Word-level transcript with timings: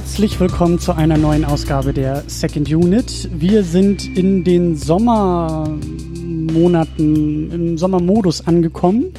Herzlich 0.00 0.40
willkommen 0.40 0.78
zu 0.78 0.94
einer 0.94 1.18
neuen 1.18 1.44
Ausgabe 1.44 1.92
der 1.92 2.24
Second 2.26 2.72
Unit. 2.72 3.28
Wir 3.32 3.62
sind 3.62 4.16
in 4.16 4.44
den 4.44 4.74
Sommermonaten, 4.74 7.52
im 7.52 7.76
Sommermodus 7.76 8.46
angekommen. 8.46 9.12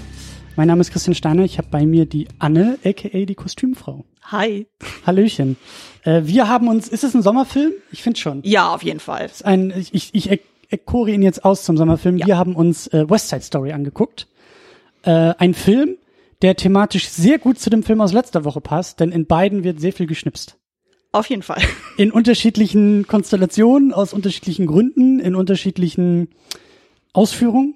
Mein 0.56 0.68
Name 0.68 0.82
ist 0.82 0.92
Christian 0.92 1.14
Steiner. 1.14 1.44
Ich 1.44 1.60
habe 1.60 1.68
bei 1.70 1.86
mir 1.86 2.08
die 2.08 2.28
Anne, 2.40 2.80
aka 2.84 3.26
die 3.26 3.36
Kostümfrau. 3.36 4.06
Hi. 4.24 4.66
Hallöchen. 5.06 5.56
Äh, 6.04 6.24
wir 6.26 6.48
haben 6.50 6.68
uns, 6.68 6.88
ist 6.88 7.04
es 7.04 7.14
ein 7.14 7.22
Sommerfilm? 7.22 7.74
Ich 7.92 8.02
finde 8.02 8.20
schon. 8.20 8.42
Ja, 8.44 8.74
auf 8.74 8.82
jeden 8.82 9.00
Fall. 9.00 9.28
Ist 9.28 9.46
ein, 9.46 9.72
ich, 9.78 9.94
ich, 9.94 10.16
ich 10.16 10.42
ekkore 10.72 11.12
ihn 11.12 11.22
jetzt 11.22 11.46
aus 11.46 11.64
zum 11.64 11.78
Sommerfilm. 11.78 12.18
Ja. 12.18 12.26
Wir 12.26 12.40
haben 12.40 12.56
uns 12.56 12.88
äh, 12.88 13.08
West 13.08 13.30
Side 13.30 13.44
Story 13.44 13.72
angeguckt. 13.72 14.28
Äh, 15.04 15.36
ein 15.38 15.54
Film, 15.54 15.98
der 16.42 16.56
thematisch 16.56 17.08
sehr 17.08 17.38
gut 17.38 17.60
zu 17.60 17.70
dem 17.70 17.84
Film 17.84 18.02
aus 18.02 18.14
letzter 18.14 18.46
Woche 18.46 18.62
passt, 18.62 19.00
denn 19.00 19.12
in 19.12 19.28
beiden 19.28 19.64
wird 19.64 19.80
sehr 19.80 19.94
viel 19.94 20.08
geschnipst. 20.08 20.58
Auf 21.12 21.30
jeden 21.30 21.44
Fall. 21.44 21.62
In 21.98 22.12
unterschiedlichen 22.12 23.06
Konstellationen, 23.08 23.94
aus 23.94 24.14
unterschiedlichen 24.14 24.66
Gründen, 24.66 25.20
in 25.20 25.36
unterschiedlichen 25.36 26.30
Ausführungen. 27.14 27.76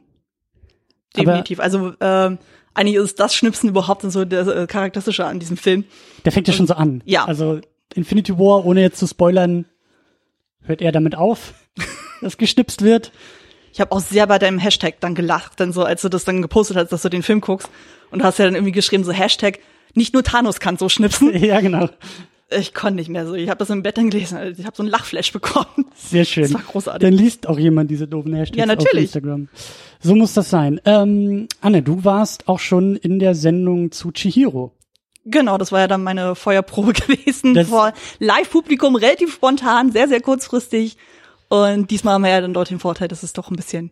Definitiv. 1.15 1.59
also 1.59 1.93
ähm, 2.01 2.39
eigentlich 2.73 2.97
ist 2.97 3.19
das 3.19 3.33
Schnipsen 3.33 3.69
überhaupt 3.69 4.01
so 4.01 4.25
das 4.25 4.47
äh, 4.47 4.67
Charakteristische 4.67 5.25
an 5.25 5.39
diesem 5.39 5.57
Film. 5.57 5.85
Der 6.25 6.31
fängt 6.31 6.47
ja 6.47 6.53
schon 6.53 6.67
so 6.67 6.73
an. 6.73 7.01
Ja. 7.05 7.25
Also 7.25 7.61
Infinity 7.93 8.37
War, 8.37 8.65
ohne 8.65 8.81
jetzt 8.81 8.99
zu 8.99 9.07
spoilern, 9.07 9.65
hört 10.61 10.81
er 10.81 10.91
damit 10.91 11.15
auf, 11.15 11.53
dass 12.21 12.37
geschnipst 12.37 12.81
wird. 12.81 13.11
Ich 13.71 13.79
habe 13.81 13.91
auch 13.91 13.99
sehr 13.99 14.27
bei 14.27 14.39
deinem 14.39 14.59
Hashtag 14.59 14.99
dann 14.99 15.15
gelacht, 15.15 15.59
dann 15.59 15.73
so, 15.73 15.83
als 15.83 16.01
du 16.01 16.09
das 16.09 16.23
dann 16.23 16.41
gepostet 16.41 16.77
hast, 16.77 16.91
dass 16.91 17.01
du 17.01 17.09
den 17.09 17.23
Film 17.23 17.41
guckst. 17.41 17.69
Und 18.11 18.19
du 18.19 18.25
hast 18.25 18.39
ja 18.39 18.45
dann 18.45 18.55
irgendwie 18.55 18.71
geschrieben, 18.71 19.03
so 19.03 19.11
Hashtag, 19.11 19.59
nicht 19.93 20.13
nur 20.13 20.23
Thanos 20.23 20.59
kann 20.59 20.77
so 20.77 20.89
schnipsen. 20.89 21.33
Ja, 21.43 21.61
genau. 21.61 21.89
Ich 22.51 22.73
konnte 22.75 22.95
nicht 22.95 23.09
mehr 23.09 23.25
so. 23.25 23.33
Ich 23.33 23.49
habe 23.49 23.57
das 23.57 23.69
im 23.71 23.81
Bett 23.81 23.97
dann 23.97 24.09
gelesen. 24.11 24.37
Ich 24.57 24.65
habe 24.65 24.75
so 24.77 24.83
einen 24.83 24.91
Lachflash 24.91 25.31
bekommen. 25.33 25.85
Sehr 25.95 26.25
schön. 26.25 26.43
Das 26.43 26.53
war 26.53 26.61
großartig. 26.61 27.01
Dann 27.01 27.13
liest 27.17 27.47
auch 27.47 27.57
jemand 27.57 27.89
diese 27.89 28.07
doofen 28.07 28.33
Hashtags 28.35 28.57
Ja, 28.57 28.63
auf 28.65 28.69
natürlich. 28.69 29.05
Instagram. 29.05 29.47
So 29.99 30.15
muss 30.15 30.33
das 30.35 30.49
sein. 30.51 30.79
Ähm, 30.85 31.47
Anne, 31.61 31.81
du 31.81 32.03
warst 32.03 32.47
auch 32.47 32.59
schon 32.59 32.95
in 32.97 33.17
der 33.19 33.33
Sendung 33.33 33.91
zu 33.91 34.11
Chihiro. 34.11 34.73
Genau, 35.25 35.57
das 35.57 35.71
war 35.71 35.79
ja 35.79 35.87
dann 35.87 36.03
meine 36.03 36.35
Feuerprobe 36.35 36.93
gewesen 36.93 37.55
Das- 37.55 37.67
vor 37.67 37.93
Live-Publikum, 38.19 38.95
relativ 38.95 39.33
spontan, 39.33 39.91
sehr, 39.91 40.07
sehr 40.07 40.21
kurzfristig. 40.21 40.97
Und 41.49 41.89
diesmal 41.89 42.15
haben 42.15 42.23
wir 42.23 42.29
ja 42.29 42.41
dann 42.41 42.53
dort 42.53 42.69
den 42.69 42.79
Vorteil, 42.79 43.07
dass 43.07 43.23
es 43.23 43.33
doch 43.33 43.49
ein 43.49 43.55
bisschen 43.55 43.89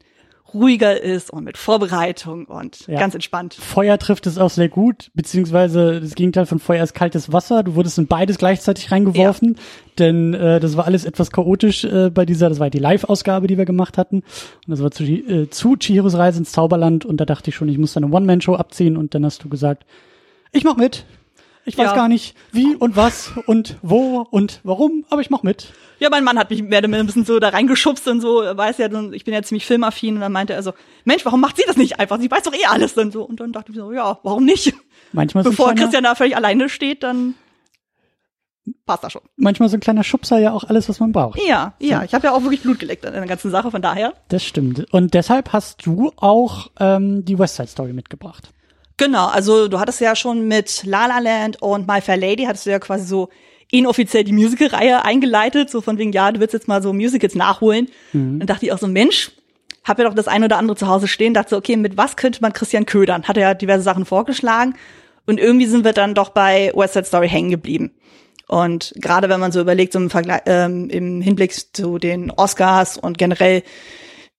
ruhiger 0.54 1.02
ist 1.02 1.32
und 1.32 1.44
mit 1.44 1.58
Vorbereitung 1.58 2.46
und 2.46 2.88
Ja. 2.88 3.00
ganz 3.00 3.14
entspannt. 3.16 3.54
Feuer 3.54 3.98
trifft 3.98 4.28
es 4.28 4.38
auch 4.38 4.50
sehr 4.50 4.70
gut, 4.70 5.12
beziehungsweise 5.14 6.00
das 6.02 6.16
Gegenteil 6.16 6.46
von 6.46 6.60
Feuer 6.60 6.84
ist 6.84 6.94
kaltes 6.94 7.32
Wasser. 7.32 7.64
Du 7.64 7.76
wurdest 7.76 7.98
in 7.98 8.08
beides 8.08 8.38
gleichzeitig 8.38 8.92
reingeworfen, 8.92 9.58
denn 10.00 10.34
äh, 10.34 10.60
das 10.60 10.78
war 10.78 10.86
alles 10.86 11.06
etwas 11.06 11.32
chaotisch 11.32 11.84
äh, 11.86 12.10
bei 12.10 12.26
dieser, 12.26 12.50
das 12.50 12.60
war 12.60 12.70
die 12.70 12.80
Live-Ausgabe, 12.80 13.48
die 13.48 13.58
wir 13.58 13.66
gemacht 13.66 13.98
hatten. 13.98 14.18
Und 14.18 14.24
das 14.68 14.82
war 14.82 14.92
zu, 14.92 15.04
äh, 15.04 15.50
zu 15.50 15.76
Chihiros 15.76 16.16
Reise 16.16 16.40
ins 16.40 16.52
Zauberland 16.52 17.06
und 17.06 17.18
da 17.18 17.26
dachte 17.26 17.50
ich 17.50 17.56
schon, 17.56 17.70
ich 17.70 17.78
muss 17.78 17.94
da 17.94 18.00
eine 18.02 18.12
One-Man-Show 18.14 18.56
abziehen 18.56 18.98
und 18.98 19.16
dann 19.16 19.26
hast 19.26 19.44
du 19.44 19.50
gesagt, 19.50 19.86
ich 20.52 20.64
mach 20.64 20.78
mit. 20.78 21.06
Ich 21.66 21.78
weiß 21.78 21.92
Ja. 21.92 21.96
gar 21.96 22.08
nicht, 22.10 22.36
wie 22.52 22.76
und 22.76 22.96
was 22.98 23.32
und 23.46 23.78
wo 23.82 24.20
und 24.30 24.60
warum, 24.64 25.06
aber 25.10 25.22
ich 25.22 25.30
mach 25.30 25.44
mit. 25.44 25.72
Ja, 26.00 26.10
mein 26.10 26.24
Mann 26.26 26.38
hat 26.38 26.50
mich 26.50 26.62
mehr 26.62 26.80
oder 26.80 26.90
ein 26.90 27.06
bisschen 27.06 27.24
so 27.24 27.40
da 27.40 27.50
reingeschubst 27.50 28.06
und 28.10 28.20
so, 28.20 28.40
weiß 28.44 28.78
ja, 28.80 28.88
ich 29.14 29.24
bin 29.24 29.34
ja 29.34 29.42
ziemlich 29.44 29.66
filmaffin 29.66 30.16
und 30.16 30.22
dann 30.22 30.34
meinte 30.34 30.52
er 30.54 30.62
so, 30.62 30.74
Mensch, 31.06 31.24
warum 31.24 31.40
macht 31.40 31.56
sie 31.56 31.64
das 31.66 31.78
nicht 31.78 32.00
einfach? 32.00 32.20
Sie 32.20 32.30
weiß 32.30 32.44
doch 32.44 32.54
eh 32.54 32.66
alles 32.66 32.94
dann 32.96 33.12
so. 33.12 33.24
Und 33.24 33.40
dann 33.40 33.54
dachte 33.54 33.72
ich 33.72 33.78
so, 33.78 33.94
ja, 33.94 34.20
warum 34.24 34.44
nicht? 34.44 34.74
Manchmal 35.14 35.46
Bevor 35.46 35.68
kleiner, 35.68 35.82
Christian 35.82 36.04
da 36.04 36.16
völlig 36.16 36.36
alleine 36.36 36.68
steht, 36.68 37.04
dann 37.04 37.36
passt 38.86 39.04
das 39.06 39.14
schon. 39.14 39.22
manchmal 39.38 39.70
so 39.70 39.78
ein 39.78 39.82
kleiner 39.82 40.04
Schubser 40.04 40.40
ja 40.40 40.52
auch 40.52 40.66
alles, 40.66 40.90
was 40.90 41.00
man 41.00 41.12
braucht. 41.14 41.40
Ja, 41.48 41.74
ja, 41.80 42.04
ich 42.04 42.14
habe 42.14 42.28
ja 42.28 42.34
auch 42.34 42.42
wirklich 42.44 42.64
Blut 42.64 42.80
geleckt 42.80 43.06
an 43.06 43.14
der 43.14 43.26
ganzen 43.26 43.52
Sache, 43.52 43.72
von 43.72 43.82
daher. 43.82 44.14
Das 44.30 44.44
stimmt. 44.44 44.86
Und 44.94 45.14
deshalb 45.14 45.54
hast 45.54 45.86
du 45.86 46.12
auch 46.18 46.72
ähm, 46.80 47.24
die 47.24 47.40
West 47.40 47.56
Side 47.56 47.68
Story 47.70 47.94
mitgebracht. 47.94 48.50
Genau, 48.98 49.28
also 49.28 49.68
du 49.68 49.80
hattest 49.80 50.02
ja 50.02 50.16
schon 50.16 50.48
mit 50.48 50.84
La 50.86 51.08
La 51.08 51.20
Land 51.20 51.62
und 51.62 51.88
My 51.88 52.00
Fair 52.02 52.18
Lady 52.18 52.44
hattest 52.44 52.66
du 52.66 52.72
ja 52.72 52.80
quasi 52.80 53.06
so 53.06 53.30
inoffiziell 53.72 54.24
die 54.24 54.34
Musical-Reihe 54.34 55.04
eingeleitet, 55.04 55.70
so 55.70 55.82
von 55.82 55.98
wegen, 55.98 56.12
ja, 56.12 56.32
du 56.32 56.40
willst 56.40 56.54
jetzt 56.54 56.68
mal 56.68 56.84
so 56.84 56.94
Musicals 56.94 57.34
nachholen. 57.34 57.90
Dann 58.40 58.48
dachte 58.48 58.66
ich 58.66 58.72
auch 58.72 58.78
so, 58.78 58.88
Mensch, 58.88 59.32
hab 59.84 59.98
ja 59.98 60.06
doch 60.06 60.14
das 60.14 60.28
eine 60.28 60.46
oder 60.46 60.58
andere 60.58 60.78
zu 60.78 60.88
Hause 60.88 61.08
stehen, 61.08 61.34
dachte 61.34 61.52
so, 61.52 61.58
okay, 61.58 61.76
mit 61.76 61.98
was 61.98 62.16
könnte 62.16 62.40
man 62.42 62.54
Christian 62.54 62.86
ködern? 62.86 63.24
Hat 63.24 63.36
er 63.36 63.44
ja 63.44 63.54
diverse 63.56 63.84
Sachen 63.84 64.06
vorgeschlagen 64.06 64.76
und 65.26 65.40
irgendwie 65.40 65.66
sind 65.66 65.86
wir 65.86 65.94
dann 65.94 66.14
doch 66.14 66.30
bei 66.30 66.72
West 66.76 66.94
Side 66.94 67.06
Story 67.06 67.30
hängen 67.30 67.50
geblieben. 67.50 67.92
Und 68.48 68.94
gerade 68.98 69.30
wenn 69.30 69.40
man 69.40 69.52
so 69.52 69.62
überlegt, 69.62 69.94
so 69.94 70.00
im, 70.00 70.10
Vergleich, 70.10 70.42
ähm, 70.46 70.90
im 70.90 71.22
Hinblick 71.22 71.54
zu 71.76 71.98
den 71.98 72.30
Oscars 72.30 72.98
und 72.98 73.18
generell, 73.18 73.64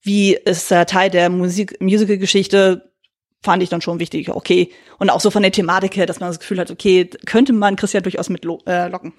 wie 0.02 0.34
ist 0.34 0.70
der 0.70 0.86
Teil 0.86 1.10
der 1.10 1.30
Musik 1.30 1.80
Musical-Geschichte, 1.80 2.93
fand 3.44 3.62
ich 3.62 3.68
dann 3.68 3.80
schon 3.80 4.00
wichtig, 4.00 4.30
okay. 4.30 4.70
Und 4.98 5.10
auch 5.10 5.20
so 5.20 5.30
von 5.30 5.42
der 5.42 5.52
Thematik 5.52 5.96
her, 5.96 6.06
dass 6.06 6.18
man 6.18 6.30
das 6.30 6.40
Gefühl 6.40 6.58
hat, 6.58 6.70
okay, 6.70 7.08
könnte 7.26 7.52
man 7.52 7.76
Christian 7.76 8.02
durchaus 8.02 8.30
mit 8.30 8.44
lo 8.44 8.60
äh, 8.66 8.88
locken. 8.88 9.12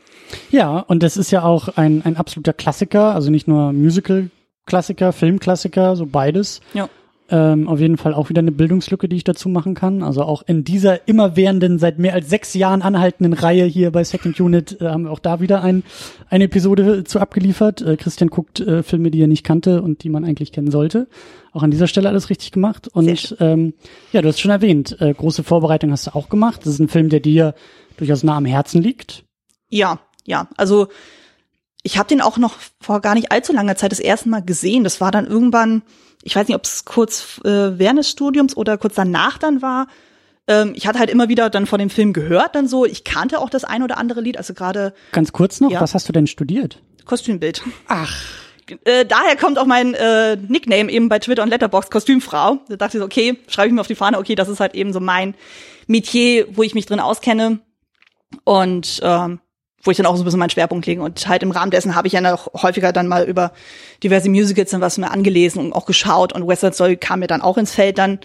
Ja, 0.49 0.79
und 0.79 1.03
das 1.03 1.15
ist 1.15 1.31
ja 1.31 1.43
auch 1.43 1.69
ein, 1.77 2.01
ein 2.03 2.17
absoluter 2.17 2.53
Klassiker, 2.53 3.13
also 3.13 3.29
nicht 3.29 3.47
nur 3.47 3.71
Musical-Klassiker, 3.71 5.13
Film-Klassiker, 5.13 5.95
so 5.95 6.05
beides. 6.07 6.59
Ja. 6.73 6.89
Ähm, 7.27 7.67
auf 7.67 7.79
jeden 7.79 7.97
Fall 7.97 8.13
auch 8.13 8.29
wieder 8.29 8.39
eine 8.39 8.51
Bildungslücke, 8.51 9.09
die 9.09 9.15
ich 9.15 9.23
dazu 9.23 9.49
machen 9.49 9.73
kann. 9.73 10.03
Also 10.03 10.21
auch 10.21 10.43
in 10.45 10.63
dieser 10.63 11.07
immerwährenden, 11.07 11.79
seit 11.79 11.97
mehr 11.97 12.13
als 12.13 12.29
sechs 12.29 12.53
Jahren 12.53 12.83
anhaltenden 12.83 13.33
Reihe 13.33 13.65
hier 13.65 13.91
bei 13.91 14.03
Second 14.03 14.39
Unit 14.39 14.79
äh, 14.79 14.89
haben 14.89 15.05
wir 15.05 15.11
auch 15.11 15.19
da 15.19 15.39
wieder 15.39 15.63
ein, 15.63 15.83
eine 16.29 16.43
Episode 16.43 17.03
zu 17.03 17.19
abgeliefert. 17.19 17.81
Äh, 17.81 17.97
Christian 17.97 18.29
guckt 18.29 18.59
äh, 18.59 18.83
Filme, 18.83 19.09
die 19.09 19.21
er 19.21 19.27
nicht 19.27 19.43
kannte 19.43 19.81
und 19.81 20.03
die 20.03 20.09
man 20.09 20.23
eigentlich 20.23 20.51
kennen 20.51 20.69
sollte. 20.69 21.07
Auch 21.51 21.63
an 21.63 21.71
dieser 21.71 21.87
Stelle 21.87 22.09
alles 22.09 22.29
richtig 22.29 22.51
gemacht. 22.51 22.87
Und 22.89 23.35
ähm, 23.39 23.73
ja, 24.11 24.21
du 24.21 24.27
hast 24.27 24.39
schon 24.39 24.51
erwähnt, 24.51 24.95
äh, 25.01 25.11
große 25.11 25.43
Vorbereitung 25.43 25.91
hast 25.91 26.05
du 26.05 26.13
auch 26.13 26.29
gemacht. 26.29 26.61
Das 26.61 26.73
ist 26.73 26.79
ein 26.79 26.89
Film, 26.89 27.09
der 27.09 27.21
dir 27.21 27.55
durchaus 27.97 28.21
nah 28.21 28.37
am 28.37 28.45
Herzen 28.45 28.83
liegt. 28.83 29.23
Ja, 29.69 29.99
ja. 30.25 30.47
Also 30.57 30.89
ich 31.81 31.97
habe 31.97 32.09
den 32.09 32.21
auch 32.21 32.37
noch 32.37 32.55
vor 32.81 32.99
gar 32.99 33.15
nicht 33.15 33.31
allzu 33.31 33.53
langer 33.53 33.75
Zeit 33.75 33.91
das 33.91 33.99
erste 33.99 34.29
Mal 34.29 34.43
gesehen. 34.43 34.83
Das 34.83 35.01
war 35.01 35.11
dann 35.11 35.27
irgendwann, 35.27 35.83
ich 36.25 36.35
weiß 36.35 36.47
nicht, 36.49 36.55
ob 36.55 36.65
es 36.65 36.83
kurz 36.83 37.39
äh, 37.45 37.79
während 37.79 37.99
des 37.99 38.09
Studiums 38.09 38.57
oder 38.57 38.77
kurz 38.77 38.95
danach 38.95 39.37
dann 39.37 39.61
war. 39.61 39.87
Ähm, 40.47 40.73
ich 40.75 40.85
hatte 40.87 40.99
halt 40.99 41.09
immer 41.09 41.29
wieder 41.29 41.49
dann 41.49 41.65
von 41.67 41.79
dem 41.79 41.89
Film 41.89 42.11
gehört, 42.11 42.55
dann 42.55 42.67
so. 42.67 42.85
Ich 42.85 43.03
kannte 43.05 43.39
auch 43.39 43.49
das 43.49 43.63
ein 43.63 43.81
oder 43.83 43.97
andere 43.97 44.21
Lied, 44.21 44.37
also 44.37 44.53
gerade 44.53 44.93
Ganz 45.13 45.31
kurz 45.31 45.61
noch, 45.61 45.71
Ja. 45.71 45.79
was 45.81 45.93
hast 45.93 46.09
du 46.09 46.13
denn 46.13 46.27
studiert? 46.27 46.81
Kostümbild. 47.05 47.61
Ach, 47.87 48.13
Äh, 48.83 49.05
daher 49.05 49.35
kommt 49.35 49.59
auch 49.59 49.67
mein 49.67 49.93
äh, 49.93 50.35
Nickname 50.37 50.91
eben 50.91 51.07
bei 51.07 51.19
Twitter 51.19 51.43
und 51.43 51.49
Letterbox 51.49 51.91
Kostümfrau. 51.91 52.57
Da 52.67 52.75
dachte 52.77 52.97
ich 52.97 52.99
so, 52.99 53.05
okay, 53.05 53.37
schreibe 53.47 53.67
ich 53.67 53.73
mir 53.75 53.81
auf 53.81 53.85
die 53.87 53.93
Fahne, 53.93 54.17
okay, 54.17 54.33
das 54.33 54.49
ist 54.49 54.59
halt 54.59 54.73
eben 54.73 54.91
so 54.91 54.99
mein 54.99 55.35
Metier, 55.85 56.47
wo 56.57 56.63
ich 56.63 56.73
mich 56.73 56.87
drin 56.87 56.99
auskenne 56.99 57.59
und 58.43 58.99
ähm, 59.03 59.39
wo 59.85 59.91
ich 59.91 59.97
dann 59.97 60.05
auch 60.05 60.15
so 60.15 60.23
ein 60.23 60.25
bisschen 60.25 60.39
meinen 60.39 60.49
Schwerpunkt 60.49 60.85
lege. 60.85 61.01
Und 61.01 61.27
halt 61.27 61.43
im 61.43 61.51
Rahmen 61.51 61.71
dessen 61.71 61.95
habe 61.95 62.07
ich 62.07 62.13
ja 62.13 62.21
noch 62.21 62.51
häufiger 62.61 62.91
dann 62.91 63.07
mal 63.07 63.23
über 63.23 63.53
diverse 64.03 64.29
Musicals 64.29 64.73
und 64.73 64.81
was 64.81 64.97
mir 64.97 65.11
angelesen 65.11 65.61
und 65.61 65.73
auch 65.73 65.85
geschaut. 65.85 66.33
Und 66.33 66.47
Western 66.47 66.73
Story 66.73 66.97
kam 66.97 67.19
mir 67.19 67.27
dann 67.27 67.41
auch 67.41 67.57
ins 67.57 67.73
Feld 67.73 67.97
dann, 67.97 68.19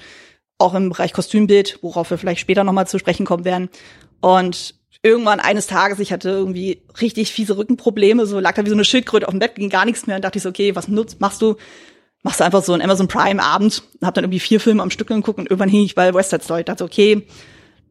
auch 0.58 0.75
im 0.75 0.90
Bereich 0.90 1.12
Kostümbild, 1.12 1.79
worauf 1.82 2.11
wir 2.11 2.19
vielleicht 2.19 2.40
später 2.40 2.64
nochmal 2.64 2.87
zu 2.87 2.99
sprechen 2.99 3.26
kommen 3.26 3.44
werden. 3.44 3.69
Und 4.20 4.75
irgendwann 5.02 5.40
eines 5.40 5.67
Tages, 5.67 5.99
ich 5.99 6.12
hatte 6.12 6.31
irgendwie 6.31 6.82
richtig 7.00 7.32
fiese 7.32 7.56
Rückenprobleme, 7.56 8.26
so 8.26 8.40
lag 8.40 8.55
da 8.55 8.64
wie 8.64 8.69
so 8.69 8.75
eine 8.75 8.85
Schildkröte 8.85 9.29
auf 9.29 9.32
dem 9.32 9.40
Bett, 9.40 9.55
ging 9.55 9.70
gar 9.70 9.85
nichts 9.85 10.06
mehr 10.06 10.17
und 10.17 10.25
dachte 10.25 10.38
ich 10.38 10.43
so, 10.43 10.50
okay, 10.50 10.75
was 10.76 10.88
nutzt, 10.88 11.20
machst 11.20 11.40
du? 11.43 11.56
Machst 12.23 12.40
du 12.40 12.44
einfach 12.44 12.62
so 12.62 12.75
einen 12.75 12.82
Amazon 12.82 13.08
Prime 13.08 13.43
Abend, 13.43 13.82
hab 14.02 14.12
dann 14.12 14.25
irgendwie 14.25 14.40
vier 14.40 14.61
Filme 14.61 14.82
am 14.82 14.90
Stück 14.90 15.08
geguckt 15.08 15.38
und 15.38 15.46
irgendwann 15.46 15.70
hing 15.70 15.85
ich 15.85 15.94
bei 15.94 16.12
West 16.12 16.38
Story, 16.43 16.64
dachte 16.64 16.85
okay, 16.85 17.26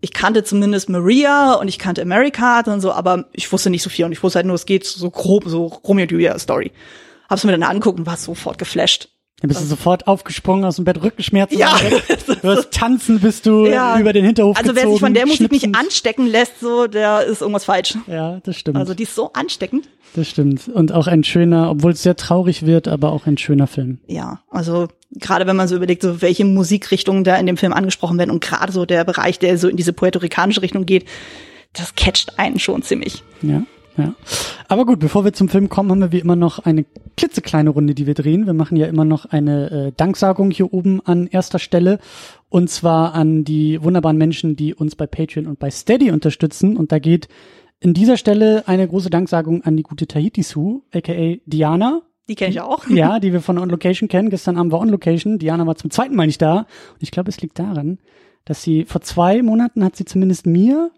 ich 0.02 0.14
kannte 0.14 0.44
zumindest 0.44 0.90
Maria 0.90 1.54
und 1.54 1.68
ich 1.68 1.80
kannte 1.80 2.02
America 2.02 2.62
und 2.62 2.82
so, 2.82 2.92
aber 2.92 3.26
ich 3.34 3.52
wusste 3.52 3.70
nicht 3.70 3.84
so 3.84 3.90
viel 3.90 4.06
und 4.06 4.12
ich 4.12 4.24
wusste 4.24 4.38
halt 4.38 4.46
nur, 4.46 4.56
es 4.56 4.66
geht 4.66 4.86
so 4.86 5.10
grob, 5.10 5.44
so 5.48 5.66
Romeo 5.66 6.04
und 6.04 6.12
Julia 6.12 6.38
Story. 6.40 6.72
Hab's 7.30 7.44
mir 7.44 7.52
dann 7.52 7.64
angeguckt 7.64 8.00
und 8.00 8.06
war 8.06 8.18
sofort 8.18 8.58
geflasht. 8.58 9.10
Dann 9.42 9.48
bist 9.48 9.62
du 9.62 9.66
sofort 9.66 10.06
aufgesprungen 10.08 10.66
aus 10.66 10.76
dem 10.76 10.86
Bett, 10.86 11.02
Rückenschmerzen. 11.02 11.58
Ja. 11.58 11.78
Du 11.80 12.44
wirst 12.44 12.72
tanzen, 12.72 13.20
bist 13.22 13.46
du 13.46 13.66
Ja. 13.68 13.98
über 14.00 14.12
den 14.12 14.26
Hinterhof 14.26 14.58
Also 14.58 14.70
wer 14.70 14.84
gezogen, 14.84 14.94
sich 14.96 15.00
von 15.00 15.14
der 15.14 15.26
Musik 15.26 15.52
nicht 15.52 15.76
anstecken 15.76 16.28
lässt, 16.28 16.60
so, 16.60 16.88
der 16.88 17.24
ist 17.26 17.42
irgendwas 17.42 17.64
falsch. 17.66 17.98
Ja, 18.08 18.40
das 18.44 18.58
stimmt. 18.58 18.78
Also 18.78 18.94
die 18.94 19.04
ist 19.04 19.16
so 19.16 19.32
ansteckend. 19.34 19.88
das 20.16 20.28
stimmt. 20.28 20.68
Und 20.68 20.92
auch 20.92 21.08
ein 21.08 21.24
schöner, 21.24 21.72
obwohl 21.72 21.94
es 21.94 22.04
sehr 22.04 22.16
traurig 22.18 22.66
wird, 22.66 22.88
aber 22.90 23.12
auch 23.14 23.28
ein 23.28 23.38
schöner 23.38 23.68
Film. 23.68 24.00
Ja, 24.08 24.42
also 24.50 24.88
gerade 25.12 25.48
wenn 25.48 25.56
man 25.56 25.68
so 25.70 25.76
überlegt, 25.78 26.02
so 26.02 26.22
welche 26.22 26.44
Musikrichtungen 26.44 27.24
da 27.24 27.36
in 27.38 27.46
dem 27.46 27.56
Film 27.58 27.72
angesprochen 27.74 28.18
werden 28.18 28.32
und 28.32 28.42
gerade 28.42 28.72
so 28.74 28.86
der 28.86 29.06
Bereich, 29.06 29.40
der 29.40 29.58
so 29.58 29.70
in 29.70 29.78
diese 29.78 29.94
puerto-ricanische 29.94 30.62
Richtung 30.62 30.86
geht, 30.86 31.06
das 31.74 31.96
catcht 31.96 32.38
einen 32.40 32.60
schon 32.60 32.82
ziemlich. 32.82 33.24
Ja, 33.42 33.64
ja. 34.00 34.16
Aber 34.68 34.86
gut, 34.86 35.00
bevor 35.00 35.26
wir 35.26 35.34
zum 35.34 35.50
Film 35.50 35.68
kommen, 35.68 35.90
haben 35.90 36.00
wir 36.00 36.12
wie 36.12 36.20
immer 36.20 36.36
noch 36.36 36.60
eine 36.60 36.86
klitzekleine 37.18 37.72
Runde, 37.72 37.96
die 37.96 38.06
wir 38.06 38.14
drehen. 38.14 38.46
Wir 38.46 38.54
machen 38.54 38.78
ja 38.78 38.86
immer 38.86 39.06
noch 39.06 39.26
eine 39.26 39.72
äh, 39.72 39.92
Danksagung 39.96 40.52
hier 40.52 40.74
oben 40.74 41.02
an 41.06 41.28
erster 41.28 41.60
Stelle. 41.60 42.00
Und 42.50 42.70
zwar 42.70 43.16
an 43.16 43.44
die 43.44 43.82
wunderbaren 43.84 44.18
Menschen, 44.18 44.56
die 44.56 44.76
uns 44.76 44.96
bei 44.96 45.08
Patreon 45.08 45.48
und 45.48 45.60
bei 45.60 45.72
Steady 45.72 46.12
unterstützen. 46.12 46.78
Und 46.78 46.92
da 46.92 47.00
geht 47.00 47.28
in 47.80 47.94
dieser 47.94 48.18
Stelle 48.18 48.68
eine 48.68 48.88
große 48.88 49.10
Danksagung 49.10 49.64
an 49.64 49.76
die 49.76 49.84
gute 49.84 50.06
Tahiti 50.06 50.44
Sue, 50.44 50.82
aka 50.94 51.38
Diana. 51.46 52.02
Die 52.28 52.36
kenne 52.36 52.52
ich 52.52 52.62
auch. 52.62 52.88
Ja, 52.90 53.20
die 53.20 53.34
wir 53.34 53.42
von 53.42 53.58
On 53.58 53.70
Location 53.70 54.08
kennen. 54.08 54.30
Gestern 54.30 54.58
Abend 54.58 54.72
war 54.72 54.82
On 54.82 54.90
Location. 54.90 55.40
Diana 55.40 55.66
war 55.66 55.78
zum 55.78 55.90
zweiten 55.90 56.16
Mal 56.16 56.28
nicht 56.28 56.42
da. 56.42 56.60
Und 56.60 57.02
ich 57.02 57.10
glaube, 57.10 57.30
es 57.30 57.42
liegt 57.42 57.58
daran, 57.58 57.98
dass 58.46 58.62
sie 58.62 58.86
vor 58.86 59.02
zwei 59.02 59.42
Monaten 59.42 59.84
hat 59.84 59.96
sie 59.96 60.06
zumindest 60.06 60.46
mir, 60.46 60.92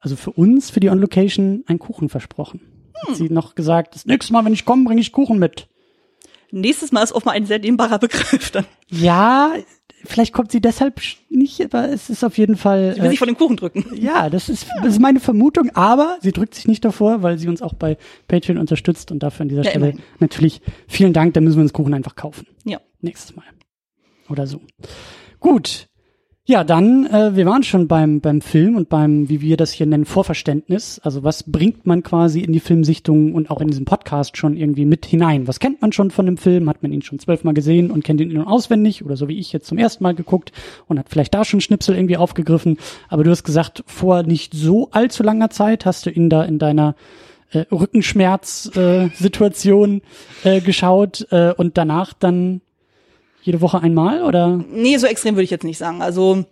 also 0.00 0.16
für 0.16 0.30
uns, 0.32 0.70
für 0.70 0.80
die 0.80 0.90
On 0.90 0.98
Location, 0.98 1.64
einen 1.66 1.78
Kuchen 1.78 2.08
versprochen. 2.08 2.60
Hat 3.02 3.08
Hm. 3.10 3.14
sie 3.14 3.28
noch 3.30 3.54
gesagt, 3.54 3.94
das 3.94 4.06
nächste 4.06 4.32
Mal, 4.32 4.44
wenn 4.44 4.52
ich 4.52 4.64
komme, 4.64 4.84
bringe 4.84 5.00
ich 5.00 5.12
Kuchen 5.12 5.38
mit. 5.38 5.68
Nächstes 6.50 6.92
Mal 6.92 7.02
ist 7.02 7.12
offenbar 7.12 7.34
ein 7.34 7.44
sehr 7.46 7.58
dehnbarer 7.58 7.98
Begriff. 7.98 8.50
Dann 8.52 8.64
Ja, 8.88 9.52
vielleicht 10.04 10.32
kommt 10.32 10.52
sie 10.52 10.60
deshalb 10.60 11.00
nicht, 11.28 11.60
aber 11.60 11.88
es 11.90 12.08
ist 12.08 12.22
auf 12.24 12.38
jeden 12.38 12.56
Fall. 12.56 12.96
will 12.96 13.04
Äh, 13.06 13.10
sich 13.10 13.18
von 13.18 13.26
dem 13.28 13.36
Kuchen 13.36 13.56
drücken. 13.56 13.84
ja, 13.94 14.30
das 14.30 14.48
ist, 14.48 14.66
das 14.78 14.92
ist 14.94 15.00
meine 15.00 15.18
Vermutung, 15.20 15.70
aber 15.74 16.16
sie 16.22 16.32
drückt 16.32 16.54
sich 16.54 16.68
nicht 16.68 16.84
davor, 16.84 17.22
weil 17.22 17.36
sie 17.38 17.48
uns 17.48 17.62
auch 17.62 17.74
bei 17.74 17.98
Patreon 18.28 18.58
unterstützt 18.58 19.10
und 19.10 19.22
dafür 19.22 19.42
an 19.42 19.48
dieser 19.48 19.64
Ja, 19.64 19.70
Stelle 19.70 19.88
immerhin. 19.90 20.02
natürlich 20.20 20.60
vielen 20.86 21.12
Dank, 21.12 21.34
dann 21.34 21.44
müssen 21.44 21.56
wir 21.56 21.62
uns 21.62 21.72
Kuchen 21.72 21.92
einfach 21.94 22.14
kaufen. 22.14 22.46
Ja. 22.64 22.80
Nächstes 23.00 23.34
Mal. 23.36 23.44
Oder 24.28 24.46
so. 24.46 24.60
Gut. 25.40 25.88
Ja, 26.48 26.62
dann, 26.62 27.06
äh, 27.06 27.34
wir 27.34 27.44
waren 27.44 27.64
schon 27.64 27.88
beim, 27.88 28.20
beim 28.20 28.40
Film 28.40 28.76
und 28.76 28.88
beim, 28.88 29.28
wie 29.28 29.40
wir 29.40 29.56
das 29.56 29.72
hier 29.72 29.84
nennen, 29.84 30.04
Vorverständnis. 30.04 31.00
Also 31.02 31.24
was 31.24 31.42
bringt 31.42 31.86
man 31.86 32.04
quasi 32.04 32.38
in 32.38 32.52
die 32.52 32.60
Filmsichtung 32.60 33.34
und 33.34 33.50
auch 33.50 33.60
in 33.60 33.66
diesem 33.66 33.84
Podcast 33.84 34.36
schon 34.36 34.56
irgendwie 34.56 34.84
mit 34.84 35.04
hinein? 35.06 35.48
Was 35.48 35.58
kennt 35.58 35.82
man 35.82 35.90
schon 35.90 36.12
von 36.12 36.24
dem 36.24 36.36
Film? 36.36 36.68
Hat 36.68 36.84
man 36.84 36.92
ihn 36.92 37.02
schon 37.02 37.18
zwölfmal 37.18 37.52
gesehen 37.52 37.90
und 37.90 38.04
kennt 38.04 38.20
ihn 38.20 38.30
in- 38.30 38.42
auswendig? 38.42 39.04
Oder 39.04 39.16
so 39.16 39.26
wie 39.26 39.40
ich 39.40 39.52
jetzt 39.52 39.66
zum 39.66 39.76
ersten 39.76 40.04
Mal 40.04 40.14
geguckt 40.14 40.52
und 40.86 41.00
hat 41.00 41.08
vielleicht 41.08 41.34
da 41.34 41.44
schon 41.44 41.60
Schnipsel 41.60 41.96
irgendwie 41.96 42.16
aufgegriffen. 42.16 42.78
Aber 43.08 43.24
du 43.24 43.30
hast 43.32 43.42
gesagt, 43.42 43.82
vor 43.88 44.22
nicht 44.22 44.54
so 44.54 44.90
allzu 44.92 45.24
langer 45.24 45.50
Zeit 45.50 45.84
hast 45.84 46.06
du 46.06 46.10
ihn 46.10 46.30
da 46.30 46.44
in 46.44 46.60
deiner 46.60 46.94
äh, 47.50 47.64
Rückenschmerz-Situation 47.72 50.00
äh, 50.44 50.58
äh, 50.58 50.60
geschaut 50.60 51.26
äh, 51.32 51.52
und 51.56 51.76
danach 51.76 52.12
dann 52.12 52.60
jede 53.46 53.60
Woche 53.60 53.80
einmal 53.80 54.22
oder? 54.22 54.62
Nee, 54.70 54.96
so 54.98 55.06
extrem 55.06 55.34
würde 55.34 55.44
ich 55.44 55.50
jetzt 55.50 55.64
nicht 55.64 55.78
sagen. 55.78 56.02
Also 56.02 56.44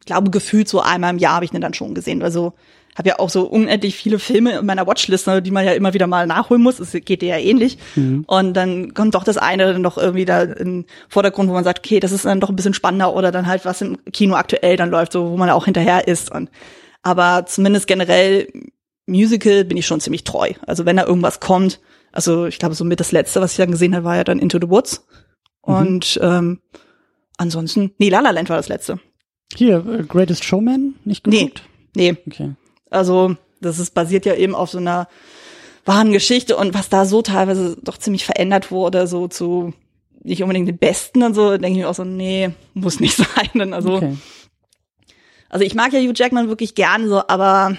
ich 0.00 0.06
glaube, 0.06 0.30
gefühlt 0.30 0.68
so 0.68 0.80
einmal 0.80 1.10
im 1.10 1.18
Jahr 1.18 1.36
habe 1.36 1.44
ich 1.44 1.52
ihn 1.52 1.60
dann 1.60 1.74
schon 1.74 1.94
gesehen. 1.94 2.22
Also 2.22 2.54
habe 2.96 3.08
ja 3.08 3.18
auch 3.18 3.30
so 3.30 3.44
unendlich 3.44 3.96
viele 3.96 4.18
Filme 4.18 4.58
in 4.58 4.66
meiner 4.66 4.86
Watchlist, 4.86 5.26
die 5.26 5.50
man 5.50 5.64
ja 5.64 5.72
immer 5.72 5.94
wieder 5.94 6.06
mal 6.06 6.26
nachholen 6.26 6.62
muss. 6.62 6.78
Es 6.78 6.92
geht 6.92 7.22
dir 7.22 7.28
ja 7.28 7.38
ähnlich. 7.38 7.78
Und 8.26 8.54
dann 8.54 8.92
kommt 8.94 9.14
doch 9.14 9.24
das 9.24 9.38
eine 9.38 9.72
dann 9.72 9.82
doch 9.82 9.96
irgendwie 9.96 10.24
da 10.24 10.42
in 10.42 10.82
den 10.82 10.86
Vordergrund, 11.08 11.48
wo 11.48 11.54
man 11.54 11.64
sagt, 11.64 11.78
okay, 11.78 12.00
das 12.00 12.12
ist 12.12 12.24
dann 12.24 12.40
doch 12.40 12.50
ein 12.50 12.56
bisschen 12.56 12.74
spannender 12.74 13.14
oder 13.14 13.32
dann 13.32 13.46
halt 13.46 13.64
was 13.64 13.80
im 13.80 13.96
Kino 14.12 14.34
aktuell 14.34 14.76
dann 14.76 14.90
läuft, 14.90 15.12
so 15.12 15.30
wo 15.30 15.36
man 15.36 15.48
auch 15.50 15.64
hinterher 15.64 16.06
ist. 16.06 16.30
Und 16.30 16.50
aber 17.02 17.46
zumindest 17.46 17.86
generell 17.86 18.48
Musical 19.06 19.64
bin 19.64 19.76
ich 19.76 19.86
schon 19.86 20.00
ziemlich 20.00 20.24
treu. 20.24 20.50
Also 20.66 20.84
wenn 20.84 20.96
da 20.96 21.06
irgendwas 21.06 21.40
kommt, 21.40 21.80
also 22.12 22.46
ich 22.46 22.58
glaube 22.58 22.74
so 22.74 22.84
mit 22.84 23.00
das 23.00 23.12
letzte, 23.12 23.40
was 23.40 23.52
ich 23.52 23.56
dann 23.56 23.70
gesehen 23.70 23.94
habe, 23.94 24.04
war 24.04 24.16
ja 24.16 24.24
dann 24.24 24.38
Into 24.38 24.58
the 24.60 24.68
Woods. 24.68 25.06
Und 25.62 26.18
ähm, 26.22 26.60
ansonsten, 27.38 27.92
nee, 27.98 28.08
La 28.08 28.20
La 28.20 28.30
Land 28.30 28.48
war 28.50 28.56
das 28.56 28.68
letzte. 28.68 28.98
Hier, 29.54 29.84
äh, 29.86 30.02
Greatest 30.02 30.44
Showman, 30.44 30.94
nicht 31.04 31.26
Nee, 31.26 31.44
geguckt? 31.44 31.62
nee, 31.94 32.16
Okay. 32.26 32.52
also 32.90 33.36
das 33.60 33.78
ist 33.78 33.94
basiert 33.94 34.26
ja 34.26 34.34
eben 34.34 34.54
auf 34.54 34.70
so 34.70 34.78
einer 34.78 35.08
wahren 35.84 36.12
Geschichte 36.12 36.56
und 36.56 36.74
was 36.74 36.88
da 36.88 37.04
so 37.04 37.22
teilweise 37.22 37.76
doch 37.82 37.96
ziemlich 37.98 38.24
verändert 38.24 38.70
wurde, 38.70 39.06
so 39.06 39.28
zu 39.28 39.72
nicht 40.24 40.42
unbedingt 40.42 40.68
den 40.68 40.78
Besten 40.78 41.22
und 41.22 41.34
so, 41.34 41.50
denke 41.50 41.70
ich 41.70 41.76
mir 41.84 41.88
auch 41.88 41.94
so, 41.94 42.04
nee, 42.04 42.50
muss 42.74 43.00
nicht 43.00 43.16
sein. 43.52 43.72
Also, 43.72 43.94
okay. 43.96 44.16
also 45.48 45.64
ich 45.64 45.74
mag 45.74 45.92
ja 45.92 46.00
Hugh 46.00 46.12
Jackman 46.14 46.48
wirklich 46.48 46.74
gern 46.74 47.08
so, 47.08 47.22
aber 47.28 47.76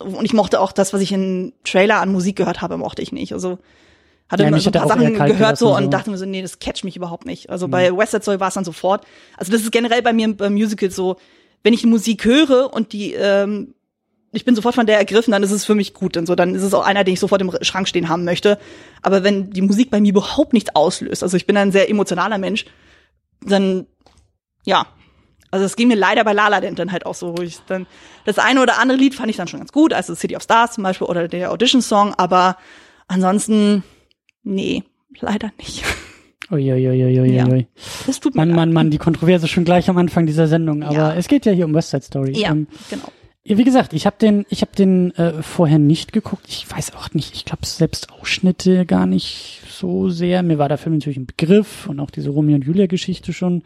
und 0.00 0.24
ich 0.24 0.32
mochte 0.32 0.60
auch 0.60 0.72
das, 0.72 0.92
was 0.92 1.00
ich 1.00 1.12
in 1.12 1.52
Trailer 1.64 2.00
an 2.00 2.12
Musik 2.12 2.36
gehört 2.36 2.60
habe, 2.62 2.76
mochte 2.76 3.02
ich 3.02 3.12
nicht. 3.12 3.32
Also 3.32 3.58
hatte 4.28 4.44
Ja, 4.44 4.58
so 4.58 4.70
ein 4.70 4.72
paar 4.72 4.88
Sachen 4.88 5.14
gehört 5.14 5.58
so 5.58 5.74
und 5.74 5.84
so. 5.84 5.90
dachte 5.90 6.10
mir 6.10 6.18
so, 6.18 6.24
nee, 6.26 6.42
das 6.42 6.58
catcht 6.58 6.84
mich 6.84 6.96
überhaupt 6.96 7.26
nicht. 7.26 7.50
Also 7.50 7.68
bei 7.68 7.96
West 7.96 8.12
Side 8.12 8.22
Story 8.22 8.40
war 8.40 8.48
es 8.48 8.54
dann 8.54 8.64
sofort. 8.64 9.04
Also 9.36 9.52
das 9.52 9.62
ist 9.62 9.72
generell 9.72 10.02
bei 10.02 10.12
mir 10.12 10.34
beim 10.36 10.54
Musical 10.54 10.90
so, 10.90 11.16
wenn 11.62 11.74
ich 11.74 11.84
Musik 11.84 12.24
höre 12.24 12.72
und 12.72 12.92
die 12.92 13.14
ähm, 13.14 13.74
ich 14.32 14.44
bin 14.44 14.56
sofort 14.56 14.74
von 14.74 14.86
der 14.86 14.98
ergriffen, 14.98 15.30
dann 15.30 15.44
ist 15.44 15.52
es 15.52 15.64
für 15.64 15.76
mich 15.76 15.94
gut 15.94 16.16
und 16.16 16.26
so, 16.26 16.34
dann 16.34 16.54
ist 16.56 16.62
es 16.62 16.74
auch 16.74 16.84
einer, 16.84 17.04
den 17.04 17.14
ich 17.14 17.20
sofort 17.20 17.40
im 17.40 17.52
Schrank 17.62 17.86
stehen 17.86 18.08
haben 18.08 18.24
möchte. 18.24 18.58
Aber 19.00 19.22
wenn 19.22 19.50
die 19.50 19.62
Musik 19.62 19.90
bei 19.90 20.00
mir 20.00 20.08
überhaupt 20.10 20.52
nichts 20.52 20.74
auslöst, 20.74 21.22
also 21.22 21.36
ich 21.36 21.46
bin 21.46 21.56
ein 21.56 21.70
sehr 21.70 21.88
emotionaler 21.88 22.38
Mensch, 22.38 22.64
dann 23.40 23.86
ja, 24.64 24.86
also 25.50 25.64
es 25.64 25.76
ging 25.76 25.86
mir 25.86 25.96
leider 25.96 26.24
bei 26.24 26.32
La 26.32 26.48
La 26.48 26.58
Land 26.58 26.80
dann 26.80 26.90
halt 26.90 27.06
auch 27.06 27.14
so, 27.14 27.38
wo 27.38 27.42
ich 27.42 27.60
dann 27.68 27.86
das 28.24 28.38
eine 28.38 28.60
oder 28.60 28.78
andere 28.80 28.98
Lied 28.98 29.14
fand 29.14 29.30
ich 29.30 29.36
dann 29.36 29.46
schon 29.46 29.60
ganz 29.60 29.70
gut, 29.70 29.92
also 29.92 30.14
City 30.16 30.34
of 30.34 30.42
Stars 30.42 30.72
zum 30.72 30.82
Beispiel 30.82 31.06
oder 31.06 31.28
der 31.28 31.52
Audition 31.52 31.80
Song, 31.80 32.12
aber 32.14 32.56
ansonsten 33.06 33.84
nee, 34.44 34.82
leider 35.20 35.50
nicht. 35.58 35.82
Uiuiuiuiui. 36.50 37.34
Ja. 37.34 37.48
Das 38.06 38.20
tut 38.20 38.34
mir 38.34 38.40
Mann, 38.42 38.48
leid. 38.50 38.56
Mann, 38.56 38.72
Mann, 38.72 38.90
die 38.90 38.98
Kontroverse 38.98 39.48
schon 39.48 39.64
gleich 39.64 39.88
am 39.88 39.96
Anfang 39.96 40.26
dieser 40.26 40.46
Sendung. 40.46 40.82
Aber 40.82 40.94
Ja. 40.94 41.14
es 41.14 41.26
geht 41.28 41.46
ja 41.46 41.52
hier 41.52 41.64
um 41.64 41.74
West 41.74 41.90
Side 41.90 42.02
Story. 42.02 42.32
Ja, 42.38 42.50
Ähm, 42.52 42.66
genau. 42.90 43.04
Wie 43.46 43.64
gesagt, 43.64 43.92
ich 43.92 44.06
habe 44.06 44.16
den, 44.18 44.46
ich 44.48 44.62
habe 44.62 44.72
den 44.76 45.14
äh, 45.16 45.42
vorher 45.42 45.78
nicht 45.78 46.12
geguckt. 46.14 46.46
Ich 46.48 46.70
weiß 46.70 46.94
auch 46.96 47.12
nicht. 47.12 47.34
Ich 47.34 47.44
glaube 47.44 47.66
selbst 47.66 48.10
Ausschnitte 48.12 48.86
gar 48.86 49.04
nicht 49.06 49.60
so 49.70 50.08
sehr. 50.08 50.42
Mir 50.42 50.56
war 50.58 50.68
der 50.70 50.78
Film 50.78 50.94
natürlich 50.94 51.18
ein 51.18 51.26
Begriff 51.26 51.86
und 51.86 52.00
auch 52.00 52.10
diese 52.10 52.30
Romeo 52.30 52.54
und 52.56 52.64
Julia 52.64 52.86
Geschichte 52.86 53.32
schon. 53.34 53.62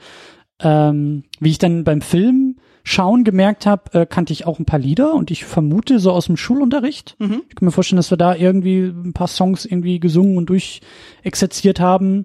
Ähm, 0.61 1.23
wie 1.39 1.51
ich 1.51 1.59
dann 1.59 1.85
beim 1.85 2.01
Film 2.01 2.48
schauen 2.89 3.23
gemerkt 3.23 3.67
habe, 3.67 4.01
äh, 4.01 4.07
kannte 4.07 4.33
ich 4.33 4.47
auch 4.47 4.59
ein 4.59 4.65
paar 4.65 4.79
Lieder 4.79 5.13
und 5.15 5.31
ich 5.31 5.45
vermute 5.45 5.99
so 5.99 6.11
aus 6.11 6.27
dem 6.27 6.39
Schulunterricht. 6.39 7.17
Mhm. 7.19 7.43
Ich 7.49 7.55
kann 7.55 7.67
mir 7.67 7.71
vorstellen, 7.71 7.99
dass 7.99 8.11
wir 8.11 8.17
da 8.17 8.35
irgendwie 8.35 8.81
ein 8.85 9.13
paar 9.13 9.29
Songs 9.29 9.67
irgendwie 9.67 10.01
gesungen 10.01 10.39
und 10.39 10.47
durchexerziert 10.47 11.81
haben. 11.81 12.25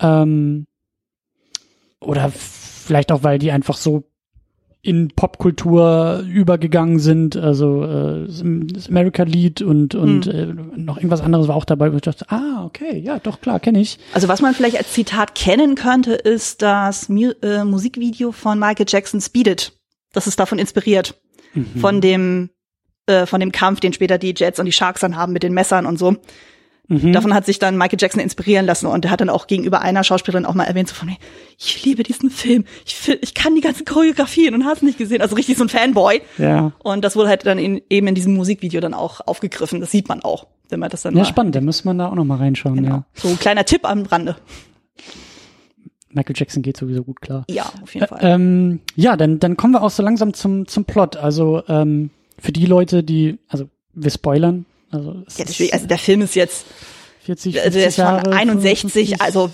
Ähm, 0.00 0.66
oder 2.00 2.30
vielleicht 2.30 3.10
auch, 3.10 3.24
weil 3.24 3.40
die 3.40 3.50
einfach 3.50 3.76
so 3.76 4.04
in 4.80 5.08
Popkultur 5.08 6.24
übergegangen 6.32 7.00
sind, 7.00 7.36
also 7.36 7.82
äh, 7.82 8.26
das 8.28 8.88
America-Lied 8.88 9.60
und 9.60 9.96
und 9.96 10.28
äh, 10.28 10.46
noch 10.76 10.98
irgendwas 10.98 11.20
anderes 11.20 11.48
war 11.48 11.56
auch 11.56 11.64
dabei, 11.64 11.92
wo 11.92 11.96
ich 11.96 12.02
dachte, 12.02 12.26
ah, 12.28 12.64
okay, 12.64 12.96
ja, 12.96 13.18
doch, 13.18 13.40
klar, 13.40 13.58
kenne 13.58 13.80
ich. 13.80 13.98
Also 14.14 14.28
was 14.28 14.40
man 14.40 14.54
vielleicht 14.54 14.78
als 14.78 14.92
Zitat 14.92 15.34
kennen 15.34 15.74
könnte, 15.74 16.12
ist 16.12 16.62
das 16.62 17.08
Mu 17.08 17.32
äh, 17.42 17.64
Musikvideo 17.64 18.30
von 18.30 18.60
Michael 18.60 18.86
Jackson 18.88 19.20
Speed 19.20 19.48
It. 19.48 19.72
Das 20.16 20.26
ist 20.26 20.40
davon 20.40 20.58
inspiriert. 20.58 21.20
Von 21.80 22.00
dem 22.00 22.50
äh, 23.06 23.24
von 23.26 23.38
dem 23.40 23.52
Kampf, 23.52 23.80
den 23.80 23.92
später 23.92 24.18
die 24.18 24.34
Jets 24.36 24.58
und 24.58 24.66
die 24.66 24.72
Sharks 24.72 25.00
dann 25.00 25.16
haben 25.16 25.32
mit 25.32 25.42
den 25.42 25.54
Messern 25.54 25.86
und 25.86 25.98
so. 25.98 26.16
Mhm. 26.88 27.12
Davon 27.12 27.34
hat 27.34 27.46
sich 27.46 27.58
dann 27.58 27.76
Michael 27.76 27.98
Jackson 28.00 28.20
inspirieren 28.20 28.64
lassen 28.66 28.86
und 28.86 29.04
der 29.04 29.10
hat 29.10 29.20
dann 29.20 29.28
auch 29.28 29.46
gegenüber 29.46 29.80
einer 29.80 30.04
Schauspielerin 30.04 30.46
auch 30.46 30.54
mal 30.54 30.64
erwähnt, 30.64 30.88
so 30.88 30.94
von 30.94 31.08
mir, 31.08 31.16
ich 31.58 31.84
liebe 31.84 32.02
diesen 32.02 32.30
Film, 32.30 32.64
ich, 32.84 33.08
ich 33.20 33.34
kann 33.34 33.54
die 33.54 33.60
ganzen 33.60 33.84
Choreografien 33.84 34.54
und 34.54 34.64
hast 34.64 34.82
nicht 34.82 34.96
gesehen, 34.98 35.20
also 35.20 35.34
richtig 35.34 35.56
so 35.56 35.64
ein 35.64 35.68
Fanboy. 35.68 36.20
Ja. 36.38 36.72
Und 36.78 37.04
das 37.04 37.16
wurde 37.16 37.28
halt 37.28 37.44
dann 37.44 37.58
in, 37.58 37.82
eben 37.90 38.06
in 38.06 38.14
diesem 38.14 38.34
Musikvideo 38.34 38.80
dann 38.80 38.94
auch 38.94 39.20
aufgegriffen. 39.26 39.80
Das 39.80 39.90
sieht 39.90 40.08
man 40.08 40.22
auch, 40.22 40.46
wenn 40.68 40.78
man 40.80 40.90
das 40.90 41.02
dann 41.02 41.16
Ja, 41.16 41.24
spannend, 41.24 41.54
da 41.56 41.60
muss 41.60 41.84
man 41.84 41.98
da 41.98 42.08
auch 42.08 42.14
noch 42.14 42.24
mal 42.24 42.38
reinschauen, 42.38 42.76
Genau. 42.76 42.88
ja. 42.88 43.04
So 43.14 43.28
ein 43.28 43.38
kleiner 43.38 43.64
Tipp 43.64 43.84
am 43.84 44.02
Rande. 44.02 44.36
Michael 46.16 46.34
Jackson 46.36 46.62
geht 46.62 46.76
sowieso 46.76 47.04
gut 47.04 47.20
klar. 47.20 47.44
Ja, 47.48 47.70
auf 47.82 47.94
jeden 47.94 48.06
Fall. 48.08 48.18
Ähm, 48.22 48.80
ja, 48.96 49.16
dann, 49.16 49.38
dann 49.38 49.56
kommen 49.56 49.74
wir 49.74 49.82
auch 49.82 49.90
so 49.90 50.02
langsam 50.02 50.34
zum, 50.34 50.66
zum 50.66 50.84
Plot. 50.84 51.16
Also 51.16 51.62
ähm, 51.68 52.10
für 52.38 52.50
die 52.52 52.66
Leute, 52.66 53.04
die, 53.04 53.38
also 53.48 53.68
wir 53.94 54.10
spoilern, 54.10 54.66
also, 54.90 55.22
es 55.26 55.38
Ja, 55.38 55.44
ist 55.44 55.50
deswegen, 55.50 55.72
also 55.74 55.86
der 55.86 55.98
Film 55.98 56.22
ist 56.22 56.34
jetzt, 56.34 56.66
40, 57.20 57.54
50 57.54 57.64
also 57.64 57.78
der 57.78 57.88
ist 57.88 57.94
von 57.96 58.04
Jahre, 58.04 58.32
61, 58.32 58.80
55. 59.10 59.20
also 59.20 59.50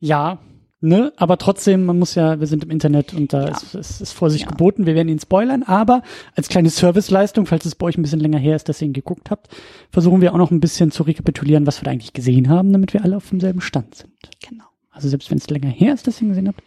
Ja, 0.00 0.38
ne, 0.80 1.12
aber 1.16 1.36
trotzdem, 1.36 1.84
man 1.84 1.98
muss 1.98 2.14
ja, 2.14 2.40
wir 2.40 2.46
sind 2.46 2.64
im 2.64 2.70
Internet 2.70 3.12
und 3.12 3.32
da 3.32 3.42
Ja. 3.44 3.48
ist, 3.50 3.74
ist, 3.74 4.00
ist 4.00 4.12
Vorsicht 4.12 4.44
Ja. 4.46 4.50
geboten. 4.50 4.86
Wir 4.86 4.94
werden 4.94 5.08
ihn 5.08 5.18
spoilern, 5.20 5.62
aber 5.62 6.02
als 6.34 6.48
kleine 6.48 6.70
Serviceleistung, 6.70 7.44
falls 7.46 7.64
es 7.66 7.74
bei 7.74 7.86
euch 7.86 7.98
ein 7.98 8.02
bisschen 8.02 8.20
länger 8.20 8.38
her 8.38 8.56
ist, 8.56 8.68
dass 8.68 8.80
ihr 8.80 8.86
ihn 8.86 8.92
geguckt 8.94 9.30
habt, 9.30 9.48
versuchen 9.92 10.20
wir 10.22 10.32
auch 10.32 10.38
noch 10.38 10.50
ein 10.50 10.60
bisschen 10.60 10.90
zu 10.90 11.02
rekapitulieren, 11.02 11.66
was 11.66 11.80
wir 11.80 11.84
da 11.84 11.90
eigentlich 11.90 12.12
gesehen 12.14 12.48
haben, 12.48 12.72
damit 12.72 12.94
wir 12.94 13.04
alle 13.04 13.16
auf 13.18 13.28
demselben 13.28 13.60
Stand 13.60 13.94
sind. 13.94 14.10
genau. 14.40 14.64
Also 15.00 15.08
selbst 15.08 15.30
wenn 15.30 15.38
es 15.38 15.48
länger 15.48 15.70
her 15.70 15.94
ist, 15.94 16.06
dass 16.06 16.20
ihr 16.20 16.26
ihn 16.26 16.28
gesehen 16.28 16.48
habt. 16.48 16.62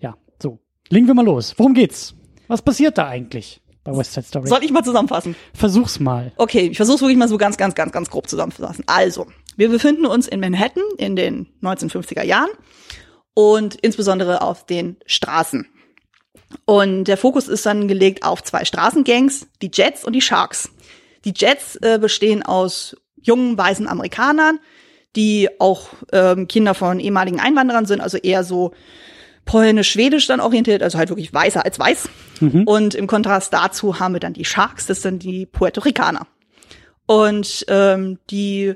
Ja, 0.00 0.16
so. 0.42 0.60
Legen 0.88 1.06
wir 1.06 1.12
mal 1.12 1.26
los. 1.26 1.52
Worum 1.58 1.74
geht's? 1.74 2.14
Was 2.48 2.62
passiert 2.62 2.96
da 2.96 3.06
eigentlich 3.06 3.60
bei 3.84 3.94
West 3.94 4.14
Side 4.14 4.24
Story? 4.24 4.48
Soll 4.48 4.64
ich 4.64 4.70
mal 4.70 4.82
zusammenfassen? 4.82 5.36
Versuch's 5.52 6.00
mal. 6.00 6.32
Okay, 6.38 6.68
ich 6.70 6.78
versuche 6.78 7.02
wirklich 7.02 7.18
mal 7.18 7.28
so 7.28 7.36
ganz, 7.36 7.58
ganz, 7.58 7.74
ganz, 7.74 7.92
ganz 7.92 8.08
grob 8.08 8.30
zusammenzufassen. 8.30 8.84
Also, 8.86 9.26
wir 9.58 9.68
befinden 9.68 10.06
uns 10.06 10.26
in 10.26 10.40
Manhattan 10.40 10.82
in 10.96 11.16
den 11.16 11.48
1950er 11.60 12.22
Jahren 12.22 12.48
und 13.34 13.74
insbesondere 13.74 14.40
auf 14.40 14.64
den 14.64 14.96
Straßen. 15.04 15.66
Und 16.64 17.04
der 17.04 17.18
Fokus 17.18 17.48
ist 17.48 17.66
dann 17.66 17.88
gelegt 17.88 18.24
auf 18.24 18.42
zwei 18.42 18.64
Straßengangs, 18.64 19.48
die 19.60 19.70
Jets 19.70 20.02
und 20.02 20.14
die 20.14 20.22
Sharks. 20.22 20.70
Die 21.26 21.34
Jets 21.36 21.76
äh, 21.76 21.98
bestehen 22.00 22.42
aus 22.42 22.96
jungen, 23.20 23.58
weißen 23.58 23.86
Amerikanern, 23.86 24.60
die 25.16 25.48
auch 25.58 25.88
ähm, 26.12 26.48
Kinder 26.48 26.74
von 26.74 27.00
ehemaligen 27.00 27.40
Einwanderern 27.40 27.86
sind, 27.86 28.00
also 28.00 28.18
eher 28.18 28.44
so 28.44 28.72
polnisch-schwedisch 29.44 30.26
dann 30.26 30.40
orientiert, 30.40 30.82
also 30.82 30.98
halt 30.98 31.10
wirklich 31.10 31.32
weißer 31.32 31.64
als 31.64 31.78
weiß. 31.78 32.08
Und 32.64 32.94
im 32.94 33.06
Kontrast 33.06 33.52
dazu 33.52 34.00
haben 34.00 34.14
wir 34.14 34.20
dann 34.20 34.32
die 34.32 34.44
Sharks, 34.44 34.86
das 34.86 35.02
sind 35.02 35.22
die 35.22 35.46
Puerto 35.46 35.82
Ricaner. 35.82 36.26
Und 37.06 37.64
ähm, 37.68 38.18
die 38.30 38.74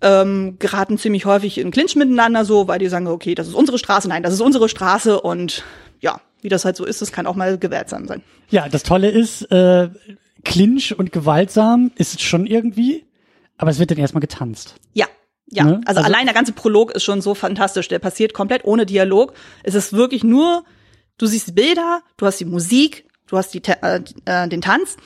ähm, 0.00 0.56
geraten 0.58 0.98
ziemlich 0.98 1.26
häufig 1.26 1.58
in 1.58 1.70
Clinch 1.70 1.94
miteinander 1.94 2.44
so, 2.44 2.66
weil 2.68 2.78
die 2.78 2.88
sagen, 2.88 3.06
okay, 3.06 3.34
das 3.34 3.48
ist 3.48 3.54
unsere 3.54 3.78
Straße, 3.78 4.08
nein, 4.08 4.22
das 4.22 4.32
ist 4.32 4.40
unsere 4.40 4.68
Straße 4.68 5.20
und 5.20 5.62
ja, 6.00 6.20
wie 6.40 6.48
das 6.48 6.64
halt 6.64 6.76
so 6.76 6.84
ist, 6.84 7.02
das 7.02 7.12
kann 7.12 7.26
auch 7.26 7.36
mal 7.36 7.58
gewaltsam 7.58 8.08
sein. 8.08 8.22
Ja, 8.50 8.68
das 8.68 8.82
Tolle 8.82 9.10
ist, 9.10 9.42
äh, 9.52 9.90
Clinch 10.44 10.98
und 10.98 11.12
gewaltsam 11.12 11.92
ist 11.96 12.14
es 12.14 12.22
schon 12.22 12.46
irgendwie, 12.46 13.04
aber 13.58 13.70
es 13.70 13.78
wird 13.78 13.90
dann 13.92 13.98
erstmal 13.98 14.20
getanzt. 14.20 14.74
Ja. 14.92 15.06
Ja, 15.54 15.64
Ne? 15.64 15.80
also, 15.84 16.00
Also- 16.00 16.12
allein 16.12 16.24
der 16.26 16.34
ganze 16.34 16.52
Prolog 16.52 16.92
ist 16.92 17.04
schon 17.04 17.20
so 17.20 17.34
fantastisch. 17.34 17.88
Der 17.88 17.98
passiert 17.98 18.32
komplett 18.32 18.64
ohne 18.64 18.86
Dialog. 18.86 19.34
Es 19.62 19.74
ist 19.74 19.92
wirklich 19.92 20.24
nur, 20.24 20.64
du 21.18 21.26
siehst 21.26 21.48
die 21.48 21.52
Bilder, 21.52 22.02
du 22.16 22.26
hast 22.26 22.40
die 22.40 22.44
Musik, 22.46 23.04
du 23.26 23.36
hast 23.36 23.52
die, 23.54 23.62
äh, 23.64 24.00
äh, 24.24 24.48
den 24.48 24.62
Tanz 24.62 24.96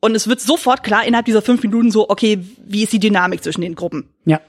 und 0.00 0.14
es 0.16 0.26
wird 0.28 0.40
sofort 0.40 0.82
klar 0.82 1.06
innerhalb 1.06 1.26
dieser 1.26 1.40
fünf 1.42 1.62
Minuten 1.62 1.90
so, 1.92 2.10
okay, 2.10 2.44
wie 2.64 2.82
ist 2.82 2.92
die 2.92 2.98
Dynamik 2.98 3.42
zwischen 3.44 3.60
den 3.60 3.74
Gruppen? 3.76 4.08
Ja, 4.24 4.40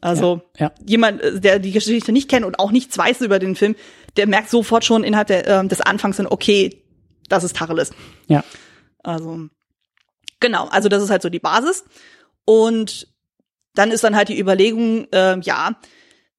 Also 0.00 0.40
Ja, 0.58 0.66
ja. 0.66 0.72
jemand, 0.86 1.20
äh, 1.20 1.38
der 1.38 1.58
die 1.58 1.70
Geschichte 1.72 2.10
nicht 2.10 2.28
kennt 2.28 2.44
und 2.46 2.58
auch 2.58 2.72
nichts 2.72 2.96
weiß 2.98 3.20
über 3.20 3.38
den 3.38 3.54
Film, 3.54 3.76
der 4.16 4.26
merkt 4.26 4.50
sofort 4.50 4.84
schon 4.84 5.04
innerhalb 5.04 5.28
der, 5.28 5.46
ähm, 5.46 5.68
des 5.68 5.80
Anfangs 5.82 6.16
dann, 6.16 6.26
okay, 6.26 6.82
das 7.28 7.44
ist 7.44 7.56
Tacheles. 7.56 7.92
ja. 8.26 8.42
Also 9.04 9.48
genau, 10.40 10.66
also 10.68 10.88
das 10.88 11.02
ist 11.02 11.10
halt 11.10 11.22
so 11.22 11.28
die 11.28 11.38
Basis. 11.40 11.84
Und 12.44 13.06
dann 13.74 13.90
ist 13.90 14.04
dann 14.04 14.16
halt 14.16 14.28
die 14.28 14.38
Überlegung, 14.38 15.06
äh, 15.12 15.38
ja, 15.40 15.76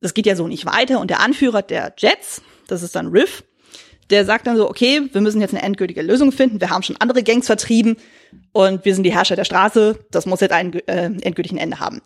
das 0.01 0.13
geht 0.13 0.25
ja 0.25 0.35
so 0.35 0.47
nicht 0.47 0.65
weiter. 0.65 0.99
Und 0.99 1.09
der 1.09 1.21
Anführer 1.21 1.61
der 1.61 1.93
Jets, 1.97 2.41
das 2.67 2.83
ist 2.83 2.95
dann 2.95 3.07
Riff, 3.07 3.43
der 4.09 4.25
sagt 4.25 4.47
dann 4.47 4.57
so, 4.57 4.69
okay, 4.69 5.01
wir 5.11 5.21
müssen 5.21 5.41
jetzt 5.41 5.53
eine 5.53 5.63
endgültige 5.63 6.01
Lösung 6.01 6.31
finden. 6.31 6.59
Wir 6.59 6.69
haben 6.69 6.83
schon 6.83 6.97
andere 6.97 7.23
Gangs 7.23 7.47
vertrieben 7.47 7.95
und 8.51 8.85
wir 8.85 8.93
sind 8.93 9.03
die 9.03 9.13
Herrscher 9.13 9.35
der 9.35 9.45
Straße. 9.45 9.97
Das 10.11 10.25
muss 10.25 10.41
jetzt 10.41 10.51
ein 10.51 10.73
äh, 10.87 11.05
endgültigen 11.05 11.57
Ende 11.57 11.79
haben. 11.79 12.01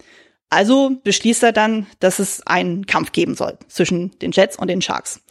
Also 0.49 0.91
beschließt 1.03 1.43
er 1.43 1.51
dann, 1.51 1.87
dass 1.99 2.19
es 2.19 2.45
einen 2.47 2.85
Kampf 2.85 3.11
geben 3.11 3.35
soll 3.35 3.57
zwischen 3.67 4.17
den 4.19 4.31
Jets 4.31 4.57
und 4.57 4.69
den 4.69 4.81
Sharks. 4.81 5.21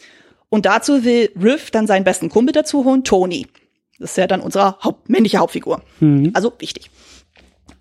Und 0.49 0.67
dazu 0.67 1.05
will 1.05 1.31
Riff 1.41 1.71
dann 1.71 1.87
seinen 1.87 2.05
besten 2.05 2.29
Kumpel 2.29 2.53
dazu 2.53 2.85
holen, 2.85 3.05
Tony. 3.05 3.47
Das 3.99 4.11
ist 4.11 4.17
ja 4.19 4.27
dann 4.27 4.41
unsere 4.41 4.79
Haupt 4.83 5.09
männliche 5.09 5.39
Hauptfigur. 5.39 5.83
Also 6.35 6.53
wichtig. 6.59 6.91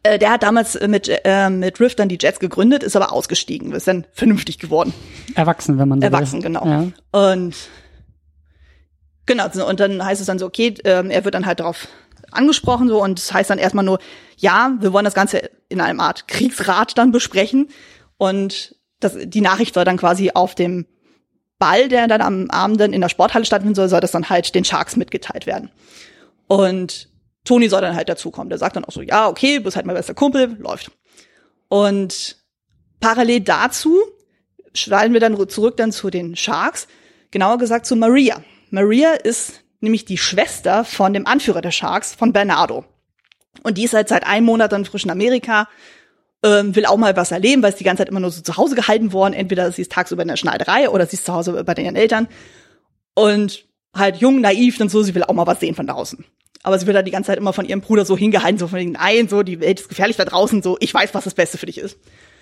Äh, 0.05 0.19
der 0.19 0.29
hat 0.29 0.43
damals 0.43 0.75
äh, 0.75 0.87
mit, 0.87 1.09
äh, 1.23 1.49
mit 1.49 1.79
Riff 1.79 1.95
dann 1.95 2.09
die 2.09 2.19
Jets 2.21 2.39
gegründet, 2.39 2.83
ist 2.83 2.95
aber 2.95 3.11
ausgestiegen, 3.11 3.71
ist 3.71 3.87
dann 3.87 4.05
vernünftig 4.11 4.59
geworden. 4.59 4.93
Erwachsen, 5.33 5.79
wenn 5.79 5.87
man 5.87 5.99
so 5.99 6.05
Erwachsen, 6.05 6.43
will. 6.43 6.43
genau. 6.43 6.65
Ja. 6.65 6.87
Und 7.11 7.55
genau, 9.25 9.47
so, 9.51 9.67
und 9.67 9.79
dann 9.79 10.05
heißt 10.05 10.21
es 10.21 10.27
dann 10.27 10.37
so, 10.37 10.45
okay, 10.45 10.75
ähm, 10.83 11.09
er 11.09 11.25
wird 11.25 11.33
dann 11.33 11.47
halt 11.47 11.59
darauf 11.59 11.87
angesprochen 12.31 12.87
so 12.87 13.01
und 13.01 13.17
es 13.17 13.33
heißt 13.33 13.49
dann 13.49 13.57
erstmal 13.57 13.85
nur, 13.85 13.97
ja, 14.37 14.75
wir 14.79 14.93
wollen 14.93 15.05
das 15.05 15.15
Ganze 15.15 15.49
in 15.69 15.81
einem 15.81 15.99
Art 15.99 16.27
Kriegsrat 16.27 16.97
dann 16.97 17.11
besprechen 17.11 17.69
und 18.17 18.75
das, 18.99 19.15
die 19.23 19.41
Nachricht 19.41 19.73
soll 19.73 19.85
dann 19.85 19.97
quasi 19.97 20.31
auf 20.33 20.53
dem 20.53 20.85
Ball, 21.57 21.87
der 21.87 22.07
dann 22.07 22.21
am 22.21 22.49
Abend 22.51 22.79
dann 22.79 22.93
in 22.93 23.01
der 23.01 23.09
Sporthalle 23.09 23.45
stattfinden 23.45 23.75
soll, 23.75 23.89
soll 23.89 24.01
das 24.01 24.11
dann 24.11 24.29
halt 24.29 24.53
den 24.53 24.65
Sharks 24.65 24.97
mitgeteilt 24.97 25.47
werden. 25.47 25.71
Und 26.47 27.09
Toni 27.45 27.69
soll 27.69 27.81
dann 27.81 27.95
halt 27.95 28.09
dazukommen. 28.09 28.49
Der 28.49 28.57
sagt 28.57 28.75
dann 28.75 28.85
auch 28.85 28.91
so, 28.91 29.01
ja, 29.01 29.27
okay, 29.29 29.59
bist 29.59 29.75
halt 29.75 29.85
mein 29.85 29.95
bester 29.95 30.13
Kumpel, 30.13 30.57
läuft. 30.59 30.91
Und 31.69 32.37
parallel 32.99 33.41
dazu 33.41 33.97
schalten 34.73 35.13
wir 35.13 35.19
dann 35.19 35.47
zurück 35.47 35.77
dann 35.77 35.91
zu 35.91 36.09
den 36.09 36.35
Sharks, 36.35 36.87
genauer 37.31 37.57
gesagt 37.57 37.85
zu 37.85 37.95
Maria. 37.95 38.43
Maria 38.71 39.13
ist 39.13 39.61
nämlich 39.79 40.05
die 40.05 40.17
Schwester 40.17 40.83
von 40.83 41.13
dem 41.13 41.27
Anführer 41.27 41.61
der 41.61 41.71
Sharks, 41.71 42.13
von 42.13 42.33
Bernardo. 42.33 42.85
Und 43.63 43.77
die 43.77 43.85
ist 43.85 43.93
halt 43.93 44.09
seit 44.09 44.25
einem 44.25 44.45
Monat 44.45 44.71
dann 44.71 44.85
frisch 44.85 45.05
in 45.05 45.11
Amerika, 45.11 45.69
ähm, 46.43 46.75
will 46.75 46.85
auch 46.85 46.97
mal 46.97 47.15
was 47.15 47.31
erleben, 47.31 47.63
weil 47.63 47.71
es 47.71 47.77
die 47.77 47.83
ganze 47.83 48.01
Zeit 48.01 48.09
immer 48.09 48.19
nur 48.19 48.31
so 48.31 48.41
zu 48.41 48.57
Hause 48.57 48.75
gehalten 48.75 49.13
worden. 49.13 49.33
Entweder 49.33 49.71
sie 49.71 49.81
ist 49.81 49.91
tagsüber 49.91 50.23
in 50.23 50.27
der 50.27 50.35
Schneiderei 50.35 50.89
oder 50.89 51.05
sie 51.05 51.15
ist 51.15 51.25
zu 51.25 51.33
Hause 51.33 51.63
bei 51.63 51.73
ihren 51.73 51.95
Eltern. 51.95 52.27
Und 53.13 53.65
halt 53.95 54.17
jung, 54.17 54.41
naiv 54.41 54.79
und 54.79 54.89
so, 54.89 55.01
sie 55.01 55.15
will 55.15 55.23
auch 55.23 55.33
mal 55.33 55.47
was 55.47 55.59
sehen 55.59 55.75
von 55.75 55.87
draußen. 55.87 56.25
Aber 56.65 56.79
sie 56.79 56.87
wird 56.87 56.95
halt 56.95 57.05
die 57.05 57.11
ganze 57.11 57.27
Zeit 57.27 57.37
immer 57.37 57.53
von 57.53 57.65
ihrem 57.65 57.81
Bruder 57.81 58.05
so 58.05 58.17
hingehalten, 58.17 58.57
so 58.57 58.67
von 58.67 58.79
wegen, 58.79 58.93
nein, 58.93 59.27
so, 59.29 59.43
die 59.43 59.59
Welt 59.59 59.79
ist 59.79 59.87
gefährlich 59.87 60.17
da 60.17 60.25
draußen, 60.25 60.63
so, 60.63 60.77
ich 60.79 60.91
weiß, 60.91 61.13
was 61.13 61.23
das 61.23 61.35
Beste 61.35 61.59
für 61.59 61.67
dich 61.67 61.77
ist. 61.77 61.95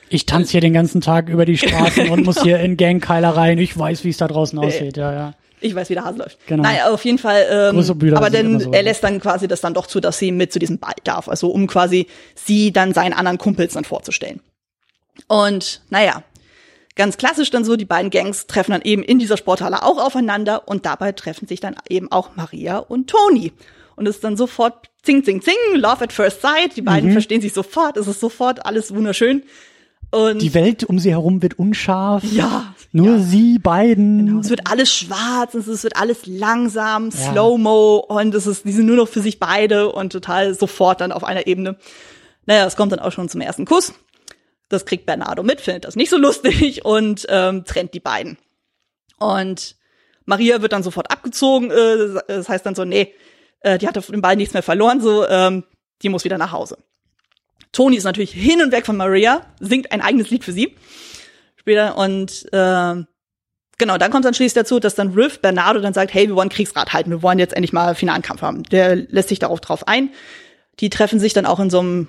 Ich 0.07 0.25
tanze 0.25 0.53
hier 0.53 0.61
den 0.61 0.71
ganzen 0.71 1.01
Tag 1.01 1.27
über 1.27 1.43
die 1.45 1.57
Straßen 1.57 2.09
und 2.09 2.23
muss 2.25 2.41
hier 2.41 2.59
in 2.59 2.77
Gangkeilereien. 2.77 3.59
Ich 3.59 3.77
weiß, 3.77 4.05
wie 4.05 4.09
es 4.09 4.17
da 4.17 4.29
draußen 4.29 4.57
aussieht. 4.59 4.95
Ja, 4.95 5.11
ja. 5.11 5.33
Ich 5.59 5.75
weiß, 5.75 5.89
wie 5.89 5.95
der 5.95 6.05
Hase 6.05 6.19
läuft. 6.19 6.37
Genau. 6.47 6.63
Nein, 6.63 6.77
auf 6.89 7.03
jeden 7.03 7.17
Fall. 7.17 7.45
Ähm, 7.75 7.97
Brüder 7.97 8.15
aber 8.15 8.29
dann, 8.29 8.61
so. 8.61 8.71
er 8.71 8.83
lässt 8.83 9.03
dann 9.03 9.19
quasi 9.19 9.49
das 9.49 9.59
dann 9.59 9.73
doch 9.73 9.87
zu, 9.87 9.99
dass 9.99 10.19
sie 10.19 10.31
mit 10.31 10.53
zu 10.53 10.59
diesem 10.59 10.77
Ball 10.77 10.93
darf. 11.03 11.27
Also 11.27 11.49
um 11.49 11.67
quasi 11.67 12.07
sie 12.35 12.71
dann 12.71 12.93
seinen 12.93 13.11
anderen 13.11 13.37
Kumpels 13.37 13.73
dann 13.73 13.83
vorzustellen. 13.83 14.39
Und 15.27 15.81
naja, 15.89 16.23
ganz 16.95 17.17
klassisch 17.17 17.49
dann 17.49 17.65
so, 17.65 17.75
die 17.75 17.85
beiden 17.85 18.09
Gangs 18.09 18.47
treffen 18.47 18.71
dann 18.71 18.83
eben 18.83 19.03
in 19.03 19.19
dieser 19.19 19.35
Sporthalle 19.35 19.83
auch 19.83 19.97
aufeinander 19.97 20.67
und 20.67 20.85
dabei 20.85 21.11
treffen 21.11 21.47
sich 21.47 21.59
dann 21.59 21.75
eben 21.89 22.09
auch 22.09 22.35
Maria 22.35 22.77
und 22.77 23.09
Toni. 23.09 23.51
Und 23.95 24.07
es 24.07 24.15
ist 24.15 24.23
dann 24.23 24.37
sofort 24.37 24.89
zing, 25.03 25.23
zing, 25.23 25.41
zing, 25.41 25.55
Love 25.75 26.03
at 26.05 26.13
First 26.13 26.41
Sight. 26.41 26.75
Die 26.75 26.81
beiden 26.81 27.09
Mhm. 27.09 27.13
verstehen 27.13 27.41
sich 27.41 27.53
sofort, 27.53 27.97
es 27.97 28.07
ist 28.07 28.19
sofort 28.19 28.65
alles 28.65 28.93
wunderschön. 28.93 29.43
Und 30.11 30.41
Die 30.43 30.53
Welt 30.53 30.83
um 30.83 30.99
sie 30.99 31.09
herum 31.09 31.41
wird 31.41 31.57
unscharf. 31.57 32.23
ja, 32.23 32.75
Nur 32.91 33.15
ja. 33.17 33.19
sie 33.19 33.57
beiden. 33.57 34.25
Genau, 34.27 34.39
es 34.41 34.49
wird 34.51 34.69
alles 34.69 34.93
schwarz, 34.93 35.55
es 35.55 35.83
wird 35.83 35.95
alles 35.97 36.25
langsam, 36.27 37.09
Ja. 37.09 37.31
Slow-Mo 37.31 37.97
und 38.09 38.35
es 38.35 38.45
ist, 38.45 38.63
die 38.65 38.71
sind 38.71 38.85
nur 38.85 38.95
noch 38.97 39.07
für 39.07 39.21
sich 39.21 39.39
beide 39.39 39.91
und 39.91 40.11
total 40.11 40.53
sofort 40.53 41.01
dann 41.01 41.11
auf 41.11 41.23
einer 41.23 41.47
Ebene. 41.47 41.77
Naja, 42.45 42.65
es 42.67 42.75
kommt 42.75 42.91
dann 42.91 42.99
auch 42.99 43.11
schon 43.11 43.27
zum 43.29 43.41
ersten 43.41 43.65
Kuss. 43.65 43.93
Das 44.69 44.85
kriegt 44.85 45.05
Bernardo 45.07 45.41
mit, 45.43 45.61
findet 45.61 45.85
das 45.85 45.95
nicht 45.95 46.09
so 46.11 46.17
lustig 46.17 46.85
und 46.85 47.25
ähm, 47.29 47.63
trennt 47.65 47.93
die 47.95 47.99
beiden. 47.99 48.37
Und 49.17 49.75
Maria 50.25 50.61
wird 50.61 50.73
dann 50.73 50.83
sofort 50.83 51.09
abgezogen. 51.11 51.71
Äh, 51.71 52.21
das 52.27 52.49
heißt 52.49 52.65
dann 52.65 52.75
so, 52.75 52.85
nee, 52.85 53.13
äh, 53.63 53.77
die 53.77 53.87
hatte 53.87 54.01
von 54.01 54.13
den 54.13 54.21
beiden 54.21 54.37
nichts 54.37 54.53
mehr 54.53 54.63
verloren, 54.63 55.01
so, 55.01 55.27
ähm, 55.27 55.63
die 56.01 56.09
muss 56.09 56.23
wieder 56.23 56.37
nach 56.37 56.51
Hause. 56.51 56.77
Toni 57.71 57.95
ist 57.97 58.03
natürlich 58.03 58.31
hin 58.31 58.61
und 58.61 58.71
weg 58.71 58.85
von 58.85 58.95
Maria, 58.95 59.41
singt 59.59 59.91
ein 59.91 60.01
eigenes 60.01 60.29
Lied 60.29 60.43
für 60.43 60.51
sie 60.51 60.75
später 61.55 61.97
und 61.97 62.45
ähm, 62.53 63.07
genau, 63.77 63.97
dann 63.97 64.11
kommt 64.11 64.25
dann 64.25 64.33
schließlich 64.33 64.53
dazu, 64.53 64.79
dass 64.79 64.95
dann 64.95 65.13
Riff 65.13 65.41
Bernardo 65.41 65.79
dann 65.79 65.93
sagt, 65.93 66.13
hey, 66.13 66.27
wir 66.27 66.35
wollen 66.35 66.49
Kriegsrat 66.49 66.93
halten, 66.93 67.09
wir 67.09 67.23
wollen 67.23 67.39
jetzt 67.39 67.53
endlich 67.53 67.73
mal 67.73 67.95
finalen 67.95 68.21
Kampf 68.21 68.41
haben. 68.41 68.63
Der 68.63 68.95
lässt 68.95 69.29
sich 69.29 69.39
darauf 69.39 69.59
drauf 69.59 69.87
ein. 69.87 70.09
Die 70.79 70.89
treffen 70.89 71.19
sich 71.19 71.33
dann 71.33 71.45
auch 71.45 71.59
in 71.59 71.69
so 71.69 71.79
einem 71.79 72.07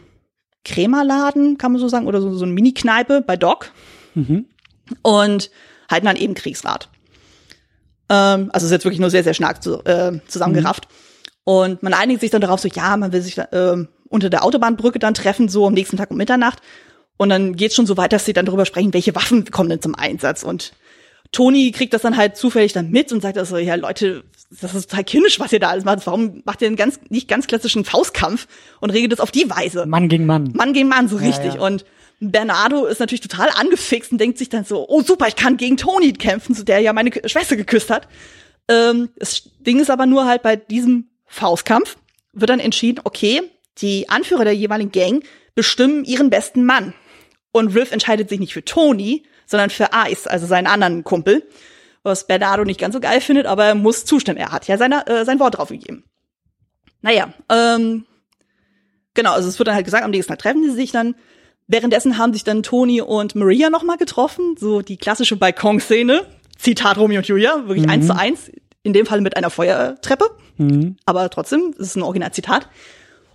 Krämerladen, 0.65 1.57
kann 1.59 1.73
man 1.73 1.81
so 1.81 1.89
sagen, 1.89 2.07
oder 2.07 2.21
so, 2.21 2.35
so 2.35 2.45
eine 2.45 2.53
Mini-Kneipe 2.55 3.21
bei 3.23 3.37
Doc 3.37 3.71
Mhm. 4.15 4.47
und 5.03 5.51
halten 5.91 6.07
dann 6.07 6.17
eben 6.17 6.35
Kriegsrat. 6.35 6.89
Ähm, 8.09 8.51
also 8.53 8.67
ist 8.67 8.73
jetzt 8.73 8.85
wirklich 8.85 9.01
nur 9.01 9.11
sehr, 9.11 9.25
sehr 9.25 9.35
stark 9.35 9.63
zu, 9.63 9.85
äh, 9.85 10.21
zusammengerafft. 10.29 10.89
Und 11.45 11.83
man 11.83 11.95
einigt 11.95 12.21
sich 12.21 12.31
dann 12.31 12.41
darauf, 12.41 12.61
so 12.61 12.69
ja, 12.69 12.97
man 12.97 13.13
will 13.13 13.21
sich 13.21 13.39
ähm, 13.53 13.89
unter 14.09 14.31
der 14.31 14.45
Autobahnbrücke 14.45 14.99
dann 14.99 15.15
treffen, 15.15 15.49
so 15.49 15.67
am 15.67 15.75
nächsten 15.75 15.97
Tag 15.97 16.11
um 16.11 16.17
Mitternacht. 16.17 16.61
Und 17.17 17.29
dann 17.29 17.55
geht's 17.55 17.75
schon 17.75 17.87
so 17.87 17.97
weit, 17.97 18.13
dass 18.13 18.25
sie 18.25 18.33
dann 18.33 18.47
darüber 18.47 18.67
sprechen, 18.67 18.95
welche 18.95 19.15
Waffen 19.15 19.51
kommen 19.51 19.69
denn 19.69 19.83
zum 19.83 19.95
Einsatz. 19.95 20.43
Und 20.43 20.73
Toni 21.33 21.71
kriegt 21.73 21.93
das 21.93 22.03
dann 22.03 22.17
halt 22.17 22.37
zufällig 22.37 22.73
dann 22.73 22.91
mit 22.91 23.13
und 23.13 23.21
sagt 23.21 23.39
also, 23.39 23.57
ja 23.57 23.75
Leute, 23.75 24.25
das 24.61 24.75
ist 24.75 24.91
total 24.91 25.05
kindisch, 25.05 25.41
was 25.41 25.53
ihr 25.53 25.61
da 25.61 25.69
alles 25.71 25.85
macht. 25.85 26.07
Warum 26.07 26.43
macht 26.45 26.63
ihr 26.63 26.69
einen 26.69 26.77
ganz, 26.77 26.99
nicht 27.09 27.29
ganz 27.29 27.47
klassischen 27.47 27.85
Faustkampf 27.85 28.47
und 28.81 28.91
regelt 28.91 29.13
es 29.13 29.21
auf 29.21 29.31
die 29.31 29.49
Weise? 29.51 29.87
Mann 29.87 30.09
gegen 30.09 30.27
Mann. 30.27 30.53
Mann 30.55 30.73
gegen 30.73 30.89
Mann, 30.89 31.09
so 31.09 31.17
richtig. 31.17 31.55
ja. 31.55 31.61
Und 31.61 31.85
Bernardo 32.21 32.87
ist 32.87 33.01
natürlich 33.01 33.21
total 33.21 33.51
angefixt 33.55 34.13
und 34.13 34.19
denkt 34.19 34.39
sich 34.39 34.49
dann 34.49 34.65
so, 34.65 34.87
oh 34.89 35.03
super, 35.03 35.27
ich 35.29 35.37
kann 35.37 35.57
gegen 35.57 35.77
Toni 35.77 36.13
kämpfen, 36.13 36.55
so 36.55 36.63
der 36.63 36.81
ja 36.81 36.93
meine 36.93 37.11
Schwester 37.27 37.57
geküsst 37.57 37.91
hat. 37.91 38.09
Ähm, 38.69 39.11
das 39.17 39.51
Ding 39.61 39.81
ist 39.81 39.91
aber 39.91 40.07
nur 40.07 40.25
halt 40.25 40.43
bei 40.43 40.57
diesem 40.57 41.09
Faustkampf 41.27 41.97
wird 42.33 42.51
dann 42.51 42.61
entschieden, 42.61 43.01
okay, 43.05 43.43
die 43.79 44.09
Anführer 44.09 44.45
der 44.45 44.55
jeweiligen 44.55 44.93
Gang 44.93 45.25
bestimmen 45.55 46.05
ihren 46.05 46.31
besten 46.31 46.65
Mann. 46.65 46.95
Und 47.53 47.75
Riff 47.75 47.93
entscheidet 47.93 48.29
sich 48.29 48.41
nicht 48.41 48.53
für 48.53 48.65
Tony, 48.65 49.25
sondern 49.47 49.71
für 49.71 49.91
Ice, 50.09 50.29
also 50.29 50.47
seinen 50.47 50.67
anderen 50.67 51.05
Kumpel, 51.05 51.49
was 52.03 52.27
Bernardo 52.27 52.65
nicht 52.65 52.81
ganz 52.81 52.95
so 52.95 53.01
geil 53.01 53.21
findet, 53.21 53.47
aber 53.47 53.65
er 53.65 53.75
muss 53.75 54.05
zustimmen. 54.05 54.39
Er 54.39 54.53
hat 54.53 54.67
ja 54.67 54.77
seine, 54.77 55.07
äh, 55.07 55.25
sein 55.25 55.41
Wort 55.41 55.59
drauf 55.59 55.69
gegeben. 55.69 56.05
Naja, 57.03 57.33
ähm, 57.51 58.07
genau, 59.15 59.33
also 59.33 59.49
es 59.49 59.59
wird 59.59 59.69
dann 59.69 59.75
halt 59.75 59.85
gesagt, 59.85 60.05
am 60.05 60.11
nächsten 60.11 60.33
Tag 60.33 60.41
treffen 60.41 60.65
sie 60.65 60.75
sich 60.75 60.91
dann. 60.91 61.15
Währenddessen 61.67 62.19
haben 62.19 62.33
sich 62.33 62.45
dann 62.45 62.63
Toni 62.63 63.01
und 63.01 63.35
Maria 63.35 63.71
nochmal 63.71 63.97
getroffen, 63.97 64.57
so 64.59 64.83
die 64.83 64.97
klassische 64.97 65.37
Balkon-Szene. 65.37 66.27
Zitat 66.59 66.99
Romeo 66.99 67.19
und 67.19 67.27
Julia, 67.27 67.67
wirklich 67.67 67.89
eins 67.89 68.07
zu 68.07 68.17
eins. 68.17 68.51
In 68.85 68.93
dem 68.93 69.07
Fall 69.07 69.21
mit 69.21 69.37
einer 69.37 69.51
Feuertreppe. 69.51 70.27
Aber 71.05 71.29
trotzdem, 71.31 71.75
es 71.81 71.89
ist 71.89 71.97
ein 71.97 72.03
Originalzitat. 72.03 72.69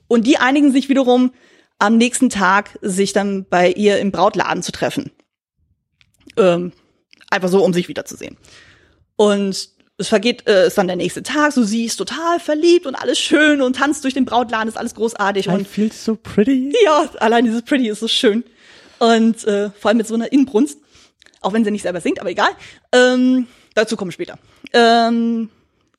Und 0.08 0.26
die 0.26 0.38
einigen 0.38 0.72
sich 0.72 0.88
wiederum, 0.88 1.34
am 1.80 1.98
nächsten 1.98 2.30
Tag 2.30 2.80
sich 2.82 3.12
dann 3.14 3.46
bei 3.50 3.72
ihr 3.72 4.00
im 4.00 4.12
Brautladen 4.12 4.64
zu 4.64 4.72
treffen. 4.72 5.12
Ähm, 6.38 6.72
einfach 7.30 7.50
so, 7.50 7.64
um 7.64 7.74
sich 7.74 7.88
wiederzusehen. 7.88 8.38
Und 9.18 9.70
es 9.98 10.08
vergeht, 10.08 10.48
äh, 10.48 10.68
ist 10.68 10.78
dann 10.78 10.88
der 10.88 10.96
nächste 10.96 11.24
Tag, 11.24 11.52
so 11.52 11.64
sie 11.64 11.86
ist 11.86 11.98
total 11.98 12.40
verliebt 12.40 12.86
und 12.86 12.96
alles 12.96 13.20
schön 13.20 13.62
und 13.62 13.76
tanzt 13.76 14.06
durch 14.06 14.14
den 14.14 14.24
Brautladen, 14.24 14.70
ist 14.70 14.78
alles 14.78 14.96
großartig. 14.96 15.48
I 15.48 15.50
und 15.50 15.68
feel 15.68 15.92
so 15.92 16.16
pretty. 16.16 16.74
ja, 16.86 17.10
allein 17.20 17.44
dieses 17.44 17.64
Pretty 17.64 17.90
ist 17.90 18.00
so 18.00 18.08
schön. 18.08 18.46
Und 19.00 19.44
äh, 19.46 19.72
vor 19.72 19.90
allem 19.90 19.98
mit 19.98 20.08
so 20.08 20.16
einer 20.16 20.32
Inbrunst, 20.32 20.80
auch 21.42 21.54
wenn 21.54 21.64
sie 21.66 21.72
nicht 21.72 21.84
selber 21.84 22.02
singt, 22.02 22.20
aber 22.20 22.30
egal. 22.30 22.50
Ähm, 22.92 23.48
dazu 23.80 23.98
kommen 23.98 24.10
wir 24.10 24.14
später. 24.14 24.38
Ähm, 24.74 25.50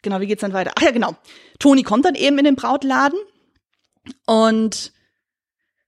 genau, 0.03 0.21
wie 0.21 0.27
geht's 0.27 0.41
dann 0.41 0.53
weiter? 0.53 0.73
Ach 0.77 0.83
ja, 0.83 0.91
genau. 0.91 1.17
Toni 1.59 1.83
kommt 1.83 2.05
dann 2.05 2.15
eben 2.15 2.39
in 2.39 2.45
den 2.45 2.57
Brautladen 2.57 3.19
und 4.27 4.93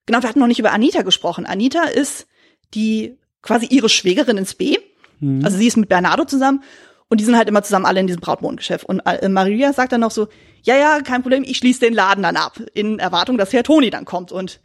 genau, 0.07 0.23
wir 0.23 0.29
hatten 0.29 0.41
noch 0.41 0.47
nicht 0.47 0.59
über 0.59 0.73
Anita 0.73 1.03
gesprochen. 1.03 1.47
Anita 1.47 1.85
ist 1.85 2.27
die 2.75 3.19
quasi 3.43 3.67
ihre 3.67 3.89
Schwägerin 3.89 4.39
ins 4.39 4.55
B. 4.55 4.79
Mhm. 5.21 5.45
Also 5.45 5.57
sie 5.57 5.67
ist 5.67 5.77
mit 5.77 5.89
Bernardo 5.89 6.25
zusammen 6.25 6.63
und 7.09 7.21
die 7.21 7.25
sind 7.25 7.37
halt 7.37 7.49
immer 7.49 7.63
zusammen 7.63 7.87
alle 7.87 8.01
in 8.01 8.07
diesem 8.07 8.21
Brautmondgeschäft. 8.21 8.85
Und 8.85 9.01
äh, 9.01 9.29
Maria 9.29 9.73
sagt 9.73 9.93
dann 9.93 10.01
noch 10.01 10.11
so, 10.11 10.29
ja, 10.63 10.77
ja, 10.77 11.01
kein 11.01 11.23
Problem, 11.23 11.43
ich 11.45 11.59
schließe 11.59 11.81
den 11.81 11.95
Laden 11.95 12.23
dann 12.23 12.37
ab, 12.37 12.59
in 12.75 12.99
Erwartung, 12.99 13.37
dass 13.37 13.53
Herr 13.53 13.65
Toni 13.65 13.91
dann 13.91 14.05
kommt. 14.05 14.33
Und 14.33 14.61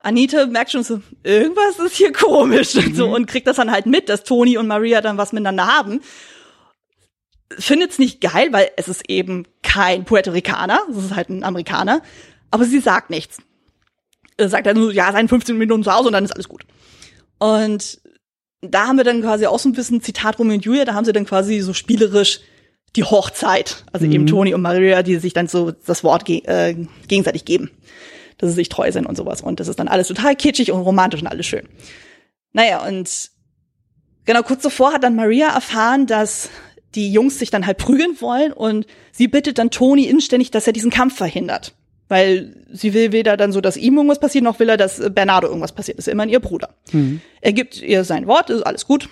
Anita 0.00 0.46
merkt 0.46 0.72
schon 0.72 0.82
so, 0.82 1.00
irgendwas 1.22 1.78
ist 1.78 1.96
hier 1.96 2.12
komisch 2.12 2.74
und 2.76 2.96
so 2.96 3.14
und 3.14 3.26
kriegt 3.26 3.46
das 3.46 3.56
dann 3.56 3.70
halt 3.70 3.86
mit, 3.86 4.08
dass 4.08 4.24
Toni 4.24 4.56
und 4.58 4.66
Maria 4.66 5.00
dann 5.00 5.16
was 5.18 5.32
miteinander 5.32 5.66
haben. 5.66 6.00
Findet's 7.58 7.98
nicht 7.98 8.20
geil, 8.20 8.48
weil 8.52 8.70
es 8.76 8.88
ist 8.88 9.08
eben 9.08 9.46
kein 9.62 10.04
Puerto 10.04 10.30
Ricaner, 10.30 10.80
es 10.90 10.96
ist 10.96 11.14
halt 11.14 11.28
ein 11.28 11.44
Amerikaner, 11.44 12.02
aber 12.50 12.64
sie 12.64 12.80
sagt 12.80 13.10
nichts. 13.10 13.38
Er 14.36 14.48
sagt 14.48 14.66
dann 14.66 14.76
nur, 14.76 14.92
ja, 14.92 15.12
seien 15.12 15.28
15 15.28 15.56
Minuten 15.56 15.84
zu 15.84 15.92
Hause 15.92 16.08
und 16.08 16.12
dann 16.12 16.24
ist 16.24 16.32
alles 16.32 16.48
gut. 16.48 16.64
Und 17.38 18.00
da 18.60 18.86
haben 18.86 18.96
wir 18.96 19.04
dann 19.04 19.22
quasi 19.22 19.46
auch 19.46 19.58
so 19.58 19.68
ein 19.68 19.72
bisschen 19.72 20.00
Zitat 20.00 20.38
Romeo 20.38 20.54
und 20.54 20.64
Julia, 20.64 20.84
da 20.84 20.94
haben 20.94 21.04
sie 21.04 21.12
dann 21.12 21.26
quasi 21.26 21.60
so 21.60 21.74
spielerisch 21.74 22.40
die 22.96 23.04
Hochzeit, 23.04 23.84
also 23.92 24.04
eben 24.06 24.26
Toni 24.26 24.52
und 24.52 24.60
Maria, 24.60 25.02
die 25.02 25.16
sich 25.16 25.32
dann 25.32 25.48
so 25.48 25.70
das 25.70 26.04
Wort 26.04 26.26
ge 26.26 26.42
äh, 26.44 26.74
gegenseitig 27.08 27.44
geben, 27.44 27.70
dass 28.36 28.50
sie 28.50 28.56
sich 28.56 28.68
treu 28.68 28.92
sind 28.92 29.06
und 29.06 29.16
sowas. 29.16 29.40
Und 29.40 29.60
das 29.60 29.68
ist 29.68 29.78
dann 29.78 29.88
alles 29.88 30.08
total 30.08 30.36
kitschig 30.36 30.72
und 30.72 30.82
romantisch 30.82 31.22
und 31.22 31.26
alles 31.26 31.46
schön. 31.46 31.66
Naja, 32.52 32.86
und 32.86 33.30
genau 34.26 34.42
kurz 34.42 34.62
zuvor 34.62 34.92
hat 34.92 35.04
dann 35.04 35.16
Maria 35.16 35.54
erfahren, 35.54 36.06
dass 36.06 36.50
die 36.94 37.12
Jungs 37.12 37.38
sich 37.38 37.50
dann 37.50 37.66
halt 37.66 37.78
prügeln 37.78 38.20
wollen 38.20 38.52
und 38.52 38.86
sie 39.12 39.28
bittet 39.28 39.58
dann 39.58 39.70
Toni 39.70 40.04
inständig, 40.04 40.50
dass 40.50 40.66
er 40.66 40.72
diesen 40.72 40.90
Kampf 40.90 41.16
verhindert. 41.16 41.74
Weil 42.08 42.64
sie 42.70 42.92
will 42.92 43.12
weder 43.12 43.36
dann 43.36 43.52
so, 43.52 43.60
dass 43.62 43.76
ihm 43.76 43.96
irgendwas 43.96 44.20
passiert, 44.20 44.44
noch 44.44 44.58
will 44.58 44.68
er, 44.68 44.76
dass 44.76 45.00
Bernardo 45.14 45.48
irgendwas 45.48 45.72
passiert. 45.72 45.98
Das 45.98 46.06
ist 46.06 46.12
immerhin 46.12 46.32
ihr 46.32 46.40
Bruder. 46.40 46.74
Er 47.40 47.52
gibt 47.52 47.80
ihr 47.80 48.04
sein 48.04 48.26
Wort, 48.26 48.50
ist 48.50 48.62
alles 48.62 48.86
gut. 48.86 49.08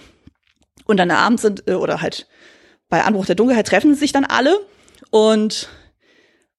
Und 0.85 0.99
dann 0.99 1.11
abends 1.11 1.43
sind, 1.43 1.67
äh, 1.67 1.75
oder 1.75 2.03
halt 2.03 2.27
bei 2.89 3.03
Anbruch 3.03 3.25
der 3.25 3.37
Dunkelheit 3.37 3.67
treffen 3.69 3.95
sich 3.95 4.13
dann 4.13 4.25
alle. 4.25 4.59
Und 5.11 5.69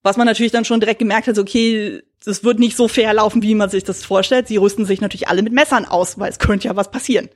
was 0.01 0.17
man 0.17 0.25
natürlich 0.25 0.51
dann 0.51 0.65
schon 0.65 0.79
direkt 0.79 0.99
gemerkt 0.99 1.27
hat, 1.27 1.35
so, 1.35 1.41
okay, 1.41 2.01
das 2.23 2.43
wird 2.43 2.59
nicht 2.59 2.77
so 2.77 2.87
fair 2.87 3.13
laufen, 3.13 3.43
wie 3.43 3.55
man 3.55 3.69
sich 3.69 3.83
das 3.83 4.03
vorstellt. 4.03 4.47
Sie 4.47 4.57
rüsten 4.57 4.85
sich 4.85 5.01
natürlich 5.01 5.27
alle 5.27 5.43
mit 5.43 5.53
Messern 5.53 5.85
aus, 5.85 6.17
weil 6.17 6.31
es 6.31 6.39
könnte 6.39 6.67
ja 6.67 6.75
was 6.75 6.91
passieren. 6.91 7.29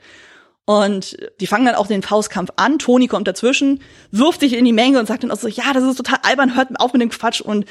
Und 0.66 1.18
die 1.40 1.48
fangen 1.48 1.66
dann 1.66 1.76
auch 1.76 1.88
den 1.88 2.02
Faustkampf 2.02 2.52
an. 2.56 2.80
Toni 2.80 3.08
kommt 3.08 3.28
dazwischen, 3.28 3.82
wirft 4.12 4.40
sich 4.40 4.54
in 4.54 4.66
die 4.66 4.74
Menge 4.74 5.00
und 5.00 5.08
sagt 5.08 5.24
dann 5.24 5.32
auch 5.32 5.40
so, 5.40 5.48
ja, 5.48 5.74
das 5.74 5.84
ist 5.84 5.98
total 5.98 6.20
albern, 6.24 6.56
hört 6.56 6.70
auf 6.80 6.92
mit 6.94 7.04
dem 7.04 7.10
Quatsch. 7.10 7.40
Und 7.40 7.66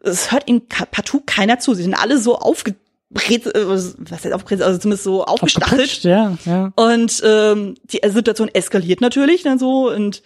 es 0.00 0.32
hört 0.32 0.48
ihm 0.48 0.62
partout 0.66 1.22
keiner 1.24 1.60
zu. 1.60 1.74
Sie 1.74 1.84
sind 1.84 1.94
alle 1.94 2.18
so 2.18 2.36
aufgebrezelt, 2.36 3.54
äh, 3.54 3.68
was 3.68 3.96
heißt 4.10 4.32
aufgebrezelt, 4.32 4.66
also 4.66 4.78
zumindest 4.80 5.04
so 5.04 5.24
aufgestachelt. 5.24 6.02
Ja, 6.02 6.36
ja. 6.44 6.72
Und 6.74 7.22
ähm, 7.24 7.76
die 7.84 8.00
Situation 8.08 8.48
eskaliert 8.48 9.00
natürlich 9.00 9.44
dann 9.44 9.60
so 9.60 9.88
und 9.90 10.22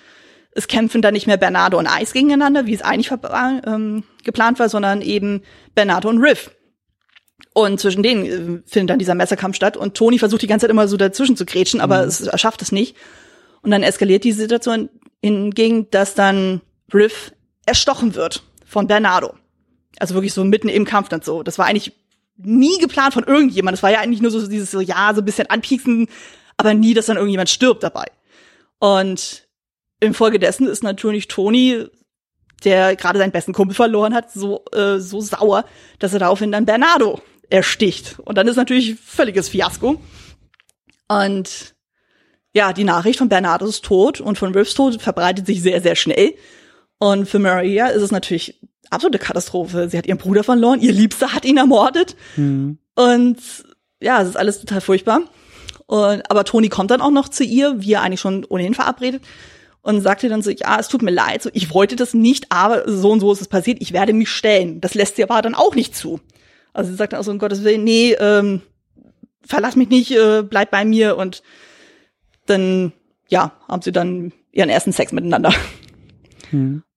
es 0.53 0.68
kämpfen 0.68 1.03
dann 1.03 1.14
nicht 1.14 1.27
mehr 1.27 1.37
Bernardo 1.37 1.79
und 1.79 1.87
Ice 1.87 2.12
gegeneinander, 2.12 2.66
wie 2.66 2.74
es 2.74 2.83
eigentlich 2.83 3.12
ähm, 3.66 4.05
geplant 4.24 4.59
war, 4.59 4.68
sondern 4.68 5.03
eben 5.03 5.42
Bernardo 5.74 6.09
und 6.09 6.18
Riff. 6.18 6.51
Und 7.52 7.80
zwischen 7.80 8.02
denen 8.02 8.24
äh, 8.24 8.62
findet 8.66 8.90
dann 8.90 8.98
dieser 8.98 9.14
Messerkampf 9.14 9.56
statt 9.56 9.76
und 9.76 9.96
Toni 9.96 10.18
versucht 10.18 10.42
die 10.42 10.46
ganze 10.46 10.64
Zeit 10.64 10.70
immer 10.70 10.88
so 10.88 10.96
dazwischen 10.96 11.36
zu 11.36 11.44
grätschen, 11.44 11.80
aber 11.80 12.04
es, 12.04 12.20
er 12.20 12.38
schafft 12.38 12.62
es 12.62 12.72
nicht. 12.72 12.96
Und 13.62 13.70
dann 13.70 13.82
eskaliert 13.82 14.24
die 14.24 14.32
Situation 14.32 14.88
hingegen, 15.20 15.90
dass 15.90 16.14
dann 16.14 16.60
Riff 16.94 17.32
erstochen 17.66 18.14
wird 18.14 18.42
von 18.64 18.86
Bernardo. 18.86 19.34
Also 19.98 20.14
wirklich 20.14 20.32
so 20.32 20.44
mitten 20.44 20.68
im 20.68 20.84
Kampf 20.84 21.08
dann 21.08 21.22
so. 21.22 21.42
Das 21.42 21.58
war 21.58 21.66
eigentlich 21.66 21.92
nie 22.36 22.78
geplant 22.78 23.14
von 23.14 23.24
irgendjemand. 23.24 23.76
Das 23.76 23.82
war 23.82 23.90
ja 23.90 24.00
eigentlich 24.00 24.22
nur 24.22 24.30
so 24.30 24.46
dieses 24.46 24.70
so, 24.70 24.80
ja, 24.80 25.12
so 25.14 25.20
ein 25.20 25.24
bisschen 25.24 25.50
anpieksen, 25.50 26.08
aber 26.56 26.74
nie, 26.74 26.94
dass 26.94 27.06
dann 27.06 27.16
irgendjemand 27.16 27.50
stirbt 27.50 27.82
dabei. 27.82 28.06
Und 28.78 29.46
infolgedessen 29.98 30.66
ist 30.66 30.82
natürlich 30.82 31.28
Toni, 31.28 31.86
der 32.64 32.96
gerade 32.96 33.18
seinen 33.18 33.32
besten 33.32 33.52
Kumpel 33.52 33.74
verloren 33.74 34.14
hat, 34.14 34.30
so, 34.32 34.64
äh, 34.72 34.98
so 34.98 35.20
sauer, 35.20 35.64
dass 35.98 36.12
er 36.12 36.20
daraufhin 36.20 36.52
dann 36.52 36.64
Bernardo 36.64 37.20
ersticht. 37.50 38.18
Und 38.20 38.38
dann 38.38 38.48
ist 38.48 38.56
natürlich 38.56 38.96
völliges 39.00 39.48
Fiasko. 39.48 40.00
Und 41.08 41.74
ja, 42.52 42.72
die 42.72 42.84
Nachricht 42.84 43.18
von 43.18 43.28
Bernardos 43.28 43.80
Tod 43.80 44.20
und 44.20 44.38
von 44.38 44.52
Riffs 44.54 44.74
Tod 44.74 45.00
verbreitet 45.00 45.46
sich 45.46 45.62
sehr, 45.62 45.80
sehr 45.82 45.96
schnell. 45.96 46.34
Und 46.98 47.28
für 47.28 47.38
Maria 47.38 47.88
ist 47.88 48.02
es 48.02 48.10
natürlich 48.10 48.60
absolute 48.90 49.18
Katastrophe. 49.18 49.88
Sie 49.88 49.98
hat 49.98 50.06
ihren 50.06 50.18
Bruder 50.18 50.44
verloren, 50.44 50.80
ihr 50.80 50.92
Liebster 50.92 51.32
hat 51.32 51.44
ihn 51.44 51.56
ermordet. 51.56 52.16
Und 52.94 53.38
ja, 54.00 54.22
es 54.22 54.28
ist 54.28 54.36
alles 54.36 54.60
total 54.60 54.80
furchtbar. 54.80 55.22
Und, 55.86 56.30
aber 56.30 56.44
Toni 56.44 56.68
kommt 56.68 56.90
dann 56.90 57.00
auch 57.00 57.10
noch 57.10 57.28
zu 57.28 57.42
ihr, 57.44 57.80
wie 57.80 57.94
er 57.94 58.02
eigentlich 58.02 58.20
schon 58.20 58.44
ohnehin 58.44 58.74
verabredet, 58.74 59.22
und 59.82 60.02
sagt 60.02 60.22
ihr 60.22 60.28
dann 60.28 60.42
so, 60.42 60.50
ja, 60.50 60.78
es 60.78 60.88
tut 60.88 61.02
mir 61.02 61.10
leid, 61.10 61.42
so, 61.42 61.50
ich 61.52 61.72
wollte 61.72 61.96
das 61.96 62.12
nicht, 62.12 62.52
aber 62.52 62.82
so 62.86 63.10
und 63.10 63.20
so 63.20 63.32
ist 63.32 63.40
es 63.40 63.48
passiert, 63.48 63.78
ich 63.80 63.92
werde 63.92 64.12
mich 64.12 64.28
stellen. 64.28 64.80
Das 64.80 64.94
lässt 64.94 65.16
sie 65.16 65.24
aber 65.24 65.40
dann 65.42 65.54
auch 65.54 65.74
nicht 65.74 65.96
zu. 65.96 66.20
Also 66.72 66.90
sie 66.90 66.96
sagt 66.96 67.12
dann 67.12 67.20
auch 67.20 67.24
so, 67.24 67.30
um 67.30 67.38
Gottes 67.38 67.64
Willen, 67.64 67.85
nee, 67.85 68.12
ähm, 68.18 68.62
verlass 69.42 69.76
mich 69.76 69.88
nicht, 69.88 70.12
äh, 70.12 70.42
bleib 70.42 70.70
bei 70.70 70.85
mir 70.85 71.16
und 71.16 71.42
dann, 72.46 72.92
ja, 73.28 73.52
haben 73.68 73.83
sie 73.83 73.92
dann 73.92 74.33
ihren 74.52 74.70
ersten 74.70 74.92
Sex 74.92 75.12
miteinander. 75.12 75.52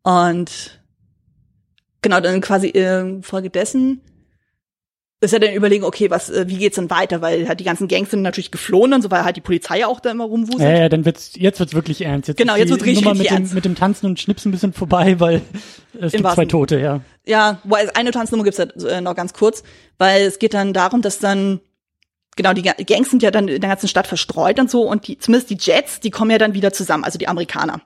Und 0.03 0.81
genau, 2.01 2.19
dann 2.19 2.41
quasi 2.41 2.69
äh, 2.69 3.21
Folge 3.21 3.49
dessen 3.49 4.01
ist 5.21 5.31
ja 5.31 5.39
dann 5.39 5.53
überlegen, 5.53 5.85
okay, 5.85 6.09
was, 6.09 6.29
äh, 6.29 6.45
wie 6.49 6.57
geht's 6.57 6.75
denn 6.75 6.89
weiter? 6.89 7.21
Weil 7.21 7.47
halt 7.47 7.59
die 7.61 7.63
ganzen 7.63 7.87
Gangs 7.87 8.11
sind 8.11 8.23
natürlich 8.23 8.51
geflohen 8.51 8.91
und 8.93 9.01
so, 9.03 9.09
weil 9.09 9.23
halt 9.23 9.37
die 9.37 9.41
Polizei 9.41 9.79
ja 9.79 9.87
auch 9.87 10.01
da 10.01 10.11
immer 10.11 10.25
rumwuselt. 10.25 10.63
Ja, 10.63 10.77
ja, 10.79 10.89
dann 10.89 11.05
wird's, 11.05 11.31
jetzt 11.35 11.59
wird's 11.61 11.73
wirklich 11.73 12.01
ernst. 12.01 12.27
Jetzt 12.27 12.37
Genau, 12.37 12.57
jetzt 12.57 12.69
wird's 12.71 12.83
richtig, 12.83 13.05
Nummer 13.05 13.13
mit 13.13 13.21
richtig 13.21 13.37
dem, 13.37 13.43
ernst. 13.43 13.53
mit 13.53 13.63
dem 13.63 13.75
Tanzen 13.75 14.07
und 14.07 14.19
Schnipsen 14.19 14.49
ein 14.49 14.51
bisschen 14.51 14.73
vorbei, 14.73 15.21
weil 15.21 15.41
es 15.97 16.11
gibt 16.11 16.25
wahrsten- 16.25 16.35
zwei 16.35 16.45
Tote, 16.45 16.79
ja. 16.79 16.99
Ja, 17.25 17.59
wobei 17.63 17.95
eine 17.95 18.11
Tanznummer 18.11 18.43
gibt's 18.43 18.57
ja 18.57 18.65
äh, 18.87 19.01
noch 19.01 19.15
ganz 19.15 19.33
kurz, 19.33 19.63
weil 19.97 20.23
es 20.23 20.39
geht 20.39 20.53
dann 20.53 20.73
darum, 20.73 21.01
dass 21.01 21.19
dann 21.19 21.61
genau 22.35 22.53
die 22.53 22.63
Ga- 22.63 22.75
Gangs 22.85 23.09
sind 23.09 23.23
ja 23.23 23.31
dann 23.31 23.47
in 23.47 23.61
der 23.61 23.69
ganzen 23.69 23.87
Stadt 23.87 24.07
verstreut 24.07 24.59
und 24.59 24.69
so 24.69 24.81
und 24.81 25.07
die 25.07 25.17
zumindest 25.17 25.49
die 25.49 25.57
Jets, 25.59 25.99
die 25.99 26.09
kommen 26.11 26.31
ja 26.31 26.37
dann 26.37 26.53
wieder 26.53 26.73
zusammen, 26.73 27.03
also 27.03 27.17
die 27.17 27.27
Amerikaner. 27.27 27.81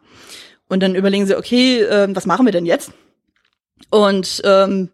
Und 0.69 0.81
dann 0.81 0.95
überlegen 0.95 1.27
sie, 1.27 1.37
okay, 1.37 1.81
ähm, 1.83 2.15
was 2.15 2.25
machen 2.25 2.45
wir 2.45 2.51
denn 2.51 2.65
jetzt? 2.65 2.91
Und 3.89 4.41
ähm, 4.43 4.89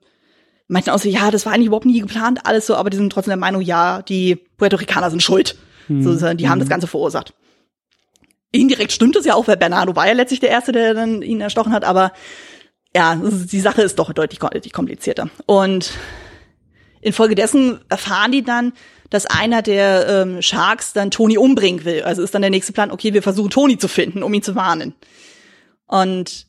meinten 0.68 0.90
auch 0.90 1.00
so, 1.00 1.08
ja, 1.08 1.32
das 1.32 1.46
war 1.46 1.54
eigentlich 1.54 1.68
überhaupt 1.68 1.86
nie 1.86 2.00
geplant, 2.00 2.42
alles 2.44 2.68
so, 2.68 2.76
aber 2.76 2.90
die 2.90 2.98
sind 2.98 3.12
trotzdem 3.12 3.32
der 3.32 3.38
Meinung, 3.38 3.62
ja, 3.62 4.02
die 4.02 4.36
Puerto 4.58 4.76
Ricaner 4.76 5.10
sind 5.10 5.24
schuld. 5.24 5.56
So, 5.88 6.16
so, 6.16 6.34
die 6.34 6.48
haben 6.50 6.60
das 6.60 6.70
Ganze 6.70 6.88
verursacht. 6.88 7.34
Indirekt 8.52 8.92
stimmt 8.92 9.16
es 9.16 9.26
ja 9.26 9.34
auch, 9.36 9.48
weil 9.48 9.58
Bernardo 9.58 9.96
war 9.96 10.08
ja 10.08 10.14
letztlich 10.14 10.40
der 10.40 10.50
Erste, 10.50 10.72
der 10.72 10.94
dann 10.94 11.22
ihn 11.22 11.42
erstochen 11.42 11.74
hat, 11.74 11.84
aber 11.84 12.12
ja, 12.96 13.16
die 13.16 13.60
Sache 13.60 13.82
ist 13.82 13.98
doch 14.00 14.14
deutlich 14.14 14.40
deutlich 14.40 14.74
komplizierter. 14.74 15.30
Und 15.46 15.94
infolgedessen 17.02 17.80
erfahren 17.90 18.32
die 18.32 18.44
dann, 18.44 18.74
dass 19.10 19.26
einer 19.26 19.62
der 19.62 20.08
ähm, 20.08 20.42
Sharks 20.42 20.94
dann 20.94 21.12
Tony 21.12 21.38
umbringen 21.38 21.86
will. 21.86 22.04
Also 22.04 22.24
ist 22.24 22.34
dann 22.34 22.42
der 22.42 22.52
nächste 22.52 22.74
Plan, 22.74 22.92
okay, 22.92 23.14
wir 23.14 23.22
versuchen 23.22 23.50
Tony 23.50 23.78
zu 23.78 23.88
finden, 23.88 24.24
um 24.24 24.34
ihn 24.34 24.42
zu 24.42 24.56
warnen. 24.56 24.96
Und 25.86 26.48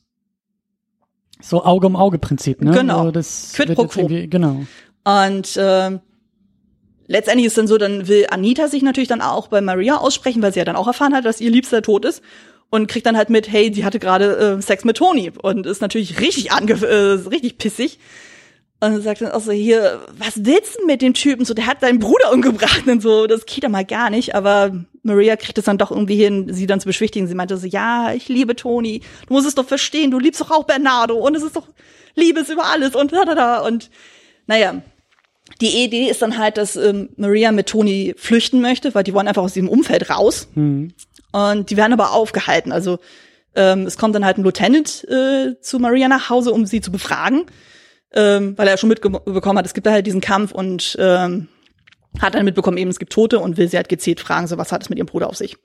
So 1.41 1.63
Auge 1.63 1.87
um 1.87 1.95
Auge 1.95 2.17
Prinzip, 2.17 2.61
ne? 2.61 2.71
Genau. 2.71 3.05
So, 3.05 3.11
das 3.11 3.53
Quid 3.55 3.75
pro 3.75 3.85
quo. 3.85 4.07
Genau. 4.07 4.65
Und 5.03 5.57
ähm, 5.57 5.99
letztendlich 7.07 7.45
ist 7.45 7.57
dann 7.57 7.67
so, 7.67 7.77
dann 7.77 8.07
will 8.07 8.25
Anita 8.31 8.67
sich 8.67 8.81
natürlich 8.81 9.09
dann 9.09 9.21
auch 9.21 9.47
bei 9.47 9.61
Maria 9.61 9.97
aussprechen, 9.97 10.41
weil 10.41 10.53
sie 10.53 10.59
ja 10.59 10.65
dann 10.65 10.75
auch 10.75 10.87
erfahren 10.87 11.13
hat, 11.13 11.25
dass 11.25 11.41
ihr 11.41 11.51
Liebster 11.51 11.81
tot 11.81 12.05
ist. 12.05 12.23
Und 12.69 12.87
kriegt 12.87 13.05
dann 13.05 13.15
halt 13.15 13.29
mit, 13.29 13.49
hey, 13.49 13.71
die 13.71 13.85
hatte 13.85 13.99
gerade 13.99 14.57
äh, 14.57 14.61
Sex 14.61 14.83
mit 14.83 14.97
Tony. 14.97 15.31
Und 15.41 15.65
ist 15.65 15.81
natürlich 15.81 16.19
richtig 16.19 16.51
ange 16.51 16.73
äh, 16.73 17.27
richtig 17.29 17.57
pissig. 17.57 17.99
Und 18.81 19.01
sagt 19.01 19.21
dann 19.21 19.31
auch 19.31 19.41
so, 19.41 19.51
hier, 19.51 20.01
was 20.17 20.43
willst 20.43 20.77
du 20.77 20.85
mit 20.85 21.01
dem 21.01 21.13
Typen? 21.13 21.45
So, 21.45 21.53
der 21.53 21.67
hat 21.67 21.79
seinen 21.79 21.99
Bruder 21.99 22.33
umgebracht 22.33 22.85
und 22.87 23.01
so. 23.01 23.27
Das 23.27 23.45
geht 23.45 23.63
doch 23.63 23.69
mal 23.69 23.85
gar 23.85 24.09
nicht. 24.09 24.35
Aber 24.35 24.71
Maria 25.03 25.37
kriegt 25.37 25.57
es 25.57 25.65
dann 25.65 25.77
doch 25.77 25.91
irgendwie 25.91 26.17
hin, 26.17 26.53
sie 26.53 26.67
dann 26.67 26.81
zu 26.81 26.87
beschwichtigen. 26.87 27.27
Sie 27.27 27.35
meinte 27.35 27.57
so, 27.57 27.67
ja, 27.67 28.13
ich 28.13 28.27
liebe 28.27 28.55
Tony. 28.55 29.01
Du 29.27 29.33
musst 29.33 29.47
es 29.47 29.55
doch 29.55 29.65
verstehen. 29.65 30.11
Du 30.11 30.19
liebst 30.19 30.41
doch 30.41 30.51
auch 30.51 30.65
Bernardo. 30.65 31.15
Und 31.15 31.35
es 31.35 31.43
ist 31.43 31.55
doch 31.55 31.67
Liebe 32.15 32.41
ist 32.41 32.49
über 32.49 32.65
alles. 32.65 32.95
Und 32.95 33.13
da, 33.13 33.25
da, 33.25 33.35
da. 33.35 33.59
Und 33.59 33.89
naja, 34.47 34.81
die 35.61 35.83
Idee 35.83 36.09
ist 36.09 36.21
dann 36.21 36.37
halt, 36.37 36.57
dass 36.57 36.75
ähm, 36.75 37.09
Maria 37.17 37.51
mit 37.51 37.67
Toni 37.67 38.13
flüchten 38.17 38.61
möchte, 38.61 38.95
weil 38.95 39.03
die 39.03 39.13
wollen 39.13 39.27
einfach 39.27 39.43
aus 39.43 39.53
diesem 39.53 39.69
Umfeld 39.69 40.09
raus. 40.09 40.47
Und 41.35 41.69
die 41.69 41.77
werden 41.77 41.93
aber 41.93 42.13
aufgehalten. 42.13 42.71
Also 42.71 42.99
Ähm, 43.57 43.85
es 43.85 43.97
kommt 43.97 44.13
dann 44.15 44.25
halt 44.25 44.37
ein 44.37 44.43
Lieutenant 44.43 45.05
äh, 45.05 45.55
zu 45.61 45.79
Maria 45.79 46.09
nach 46.09 46.29
Hause, 46.29 46.51
um 46.51 46.65
sie 46.65 46.81
zu 46.81 46.91
befragen, 46.91 47.45
ähm, 48.13 48.53
weil 48.57 48.67
er 48.67 48.77
schon 48.77 48.89
mitbekommen 48.89 49.57
hat, 49.57 49.65
es 49.65 49.73
gibt 49.73 49.87
da 49.87 49.91
halt 49.91 50.05
diesen 50.05 50.19
Kampf 50.19 50.51
und 50.51 50.97
ähm, 50.99 51.47
hat 52.19 52.35
dann 52.35 52.43
mitbekommen, 52.43 52.77
eben 52.77 52.89
es 52.89 52.99
gibt 52.99 53.13
Tote 53.13 53.39
und 53.39 53.55
will 53.55 53.69
sie 53.69 53.77
halt 53.77 53.87
gezielt 53.87 54.19
fragen, 54.19 54.47
so 54.47 54.57
was 54.57 54.73
hat 54.73 54.81
es 54.81 54.89
mit 54.89 54.97
ihrem 54.97 55.07
Bruder 55.07 55.29
auf 55.29 55.37
sich. 55.37 55.55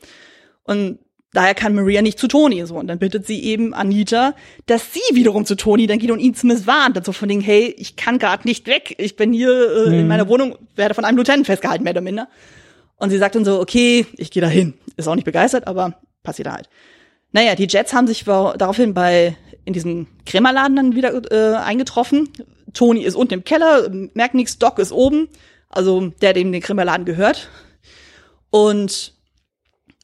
Und 0.63 1.01
daher 1.33 1.57
kann 1.57 1.75
Maria 1.75 2.01
nicht 2.01 2.21
zu 2.21 2.29
Toni 2.29 2.65
so 2.65 2.77
und 2.77 2.87
dann 2.87 3.01
bittet 3.01 3.27
sie 3.27 3.43
eben 3.43 3.75
Anita, 3.75 4.35
dass 4.67 4.95
sie 4.95 5.17
wiederum 5.17 5.45
zu 5.45 5.57
Toni 5.57 5.89
dann 5.89 5.99
geht 5.99 6.13
und 6.13 6.21
ihn 6.21 6.37
zumindest 6.37 6.69
warnt, 6.69 6.97
dann 6.97 7.03
so 7.03 7.11
von 7.11 7.29
Ding, 7.29 7.41
hey, 7.41 7.75
ich 7.77 7.97
kann 7.97 8.21
gerade 8.21 8.47
nicht 8.47 8.69
weg, 8.69 8.95
ich 8.99 9.17
bin 9.17 9.33
hier 9.33 9.51
äh, 9.51 9.89
mhm. 9.89 9.95
in 9.95 10.07
meiner 10.07 10.29
Wohnung, 10.29 10.57
werde 10.77 10.95
von 10.95 11.05
einem 11.05 11.17
Lieutenant 11.17 11.47
festgehalten, 11.47 11.83
mehr 11.83 11.95
oder 11.95 12.03
minder. 12.03 12.29
Und 13.01 13.11
sie 13.11 13.19
sagt 13.19 13.35
dann 13.35 13.45
so, 13.45 13.59
okay, 13.61 14.07
ich 14.17 14.31
gehe 14.31 14.43
da 14.43 14.49
hin. 14.49 14.75
Ist 14.97 15.09
auch 15.09 15.15
nicht 15.15 15.25
begeistert, 15.25 15.67
aber 15.67 15.95
passiert 16.23 16.53
halt. 16.53 16.69
Naja, 17.33 17.55
die 17.55 17.67
Jets 17.67 17.93
haben 17.93 18.07
sich 18.07 18.25
daraufhin 18.25 18.95
bei 18.95 19.37
in 19.65 19.73
diesem 19.73 20.07
Krämerladen 20.27 20.77
dann 20.77 20.95
wieder 20.95 21.13
äh, 21.33 21.57
eingetroffen. 21.57 22.29
Toni 22.73 23.03
ist 23.03 23.15
unten 23.15 23.35
im 23.35 23.45
Keller, 23.45 23.89
merkt 24.15 24.35
nichts, 24.35 24.59
Doc 24.59 24.79
ist 24.79 24.93
oben, 24.93 25.29
also 25.69 26.09
der, 26.21 26.35
dem 26.35 26.53
den 26.53 26.63
Krämerladen 26.63 27.07
gehört. 27.07 27.49
Und 28.51 29.15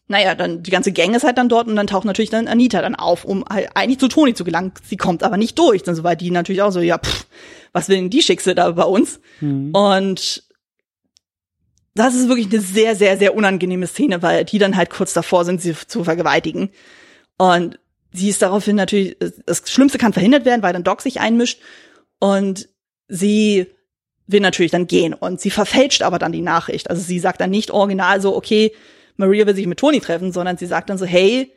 naja, 0.09 0.35
dann 0.35 0.62
die 0.62 0.70
ganze 0.70 0.92
Gang 0.92 1.14
ist 1.14 1.24
halt 1.24 1.37
dann 1.37 1.48
dort 1.48 1.66
und 1.66 1.76
dann 1.76 1.88
taucht 1.88 2.04
natürlich 2.04 2.30
dann 2.30 2.48
Anita 2.48 2.80
dann 2.80 2.94
auf, 2.94 3.24
um 3.24 3.44
halt 3.50 3.70
eigentlich 3.74 3.98
zu 3.98 4.09
Toni 4.09 4.35
zu 4.35 4.44
gelangen. 4.44 4.72
Sie 4.85 4.96
kommt 4.96 5.22
aber 5.22 5.37
nicht 5.37 5.59
durch, 5.59 5.82
dann 5.82 5.96
so 5.96 6.04
weil 6.04 6.16
die 6.16 6.30
natürlich 6.30 6.62
auch 6.62 6.70
so, 6.70 6.80
ja, 6.80 6.98
pff, 6.98 7.26
was 7.72 7.88
will 7.88 7.96
denn 7.96 8.11
die 8.11 8.22
Schicksal 8.22 8.54
da 8.54 8.70
bei 8.70 8.85
uns? 8.85 9.20
Mhm. 9.40 9.72
Und 9.72 10.44
das 11.98 12.14
ist 12.14 12.28
wirklich 12.28 12.52
eine 12.52 12.61
sehr, 12.61 12.94
sehr, 12.94 13.16
sehr 13.16 13.35
unangenehme 13.35 13.87
Szene, 13.87 14.22
weil 14.22 14.44
die 14.44 14.59
dann 14.59 14.76
halt 14.76 14.90
kurz 14.90 15.12
davor 15.12 15.44
sind, 15.44 15.61
sie 15.61 15.74
zu 15.74 16.04
vergewaltigen. 16.04 16.70
Und 17.38 17.78
sie 18.12 18.28
ist 18.28 18.42
daraufhin 18.42 18.76
natürlich, 18.76 19.16
das 19.46 19.62
Schlimmste 19.70 19.98
kann 19.98 20.12
verhindert 20.12 20.44
werden, 20.44 20.62
weil 20.62 20.72
dann 20.72 20.85
Doc 20.85 21.00
sich 21.02 21.20
einmischt. 21.20 21.61
Und 22.18 22.68
sie 23.09 23.66
will 24.26 24.40
natürlich 24.40 24.72
dann 24.72 24.87
gehen 24.87 25.14
und 25.14 25.40
sie 25.40 25.50
verfälscht 25.50 26.02
aber 26.02 26.18
dann 26.18 26.32
die 26.32 26.42
Nachricht. 26.42 26.90
Also 26.90 27.02
sie 27.02 27.18
sagt 27.18 27.40
dann 27.40 27.50
nicht 27.50 27.70
original 27.70 28.20
so, 28.20 28.35
okay, 28.35 28.72
Maria 29.16 29.46
will 29.46 29.54
sich 29.54 29.66
mit 29.66 29.78
Toni 29.78 30.00
treffen, 30.00 30.32
sondern 30.32 30.56
sie 30.56 30.66
sagt 30.66 30.90
dann 30.90 30.98
so, 30.98 31.06
hey, 31.06 31.52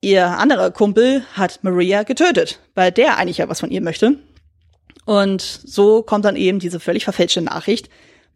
ihr 0.00 0.26
anderer 0.26 0.70
Kumpel 0.70 1.22
hat 1.34 1.60
Maria 1.62 2.02
getötet, 2.02 2.60
weil 2.74 2.92
der 2.92 3.16
eigentlich 3.16 3.38
ja 3.38 3.48
was 3.48 3.60
von 3.60 3.70
ihr 3.70 3.80
möchte. 3.80 4.18
Und 5.06 5.40
so 5.40 6.02
kommt 6.02 6.24
dann 6.24 6.36
eben 6.36 6.58
diese 6.58 6.80
völlig 6.80 7.04
verfälschte 7.04 7.40
Nachricht 7.40 7.88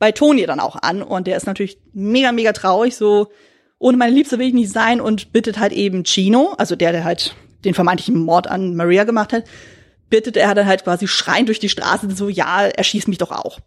bei 0.03 0.11
Toni 0.11 0.45
dann 0.47 0.59
auch 0.59 0.75
an 0.75 1.01
und 1.01 1.29
der 1.29 1.37
ist 1.37 1.47
natürlich 1.47 1.79
mega, 1.93 2.33
mega 2.33 2.53
traurig, 2.53 2.97
so 2.97 3.31
ohne 3.79 3.97
meine 3.97 4.12
Liebste 4.12 4.37
will 4.41 4.49
ich 4.49 4.53
nicht 4.53 4.73
sein 4.73 5.01
und 5.01 5.33
bittet 5.33 5.61
halt 5.61 5.73
eben 5.73 6.03
Chino, 6.03 6.57
also 6.59 6.75
der, 6.75 6.91
der 6.91 7.05
halt 7.05 7.37
den 7.65 7.73
vermeintlichen 7.73 8.19
Mord 8.19 8.49
an 8.49 8.75
Maria 8.75 9.05
gemacht 9.05 9.33
hat, 9.33 9.45
bittet 10.11 10.37
er 10.37 10.57
dann 10.57 10.67
halt 10.67 10.83
quasi 10.83 11.07
schreien 11.07 11.47
durch 11.47 11.61
die 11.61 11.69
Straße 11.69 12.11
so, 12.11 12.29
ja, 12.29 12.67
erschieß 12.67 13.07
mich 13.07 13.19
doch 13.19 13.31
auch. 13.31 13.61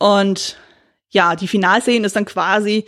Und 0.00 0.56
ja, 1.10 1.36
die 1.36 1.46
Finalszene 1.46 2.04
ist 2.04 2.16
dann 2.16 2.24
quasi 2.24 2.84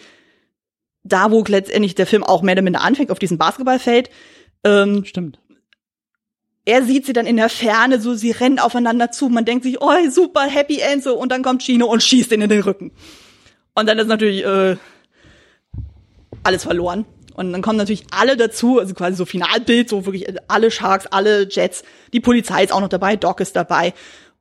da, 1.05 1.31
wo 1.31 1.45
letztendlich 1.47 1.95
der 1.95 2.09
Film 2.09 2.25
auch 2.25 2.43
mehr 2.43 2.55
oder 2.55 2.63
minder 2.63 2.81
anfängt, 2.81 3.13
auf 3.13 3.21
diesem 3.21 3.39
Basketballfeld. 3.39 4.11
Ähm, 4.65 5.05
Stimmt. 5.05 5.39
Er 6.71 6.85
sieht 6.85 7.05
sie 7.05 7.13
dann 7.13 7.27
in 7.27 7.37
der 7.37 7.49
Ferne, 7.49 8.01
so 8.01 8.15
sie 8.15 8.31
rennen 8.31 8.61
aufeinander 8.61 9.11
zu. 9.11 9.29
Man 9.29 9.45
denkt 9.45 9.65
sich, 9.65 9.83
oh, 9.83 9.91
super, 10.09 10.43
Happy 10.43 10.79
End, 10.79 11.03
so. 11.03 11.19
Und 11.19 11.33
dann 11.33 11.43
kommt 11.43 11.63
Chino 11.63 11.87
und 11.87 12.01
schießt 12.01 12.31
ihn 12.31 12.43
in 12.43 12.49
den 12.49 12.63
Rücken. 12.63 12.93
Und 13.75 13.89
dann 13.89 13.99
ist 13.99 14.07
natürlich 14.07 14.45
äh, 14.45 14.77
alles 16.45 16.63
verloren. 16.63 17.07
Und 17.35 17.51
dann 17.51 17.61
kommen 17.61 17.77
natürlich 17.77 18.05
alle 18.13 18.37
dazu, 18.37 18.79
also 18.79 18.95
quasi 18.95 19.17
so 19.17 19.25
Finalbild, 19.25 19.89
so 19.89 20.07
wirklich 20.07 20.33
alle 20.47 20.71
Sharks, 20.71 21.09
alle 21.09 21.49
Jets. 21.51 21.83
Die 22.13 22.21
Polizei 22.21 22.63
ist 22.63 22.73
auch 22.73 22.81
noch 22.81 22.89
dabei, 22.89 23.17
Doc 23.17 23.41
ist 23.41 23.57
dabei. 23.57 23.93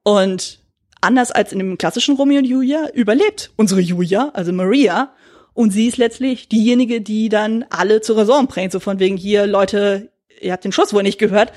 Und 0.03 0.59
anders 1.01 1.31
als 1.31 1.51
in 1.51 1.57
dem 1.57 1.79
klassischen 1.79 2.15
Romeo 2.15 2.37
und 2.37 2.45
Julia 2.45 2.91
überlebt 2.93 3.49
unsere 3.55 3.81
Julia, 3.81 4.29
also 4.35 4.53
Maria, 4.53 5.15
und 5.55 5.71
sie 5.71 5.87
ist 5.87 5.97
letztlich 5.97 6.47
diejenige, 6.47 7.01
die 7.01 7.27
dann 7.29 7.65
alle 7.71 8.01
zur 8.01 8.17
Raison 8.17 8.45
bringt. 8.45 8.71
So 8.71 8.79
von 8.79 8.99
wegen 8.99 9.17
hier, 9.17 9.47
Leute, 9.47 10.11
ihr 10.39 10.51
habt 10.51 10.63
den 10.63 10.71
Schuss 10.71 10.93
wohl 10.93 11.01
nicht 11.01 11.17
gehört. 11.17 11.51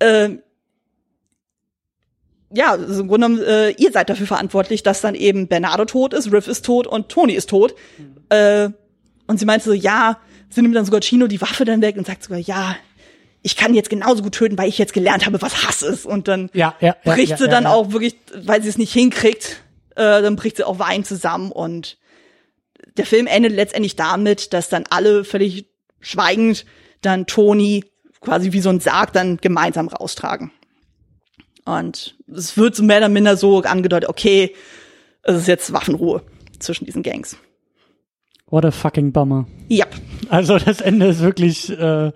Ähm, 0.00 0.42
ja, 2.50 2.72
also 2.72 3.02
im 3.02 3.08
Grunde 3.08 3.26
genommen, 3.26 3.42
äh, 3.42 3.70
ihr 3.70 3.92
seid 3.92 4.08
dafür 4.08 4.26
verantwortlich, 4.26 4.82
dass 4.82 5.00
dann 5.00 5.14
eben 5.14 5.48
Bernardo 5.48 5.84
tot 5.84 6.14
ist, 6.14 6.32
Riff 6.32 6.48
ist 6.48 6.64
tot 6.64 6.86
und 6.86 7.08
Tony 7.08 7.34
ist 7.34 7.50
tot. 7.50 7.74
Mhm. 7.98 8.16
Äh, 8.30 8.70
und 9.26 9.38
sie 9.38 9.44
meinte 9.44 9.66
so, 9.66 9.74
ja, 9.74 10.18
sie 10.48 10.62
nimmt 10.62 10.74
dann 10.74 10.86
sogar 10.86 11.00
Chino 11.00 11.26
die 11.26 11.40
Waffe 11.40 11.64
dann 11.64 11.82
weg 11.82 11.96
und 11.96 12.06
sagt 12.06 12.22
sogar, 12.22 12.38
ja, 12.38 12.76
ich 13.42 13.56
kann 13.56 13.74
jetzt 13.74 13.90
genauso 13.90 14.22
gut 14.22 14.34
töten, 14.34 14.58
weil 14.58 14.68
ich 14.68 14.78
jetzt 14.78 14.92
gelernt 14.92 15.26
habe, 15.26 15.40
was 15.42 15.66
Hass 15.66 15.82
ist. 15.82 16.06
Und 16.06 16.28
dann 16.28 16.50
ja, 16.54 16.74
ja, 16.80 16.96
ja, 17.04 17.14
bricht 17.14 17.38
sie 17.38 17.48
dann 17.48 17.66
auch 17.66 17.92
wirklich, 17.92 18.16
weil 18.34 18.62
sie 18.62 18.68
es 18.68 18.78
nicht 18.78 18.92
hinkriegt, 18.92 19.62
äh, 19.96 20.22
dann 20.22 20.36
bricht 20.36 20.56
sie 20.56 20.64
auch 20.64 20.78
Wein 20.78 21.04
zusammen 21.04 21.52
und 21.52 21.98
der 22.96 23.06
Film 23.06 23.26
endet 23.26 23.52
letztendlich 23.52 23.96
damit, 23.96 24.52
dass 24.52 24.68
dann 24.68 24.84
alle 24.90 25.24
völlig 25.24 25.66
schweigend 26.00 26.64
dann 27.00 27.26
Toni 27.26 27.84
quasi 28.20 28.52
wie 28.52 28.60
so 28.60 28.70
ein 28.70 28.80
Sarg 28.80 29.12
dann 29.12 29.36
gemeinsam 29.38 29.88
raustragen. 29.88 30.50
Und 31.64 32.16
es 32.34 32.56
wird 32.56 32.74
so 32.74 32.82
mehr 32.82 32.98
oder 32.98 33.08
minder 33.08 33.36
so 33.36 33.62
angedeutet, 33.62 34.08
okay, 34.08 34.54
es 35.22 35.36
ist 35.36 35.48
jetzt 35.48 35.72
Waffenruhe 35.72 36.22
zwischen 36.58 36.86
diesen 36.86 37.02
Gangs. 37.02 37.36
What 38.46 38.64
a 38.64 38.70
fucking 38.70 39.12
Bummer. 39.12 39.46
Ja. 39.68 39.86
Also 40.30 40.58
das 40.58 40.80
Ende 40.80 41.06
ist 41.06 41.20
wirklich, 41.20 41.70
äh, 41.70 42.12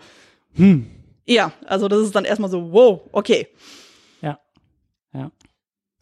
hm. 0.54 0.86
Ja, 1.26 1.52
also 1.66 1.88
das 1.88 2.00
ist 2.00 2.14
dann 2.14 2.24
erstmal 2.24 2.50
so, 2.50 2.72
wow, 2.72 3.02
okay. 3.12 3.48
Ja. 4.22 4.40
Ja 5.12 5.30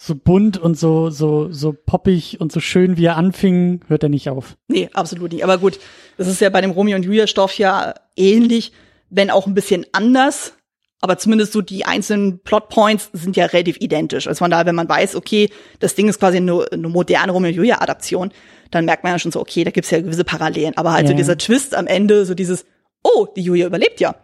so 0.02 0.14
bunt 0.14 0.56
und 0.56 0.78
so, 0.78 1.10
so, 1.10 1.52
so 1.52 1.74
poppig 1.74 2.40
und 2.40 2.50
so 2.50 2.58
schön, 2.58 2.96
wie 2.96 3.04
er 3.04 3.18
anfing, 3.18 3.82
hört 3.86 4.02
er 4.02 4.08
nicht 4.08 4.30
auf. 4.30 4.56
Nee, 4.66 4.88
absolut 4.94 5.30
nicht. 5.30 5.44
Aber 5.44 5.58
gut, 5.58 5.78
das 6.16 6.26
ist 6.26 6.40
ja 6.40 6.48
bei 6.48 6.62
dem 6.62 6.70
Romeo 6.70 6.96
und 6.96 7.04
Julia 7.04 7.26
Stoff 7.26 7.58
ja 7.58 7.92
ähnlich, 8.16 8.72
wenn 9.10 9.30
auch 9.30 9.46
ein 9.46 9.54
bisschen 9.54 9.86
anders. 9.92 10.54
Aber 11.02 11.16
zumindest 11.16 11.52
so 11.52 11.62
die 11.62 11.86
einzelnen 11.86 12.40
Plotpoints 12.40 13.10
sind 13.12 13.36
ja 13.36 13.46
relativ 13.46 13.78
identisch. 13.80 14.26
Also 14.26 14.38
von 14.38 14.50
daher, 14.50 14.66
wenn 14.66 14.74
man 14.74 14.88
weiß, 14.88 15.16
okay, 15.16 15.48
das 15.78 15.94
Ding 15.94 16.08
ist 16.08 16.20
quasi 16.20 16.36
eine, 16.36 16.66
eine 16.70 16.88
moderne 16.88 17.32
Romeo 17.32 17.48
und 17.48 17.56
Julia 17.56 17.80
Adaption, 17.80 18.32
dann 18.70 18.84
merkt 18.84 19.02
man 19.02 19.12
ja 19.14 19.18
schon 19.18 19.32
so, 19.32 19.40
okay, 19.40 19.64
da 19.64 19.70
gibt's 19.70 19.90
ja 19.90 20.00
gewisse 20.00 20.24
Parallelen. 20.24 20.76
Aber 20.76 20.92
halt 20.92 21.04
ja. 21.04 21.08
so 21.08 21.16
dieser 21.16 21.38
Twist 21.38 21.74
am 21.74 21.86
Ende, 21.86 22.26
so 22.26 22.34
dieses, 22.34 22.66
oh, 23.02 23.26
die 23.34 23.40
Julia 23.40 23.66
überlebt 23.66 24.00
ja. 24.00 24.16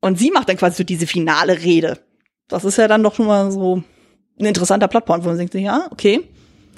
Und 0.00 0.18
sie 0.18 0.32
macht 0.32 0.48
dann 0.48 0.56
quasi 0.56 0.78
so 0.78 0.84
diese 0.84 1.06
finale 1.06 1.62
Rede. 1.62 2.00
Das 2.48 2.64
ist 2.64 2.78
ja 2.78 2.88
dann 2.88 3.04
doch 3.04 3.14
schon 3.14 3.26
mal 3.26 3.52
so, 3.52 3.84
ein 4.38 4.46
interessanter 4.46 4.88
Plotpoint, 4.88 5.24
wo 5.24 5.28
man 5.28 5.38
denkt, 5.38 5.54
ja, 5.54 5.86
okay. 5.90 6.28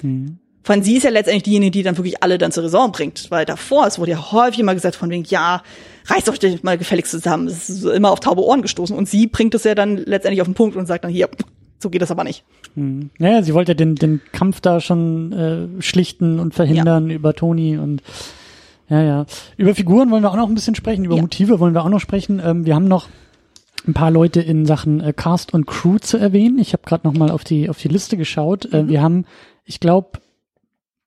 Mhm. 0.01 0.39
Von 0.63 0.83
sie 0.83 0.97
ist 0.97 1.03
ja 1.03 1.11
letztendlich 1.11 1.43
diejenige, 1.43 1.71
die 1.71 1.83
dann 1.83 1.97
wirklich 1.97 2.23
alle 2.23 2.37
dann 2.37 2.51
zur 2.51 2.63
Raison 2.63 2.91
bringt, 2.91 3.29
weil 3.29 3.45
davor, 3.45 3.85
es 3.85 3.99
wurde 3.99 4.11
ja 4.11 4.31
häufig 4.31 4.63
mal 4.63 4.73
gesagt 4.73 4.95
von 4.95 5.09
wegen, 5.09 5.23
ja, 5.25 5.61
reißt 6.05 6.27
doch 6.27 6.37
dich 6.37 6.63
mal 6.63 6.77
gefälligst 6.77 7.11
zusammen. 7.11 7.47
Es 7.47 7.69
ist 7.69 7.83
immer 7.83 8.11
auf 8.11 8.19
taube 8.19 8.43
Ohren 8.43 8.61
gestoßen 8.61 8.95
und 8.95 9.09
sie 9.09 9.27
bringt 9.27 9.55
es 9.55 9.63
ja 9.63 9.75
dann 9.75 9.97
letztendlich 9.97 10.41
auf 10.41 10.47
den 10.47 10.53
Punkt 10.53 10.75
und 10.75 10.85
sagt 10.85 11.03
dann 11.03 11.11
hier, 11.11 11.29
so 11.79 11.89
geht 11.89 12.01
das 12.01 12.11
aber 12.11 12.23
nicht. 12.23 12.43
Hm. 12.75 13.09
Ja, 13.19 13.43
sie 13.43 13.53
wollte 13.53 13.75
den, 13.75 13.95
den 13.95 14.21
Kampf 14.31 14.61
da 14.61 14.79
schon 14.79 15.31
äh, 15.33 15.81
schlichten 15.81 16.39
und 16.39 16.53
verhindern 16.53 17.09
ja. 17.09 17.15
über 17.15 17.33
Toni 17.33 17.77
und 17.77 18.01
ja, 18.87 19.01
ja. 19.01 19.25
Über 19.57 19.73
Figuren 19.73 20.11
wollen 20.11 20.21
wir 20.21 20.29
auch 20.29 20.35
noch 20.35 20.47
ein 20.47 20.53
bisschen 20.53 20.75
sprechen, 20.75 21.05
über 21.05 21.15
ja. 21.15 21.21
Motive 21.21 21.59
wollen 21.59 21.73
wir 21.73 21.83
auch 21.83 21.89
noch 21.89 21.99
sprechen. 21.99 22.39
Ähm, 22.43 22.65
wir 22.65 22.75
haben 22.75 22.87
noch 22.87 23.07
ein 23.87 23.93
paar 23.93 24.11
Leute 24.11 24.41
in 24.41 24.65
Sachen 24.65 25.01
äh, 25.01 25.13
Cast 25.13 25.53
und 25.53 25.65
Crew 25.65 25.97
zu 25.97 26.17
erwähnen. 26.17 26.59
Ich 26.59 26.73
habe 26.73 26.83
gerade 26.85 27.07
noch 27.07 27.15
mal 27.15 27.31
auf 27.31 27.43
die 27.43 27.69
auf 27.69 27.79
die 27.79 27.87
Liste 27.87 28.15
geschaut. 28.17 28.71
Äh, 28.71 28.83
mhm. 28.83 28.89
wir 28.89 29.01
haben, 29.01 29.25
ich 29.63 29.79
glaube, 29.79 30.19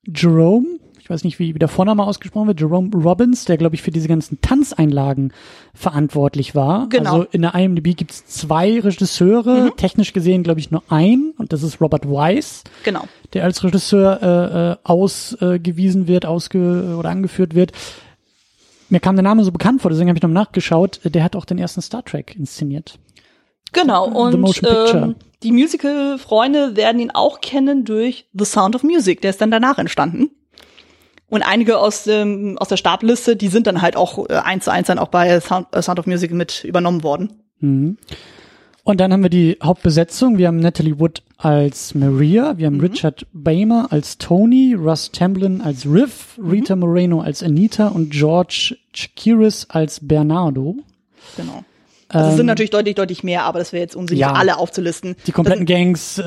Jerome, 0.07 0.67
ich 1.09 1.11
weiß 1.11 1.25
nicht, 1.25 1.39
wie, 1.39 1.55
wie 1.55 1.59
der 1.59 1.69
Vorname 1.69 2.05
ausgesprochen 2.05 2.49
wird, 2.49 2.61
Jerome 2.61 2.91
Robbins, 2.95 3.47
der, 3.47 3.57
glaube 3.57 3.75
ich, 3.75 3.81
für 3.81 3.91
diese 3.91 4.09
ganzen 4.09 4.43
Tanzeinlagen 4.43 5.33
verantwortlich 5.73 6.55
war. 6.55 6.87
Genau. 6.91 7.13
Also 7.13 7.27
in 7.31 7.41
der 7.41 7.55
IMDb 7.55 7.97
gibt's 7.97 8.27
zwei 8.27 8.79
Regisseure, 8.79 9.63
mhm. 9.63 9.77
technisch 9.77 10.13
gesehen, 10.13 10.43
glaube 10.43 10.61
ich, 10.61 10.71
nur 10.71 10.83
ein, 10.91 11.33
und 11.39 11.55
das 11.55 11.63
ist 11.63 11.81
Robert 11.81 12.11
Weiss. 12.11 12.63
Genau. 12.85 13.05
Der 13.33 13.45
als 13.45 13.65
Regisseur 13.65 14.23
äh, 14.23 14.73
äh, 14.73 14.77
ausgewiesen 14.85 16.09
wird, 16.09 16.27
ausge 16.27 16.95
oder 16.99 17.09
angeführt 17.09 17.55
wird 17.55 17.73
mir 18.91 19.01
kam 19.01 19.17
der 19.17 19.23
Name 19.23 19.45
so 19.45 19.53
bekannt 19.53 19.83
vor, 19.83 19.91
deswegen 19.91 20.09
habe 20.09 20.17
ich 20.17 20.23
noch 20.23 20.31
nachgeschaut. 20.31 21.01
Der 21.05 21.23
hat 21.23 21.37
auch 21.37 21.45
den 21.45 21.59
ersten 21.59 21.83
Star 21.83 22.03
Trek 22.03 22.35
inszeniert. 22.37 22.99
Genau, 23.73 24.07
und 24.09 24.35
ähm, 24.63 25.15
die 25.43 25.53
Musical-Freunde 25.53 26.75
werden 26.75 27.01
ihn 27.01 27.11
auch 27.11 27.41
kennen 27.41 27.85
durch 27.85 28.27
The 28.33 28.45
Sound 28.45 28.75
of 28.75 28.83
Music, 28.83 29.21
der 29.21 29.31
ist 29.31 29.41
dann 29.41 29.51
danach 29.51 29.79
entstanden. 29.79 30.31
Und 31.31 31.43
einige 31.43 31.79
aus, 31.79 32.05
dem, 32.05 32.57
aus 32.59 32.69
der 32.69 32.77
Stabliste, 32.77 33.37
die 33.37 33.49
sind 33.49 33.67
dann 33.67 33.83
halt 33.83 33.97
auch 33.97 34.29
äh, 34.31 34.35
eins 34.35 34.65
zu 34.65 34.73
eins 34.73 34.87
dann 34.87 34.99
auch 34.99 35.09
bei 35.09 35.41
Sound, 35.41 35.67
äh, 35.73 35.83
Sound 35.83 35.99
of 35.99 36.07
Music 36.07 36.33
mit 36.33 36.65
übernommen 36.65 37.03
worden. 37.03 37.33
Mhm. 37.61 37.99
Und 38.83 39.01
dann 39.01 39.13
haben 39.13 39.23
wir 39.23 39.29
die 39.29 39.59
Hauptbesetzung. 39.63 40.39
Wir 40.39 40.47
haben 40.47 40.61
Natalie 40.61 40.99
Wood 40.99 41.23
als 41.37 41.95
Maria, 41.95 42.59
wir 42.59 42.67
haben 42.67 42.77
mhm. 42.79 42.81
Richard 42.81 43.27
Bamer 43.33 43.89
als 43.91 44.19
Tony, 44.19 44.75
Russ 44.75 45.13
Tamblin 45.13 45.61
als 45.61 45.87
Riff, 45.87 46.39
mhm. 46.39 46.51
Rita 46.51 46.77
Moreno 46.77 47.21
als 47.21 47.43
Anita 47.43 47.89
und 47.89 48.11
George 48.11 48.77
Chakiris 48.93 49.67
als 49.69 50.01
Bernardo. 50.01 50.77
Genau. 51.37 51.65
Also 52.11 52.29
es 52.31 52.33
sind 52.37 52.41
Ähm, 52.41 52.47
natürlich 52.47 52.71
deutlich, 52.71 52.95
deutlich 52.95 53.23
mehr, 53.23 53.45
aber 53.45 53.59
das 53.59 53.73
wäre 53.73 53.83
jetzt 53.83 53.95
unsinnig, 53.95 54.21
ja. 54.23 54.33
alle 54.33 54.57
aufzulisten. 54.57 55.15
Die 55.27 55.33
kompletten 55.33 55.67
Gangs 55.67 56.19
äh, 56.19 56.25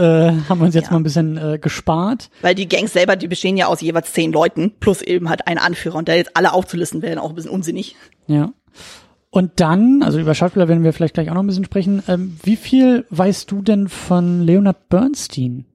haben 0.48 0.60
wir 0.60 0.66
uns 0.66 0.76
jetzt 0.76 0.86
Ja. 0.86 0.92
mal 0.92 1.00
ein 1.00 1.04
bisschen 1.04 1.38
äh, 1.38 1.58
gespart. 1.60 2.30
Weil 2.42 2.54
die 2.56 2.68
Gangs 2.70 2.94
selber, 2.94 3.16
die 3.16 3.28
bestehen 3.28 3.58
ja 3.58 3.66
aus 3.68 3.82
jeweils 3.82 4.14
zehn 4.14 4.32
Leuten, 4.32 4.74
plus 4.80 5.02
eben 5.02 5.30
halt 5.30 5.48
ein 5.48 5.58
Anführer. 5.58 5.96
Und 5.96 6.08
da 6.08 6.14
jetzt 6.14 6.36
alle 6.38 6.54
aufzulisten, 6.54 7.02
wäre 7.02 7.16
dann 7.16 7.24
auch 7.24 7.30
ein 7.30 7.36
bisschen 7.36 7.52
unsinnig. 7.52 7.96
Ja. 8.28 8.54
Und 9.32 9.60
dann, 9.62 10.04
also 10.04 10.20
über 10.20 10.36
Schauspieler 10.36 10.68
werden 10.68 10.84
wir 10.84 10.94
vielleicht 10.94 11.14
gleich 11.14 11.30
auch 11.30 11.36
noch 11.36 11.42
ein 11.44 11.48
bisschen 11.48 11.64
sprechen. 11.66 12.04
Ähm, 12.08 12.38
wie 12.44 12.58
viel 12.58 13.06
weißt 13.10 13.50
du 13.50 13.62
denn 13.62 13.88
von 13.88 14.42
Leonard 14.44 14.90
Bernstein? 14.90 15.66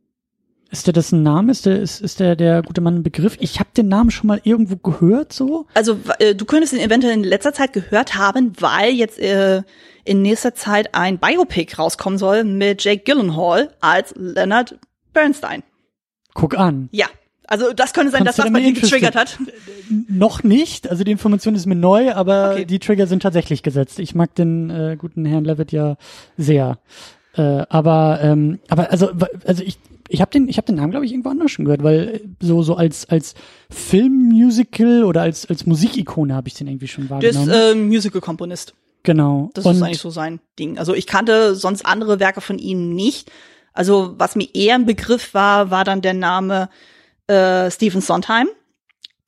Ist 0.71 0.87
der 0.87 0.93
das 0.93 1.11
ein 1.13 1.23
Name? 1.23 1.53
Ist 1.53 1.65
der, 1.65 1.81
ist, 1.81 2.01
ist 2.03 2.21
der 2.21 2.37
der 2.37 2.61
gute 2.63 2.81
Mann 2.81 2.97
ein 2.97 3.03
Begriff? 3.03 3.37
Ich 3.41 3.59
habe 3.61 3.71
den 3.77 3.89
Namen 3.89 4.11
schon 4.11 4.27
mal 4.27 4.41
irgendwo 4.45 4.77
gehört, 4.77 5.33
so. 5.33 5.67
Also 5.75 5.97
äh, 6.19 6.35
du 6.35 6.45
könntest 6.45 6.75
ihn 6.75 6.81
eventuell 6.81 7.15
in 7.15 7.25
letzter 7.25 7.53
Zeit 7.55 7.73
gehört 7.73 8.15
haben, 8.17 8.53
weil 8.61 8.93
jetzt 8.93 9.19
äh, 9.19 9.63
in 10.07 10.23
nächster 10.23 10.55
Zeit 10.55 10.95
ein 10.95 11.19
Biopic 11.19 11.75
rauskommen 11.77 12.19
soll 12.19 12.45
mit 12.45 12.83
Jake 12.85 13.03
Gyllenhaal 13.05 13.71
als 13.81 14.15
Leonard 14.17 14.79
Bernstein. 15.13 15.63
Guck 16.35 16.57
an. 16.59 16.89
Ja. 16.93 17.07
Also 17.49 17.73
das 17.73 17.93
könnte 17.93 18.11
sein, 18.11 18.25
Kannst 18.25 18.39
dass 18.41 18.45
das 18.45 18.53
da 18.53 18.59
bei 18.59 18.61
dir 18.61 18.73
getriggert 18.73 19.15
hat. 19.15 19.39
Noch 20.09 20.43
nicht, 20.43 20.91
also 20.91 21.05
die 21.05 21.13
Information 21.13 21.55
ist 21.55 21.65
mir 21.67 21.77
neu, 21.77 22.13
aber 22.13 22.51
Okay. 22.53 22.65
die 22.65 22.81
Trigger 22.81 23.07
sind 23.07 23.23
tatsächlich 23.23 23.63
gesetzt. 23.63 24.01
Ich 24.01 24.17
mag 24.17 24.35
den 24.35 24.69
äh, 24.71 24.97
guten 24.99 25.25
Herrn 25.25 25.45
Levitt 25.45 25.71
ja 25.71 25.97
sehr. 26.37 26.79
Äh, 27.35 27.65
aber 27.69 28.19
ähm, 28.21 28.59
aber 28.69 28.91
also 28.91 29.11
also 29.45 29.63
ich 29.63 29.79
ich 30.09 30.21
habe 30.21 30.31
den 30.33 30.49
ich 30.49 30.57
habe 30.57 30.67
den 30.67 30.75
Namen 30.75 30.91
glaube 30.91 31.07
ich 31.07 31.13
irgendwo 31.13 31.29
anders 31.31 31.53
schon 31.53 31.67
gehört, 31.67 31.85
weil 31.85 32.09
äh, 32.17 32.21
so 32.41 32.63
so 32.63 32.75
als 32.75 33.09
als 33.09 33.35
Filmmusical 33.71 35.05
oder 35.05 35.23
als 35.23 35.47
als 35.49 35.67
Musikikone 35.67 36.35
habe 36.35 36.49
ich 36.49 36.55
den 36.55 36.67
irgendwie 36.67 36.89
schon 36.89 37.09
wahrgenommen. 37.11 37.51
äh, 37.51 37.75
Musical-Komponist. 37.75 38.75
Genau. 39.07 39.49
Das 39.55 39.65
Und 39.65 39.77
ist 39.77 39.83
eigentlich 39.83 40.01
so 40.01 40.11
sein 40.11 40.41
Ding. 40.59 40.79
Also 40.79 40.93
ich 40.95 41.07
kannte 41.07 41.55
sonst 41.55 41.87
andere 41.87 42.21
Werke 42.21 42.43
von 42.43 42.59
ihm 42.59 42.95
nicht. 42.95 43.31
Also 43.73 44.15
was 44.19 44.37
mir 44.37 44.49
eher 44.55 44.75
ein 44.75 44.85
Begriff 44.85 45.33
war, 45.33 45.71
war 45.71 45.85
dann 45.85 46.03
der 46.03 46.13
Name 46.15 46.69
äh, 47.27 47.71
Stephen 47.71 48.03
Sondheim. 48.03 48.49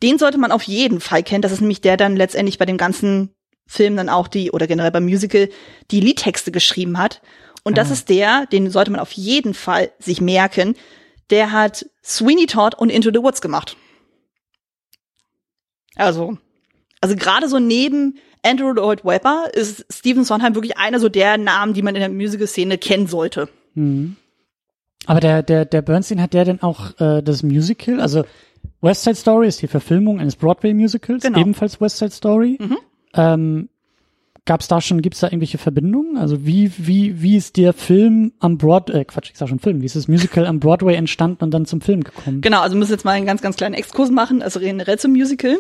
Den 0.03 0.19
sollte 0.19 0.39
man 0.39 0.53
auf 0.53 0.63
jeden 0.65 1.01
Fall 1.01 1.23
kennen. 1.23 1.43
Das 1.43 1.53
ist 1.53 1.61
nämlich 1.61 1.81
der 1.81 1.97
dann 1.97 2.15
letztendlich 2.17 2.59
bei 2.59 2.67
dem 2.67 2.77
ganzen 2.77 3.31
Film 3.67 3.97
dann 3.97 4.09
auch 4.09 4.29
die, 4.29 4.51
oder 4.51 4.67
generell 4.67 4.91
beim 4.91 5.05
Musical, 5.05 5.49
die 5.91 6.01
Liedtexte 6.01 6.53
geschrieben 6.53 6.99
hat. 6.99 7.21
Und 7.65 7.77
das 7.79 7.91
Ah. 7.91 7.93
ist 7.95 8.09
der, 8.09 8.47
den 8.47 8.71
sollte 8.71 8.91
man 8.91 9.01
auf 9.01 9.13
jeden 9.13 9.55
Fall 9.55 9.91
sich 9.99 10.21
merken. 10.21 10.75
Der 11.31 11.53
hat 11.53 11.85
Sweeney 12.05 12.47
Todd 12.47 12.75
und 12.75 12.91
Into 12.91 13.11
the 13.13 13.23
Woods 13.23 13.41
gemacht. 13.41 13.77
Also, 15.97 16.39
also 17.01 17.17
gerade 17.17 17.49
so 17.49 17.59
neben 17.59 18.19
Andrew 18.43 18.73
Lloyd 18.73 19.05
Webber 19.05 19.45
ist 19.53 19.85
Stephen 19.91 20.25
Sondheim 20.25 20.55
wirklich 20.55 20.77
einer 20.79 21.01
so 21.01 21.09
der 21.09 21.39
Namen, 21.39 21.75
die 21.75 21.83
man 21.83 21.95
in 21.95 22.01
der 22.01 22.11
Musical-Szene 22.11 22.79
kennen 22.79 23.07
sollte. 23.07 23.49
Mhm. 23.75 24.17
Aber 25.07 25.21
der, 25.21 25.43
der, 25.43 25.65
der 25.65 25.83
Bernstein 25.83 26.21
hat 26.21 26.35
der 26.35 26.45
denn 26.45 26.63
auch 26.63 26.99
äh, 27.01 27.23
das 27.23 27.43
Musical, 27.43 28.01
also 28.01 28.25
West 28.81 29.05
Side 29.05 29.17
Story 29.17 29.49
ist 29.49 29.63
die 29.63 29.67
Verfilmung 29.69 30.21
eines 30.21 30.37
Broadway-Musicals, 30.37 31.23
Genau. 31.23 31.39
ebenfalls 31.41 31.81
West 31.81 31.99
Side 31.99 32.11
Story. 32.11 32.59
Mhm. 32.61 32.77
Ähm, 33.15 33.69
Gab 34.45 34.63
es 34.63 34.69
da 34.69 34.81
schon, 34.81 35.03
gibt 35.03 35.13
es 35.15 35.21
da 35.21 35.27
irgendwelche 35.27 35.59
Verbindungen? 35.59 36.17
Also 36.17 36.47
wie, 36.47 36.73
wie, 36.79 37.21
wie 37.21 37.37
ist 37.37 37.59
der 37.59 37.75
Film 37.75 38.33
am 38.39 38.57
Broadway, 38.57 39.01
äh, 39.01 39.05
Quatsch, 39.05 39.29
ich 39.31 39.37
sag 39.37 39.47
schon 39.51 39.59
Film, 39.59 39.83
wie 39.83 39.85
ist 39.85 39.95
das 39.95 40.09
Musical 40.09 40.47
am 40.47 40.59
Broadway 40.59 40.95
entstanden 40.95 41.45
und 41.45 41.51
dann 41.51 41.67
zum 41.67 41.83
Film 41.83 42.03
gekommen? 42.03 42.41
Genau, 42.41 42.63
also 42.63 42.75
wir 42.75 42.79
müssen 42.79 42.93
jetzt 42.93 43.05
mal 43.05 43.11
einen 43.11 43.27
ganz, 43.27 43.43
ganz 43.43 43.57
kleinen 43.57 43.75
Exkurs 43.75 44.11
machen, 44.11 44.41
also 44.41 44.59
generell 44.59 44.99
zum 44.99 45.13
Musical. 45.13 45.59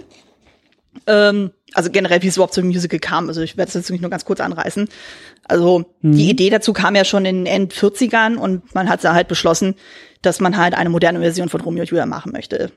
Ähm, 1.06 1.50
also 1.74 1.90
generell, 1.90 2.22
wie 2.22 2.28
es 2.28 2.36
überhaupt 2.36 2.54
zum 2.54 2.66
Musical 2.66 2.98
kam. 2.98 3.28
Also 3.28 3.42
ich 3.42 3.56
werde 3.56 3.68
es 3.68 3.74
jetzt 3.74 3.88
wirklich 3.88 4.00
nur 4.00 4.10
ganz 4.10 4.24
kurz 4.24 4.40
anreißen. 4.40 4.88
Also 5.44 5.84
die 6.00 6.30
Idee 6.30 6.50
dazu 6.50 6.72
kam 6.72 6.94
ja 6.94 7.04
schon 7.04 7.24
in 7.24 7.44
den 7.44 7.46
End 7.46 7.74
40ern 7.74 8.36
und 8.36 8.74
man 8.74 8.88
hat 8.88 9.04
da 9.04 9.14
halt 9.14 9.28
beschlossen, 9.28 9.74
dass 10.22 10.40
man 10.40 10.56
halt 10.56 10.74
eine 10.74 10.90
moderne 10.90 11.20
Version 11.20 11.48
von 11.48 11.60
Romeo 11.60 11.82
und 11.82 11.90
Julia 11.90 12.06
machen 12.06 12.32
möchte. 12.32 12.72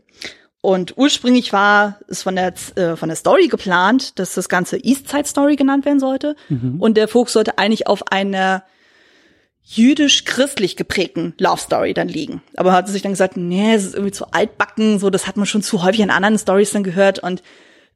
Und 0.62 0.95
ursprünglich 0.97 1.53
war 1.53 1.99
es 2.07 2.21
von 2.21 2.36
der, 2.36 2.53
äh, 2.75 2.95
von 2.95 3.10
der 3.10 3.15
Story 3.15 3.47
geplant, 3.47 4.19
dass 4.19 4.36
das 4.36 4.47
Ganze 4.47 4.77
East 4.77 5.10
Side 5.10 5.25
Story 5.25 5.55
genannt 5.55 5.86
werden 5.86 5.99
sollte. 5.99 6.36
Und 6.79 6.97
der 6.97 7.07
Fokus 7.07 7.34
sollte 7.34 7.57
eigentlich 7.57 7.88
auf 7.88 8.12
einer 8.12 8.63
jüdisch-christlich 9.63 10.75
geprägten 10.75 11.34
Love 11.39 11.60
Story 11.60 11.93
dann 11.93 12.07
liegen. 12.07 12.41
Aber 12.57 12.73
hat 12.73 12.88
sich 12.89 13.01
dann 13.01 13.13
gesagt, 13.13 13.38
nee, 13.38 13.73
es 13.73 13.86
ist 13.86 13.93
irgendwie 13.95 14.12
zu 14.12 14.31
altbacken, 14.31 14.99
so, 14.99 15.10
das 15.10 15.27
hat 15.27 15.38
man 15.38 15.45
schon 15.45 15.62
zu 15.62 15.84
häufig 15.84 16.01
in 16.01 16.10
anderen 16.10 16.38
Stories 16.38 16.71
dann 16.71 16.84
gehört. 16.84 17.19
Und 17.19 17.41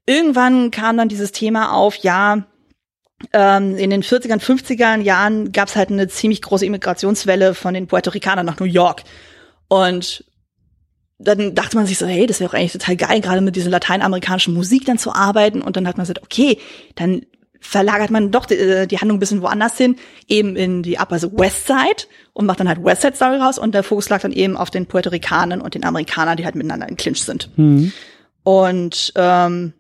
irgendwann 0.06 0.72
kam 0.72 0.98
dann 0.98 1.10
dieses 1.10 1.32
Thema 1.32 1.74
auf, 1.74 1.96
ja, 1.98 2.46
ähm, 3.34 3.78
in 3.78 3.90
den 3.90 4.04
40ern, 4.04 4.42
50er 4.42 5.00
Jahren 5.02 5.52
gab 5.52 5.70
es 5.70 5.76
halt 5.76 5.90
eine 5.90 6.08
ziemlich 6.08 6.42
große 6.42 6.66
Immigrationswelle 6.66 7.54
von 7.54 7.74
den 7.74 7.88
Puerto 7.88 8.12
Ricanern 8.12 8.46
nach 8.46 8.60
New 8.60 8.66
York. 8.66 9.04
Und 9.68 10.26
dann 11.18 11.56
dachte 11.56 11.78
man 11.78 11.86
sich 11.86 11.98
so, 11.98 12.06
hey, 12.06 12.28
das 12.28 12.40
wäre 12.40 12.50
auch 12.50 12.54
eigentlich 12.54 12.74
total 12.74 12.98
geil, 12.98 13.22
gerade 13.22 13.42
mit 13.42 13.56
dieser 13.56 13.70
lateinamerikanischen 13.70 14.54
Musik 14.54 14.86
dann 14.86 14.98
zu 14.98 15.14
arbeiten. 15.14 15.62
Und 15.62 15.78
dann 15.78 15.88
hat 15.88 15.98
man 15.98 16.06
gesagt, 16.06 16.24
okay, 16.24 16.58
dann 16.96 17.26
verlagert 17.62 18.12
man 18.12 18.32
doch 18.32 18.46
die, 18.46 18.56
äh, 18.56 18.86
die 18.86 19.00
Handlung 19.00 19.18
ein 19.18 19.20
bisschen 19.20 19.42
woanders 19.42 19.78
hin, 19.78 19.96
eben 20.28 20.56
in 20.56 20.84
die 20.84 21.00
Upper 21.00 21.22
West 21.22 21.68
Side 21.68 22.08
und 22.34 22.46
macht 22.46 22.60
dann 22.60 22.68
halt 22.68 22.84
West 22.84 23.02
Side 23.02 23.16
Story 23.16 23.38
raus. 23.38 23.58
Und 23.58 23.74
der 23.74 23.84
Fokus 23.84 24.10
lag 24.10 24.22
dann 24.22 24.34
eben 24.34 24.58
auf 24.58 24.70
den 24.70 24.86
Puerto 24.86 25.10
Ricanern 25.10 25.62
und 25.62 25.74
den 25.74 25.86
Amerikanern, 25.86 26.38
die 26.38 26.46
halt 26.46 26.56
miteinander 26.56 26.88
in 26.88 26.98
Clinch 26.98 27.24
sind. 27.24 27.50
Mhm. 27.56 27.94
Und 28.44 29.14
ähm, 29.16 29.74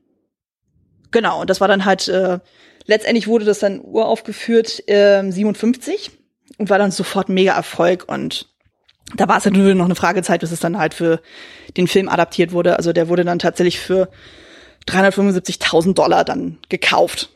genau, 1.15 1.41
und 1.41 1.49
das 1.49 1.61
war 1.61 1.69
dann 1.69 1.85
halt, 1.85 2.09
äh, 2.09 2.39
letztendlich 2.85 3.27
wurde 3.27 3.45
das 3.45 3.59
dann 3.59 3.79
uraufgeführt 3.79 4.83
ähm, 4.87 5.31
57 5.31 6.11
und 6.57 6.69
war 6.69 6.77
dann 6.77 6.91
sofort 6.91 7.29
mega 7.29 7.53
Erfolg 7.53 8.05
und 8.07 8.47
da 9.15 9.27
war 9.29 9.37
es 9.37 9.45
natürlich 9.45 9.75
noch 9.75 9.85
eine 9.85 9.95
Fragezeit, 9.95 10.41
bis 10.41 10.51
es 10.51 10.59
dann 10.59 10.77
halt 10.77 10.93
für 10.93 11.21
den 11.77 11.87
Film 11.87 12.09
adaptiert 12.09 12.51
wurde. 12.51 12.77
Also 12.77 12.91
der 12.91 13.07
wurde 13.07 13.23
dann 13.23 13.39
tatsächlich 13.39 13.79
für 13.79 14.09
375.000 14.87 15.93
Dollar 15.93 16.25
dann 16.25 16.57
gekauft, 16.69 17.29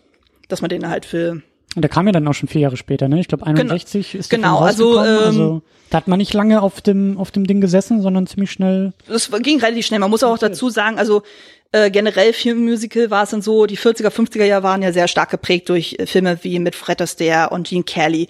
dass 0.50 0.62
man 0.62 0.70
den 0.70 0.90
halt 0.90 1.06
für 1.06 1.42
Und 1.76 1.82
der 1.82 1.90
kam 1.90 2.08
ja 2.08 2.12
dann 2.12 2.28
auch 2.28 2.34
schon 2.34 2.50
vier 2.50 2.62
Jahre 2.62 2.76
später, 2.76 3.08
ne? 3.08 3.20
Ich 3.20 3.28
glaube 3.28 3.46
61 3.46 4.16
ist 4.16 4.32
der 4.32 4.40
Genau, 4.40 4.60
also, 4.60 5.00
ähm, 5.00 5.20
also 5.24 5.62
da 5.90 5.98
hat 5.98 6.08
man 6.08 6.18
nicht 6.18 6.34
lange 6.34 6.62
auf 6.62 6.82
dem 6.82 7.18
auf 7.18 7.32
dem 7.32 7.46
Ding 7.46 7.62
gesessen, 7.62 8.02
sondern 8.02 8.28
ziemlich 8.28 8.52
schnell. 8.52 8.94
es 9.08 9.32
ging 9.42 9.60
relativ 9.60 9.86
schnell. 9.86 10.00
Man 10.00 10.10
muss 10.10 10.24
auch 10.24 10.38
dazu 10.38 10.70
sagen, 10.70 10.98
also 10.98 11.22
äh, 11.72 11.92
generell 11.92 12.34
Filmmusical 12.34 13.12
war 13.12 13.24
es 13.24 13.30
dann 13.30 13.42
so, 13.42 13.66
die 13.66 13.78
40er, 13.78 14.10
50er 14.10 14.44
Jahre 14.44 14.64
waren 14.64 14.82
ja 14.82 14.92
sehr 14.92 15.08
stark 15.08 15.30
geprägt 15.30 15.70
durch 15.70 15.96
äh, 16.00 16.06
Filme 16.08 16.40
wie 16.42 16.60
mit 16.60 16.76
Fred 16.76 17.02
Astaire 17.02 17.50
und 17.52 17.68
Gene 17.68 17.84
Kelly. 17.84 18.28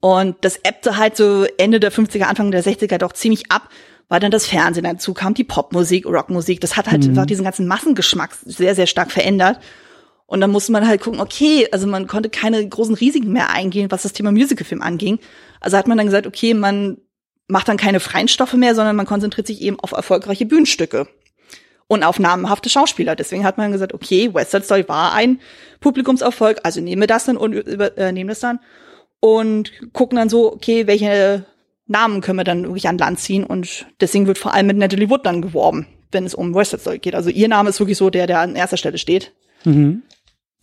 Und 0.00 0.36
das 0.40 0.56
ebbte 0.56 0.96
halt 0.96 1.16
so 1.16 1.44
Ende 1.58 1.78
der 1.78 1.92
50er, 1.92 2.22
Anfang 2.22 2.50
der 2.50 2.64
60er 2.64 2.98
doch 2.98 3.12
ziemlich 3.12 3.52
ab, 3.52 3.68
weil 4.08 4.18
dann 4.18 4.30
das 4.30 4.46
Fernsehen 4.46 4.84
dazu 4.84 5.14
kam, 5.14 5.34
die 5.34 5.44
Popmusik, 5.44 6.06
Rockmusik. 6.06 6.60
Das 6.60 6.76
hat 6.76 6.90
halt 6.90 7.04
einfach 7.04 7.26
diesen 7.26 7.44
ganzen 7.44 7.68
Massengeschmack 7.68 8.34
sehr, 8.44 8.74
sehr 8.74 8.86
stark 8.86 9.12
verändert. 9.12 9.60
Und 10.26 10.40
dann 10.40 10.50
musste 10.50 10.72
man 10.72 10.88
halt 10.88 11.00
gucken, 11.00 11.20
okay, 11.20 11.68
also 11.70 11.86
man 11.86 12.06
konnte 12.06 12.30
keine 12.30 12.66
großen 12.66 12.94
Risiken 12.94 13.32
mehr 13.32 13.50
eingehen, 13.50 13.90
was 13.90 14.02
das 14.02 14.12
Thema 14.12 14.32
Musicalfilm 14.32 14.80
anging. 14.80 15.18
Also 15.60 15.76
hat 15.76 15.86
man 15.86 15.98
dann 15.98 16.06
gesagt, 16.06 16.26
okay, 16.26 16.54
man 16.54 16.98
macht 17.46 17.68
dann 17.68 17.76
keine 17.76 18.00
freien 18.00 18.28
Stoffe 18.28 18.56
mehr, 18.56 18.74
sondern 18.74 18.96
man 18.96 19.06
konzentriert 19.06 19.46
sich 19.46 19.60
eben 19.60 19.78
auf 19.80 19.92
erfolgreiche 19.92 20.46
Bühnenstücke 20.46 21.06
und 21.90 22.04
auf 22.04 22.20
namhafte 22.20 22.70
Schauspieler. 22.70 23.16
Deswegen 23.16 23.42
hat 23.44 23.58
man 23.58 23.72
gesagt, 23.72 23.92
okay, 23.92 24.32
West 24.32 24.52
Side 24.52 24.62
Story 24.62 24.84
war 24.86 25.12
ein 25.12 25.40
Publikumserfolg, 25.80 26.60
also 26.62 26.80
nehmen 26.80 27.02
wir 27.02 27.08
das 27.08 27.24
dann 27.24 27.36
und 27.36 27.52
äh, 27.52 28.12
nehmen 28.12 28.28
das 28.28 28.38
dann 28.38 28.60
und 29.18 29.72
gucken 29.92 30.14
dann 30.14 30.28
so, 30.28 30.52
okay, 30.52 30.86
welche 30.86 31.46
Namen 31.88 32.20
können 32.20 32.38
wir 32.38 32.44
dann 32.44 32.62
wirklich 32.62 32.86
an 32.86 32.96
Land 32.96 33.18
ziehen 33.18 33.42
und 33.42 33.86
deswegen 34.00 34.28
wird 34.28 34.38
vor 34.38 34.54
allem 34.54 34.68
mit 34.68 34.76
Natalie 34.76 35.10
Wood 35.10 35.26
dann 35.26 35.42
geworben, 35.42 35.88
wenn 36.12 36.24
es 36.24 36.32
um 36.32 36.54
West 36.54 36.70
Side 36.70 36.80
Story 36.80 36.98
geht. 37.00 37.16
Also 37.16 37.28
ihr 37.28 37.48
Name 37.48 37.70
ist 37.70 37.80
wirklich 37.80 37.98
so 37.98 38.08
der, 38.08 38.28
der 38.28 38.38
an 38.38 38.54
erster 38.54 38.76
Stelle 38.76 38.96
steht. 38.96 39.32
Mhm. 39.64 40.04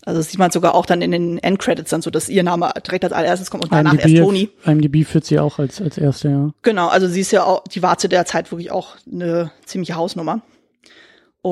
Also 0.05 0.21
das 0.21 0.29
sieht 0.29 0.39
man 0.39 0.51
sogar 0.51 0.75
auch 0.75 0.85
dann 0.85 1.01
in 1.01 1.11
den 1.11 1.39
Endcredits 1.39 1.89
dann 1.89 2.01
so, 2.01 2.09
dass 2.09 2.29
ihr 2.29 2.43
Name 2.43 2.71
direkt 2.85 3.03
als 3.03 3.11
allererstes 3.11 3.51
kommt 3.51 3.65
und 3.65 3.73
danach 3.73 3.95
erst 3.95 4.05
IMDb, 4.05 4.23
Tony. 4.23 4.49
IMDb 4.65 5.05
führt 5.05 5.25
sie 5.25 5.39
auch 5.39 5.59
als 5.59 5.81
als 5.81 5.97
erste, 5.97 6.29
ja. 6.29 6.51
Genau, 6.61 6.87
also 6.87 7.09
sie 7.09 7.19
ist 7.19 7.31
ja 7.31 7.43
auch, 7.43 7.65
die 7.65 7.83
war 7.83 7.97
zu 7.97 8.07
der 8.07 8.25
Zeit 8.25 8.49
wirklich 8.49 8.71
auch 8.71 8.95
eine 9.11 9.51
ziemliche 9.65 9.95
Hausnummer. 9.95 10.41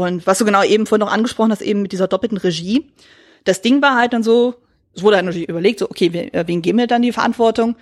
Und 0.03 0.27
was 0.27 0.39
du 0.39 0.45
genau 0.45 0.63
eben 0.63 0.85
vorhin 0.85 1.05
noch 1.05 1.13
angesprochen 1.13 1.51
hast, 1.51 1.61
eben 1.61 1.81
mit 1.81 1.91
dieser 1.91 2.07
doppelten 2.07 2.37
Regie, 2.37 2.91
das 3.43 3.61
Ding 3.61 3.81
war 3.81 3.95
halt 3.95 4.13
dann 4.13 4.23
so, 4.23 4.55
es 4.93 5.03
wurde 5.03 5.17
halt 5.17 5.25
natürlich 5.25 5.49
überlegt, 5.49 5.79
so, 5.79 5.89
okay, 5.89 6.13
wen, 6.13 6.33
äh, 6.33 6.43
wen 6.47 6.61
geben 6.61 6.79
wir 6.79 6.87
dann 6.87 7.01
die 7.01 7.11
Verantwortung? 7.11 7.75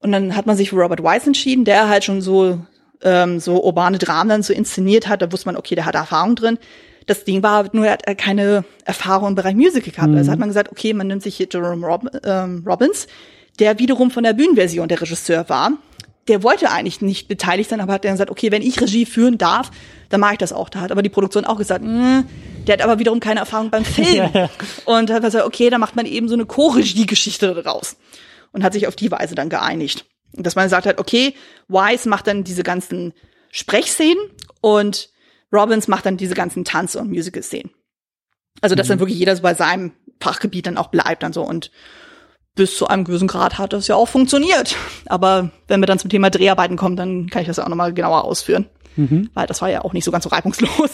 Und 0.00 0.12
dann 0.12 0.36
hat 0.36 0.46
man 0.46 0.56
sich 0.56 0.70
für 0.70 0.76
Robert 0.76 1.02
Weiss 1.02 1.26
entschieden, 1.26 1.64
der 1.64 1.88
halt 1.88 2.04
schon 2.04 2.20
so, 2.20 2.60
ähm, 3.02 3.40
so 3.40 3.62
urbane 3.62 3.98
Dramen 3.98 4.28
dann 4.28 4.42
so 4.42 4.52
inszeniert 4.52 5.08
hat, 5.08 5.22
da 5.22 5.32
wusste 5.32 5.46
man, 5.46 5.56
okay, 5.56 5.74
der 5.74 5.86
hat 5.86 5.94
Erfahrung 5.94 6.36
drin. 6.36 6.58
Das 7.06 7.24
Ding 7.24 7.42
war 7.42 7.66
nur, 7.72 7.86
er 7.86 7.92
hat 7.92 8.06
äh, 8.06 8.14
keine 8.14 8.64
Erfahrung 8.84 9.28
im 9.30 9.34
Bereich 9.34 9.54
Musical 9.54 9.92
gehabt. 9.92 10.14
Also 10.14 10.30
hat 10.30 10.38
man 10.38 10.50
gesagt, 10.50 10.70
okay, 10.70 10.92
man 10.92 11.06
nimmt 11.06 11.22
sich 11.22 11.36
hier 11.36 11.48
Jerome 11.50 11.86
Rob 11.86 12.04
ähm, 12.24 12.62
Robbins, 12.66 13.06
der 13.58 13.78
wiederum 13.78 14.10
von 14.10 14.24
der 14.24 14.34
Bühnenversion 14.34 14.88
der 14.88 15.00
Regisseur 15.00 15.48
war. 15.48 15.72
Der 16.28 16.42
wollte 16.42 16.70
eigentlich 16.70 17.00
nicht 17.00 17.26
beteiligt 17.28 17.70
sein, 17.70 17.80
aber 17.80 17.94
hat 17.94 18.04
dann 18.04 18.12
gesagt, 18.12 18.30
okay, 18.30 18.52
wenn 18.52 18.62
ich 18.62 18.80
Regie 18.80 19.06
führen 19.06 19.38
darf, 19.38 19.70
dann 20.10 20.20
mache 20.20 20.34
ich 20.34 20.38
das 20.38 20.52
auch. 20.52 20.68
Da 20.68 20.80
hat 20.80 20.92
aber 20.92 21.02
die 21.02 21.08
Produktion 21.08 21.44
auch 21.44 21.56
gesagt, 21.56 21.82
mh, 21.84 22.24
der 22.66 22.74
hat 22.74 22.82
aber 22.82 22.98
wiederum 22.98 23.20
keine 23.20 23.40
Erfahrung 23.40 23.70
beim 23.70 23.84
Film. 23.84 24.06
Ja, 24.14 24.30
ja. 24.32 24.50
Und 24.84 25.10
hat 25.10 25.22
gesagt, 25.22 25.46
okay, 25.46 25.70
da 25.70 25.78
macht 25.78 25.96
man 25.96 26.06
eben 26.06 26.28
so 26.28 26.34
eine 26.34 26.46
Co-Regie-Geschichte 26.46 27.54
daraus. 27.54 27.96
Und 28.52 28.62
hat 28.62 28.72
sich 28.72 28.86
auf 28.86 28.96
die 28.96 29.10
Weise 29.10 29.34
dann 29.34 29.48
geeinigt. 29.48 30.06
Und 30.32 30.46
dass 30.46 30.56
man 30.56 30.66
gesagt 30.66 30.86
hat, 30.86 30.98
okay, 30.98 31.34
Wise 31.68 32.08
macht 32.08 32.26
dann 32.26 32.44
diese 32.44 32.62
ganzen 32.62 33.12
Sprechszenen 33.50 34.18
und 34.60 35.10
Robbins 35.52 35.88
macht 35.88 36.06
dann 36.06 36.16
diese 36.16 36.34
ganzen 36.34 36.64
Tanz- 36.64 36.94
und 36.94 37.08
Musical-Szenen. 37.08 37.70
Also, 38.60 38.74
dass 38.74 38.88
dann 38.88 38.98
wirklich 38.98 39.18
jeder 39.18 39.36
so 39.36 39.42
bei 39.42 39.54
seinem 39.54 39.92
Fachgebiet 40.20 40.66
dann 40.66 40.76
auch 40.76 40.88
bleibt 40.88 41.22
dann 41.22 41.32
so 41.32 41.42
und 41.42 41.70
bis 42.58 42.76
zu 42.76 42.88
einem 42.88 43.04
gewissen 43.04 43.28
Grad 43.28 43.56
hat 43.56 43.72
das 43.72 43.86
ja 43.88 43.94
auch 43.94 44.08
funktioniert. 44.08 44.76
Aber 45.06 45.50
wenn 45.68 45.80
wir 45.80 45.86
dann 45.86 45.98
zum 45.98 46.10
Thema 46.10 46.28
Dreharbeiten 46.28 46.76
kommen, 46.76 46.96
dann 46.96 47.30
kann 47.30 47.40
ich 47.40 47.48
das 47.48 47.56
ja 47.56 47.64
auch 47.64 47.68
nochmal 47.68 47.94
genauer 47.94 48.24
ausführen. 48.24 48.66
Weil 49.32 49.46
das 49.46 49.62
war 49.62 49.70
ja 49.70 49.82
auch 49.84 49.92
nicht 49.92 50.04
so 50.04 50.10
ganz 50.10 50.24
so 50.24 50.30
reibungslos. 50.30 50.90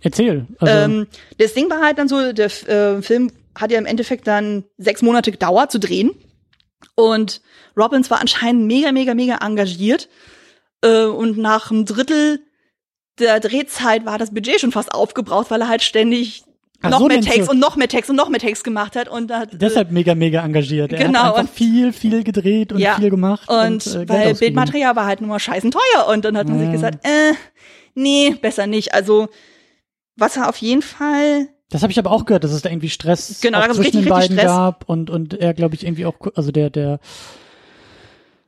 Erzähl. 0.00 0.46
Also, 0.58 0.72
Ähm, 0.72 1.06
das 1.38 1.52
Ding 1.52 1.68
war 1.68 1.82
halt 1.82 1.98
dann 1.98 2.08
so, 2.08 2.32
der 2.32 2.46
äh, 2.46 3.02
Film 3.02 3.32
hat 3.56 3.72
ja 3.72 3.78
im 3.78 3.86
Endeffekt 3.86 4.26
dann 4.26 4.64
sechs 4.78 5.02
Monate 5.02 5.32
gedauert 5.32 5.72
zu 5.72 5.80
drehen. 5.80 6.12
Und 6.94 7.40
Robbins 7.76 8.10
war 8.10 8.20
anscheinend 8.20 8.66
mega, 8.66 8.92
mega, 8.92 9.14
mega 9.14 9.38
engagiert. 9.44 10.08
Äh, 10.82 11.06
und 11.06 11.38
nach 11.38 11.70
einem 11.70 11.84
Drittel 11.86 12.40
der 13.18 13.40
Drehzeit 13.40 14.06
war 14.06 14.18
das 14.18 14.32
Budget 14.32 14.60
schon 14.60 14.72
fast 14.72 14.92
aufgebraucht, 14.92 15.50
weil 15.50 15.62
er 15.62 15.68
halt 15.68 15.82
ständig 15.82 16.44
Ach, 16.82 16.90
noch 16.90 16.98
so 17.00 17.06
mehr 17.08 17.20
Takes 17.20 17.48
und 17.48 17.58
noch 17.58 17.76
mehr 17.76 17.88
Takes 17.88 18.10
und 18.10 18.16
noch 18.16 18.28
mehr 18.28 18.40
Takes 18.40 18.62
gemacht 18.64 18.96
hat. 18.96 19.08
Und 19.08 19.32
hat, 19.32 19.54
äh, 19.54 19.58
deshalb 19.58 19.90
mega, 19.90 20.14
mega 20.14 20.44
engagiert. 20.44 20.92
Er 20.92 21.06
Genau, 21.06 21.20
hat 21.36 21.38
und- 21.40 21.50
viel, 21.50 21.92
viel 21.92 22.22
gedreht 22.24 22.72
und 22.72 22.78
Ja. 22.78 22.96
viel 22.96 23.10
gemacht. 23.10 23.48
Und, 23.48 23.86
äh, 23.86 23.90
Geld 23.90 24.08
weil. 24.08 24.34
Bildmaterial 24.34 24.94
war 24.96 25.06
halt 25.06 25.20
nur 25.20 25.28
mal 25.28 25.38
scheißen 25.38 25.70
teuer. 25.70 26.08
Und 26.12 26.24
dann 26.24 26.36
hat 26.36 26.48
man 26.48 26.58
sich 26.58 26.66
Ja. 26.66 26.72
gesagt, 26.72 27.04
äh, 27.06 27.32
nee, 27.94 28.34
besser 28.40 28.66
nicht. 28.66 28.94
Also, 28.94 29.28
was 30.16 30.36
er 30.36 30.48
auf 30.48 30.56
jeden 30.58 30.82
Fall 30.82 31.48
Das 31.70 31.82
habe 31.82 31.90
ich 31.92 31.98
aber 31.98 32.12
auch 32.12 32.24
gehört, 32.26 32.44
dass 32.44 32.52
es 32.52 32.62
da 32.62 32.70
irgendwie 32.70 32.88
Stress 32.90 33.40
Genau, 33.40 33.60
zwischen 33.64 33.80
richtig, 33.82 34.02
den 34.04 34.08
beiden 34.08 34.36
gab 34.36 34.88
und 34.88 35.10
und 35.10 35.34
er 35.34 35.52
glaube 35.52 35.74
ich 35.74 35.84
irgendwie 35.84 36.06
auch 36.06 36.14
also 36.36 36.52
der 36.52 36.70
der 36.70 37.00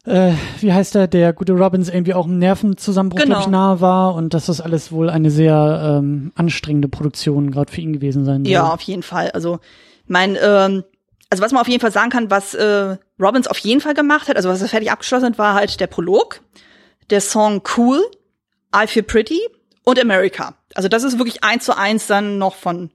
äh, 0.09 0.33
wie 0.61 0.73
heißt 0.73 0.95
er, 0.97 1.07
der 1.07 1.33
gute 1.33 1.53
Robbins 1.53 1.89
irgendwie 1.89 2.15
auch 2.15 2.27
im 2.27 2.39
Nervenzusammenbruch, 2.39 3.21
Genau. 3.21 3.41
ich, 3.41 3.47
nahe 3.47 3.81
war 3.81 4.15
und 4.15 4.35
dass 4.35 4.47
das 4.47 4.61
alles 4.61 4.91
wohl 4.93 5.11
eine 5.11 5.31
sehr 5.31 5.99
ähm, 5.99 6.33
anstrengende 6.35 6.89
Produktion 6.89 7.51
gerade 7.51 7.71
für 7.73 7.81
ihn 7.81 7.93
gewesen 7.93 8.25
sein 8.25 8.45
soll. 8.45 8.53
Ja, 8.53 8.73
auf 8.73 8.81
jeden 8.83 9.03
Fall. 9.03 9.31
Also 9.33 9.61
mein, 10.07 10.37
ähm, 10.43 10.85
also 11.31 11.43
was 11.43 11.53
man 11.53 11.61
auf 11.61 11.69
jeden 11.69 11.81
Fall 11.81 11.93
sagen 11.93 12.11
kann, 12.11 12.31
was 12.31 12.55
äh, 12.55 12.97
Robbins 13.21 13.47
auf 13.47 13.59
jeden 13.59 13.81
Fall 13.81 13.95
gemacht 13.95 14.29
hat, 14.29 14.37
also 14.37 14.49
was 14.49 14.63
er 14.63 14.69
fertig 14.69 14.91
abgeschlossen 14.91 15.27
hat, 15.27 15.39
war 15.39 15.55
halt 15.55 15.79
der 15.81 15.87
Prolog, 15.87 16.41
der 17.11 17.21
Song 17.21 17.63
Cool, 17.77 18.01
I 18.75 18.87
Feel 18.87 19.03
Pretty 19.03 19.41
und 19.85 20.01
America. 20.01 20.55
Also 20.75 20.89
das 20.89 21.03
ist 21.03 21.19
wirklich 21.19 21.45
eins 21.45 21.65
zu 21.65 21.77
eins 21.77 22.07
dann 22.07 22.39
noch 22.39 22.55
von 22.55 22.91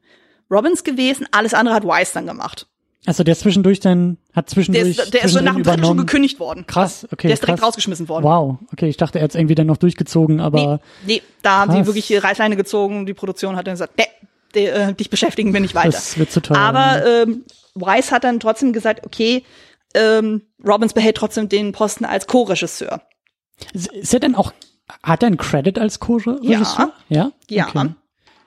Robbins 0.49 0.83
gewesen. 0.83 1.27
Alles 1.31 1.53
andere 1.53 1.75
hat 1.75 1.83
Wise 1.83 2.11
dann 2.13 2.27
gemacht. 2.27 2.67
Also 3.05 3.23
der 3.23 3.33
ist 3.33 3.41
zwischendurch 3.41 3.79
dann 3.81 4.17
hat 4.33 4.47
Der 4.47 4.53
zwischendurch 4.53 4.97
ist, 4.97 5.13
der 5.13 5.23
ist 5.25 5.33
so 5.33 5.41
nach 5.41 5.55
dem 5.55 5.63
dritten 5.63 5.83
schon 5.83 5.97
gekündigt 5.97 6.39
worden. 6.39 6.65
Krass, 6.67 7.05
okay. 7.11 7.27
Der 7.27 7.33
ist 7.33 7.43
direkt 7.43 7.59
krass. 7.59 7.67
rausgeschmissen 7.69 8.07
worden. 8.07 8.23
Wow, 8.23 8.57
okay, 8.71 8.87
ich 8.87 8.97
dachte, 8.97 9.19
er 9.19 9.25
hat 9.25 9.35
irgendwie 9.35 9.55
dann 9.55 9.67
noch 9.67 9.77
durchgezogen, 9.77 10.39
aber 10.39 10.79
Nee, 11.05 11.15
nee, 11.15 11.21
da 11.41 11.59
haben 11.59 11.71
die 11.71 11.77
Krass. 11.77 11.87
wirklich 11.87 12.07
die 12.07 12.15
Reißleine 12.15 12.55
gezogen. 12.55 13.05
Die 13.05 13.13
Produktion 13.13 13.55
hat 13.57 13.67
dann 13.67 13.73
gesagt, 13.73 13.93
nee, 13.97 14.05
die, 14.55 14.65
äh, 14.67 14.93
dich 14.93 15.09
beschäftigen 15.09 15.51
wir 15.53 15.59
nicht 15.59 15.75
weiter. 15.75 15.91
das 15.91 16.17
wird 16.17 16.31
zu 16.31 16.41
teuer. 16.41 16.57
Aber 16.57 17.05
ähm, 17.05 17.43
Weiss 17.75 18.11
hat 18.11 18.23
dann 18.23 18.39
trotzdem 18.39 18.71
gesagt, 18.71 19.05
okay, 19.05 19.43
ähm, 19.95 20.43
Robbins 20.65 20.93
behält 20.93 21.17
trotzdem 21.17 21.49
den 21.49 21.71
Posten 21.73 22.05
als 22.05 22.27
Co-Regisseur. 22.27 23.01
ist, 23.73 24.13
er 24.13 24.19
denn 24.19 24.35
auch 24.35 24.53
hat 25.01 25.23
er 25.23 25.27
einen 25.27 25.37
Credit 25.37 25.77
als 25.79 25.99
Co-Regisseur? 25.99 26.93
Ja. 27.09 27.31
Ja. 27.49 27.67
Okay. 27.67 27.89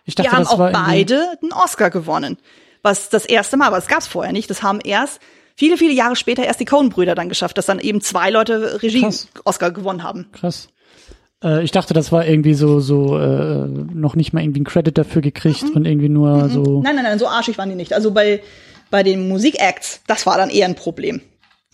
Ich 0.05 0.14
Die 0.14 0.23
dachte, 0.23 0.37
haben 0.37 0.45
das 0.45 0.53
auch 0.53 0.73
beide 0.73 1.33
einen 1.42 1.53
Oscar 1.53 1.90
gewonnen. 1.90 2.38
Was 2.83 3.09
das 3.09 3.25
erste 3.27 3.57
Mal, 3.57 3.67
aber 3.67 3.77
das 3.77 3.89
gab 3.89 4.01
es 4.01 4.07
vorher 4.07 4.33
nicht. 4.33 4.49
Das 4.51 4.62
haben 4.62 4.81
erst 4.81 5.21
viele, 5.57 5.77
viele 5.77 5.93
Jahre 5.93 6.17
später 6.17 6.45
erst 6.45 6.61
die 6.61 6.65
Coen-Brüder 6.65 7.15
dann 7.15 7.29
geschafft, 7.29 7.59
dass 7.59 7.67
dann 7.67 7.79
eben 7.81 8.01
zwei 8.01 8.31
Leute. 8.31 8.83
Regie-Oscar 8.83 9.71
gewonnen 9.71 10.03
haben. 10.03 10.27
Krass. 10.33 10.69
Äh, 11.43 11.62
ich 11.65 11.71
dachte, 11.73 11.95
das 11.95 12.12
war 12.12 12.27
irgendwie 12.27 12.55
so, 12.55 12.81
so 12.81 13.19
äh, 13.19 13.67
noch 13.67 14.15
nicht 14.15 14.33
mal 14.33 14.43
irgendwie 14.43 14.61
einen 14.61 14.67
Credit 14.67 14.97
dafür 14.97 15.23
gekriegt 15.23 15.62
Mhm. 15.65 15.71
und 15.71 15.85
irgendwie 15.85 16.09
nur 16.09 16.49
so. 16.49 16.83
Nein, 16.83 16.95
nein, 16.97 17.05
nein, 17.05 17.19
so 17.19 17.27
arschig 17.27 17.59
waren 17.59 17.69
die 17.69 17.75
nicht. 17.75 17.93
Also 17.93 18.11
bei, 18.12 18.43
bei 18.91 19.03
den 19.03 19.29
Musikacts, 19.29 20.01
das 20.07 20.27
war 20.27 20.37
dann 20.39 20.51
eher 20.51 20.67
ein 20.67 20.75
Problem. 20.77 21.21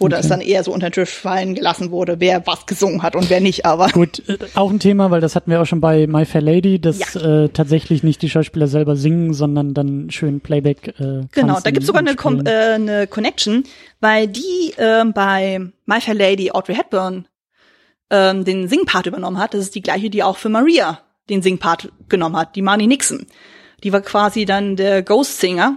Wo 0.02 0.08
das 0.08 0.28
dann 0.28 0.40
eher 0.40 0.62
so 0.64 0.72
unter 0.72 0.90
den 0.90 0.92
Tisch 0.92 1.10
fallen 1.10 1.54
gelassen 1.54 1.90
wurde, 1.90 2.16
wer 2.18 2.46
was 2.46 2.66
gesungen 2.66 3.02
hat 3.02 3.16
und 3.16 3.30
wer 3.30 3.40
nicht, 3.40 3.64
aber. 3.64 3.88
Gut, 3.88 4.22
äh, 4.28 4.38
auch 4.54 4.70
ein 4.70 4.78
Thema, 4.80 5.10
weil 5.10 5.20
das 5.20 5.34
hatten 5.36 5.50
wir 5.50 5.62
auch 5.62 5.66
schon 5.66 5.80
bei 5.80 6.06
My 6.06 6.24
Fair 6.24 6.42
Lady, 6.42 6.80
dass 6.80 7.14
Ja. 7.14 7.44
äh, 7.44 7.48
tatsächlich 7.48 8.02
nicht 8.02 8.20
die 8.22 8.28
Schauspieler 8.30 8.66
selber 8.66 8.96
singen, 8.96 9.32
sondern 9.34 9.74
dann 9.74 10.10
schön 10.10 10.40
Playback. 10.40 10.94
Äh, 10.98 11.22
Genau, 11.32 11.58
da 11.62 11.70
gibt's 11.70 11.86
sogar 11.86 12.00
eine, 12.00 12.12
äh, 12.50 12.74
eine 12.74 13.06
Connection, 13.06 13.64
weil 14.00 14.28
die 14.28 14.74
ähm, 14.78 15.12
bei 15.12 15.60
My 15.86 16.00
Fair 16.00 16.14
Lady 16.14 16.50
Audrey 16.50 16.74
Hepburn 16.74 17.26
ähm, 18.10 18.44
den 18.44 18.68
Singpart 18.68 19.06
übernommen 19.06 19.38
hat. 19.38 19.54
Das 19.54 19.60
ist 19.62 19.74
die 19.74 19.82
gleiche, 19.82 20.10
die 20.10 20.22
auch 20.22 20.36
für 20.36 20.48
Maria 20.48 21.00
den 21.30 21.40
Singpart 21.42 21.90
genommen 22.08 22.36
hat, 22.36 22.56
die 22.56 22.62
Marnie 22.62 22.86
Nixon. 22.86 23.26
Die 23.84 23.92
war 23.92 24.00
quasi 24.00 24.44
dann 24.44 24.76
der 24.76 25.02
Ghost 25.02 25.40
Singer. 25.40 25.76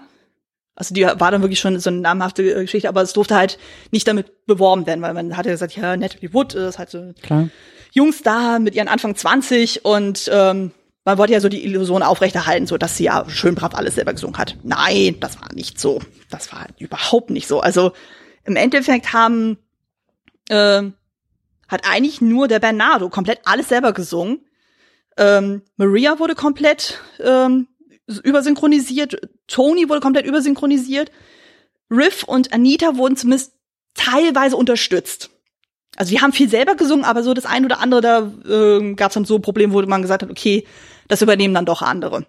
Also 0.76 0.94
die 0.94 1.04
war 1.04 1.32
dann 1.32 1.42
wirklich 1.42 1.60
schon 1.60 1.80
so 1.80 1.90
eine 1.90 2.00
namhafte 2.00 2.44
äh, 2.44 2.62
Geschichte, 2.62 2.90
aber 2.90 3.02
es 3.02 3.14
durfte 3.14 3.36
halt 3.36 3.58
nicht 3.92 4.08
damit 4.08 4.46
beworben 4.46 4.86
werden, 4.86 5.02
weil 5.02 5.14
man 5.14 5.38
hatte 5.38 5.50
gesagt, 5.50 5.76
ja, 5.76 5.96
Natalie 5.96 6.34
Wood 6.34 6.54
ist 6.54 6.78
halt 6.78 6.90
so 6.90 7.14
Klar. 7.22 7.50
Jungs 7.94 8.22
da 8.24 8.60
mit 8.60 8.76
ihren 8.76 8.90
Anfang 8.90 9.16
20 9.16 9.86
und 9.86 10.30
ähm, 10.34 10.72
man 11.06 11.18
wollte 11.18 11.34
ja 11.34 11.40
so 11.40 11.50
die 11.50 11.64
Illusion 11.64 12.04
aufrechterhalten, 12.04 12.68
so 12.68 12.78
dass 12.78 12.98
sie 12.98 13.06
ja 13.06 13.24
schön 13.30 13.56
brav 13.56 13.74
alles 13.76 13.96
selber 13.96 14.12
gesungen 14.12 14.38
hat. 14.38 14.58
Nein, 14.64 15.18
das 15.20 15.40
war 15.40 15.54
nicht 15.54 15.80
so. 15.80 16.02
Das 16.30 16.52
war 16.52 16.66
überhaupt 16.78 17.30
nicht 17.30 17.48
so. 17.48 17.62
Also 17.62 17.94
im 18.44 18.56
Endeffekt 18.56 19.14
haben 19.14 19.58
ähm, 20.50 20.94
hat 21.68 21.88
eigentlich 21.90 22.22
nur 22.22 22.48
der 22.48 22.60
Bernardo 22.60 23.10
komplett 23.10 23.40
alles 23.46 23.70
selber 23.70 23.94
gesungen. 23.94 24.46
Ähm, 25.18 25.62
Maria 25.78 26.20
wurde 26.20 26.36
komplett 26.36 27.00
ähm, 27.20 27.68
übersynchronisiert, 28.08 29.20
Tony 29.48 29.90
wurde 29.90 30.02
komplett 30.02 30.26
übersynchronisiert, 30.26 31.12
Riff 31.92 32.24
und 32.24 32.54
Anita 32.54 32.98
wurden 32.98 33.16
zumindest 33.16 33.54
teilweise 33.94 34.58
unterstützt. 34.58 35.30
Also 35.96 36.12
die 36.12 36.22
haben 36.22 36.34
viel 36.34 36.50
selber 36.50 36.76
gesungen, 36.76 37.06
aber 37.06 37.24
so 37.24 37.34
das 37.34 37.46
ein 37.46 37.64
oder 37.64 37.80
andere, 37.80 38.02
da 38.02 38.32
ähm, 38.50 38.96
gab 38.96 39.12
es 39.12 39.14
dann 39.14 39.26
so 39.26 39.40
Probleme, 39.40 39.74
wo 39.74 39.82
man 39.84 40.02
gesagt 40.02 40.24
hat, 40.24 40.30
okay, 40.30 40.66
das 41.08 41.22
übernehmen 41.22 41.54
dann 41.54 41.66
doch 41.66 41.82
andere. 41.82 42.26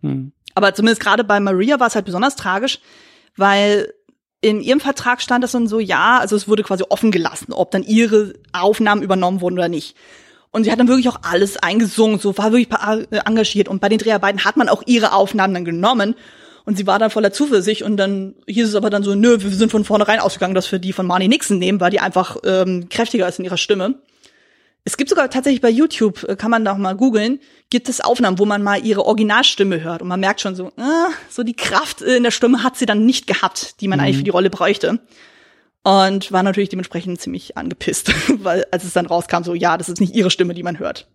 Hm. 0.00 0.32
Aber 0.54 0.74
zumindest 0.74 1.00
gerade 1.00 1.22
bei 1.22 1.38
Maria 1.38 1.78
war 1.78 1.86
es 1.86 1.94
halt 1.94 2.06
besonders 2.06 2.34
tragisch, 2.34 2.80
weil 3.36 3.92
in 4.40 4.60
ihrem 4.60 4.80
Vertrag 4.80 5.20
stand 5.20 5.44
das 5.44 5.52
dann 5.52 5.68
so, 5.68 5.78
ja, 5.78 6.18
also 6.18 6.34
es 6.34 6.48
wurde 6.48 6.62
quasi 6.62 6.84
offen 6.88 7.10
gelassen, 7.10 7.52
ob 7.52 7.70
dann 7.70 7.84
ihre 7.84 8.32
Aufnahmen 8.52 9.02
übernommen 9.02 9.40
wurden 9.40 9.54
oder 9.58 9.68
nicht. 9.68 9.96
Und 10.52 10.64
sie 10.64 10.72
hat 10.72 10.80
dann 10.80 10.88
wirklich 10.88 11.08
auch 11.08 11.20
alles 11.22 11.56
eingesungen, 11.56 12.18
so 12.18 12.36
war 12.36 12.52
wirklich 12.52 12.68
äh, 13.10 13.18
engagiert. 13.24 13.68
Und 13.68 13.80
bei 13.80 13.88
den 13.88 13.98
Dreharbeiten 13.98 14.44
hat 14.44 14.56
man 14.56 14.68
auch 14.68 14.82
ihre 14.86 15.12
Aufnahmen 15.12 15.54
dann 15.54 15.64
genommen. 15.64 16.16
Und 16.64 16.76
sie 16.76 16.86
war 16.86 16.98
dann 16.98 17.10
voller 17.10 17.32
Zuversicht. 17.32 17.82
Und 17.82 17.96
dann 17.96 18.34
hieß 18.46 18.68
es 18.68 18.74
aber 18.74 18.90
dann 18.90 19.02
so, 19.02 19.14
nö, 19.14 19.40
wir 19.40 19.50
sind 19.50 19.70
von 19.70 19.84
vornherein 19.84 20.18
ausgegangen, 20.18 20.54
dass 20.54 20.70
wir 20.72 20.78
die 20.78 20.92
von 20.92 21.06
Marnie 21.06 21.28
Nixon 21.28 21.58
nehmen, 21.58 21.80
weil 21.80 21.90
die 21.90 22.00
einfach 22.00 22.36
ähm, 22.44 22.88
kräftiger 22.88 23.28
ist 23.28 23.38
in 23.38 23.44
ihrer 23.44 23.56
Stimme. 23.56 23.96
Es 24.84 24.96
gibt 24.96 25.10
sogar 25.10 25.28
tatsächlich 25.28 25.60
bei 25.60 25.70
YouTube, 25.70 26.24
äh, 26.24 26.36
kann 26.36 26.50
man 26.50 26.64
da 26.64 26.72
auch 26.72 26.78
mal 26.78 26.96
googeln, 26.96 27.38
gibt 27.68 27.88
es 27.88 28.00
Aufnahmen, 28.00 28.38
wo 28.38 28.46
man 28.46 28.62
mal 28.62 28.84
ihre 28.84 29.04
Originalstimme 29.04 29.82
hört 29.82 30.02
und 30.02 30.08
man 30.08 30.20
merkt 30.20 30.40
schon 30.40 30.54
so, 30.54 30.68
äh, 30.68 31.10
so 31.28 31.42
die 31.42 31.54
Kraft 31.54 32.00
in 32.00 32.22
der 32.22 32.30
Stimme 32.30 32.64
hat 32.64 32.76
sie 32.76 32.86
dann 32.86 33.04
nicht 33.04 33.26
gehabt, 33.26 33.80
die 33.80 33.88
man 33.88 34.00
eigentlich 34.00 34.16
für 34.16 34.24
die 34.24 34.30
Rolle 34.30 34.50
bräuchte. 34.50 35.00
Und 35.82 36.30
war 36.30 36.42
natürlich 36.42 36.68
dementsprechend 36.68 37.20
ziemlich 37.20 37.56
angepisst, 37.56 38.12
weil 38.44 38.66
als 38.70 38.84
es 38.84 38.92
dann 38.92 39.06
rauskam, 39.06 39.42
so 39.44 39.54
ja, 39.54 39.78
das 39.78 39.88
ist 39.88 40.00
nicht 40.00 40.14
ihre 40.14 40.30
Stimme, 40.30 40.54
die 40.54 40.62
man 40.62 40.78
hört. 40.78 41.06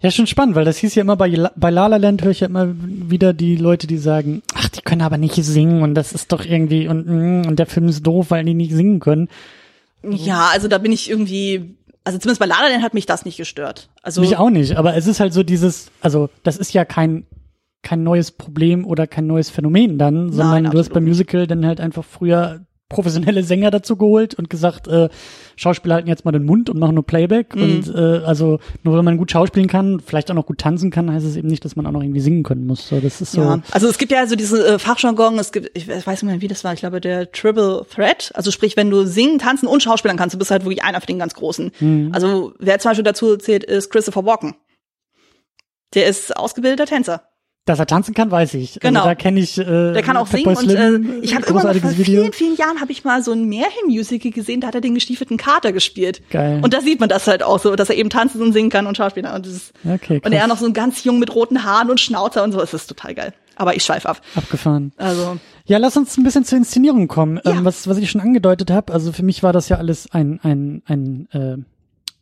Ja, 0.00 0.10
schon 0.10 0.26
spannend, 0.26 0.54
weil 0.54 0.64
das 0.64 0.78
hieß 0.78 0.94
ja 0.94 1.02
immer 1.02 1.16
bei, 1.16 1.28
La- 1.28 1.52
bei 1.56 1.68
La 1.68 1.86
La 1.88 1.98
Land 1.98 2.22
höre 2.22 2.30
ich 2.30 2.40
ja 2.40 2.46
immer 2.46 2.68
wieder 2.78 3.34
die 3.34 3.56
Leute, 3.56 3.86
die 3.86 3.98
sagen, 3.98 4.42
ach, 4.54 4.68
die 4.70 4.80
können 4.80 5.02
aber 5.02 5.18
nicht 5.18 5.34
singen 5.34 5.82
und 5.82 5.94
das 5.94 6.12
ist 6.14 6.32
doch 6.32 6.42
irgendwie 6.44 6.88
und, 6.88 7.06
mm, 7.06 7.46
und 7.46 7.58
der 7.58 7.66
Film 7.66 7.88
ist 7.88 8.02
doof, 8.06 8.30
weil 8.30 8.44
die 8.44 8.54
nicht 8.54 8.72
singen 8.72 9.00
können. 9.00 9.28
Ja, 10.02 10.48
also 10.52 10.68
da 10.68 10.78
bin 10.78 10.92
ich 10.92 11.10
irgendwie, 11.10 11.76
also 12.04 12.18
zumindest 12.18 12.40
bei 12.40 12.46
Lala 12.46 12.80
hat 12.80 12.94
mich 12.94 13.04
das 13.04 13.26
nicht 13.26 13.36
gestört. 13.36 13.90
Also 14.02 14.22
Mich 14.22 14.38
auch 14.38 14.48
nicht, 14.50 14.76
aber 14.76 14.96
es 14.96 15.06
ist 15.06 15.20
halt 15.20 15.34
so 15.34 15.42
dieses, 15.42 15.90
also 16.00 16.30
das 16.44 16.56
ist 16.56 16.72
ja 16.72 16.86
kein 16.86 17.26
kein 17.82 18.02
neues 18.02 18.30
Problem 18.30 18.86
oder 18.86 19.06
kein 19.06 19.26
neues 19.26 19.50
Phänomen 19.50 19.98
dann, 19.98 20.32
sondern 20.32 20.70
du 20.70 20.78
hast 20.78 20.94
beim 20.94 21.04
Musical 21.04 21.46
dann 21.46 21.66
halt 21.66 21.80
einfach 21.80 22.04
früher 22.04 22.64
professionelle 22.94 23.42
Sänger 23.42 23.70
dazu 23.70 23.96
geholt 23.96 24.34
und 24.34 24.48
gesagt, 24.48 24.88
äh, 24.88 25.08
Schauspieler 25.56 25.96
halten 25.96 26.08
jetzt 26.08 26.24
mal 26.24 26.32
den 26.32 26.44
Mund 26.44 26.70
und 26.70 26.78
machen 26.78 26.94
nur 26.94 27.04
Playback. 27.04 27.54
Mhm. 27.54 27.62
Und 27.62 27.94
äh, 27.94 28.24
also 28.24 28.58
nur 28.82 28.96
wenn 28.96 29.04
man 29.04 29.18
gut 29.18 29.30
schauspielen 29.30 29.68
kann, 29.68 30.00
vielleicht 30.00 30.30
auch 30.30 30.34
noch 30.34 30.46
gut 30.46 30.58
tanzen 30.58 30.90
kann, 30.90 31.12
heißt 31.12 31.26
es 31.26 31.36
eben 31.36 31.48
nicht, 31.48 31.64
dass 31.64 31.76
man 31.76 31.86
auch 31.86 31.92
noch 31.92 32.02
irgendwie 32.02 32.20
singen 32.20 32.42
können 32.42 32.66
muss. 32.66 32.88
So, 32.88 33.00
das 33.00 33.20
ist 33.20 33.32
so. 33.32 33.42
Ja, 33.42 33.60
also 33.70 33.88
es 33.88 33.98
gibt 33.98 34.12
ja 34.12 34.26
so 34.26 34.36
diese 34.36 34.66
äh, 34.66 34.78
Fachjargon, 34.78 35.38
es 35.38 35.52
gibt, 35.52 35.76
ich 35.76 35.88
weiß 35.88 36.06
nicht 36.06 36.30
mehr, 36.30 36.40
wie 36.40 36.48
das 36.48 36.64
war, 36.64 36.72
ich 36.72 36.80
glaube, 36.80 37.00
der 37.00 37.30
Triple 37.30 37.84
Threat. 37.92 38.30
Also 38.34 38.50
sprich, 38.50 38.76
wenn 38.76 38.90
du 38.90 39.04
singen, 39.04 39.38
tanzen 39.38 39.66
und 39.66 39.82
schauspielern 39.82 40.16
kannst, 40.16 40.34
du 40.34 40.38
bist 40.38 40.50
halt 40.50 40.64
wirklich 40.64 40.82
einer 40.82 41.00
von 41.00 41.06
den 41.06 41.18
ganz 41.18 41.34
Großen. 41.34 41.72
Mhm. 41.80 42.10
Also 42.12 42.52
wer 42.58 42.78
zum 42.78 42.90
Beispiel 42.90 43.04
dazu 43.04 43.36
zählt, 43.36 43.64
ist 43.64 43.90
Christopher 43.90 44.24
Walken. 44.24 44.54
Der 45.94 46.06
ist 46.06 46.36
ausgebildeter 46.36 46.86
Tänzer. 46.86 47.22
Dass 47.66 47.78
er 47.78 47.86
tanzen 47.86 48.12
kann, 48.14 48.30
weiß 48.30 48.52
ich. 48.54 48.78
Genau. 48.80 49.00
Also 49.00 49.08
da 49.08 49.14
kenne 49.14 49.40
ich. 49.40 49.56
Äh, 49.56 49.64
Der 49.94 50.02
kann 50.02 50.18
auch 50.18 50.26
singen 50.26 50.54
Fatboy 50.54 50.64
und 50.64 50.70
äh, 50.70 50.76
Slim, 50.76 51.18
ich 51.22 51.34
habe 51.34 51.46
irgendwann 51.46 51.66
mal 51.72 51.80
vor 51.80 51.90
Video. 51.96 52.04
vielen, 52.22 52.32
vielen 52.34 52.56
Jahren 52.56 52.80
habe 52.82 52.92
ich 52.92 53.04
mal 53.04 53.22
so 53.22 53.32
ein 53.32 53.48
Märchen-Musical 53.48 54.32
gesehen, 54.32 54.60
da 54.60 54.66
hat 54.66 54.74
er 54.74 54.82
den 54.82 54.94
gestiefelten 54.94 55.38
Kater 55.38 55.72
gespielt. 55.72 56.20
Geil. 56.28 56.60
Und 56.62 56.74
da 56.74 56.82
sieht 56.82 57.00
man 57.00 57.08
das 57.08 57.26
halt 57.26 57.42
auch 57.42 57.58
so, 57.58 57.74
dass 57.74 57.88
er 57.88 57.96
eben 57.96 58.10
tanzen 58.10 58.42
und 58.42 58.52
singen 58.52 58.68
kann 58.68 58.86
und 58.86 58.98
Schauspieler. 58.98 59.34
Und, 59.34 59.46
das 59.46 59.52
ist, 59.54 59.72
Okay, 59.82 60.20
und 60.22 60.32
er 60.32 60.40
krass. 60.40 60.48
noch 60.48 60.58
so 60.58 60.66
ein 60.66 60.74
ganz 60.74 61.04
jung 61.04 61.18
mit 61.18 61.34
roten 61.34 61.64
Haaren 61.64 61.88
und 61.90 62.00
Schnauzer 62.00 62.44
und 62.44 62.52
so. 62.52 62.58
Das 62.58 62.74
ist 62.74 62.86
total 62.86 63.14
geil. 63.14 63.32
Aber 63.56 63.74
ich 63.74 63.82
schweif 63.82 64.04
ab. 64.04 64.20
Abgefahren. 64.34 64.92
Also 64.98 65.38
Ja, 65.64 65.78
lass 65.78 65.96
uns 65.96 66.18
ein 66.18 66.24
bisschen 66.24 66.44
zur 66.44 66.58
Inszenierung 66.58 67.08
kommen. 67.08 67.40
Ja. 67.44 67.52
Ähm, 67.52 67.64
was, 67.64 67.88
was 67.88 67.96
ich 67.96 68.10
schon 68.10 68.20
angedeutet 68.20 68.70
habe, 68.70 68.92
also 68.92 69.10
für 69.12 69.22
mich 69.22 69.42
war 69.42 69.54
das 69.54 69.70
ja 69.70 69.78
alles 69.78 70.10
ein, 70.10 70.38
ein, 70.42 70.82
ein 70.86 71.28
äh, 71.32 71.56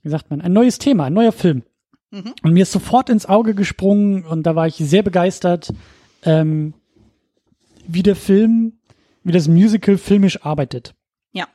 wie 0.05 0.09
sagt 0.09 0.30
man, 0.30 0.40
ein 0.40 0.53
neues 0.53 0.78
Thema, 0.78 1.07
ein 1.07 1.14
neuer 1.14 1.32
Film. 1.32 1.62
Mhm. 2.12 2.34
Und 2.42 2.52
mir 2.52 2.62
ist 2.62 2.72
sofort 2.72 3.10
ins 3.10 3.26
Auge 3.26 3.54
gesprungen 3.54 4.24
und 4.24 4.44
da 4.44 4.54
war 4.54 4.66
ich 4.68 4.76
sehr 4.76 5.02
begeistert, 5.02 5.72
ähm, 6.24 6.74
wie 7.88 8.02
der 8.04 8.14
Film, 8.16 8.74
wie 9.24 9.32
das 9.32 9.48
Musical 9.48 9.98
filmisch 9.98 10.44
arbeitet. 10.44 10.94
ja. 11.32 11.46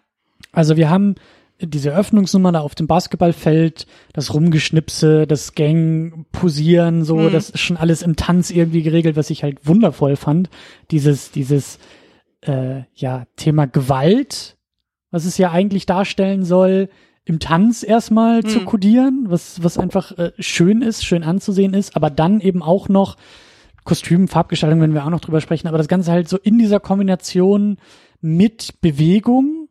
Also 0.51 0.75
wir 0.75 0.89
haben 0.89 1.15
diese 1.59 1.89
Eröffnungsnummer 1.91 2.51
da 2.51 2.59
auf 2.61 2.75
dem 2.75 2.85
Basketballfeld, 2.87 3.87
das 4.13 4.33
Rumgeschnipse, 4.33 5.25
das 5.25 5.55
Gang, 5.55 6.25
Posieren, 6.31 7.03
so, 7.03 7.15
Mhm. 7.17 7.31
das 7.31 7.49
ist 7.49 7.59
schon 7.61 7.77
alles 7.77 8.01
im 8.01 8.15
Tanz 8.15 8.51
irgendwie 8.51 8.83
geregelt, 8.83 9.15
was 9.15 9.29
ich 9.29 9.43
halt 9.43 9.65
wundervoll 9.65 10.15
fand. 10.17 10.49
Dieses, 10.91 11.31
dieses, 11.31 11.79
äh, 12.41 12.81
ja, 12.93 13.25
Thema 13.37 13.65
Gewalt, 13.67 14.57
was 15.11 15.25
es 15.25 15.37
ja 15.37 15.51
eigentlich 15.51 15.85
darstellen 15.87 16.43
soll, 16.45 16.89
im 17.27 17.39
Tanz 17.39 17.83
erstmal 17.83 18.43
zu 18.43 18.61
Mhm. 18.61 18.65
kodieren, 18.65 19.25
was, 19.27 19.61
was 19.63 19.77
einfach 19.77 20.17
äh, 20.17 20.31
schön 20.39 20.81
ist, 20.81 21.05
schön 21.05 21.23
anzusehen 21.23 21.73
ist, 21.73 21.95
aber 21.95 22.09
dann 22.09 22.39
eben 22.39 22.63
auch 22.63 22.87
noch 22.89 23.17
Kostüm, 23.83 24.27
Farbgestaltung, 24.27 24.81
wenn 24.81 24.93
wir 24.93 25.05
auch 25.05 25.09
noch 25.09 25.19
drüber 25.21 25.41
sprechen, 25.41 25.67
aber 25.67 25.77
das 25.77 25.87
Ganze 25.87 26.11
halt 26.11 26.27
so 26.29 26.37
in 26.37 26.57
dieser 26.57 26.79
Kombination 26.79 27.77
mit 28.21 28.81
Bewegung, 28.81 29.67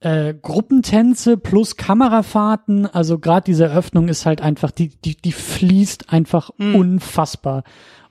äh, 0.00 0.34
Gruppentänze 0.34 1.36
plus 1.36 1.76
Kamerafahrten, 1.76 2.86
also 2.86 3.18
gerade 3.18 3.44
diese 3.44 3.64
Eröffnung 3.64 4.08
ist 4.08 4.26
halt 4.26 4.40
einfach, 4.40 4.70
die, 4.70 4.88
die, 4.88 5.16
die 5.16 5.32
fließt 5.32 6.12
einfach 6.12 6.50
unfassbar. 6.58 7.64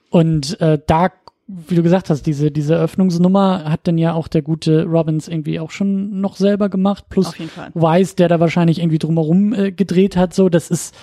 Und 0.10 0.60
äh, 0.62 0.80
da, 0.86 1.12
wie 1.48 1.76
du 1.76 1.84
gesagt 1.84 2.10
hast, 2.10 2.24
diese, 2.26 2.50
diese 2.50 2.74
Eröffnungsnummer 2.74 3.66
hat 3.70 3.82
dann 3.84 3.98
ja 4.00 4.14
auch 4.14 4.28
der 4.28 4.42
gute 4.42 4.84
Robbins 4.86 5.28
irgendwie 5.28 5.60
auch 5.60 5.70
schon 5.70 6.20
noch 6.20 6.38
selber 6.38 6.70
gemacht, 6.70 7.06
plus. 7.10 7.34
Weiß, 7.76 8.16
der 8.16 8.28
da 8.30 8.40
wahrscheinlich 8.40 8.80
irgendwie 8.80 8.98
drumherum 8.98 9.54
äh, 9.54 9.72
gedreht 9.72 10.18
hat, 10.18 10.34
so, 10.34 10.50
das 10.50 10.72
ist, 10.72 10.96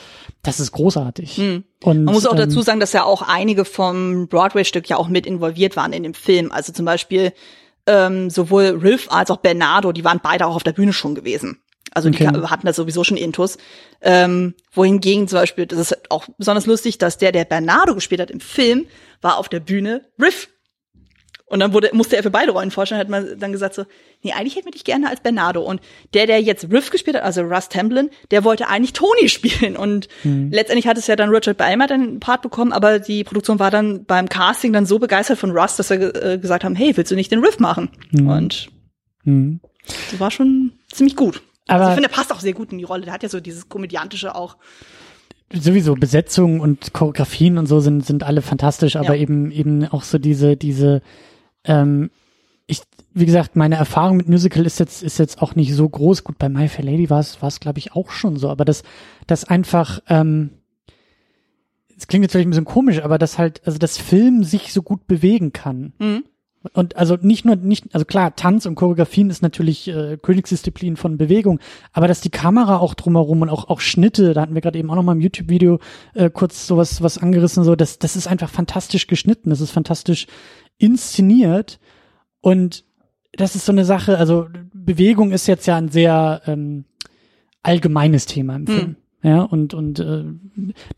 das 0.43 0.59
ist 0.59 0.73
großartig. 0.73 1.39
Und, 1.39 1.45
Hm. 1.45 1.65
Man 1.85 2.15
muss 2.15 2.27
auch 2.27 2.33
ähm, 2.33 2.39
dazu 2.39 2.61
sagen, 2.63 2.81
dass 2.81 2.93
ja 2.93 3.05
auch 3.05 3.23
einige 3.23 3.65
vom 3.65 4.27
Broadway-Stück 4.29 4.89
ja 4.89 4.97
auch 4.97 5.09
mit 5.09 5.27
involviert 5.27 5.77
waren 5.77 5.93
in 5.93 6.03
dem 6.03 6.15
Film. 6.15 6.51
Also 6.51 6.73
zum 6.73 6.87
Beispiel 6.87 7.33
ähm, 7.87 8.29
sowohl 8.31 8.65
Riff 8.83 9.09
als 9.11 9.31
auch 9.31 9.39
Bernardo, 9.39 9.93
die 9.93 10.05
waren 10.05 10.21
beide 10.23 10.47
auch 10.47 10.57
auf 10.57 10.63
der 10.65 10.73
Bühne 10.73 10.93
schon 10.93 11.15
gewesen. 11.15 11.59
Also 11.95 12.09
die 12.09 12.17
Okay. 12.25 12.33
ka- 12.41 12.51
hatten 12.51 12.67
da 12.67 12.73
sowieso 12.73 13.05
schon 13.05 13.17
Intus. 13.17 13.59
Ähm, 14.01 14.55
wohingegen 14.73 15.29
zum 15.29 15.39
Beispiel, 15.41 15.67
das 15.67 15.79
ist 15.79 16.11
auch 16.11 16.27
besonders 16.39 16.67
lustig, 16.67 16.99
dass 16.99 17.19
der, 17.19 17.33
der 17.33 17.45
Bernardo 17.45 17.95
gespielt 17.95 18.21
hat 18.21 18.31
im 18.31 18.41
Film, 18.41 18.87
war 19.23 19.39
auf 19.39 19.49
der 19.49 19.61
Bühne 19.61 20.03
Riff. 20.21 20.49
Und 21.47 21.61
dann 21.61 21.75
wurde, 21.75 21.91
musste 21.93 22.17
er 22.17 22.23
für 22.23 22.31
beide 22.31 22.51
Rollen 22.53 22.71
vorstellen, 22.71 22.99
hat 22.99 23.11
man 23.11 23.39
dann 23.39 23.53
gesagt 23.53 23.75
so, 23.75 23.85
nee, 24.23 24.33
eigentlich 24.33 24.57
hätten 24.57 24.69
wir 24.69 24.73
dich 24.73 24.85
gerne 24.85 25.11
als 25.11 25.21
Bernardo. 25.21 25.61
Und 25.61 25.83
der, 26.15 26.27
der 26.27 26.41
jetzt 26.41 26.73
Riff 26.73 26.89
gespielt 26.89 27.15
hat, 27.15 27.25
also 27.25 27.43
Russ 27.43 27.69
Tamblyn, 27.69 28.09
der 28.31 28.43
wollte 28.43 28.69
eigentlich 28.69 28.95
Tony 28.95 29.29
spielen. 29.29 29.77
Und 29.77 30.09
letztendlich 30.25 30.87
hat 30.87 30.97
es 30.97 31.09
ja 31.09 31.17
dann 31.17 31.29
Richard 31.29 31.61
dann 31.61 31.81
einen 31.91 32.21
Part 32.21 32.41
bekommen, 32.41 32.73
aber 32.73 33.01
die 33.01 33.23
Produktion 33.23 33.59
war 33.59 33.71
dann 33.71 34.07
beim 34.07 34.31
Casting 34.31 34.73
dann 34.73 34.87
so 34.87 34.99
begeistert 34.99 35.39
von 35.39 35.51
Russ, 35.51 35.77
dass 35.77 35.91
wir 35.91 36.15
äh, 36.25 36.39
gesagt 36.39 36.65
haben, 36.65 36.75
hey, 36.75 36.97
willst 36.97 37.13
du 37.13 37.17
nicht 37.17 37.31
den 37.31 37.45
Riff 37.45 37.59
machen? 37.59 37.91
Und 38.29 38.69
hm. 39.25 39.61
das 40.11 40.19
war 40.19 40.31
schon 40.31 40.73
ziemlich 40.91 41.17
gut. 41.17 41.43
Aber- 41.67 41.81
also 41.81 41.91
ich 41.91 41.95
finde, 41.97 42.09
der 42.09 42.17
passt 42.17 42.33
auch 42.33 42.41
sehr 42.41 42.55
gut 42.55 42.73
in 42.73 42.79
die 42.79 42.85
Rolle. 42.85 43.05
Der 43.05 43.13
hat 43.13 43.23
ja 43.23 43.29
so 43.29 43.41
dieses 43.41 43.69
komödiantische 43.69 44.35
auch. 44.35 44.57
Sowieso 45.55 45.95
Besetzung 45.95 46.61
und 46.61 46.93
Choreografien 46.93 47.59
und 47.59 47.67
so 47.67 47.81
sind 47.81 48.05
sind 48.07 48.23
alle 48.23 48.43
fantastisch, 48.43 48.97
aber 48.97 49.15
Ja. 49.15 49.23
eben 49.23 49.51
eben 49.51 49.85
auch 49.87 50.03
so 50.03 50.19
diese 50.19 50.57
diese 50.57 51.03
ähm, 51.65 52.11
ich 52.67 52.83
wie 53.15 53.27
gesagt 53.27 53.57
meine 53.57 53.77
Erfahrung 53.77 54.17
mit 54.17 54.29
Musical 54.29 54.65
ist 54.67 54.79
jetzt 54.81 55.03
ist 55.03 55.19
jetzt 55.19 55.43
auch 55.43 55.55
nicht 55.55 55.75
so 55.75 55.89
groß. 55.89 56.25
Gut 56.25 56.39
bei 56.39 56.49
My 56.49 56.69
Fair 56.69 56.85
Lady 56.85 57.11
war 57.11 57.21
es 57.21 57.43
war 57.43 57.49
es 57.49 57.61
glaube 57.61 57.79
ich 57.79 57.93
auch 57.95 58.11
schon 58.11 58.37
so, 58.37 58.49
aber 58.51 58.65
das 58.65 58.83
das 59.27 59.45
einfach 59.45 60.01
ähm, 60.09 60.51
es 61.97 62.07
klingt 62.09 62.25
jetzt 62.25 62.33
vielleicht 62.33 62.49
ein 62.49 62.51
bisschen 62.51 62.65
komisch, 62.65 63.01
aber 63.03 63.19
dass 63.19 63.39
halt 63.39 63.63
also 63.67 63.79
das 63.79 63.99
Film 63.99 64.45
sich 64.45 64.73
so 64.73 64.83
gut 64.83 65.07
bewegen 65.07 65.53
kann. 65.53 65.93
Mhm. 65.99 66.25
Und 66.73 66.97
also 66.97 67.17
nicht 67.21 67.45
nur, 67.45 67.57
nicht, 67.57 67.93
also 67.93 68.05
klar, 68.05 68.37
Tanz 68.37 68.67
und 68.67 68.77
Choreografien 68.77 69.31
ist 69.31 69.43
natürlich 69.43 69.89
äh, 69.89 70.17
Königsdisziplin 70.17 70.97
von 70.97 71.19
Bewegung, 71.19 71.59
aber 71.93 72.07
dass 72.07 72.21
die 72.21 72.31
Kamera 72.31 72.79
auch 72.79 72.95
drumherum 72.95 73.43
und 73.43 73.49
auch, 73.49 73.69
auch 73.69 73.81
Schnitte, 73.81 74.33
da 74.33 74.43
hatten 74.43 74.55
wir 74.55 74.61
gerade 74.61 74.79
eben 74.79 74.91
auch 74.91 74.95
noch 74.95 75.03
mal 75.03 75.13
im 75.13 75.21
YouTube-Video 75.21 75.81
äh, 76.15 76.31
kurz 76.31 76.67
sowas 76.67 77.03
was 77.03 77.19
angerissen, 77.19 77.65
so, 77.65 77.75
das, 77.75 77.99
das 77.99 78.15
ist 78.15 78.29
einfach 78.29 78.49
fantastisch 78.49 79.09
geschnitten, 79.09 79.51
das 79.51 79.61
ist 79.61 79.73
fantastisch 79.73 80.27
inszeniert 80.79 81.81
und 82.41 82.85
das 83.33 83.57
ist 83.57 83.67
so 83.67 83.73
eine 83.73 83.85
Sache, 83.85 84.19
also 84.19 84.47
Bewegung 84.73 85.33
ist 85.33 85.49
jetzt 85.49 85.67
ja 85.67 85.77
ein 85.77 85.89
sehr 85.89 86.43
ähm, 86.47 86.85
allgemeines 87.63 88.27
Thema 88.27 88.57
im 88.57 88.67
Film. 88.67 88.97
Ja, 89.25 89.43
und, 89.43 89.73
und 89.73 90.01
äh, 90.01 90.25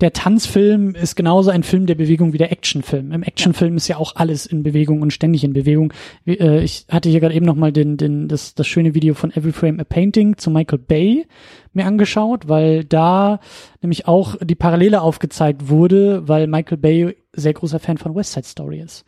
der 0.00 0.14
Tanzfilm 0.14 0.94
ist 0.94 1.14
genauso 1.14 1.50
ein 1.50 1.62
Film 1.62 1.84
der 1.84 1.94
Bewegung 1.94 2.32
wie 2.32 2.38
der 2.38 2.52
Actionfilm. 2.52 3.12
Im 3.12 3.22
Actionfilm 3.22 3.76
ist 3.76 3.86
ja 3.88 3.98
auch 3.98 4.16
alles 4.16 4.46
in 4.46 4.62
Bewegung 4.62 5.02
und 5.02 5.12
ständig 5.12 5.44
in 5.44 5.52
Bewegung. 5.52 5.92
Wie, 6.24 6.38
äh, 6.38 6.62
ich 6.62 6.86
hatte 6.90 7.10
hier 7.10 7.20
gerade 7.20 7.34
eben 7.34 7.44
noch 7.44 7.54
mal 7.54 7.70
den, 7.70 7.98
den, 7.98 8.26
das, 8.28 8.54
das 8.54 8.66
schöne 8.66 8.94
Video 8.94 9.12
von 9.12 9.30
Every 9.30 9.52
Frame 9.52 9.78
a 9.78 9.84
Painting 9.84 10.38
zu 10.38 10.50
Michael 10.50 10.78
Bay 10.78 11.26
mir 11.74 11.84
angeschaut, 11.84 12.48
weil 12.48 12.84
da 12.84 13.40
nämlich 13.82 14.08
auch 14.08 14.36
die 14.40 14.54
Parallele 14.54 15.02
aufgezeigt 15.02 15.68
wurde, 15.68 16.26
weil 16.26 16.46
Michael 16.46 16.78
Bay 16.78 17.16
sehr 17.32 17.52
großer 17.52 17.78
Fan 17.78 17.98
von 17.98 18.14
West 18.14 18.32
Side 18.32 18.46
Story 18.46 18.80
ist. 18.80 19.04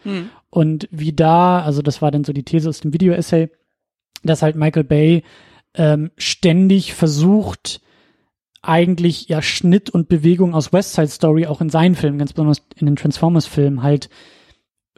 Und 0.50 0.88
wie 0.90 1.14
da, 1.14 1.60
also 1.60 1.80
das 1.80 2.02
war 2.02 2.10
dann 2.10 2.24
so 2.24 2.34
die 2.34 2.42
These 2.42 2.68
aus 2.68 2.80
dem 2.80 2.92
Video-Essay, 2.92 3.48
dass 4.24 4.42
halt 4.42 4.56
Michael 4.56 4.84
Bay 4.84 5.22
ähm, 5.74 6.10
ständig 6.18 6.92
versucht, 6.92 7.80
eigentlich 8.68 9.28
ja 9.28 9.42
Schnitt 9.42 9.90
und 9.90 10.08
Bewegung 10.08 10.54
aus 10.54 10.72
West 10.72 10.94
Side 10.94 11.08
Story 11.08 11.46
auch 11.46 11.60
in 11.60 11.70
seinen 11.70 11.94
Filmen, 11.94 12.18
ganz 12.18 12.32
besonders 12.32 12.62
in 12.76 12.86
den 12.86 12.96
Transformers-Filmen 12.96 13.82
halt 13.82 14.08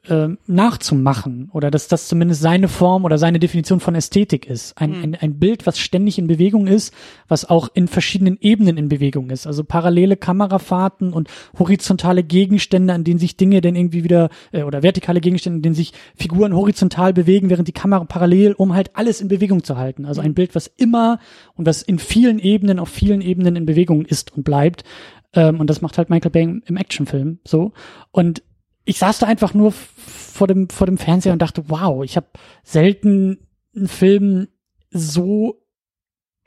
ähm, 0.09 0.39
nachzumachen 0.47 1.51
oder 1.53 1.71
dass 1.71 1.89
das 1.89 2.09
zumindest 2.09 2.41
seine 2.41 2.69
Form 2.69 3.05
oder 3.05 3.19
seine 3.19 3.39
Definition 3.39 3.81
von 3.81 3.95
Ästhetik 3.95 4.47
ist. 4.47 4.77
Ein, 4.79 4.95
ein, 5.03 5.15
ein 5.15 5.39
Bild, 5.39 5.67
was 5.67 5.79
ständig 5.79 6.19
in 6.19 6.27
Bewegung 6.27 6.67
ist, 6.67 6.95
was 7.29 7.45
auch 7.45 7.69
in 7.75 7.89
verschiedenen 7.89 8.39
Ebenen 8.41 8.77
in 8.77 8.89
Bewegung 8.89 9.31
ist. 9.31 9.47
Also 9.47 9.65
parallele 9.65 10.17
Kamerafahrten 10.17 11.13
und 11.13 11.29
horizontale 11.59 12.23
Gegenstände, 12.23 12.95
an 12.95 13.05
denen 13.05 13.19
sich 13.19 13.37
Dinge 13.37 13.61
dann 13.61 13.77
irgendwie 13.77 14.05
wieder, 14.05 14.31
äh, 14.53 14.63
oder 14.63 14.83
vertikale 14.83 15.21
Gegenstände, 15.21 15.59
in 15.59 15.63
denen 15.63 15.75
sich 15.75 15.93
Figuren 16.17 16.55
horizontal 16.55 17.13
bewegen, 17.13 17.51
während 17.51 17.69
die 17.69 17.73
Kamera 17.73 18.05
parallel, 18.05 18.55
um 18.55 18.75
halt 18.75 18.91
alles 18.95 19.21
in 19.21 19.29
Bewegung 19.29 19.63
zu 19.63 19.77
halten. 19.77 20.07
Also 20.07 20.21
ein 20.21 20.35
Bild, 20.35 20.55
was 20.55 20.67
immer 20.67 21.19
und 21.55 21.67
was 21.67 21.83
in 21.83 21.99
vielen 21.99 22.39
Ebenen, 22.39 22.79
auf 22.79 22.89
vielen 22.89 23.21
Ebenen 23.21 23.57
in 23.57 23.67
Bewegung 23.67 24.05
ist 24.05 24.35
und 24.37 24.45
bleibt. 24.45 24.85
Ähm, 25.35 25.61
und 25.61 25.69
das 25.69 25.81
macht 25.83 25.99
halt 25.99 26.11
Michael 26.11 26.31
Bay 26.31 26.61
im 26.65 26.77
Actionfilm 26.77 27.39
so. 27.45 27.73
Und 28.11 28.43
ich 28.89 28.99
saß 28.99 29.19
da 29.19 29.27
einfach 29.27 29.53
nur 29.53 29.73
vor 29.73 30.47
dem, 30.47 30.71
vor 30.71 30.87
dem 30.87 30.97
Fernseher 30.97 31.35
und 31.35 31.43
dachte, 31.43 31.69
wow, 31.69 32.03
ich 32.03 32.17
habe 32.17 32.29
selten 32.63 33.47
einen 33.77 33.87
Film 33.87 34.49
so, 34.91 35.61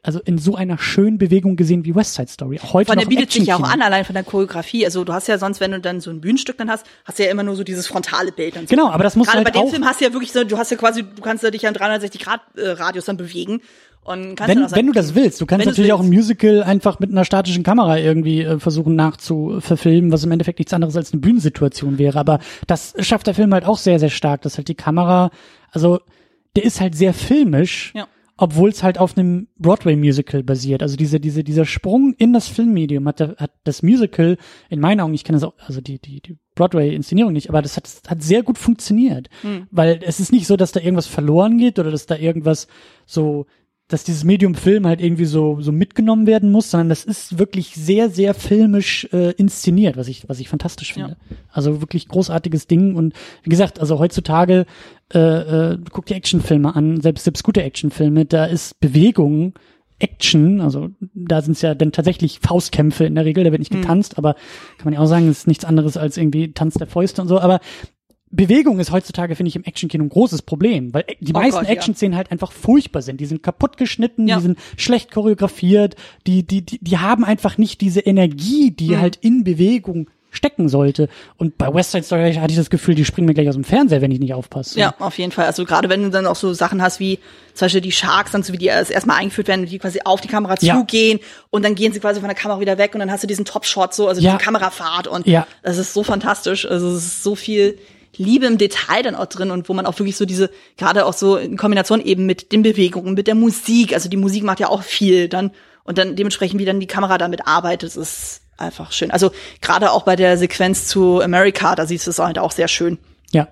also 0.03 0.19
in 0.19 0.37
so 0.39 0.55
einer 0.55 0.79
schönen 0.79 1.17
Bewegung 1.19 1.55
gesehen 1.55 1.85
wie 1.85 1.93
West 1.93 2.15
Side 2.15 2.27
Story. 2.27 2.57
Heute 2.57 2.87
Von 2.87 2.97
der 2.97 3.05
bietet 3.05 3.31
sich 3.31 3.45
ja 3.45 3.55
auch 3.55 3.63
an, 3.63 3.81
allein 3.81 4.03
von 4.03 4.15
der 4.15 4.23
Choreografie. 4.23 4.83
Also 4.83 5.03
du 5.03 5.13
hast 5.13 5.27
ja 5.27 5.37
sonst, 5.37 5.59
wenn 5.59 5.71
du 5.71 5.79
dann 5.79 6.01
so 6.01 6.09
ein 6.09 6.21
Bühnenstück 6.21 6.57
dann 6.57 6.69
hast, 6.71 6.85
hast 7.05 7.19
du 7.19 7.23
ja 7.23 7.29
immer 7.29 7.43
nur 7.43 7.55
so 7.55 7.63
dieses 7.63 7.85
frontale 7.85 8.31
Bild. 8.31 8.57
Und 8.57 8.67
so. 8.67 8.75
Genau, 8.75 8.89
aber 8.89 9.03
das 9.03 9.15
muss 9.15 9.27
Gerade 9.27 9.37
halt 9.37 9.45
bei 9.45 9.51
dem 9.51 9.67
auch, 9.67 9.69
Film 9.69 9.85
hast 9.85 10.01
du 10.01 10.05
ja 10.05 10.13
wirklich 10.13 10.31
so, 10.31 10.43
du 10.43 10.57
hast 10.57 10.71
ja 10.71 10.77
quasi, 10.77 11.03
du 11.03 11.21
kannst 11.21 11.43
ja 11.43 11.51
dich 11.51 11.61
ja 11.61 11.69
im 11.69 11.75
360 11.75 12.19
Grad 12.19 12.41
äh, 12.55 12.69
Radius 12.69 13.05
dann 13.05 13.17
bewegen 13.17 13.61
und 14.03 14.35
kannst 14.35 14.49
wenn, 14.49 14.57
dann 14.57 14.65
auch 14.65 14.69
sagen, 14.69 14.79
wenn 14.79 14.87
du 14.87 14.93
das 14.93 15.13
willst. 15.13 15.39
Du 15.39 15.45
kannst 15.45 15.67
natürlich 15.67 15.93
auch 15.93 15.99
ein 15.99 16.09
willst. 16.09 16.29
Musical 16.29 16.63
einfach 16.63 16.99
mit 16.99 17.11
einer 17.11 17.23
statischen 17.23 17.61
Kamera 17.61 17.99
irgendwie 17.99 18.41
äh, 18.41 18.59
versuchen 18.59 18.95
nachzuverfilmen, 18.95 20.11
was 20.11 20.23
im 20.23 20.31
Endeffekt 20.31 20.57
nichts 20.57 20.73
anderes 20.73 20.95
als 20.97 21.13
eine 21.13 21.21
Bühnensituation 21.21 21.99
wäre. 21.99 22.19
Aber 22.19 22.39
das 22.65 22.95
schafft 22.99 23.27
der 23.27 23.35
Film 23.35 23.53
halt 23.53 23.65
auch 23.65 23.77
sehr, 23.77 23.99
sehr 23.99 24.09
stark, 24.09 24.41
dass 24.41 24.57
halt 24.57 24.67
die 24.67 24.75
Kamera, 24.75 25.29
also 25.69 25.99
der 26.55 26.63
ist 26.63 26.81
halt 26.81 26.95
sehr 26.95 27.13
filmisch. 27.13 27.93
Ja. 27.93 28.07
Obwohl 28.41 28.69
es 28.69 28.81
halt 28.81 28.97
auf 28.97 29.15
einem 29.15 29.49
Broadway-Musical 29.59 30.41
basiert. 30.41 30.81
Also 30.81 30.97
diese, 30.97 31.19
diese, 31.19 31.43
dieser 31.43 31.63
Sprung 31.63 32.15
in 32.17 32.33
das 32.33 32.47
Filmmedium 32.47 33.07
hat, 33.07 33.21
hat 33.21 33.51
das 33.65 33.83
Musical, 33.83 34.35
in 34.69 34.79
meinen 34.79 34.99
Augen, 34.99 35.13
ich 35.13 35.23
kenne 35.23 35.37
das 35.37 35.43
auch, 35.47 35.53
also 35.59 35.79
die, 35.79 35.99
die, 35.99 36.21
die 36.21 36.37
Broadway-Inszenierung 36.55 37.33
nicht, 37.33 37.49
aber 37.49 37.61
das 37.61 37.77
hat, 37.77 37.85
das 37.85 38.01
hat 38.07 38.23
sehr 38.23 38.41
gut 38.41 38.57
funktioniert. 38.57 39.29
Weil 39.69 39.99
es 40.03 40.19
ist 40.19 40.31
nicht 40.31 40.47
so, 40.47 40.57
dass 40.57 40.71
da 40.71 40.79
irgendwas 40.79 41.05
verloren 41.05 41.59
geht 41.59 41.77
oder 41.77 41.91
dass 41.91 42.07
da 42.07 42.15
irgendwas 42.15 42.67
so, 43.05 43.45
dass 43.91 44.03
dieses 44.03 44.23
Medium 44.23 44.55
Film 44.55 44.87
halt 44.87 45.01
irgendwie 45.01 45.25
so, 45.25 45.59
so 45.61 45.71
mitgenommen 45.71 46.25
werden 46.25 46.51
muss, 46.51 46.71
sondern 46.71 46.89
das 46.89 47.03
ist 47.03 47.37
wirklich 47.37 47.75
sehr, 47.75 48.09
sehr 48.09 48.33
filmisch 48.33 49.07
äh, 49.11 49.31
inszeniert, 49.31 49.97
was 49.97 50.07
ich, 50.07 50.27
was 50.29 50.39
ich 50.39 50.49
fantastisch 50.49 50.93
finde. 50.93 51.17
Also 51.51 51.81
wirklich 51.81 52.07
großartiges 52.07 52.67
Ding 52.67 52.95
und 52.95 53.13
wie 53.43 53.49
gesagt, 53.49 53.79
also 53.79 53.99
heutzutage 53.99 54.65
äh, 55.13 55.19
äh, 55.19 55.77
guck 55.91 56.05
dir 56.05 56.15
Actionfilme 56.15 56.75
an, 56.75 57.01
selbst 57.01 57.25
selbst 57.25 57.43
gute 57.43 57.63
Actionfilme, 57.63 58.25
da 58.25 58.45
ist 58.45 58.79
Bewegung, 58.79 59.53
Action, 59.99 60.61
also 60.61 60.89
da 61.13 61.41
sind 61.41 61.53
es 61.53 61.61
ja 61.61 61.75
dann 61.75 61.91
tatsächlich 61.91 62.39
Faustkämpfe 62.39 63.05
in 63.05 63.15
der 63.15 63.25
Regel, 63.25 63.43
da 63.43 63.51
wird 63.51 63.59
nicht 63.59 63.71
getanzt, 63.71 64.17
aber 64.17 64.33
kann 64.77 64.85
man 64.85 64.93
ja 64.93 64.99
auch 64.99 65.05
sagen, 65.05 65.27
es 65.29 65.39
ist 65.39 65.47
nichts 65.47 65.65
anderes 65.65 65.95
als 65.95 66.17
irgendwie 66.17 66.53
Tanz 66.53 66.73
der 66.75 66.87
Fäuste 66.87 67.21
und 67.21 67.27
so, 67.27 67.39
aber 67.39 67.59
Bewegung 68.31 68.79
ist 68.79 68.91
heutzutage, 68.91 69.35
finde 69.35 69.49
ich, 69.49 69.55
im 69.55 69.63
Actionkino 69.63 70.03
ein 70.03 70.09
großes 70.09 70.41
Problem, 70.41 70.93
weil 70.93 71.05
die 71.19 71.33
Oh 71.33 71.37
meisten 71.39 71.59
Gott, 71.59 71.67
ja. 71.67 71.73
Action-Szenen 71.73 72.15
halt 72.15 72.31
einfach 72.31 72.51
furchtbar 72.51 73.01
sind. 73.01 73.19
Die 73.19 73.25
sind 73.25 73.43
kaputt 73.43 73.77
geschnitten, 73.77 74.27
Ja. 74.27 74.37
die 74.37 74.43
sind 74.43 74.59
schlecht 74.77 75.11
choreografiert, 75.11 75.95
die, 76.27 76.43
die, 76.43 76.61
die, 76.65 76.79
die 76.81 76.97
haben 76.97 77.23
einfach 77.25 77.57
nicht 77.57 77.81
diese 77.81 77.99
Energie, 78.01 78.71
die 78.71 78.91
Mhm. 78.91 78.99
halt 79.01 79.15
in 79.17 79.43
Bewegung 79.43 80.09
stecken 80.33 80.69
sollte. 80.69 81.09
Und 81.35 81.57
bei 81.57 81.73
West 81.73 81.91
Side 81.91 82.03
Story 82.03 82.33
hatte 82.35 82.51
ich 82.51 82.57
das 82.57 82.69
Gefühl, 82.69 82.95
die 82.95 83.03
springen 83.03 83.27
mir 83.27 83.33
gleich 83.33 83.49
aus 83.49 83.55
dem 83.55 83.65
Fernseher, 83.65 83.99
wenn 84.01 84.11
ich 84.11 84.19
nicht 84.21 84.33
aufpasse. 84.33 84.79
Ja, 84.79 84.95
auf 84.97 85.17
jeden 85.17 85.33
Fall. 85.33 85.45
Also 85.45 85.65
gerade 85.65 85.89
wenn 85.89 86.03
du 86.03 86.09
dann 86.09 86.25
auch 86.25 86.37
so 86.37 86.53
Sachen 86.53 86.81
hast 86.81 87.01
wie 87.01 87.19
zum 87.53 87.65
Beispiel 87.65 87.81
die 87.81 87.91
Sharks, 87.91 88.31
dann 88.31 88.41
so 88.41 88.53
wie 88.53 88.57
die 88.57 88.67
erst 88.67 88.91
erstmal 88.91 89.17
eingeführt 89.17 89.49
werden, 89.49 89.65
die 89.65 89.77
quasi 89.77 89.99
auf 90.05 90.21
die 90.21 90.29
Kamera 90.29 90.55
Ja. 90.61 90.77
zugehen 90.77 91.19
und 91.49 91.65
dann 91.65 91.75
gehen 91.75 91.91
sie 91.91 91.99
quasi 91.99 92.21
von 92.21 92.29
der 92.29 92.37
Kamera 92.37 92.61
wieder 92.61 92.77
weg 92.77 92.93
und 92.93 92.99
dann 93.01 93.11
hast 93.11 93.23
du 93.23 93.27
diesen 93.27 93.43
Top-Shot 93.43 93.93
so, 93.93 94.07
also 94.07 94.21
Ja. 94.21 94.31
diese 94.31 94.41
Kamerafahrt 94.45 95.07
und 95.07 95.27
Ja. 95.27 95.45
das 95.63 95.77
ist 95.77 95.93
so 95.93 96.01
fantastisch. 96.01 96.65
Also 96.65 96.87
es 96.91 97.05
ist 97.05 97.23
so 97.23 97.35
viel 97.35 97.77
Liebe 98.17 98.45
im 98.45 98.57
Detail 98.57 99.03
dann 99.03 99.15
auch 99.15 99.25
drin 99.27 99.51
und 99.51 99.69
wo 99.69 99.73
man 99.73 99.85
auch 99.85 99.97
wirklich 99.99 100.17
so 100.17 100.25
diese, 100.25 100.49
gerade 100.77 101.05
auch 101.05 101.13
so 101.13 101.37
in 101.37 101.57
Kombination 101.57 102.01
eben 102.01 102.25
mit 102.25 102.51
den 102.51 102.61
Bewegungen, 102.61 103.13
mit 103.13 103.27
der 103.27 103.35
Musik, 103.35 103.93
also 103.93 104.09
die 104.09 104.17
Musik 104.17 104.43
macht 104.43 104.59
ja 104.59 104.67
auch 104.67 104.83
viel 104.83 105.29
dann 105.29 105.51
und 105.83 105.97
dann 105.97 106.15
dementsprechend, 106.15 106.59
wie 106.59 106.65
dann 106.65 106.79
die 106.79 106.87
Kamera 106.87 107.17
damit 107.17 107.47
arbeitet, 107.47 107.95
ist 107.95 108.41
einfach 108.57 108.91
schön. 108.91 109.09
Also 109.11 109.31
gerade 109.61 109.91
auch 109.91 110.03
bei 110.03 110.15
der 110.15 110.37
Sequenz 110.37 110.87
zu 110.87 111.21
America, 111.21 111.75
da 111.75 111.85
siehst 111.87 112.05
du 112.05 112.11
es 112.11 112.19
halt 112.19 112.37
auch 112.37 112.51
sehr 112.51 112.67
schön 112.67 112.99
Ja. 113.31 113.47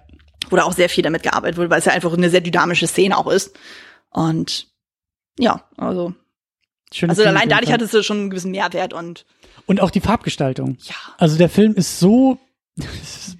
wo 0.49 0.55
da 0.55 0.63
auch 0.63 0.73
sehr 0.73 0.89
viel 0.89 1.03
damit 1.03 1.23
gearbeitet 1.23 1.57
wurde, 1.57 1.69
weil 1.69 1.79
es 1.79 1.85
ja 1.85 1.93
einfach 1.93 2.13
eine 2.13 2.29
sehr 2.29 2.41
dynamische 2.41 2.85
Szene 2.87 3.17
auch 3.17 3.27
ist. 3.27 3.55
Und 4.11 4.67
ja, 5.39 5.63
also, 5.77 6.13
Schönes 6.93 7.17
also 7.17 7.29
allein 7.29 7.47
dadurch 7.49 7.67
Fall. 7.67 7.75
hat 7.75 7.81
es 7.81 7.91
so 7.91 8.03
schon 8.03 8.17
einen 8.17 8.29
gewissen 8.29 8.51
Mehrwert 8.51 8.93
und 8.93 9.25
Und 9.67 9.79
auch 9.79 9.89
die 9.91 10.01
Farbgestaltung. 10.01 10.77
ja. 10.81 10.95
Also 11.17 11.37
der 11.37 11.49
Film 11.49 11.73
ist 11.75 11.99
so, 11.99 12.37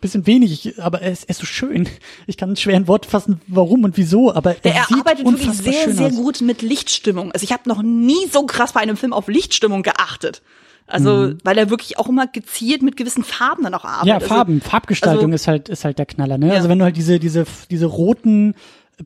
bisschen 0.00 0.26
wenig, 0.26 0.80
aber 0.80 1.02
er 1.02 1.12
ist, 1.12 1.24
er 1.24 1.30
ist 1.30 1.40
so 1.40 1.46
schön. 1.46 1.88
Ich 2.26 2.36
kann 2.36 2.54
schwer 2.56 2.76
in 2.76 2.86
Wort 2.88 3.06
fassen, 3.06 3.40
warum 3.46 3.84
und 3.84 3.96
wieso, 3.96 4.32
aber 4.34 4.56
er, 4.64 4.74
Er 4.74 4.84
sieht 4.84 4.98
arbeitet 4.98 5.24
wirklich 5.26 5.50
sehr, 5.52 5.92
sehr 5.92 6.10
gut 6.10 6.40
mit 6.40 6.62
Lichtstimmung. 6.62 7.32
Also 7.32 7.44
ich 7.44 7.52
habe 7.52 7.68
noch 7.68 7.82
nie 7.82 8.26
so 8.32 8.44
krass 8.46 8.72
bei 8.72 8.80
einem 8.80 8.96
Film 8.96 9.12
auf 9.12 9.28
Lichtstimmung 9.28 9.82
geachtet. 9.82 10.42
Also, 10.90 11.34
weil 11.44 11.58
er 11.58 11.68
wirklich 11.68 11.98
auch 11.98 12.08
immer 12.08 12.26
gezielt 12.26 12.80
mit 12.80 12.96
gewissen 12.96 13.22
Farben 13.22 13.64
dann 13.64 13.74
auch 13.74 13.84
arbeitet. 13.84 14.04
Mhm. 14.04 14.08
Ja, 14.08 14.14
Also, 14.14 14.26
Farben, 14.26 14.60
Farbgestaltung 14.62 15.24
also- 15.26 15.34
ist 15.34 15.46
halt 15.46 15.68
ist 15.68 15.84
halt 15.84 15.98
der 15.98 16.06
Knaller, 16.06 16.38
ne? 16.38 16.48
Ja. 16.48 16.54
Also 16.54 16.70
wenn 16.70 16.78
du 16.78 16.84
halt 16.86 16.96
diese 16.96 17.18
diese 17.18 17.44
diese 17.70 17.84
roten 17.86 18.54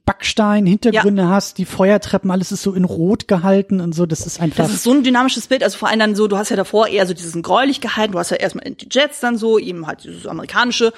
Backstein-Hintergründe 0.04 1.28
hast, 1.28 1.58
die 1.58 1.64
Feuertreppen, 1.64 2.30
alles 2.30 2.52
ist 2.52 2.62
so 2.62 2.72
in 2.72 2.84
Rot 2.84 3.28
gehalten 3.28 3.80
und 3.80 3.94
so, 3.94 4.06
das 4.06 4.26
ist 4.26 4.40
einfach. 4.40 4.64
Das 4.64 4.72
ist 4.72 4.82
so 4.84 4.92
ein 4.92 5.02
dynamisches 5.02 5.46
Bild, 5.46 5.62
also 5.62 5.78
vor 5.78 5.88
allem 5.88 5.98
dann 5.98 6.14
so, 6.14 6.28
du 6.28 6.36
hast 6.36 6.50
ja 6.50 6.56
davor 6.56 6.88
eher 6.88 7.06
so 7.06 7.14
diesen 7.14 7.42
gräulich 7.42 7.80
gehalten, 7.80 8.12
du 8.12 8.18
hast 8.18 8.30
ja 8.30 8.38
erstmal 8.38 8.70
die 8.70 8.88
Jets 8.90 9.20
dann 9.20 9.36
so, 9.36 9.58
eben 9.58 9.86
halt 9.86 10.04
dieses 10.04 10.26
amerikanische 10.26 10.92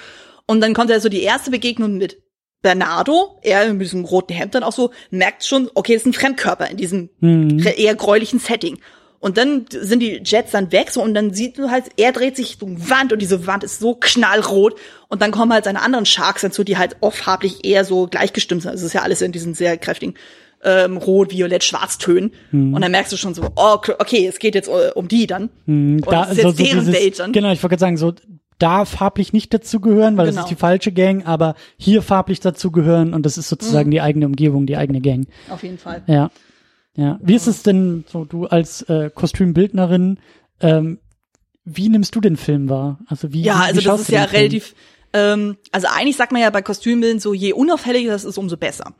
und 0.47 0.61
dann 0.61 0.73
kommt 0.73 0.89
ja 0.89 0.99
so 0.99 1.09
die 1.09 1.21
erste 1.21 1.51
Begegnung 1.51 1.97
mit 1.97 2.21
Bernardo, 2.61 3.39
er 3.43 3.71
mit 3.73 3.81
diesem 3.81 4.05
roten 4.05 4.33
Hemd 4.33 4.55
dann 4.55 4.63
auch 4.63 4.71
so, 4.71 4.91
merkt 5.11 5.45
schon, 5.45 5.69
okay, 5.75 5.93
das 5.93 6.01
ist 6.01 6.07
ein 6.07 6.13
Fremdkörper 6.13 6.69
in 6.69 6.77
diesem 6.77 7.09
eher 7.21 7.95
gräulichen 7.95 8.39
Setting. 8.39 8.79
Und 9.25 9.37
dann 9.39 9.65
sind 9.71 10.01
die 10.01 10.21
Jets 10.23 10.51
dann 10.51 10.71
weg 10.71 10.91
so 10.91 11.01
und 11.01 11.15
dann 11.15 11.33
sieht 11.33 11.57
du 11.57 11.71
halt, 11.71 11.85
er 11.97 12.11
dreht 12.11 12.35
sich 12.35 12.49
Richtung 12.49 12.91
Wand 12.91 13.11
und 13.11 13.19
diese 13.19 13.47
Wand 13.47 13.63
ist 13.63 13.79
so 13.79 13.95
knallrot 13.95 14.75
und 15.07 15.23
dann 15.23 15.31
kommen 15.31 15.51
halt 15.51 15.65
seine 15.65 15.81
anderen 15.81 16.05
Sharks 16.05 16.43
dazu, 16.43 16.63
die 16.63 16.77
halt 16.77 16.97
oft 17.01 17.17
farblich 17.17 17.65
eher 17.65 17.85
so 17.85 18.05
gleichgestimmt 18.05 18.61
sind. 18.61 18.69
Also 18.69 18.81
es 18.83 18.89
ist 18.89 18.93
ja 18.93 19.01
alles 19.01 19.23
in 19.23 19.31
diesen 19.31 19.55
sehr 19.55 19.77
kräftigen 19.79 20.13
ähm, 20.63 20.97
Rot, 20.97 21.31
Violett, 21.31 21.63
Schwarztönen. 21.63 22.33
Und 22.51 22.79
dann 22.79 22.91
merkst 22.91 23.11
du 23.13 23.17
schon 23.17 23.33
so, 23.33 23.49
oh, 23.55 23.77
okay, 23.97 24.27
es 24.27 24.37
geht 24.37 24.53
jetzt 24.53 24.67
äh, 24.67 24.91
um 24.93 25.07
die 25.07 25.25
dann. 25.25 25.49
und 25.65 26.01
da, 26.07 26.25
es 26.25 26.37
ist 26.37 26.43
jetzt 26.43 26.59
deren 26.59 26.79
dieses, 26.81 26.93
Welt 26.93 27.17
dann. 27.19 27.31
Genau, 27.31 27.51
ich 27.51 27.63
wollte 27.63 27.77
gerade 27.77 27.79
sagen, 27.81 27.97
so 27.97 28.13
da 28.59 28.85
farblich 28.85 29.33
nicht 29.33 29.51
dazugehören, 29.51 30.17
weil 30.17 30.27
Genau. 30.27 30.35
das 30.35 30.45
ist 30.45 30.51
die 30.51 30.59
falsche 30.59 30.91
Gang, 30.91 31.25
aber 31.25 31.55
hier 31.77 32.03
farblich 32.03 32.41
dazugehören 32.41 33.15
und 33.15 33.25
das 33.25 33.39
ist 33.39 33.47
Mhm. 33.47 33.55
sozusagen 33.55 33.89
die 33.89 34.01
eigene 34.01 34.27
Umgebung, 34.27 34.67
die 34.67 34.77
eigene 34.77 35.01
Gang. 35.01 35.27
Auf 35.49 35.63
jeden 35.63 35.79
Fall. 35.79 36.03
Ja. 36.05 36.29
Ja. 36.95 37.19
Wie 37.21 37.35
ist 37.35 37.47
es 37.47 37.63
denn, 37.63 38.05
so 38.07 38.25
du 38.25 38.45
als 38.47 38.81
äh, 38.83 39.09
Kostümbildnerin, 39.13 40.19
ähm, 40.61 40.99
wie 41.65 41.89
nimmst 41.89 42.15
du 42.15 42.21
den 42.21 42.37
Film 42.37 42.69
wahr? 42.69 42.99
Also 43.07 43.33
wie, 43.33 43.41
Ja, 43.43 43.55
wie, 43.55 43.63
also 43.63 43.71
wie 43.71 43.75
das 43.75 43.83
schaust 43.83 44.01
ist 44.03 44.09
ja 44.11 44.27
Film? 44.27 44.39
relativ, 44.41 44.75
ähm, 45.13 45.57
also 45.71 45.87
eigentlich 45.91 46.15
sagt 46.15 46.31
man 46.31 46.41
ja 46.41 46.49
bei 46.49 46.61
Kostümbilden 46.61 47.19
so, 47.19 47.33
je 47.33 47.53
unauffälliger 47.53 48.11
das 48.11 48.23
ist, 48.23 48.37
umso 48.37 48.55
besser. 48.57 48.93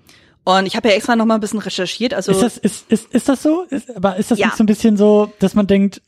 Und 0.48 0.68
ich 0.68 0.76
habe 0.76 0.90
ja 0.90 0.94
extra 0.96 1.16
noch 1.16 1.26
mal 1.26 1.36
ein 1.36 1.40
bisschen 1.40 1.58
recherchiert. 1.60 2.14
Also 2.14 2.32
Ist 2.32 2.42
das, 2.44 2.58
ist, 2.60 2.92
ist, 2.92 3.12
ist 3.14 3.28
das 3.30 3.42
so? 3.42 3.64
Ist, 3.64 3.96
aber 3.96 4.18
ist 4.18 4.30
das 4.30 4.38
Ja. 4.38 4.48
nicht 4.48 4.58
so 4.58 4.64
ein 4.64 4.68
bisschen 4.68 4.96
so, 4.96 5.32
dass 5.40 5.56
man 5.56 5.66
denkt, 5.66 6.04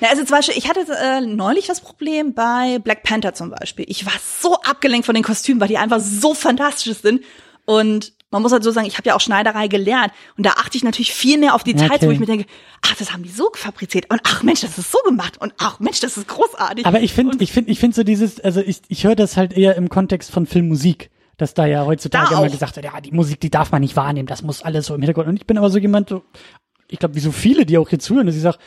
Ja, 0.00 0.08
also 0.10 0.24
zum 0.24 0.36
Beispiel, 0.36 0.56
ich 0.58 0.68
hatte 0.68 0.80
äh, 1.00 1.20
neulich 1.20 1.66
das 1.68 1.80
Problem 1.80 2.34
bei 2.34 2.80
Black 2.80 3.04
Panther 3.04 3.32
zum 3.34 3.50
Beispiel. 3.50 3.84
Ich 3.88 4.04
war 4.04 4.12
so 4.40 4.54
abgelenkt 4.62 5.06
von 5.06 5.14
den 5.14 5.22
Kostümen, 5.22 5.60
weil 5.60 5.68
die 5.68 5.78
einfach 5.78 6.00
so 6.00 6.34
fantastisch 6.34 6.96
sind. 7.00 7.22
Und 7.64 8.12
man 8.36 8.42
muss 8.42 8.52
halt 8.52 8.62
so 8.62 8.70
sagen, 8.70 8.86
ich 8.86 8.96
habe 8.98 9.08
ja 9.08 9.16
auch 9.16 9.20
Schneiderei 9.20 9.66
gelernt. 9.68 10.12
Und 10.36 10.46
da 10.46 10.50
achte 10.52 10.76
ich 10.76 10.84
natürlich 10.84 11.12
viel 11.12 11.38
mehr 11.38 11.54
auf 11.54 11.64
Details, 11.64 11.90
Okay. 11.96 12.06
wo 12.06 12.10
ich 12.10 12.20
mir 12.20 12.26
denke, 12.26 12.46
ach, 12.82 12.94
das 12.96 13.12
haben 13.12 13.22
die 13.22 13.28
so 13.30 13.50
fabriziert. 13.54 14.10
Und 14.10 14.20
ach 14.24 14.42
Mensch, 14.42 14.60
das 14.60 14.78
ist 14.78 14.90
so 14.92 14.98
gemacht. 15.06 15.38
Und 15.40 15.54
ach 15.58 15.80
Mensch, 15.80 16.00
das 16.00 16.16
ist 16.16 16.28
großartig. 16.28 16.86
aber 16.86 17.00
ich 17.00 17.12
finde, 17.12 17.42
ich 17.42 17.52
finde, 17.52 17.70
ich 17.70 17.80
finde 17.80 17.96
so 17.96 18.02
dieses, 18.04 18.40
also 18.40 18.60
ich, 18.60 18.82
ich 18.88 19.04
höre 19.04 19.16
das 19.16 19.36
halt 19.36 19.52
eher 19.54 19.76
im 19.76 19.88
Kontext 19.88 20.30
von 20.30 20.46
Filmmusik, 20.46 21.10
dass 21.38 21.54
da 21.54 21.66
ja 21.66 21.84
heutzutage 21.84 22.30
Da 22.34 22.38
immer 22.40 22.50
gesagt 22.50 22.76
wird, 22.76 22.86
ja, 22.86 23.00
die 23.00 23.12
Musik, 23.12 23.40
die 23.40 23.50
darf 23.50 23.72
man 23.72 23.82
nicht 23.82 23.96
wahrnehmen, 23.96 24.26
das 24.26 24.42
muss 24.42 24.62
alles 24.62 24.86
so 24.86 24.94
im 24.94 25.00
Hintergrund. 25.00 25.28
Und 25.28 25.36
ich 25.36 25.46
bin 25.46 25.58
aber 25.58 25.70
so 25.70 25.78
jemand, 25.78 26.08
so, 26.08 26.22
ich 26.88 26.98
glaube, 26.98 27.14
wie 27.14 27.20
so 27.20 27.32
viele, 27.32 27.66
die 27.66 27.78
auch 27.78 27.88
hier 27.88 27.98
zuhören, 27.98 28.26
dass 28.26 28.36
ich 28.36 28.42
sage, 28.42 28.58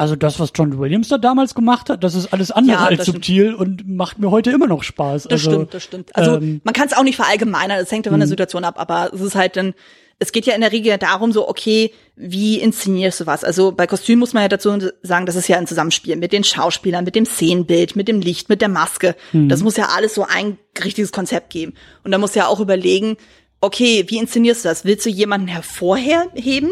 also 0.00 0.16
das, 0.16 0.40
was 0.40 0.52
John 0.54 0.78
Williams 0.78 1.08
da 1.08 1.18
damals 1.18 1.54
gemacht 1.54 1.90
hat, 1.90 2.02
das 2.02 2.14
ist 2.14 2.32
alles 2.32 2.50
andere 2.50 2.78
Ja, 2.78 2.84
als 2.86 2.96
das 2.96 3.08
stimmt. 3.08 3.24
subtil 3.26 3.54
und 3.54 3.86
macht 3.86 4.18
mir 4.18 4.30
heute 4.30 4.50
immer 4.50 4.66
noch 4.66 4.82
Spaß. 4.82 5.24
Das 5.24 5.32
also, 5.32 5.50
stimmt, 5.50 5.74
das 5.74 5.84
stimmt. 5.84 6.16
Also 6.16 6.36
ähm, 6.36 6.62
man 6.64 6.72
kann 6.72 6.86
es 6.86 6.94
auch 6.94 7.02
nicht 7.02 7.16
verallgemeinern, 7.16 7.78
das 7.78 7.92
hängt 7.92 8.06
ja 8.06 8.10
von 8.10 8.18
der 8.18 8.26
Situation 8.26 8.64
ab, 8.64 8.76
aber 8.78 9.12
es 9.12 9.20
ist 9.20 9.34
halt 9.34 9.56
dann, 9.56 9.74
es 10.18 10.32
geht 10.32 10.46
ja 10.46 10.54
in 10.54 10.62
der 10.62 10.72
Regel 10.72 10.96
darum, 10.96 11.32
so, 11.32 11.46
okay, 11.46 11.92
wie 12.16 12.60
inszenierst 12.60 13.20
du 13.20 13.26
was? 13.26 13.44
Also 13.44 13.72
bei 13.72 13.86
Kostüm 13.86 14.20
muss 14.20 14.32
man 14.32 14.42
ja 14.42 14.48
dazu 14.48 14.78
sagen, 15.02 15.26
das 15.26 15.36
ist 15.36 15.48
ja 15.48 15.58
ein 15.58 15.66
Zusammenspiel 15.66 16.16
mit 16.16 16.32
den 16.32 16.44
Schauspielern, 16.44 17.04
mit 17.04 17.14
dem 17.14 17.26
Szenenbild, 17.26 17.94
mit 17.94 18.08
dem 18.08 18.22
Licht, 18.22 18.48
mit 18.48 18.62
der 18.62 18.70
Maske. 18.70 19.16
Mhm. 19.32 19.50
Das 19.50 19.62
muss 19.62 19.76
ja 19.76 19.90
alles 19.94 20.14
so 20.14 20.24
ein 20.26 20.56
richtiges 20.82 21.12
Konzept 21.12 21.50
geben. 21.50 21.74
Und 22.04 22.10
da 22.12 22.16
musst 22.16 22.36
du 22.36 22.40
ja 22.40 22.46
auch 22.46 22.60
überlegen, 22.60 23.18
okay, 23.60 24.06
wie 24.08 24.16
inszenierst 24.16 24.64
du 24.64 24.70
das? 24.70 24.86
Willst 24.86 25.04
du 25.04 25.10
jemanden 25.10 25.48
hervorheben? 25.48 26.70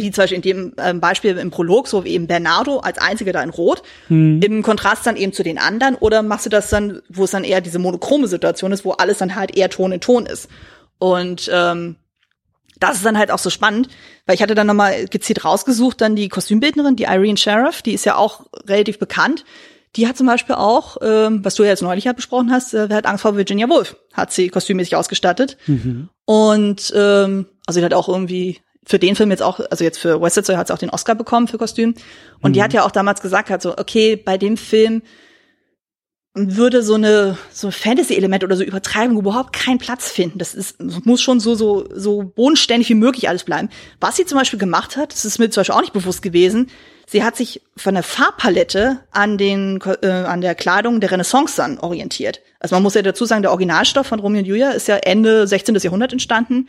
Wie 0.00 0.10
zum 0.10 0.22
Beispiel 0.22 0.36
in 0.36 0.42
dem 0.42 0.72
ähm, 0.78 1.00
Beispiel 1.00 1.36
im 1.36 1.50
Prolog, 1.50 1.88
so 1.88 2.04
wie 2.04 2.10
eben 2.10 2.26
Bernardo 2.26 2.78
als 2.78 2.98
einziger 2.98 3.32
da 3.32 3.42
in 3.42 3.50
Rot, 3.50 3.82
im 4.40 4.62
Kontrast 4.62 5.06
dann 5.06 5.16
eben 5.16 5.32
zu 5.32 5.42
den 5.42 5.58
anderen, 5.58 5.94
oder 5.96 6.22
machst 6.22 6.46
du 6.46 6.50
das 6.50 6.70
dann, 6.70 7.02
wo 7.08 7.24
es 7.24 7.30
dann 7.30 7.44
eher 7.44 7.60
diese 7.60 7.78
monochrome 7.78 8.28
Situation 8.28 8.72
ist, 8.72 8.84
wo 8.84 8.92
alles 8.92 9.18
dann 9.18 9.34
halt 9.34 9.56
eher 9.56 9.68
Ton 9.68 9.92
in 9.92 10.00
Ton 10.00 10.26
ist. 10.26 10.48
Und 10.98 11.50
ähm, 11.52 11.96
das 12.78 12.96
ist 12.96 13.04
dann 13.04 13.18
halt 13.18 13.30
auch 13.30 13.38
so 13.38 13.50
spannend, 13.50 13.88
weil 14.26 14.34
ich 14.34 14.42
hatte 14.42 14.54
dann 14.54 14.66
nochmal 14.66 15.06
gezielt 15.06 15.44
rausgesucht, 15.44 16.00
dann 16.00 16.16
die 16.16 16.28
Kostümbildnerin, 16.28 16.96
die 16.96 17.04
Irene 17.04 17.36
Sheriff, 17.36 17.82
die 17.82 17.92
ist 17.92 18.06
ja 18.06 18.16
auch 18.16 18.46
relativ 18.66 18.98
bekannt. 18.98 19.44
Die 19.96 20.06
hat 20.06 20.16
zum 20.16 20.26
Beispiel 20.26 20.54
auch, 20.54 20.98
ähm, 21.02 21.44
was 21.44 21.56
du 21.56 21.64
ja 21.64 21.70
jetzt 21.70 21.82
neulich 21.82 22.04
ja 22.04 22.12
besprochen 22.12 22.52
hast, 22.52 22.74
äh, 22.74 22.88
wer 22.88 22.96
hat 22.96 23.06
Angst 23.06 23.22
vor 23.22 23.36
Virginia 23.36 23.68
Woolf, 23.68 23.96
hat 24.12 24.32
sie 24.32 24.48
kostümmäßig 24.48 24.96
ausgestattet. 24.96 25.58
Und 26.24 26.92
ähm, 26.96 27.46
also 27.66 27.80
die 27.80 27.84
hat 27.84 27.94
auch 27.94 28.08
irgendwie 28.08 28.60
für 28.90 28.98
den 28.98 29.14
Film 29.14 29.30
jetzt 29.30 29.42
auch, 29.42 29.60
also 29.70 29.84
jetzt 29.84 29.98
für 29.98 30.20
West 30.20 30.34
Side 30.34 30.44
Story 30.44 30.56
hat 30.58 30.66
sie 30.66 30.74
auch 30.74 30.78
den 30.78 30.90
Oscar 30.90 31.14
bekommen 31.14 31.46
für 31.46 31.58
Kostüm. 31.58 31.94
Und 32.42 32.56
die 32.56 32.62
hat 32.62 32.72
ja 32.72 32.84
auch 32.84 32.90
damals 32.90 33.20
gesagt, 33.20 33.48
halt 33.48 33.62
so, 33.62 33.78
okay, 33.78 34.16
bei 34.16 34.36
dem 34.36 34.56
Film 34.56 35.02
würde 36.34 36.82
so 36.82 36.94
eine 36.94 37.38
so 37.52 37.68
ein 37.68 37.72
Fantasy-Element 37.72 38.42
oder 38.42 38.56
so 38.56 38.64
Übertreibung 38.64 39.18
überhaupt 39.18 39.52
keinen 39.52 39.78
Platz 39.78 40.10
finden. 40.10 40.38
Das 40.38 40.54
ist 40.54 40.80
muss 40.80 41.22
schon 41.22 41.38
so 41.38 41.54
so 41.54 41.88
so 41.92 42.22
bodenständig 42.22 42.88
wie 42.88 42.94
möglich 42.94 43.28
alles 43.28 43.44
bleiben. 43.44 43.68
Was 44.00 44.16
sie 44.16 44.26
zum 44.26 44.38
Beispiel 44.38 44.58
gemacht 44.58 44.96
hat, 44.96 45.12
das 45.12 45.24
ist 45.24 45.38
mir 45.38 45.50
zum 45.50 45.60
Beispiel 45.60 45.74
auch 45.74 45.80
nicht 45.80 45.92
bewusst 45.92 46.22
gewesen. 46.22 46.68
sie 47.06 47.22
hat 47.24 47.36
sich 47.36 47.62
von 47.76 47.94
der 47.94 48.04
Farbpalette 48.04 49.00
an 49.10 49.38
den 49.38 49.80
äh, 50.02 50.08
an 50.08 50.40
der 50.40 50.54
Kleidung 50.56 51.00
der 51.00 51.12
Renaissance 51.12 51.56
dann 51.56 51.78
orientiert. 51.78 52.40
Also 52.60 52.76
man 52.76 52.82
muss 52.84 52.94
ja 52.94 53.02
dazu 53.02 53.24
sagen, 53.24 53.42
der 53.42 53.50
Originalstoff 53.50 54.06
von 54.06 54.20
Romeo 54.20 54.40
und 54.40 54.46
Julia 54.46 54.70
ist 54.70 54.88
ja 54.88 54.96
Ende 54.96 55.46
16. 55.46 55.76
Jahrhundert 55.76 56.12
entstanden 56.12 56.68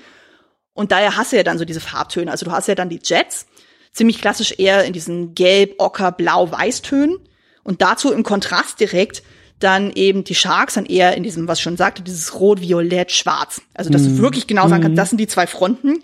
und 0.73 0.91
daher 0.91 1.17
hast 1.17 1.31
du 1.31 1.37
ja 1.37 1.43
dann 1.43 1.57
so 1.57 1.65
diese 1.65 1.81
Farbtöne. 1.81 2.31
Also 2.31 2.45
du 2.45 2.51
hast 2.51 2.67
ja 2.67 2.75
dann 2.75 2.89
die 2.89 2.99
Jets, 3.03 3.45
ziemlich 3.91 4.21
klassisch 4.21 4.55
eher 4.57 4.85
in 4.85 4.93
diesen 4.93 5.35
Gelb, 5.35 5.75
Ocker, 5.79 6.11
Blau, 6.11 6.51
Weißtönen 6.51 7.19
und 7.63 7.81
dazu 7.81 8.11
im 8.11 8.23
Kontrast 8.23 8.79
direkt 8.79 9.23
dann 9.59 9.91
eben 9.91 10.23
die 10.23 10.33
Sharks 10.33 10.73
dann 10.73 10.85
eher 10.85 11.15
in 11.15 11.23
diesem, 11.23 11.47
was 11.47 11.59
ich 11.59 11.63
schon 11.63 11.77
sagte, 11.77 12.01
dieses 12.01 12.39
Rot, 12.39 12.61
Violett, 12.61 13.11
Schwarz. 13.11 13.61
Also 13.75 13.91
dass 13.91 14.01
mm. 14.01 14.05
du 14.05 14.11
mhm. 14.11 14.17
wirklich 14.19 14.47
genau 14.47 14.67
sagen 14.67 14.81
kannst, 14.81 14.93
mhm. 14.93 14.97
das 14.97 15.09
sind 15.09 15.19
die 15.19 15.27
zwei 15.27 15.45
Fronten. 15.45 16.01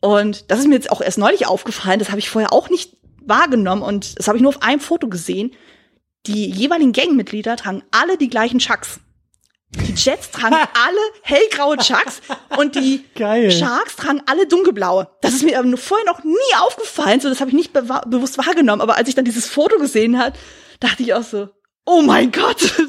Und 0.00 0.50
das 0.50 0.60
ist 0.60 0.68
mir 0.68 0.74
jetzt 0.74 0.92
auch 0.92 1.00
erst 1.00 1.18
neulich 1.18 1.46
aufgefallen, 1.46 1.98
das 1.98 2.10
habe 2.10 2.20
ich 2.20 2.30
vorher 2.30 2.52
auch 2.52 2.70
nicht 2.70 2.96
wahrgenommen 3.20 3.82
und 3.82 4.18
das 4.18 4.28
habe 4.28 4.38
ich 4.38 4.42
nur 4.42 4.50
auf 4.50 4.62
einem 4.62 4.80
Foto 4.80 5.08
gesehen. 5.08 5.52
Die 6.26 6.48
jeweiligen 6.48 6.92
Gangmitglieder 6.92 7.56
tragen 7.56 7.82
alle 7.90 8.16
die 8.16 8.28
gleichen 8.28 8.60
Chucks. 8.60 9.00
Die 9.70 9.92
Jets 9.92 10.30
tragen 10.30 10.54
alle 10.54 11.00
hellgraue 11.22 11.76
Chucks 11.76 12.20
und 12.56 12.74
die 12.74 13.04
Geil. 13.14 13.50
Sharks 13.50 13.96
tragen 13.96 14.22
alle 14.26 14.46
dunkelblaue. 14.46 15.08
Das 15.20 15.34
ist 15.34 15.44
mir 15.44 15.58
aber 15.58 15.76
vorher 15.76 16.06
noch 16.06 16.24
nie 16.24 16.54
aufgefallen, 16.60 17.20
so 17.20 17.28
das 17.28 17.40
habe 17.40 17.50
ich 17.50 17.56
nicht 17.56 17.72
be 17.72 17.82
bewusst 18.06 18.38
wahrgenommen. 18.38 18.80
Aber 18.80 18.96
als 18.96 19.08
ich 19.08 19.14
dann 19.14 19.24
dieses 19.24 19.46
Foto 19.46 19.78
gesehen 19.78 20.18
hat, 20.18 20.34
dachte 20.80 21.02
ich 21.02 21.12
auch 21.14 21.22
so, 21.22 21.48
oh 21.84 22.02
mein 22.02 22.32
Gott. 22.32 22.74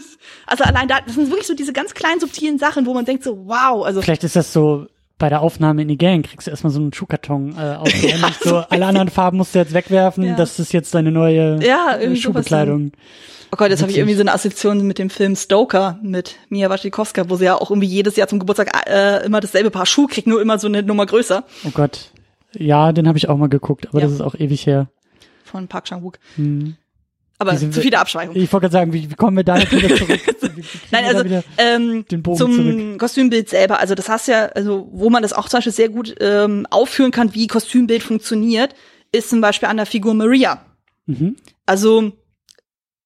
Also 0.46 0.64
allein 0.64 0.88
da, 0.88 1.00
das 1.02 1.14
sind 1.14 1.30
wirklich 1.30 1.46
so 1.46 1.54
diese 1.54 1.74
ganz 1.74 1.94
kleinen 1.94 2.20
subtilen 2.20 2.58
Sachen, 2.58 2.88
wo 2.88 2.94
man 2.96 3.06
denkt 3.06 3.24
so, 3.24 3.46
wow. 3.46 3.86
Also 3.86 4.02
vielleicht 4.02 4.24
ist 4.24 4.36
das 4.36 4.52
so 4.52 4.88
bei 5.20 5.30
der 5.30 5.42
Aufnahme 5.42 5.84
in 5.84 5.88
die 5.90 5.98
Gang 5.98 6.26
kriegst 6.26 6.48
du 6.48 6.52
erstmal 6.52 6.72
so 6.72 6.80
einen 6.80 6.94
Schuhkarton 6.94 7.56
äh, 7.56 7.76
ausgehändigt. 7.76 8.22
ja, 8.46 8.50
so, 8.50 8.58
alle 8.58 8.86
anderen 8.86 9.10
Farben 9.10 9.38
musst 9.38 9.54
du 9.54 9.60
jetzt 9.60 9.74
wegwerfen. 9.74 10.24
Ja. 10.24 10.36
Das 10.36 10.58
ist 10.58 10.74
jetzt 10.74 10.96
deine 10.96 11.12
neue 11.12 11.60
ja, 11.64 11.98
äh, 11.98 12.16
Schuhbekleidung. 12.16 12.94
Oh 13.52 13.58
Gott, 13.58 13.70
jetzt 13.70 13.82
habe 13.82 13.92
ich 13.92 13.98
irgendwie 13.98 14.16
so 14.16 14.22
eine 14.22 14.32
Assoziation 14.32 14.86
mit 14.88 14.98
dem 14.98 15.10
Film 15.10 15.36
Stoker 15.36 16.00
mit 16.02 16.36
Mia 16.50 16.70
Wasikowska, 16.70 17.30
wo 17.30 17.36
sie 17.36 17.46
ja 17.46 17.56
auch 17.56 17.70
irgendwie 17.70 17.88
jedes 17.88 18.16
Jahr 18.16 18.28
zum 18.28 18.40
Geburtstag 18.40 18.72
äh, 18.88 19.26
immer 19.26 19.40
dasselbe 19.40 19.72
Paar 19.72 19.86
Schuhe 19.86 20.08
kriegt, 20.08 20.28
nur 20.28 20.42
immer 20.42 20.58
so 20.58 20.68
eine 20.68 20.84
Nummer 20.84 21.06
größer. 21.06 21.44
Oh 21.66 21.72
Gott. 21.74 22.12
Ja, 22.54 22.92
den 22.92 23.08
habe 23.08 23.18
ich 23.18 23.28
auch 23.28 23.38
mal 23.38 23.50
geguckt, 23.50 23.88
aber 23.90 24.00
ja. 24.00 24.06
das 24.06 24.14
ist 24.14 24.22
auch 24.22 24.36
ewig 24.36 24.66
her. 24.66 24.88
Von 25.44 25.68
Park 25.68 25.86
Chan-wook. 25.86 26.20
Hm. 26.36 26.76
Aber 27.42 27.56
zu 27.56 27.72
viele 27.72 27.98
Abschweifungen. 27.98 28.42
Ich 28.42 28.52
wollte 28.52 28.66
gerade 28.66 28.74
sagen, 28.74 28.94
wie, 28.94 29.10
wie 29.10 29.16
kommen 29.16 29.38
wir 29.38 29.46
da 29.46 29.58
jetzt 29.58 29.72
wieder 29.72 29.96
zurück? 29.96 30.20
Nein, 30.92 31.06
also 31.06 31.42
ähm, 31.58 32.06
zum 32.10 32.36
zurück. 32.36 33.00
Kostümbild 33.00 33.48
selber. 33.48 33.80
Also 33.80 33.96
das 33.96 34.10
hast 34.10 34.28
ja, 34.28 34.48
also 34.48 34.90
wo 34.92 35.10
man 35.10 35.24
das 35.24 35.32
auch 35.32 35.48
zum 35.48 35.60
Beispiel 35.60 35.72
sehr 35.72 35.88
gut 35.88 36.16
ähm, 36.20 36.68
aufführen 36.70 37.12
kann, 37.12 37.34
wie 37.34 37.48
Kostümbild 37.48 38.04
funktioniert, 38.04 38.76
ist 39.14 39.30
zum 39.30 39.40
Beispiel 39.40 39.70
an 39.70 39.78
der 39.78 39.86
Figur 39.86 40.14
Maria. 40.14 40.66
Mhm. 41.06 41.38
Also 41.66 42.12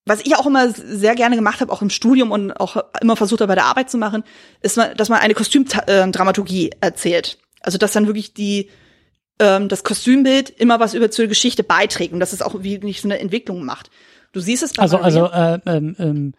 was 0.06 0.22
ich 0.26 0.36
auch 0.36 0.48
immer 0.48 0.72
sehr 0.72 1.14
gerne 1.14 1.36
gemacht 1.36 1.62
habe, 1.62 1.72
auch 1.72 1.84
im 1.84 1.92
Studium 1.92 2.32
und 2.32 2.54
auch 2.54 2.78
immer 3.02 3.16
versucht 3.16 3.42
habe 3.42 3.50
bei 3.50 3.56
der 3.56 3.66
Arbeit 3.66 3.92
zu 3.92 4.00
machen, 4.00 4.24
ist, 4.62 4.78
dass 4.78 5.10
man 5.10 5.20
eine 5.20 5.36
Kostümdramaturgie 5.36 6.72
erzählt. 6.82 7.38
Also 7.62 7.78
dass 7.78 7.94
dann 7.94 8.08
wirklich 8.08 8.34
die 8.34 8.70
ähm, 9.40 9.70
das 9.70 9.84
Kostümbild 9.84 10.50
immer 10.50 10.80
was 10.80 10.94
über 10.94 11.12
zur 11.12 11.28
Geschichte 11.28 11.64
beiträgt 11.64 12.14
und 12.14 12.20
dass 12.20 12.34
es 12.34 12.42
auch 12.42 12.64
wie 12.64 12.80
nicht 12.80 13.02
so 13.02 13.08
eine 13.08 13.20
Entwicklung 13.20 13.64
macht. 13.64 13.92
Du 14.34 14.40
siehst 14.40 14.64
es 14.64 14.74
bei 14.74 14.82
Also, 14.82 14.98
also 14.98 15.28
äh, 15.28 15.60
ähm, 15.66 15.96
ähm, 16.00 16.34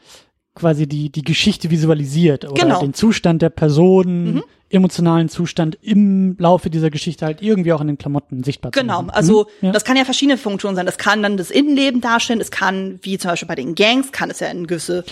quasi 0.55 0.87
die, 0.87 1.11
die 1.11 1.23
Geschichte 1.23 1.71
visualisiert 1.71 2.45
oder 2.45 2.61
genau. 2.61 2.81
den 2.81 2.93
Zustand 2.95 3.43
der 3.43 3.51
Person, 3.51 4.35
mhm. 4.35 4.45
emotionalen 4.69 5.29
Zustand 5.29 5.79
im 5.81 6.37
Laufe 6.39 6.71
dieser 6.71 6.91
Geschichte 6.91 7.25
halt 7.25 7.43
irgendwie 7.43 7.73
auch 7.73 7.81
in 7.81 7.87
den 7.87 7.99
Klamotten 7.99 8.45
sichtbar 8.45 8.71
Genau, 8.73 9.03
machen. 9.03 9.11
also 9.11 9.47
mhm. 9.61 9.67
ja. 9.67 9.73
das 9.73 9.85
kann 9.85 9.97
ja 9.97 10.05
verschiedene 10.05 10.37
Funktionen 10.37 10.77
sein. 10.77 10.87
Das 10.87 10.99
kann 10.99 11.23
dann 11.23 11.37
das 11.37 11.51
Innenleben 11.51 12.01
darstellen, 12.01 12.41
es 12.41 12.51
kann, 12.51 12.99
wie 13.03 13.17
zum 13.19 13.31
Beispiel 13.31 13.49
bei 13.49 13.57
den 13.57 13.75
Gangs, 13.75 14.13
kann 14.13 14.31
es 14.31 14.41
ja 14.41 14.49
eine 14.49 14.67
gewisse 14.67 15.05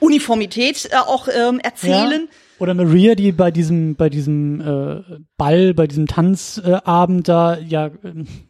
Uniformität 0.00 0.88
äh, 0.90 0.96
auch 0.96 1.28
ähm, 1.28 1.60
erzählen. 1.60 2.28
Ja. 2.28 2.36
Oder 2.62 2.74
Maria, 2.74 3.16
die 3.16 3.32
bei 3.32 3.50
diesem, 3.50 3.96
bei 3.96 4.08
diesem 4.08 4.60
äh, 4.60 5.18
Ball, 5.36 5.74
bei 5.74 5.88
diesem 5.88 6.06
Tanzabend 6.06 7.28
äh, 7.28 7.32
da 7.32 7.58
ja 7.58 7.86
äh, 7.86 7.90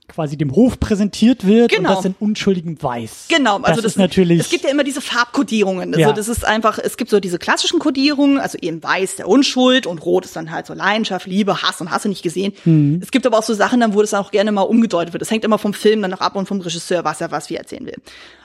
quasi 0.06 0.36
dem 0.36 0.54
Hof 0.54 0.78
präsentiert 0.78 1.46
wird 1.46 1.70
genau. 1.70 1.88
und 1.88 1.96
das 1.96 2.04
in 2.04 2.14
unschuldigem 2.20 2.82
Weiß. 2.82 3.28
Genau, 3.30 3.56
also 3.56 3.76
das, 3.76 3.76
das 3.76 3.92
ist 3.92 3.96
natürlich. 3.96 4.40
Es 4.40 4.50
gibt 4.50 4.64
ja 4.64 4.70
immer 4.70 4.84
diese 4.84 5.00
Farbkodierungen. 5.00 5.94
Also 5.94 6.00
ja. 6.00 6.12
das 6.12 6.28
ist 6.28 6.44
einfach, 6.44 6.78
es 6.78 6.98
gibt 6.98 7.10
so 7.10 7.20
diese 7.20 7.38
klassischen 7.38 7.78
Kodierungen, 7.78 8.38
also 8.38 8.58
eben 8.60 8.82
Weiß 8.82 9.16
der 9.16 9.28
Unschuld 9.28 9.86
und 9.86 10.04
Rot 10.04 10.26
ist 10.26 10.36
dann 10.36 10.50
halt 10.50 10.66
so 10.66 10.74
Leidenschaft, 10.74 11.26
Liebe, 11.26 11.62
Hass 11.62 11.80
und 11.80 11.90
Hasse 11.90 12.10
nicht 12.10 12.22
gesehen. 12.22 12.52
Mhm. 12.66 12.98
Es 13.00 13.12
gibt 13.12 13.26
aber 13.26 13.38
auch 13.38 13.42
so 13.42 13.54
Sachen, 13.54 13.80
dann 13.80 13.94
wo 13.94 14.02
das 14.02 14.12
auch 14.12 14.30
gerne 14.30 14.52
mal 14.52 14.60
umgedeutet 14.60 15.14
wird. 15.14 15.22
Das 15.22 15.30
hängt 15.30 15.46
immer 15.46 15.56
vom 15.56 15.72
Film 15.72 16.02
dann 16.02 16.10
noch 16.10 16.20
ab 16.20 16.36
und 16.36 16.46
vom 16.46 16.60
Regisseur, 16.60 17.02
was 17.06 17.22
er 17.22 17.30
was 17.30 17.48
wie 17.48 17.56
erzählen 17.56 17.86
will. 17.86 17.96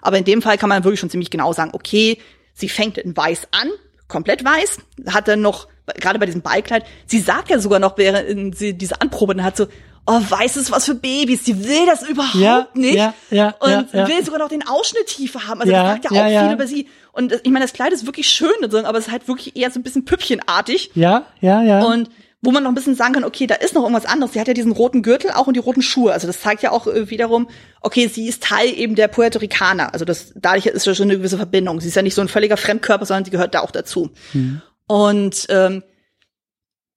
Aber 0.02 0.18
in 0.18 0.24
dem 0.24 0.42
Fall 0.42 0.58
kann 0.58 0.70
man 0.70 0.86
wirklich 0.86 1.02
schon 1.02 1.10
ziemlich 1.10 1.30
genau 1.30 1.52
sagen, 1.52 1.72
okay, 1.74 2.20
sie 2.54 2.70
fängt 2.70 2.98
in 2.98 3.18
Weiß 3.18 3.50
an, 3.52 3.68
komplett 4.08 4.44
weiß, 4.44 4.80
hat 5.08 5.28
dann 5.28 5.42
noch, 5.42 5.68
gerade 6.00 6.20
bei 6.20 6.26
diesem 6.26 6.42
Beikleid, 6.42 6.86
sie 7.06 7.20
sagt 7.20 7.50
ja 7.50 7.60
sogar 7.60 7.80
noch, 7.80 7.98
während 7.98 8.58
sie 8.58 8.74
diese 8.74 9.02
Anprobe 9.02 9.36
dann 9.36 9.44
hat 9.44 9.58
so, 9.58 9.68
oh, 10.08 10.22
weiß 10.28 10.58
ist 10.58 10.72
was 10.72 10.86
für 10.86 10.96
Babys, 10.96 11.44
die 11.44 11.68
will 11.68 11.86
das 11.86 12.08
überhaupt 12.08 12.36
ja, 12.36 12.68
nicht. 12.74 12.96
Ja, 12.96 13.14
ja, 13.30 13.56
und 13.60 13.94
ja, 13.94 14.08
will 14.08 14.24
sogar 14.24 14.40
noch 14.40 14.50
den 14.50 14.66
Ausschnitt 14.66 15.08
tiefer 15.08 15.48
haben. 15.48 15.62
Also 15.62 15.74
ja, 15.74 15.86
sagt 15.86 16.06
ja 16.06 16.12
auch 16.12 16.30
ja, 16.30 16.44
viel 16.46 16.54
über 16.54 16.66
sie. 16.66 16.88
Und 17.12 17.34
ich 17.44 17.52
meine, 17.52 17.66
das 17.66 17.74
Kleid 17.74 17.92
ist 17.92 18.06
wirklich 18.06 18.30
schön, 18.30 18.50
aber 18.64 18.98
es 18.98 19.08
ist 19.08 19.12
halt 19.12 19.28
wirklich 19.28 19.56
eher 19.56 19.70
so 19.70 19.80
ein 19.80 19.84
bisschen 19.84 20.06
Püppchenartig. 20.06 20.92
Ja, 20.96 21.26
ja, 21.42 21.62
ja. 21.62 21.84
Und 21.84 22.10
wo 22.42 22.52
man 22.52 22.64
noch 22.64 22.72
ein 22.72 22.76
bisschen 22.76 22.96
sagen 22.96 23.14
kann, 23.14 23.24
okay, 23.24 23.48
da 23.48 23.56
ist 23.56 23.74
noch 23.74 23.82
irgendwas 23.82 24.06
anderes. 24.06 24.34
Sie 24.34 24.40
hat 24.40 24.48
ja 24.48 24.54
diesen 24.54 24.72
roten 24.72 25.02
Gürtel 25.02 25.32
auch 25.32 25.48
und 25.48 25.56
die 25.56 25.60
roten 25.60 25.82
Schuhe. 25.82 26.14
Also 26.14 26.28
das 26.28 26.40
zeigt 26.40 26.62
ja 26.62 26.72
auch 26.72 26.86
äh, 26.86 27.10
wiederum, 27.10 27.50
okay, 27.82 28.08
sie 28.08 28.28
ist 28.28 28.44
Teil 28.44 28.70
eben 28.78 28.96
der 28.96 29.08
Puerto 29.08 29.40
Ricaner. 29.40 29.94
Also 29.94 30.06
das, 30.06 30.34
dadurch 30.36 30.68
ist 30.68 30.86
ja 30.86 30.94
schon 30.94 31.10
eine 31.10 31.18
gewisse 31.18 31.38
Verbindung. 31.38 31.82
Sie 31.82 31.88
ist 31.88 31.96
ja 31.96 32.04
nicht 32.04 32.14
so 32.14 32.22
ein 32.22 32.28
völliger 32.28 32.58
Fremdkörper, 32.58 33.06
sondern 33.06 33.26
sie 33.26 33.32
gehört 33.32 33.56
da 33.56 33.62
auch 33.62 33.72
dazu. 33.72 34.12
Mhm. 34.34 34.62
Und 34.88 35.48
ähm, 35.50 35.84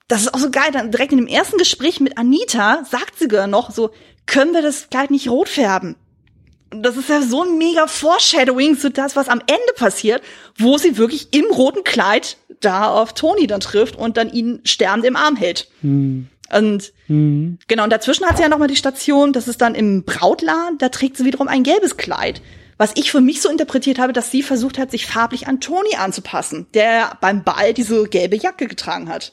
das 0.09 0.23
ist 0.23 0.35
auch 0.35 0.39
so 0.39 0.51
geil. 0.51 0.71
Dann 0.73 0.91
direkt 0.91 1.13
in 1.13 1.19
dem 1.19 1.27
ersten 1.27 1.57
Gespräch 1.57 2.01
mit 2.01 2.19
Anita 2.19 2.85
sagt 2.85 3.19
sie 3.19 3.25
sogar 3.25 3.47
noch 3.47 3.71
so, 3.71 3.91
können 4.27 4.53
wir 4.53 4.63
das 4.63 4.91
Kleid 4.91 5.11
nicht 5.11 5.29
rot 5.31 5.49
färben? 5.49 5.97
Das 6.71 6.97
ist 6.97 7.09
ja 7.09 7.21
so 7.23 7.43
ein 7.43 7.59
mega 7.59 7.87
Foreshadowing 7.87 8.79
zu 8.79 8.91
das, 8.91 9.17
was 9.17 9.29
am 9.29 9.41
Ende 9.41 9.73
passiert, 9.77 10.23
wo 10.57 10.79
sie 10.79 10.97
wirklich 10.97 11.35
im 11.35 11.47
roten 11.47 11.85
Kleid 11.85 12.37
da 12.61 12.89
auf 12.89 13.13
Tony 13.15 13.47
dann 13.47 13.61
trifft 13.61 13.97
und 13.97 14.17
dann 14.17 14.33
ihn 14.33 14.61
sterbend 14.65 15.05
im 15.05 15.17
Arm 15.17 15.37
hält. 15.37 15.69
Hm. 15.83 16.29
Und 16.53 16.93
hm. 17.07 17.59
genau, 17.69 17.85
und 17.85 17.91
dazwischen 17.91 18.27
hat 18.27 18.37
sie 18.37 18.43
ja 18.43 18.49
noch 18.49 18.59
mal 18.59 18.69
die 18.69 18.77
Station, 18.77 19.33
das 19.33 19.47
ist 19.47 19.61
dann 19.61 19.75
im 19.75 20.05
Brautladen, 20.05 20.79
da 20.79 20.89
trägt 20.89 21.17
sie 21.17 21.25
wiederum 21.25 21.49
ein 21.49 21.63
gelbes 21.63 21.97
Kleid. 21.97 22.43
Was 22.77 22.93
ich 22.95 23.11
für 23.11 23.21
mich 23.21 23.43
so 23.43 23.51
interpretiert 23.51 23.99
habe, 23.99 24.13
dass 24.13 24.31
sie 24.31 24.43
versucht 24.43 24.79
hat, 24.79 24.91
sich 24.91 25.07
farblich 25.07 25.47
an 25.47 25.61
Tony 25.61 25.97
anzupassen, 25.97 26.67
der 26.75 27.19
beim 27.21 27.45
Ball 27.45 27.75
diese 27.75 28.09
gelbe 28.09 28.37
Jacke 28.37 28.67
getragen 28.67 29.09
hat 29.09 29.33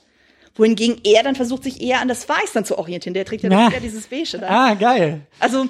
wohingegen 0.57 0.99
er 1.03 1.23
dann 1.23 1.35
versucht, 1.35 1.63
sich 1.63 1.81
eher 1.81 2.01
an 2.01 2.07
das 2.07 2.27
Weiß 2.27 2.53
dann 2.53 2.65
zu 2.65 2.77
orientieren. 2.77 3.13
Der 3.13 3.25
trägt 3.25 3.43
ja 3.43 3.49
wieder 3.51 3.79
dieses 3.79 4.07
Beige. 4.07 4.39
Dann. 4.39 4.43
Ah, 4.45 4.73
geil. 4.73 5.21
Also 5.39 5.67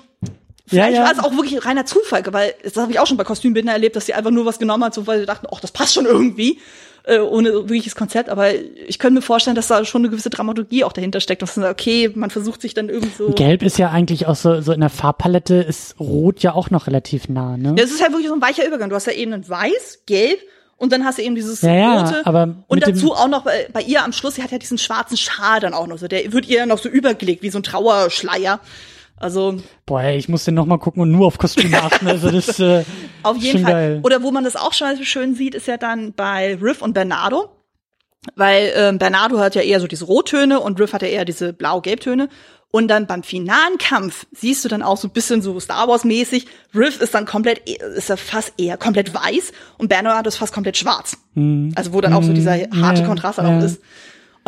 Vielleicht 0.68 0.94
ja, 0.94 1.00
ja. 1.00 1.06
war 1.06 1.14
es 1.14 1.20
auch 1.20 1.36
wirklich 1.36 1.66
reiner 1.66 1.86
Zufall, 1.86 2.24
weil 2.32 2.54
das 2.62 2.76
habe 2.76 2.92
ich 2.92 3.00
auch 3.00 3.08
schon 3.08 3.18
bei 3.18 3.24
Kostümbildern 3.24 3.74
erlebt, 3.74 3.96
dass 3.96 4.06
sie 4.06 4.14
einfach 4.14 4.32
nur 4.32 4.46
was 4.46 4.60
genommen 4.60 4.84
hat, 4.84 4.94
so 4.94 5.08
weil 5.08 5.22
sie 5.22 5.26
dachten, 5.26 5.48
ach, 5.52 5.62
das 5.62 5.72
passt 5.72 5.94
schon 5.94 6.06
irgendwie, 6.06 6.60
äh, 7.04 7.20
ohne 7.20 7.54
wirkliches 7.54 7.96
Konzept. 7.96 8.30
Aber 8.30 8.54
ich 8.54 9.00
könnte 9.00 9.16
mir 9.16 9.22
vorstellen, 9.22 9.56
dass 9.56 9.68
da 9.68 9.86
schon 9.86 10.02
eine 10.02 10.10
gewisse 10.10 10.30
Dramaturgie 10.30 10.84
auch 10.84 10.92
dahinter 10.92 11.22
steckt. 11.22 11.42
Dass 11.42 11.56
man 11.56 11.64
sagt, 11.68 11.80
okay, 11.80 12.12
man 12.14 12.30
versucht 12.30 12.62
sich 12.62 12.74
dann 12.74 12.90
irgendwie 12.90 13.14
so. 13.18 13.30
Gelb 13.32 13.64
ist 13.64 13.80
ja 13.80 13.92
eigentlich 13.92 14.28
auch 14.28 14.36
so, 14.36 14.62
so 14.62 14.74
in 14.74 14.82
der 14.82 14.90
Farbpalette 14.90 15.56
ist 15.56 15.98
Rot 16.00 16.42
ja 16.42 16.54
auch 16.54 16.70
noch 16.70 16.88
relativ 16.88 17.30
nah, 17.30 17.56
ne? 17.56 17.76
Ja, 17.78 17.84
es 17.86 17.92
ist 17.92 18.02
halt 18.02 18.12
wirklich 18.12 18.28
so 18.28 18.34
ein 18.34 18.42
weicher 18.42 18.68
Übergang. 18.68 18.90
Du 18.90 18.96
hast 18.96 19.08
ja 19.08 19.14
eben 19.14 19.32
ein 19.32 19.48
Weiß, 19.48 20.00
Gelb 20.06 20.40
und 20.76 20.92
dann 20.92 21.06
hast 21.06 21.18
du 21.18 21.24
eben 21.24 21.36
dieses 21.36 21.62
ja, 21.62 21.74
ja, 21.74 22.02
rote 22.04 22.26
aber 22.26 22.56
und 22.68 22.86
dazu 22.86 23.14
auch 23.14 23.28
noch 23.28 23.44
bei, 23.44 23.68
bei, 23.74 23.82
ihr 23.82 24.04
am 24.04 24.14
Schluss, 24.14 24.36
sie 24.36 24.44
hat 24.44 24.52
ja 24.52 24.60
diesen 24.60 24.78
schwarzen 24.78 25.18
Schal 25.18 25.60
dann 25.60 25.74
auch 25.74 25.88
noch 25.88 25.98
so, 25.98 26.08
der 26.08 26.32
wird 26.32 26.48
ihr 26.48 26.66
noch 26.66 26.78
so 26.78 26.88
übergelegt 26.88 27.42
wie 27.42 27.50
so 27.50 27.60
ein 27.60 27.64
Trauerschleier. 27.64 28.60
Also 29.20 29.58
boah, 29.86 30.02
ey, 30.02 30.18
ich 30.18 30.30
muss 30.30 30.46
den 30.46 30.54
noch 30.54 30.66
mal 30.66 30.78
gucken 30.78 31.02
und 31.02 31.12
nur 31.12 31.28
auf 31.28 31.38
Kostüm 31.38 31.74
achten. 31.74 32.08
Also 32.08 32.30
das 32.30 32.60
äh, 32.60 32.84
auf 33.24 33.38
jeden 33.38 33.64
Fall. 33.64 33.72
Geil. 33.72 34.00
Oder 34.04 34.22
wo 34.22 34.32
man 34.32 34.44
das 34.44 34.56
auch 34.56 34.74
schon 34.74 35.04
schön 35.04 35.34
sieht, 35.34 35.56
ist 35.56 35.68
ja 35.68 35.78
dann 35.78 36.14
bei 36.14 36.56
Riff 36.56 36.82
und 36.82 36.94
Bernardo, 36.94 37.50
weil 38.36 38.72
ähm, 38.76 39.00
Bernardo 39.00 39.40
hat 39.40 39.56
ja 39.56 39.62
eher 39.62 39.80
so 39.80 39.88
diese 39.88 40.06
Rottöne 40.06 40.60
und 40.60 40.80
Riff 40.80 40.94
hat 40.94 41.02
ja 41.02 41.08
eher 41.08 41.26
diese 41.26 41.52
blau-gelbtöne. 41.54 42.30
Und 42.70 42.90
dann 42.90 43.08
beim 43.08 43.24
finalen 43.24 43.78
Kampf 43.80 44.28
siehst 44.34 44.66
du 44.66 44.70
dann 44.70 44.84
auch 44.84 44.98
so 44.98 45.08
ein 45.08 45.12
bisschen 45.12 45.42
so 45.42 45.58
Star 45.60 45.88
Wars 45.88 46.04
mäßig. 46.04 46.48
Riff 46.76 47.00
ist 47.00 47.14
dann 47.14 47.26
komplett, 47.26 47.68
ist 47.68 48.10
er 48.10 48.18
fast 48.18 48.54
eher 48.58 48.78
komplett 48.78 49.14
weiß 49.14 49.54
und 49.78 49.88
Bernardo 49.88 50.28
ist 50.28 50.36
fast 50.36 50.54
komplett 50.54 50.78
schwarz. 50.78 51.18
Mhm. 51.34 51.72
Also 51.76 51.94
wo 51.94 52.02
dann 52.02 52.14
auch 52.14 52.24
so 52.24 52.34
dieser 52.34 52.56
harte 52.82 53.04
Kontrast 53.04 53.40
ja, 53.40 53.46
auch 53.46 53.64
ist. 53.64 53.82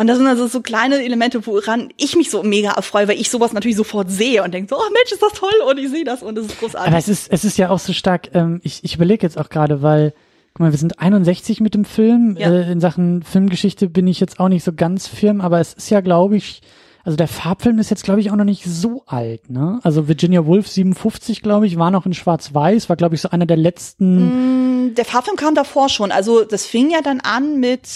Und 0.00 0.06
das 0.06 0.16
sind 0.16 0.26
also 0.26 0.46
so 0.46 0.62
kleine 0.62 1.04
Elemente, 1.04 1.46
woran 1.46 1.92
ich 1.98 2.16
mich 2.16 2.30
so 2.30 2.42
mega 2.42 2.70
erfreue, 2.70 3.06
weil 3.06 3.20
ich 3.20 3.28
sowas 3.28 3.52
natürlich 3.52 3.76
sofort 3.76 4.10
sehe 4.10 4.42
und 4.42 4.54
denke 4.54 4.70
so, 4.70 4.80
oh 4.80 4.90
Mensch, 4.90 5.12
ist 5.12 5.22
das 5.22 5.34
toll 5.34 5.52
und 5.68 5.76
ich 5.76 5.90
sehe 5.90 6.04
das 6.04 6.22
und 6.22 6.38
es 6.38 6.46
ist 6.46 6.58
großartig. 6.58 6.88
Aber 6.88 6.96
es 6.96 7.06
ist, 7.06 7.30
es 7.30 7.44
ist 7.44 7.58
ja 7.58 7.68
auch 7.68 7.78
so 7.78 7.92
stark, 7.92 8.34
ähm, 8.34 8.62
ich, 8.64 8.82
ich 8.82 8.94
überlege 8.94 9.26
jetzt 9.26 9.36
auch 9.36 9.50
gerade, 9.50 9.82
weil, 9.82 10.14
guck 10.54 10.60
mal, 10.60 10.70
wir 10.70 10.78
sind 10.78 11.00
61 11.00 11.60
mit 11.60 11.74
dem 11.74 11.84
Film. 11.84 12.38
Ja. 12.38 12.50
Äh, 12.50 12.72
in 12.72 12.80
Sachen 12.80 13.22
Filmgeschichte 13.22 13.90
bin 13.90 14.06
ich 14.06 14.20
jetzt 14.20 14.40
auch 14.40 14.48
nicht 14.48 14.64
so 14.64 14.72
ganz 14.72 15.06
firm, 15.06 15.42
aber 15.42 15.60
es 15.60 15.74
ist 15.74 15.90
ja, 15.90 16.00
glaube 16.00 16.38
ich, 16.38 16.62
also 17.04 17.18
der 17.18 17.28
Farbfilm 17.28 17.78
ist 17.78 17.90
jetzt, 17.90 18.04
glaube 18.04 18.20
ich, 18.20 18.30
auch 18.30 18.36
noch 18.36 18.44
nicht 18.46 18.64
so 18.64 19.02
alt, 19.04 19.50
ne? 19.50 19.80
Also 19.82 20.08
Virginia 20.08 20.46
Woolf 20.46 20.66
57, 20.66 21.42
glaube 21.42 21.66
ich, 21.66 21.76
war 21.76 21.90
noch 21.90 22.06
in 22.06 22.14
Schwarz-Weiß, 22.14 22.88
war, 22.88 22.96
glaube 22.96 23.16
ich, 23.16 23.20
so 23.20 23.28
einer 23.28 23.44
der 23.44 23.58
letzten. 23.58 24.86
Mm, 24.86 24.94
der 24.94 25.04
Farbfilm 25.04 25.36
kam 25.36 25.54
davor 25.54 25.90
schon. 25.90 26.10
Also 26.10 26.44
das 26.44 26.64
fing 26.64 26.90
ja 26.90 27.02
dann 27.02 27.20
an 27.20 27.60
mit 27.60 27.86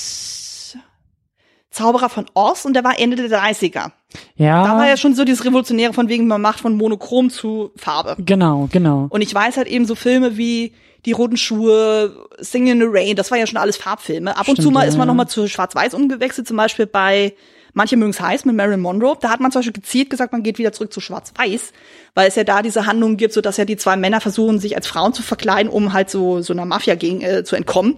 Zauberer 1.75 2.09
von 2.09 2.27
Oz 2.35 2.65
und 2.65 2.75
der 2.75 2.85
war 2.85 2.99
Ende 2.99 3.17
der 3.17 3.29
30er. 3.29 3.91
Ja. 4.37 4.65
Da 4.65 4.77
war 4.77 4.87
ja 4.87 4.97
schon 4.97 5.15
so 5.15 5.25
dieses 5.25 5.45
Revolutionäre 5.45 5.93
von 5.93 6.09
wegen, 6.09 6.27
man 6.27 6.41
macht 6.41 6.61
von 6.61 6.77
Monochrom 6.77 7.31
zu 7.31 7.73
Farbe. 7.77 8.17
Genau, 8.19 8.69
genau. 8.71 9.07
Und 9.11 9.21
ich 9.21 9.35
weiß 9.35 9.57
halt 9.57 9.67
eben 9.67 9.85
so 9.85 9.95
Filme 9.95 10.37
wie 10.37 10.73
Die 11.05 11.13
roten 11.13 11.37
Schuhe, 11.37 12.29
Singing 12.39 12.73
in 12.73 12.81
the 12.81 12.87
Rain, 12.89 13.17
das 13.17 13.31
war 13.31 13.39
ja 13.39 13.47
schon 13.47 13.59
alles 13.59 13.77
Farbfilme. 13.77 14.31
Ab 14.31 14.49
und 14.49 14.55
Stimmt, 14.55 14.63
zu 14.63 14.71
mal 14.71 14.83
ja, 14.83 14.89
ist 14.89 14.97
man 14.97 15.07
ja. 15.07 15.13
noch 15.13 15.15
mal 15.15 15.27
zu 15.27 15.49
Schwarz-Weiß 15.49 15.95
umgewechselt, 15.95 16.49
zum 16.49 16.57
Beispiel 16.57 16.87
bei 16.87 17.35
Manche 17.75 17.97
mögen's 17.97 18.21
heiß 18.21 18.45
mit 18.45 18.55
Marilyn 18.55 18.81
Monroe. 18.81 19.17
Da 19.21 19.31
hat 19.31 19.41
man 19.41 19.51
zum 19.51 19.59
Beispiel 19.59 19.73
gezielt 19.73 20.09
gesagt, 20.09 20.33
man 20.33 20.45
geht 20.45 20.59
wieder 20.59 20.73
zurück 20.73 20.93
zu 20.93 21.01
Schwarz-Weiß, 21.01 21.73
weil 22.15 22.29
es 22.29 22.37
ja 22.37 22.45
da 22.45 22.63
diese 22.63 22.87
Handlung 22.87 23.17
gibt, 23.17 23.35
so 23.35 23.41
dass 23.41 23.57
ja 23.57 23.65
die 23.65 23.77
zwei 23.77 23.97
Männer 23.97 24.21
versuchen, 24.21 24.61
sich 24.61 24.77
als 24.77 24.87
Frauen 24.87 25.13
zu 25.13 25.23
verkleiden, 25.23 25.71
um 25.71 25.93
halt 25.93 26.09
so 26.09 26.41
so 26.41 26.53
einer 26.53 26.65
Mafia 26.65 26.95
gegen, 26.95 27.21
äh, 27.21 27.43
zu 27.43 27.57
entkommen. 27.57 27.97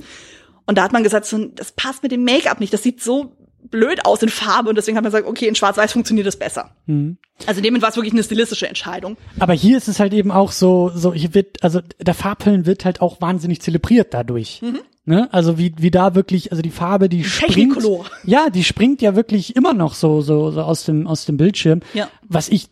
Und 0.65 0.79
da 0.79 0.83
hat 0.83 0.93
man 0.93 1.03
gesagt, 1.03 1.27
so, 1.27 1.45
das 1.45 1.73
passt 1.73 2.03
mit 2.03 2.11
dem 2.11 2.25
Make-up 2.25 2.59
nicht. 2.59 2.73
Das 2.73 2.83
sieht 2.83 3.03
so 3.03 3.37
blöd 3.71 4.05
aus 4.05 4.23
in 4.23 4.29
Farbe 4.29 4.69
und 4.69 4.77
deswegen 4.77 4.97
hat 4.97 5.05
man 5.05 5.13
gesagt, 5.13 5.27
okay, 5.27 5.47
in 5.47 5.55
Schwarz-Weiß 5.55 5.93
funktioniert 5.93 6.27
das 6.27 6.37
besser. 6.37 6.71
Mhm. 6.87 7.19
Also 7.47 7.61
dem 7.61 7.81
war 7.83 7.91
es 7.91 7.97
wirklich 7.97 8.13
eine 8.13 8.23
stilistische 8.23 8.67
Entscheidung. 8.67 9.17
Aber 9.39 9.53
hier 9.53 9.77
ist 9.77 9.89
es 9.89 10.01
halt 10.01 10.13
eben 10.15 10.31
auch 10.31 10.53
so, 10.53 10.91
so 10.95 11.13
hier 11.13 11.35
wird, 11.35 11.63
also 11.63 11.81
der 12.01 12.15
Farbfilm 12.15 12.67
wird 12.67 12.85
halt 12.85 13.01
auch 13.01 13.21
wahnsinnig 13.21 13.61
zelebriert 13.61 14.15
dadurch. 14.15 14.63
Mhm. 14.63 14.81
Ne? 15.05 15.33
Also 15.33 15.57
wie, 15.57 15.73
wie 15.79 15.91
da 15.91 16.15
wirklich, 16.15 16.51
also 16.51 16.63
die 16.63 16.71
Farbe, 16.71 17.09
die 17.09 17.23
springt. 17.23 17.79
Ja, 18.25 18.51
die 18.51 18.65
springt 18.65 19.03
ja 19.03 19.15
wirklich 19.15 19.55
immer 19.55 19.73
noch 19.73 19.95
so, 19.95 20.21
so, 20.21 20.51
so 20.51 20.63
aus 20.63 20.85
dem, 20.85 21.07
aus 21.07 21.27
dem 21.27 21.37
Bildschirm. 21.37 21.81
Ja. 21.95 22.09
Was 22.23 22.49
ich 22.49 22.69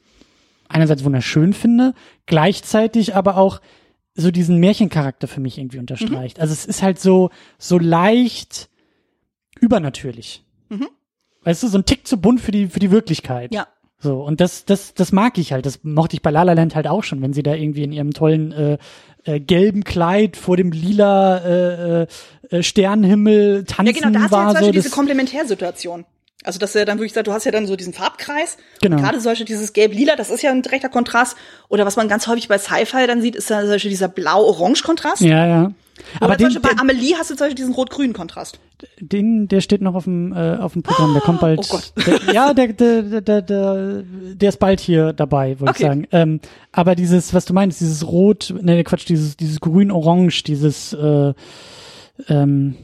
einerseits 0.68 1.05
wunderschön 1.05 1.53
finde, 1.53 1.95
gleichzeitig 2.26 3.14
aber 3.14 3.36
auch 3.36 3.61
so 4.14 4.30
diesen 4.30 4.59
Märchencharakter 4.59 5.28
für 5.28 5.40
mich 5.40 5.59
irgendwie 5.59 5.78
unterstreicht. 5.78 6.40
Also 6.40 6.53
es 6.53 6.64
ist 6.66 6.82
halt 6.82 7.01
so, 7.01 7.30
so 7.59 7.78
leicht 7.78 8.68
übernatürlich. 9.61 10.45
Mhm. 10.74 10.88
Weißt 11.44 11.62
du, 11.62 11.68
so 11.68 11.78
ein 11.78 11.84
Tick 11.84 12.06
zu 12.06 12.16
bunt 12.16 12.40
für 12.40 12.52
die, 12.52 12.68
für 12.68 12.80
die 12.80 12.90
Wirklichkeit. 12.90 13.54
Ja. 13.54 13.66
So, 13.98 14.22
und 14.22 14.40
das, 14.40 14.64
das, 14.64 14.94
das 14.94 15.12
mag 15.12 15.38
ich 15.38 15.52
halt. 15.52 15.64
Das 15.66 15.80
mochte 15.82 16.14
ich 16.14 16.22
bei 16.22 16.30
La 16.30 16.42
La 16.42 16.52
Land 16.52 16.74
halt 16.74 16.86
auch 16.86 17.04
schon, 17.04 17.22
wenn 17.22 17.32
sie 17.32 17.42
da 17.42 17.54
irgendwie 17.54 17.84
in 17.84 17.92
ihrem 17.92 18.12
tollen 18.12 18.52
äh, 18.52 18.78
äh, 19.24 19.40
gelben 19.40 19.84
Kleid 19.84 20.36
vor 20.36 20.56
dem 20.56 20.72
lila 20.72 21.38
äh, 21.38 22.06
äh, 22.50 22.62
Sternenhimmel 22.62 23.64
tanzen 23.64 23.94
Ja, 23.94 24.00
genau, 24.08 24.18
da 24.18 24.24
hast 24.24 24.32
du 24.32 24.36
ja 24.36 24.42
war. 24.42 24.46
zum 24.48 24.54
Beispiel 24.54 24.66
so, 24.66 24.72
diese 24.72 24.90
Komplementärsituation. 24.90 26.04
Also, 26.44 26.58
dass 26.58 26.74
er 26.74 26.84
dann 26.84 26.98
wirklich 26.98 27.14
sagt, 27.14 27.26
du 27.26 27.32
hast 27.32 27.44
ja 27.44 27.52
dann 27.52 27.66
so 27.66 27.74
diesen 27.76 27.94
Farbkreis. 27.94 28.58
Genau. 28.82 28.96
Und 28.96 29.02
gerade 29.02 29.20
solche, 29.20 29.46
dieses 29.46 29.72
Gelb-Lila, 29.72 30.16
das 30.16 30.28
ist 30.28 30.42
ja 30.42 30.50
ein 30.50 30.60
direkter 30.60 30.90
Kontrast. 30.90 31.36
Oder 31.70 31.86
was 31.86 31.96
man 31.96 32.06
ganz 32.06 32.26
häufig 32.26 32.48
bei 32.48 32.58
Sci-Fi 32.58 33.06
dann 33.06 33.22
sieht, 33.22 33.34
ist 33.34 33.50
dann 33.50 33.66
solche 33.66 33.88
dieser 33.88 34.08
Blau-Orange-Kontrast. 34.08 35.22
ja, 35.22 35.46
ja. 35.46 35.72
Aber 36.20 36.32
Aber 36.32 36.38
zum 36.38 36.49
den, 36.51 36.61
Beispiel 36.62 36.74
bei 36.76 36.80
Amelie 36.80 37.14
hast 37.16 37.30
du 37.30 37.34
zum 37.34 37.45
Beispiel 37.47 37.55
diesen 37.57 37.74
Rot-Grün-Kontrast. 37.74 38.59
den, 39.01 39.49
der 39.49 39.61
steht 39.61 39.80
noch 39.80 39.95
auf 39.95 40.05
dem, 40.05 40.32
äh, 40.32 40.57
auf 40.57 40.72
dem 40.74 40.82
Programm. 40.82 41.12
Der 41.14 41.22
kommt 41.22 41.40
bald. 41.40 41.61
Oh 41.61 41.66
Gott. 41.68 41.92
Der, 42.07 42.34
ja, 42.34 42.53
der, 42.55 42.68
der, 42.72 43.03
der, 43.03 43.20
der, 43.20 43.42
der, 43.42 44.03
der 44.34 44.49
ist 44.49 44.59
bald 44.59 44.80
hier 44.80 45.12
dabei, 45.12 45.59
wollte 45.61 45.70
Okay. 45.70 45.82
ich 45.82 45.86
sagen. 45.88 46.07
Ähm, 46.12 46.40
aber 46.72 46.95
dieses, 46.95 47.32
was 47.34 47.45
du 47.45 47.55
meinst, 47.55 47.80
dieses 47.80 48.07
Rot, 48.07 48.53
nee, 48.61 48.82
Quatsch, 48.84 49.09
dieses, 49.09 49.36
dieses 49.36 49.61
Grün-Orange, 49.61 50.42
dieses, 50.45 50.92
äh, 50.92 51.32
ähm, 52.28 52.74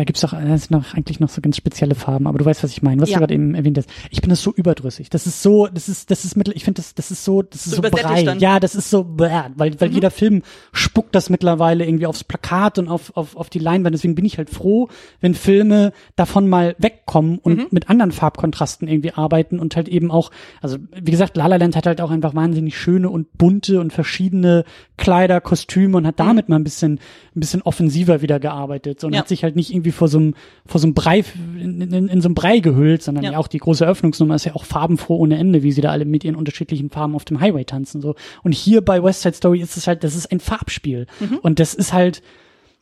da 0.00 0.04
gibt's 0.04 0.22
doch 0.22 0.32
noch, 0.70 0.94
eigentlich 0.94 1.20
noch 1.20 1.28
so 1.28 1.42
ganz 1.42 1.58
spezielle 1.58 1.94
Farben, 1.94 2.26
aber 2.26 2.38
du 2.38 2.44
weißt, 2.46 2.62
was 2.64 2.70
ich 2.70 2.80
meine, 2.80 3.02
was 3.02 3.10
Ja. 3.10 3.16
du 3.16 3.20
gerade 3.20 3.34
eben 3.34 3.54
erwähnt 3.54 3.76
hast. 3.76 3.90
Ich 4.10 4.22
bin 4.22 4.30
das 4.30 4.42
so 4.42 4.50
überdrüssig. 4.50 5.10
Das 5.10 5.26
ist 5.26 5.42
so, 5.42 5.66
das 5.66 5.90
ist, 5.90 6.10
das 6.10 6.24
ist 6.24 6.36
mittel, 6.36 6.56
ich 6.56 6.64
finde 6.64 6.80
das, 6.80 6.94
das 6.94 7.10
ist 7.10 7.22
so, 7.22 7.42
das 7.42 7.66
ist 7.66 7.74
So 7.74 7.82
so, 7.82 7.82
brei. 7.82 8.24
dann. 8.24 8.36
Mhm. 8.38 8.42
Ja, 8.42 8.60
das 8.60 8.74
ist 8.74 8.88
so, 8.88 9.04
weil, 9.18 9.52
weil 9.78 9.90
jeder 9.92 10.10
Film 10.10 10.42
spuckt 10.72 11.14
das 11.14 11.28
mittlerweile 11.28 11.84
irgendwie 11.84 12.06
aufs 12.06 12.24
Plakat 12.24 12.78
und 12.78 12.88
auf, 12.88 13.14
auf, 13.14 13.36
auf 13.36 13.50
die 13.50 13.58
Leinwand. 13.58 13.94
Deswegen 13.94 14.14
bin 14.14 14.24
ich 14.24 14.38
halt 14.38 14.48
froh, 14.48 14.88
wenn 15.20 15.34
Filme 15.34 15.92
davon 16.16 16.48
mal 16.48 16.74
wegkommen 16.78 17.38
und 17.38 17.58
Mhm. 17.58 17.66
mit 17.70 17.90
anderen 17.90 18.12
Farbkontrasten 18.12 18.88
irgendwie 18.88 19.12
arbeiten 19.12 19.58
und 19.60 19.76
halt 19.76 19.88
eben 19.88 20.10
auch, 20.10 20.30
also 20.62 20.78
wie 20.98 21.10
gesagt, 21.10 21.36
La 21.36 21.46
La 21.46 21.56
Land 21.56 21.76
hat 21.76 21.86
halt 21.86 22.00
auch 22.00 22.10
einfach 22.10 22.34
wahnsinnig 22.34 22.78
schöne 22.78 23.10
und 23.10 23.36
bunte 23.36 23.80
und 23.80 23.92
verschiedene 23.92 24.64
Kleider, 24.96 25.40
Kostüme 25.40 25.96
und 25.98 26.06
hat 26.06 26.18
damit 26.20 26.48
mal 26.48 26.56
ein 26.56 26.64
bisschen, 26.64 27.00
ein 27.36 27.40
bisschen 27.40 27.62
offensiver 27.62 28.22
wieder 28.22 28.40
gearbeitet 28.40 29.00
so, 29.00 29.06
und 29.06 29.10
Mhm. 29.10 29.14
Ja. 29.14 29.20
hat 29.20 29.28
sich 29.28 29.42
halt 29.42 29.56
nicht 29.56 29.72
irgendwie 29.74 29.89
vor 29.92 30.08
so 30.08 30.18
einem, 30.18 30.34
vor 30.66 30.80
so 30.80 30.86
einem 30.86 30.94
Brei, 30.94 31.24
in, 31.58 31.80
in, 31.80 32.08
in 32.08 32.20
so 32.20 32.28
einem 32.28 32.34
Brei 32.34 32.58
gehüllt, 32.60 33.02
sondern 33.02 33.24
ja. 33.24 33.32
Ja. 33.32 33.38
auch 33.38 33.48
die 33.48 33.58
große 33.58 33.84
Eröffnungsnummer 33.84 34.34
ist 34.34 34.44
ja 34.44 34.54
auch 34.54 34.64
farbenfroh 34.64 35.16
ohne 35.16 35.38
Ende, 35.38 35.62
wie 35.62 35.72
sie 35.72 35.80
da 35.80 35.90
alle 35.90 36.04
mit 36.04 36.24
ihren 36.24 36.36
unterschiedlichen 36.36 36.90
Farben 36.90 37.14
auf 37.14 37.24
dem 37.24 37.40
Highway 37.40 37.64
tanzen, 37.64 38.00
so. 38.00 38.14
Und 38.42 38.52
hier 38.52 38.80
bei 38.82 39.02
West 39.02 39.22
Side 39.22 39.34
Story 39.34 39.60
ist 39.60 39.76
es 39.76 39.86
halt, 39.86 40.04
das 40.04 40.14
ist 40.14 40.30
ein 40.32 40.40
Farbspiel. 40.40 41.06
Mhm. 41.20 41.38
Und 41.42 41.58
das 41.60 41.74
ist 41.74 41.92
halt, 41.92 42.22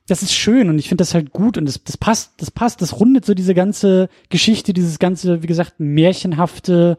das 0.06 0.22
ist 0.22 0.32
schön 0.32 0.70
und 0.70 0.78
ich 0.78 0.88
finde 0.88 1.02
das 1.02 1.12
halt 1.14 1.32
gut 1.32 1.59
und 1.59 1.66
das, 1.66 1.84
das 1.84 1.96
passt, 1.98 2.32
das 2.38 2.50
passt, 2.50 2.80
das 2.80 2.98
rundet 2.98 3.26
so 3.26 3.34
diese 3.34 3.54
ganze 3.54 4.09
Geschichte, 4.30 4.72
dieses 4.72 4.98
ganze, 4.98 5.42
wie 5.42 5.46
gesagt, 5.46 5.74
märchenhafte 5.78 6.96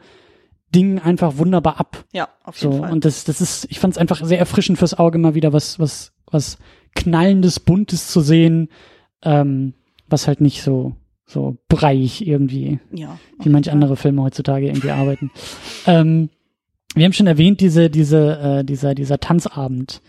Ding 0.75 0.99
einfach 0.99 1.37
wunderbar 1.37 1.79
ab. 1.79 2.05
Ja, 2.13 2.29
auf 2.43 2.59
So, 2.59 2.69
jeden 2.69 2.81
Fall. 2.83 2.91
und 2.91 3.05
das, 3.05 3.23
das 3.23 3.41
ist, 3.41 3.65
ich 3.71 3.79
fand 3.79 3.95
es 3.95 3.97
einfach 3.97 4.23
sehr 4.23 4.37
erfrischend 4.37 4.77
fürs 4.77 4.93
Auge, 4.93 5.17
mal 5.17 5.33
wieder 5.33 5.53
was, 5.53 5.79
was, 5.79 6.11
was 6.29 6.59
knallendes, 6.95 7.59
buntes 7.59 8.07
zu 8.09 8.21
sehen, 8.21 8.69
ähm, 9.23 9.73
was 10.09 10.27
halt 10.27 10.41
nicht 10.41 10.61
so, 10.61 10.93
so 11.25 11.57
breiig 11.67 12.21
irgendwie, 12.25 12.79
ja. 12.91 13.17
wie 13.41 13.49
manch 13.49 13.71
andere 13.71 13.95
Filme 13.95 14.23
heutzutage 14.23 14.67
irgendwie 14.67 14.91
arbeiten. 14.91 15.31
Ähm, 15.85 16.29
wir 16.95 17.05
haben 17.05 17.13
schon 17.13 17.27
erwähnt, 17.27 17.61
diese, 17.61 17.89
diese, 17.89 18.39
äh, 18.59 18.63
dieser, 18.63 18.95
dieser 18.95 19.19
Tanzabend. 19.19 20.01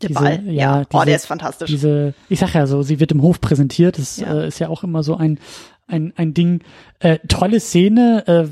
Der 0.00 0.08
diese- 0.08 0.20
Ball, 0.20 0.42
ja, 0.46 0.52
ja. 0.52 0.80
oh, 0.80 0.86
diese- 0.92 1.06
der 1.06 1.16
ist 1.16 1.26
fantastisch. 1.26 1.70
Diese, 1.70 2.14
ich 2.28 2.38
sag 2.40 2.54
ja 2.54 2.66
so, 2.66 2.82
sie 2.82 3.00
wird 3.00 3.12
im 3.12 3.22
Hof 3.22 3.40
präsentiert, 3.40 3.98
das 3.98 4.16
Ja. 4.18 4.40
äh, 4.40 4.48
ist 4.48 4.58
ja 4.58 4.68
auch 4.68 4.82
immer 4.82 5.02
so 5.02 5.14
ein, 5.16 5.38
ein, 5.86 6.12
ein 6.16 6.32
Ding. 6.34 6.62
Äh, 7.00 7.18
tolle 7.28 7.60
Szene, 7.60 8.24
äh, 8.26 8.48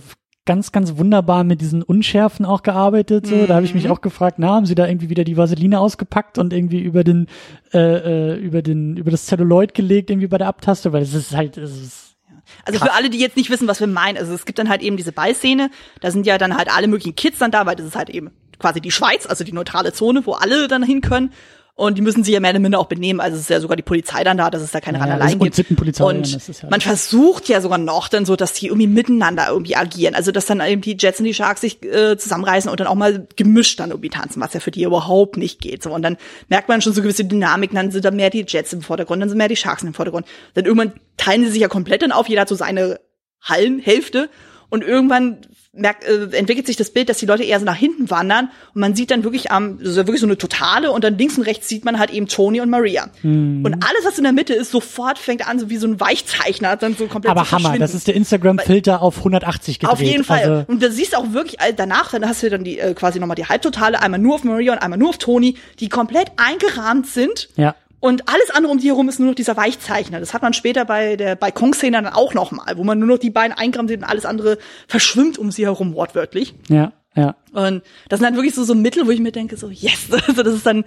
ganz, 0.47 0.73
ganz 0.73 0.97
wunderbar 0.97 1.45
mit 1.45 1.61
diesen 1.61 1.83
Unschärfen 1.83 2.45
auch 2.45 2.63
gearbeitet. 2.63 3.27
So, 3.27 3.47
da 3.47 3.55
habe 3.55 3.67
ich 3.67 3.75
mich 3.75 3.85
Mhm. 3.85 3.91
auch 3.93 4.01
gefragt, 4.01 4.39
na, 4.39 4.49
haben 4.55 4.67
sie 4.67 4.75
da 4.75 4.87
irgendwie 4.87 5.09
wieder 5.11 5.23
die 5.25 5.37
Vaseline 5.37 5.79
ausgepackt 5.79 6.39
und 6.39 6.53
irgendwie 6.53 6.81
über 6.81 7.05
den, 7.05 7.27
äh, 7.73 7.79
äh, 7.79 8.37
über 8.37 8.63
den, 8.63 8.97
über 8.97 9.11
das 9.11 9.27
Zelluloid 9.27 9.75
gelegt, 9.75 10.11
irgendwie 10.11 10.27
bei 10.29 10.39
der 10.39 10.49
Abtaste, 10.49 10.93
weil 10.93 11.03
es 11.03 11.15
ist 11.15 11.37
halt, 11.37 11.57
es 11.57 11.71
ist, 11.81 12.17
Also 12.65 12.81
für 12.81 12.93
alle, 12.93 13.11
die 13.11 13.19
jetzt 13.21 13.37
nicht 13.37 13.51
wissen, 13.51 13.69
was 13.69 13.79
wir 13.81 13.87
meinen, 13.87 14.17
also 14.19 14.33
es 14.33 14.45
gibt 14.45 14.59
dann 14.59 14.69
halt 14.69 14.83
eben 14.83 14.97
diese 14.97 15.13
Ballszene, 15.13 15.71
da 16.01 16.11
sind 16.11 16.27
ja 16.27 16.37
dann 16.39 16.57
halt 16.57 16.69
alle 16.75 16.89
möglichen 16.89 17.15
Kids 17.15 17.39
dann 17.39 17.51
da, 17.53 17.65
weil 17.67 17.77
das 17.77 17.87
ist 17.87 17.97
halt 17.97 18.11
eben 18.11 18.31
quasi 18.59 18.81
die 18.81 18.91
Schweiz, 18.91 19.27
also 19.27 19.45
die 19.45 19.53
neutrale 19.53 19.93
Zone, 19.93 20.27
wo 20.27 20.33
alle 20.33 20.67
dann 20.69 20.83
hin 20.83 21.01
können. 21.01 21.33
Und 21.81 21.97
die 21.97 22.03
müssen 22.03 22.23
sich 22.25 22.35
ja 22.35 22.41
mehr 22.41 22.51
oder 22.51 22.61
minder 22.61 22.79
auch 22.79 22.87
benehmen. 22.87 23.21
Also 23.21 23.37
es 23.37 23.43
ist 23.45 23.51
ja 23.51 23.59
sogar 23.61 23.77
die 23.77 23.83
Polizei 23.83 24.23
dann 24.23 24.37
da, 24.37 24.51
dass 24.51 24.61
es 24.61 24.71
da 24.71 24.81
keine 24.81 24.99
Ja, 24.99 25.17
und 25.27 25.39
gibt. 25.41 25.55
Sittenpolizei, 25.55 26.05
Und 26.05 26.31
ja- 26.31 26.69
man 26.69 26.81
versucht 26.81 27.49
ja 27.49 27.61
sogar 27.61 27.79
noch 27.79 28.09
dann 28.09 28.27
so, 28.27 28.37
dass 28.37 28.53
die 28.53 28.67
irgendwie 28.67 28.87
miteinander 28.87 29.47
irgendwie 29.49 29.77
agieren. 29.77 30.15
Also 30.15 30.31
dass 30.31 30.45
dann 30.47 30.61
eben 30.61 30.83
die 30.83 30.97
Jets 30.99 31.21
und 31.21 31.25
die 31.25 31.33
Sharks 31.35 31.63
sich 31.63 31.83
äh, 31.83 32.19
zusammenreißen 32.19 32.71
und 32.71 32.79
dann 32.81 32.87
auch 32.87 32.95
mal 32.95 33.27
gemischt 33.37 33.81
dann 33.81 33.91
irgendwie 33.91 34.11
tanzen, 34.11 34.41
was 34.43 34.53
ja 34.53 34.61
für 34.61 34.71
die 34.71 34.83
überhaupt 34.83 35.37
nicht 35.39 35.61
geht. 35.61 35.83
So 35.83 35.91
und 35.93 36.03
dann 36.03 36.19
merkt 36.49 36.69
man 36.69 36.83
schon 36.83 36.93
so 36.93 37.01
gewisse 37.03 37.25
Dynamiken. 37.25 37.77
Dann 37.77 37.91
sind 37.91 38.05
da 38.05 38.11
mehr 38.11 38.31
die 38.31 38.45
Jets 38.47 38.73
im 38.75 38.83
Vordergrund, 38.83 39.23
dann 39.23 39.29
sind 39.31 39.39
mehr 39.39 39.49
die 39.49 39.57
Sharks 39.57 39.83
im 39.83 39.95
Vordergrund. 39.95 40.27
Dann 40.55 40.67
irgendwann 40.67 40.93
teilen 41.17 41.45
sie 41.45 41.51
sich 41.53 41.61
ja 41.63 41.69
komplett 41.69 42.03
dann 42.03 42.13
auf. 42.13 42.29
Jeder 42.29 42.43
hat 42.43 42.49
so 42.49 42.55
seine 42.57 43.01
Hallenhälfte 43.43 44.29
und 44.71 44.83
irgendwann 44.83 45.39
merkt, 45.73 46.05
äh, 46.05 46.37
entwickelt 46.37 46.67
sich 46.67 46.77
das 46.77 46.91
Bild, 46.91 47.09
dass 47.09 47.19
die 47.19 47.27
Leute 47.27 47.45
eher 47.45 47.59
so 47.59 47.65
nach 47.65 47.77
hinten 47.77 48.11
wandern 48.11 48.51
und 48.75 48.81
man 48.81 48.95
sieht 48.97 49.11
dann 49.11 49.23
wirklich 49.23 49.53
am, 49.53 49.79
ja 49.81 49.97
wirklich 49.97 50.21
so 50.21 50.27
eine 50.27 50.37
totale 50.37 50.91
und 50.91 51.05
dann 51.05 51.17
links 51.17 51.39
und 51.39 51.45
rechts 51.45 51.69
sieht 51.69 51.85
man 51.85 51.99
halt 51.99 52.11
eben 52.11 52.27
Tony 52.27 52.61
und 52.61 52.71
Maria. 52.71 53.09
Mhm. 53.23 53.65
Und 53.65 53.75
alles, 53.75 54.05
was 54.05 54.19
in 54.19 54.25
der 54.25 54.33
Mitte 54.33 54.53
ist, 54.53 54.73
sofort 54.73 55.19
fängt 55.19 55.47
an, 55.47 55.59
so 55.61 55.71
wie 55.71 55.77
so 55.77 55.87
ein 55.87 56.01
Weichzeichner, 56.01 56.77
dann 56.77 56.97
so 56.97 57.07
komplett 57.07 57.31
aber 57.31 57.51
Hammer, 57.51 57.79
das 57.79 57.95
ist 57.95 58.09
der 58.09 58.15
Instagram-Filter 58.15 59.01
auf 59.01 59.19
180 59.19 59.79
gedreht. 59.79 59.93
Auf 59.93 60.01
jeden 60.01 60.25
Fall. 60.25 60.41
Also, 60.41 60.65
und 60.67 60.83
da 60.83 60.91
siehst 60.91 61.13
du 61.13 61.19
auch 61.19 61.33
wirklich 61.33 61.61
äh, 61.61 61.73
danach, 61.75 62.11
dann 62.11 62.27
hast 62.27 62.43
du 62.43 62.51
dann 62.51 62.65
die 62.65 62.79
äh, 62.79 62.95
quasi 62.95 63.21
nochmal 63.21 63.37
die 63.37 63.47
Halbtotale, 63.47 64.03
einmal 64.03 64.21
nur 64.21 64.35
auf 64.35 64.45
Maria 64.45 64.73
und 64.73 64.79
einmal 64.79 64.99
nur 64.99 65.11
auf 65.11 65.19
Tony, 65.19 65.57
die 65.79 65.89
komplett 65.89 66.33
eingerahmt 66.37 67.07
sind. 67.07 67.49
ja. 67.57 67.75
Und 68.01 68.29
alles 68.29 68.51
andere 68.51 68.73
um 68.73 68.79
die 68.79 68.89
herum 68.89 69.09
ist 69.09 69.19
nur 69.21 69.29
noch 69.29 69.35
dieser 69.35 69.57
Weichzeichner. 69.57 70.21
Das 70.21 70.33
hat 70.33 70.41
man 70.43 70.55
später 70.55 70.87
bei 70.87 71.17
der 71.17 71.37
Balkonszene 71.37 71.93
dann 72.03 72.07
auch 72.07 72.33
noch 72.33 72.51
mal, 72.51 72.77
wo 72.77 72.85
man 72.85 72.99
nur 72.99 73.09
noch 73.09 73.19
die 73.19 73.31
beiden 73.31 73.57
eingerahmt 73.57 73.91
sieht 73.91 73.99
und 73.99 74.05
alles 74.09 74.25
andere 74.25 74.59
verschwimmt 74.89 75.39
um 75.39 75.51
sie 75.51 75.67
herum 75.67 75.95
wortwörtlich. 75.95 76.55
Ja, 76.69 76.93
ja. 77.15 77.37
Und 77.53 77.83
das 78.09 78.21
sind 78.21 78.27
halt 78.27 78.37
wirklich 78.37 78.55
so, 78.55 78.65
so 78.65 78.75
Mittel, 78.75 79.07
wo 79.07 79.11
ich 79.11 79.21
mir 79.21 79.33
denke, 79.33 79.57
so, 79.57 79.69
yes, 79.69 80.09
also 80.29 80.43
das 80.43 80.55
ist 80.55 80.65
dann, 80.67 80.85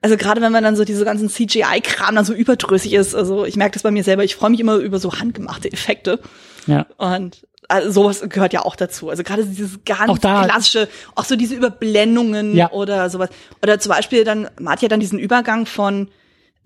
also 0.00 0.16
gerade 0.16 0.40
wenn 0.40 0.52
man 0.52 0.64
dann 0.64 0.74
so 0.76 0.84
diese 0.84 1.04
ganzen 1.04 1.28
CGI-Kram 1.28 2.14
dann 2.14 2.24
so 2.24 2.32
überdrüssig 2.32 2.94
ist, 2.94 3.14
also 3.14 3.44
ich 3.44 3.56
merke 3.56 3.74
das 3.74 3.82
bei 3.82 3.90
mir 3.90 4.04
selber, 4.04 4.24
ich 4.24 4.34
freue 4.36 4.50
mich 4.50 4.60
immer 4.60 4.76
über 4.76 4.98
so 4.98 5.12
handgemachte 5.12 5.70
Effekte. 5.70 6.18
Ja. 6.66 6.86
Und 6.96 7.46
also 7.68 7.90
sowas 7.90 8.22
gehört 8.26 8.54
ja 8.54 8.64
auch 8.64 8.76
dazu. 8.76 9.10
Also 9.10 9.22
gerade 9.22 9.44
dieses 9.44 9.80
ganz 9.84 10.08
Auch 10.08 10.18
klassische, 10.18 10.88
auch 11.14 11.24
so 11.24 11.36
diese 11.36 11.54
Überblendungen 11.54 12.56
Ja. 12.56 12.70
oder 12.70 13.10
sowas. 13.10 13.28
Oder 13.62 13.78
zum 13.78 13.90
Beispiel 13.90 14.24
dann, 14.24 14.48
man 14.58 14.72
hat 14.72 14.82
ja 14.82 14.88
dann 14.88 15.00
diesen 15.00 15.18
Übergang 15.18 15.66
von 15.66 16.08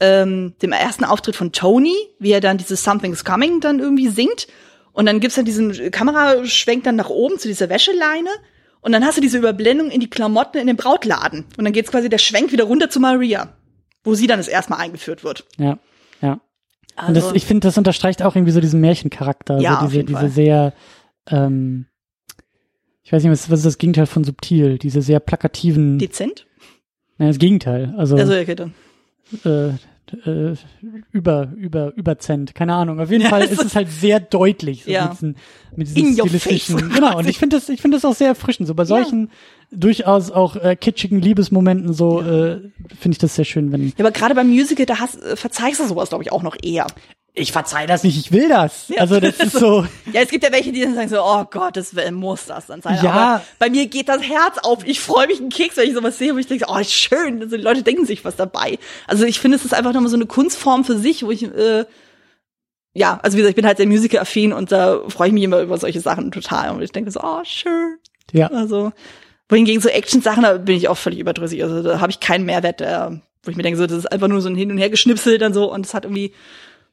ähm, 0.03 0.55
dem 0.61 0.73
ersten 0.73 1.05
Auftritt 1.05 1.37
von 1.37 1.53
Tony, 1.53 1.95
wie 2.19 2.33
er 2.33 2.41
dann 2.41 2.59
dieses 2.59 2.83
Something's 2.83 3.25
Coming 3.25 3.61
dann 3.61 3.79
irgendwie 3.79 4.09
singt. 4.09 4.49
Und 4.93 5.07
dann 5.07 5.21
gibt's 5.21 5.37
dann 5.37 5.45
diesen 5.45 5.91
Kameraschwenk 5.93 6.83
dann 6.83 6.97
nach 6.97 7.09
oben 7.09 7.39
zu 7.39 7.47
dieser 7.47 7.69
Wäscheleine. 7.69 8.29
Und 8.81 8.91
dann 8.91 9.05
hast 9.05 9.17
du 9.17 9.21
diese 9.21 9.39
Überblendung 9.39 9.91
in 9.91 10.01
die 10.01 10.11
Klamotten 10.11 10.59
in 10.59 10.67
dem 10.67 10.77
Brautladen. 10.77 11.47
Und 11.57 11.65
dann 11.65 11.73
geht's 11.73 11.93
quasi 11.93 12.09
der 12.09 12.19
Schwenk 12.19 12.51
wieder 12.51 12.65
runter 12.65 12.91
zu 12.91 12.99
Maria, 12.99 13.57
wo 14.03 14.15
sie 14.15 14.27
dann 14.27 14.41
das 14.41 14.49
erstmal 14.49 14.81
eingeführt 14.81 15.23
wird. 15.23 15.47
Ja, 15.57 15.79
ja. 16.21 16.41
Also, 16.97 17.09
Und 17.09 17.15
das, 17.15 17.33
ich 17.35 17.47
finde, 17.47 17.69
das 17.69 17.79
unterstreicht 17.79 18.23
auch 18.23 18.35
irgendwie 18.35 18.53
so 18.53 18.61
diesen 18.61 18.81
Märchencharakter. 18.81 19.61
Ja, 19.61 19.79
so 19.79 19.87
auf 19.87 19.93
diese, 19.93 20.05
diese 20.05 20.19
Fall. 20.19 20.29
sehr, 20.31 20.75
ähm, 21.31 21.87
ich 23.05 23.13
weiß 23.13 23.23
nicht, 23.23 23.31
was, 23.31 23.51
was 23.51 23.61
ist 23.61 23.67
das 23.67 23.79
Gegenteil 23.79 24.07
von 24.07 24.25
subtil? 24.25 24.79
Diese 24.79 25.01
sehr 25.01 25.21
plakativen, 25.21 25.99
dezent? 25.99 26.47
nein, 27.19 27.29
das 27.29 27.39
Gegenteil. 27.39 27.95
Also, 27.97 28.17
Also, 28.17 28.35
okay, 28.35 28.57
dann. 28.57 28.75
äh, 29.45 29.75
äh, 30.27 30.55
über, 31.13 31.53
über, 31.57 31.93
überzent, 31.97 32.55
keine 32.55 32.75
Ahnung. 32.75 33.01
Auf 33.01 33.11
jeden 33.11 33.27
Fall 33.29 33.45
ist 33.45 33.65
es 33.65 33.75
halt 33.75 33.91
sehr 33.91 34.21
deutlich, 34.21 34.85
so 34.85 34.91
Ja. 34.91 35.05
mit 35.05 35.13
diesen, 35.15 35.37
mit 35.77 35.87
diesen 35.89 36.07
In 36.07 36.15
stilistischen, 36.19 36.91
genau. 36.91 37.19
Und 37.19 37.27
ich 37.29 37.39
finde 37.39 37.57
das, 37.57 37.69
ich 37.69 37.81
finde 37.81 37.97
das 37.97 38.05
auch 38.05 38.15
sehr 38.15 38.29
erfrischend. 38.29 38.69
So 38.69 38.75
bei 38.75 38.85
solchen 38.85 39.31
durchaus 39.71 40.31
auch 40.31 40.57
äh, 40.57 40.77
kitschigen 40.77 41.21
Liebesmomenten, 41.21 41.93
so 41.95 42.21
äh, 42.21 42.61
finde 42.99 43.13
ich 43.13 43.19
das 43.19 43.35
sehr 43.35 43.45
schön, 43.45 43.73
wenn 43.73 43.87
Ja, 43.87 43.93
aber 44.01 44.11
gerade 44.11 44.35
beim 44.35 44.49
Musical, 44.49 44.87
da 44.87 44.99
hast, 45.01 45.23
äh, 45.23 45.37
verzeihst 45.37 45.81
du 45.81 45.87
sowas, 45.87 46.11
glaube 46.11 46.25
ich, 46.25 46.33
auch 46.33 46.43
noch 46.43 46.57
eher. 46.63 46.87
Ich 47.35 47.53
verzeih 47.53 47.87
das 47.87 48.03
nicht, 48.03 48.19
ich 48.19 48.31
will 48.31 48.49
das. 48.49 48.93
Also 48.99 49.19
das 49.19 49.39
ist 49.39 49.53
so, 49.53 49.87
Ja, 50.13 50.21
es 50.21 50.29
gibt 50.29 50.45
ja 50.45 50.53
welche, 50.53 50.71
die 50.71 50.83
dann 50.83 50.95
sagen 50.95 51.09
so, 51.09 51.23
oh 51.23 51.45
Gott, 51.51 51.77
das 51.77 51.95
muss 52.11 52.45
das 52.45 52.67
dann 52.67 52.83
sein. 52.83 52.99
Ja. 53.03 53.11
Aber 53.11 53.45
bei 53.59 53.71
mir 53.71 53.87
geht 53.87 54.11
das 54.11 54.23
Herz 54.23 54.59
auf. 54.63 54.87
Ich 54.87 55.01
freue 55.01 55.27
mich 55.29 55.41
einen 55.41 55.49
Keks, 55.49 55.79
wenn 55.79 55.89
ich 55.89 55.95
sowas 55.95 56.19
sehe, 56.19 56.35
wo 56.35 56.39
ich 56.39 56.47
denke, 56.47 56.67
oh, 56.69 56.83
schön. 56.85 57.41
Also 57.41 57.57
die 57.57 57.63
Leute 57.63 57.83
denken 57.83 58.05
sich 58.05 58.25
was 58.27 58.37
dabei. 58.37 58.79
Also 59.07 59.25
ich 59.25 59.41
finde, 59.41 59.57
es 59.57 59.65
ist 59.65 59.73
einfach 59.73 59.95
nochmal 59.95 60.11
so 60.11 60.17
eine 60.17 60.27
Kunstform 60.27 60.85
für 60.85 60.99
sich, 60.99 61.25
wo 61.25 61.31
ich, 61.31 61.45
äh, 61.45 61.87
ja, 62.93 63.19
also 63.23 63.37
wie 63.37 63.41
gesagt, 63.41 63.53
ich 63.53 63.57
bin 63.57 63.67
halt 63.67 63.79
sehr 63.79 63.87
musical-affin 63.87 64.53
und 64.53 64.71
da 64.71 65.01
freue 65.09 65.29
ich 65.29 65.35
mich 65.35 65.45
immer 65.45 65.61
über 65.63 65.79
solche 65.79 66.01
Sachen 66.01 66.33
total. 66.33 66.71
Und 66.71 66.83
ich 66.83 66.93
denke 66.93 67.11
so, 67.11 67.21
oh, 67.23 67.41
schön. 67.45 67.97
ja. 68.33 68.49
Also, 68.49 68.93
wohingegen 69.49 69.81
so 69.81 69.89
Action-Sachen, 69.89 70.43
da 70.43 70.59
bin 70.59 70.77
ich 70.77 70.89
auch 70.89 70.99
völlig 70.99 71.19
überdrüssig. 71.19 71.63
Also 71.63 71.83
da 71.83 72.01
habe 72.01 72.11
ich 72.11 72.21
keinen 72.21 72.45
Mehrwert, 72.45 72.81
der, 72.81 73.23
wo 73.43 73.51
ich 73.51 73.57
mir 73.57 73.63
denke, 73.63 73.79
so, 73.79 73.87
das 73.87 73.97
ist 73.97 74.13
einfach 74.13 74.29
nur 74.29 74.43
so 74.43 74.51
ein 74.51 74.57
Hin- 74.57 74.71
und 74.71 74.77
Hergeschnipsel 74.77 75.39
dann 75.39 75.55
so 75.55 75.73
und 75.73 75.87
es 75.87 75.95
hat 75.95 76.05
irgendwie 76.05 76.35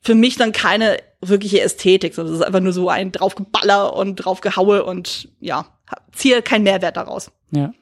für 0.01 0.15
mich 0.15 0.37
dann 0.37 0.51
keine 0.51 0.97
wirkliche 1.21 1.61
Ästhetik, 1.61 2.13
sondern 2.13 2.33
es 2.33 2.39
ist 2.39 2.45
einfach 2.45 2.61
nur 2.61 2.73
so 2.73 2.89
ein 2.89 3.11
draufgeballer 3.11 3.93
und 3.95 4.15
draufgehaue 4.15 4.83
und 4.85 5.29
ja, 5.39 5.65
ziehe 6.13 6.41
keinen 6.41 6.63
Mehrwert 6.63 6.97
daraus. 6.97 7.31
Ja, 7.51 7.73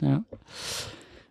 ja. 0.00 0.22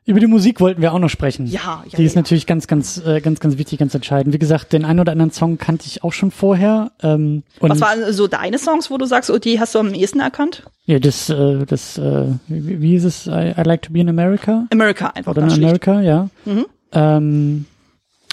Über 0.06 0.20
die 0.20 0.26
Musik 0.26 0.60
wollten 0.60 0.82
wir 0.82 0.92
auch 0.92 0.98
noch 0.98 1.10
sprechen. 1.10 1.46
Ja, 1.46 1.84
ja, 1.88 1.98
Die 1.98 2.04
ist 2.04 2.16
ja. 2.16 2.22
natürlich 2.22 2.48
ganz, 2.48 2.66
ganz, 2.66 2.98
äh, 3.06 3.22
ganz, 3.22 3.40
ganz 3.40 3.60
wichtig, 3.60 3.78
ganz 3.78 3.94
entscheidend. 3.94 4.34
Wie 4.34 4.40
gesagt, 4.40 4.74
den 4.74 4.84
einen 4.84 5.00
oder 5.00 5.12
anderen 5.12 5.30
Song 5.30 5.60
kannte 5.60 5.86
ich 5.86 6.04
auch 6.04 6.14
schon 6.14 6.32
vorher. 6.32 6.92
Ähm, 7.04 7.44
Was 7.60 7.80
waren 7.80 8.12
so 8.12 8.28
deine 8.28 8.58
Songs, 8.58 8.90
wo 8.90 8.98
du 8.98 9.06
sagst, 9.06 9.30
oh, 9.30 9.38
die 9.38 9.60
hast 9.60 9.76
du 9.76 9.80
am 9.80 9.94
ehesten 9.94 10.20
erkannt? 10.20 10.64
Ja, 10.86 10.98
das, 10.98 11.30
äh, 11.30 11.64
das, 11.68 12.00
äh, 12.00 12.26
wie, 12.48 12.82
wie 12.82 12.90
hieß 12.94 13.06
es? 13.06 13.28
I, 13.28 13.54
I 13.56 13.62
like 13.64 13.84
to 13.84 13.94
be 13.94 14.00
in 14.00 14.10
America. 14.10 14.66
America 14.72 15.10
einfach. 15.14 15.30
Oder 15.30 15.44
in 15.44 15.50
ganz 15.50 15.60
schlicht. 15.60 15.88
America, 15.88 16.02
ja. 16.02 16.30
Mhm. 16.46 16.66
Ähm, 16.92 17.66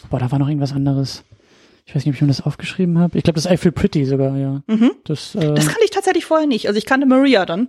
boah, 0.09 0.19
da 0.19 0.33
war 0.33 0.39
noch 0.39 0.49
irgendwas 0.49 0.73
anderes. 0.73 1.25
Ich 1.89 1.95
weiß 1.95 2.05
nicht, 2.05 2.09
ob 2.13 2.17
ich 2.17 2.21
mir 2.23 2.27
das 2.29 2.41
aufgeschrieben 2.41 2.99
habe. 2.99 3.17
Ich 3.17 3.23
glaube, 3.25 3.41
das 3.41 3.51
I 3.51 3.57
Feel 3.57 3.71
Pretty 3.73 4.05
sogar, 4.05 4.37
ja. 4.37 4.63
Mhm. 4.67 4.91
Das, 5.05 5.35
äh, 5.37 5.55
Das 5.55 5.67
kannte 5.67 5.85
ich 5.85 5.91
tatsächlich 5.91 6.25
vorher 6.25 6.47
nicht. 6.49 6.67
Also 6.67 6.77
ich 6.79 6.85
kannte 6.85 7.07
Maria 7.07 7.47
dann. 7.47 7.69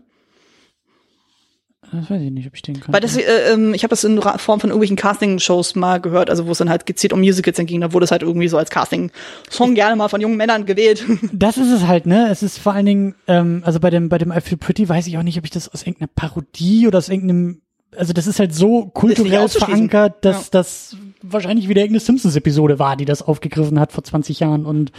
das 1.93 2.09
weiß 2.09 2.22
ich 2.24 2.32
nicht, 2.32 2.47
ob 2.47 2.55
ich 2.55 2.63
den 2.63 2.80
kann. 2.80 2.93
Weil 2.93 2.99
das, 2.99 3.15
äh, 3.15 3.53
ähm, 3.53 3.76
ich 3.76 3.84
habe 3.84 3.91
das 3.91 4.03
in 4.03 4.20
Form 4.20 4.59
von 4.59 4.72
irgendwelchen 4.72 4.95
Casting-Shows 4.97 5.76
mal 5.76 5.99
gehört, 6.01 6.32
also 6.32 6.47
wo 6.47 6.51
es 6.51 6.57
dann 6.57 6.70
halt 6.70 6.88
gezielt 6.88 7.13
um 7.13 7.20
Musicals 7.20 7.57
ging, 7.59 7.80
da 7.80 7.93
wurde 7.93 8.05
es 8.05 8.11
halt 8.11 8.24
irgendwie 8.24 8.47
so 8.47 8.57
als 8.57 8.72
Casting-Song 8.72 9.76
gerne 9.76 9.95
mal 9.95 10.07
von 10.09 10.20
jungen 10.20 10.36
Männern 10.36 10.65
gewählt. 10.65 11.05
Das 11.32 11.57
ist 11.57 11.72
es 11.72 11.86
halt, 11.86 12.07
ne? 12.07 12.28
Es 12.32 12.41
ist 12.41 12.57
vor 12.57 12.74
allen 12.74 12.88
Dingen, 12.88 13.15
ähm, 13.28 13.61
also 13.65 13.80
bei 13.80 13.91
dem, 13.91 14.09
bei 14.09 14.18
dem 14.18 14.32
I 14.32 14.41
Feel 14.41 14.57
Pretty 14.57 14.89
weiß 14.89 15.05
ich 15.07 15.18
auch 15.20 15.24
nicht, 15.24 15.38
ob 15.38 15.45
ich 15.45 15.51
das 15.51 15.70
aus 15.70 15.84
irgendeiner 15.84 16.09
Parodie 16.15 16.88
oder 16.88 16.97
aus 16.97 17.07
irgendeinem, 17.09 17.61
also 17.95 18.13
das 18.13 18.26
ist 18.26 18.39
halt 18.39 18.53
so 18.55 18.88
kulturell 18.88 19.47
verankert, 19.47 20.26
dass 20.26 20.45
Ja. 20.45 20.49
das 20.51 20.97
wahrscheinlich 21.22 21.68
wieder 21.70 21.82
irgendeine 21.82 21.99
Simpsons-Episode 22.05 22.80
war, 22.80 22.95
die 22.97 23.05
das 23.05 23.22
aufgegriffen 23.22 23.80
hat 23.80 23.91
vor 23.91 24.03
20 24.03 24.39
Jahren 24.39 24.65
und 24.65 24.91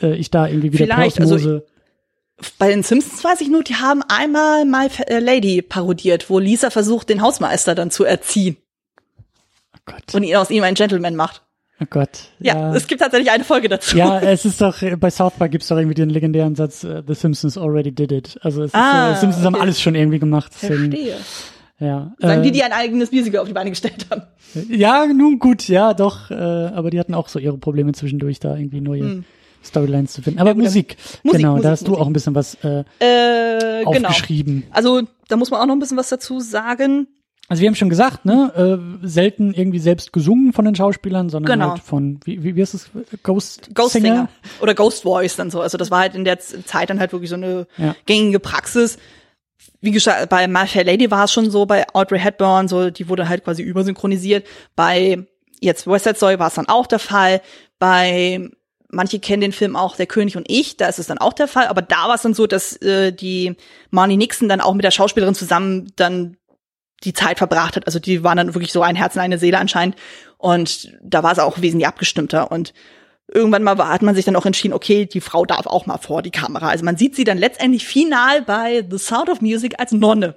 äh, 0.00 0.14
ich 0.16 0.30
da 0.30 0.46
irgendwie 0.46 0.72
wieder 0.72 0.84
Vielleicht, 0.86 1.20
also. 1.20 1.62
Bei 2.58 2.68
den 2.68 2.84
Simpsons 2.84 3.24
weiß 3.24 3.40
ich 3.40 3.48
nur, 3.48 3.64
die 3.64 3.74
haben 3.74 4.02
einmal 4.08 4.64
My 4.64 4.88
Fa- 4.88 5.04
Lady 5.18 5.60
parodiert, 5.60 6.30
wo 6.30 6.38
Lisa 6.38 6.70
versucht, 6.70 7.08
den 7.08 7.20
Hausmeister 7.20 7.74
dann 7.74 7.90
zu 7.90 8.04
erziehen 8.04 8.56
oh 9.74 9.80
Gott, 9.86 10.14
und 10.14 10.22
ihn 10.22 10.36
aus 10.36 10.48
ihm 10.50 10.62
einen 10.62 10.76
Gentleman 10.76 11.16
macht. 11.16 11.42
oh 11.80 11.86
Gott. 11.90 12.28
Ja, 12.38 12.72
es 12.76 12.86
gibt 12.86 13.00
tatsächlich 13.00 13.32
eine 13.32 13.42
Folge 13.42 13.68
dazu. 13.68 13.96
Ja, 13.96 14.20
es 14.20 14.44
ist 14.44 14.60
doch, 14.60 14.80
äh, 14.82 14.94
bei 14.96 15.10
South 15.10 15.32
Park 15.36 15.50
gibt's 15.50 15.66
doch 15.66 15.76
irgendwie 15.78 15.96
den 15.96 16.10
legendären 16.10 16.54
Satz, 16.54 16.84
äh, 16.84 17.02
The 17.04 17.14
Simpsons 17.14 17.58
already 17.58 17.90
did 17.90 18.12
it. 18.12 18.38
Also 18.42 18.62
es 18.62 18.72
Ah, 18.72 19.10
ist, 19.10 19.18
äh, 19.18 19.20
Simpsons 19.22 19.44
haben 19.44 19.54
okay. 19.54 19.62
alles 19.62 19.80
schon 19.80 19.96
irgendwie 19.96 20.20
gemacht. 20.20 20.52
Deswegen, 20.62 20.92
Verstehe. 20.92 21.16
Ja. 21.78 22.12
Sagen 22.18 22.40
äh, 22.40 22.44
die, 22.44 22.52
die 22.52 22.62
ein 22.62 22.72
eigenes 22.72 23.12
Musical 23.12 23.40
auf 23.40 23.46
die 23.48 23.54
Beine 23.54 23.70
gestellt 23.70 24.06
haben. 24.10 24.22
Ja, 24.68 25.06
nun 25.06 25.38
gut, 25.38 25.68
ja, 25.68 25.94
doch, 25.94 26.30
äh, 26.30 26.34
aber 26.34 26.90
die 26.90 26.98
hatten 26.98 27.14
auch 27.14 27.28
so 27.28 27.38
ihre 27.38 27.58
Probleme 27.58 27.92
zwischendurch, 27.92 28.40
da 28.40 28.56
irgendwie 28.56 28.80
neue 28.80 29.24
Storylines 29.64 30.12
zu 30.12 30.22
finden. 30.22 30.38
Aber 30.40 30.50
dann- 30.54 30.58
Musik, 30.62 30.96
Musik, 31.22 31.40
genau, 31.40 31.52
Musik, 31.52 31.62
da 31.64 31.70
hast 31.70 31.86
du 31.86 31.90
Musik. 31.90 32.02
auch 32.02 32.06
ein 32.06 32.12
bisschen 32.12 32.34
was 32.34 32.54
äh, 32.64 32.84
Äh, 33.00 33.84
genau. 33.84 34.08
aufgeschrieben. 34.08 34.64
Also, 34.70 35.02
da 35.28 35.36
muss 35.36 35.50
man 35.50 35.60
auch 35.60 35.66
noch 35.66 35.74
ein 35.74 35.78
bisschen 35.80 35.96
was 35.96 36.08
dazu 36.08 36.40
sagen. 36.40 37.08
Also 37.50 37.62
wir 37.62 37.68
haben 37.68 37.76
schon 37.76 37.88
gesagt, 37.88 38.26
ne, 38.26 38.52
äh, 39.02 39.06
selten 39.06 39.54
irgendwie 39.54 39.78
selbst 39.78 40.12
gesungen 40.12 40.52
von 40.52 40.66
den 40.66 40.74
Schauspielern, 40.74 41.30
sondern 41.30 41.58
Genau. 41.58 41.70
halt 41.70 41.82
von, 41.82 42.20
wie, 42.24 42.42
wie, 42.44 42.56
wie 42.56 42.60
heißt 42.60 42.74
das, 42.74 42.90
Ghost, 43.22 43.70
Ghost 43.74 43.92
Singer. 43.94 44.04
Singer? 44.14 44.28
oder 44.60 44.74
Ghost 44.74 45.02
Voice 45.04 45.36
dann 45.36 45.50
so. 45.50 45.62
Also 45.62 45.78
das 45.78 45.90
war 45.90 46.00
halt 46.00 46.14
in 46.14 46.26
der 46.26 46.38
Zeit 46.40 46.90
dann 46.90 47.00
halt 47.00 47.12
wirklich 47.12 47.30
so 47.30 47.36
eine 47.36 47.66
Ja. 47.78 47.96
gängige 48.04 48.38
Praxis. 48.38 48.98
Wie 49.80 49.90
gesagt, 49.90 50.28
bei 50.28 50.46
My 50.48 50.66
Fair 50.66 50.84
Lady 50.84 51.10
war 51.10 51.24
es 51.24 51.32
schon 51.32 51.50
so, 51.50 51.66
bei 51.66 51.86
Audrey 51.92 52.18
Hepburn, 52.18 52.68
so, 52.68 52.90
die 52.90 53.08
wurde 53.08 53.28
halt 53.28 53.44
quasi 53.44 53.62
übersynchronisiert. 53.62 54.46
Bei 54.76 55.26
jetzt 55.60 55.86
West 55.86 56.04
Side 56.04 56.16
Story 56.16 56.38
war 56.38 56.48
es 56.48 56.54
dann 56.54 56.68
auch 56.68 56.86
der 56.86 56.98
Fall. 56.98 57.40
Bei 57.78 58.48
manche 58.90 59.20
kennen 59.20 59.42
den 59.42 59.52
Film 59.52 59.76
auch 59.76 59.96
Der 59.96 60.06
König 60.06 60.36
und 60.36 60.50
ich, 60.50 60.76
da 60.76 60.86
ist 60.86 60.98
es 60.98 61.06
dann 61.06 61.18
auch 61.18 61.32
der 61.32 61.48
Fall. 61.48 61.66
Aber 61.68 61.82
da 61.82 62.08
war 62.08 62.14
es 62.14 62.22
dann 62.22 62.34
so, 62.34 62.46
dass 62.46 62.76
äh, 62.82 63.12
die 63.12 63.56
Marnie 63.90 64.16
Nixon 64.16 64.48
dann 64.48 64.60
auch 64.60 64.74
mit 64.74 64.84
der 64.84 64.90
Schauspielerin 64.90 65.34
zusammen 65.34 65.92
dann 65.96 66.36
die 67.04 67.12
Zeit 67.12 67.38
verbracht 67.38 67.76
hat. 67.76 67.86
Also 67.86 67.98
die 67.98 68.24
waren 68.24 68.36
dann 68.36 68.54
wirklich 68.54 68.72
so 68.72 68.82
ein 68.82 68.96
Herz 68.96 69.14
und 69.14 69.22
eine 69.22 69.38
Seele 69.38 69.58
anscheinend. 69.58 69.96
Und 70.36 70.92
da 71.02 71.22
war 71.22 71.32
es 71.32 71.38
auch 71.38 71.60
wesentlich 71.60 71.86
abgestimmter. 71.86 72.50
Und 72.50 72.72
irgendwann 73.32 73.62
mal 73.62 73.78
war, 73.78 73.90
hat 73.90 74.02
man 74.02 74.14
sich 74.14 74.24
dann 74.24 74.36
auch 74.36 74.46
entschieden, 74.46 74.74
okay, 74.74 75.06
die 75.06 75.20
Frau 75.20 75.44
darf 75.44 75.66
auch 75.66 75.86
mal 75.86 75.98
vor 75.98 76.22
die 76.22 76.30
Kamera. 76.30 76.68
Also 76.68 76.84
man 76.84 76.96
sieht 76.96 77.14
sie 77.14 77.24
dann 77.24 77.38
letztendlich 77.38 77.86
final 77.86 78.42
bei 78.42 78.84
The 78.88 78.98
Sound 78.98 79.28
of 79.28 79.40
Music 79.40 79.74
als 79.78 79.92
Nonne. 79.92 80.34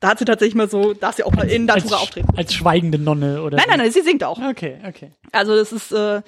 Da 0.00 0.08
hat 0.08 0.18
sie 0.18 0.24
tatsächlich 0.24 0.56
mal 0.56 0.68
so, 0.68 0.94
darf 0.94 1.14
sie 1.16 1.22
auch 1.22 1.32
mal 1.32 1.48
in 1.48 1.66
Natura 1.66 1.94
als, 1.94 2.02
auftreten. 2.02 2.28
als 2.36 2.52
schweigende 2.52 2.98
Nonne 2.98 3.42
oder 3.42 3.56
Nein, 3.56 3.66
nein, 3.68 3.78
nein, 3.78 3.92
sie 3.92 4.00
singt 4.00 4.24
auch. 4.24 4.40
Okay, 4.40 4.78
okay. 4.86 5.12
Also 5.30 5.54
das 5.54 5.70
ist 5.72 5.92
äh, 5.92 6.22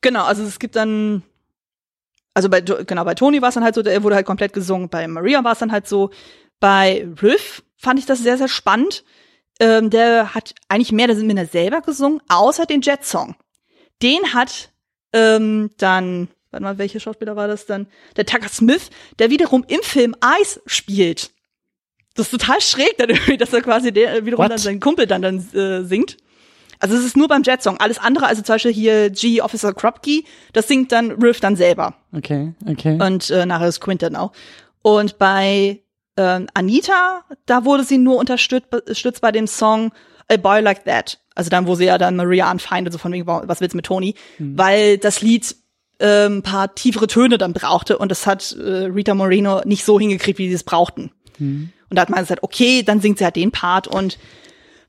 genau, 0.00 0.24
also 0.24 0.44
es 0.44 0.60
gibt 0.60 0.76
dann 0.76 1.22
also 2.34 2.48
bei 2.48 2.60
genau 2.60 3.04
bei 3.04 3.14
Tony 3.14 3.42
war 3.42 3.48
es 3.48 3.54
dann 3.54 3.64
halt 3.64 3.74
so, 3.74 3.82
der 3.82 4.02
wurde 4.02 4.16
halt 4.16 4.26
komplett 4.26 4.52
gesungen. 4.52 4.88
Bei 4.88 5.06
Maria 5.08 5.42
war 5.44 5.52
es 5.52 5.58
dann 5.58 5.72
halt 5.72 5.88
so. 5.88 6.10
Bei 6.60 7.06
Riff 7.20 7.62
fand 7.76 7.98
ich 7.98 8.06
das 8.06 8.20
sehr 8.20 8.38
sehr 8.38 8.48
spannend. 8.48 9.04
Ähm, 9.60 9.90
der 9.90 10.34
hat 10.34 10.54
eigentlich 10.68 10.92
mehr 10.92 11.08
der 11.08 11.16
Sinne 11.16 11.46
selber 11.46 11.82
gesungen, 11.82 12.20
außer 12.28 12.66
den 12.66 12.80
Jet 12.80 13.04
Song. 13.04 13.34
Den 14.00 14.32
hat 14.32 14.71
ähm, 15.12 15.70
dann 15.78 16.28
warte 16.52 16.62
mal, 16.62 16.78
welcher 16.78 17.00
Schauspieler 17.00 17.34
war 17.34 17.48
das 17.48 17.66
dann? 17.66 17.86
Der 18.16 18.26
Tucker 18.26 18.48
Smith, 18.48 18.90
der 19.18 19.30
wiederum 19.30 19.64
im 19.66 19.80
Film 19.82 20.14
Ice 20.40 20.60
spielt. 20.66 21.30
Das 22.14 22.26
ist 22.26 22.30
total 22.30 22.60
schräg, 22.60 22.96
dann 22.98 23.08
irgendwie, 23.08 23.38
dass 23.38 23.52
er 23.52 23.62
quasi 23.62 23.90
der, 23.90 24.14
äh, 24.14 24.26
wiederum 24.26 24.44
What? 24.44 24.52
dann 24.52 24.58
seinen 24.58 24.80
Kumpel 24.80 25.06
dann, 25.06 25.22
dann 25.22 25.38
äh, 25.54 25.82
singt. 25.82 26.18
Also 26.78 26.96
es 26.96 27.04
ist 27.04 27.16
nur 27.16 27.28
beim 27.28 27.42
Jet-Song. 27.42 27.78
Alles 27.78 27.98
andere, 27.98 28.26
also 28.26 28.42
zum 28.42 28.54
Beispiel 28.54 28.72
hier 28.72 29.10
G 29.10 29.40
Officer 29.40 29.72
Kropke, 29.72 30.24
das 30.52 30.68
singt 30.68 30.92
dann 30.92 31.12
Riff 31.12 31.40
dann 31.40 31.56
selber. 31.56 31.94
Okay, 32.14 32.54
okay. 32.68 32.98
Und 33.00 33.30
äh, 33.30 33.46
nachher 33.46 33.68
ist 33.68 33.80
Quinton 33.80 34.16
auch. 34.16 34.32
Und 34.82 35.16
bei 35.18 35.80
ähm, 36.16 36.48
Anita, 36.54 37.24
da 37.46 37.64
wurde 37.64 37.84
sie 37.84 37.98
nur 37.98 38.16
unterstützt, 38.16 38.74
unterstützt 38.74 39.22
bei 39.22 39.32
dem 39.32 39.46
Song 39.46 39.92
A 40.28 40.36
Boy 40.36 40.60
Like 40.60 40.84
That. 40.84 41.21
Also 41.34 41.50
dann, 41.50 41.66
wo 41.66 41.74
sie 41.74 41.84
ja 41.86 41.98
dann 41.98 42.16
Maria 42.16 42.50
anfeindet, 42.50 42.92
so 42.92 42.98
von 42.98 43.12
wegen, 43.12 43.26
was 43.26 43.60
willst 43.60 43.74
du 43.74 43.78
mit 43.78 43.86
Tony? 43.86 44.14
Weil 44.56 44.98
das 44.98 45.22
Lied 45.22 45.56
ähm, 46.00 46.38
ein 46.38 46.42
paar 46.42 46.74
tiefere 46.74 47.06
Töne 47.06 47.38
dann 47.38 47.52
brauchte 47.52 47.96
und 47.98 48.10
das 48.10 48.26
hat 48.26 48.56
äh, 48.58 48.86
Rita 48.86 49.14
Moreno 49.14 49.62
nicht 49.64 49.84
so 49.84 49.98
hingekriegt, 49.98 50.38
wie 50.38 50.48
sie 50.48 50.54
es 50.54 50.64
brauchten. 50.64 51.10
Und 51.90 51.96
da 51.96 52.02
hat 52.02 52.10
man 52.10 52.20
gesagt, 52.20 52.42
okay, 52.42 52.82
dann 52.82 53.00
singt 53.00 53.18
sie 53.18 53.24
halt 53.24 53.36
den 53.36 53.52
Part 53.52 53.86
und 53.86 54.18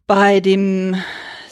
bei 0.08 0.40
dem 0.40 0.96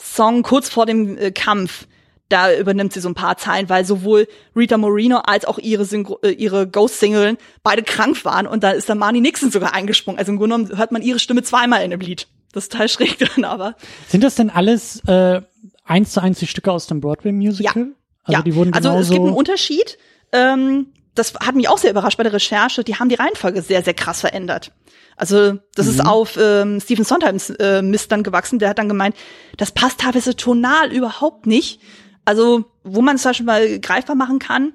Song 0.01 0.43
kurz 0.43 0.69
vor 0.69 0.85
dem 0.85 1.17
äh, 1.17 1.31
Kampf, 1.31 1.87
da 2.29 2.55
übernimmt 2.55 2.93
sie 2.93 3.01
so 3.01 3.09
ein 3.09 3.15
paar 3.15 3.37
Zeilen, 3.37 3.69
weil 3.69 3.85
sowohl 3.85 4.27
Rita 4.55 4.77
Moreno 4.77 5.17
als 5.17 5.45
auch 5.45 5.57
ihre, 5.57 5.85
Synchro 5.85 6.19
äh, 6.23 6.31
ihre 6.31 6.67
Ghost-Singeln 6.67 7.37
beide 7.63 7.83
krank 7.83 8.23
waren 8.25 8.47
und 8.47 8.63
da 8.63 8.71
ist 8.71 8.89
dann 8.89 8.97
Marnie 8.97 9.21
Nixon 9.21 9.51
sogar 9.51 9.73
eingesprungen. 9.73 10.19
Also 10.19 10.31
im 10.31 10.37
Grunde 10.37 10.55
genommen 10.55 10.77
hört 10.77 10.91
man 10.91 11.01
ihre 11.01 11.19
Stimme 11.19 11.43
zweimal 11.43 11.83
in 11.83 11.91
dem 11.91 11.99
Lied. 11.99 12.27
Das 12.53 12.65
ist 12.65 12.71
total 12.71 12.89
schräg 12.89 13.17
dann 13.19 13.45
aber. 13.45 13.75
Sind 14.07 14.23
das 14.23 14.35
denn 14.35 14.49
alles 14.49 15.01
äh, 15.07 15.41
eins 15.85 16.11
zu 16.11 16.21
eins 16.21 16.39
die 16.39 16.47
Stücke 16.47 16.71
aus 16.71 16.87
dem 16.87 17.01
Broadway-Musical? 17.01 17.83
Ja. 17.83 17.91
Also 18.23 18.37
ja. 18.39 18.41
die 18.41 18.55
wurden 18.55 18.73
also 18.73 18.91
es 18.91 19.09
gibt 19.09 19.21
einen 19.21 19.33
Unterschied. 19.33 19.97
Ähm, 20.31 20.87
das 21.15 21.33
hat 21.35 21.55
mich 21.55 21.67
auch 21.67 21.77
sehr 21.77 21.91
überrascht 21.91 22.17
bei 22.17 22.23
der 22.23 22.33
Recherche, 22.33 22.83
die 22.83 22.95
haben 22.95 23.09
die 23.09 23.15
Reihenfolge 23.15 23.61
sehr, 23.61 23.83
sehr 23.83 23.93
krass 23.93 24.21
verändert. 24.21 24.71
Also 25.17 25.59
das 25.75 25.85
mhm. 25.85 25.91
ist 25.91 26.05
auf 26.05 26.37
ähm, 26.41 26.79
Stephen 26.79 27.03
Sondheims 27.03 27.49
äh, 27.49 27.81
Mist 27.81 28.11
dann 28.11 28.23
gewachsen. 28.23 28.59
Der 28.59 28.69
hat 28.69 28.79
dann 28.79 28.87
gemeint, 28.87 29.15
das 29.57 29.71
passt 29.71 29.99
teilweise 29.99 30.35
tonal 30.35 30.91
überhaupt 30.91 31.45
nicht. 31.45 31.81
Also 32.23 32.65
wo 32.83 33.01
man 33.01 33.15
es 33.15 33.23
zum 33.23 33.29
Beispiel 33.29 33.45
mal 33.45 33.79
greifbar 33.79 34.15
machen 34.15 34.39
kann, 34.39 34.73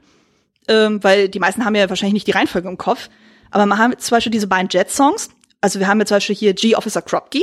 ähm, 0.68 1.02
weil 1.02 1.28
die 1.28 1.38
meisten 1.38 1.64
haben 1.64 1.74
ja 1.74 1.88
wahrscheinlich 1.88 2.14
nicht 2.14 2.26
die 2.26 2.32
Reihenfolge 2.32 2.68
im 2.68 2.78
Kopf, 2.78 3.08
aber 3.50 3.66
man 3.66 3.78
hat 3.78 4.00
zum 4.02 4.16
Beispiel 4.16 4.32
diese 4.32 4.46
beiden 4.46 4.68
Jet-Songs. 4.68 5.30
Also 5.60 5.80
wir 5.80 5.88
haben 5.88 5.98
ja 5.98 6.06
zum 6.06 6.16
Beispiel 6.16 6.36
hier 6.36 6.54
G 6.54 6.76
Officer 6.76 7.02
Kropke. 7.02 7.42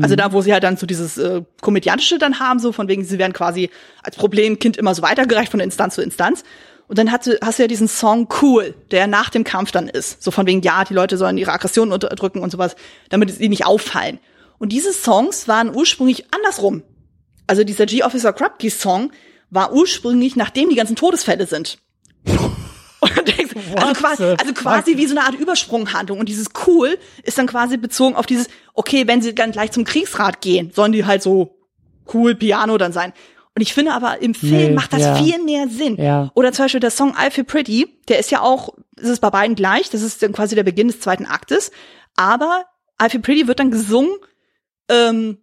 Also 0.00 0.14
mhm. 0.14 0.18
da, 0.18 0.32
wo 0.32 0.40
sie 0.40 0.52
halt 0.52 0.64
dann 0.64 0.76
so 0.76 0.86
dieses 0.86 1.18
äh, 1.18 1.42
komödiantische 1.60 2.18
dann 2.18 2.40
haben, 2.40 2.58
so 2.58 2.72
von 2.72 2.88
wegen, 2.88 3.04
sie 3.04 3.18
werden 3.18 3.32
quasi 3.32 3.70
als 4.02 4.16
Problemkind 4.16 4.76
immer 4.76 4.94
so 4.94 5.02
weitergereicht 5.02 5.50
von 5.50 5.60
Instanz 5.60 5.94
zu 5.94 6.02
Instanz. 6.02 6.44
Und 6.86 6.98
dann 6.98 7.12
hast 7.12 7.26
du, 7.26 7.38
hast 7.42 7.58
du 7.58 7.64
ja 7.64 7.66
diesen 7.68 7.88
Song 7.88 8.28
Cool, 8.40 8.74
der 8.90 9.06
nach 9.06 9.28
dem 9.28 9.44
Kampf 9.44 9.72
dann 9.72 9.88
ist. 9.88 10.22
So 10.22 10.30
von 10.30 10.46
wegen, 10.46 10.62
ja, 10.62 10.84
die 10.84 10.94
Leute 10.94 11.18
sollen 11.18 11.36
ihre 11.36 11.52
Aggressionen 11.52 11.92
unterdrücken 11.92 12.40
und 12.40 12.50
sowas, 12.50 12.76
damit 13.10 13.30
sie 13.30 13.48
nicht 13.48 13.66
auffallen. 13.66 14.18
Und 14.58 14.72
diese 14.72 14.92
Songs 14.92 15.48
waren 15.48 15.74
ursprünglich 15.74 16.24
andersrum. 16.32 16.82
Also 17.46 17.64
dieser 17.64 17.86
G-Officer 17.86 18.32
Krupke 18.32 18.70
Song 18.70 19.12
war 19.50 19.72
ursprünglich, 19.72 20.36
nachdem 20.36 20.70
die 20.70 20.76
ganzen 20.76 20.96
Todesfälle 20.96 21.46
sind. 21.46 21.78
Denkst, 23.06 23.54
also, 23.76 23.92
quasi, 23.92 24.24
also 24.24 24.52
quasi 24.54 24.96
wie 24.96 25.06
so 25.06 25.16
eine 25.16 25.24
Art 25.24 25.34
Übersprunghandlung. 25.34 26.18
Und 26.18 26.28
dieses 26.28 26.48
Cool 26.66 26.98
ist 27.22 27.38
dann 27.38 27.46
quasi 27.46 27.76
bezogen 27.76 28.16
auf 28.16 28.26
dieses, 28.26 28.48
okay, 28.74 29.06
wenn 29.06 29.22
sie 29.22 29.34
dann 29.34 29.52
gleich 29.52 29.70
zum 29.72 29.84
Kriegsrat 29.84 30.40
gehen, 30.40 30.72
sollen 30.74 30.92
die 30.92 31.04
halt 31.04 31.22
so 31.22 31.58
cool 32.12 32.34
Piano 32.34 32.78
dann 32.78 32.92
sein. 32.92 33.12
Und 33.54 33.62
ich 33.62 33.74
finde 33.74 33.92
aber 33.92 34.22
im 34.22 34.34
Film 34.34 34.52
nee, 34.52 34.70
macht 34.70 34.92
das 34.92 35.00
ja. 35.00 35.14
viel 35.16 35.42
mehr 35.42 35.68
Sinn. 35.68 35.96
Ja. 35.96 36.30
Oder 36.34 36.52
zum 36.52 36.64
Beispiel 36.64 36.80
der 36.80 36.92
Song 36.92 37.14
I 37.20 37.30
Feel 37.30 37.44
Pretty, 37.44 37.88
der 38.08 38.18
ist 38.18 38.30
ja 38.30 38.40
auch, 38.40 38.70
ist 38.96 39.08
es 39.08 39.20
bei 39.20 39.30
beiden 39.30 39.56
gleich, 39.56 39.90
das 39.90 40.02
ist 40.02 40.22
dann 40.22 40.32
quasi 40.32 40.54
der 40.54 40.62
Beginn 40.62 40.88
des 40.88 41.00
zweiten 41.00 41.26
Aktes. 41.26 41.72
Aber 42.14 42.64
I 43.02 43.08
Feel 43.10 43.20
Pretty 43.20 43.48
wird 43.48 43.58
dann 43.58 43.70
gesungen, 43.70 44.12
ähm, 44.88 45.38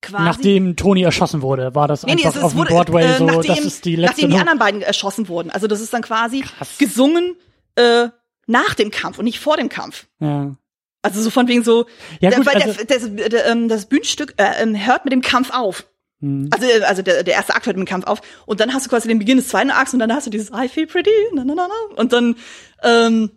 quasi. 0.00 0.24
Nachdem 0.24 0.76
Tony 0.76 1.02
erschossen 1.02 1.42
wurde, 1.42 1.74
war 1.74 1.88
das 1.88 2.04
nee, 2.04 2.12
einfach 2.12 2.34
nee, 2.34 2.40
auf 2.42 2.54
dem 2.54 2.64
Broadway 2.64 3.04
äh, 3.04 3.18
so, 3.18 3.24
nachdem, 3.24 3.54
das 3.54 3.64
ist 3.64 3.84
die 3.84 3.96
letzte 3.96 4.22
Nachdem 4.22 4.30
die 4.30 4.38
anderen 4.38 4.58
beiden 4.58 4.82
erschossen 4.82 5.28
wurden. 5.28 5.50
Also 5.50 5.66
das 5.66 5.80
ist 5.80 5.92
dann 5.92 6.02
quasi 6.02 6.40
Krass. 6.40 6.78
gesungen 6.78 7.36
äh, 7.76 8.08
nach 8.46 8.74
dem 8.74 8.90
Kampf 8.90 9.18
und 9.18 9.24
nicht 9.24 9.40
vor 9.40 9.56
dem 9.56 9.68
Kampf. 9.68 10.06
Ja. 10.18 10.56
Also 11.02 11.22
so 11.22 11.30
von 11.30 11.48
wegen 11.48 11.64
so, 11.64 11.86
ja, 12.20 12.30
gut, 12.30 12.44
weil 12.46 12.62
also, 12.62 12.84
der, 12.84 12.98
der, 12.98 13.28
der, 13.28 13.46
ähm, 13.46 13.68
das 13.68 13.86
Bühnenstück 13.86 14.34
äh, 14.36 14.62
ähm, 14.62 14.74
hört 14.74 15.04
mit 15.04 15.12
dem 15.12 15.22
Kampf 15.22 15.50
auf. 15.50 15.86
Mhm. 16.20 16.50
Also, 16.50 16.66
äh, 16.66 16.82
also 16.82 17.02
der, 17.02 17.22
der 17.22 17.34
erste 17.34 17.54
Akt 17.54 17.66
hört 17.66 17.76
mit 17.76 17.86
dem 17.86 17.90
Kampf 17.90 18.06
auf 18.06 18.20
und 18.44 18.60
dann 18.60 18.74
hast 18.74 18.86
du 18.86 18.90
quasi 18.90 19.08
den 19.08 19.18
Beginn 19.18 19.38
des 19.38 19.48
zweiten 19.48 19.70
Akts 19.70 19.94
und 19.94 20.00
dann 20.00 20.12
hast 20.12 20.26
du 20.26 20.30
dieses 20.30 20.50
I 20.50 20.68
feel 20.68 20.86
pretty, 20.86 21.10
na, 21.32 21.44
na, 21.44 21.54
na, 21.54 21.68
na. 21.68 21.96
und 21.96 22.12
dann 22.12 22.36
ähm, 22.82 23.30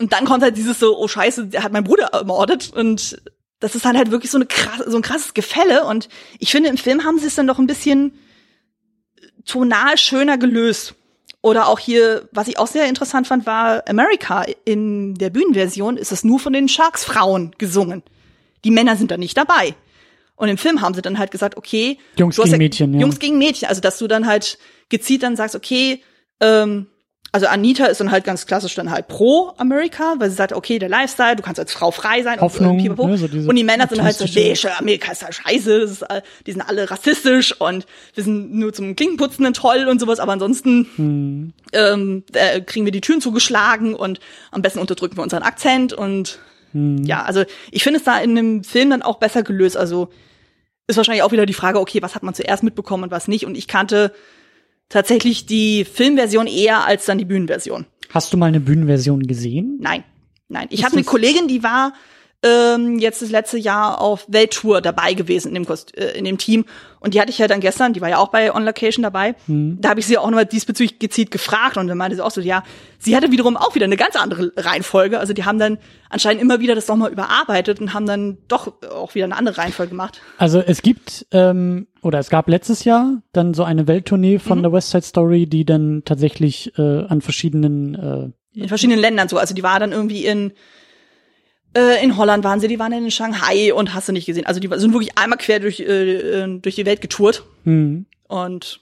und 0.00 0.12
dann 0.12 0.24
kommt 0.24 0.42
halt 0.42 0.56
dieses 0.56 0.78
so, 0.78 0.98
oh 0.98 1.08
Scheiße, 1.08 1.46
der 1.46 1.62
hat 1.62 1.72
meinen 1.72 1.84
Bruder 1.84 2.06
ermordet 2.06 2.72
und 2.74 3.20
das 3.64 3.74
ist 3.74 3.86
dann 3.86 3.96
halt 3.96 4.10
wirklich 4.10 4.30
so, 4.30 4.36
eine 4.36 4.44
krass, 4.44 4.82
so 4.86 4.94
ein 4.98 5.02
krasses 5.02 5.32
Gefälle 5.32 5.86
und 5.86 6.10
ich 6.38 6.50
finde, 6.50 6.68
im 6.68 6.76
Film 6.76 7.02
haben 7.02 7.18
sie 7.18 7.28
es 7.28 7.34
dann 7.34 7.46
doch 7.46 7.58
ein 7.58 7.66
bisschen 7.66 8.12
tonal 9.46 9.96
schöner 9.96 10.36
gelöst. 10.36 10.94
Oder 11.40 11.68
auch 11.68 11.78
hier, 11.78 12.28
was 12.30 12.46
ich 12.46 12.58
auch 12.58 12.66
sehr 12.66 12.86
interessant 12.86 13.26
fand, 13.26 13.46
war 13.46 13.82
America. 13.88 14.44
In 14.66 15.14
der 15.14 15.30
Bühnenversion 15.30 15.96
ist 15.96 16.12
es 16.12 16.24
nur 16.24 16.38
von 16.38 16.52
den 16.52 16.68
Sharks-Frauen 16.68 17.52
gesungen. 17.56 18.02
Die 18.64 18.70
Männer 18.70 18.96
sind 18.96 19.10
da 19.10 19.16
nicht 19.16 19.38
dabei. 19.38 19.74
Und 20.36 20.48
im 20.48 20.58
Film 20.58 20.82
haben 20.82 20.92
sie 20.92 21.00
dann 21.00 21.18
halt 21.18 21.30
gesagt, 21.30 21.56
okay, 21.56 21.96
Jungs 22.18 22.36
gegen 22.36 22.50
ja, 22.50 22.58
Mädchen, 22.58 22.92
ja. 22.92 23.00
Jungs 23.00 23.18
gegen 23.18 23.38
Mädchen. 23.38 23.68
Also 23.68 23.80
dass 23.80 23.96
du 23.98 24.06
dann 24.08 24.26
halt 24.26 24.58
gezielt 24.90 25.22
dann 25.22 25.36
sagst, 25.36 25.56
okay, 25.56 26.02
ähm, 26.40 26.86
also 27.34 27.48
Anita 27.48 27.86
ist 27.86 27.98
dann 28.00 28.12
halt 28.12 28.22
ganz 28.22 28.46
klassisch 28.46 28.76
dann 28.76 28.92
halt 28.92 29.08
pro 29.08 29.52
Amerika, 29.56 30.14
weil 30.18 30.30
sie 30.30 30.36
sagt, 30.36 30.52
okay, 30.52 30.78
der 30.78 30.88
Lifestyle, 30.88 31.34
du 31.34 31.42
kannst 31.42 31.58
als 31.58 31.72
Frau 31.72 31.90
frei 31.90 32.22
sein 32.22 32.40
Hoffnung, 32.40 32.78
und, 32.78 32.96
ne, 32.96 33.18
so 33.18 33.48
und 33.48 33.56
die 33.56 33.64
Männer 33.64 33.88
sind 33.88 34.04
halt 34.04 34.14
so, 34.14 34.24
nee, 34.24 34.54
Amerika 34.78 35.10
ist 35.10 35.24
halt 35.24 35.34
scheiße, 35.34 35.72
ist, 35.78 36.04
die 36.46 36.52
sind 36.52 36.62
alle 36.62 36.88
rassistisch 36.88 37.60
und 37.60 37.86
wir 38.14 38.22
sind 38.22 38.54
nur 38.54 38.72
zum 38.72 38.94
Klinkenputzen 38.94 39.52
toll 39.52 39.88
und 39.88 40.00
sowas, 40.00 40.20
aber 40.20 40.30
ansonsten 40.30 40.86
hm. 40.94 41.52
ähm, 41.72 42.22
äh, 42.34 42.60
kriegen 42.60 42.84
wir 42.84 42.92
die 42.92 43.00
Türen 43.00 43.20
zugeschlagen 43.20 43.96
und 43.96 44.20
am 44.52 44.62
besten 44.62 44.78
unterdrücken 44.78 45.16
wir 45.16 45.24
unseren 45.24 45.42
Akzent 45.42 45.92
und 45.92 46.38
hm. 46.70 47.02
ja, 47.02 47.24
also 47.24 47.42
ich 47.72 47.82
finde 47.82 47.98
es 47.98 48.04
da 48.04 48.16
in 48.20 48.36
dem 48.36 48.62
Film 48.62 48.90
dann 48.90 49.02
auch 49.02 49.18
besser 49.18 49.42
gelöst, 49.42 49.76
also 49.76 50.08
ist 50.86 50.98
wahrscheinlich 50.98 51.24
auch 51.24 51.32
wieder 51.32 51.46
die 51.46 51.52
Frage, 51.52 51.80
okay, 51.80 52.00
was 52.00 52.14
hat 52.14 52.22
man 52.22 52.34
zuerst 52.34 52.62
mitbekommen 52.62 53.02
und 53.02 53.10
was 53.10 53.26
nicht 53.26 53.44
und 53.44 53.56
ich 53.56 53.66
kannte 53.66 54.12
tatsächlich 54.88 55.46
die 55.46 55.84
Filmversion 55.84 56.46
eher 56.46 56.84
als 56.84 57.06
dann 57.06 57.18
die 57.18 57.24
Bühnenversion. 57.24 57.86
Hast 58.10 58.32
du 58.32 58.36
mal 58.36 58.46
eine 58.46 58.60
Bühnenversion 58.60 59.26
gesehen? 59.26 59.78
Nein, 59.80 60.04
nein. 60.48 60.68
Ich 60.70 60.84
hatte 60.84 60.96
eine 60.96 61.04
Kollegin, 61.04 61.48
die 61.48 61.62
war 61.62 61.94
ähm, 62.44 62.98
jetzt 62.98 63.22
das 63.22 63.30
letzte 63.30 63.56
Jahr 63.56 64.00
auf 64.00 64.26
Welttour 64.28 64.82
dabei 64.82 65.14
gewesen 65.14 65.48
in 65.48 65.54
dem, 65.54 65.64
Kost 65.64 65.96
äh, 65.96 66.12
in 66.12 66.24
dem 66.24 66.36
Team. 66.36 66.66
Und 67.00 67.14
die 67.14 67.20
hatte 67.20 67.30
ich 67.30 67.38
ja 67.38 67.48
dann 67.48 67.60
gestern, 67.60 67.94
die 67.94 68.00
war 68.00 68.08
ja 68.08 68.18
auch 68.18 68.28
bei 68.28 68.54
On 68.54 68.64
Location 68.64 69.02
dabei. 69.02 69.34
Hm. 69.46 69.78
Da 69.80 69.90
habe 69.90 70.00
ich 70.00 70.06
sie 70.06 70.18
auch 70.18 70.26
nochmal 70.26 70.46
diesbezüglich 70.46 70.98
gezielt 70.98 71.30
gefragt 71.30 71.76
und 71.76 71.86
dann 71.86 71.98
meinte 71.98 72.16
sie 72.16 72.24
auch 72.24 72.30
so, 72.30 72.40
ja, 72.40 72.62
sie 72.98 73.16
hatte 73.16 73.30
wiederum 73.30 73.56
auch 73.56 73.74
wieder 73.74 73.84
eine 73.84 73.96
ganz 73.96 74.16
andere 74.16 74.52
Reihenfolge. 74.56 75.18
Also 75.18 75.32
die 75.32 75.44
haben 75.44 75.58
dann 75.58 75.78
anscheinend 76.10 76.42
immer 76.42 76.60
wieder 76.60 76.74
das 76.74 76.86
nochmal 76.86 77.10
überarbeitet 77.10 77.80
und 77.80 77.94
haben 77.94 78.06
dann 78.06 78.38
doch 78.48 78.72
auch 78.90 79.14
wieder 79.14 79.24
eine 79.24 79.36
andere 79.36 79.58
Reihenfolge 79.58 79.90
gemacht. 79.90 80.20
Also 80.38 80.60
es 80.60 80.82
gibt 80.82 81.26
ähm, 81.32 81.86
oder 82.02 82.18
es 82.18 82.28
gab 82.28 82.48
letztes 82.48 82.84
Jahr 82.84 83.22
dann 83.32 83.54
so 83.54 83.64
eine 83.64 83.86
Welttournee 83.86 84.38
von 84.38 84.58
mhm. 84.58 84.62
der 84.62 84.72
West 84.72 84.90
Side 84.90 85.04
Story, 85.04 85.46
die 85.46 85.64
dann 85.64 86.02
tatsächlich 86.04 86.72
äh, 86.78 87.04
an 87.06 87.22
verschiedenen 87.22 87.94
äh, 87.94 88.60
in 88.60 88.68
verschiedenen 88.68 89.00
Ländern 89.00 89.28
so. 89.28 89.36
Also 89.38 89.54
die 89.54 89.62
war 89.62 89.80
dann 89.80 89.92
irgendwie 89.92 90.24
in 90.26 90.52
äh, 91.76 92.02
in 92.02 92.16
Holland 92.16 92.44
waren 92.44 92.60
sie, 92.60 92.68
die 92.68 92.78
waren 92.78 92.92
in 92.92 93.10
Shanghai 93.10 93.72
und 93.74 93.94
hast 93.94 94.08
du 94.08 94.12
nicht 94.12 94.26
gesehen. 94.26 94.46
Also 94.46 94.60
die 94.60 94.68
sind 94.76 94.92
wirklich 94.92 95.18
einmal 95.18 95.38
quer 95.38 95.60
durch, 95.60 95.80
äh, 95.80 96.42
äh 96.42 96.58
durch 96.60 96.74
die 96.76 96.86
Welt 96.86 97.00
getourt. 97.00 97.44
Mhm. 97.64 98.06
Und 98.28 98.80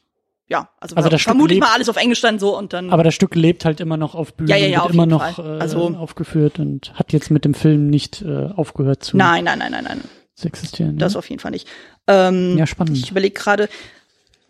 ja, 0.48 0.68
also, 0.80 0.96
also 0.96 1.08
das 1.08 1.22
vermutlich 1.22 1.60
mal 1.60 1.72
alles 1.72 1.88
auf 1.88 1.96
Englisch 1.96 2.20
dann 2.20 2.38
so 2.38 2.56
und 2.56 2.74
dann. 2.74 2.90
Aber 2.90 3.04
das 3.04 3.14
Stück 3.14 3.34
lebt 3.34 3.64
halt 3.64 3.80
immer 3.80 3.96
noch 3.96 4.14
auf 4.14 4.34
Bühnen, 4.34 4.50
ja, 4.50 4.56
ja, 4.56 4.66
ja, 4.66 4.82
wird 4.82 4.92
immer 4.92 5.06
noch 5.06 5.38
äh, 5.38 5.42
also, 5.42 5.96
aufgeführt 5.96 6.58
und 6.58 6.92
hat 6.94 7.12
jetzt 7.14 7.30
mit 7.30 7.46
dem 7.46 7.54
Film 7.54 7.88
nicht 7.88 8.20
äh, 8.22 8.50
aufgehört 8.54 9.02
zu. 9.02 9.16
Nein, 9.16 9.44
nein, 9.44 9.58
nein, 9.58 9.72
nein, 9.72 9.84
nein. 9.84 10.00
Zu 10.34 10.48
existieren. 10.48 10.98
Das 10.98 11.14
ne? 11.14 11.18
auf 11.18 11.28
jeden 11.30 11.40
Fall 11.40 11.52
nicht. 11.52 11.68
Ähm, 12.06 12.58
ja, 12.58 12.66
spannend. 12.66 12.98
Ich 12.98 13.10
überlege 13.10 13.34
gerade. 13.34 13.68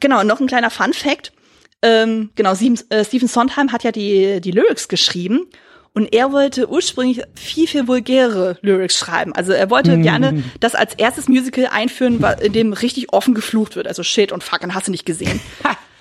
Genau, 0.01 0.25
noch 0.25 0.41
ein 0.41 0.49
kleiner 0.49 0.71
Fun 0.71 0.93
Fact. 0.93 1.33
Ähm, 1.83 2.31
genau, 2.35 2.55
Stephen, 2.57 2.81
äh, 2.89 3.05
Stephen 3.05 3.29
Sondheim 3.29 3.71
hat 3.71 3.85
ja 3.85 3.93
die 3.93 4.41
die 4.41 4.51
Lyrics 4.51 4.89
geschrieben 4.89 5.47
und 5.95 6.15
er 6.15 6.33
wollte 6.33 6.71
ursprünglich 6.71 7.23
viel, 7.35 7.67
viel 7.67 7.87
vulgäre 7.87 8.57
Lyrics 8.63 8.97
schreiben. 8.97 9.35
Also 9.35 9.53
er 9.53 9.69
wollte 9.71 9.97
mhm. 9.97 10.03
gerne 10.03 10.45
das 10.61 10.75
als 10.75 10.95
erstes 10.95 11.29
Musical 11.29 11.67
einführen, 11.67 12.25
in 12.41 12.53
dem 12.53 12.73
richtig 12.73 13.13
offen 13.13 13.35
geflucht 13.35 13.77
wird. 13.77 13.87
Also 13.87 14.03
Shit 14.03 14.33
und 14.33 14.43
Fuck, 14.43 14.63
und 14.63 14.75
hast 14.75 14.87
du 14.87 14.91
nicht 14.91 15.07
gesehen. 15.07 15.41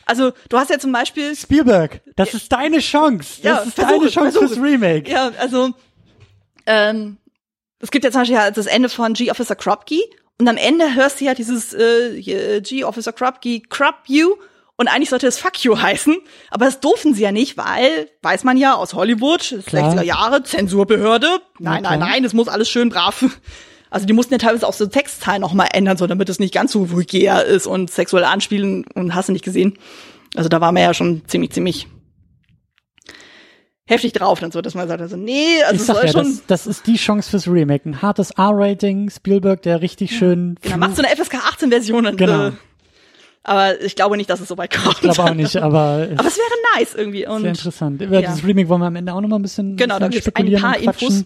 Also 0.04 0.34
du 0.50 0.58
hast 0.58 0.70
ja 0.70 0.78
zum 0.78 0.92
Beispiel 0.92 1.34
Spielberg, 1.38 2.02
das 2.18 2.34
ist 2.34 2.52
deine 2.52 2.80
Chance. 2.80 3.40
Das 3.44 3.44
ja, 3.44 3.58
ist 3.60 3.76
versuche, 3.76 3.98
deine 4.00 4.10
Chance 4.10 4.40
versuche. 4.40 4.48
fürs 4.56 4.62
Remake. 4.62 5.10
Ja, 5.10 5.32
also 5.38 5.70
ähm, 6.66 7.18
es 7.80 7.92
gibt 7.92 8.04
ja 8.04 8.12
zum 8.12 8.22
Beispiel 8.22 8.38
das 8.54 8.66
Ende 8.66 8.90
von 8.90 9.14
G 9.14 9.32
Officer 9.32 9.56
Kropke 9.56 10.02
und 10.38 10.50
am 10.50 10.58
Ende 10.58 10.96
hörst 10.96 11.22
du 11.22 11.26
ja 11.26 11.34
dieses 11.34 11.74
äh, 11.74 12.20
G 12.62 12.84
Officer 12.84 13.14
Kropke 13.14 13.62
Crop 13.70 13.96
You 14.08 14.36
und 14.82 14.88
eigentlich 14.88 15.12
sollte 15.12 15.28
es 15.28 15.40
Fuck 15.40 15.64
You 15.64 15.80
heißen, 15.80 16.18
aber 16.50 16.66
das 16.66 16.80
durften 16.80 17.14
sie 17.14 17.22
ja 17.22 17.32
nicht, 17.32 17.56
weil, 17.56 18.10
weiß 18.24 18.44
man 18.44 18.58
ja, 18.58 18.74
aus 18.74 18.96
Hollywood, 18.96 19.42
60er 19.42 20.02
Jahre, 20.02 20.44
Zensurbehörde. 20.44 21.28
Nein, 21.60 21.84
nein, 21.84 22.00
nein, 22.00 22.26
es 22.26 22.34
muss 22.34 22.48
alles 22.48 22.70
schön 22.70 22.90
brav. 22.90 23.24
Also 23.92 24.06
die 24.08 24.14
mussten 24.14 24.34
ja 24.34 24.38
teilweise 24.38 24.66
auch 24.68 24.74
so 24.74 24.86
Textteil 24.88 25.40
noch 25.40 25.54
mal 25.54 25.66
ändern, 25.66 25.98
so 25.98 26.08
damit 26.08 26.30
es 26.30 26.40
nicht 26.40 26.54
ganz 26.54 26.72
so 26.72 26.92
vulgär 26.92 27.46
ist 27.46 27.68
und 27.68 27.92
sexuell 27.92 28.24
anspielen 28.24 28.86
und 28.96 29.14
hast 29.14 29.28
du 29.28 29.34
nicht 29.34 29.44
gesehen. 29.44 29.78
Also 30.34 30.48
da 30.48 30.62
war 30.62 30.72
man 30.72 30.82
ja 30.82 30.94
schon 30.94 31.24
ziemlich, 31.28 31.52
ziemlich 31.52 31.88
heftig 33.86 34.14
drauf, 34.14 34.40
dann 34.40 34.52
so, 34.52 34.62
dass 34.62 34.74
man 34.74 34.88
sagt, 34.88 35.02
also 35.02 35.18
nee, 35.18 35.62
also 35.64 35.76
ich 35.76 35.84
sag 35.84 36.04
ja, 36.06 36.12
schon. 36.12 36.24
Das, 36.24 36.46
das 36.48 36.68
ist 36.68 36.88
die 36.88 36.96
Chance 36.96 37.30
fürs 37.30 37.48
Remake. 37.48 37.88
Ein 37.88 38.02
hartes 38.02 38.32
R-Rating, 38.32 39.10
Spielberg, 39.10 39.62
der 39.62 39.82
richtig 39.82 40.18
schön. 40.18 40.56
Genau, 40.62 40.78
macht 40.78 40.96
so 40.96 41.04
eine 41.04 41.14
FSK 41.14 41.36
18 41.36 41.70
Version 41.70 42.06
und 42.06 42.18
genau. 42.18 42.48
Äh, 42.48 42.52
aber 43.44 43.82
ich 43.82 43.96
glaube 43.96 44.18
nicht, 44.18 44.30
dass 44.30 44.40
es 44.40 44.48
so 44.48 44.58
weit 44.58 44.72
kommt. 44.72 44.96
Ich 44.96 45.02
glaube 45.02 45.24
auch 45.24 45.34
nicht, 45.34 45.58
aber. 45.58 46.08
aber 46.16 46.28
es 46.28 46.38
wäre 46.38 46.78
nice 46.78 46.96
irgendwie. 46.96 47.28
Und, 47.28 47.42
sehr 47.42 47.50
interessant. 47.50 48.02
Über 48.02 48.20
ja. 48.20 48.30
das 48.30 48.44
Remake 48.44 48.70
wollen 48.70 48.82
wir 48.82 48.88
am 48.88 48.96
Ende 48.96 49.14
auch 49.14 49.22
noch 49.22 49.30
mal 49.30 49.38
ein 49.38 49.42
bisschen, 49.42 49.78
genau, 49.78 50.00
da 50.00 50.08
gibt's 50.08 50.30
ein 50.36 50.54
paar 50.54 50.78
Infos. 50.78 51.26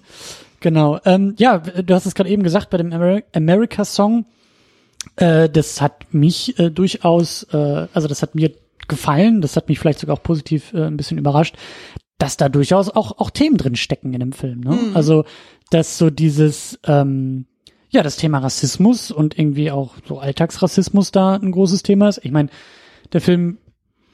Genau. 0.61 0.99
Ähm, 1.05 1.35
ja, 1.37 1.59
du 1.59 1.93
hast 1.93 2.05
es 2.05 2.15
gerade 2.15 2.29
eben 2.29 2.43
gesagt 2.43 2.69
bei 2.69 2.77
dem 2.77 2.91
Amer 2.91 3.21
America-Song. 3.33 4.25
Äh, 5.17 5.49
das 5.49 5.81
hat 5.81 6.13
mich 6.13 6.57
äh, 6.57 6.71
durchaus, 6.71 7.43
äh, 7.51 7.87
also 7.93 8.07
das 8.07 8.21
hat 8.21 8.33
mir 8.33 8.51
gefallen. 8.87 9.41
Das 9.41 9.57
hat 9.57 9.67
mich 9.67 9.79
vielleicht 9.79 9.99
sogar 9.99 10.15
auch 10.15 10.23
positiv 10.23 10.73
äh, 10.73 10.85
ein 10.85 10.97
bisschen 10.97 11.17
überrascht, 11.17 11.55
dass 12.17 12.37
da 12.37 12.49
durchaus 12.49 12.89
auch 12.89 13.19
auch 13.19 13.29
Themen 13.29 13.57
drin 13.57 13.75
stecken 13.75 14.13
in 14.13 14.21
dem 14.21 14.31
Film. 14.31 14.61
Ne? 14.61 14.71
Mhm. 14.71 14.95
Also 14.95 15.25
dass 15.69 15.97
so 15.97 16.09
dieses 16.09 16.79
ähm, 16.87 17.45
ja, 17.95 18.03
das 18.03 18.17
Thema 18.17 18.39
Rassismus 18.39 19.11
und 19.11 19.37
irgendwie 19.37 19.71
auch 19.71 19.95
so 20.07 20.19
Alltagsrassismus 20.19 21.11
da 21.11 21.35
ein 21.35 21.51
großes 21.51 21.83
Thema 21.83 22.09
ist. 22.09 22.19
Ich 22.23 22.31
meine, 22.31 22.49
der 23.13 23.21
Film 23.21 23.57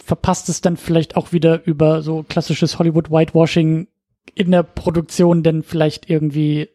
verpasst 0.04 0.50
es 0.50 0.62
dann 0.62 0.78
vielleicht 0.78 1.16
auch 1.16 1.32
wieder 1.32 1.66
über 1.66 2.02
so 2.02 2.24
klassisches 2.24 2.80
Hollywood 2.80 3.12
Whitewashing 3.12 3.88
in 4.36 4.52
der 4.52 4.64
Produktion 4.64 5.44
denn 5.44 5.64
vielleicht 5.64 6.10
irgendwie 6.10 6.70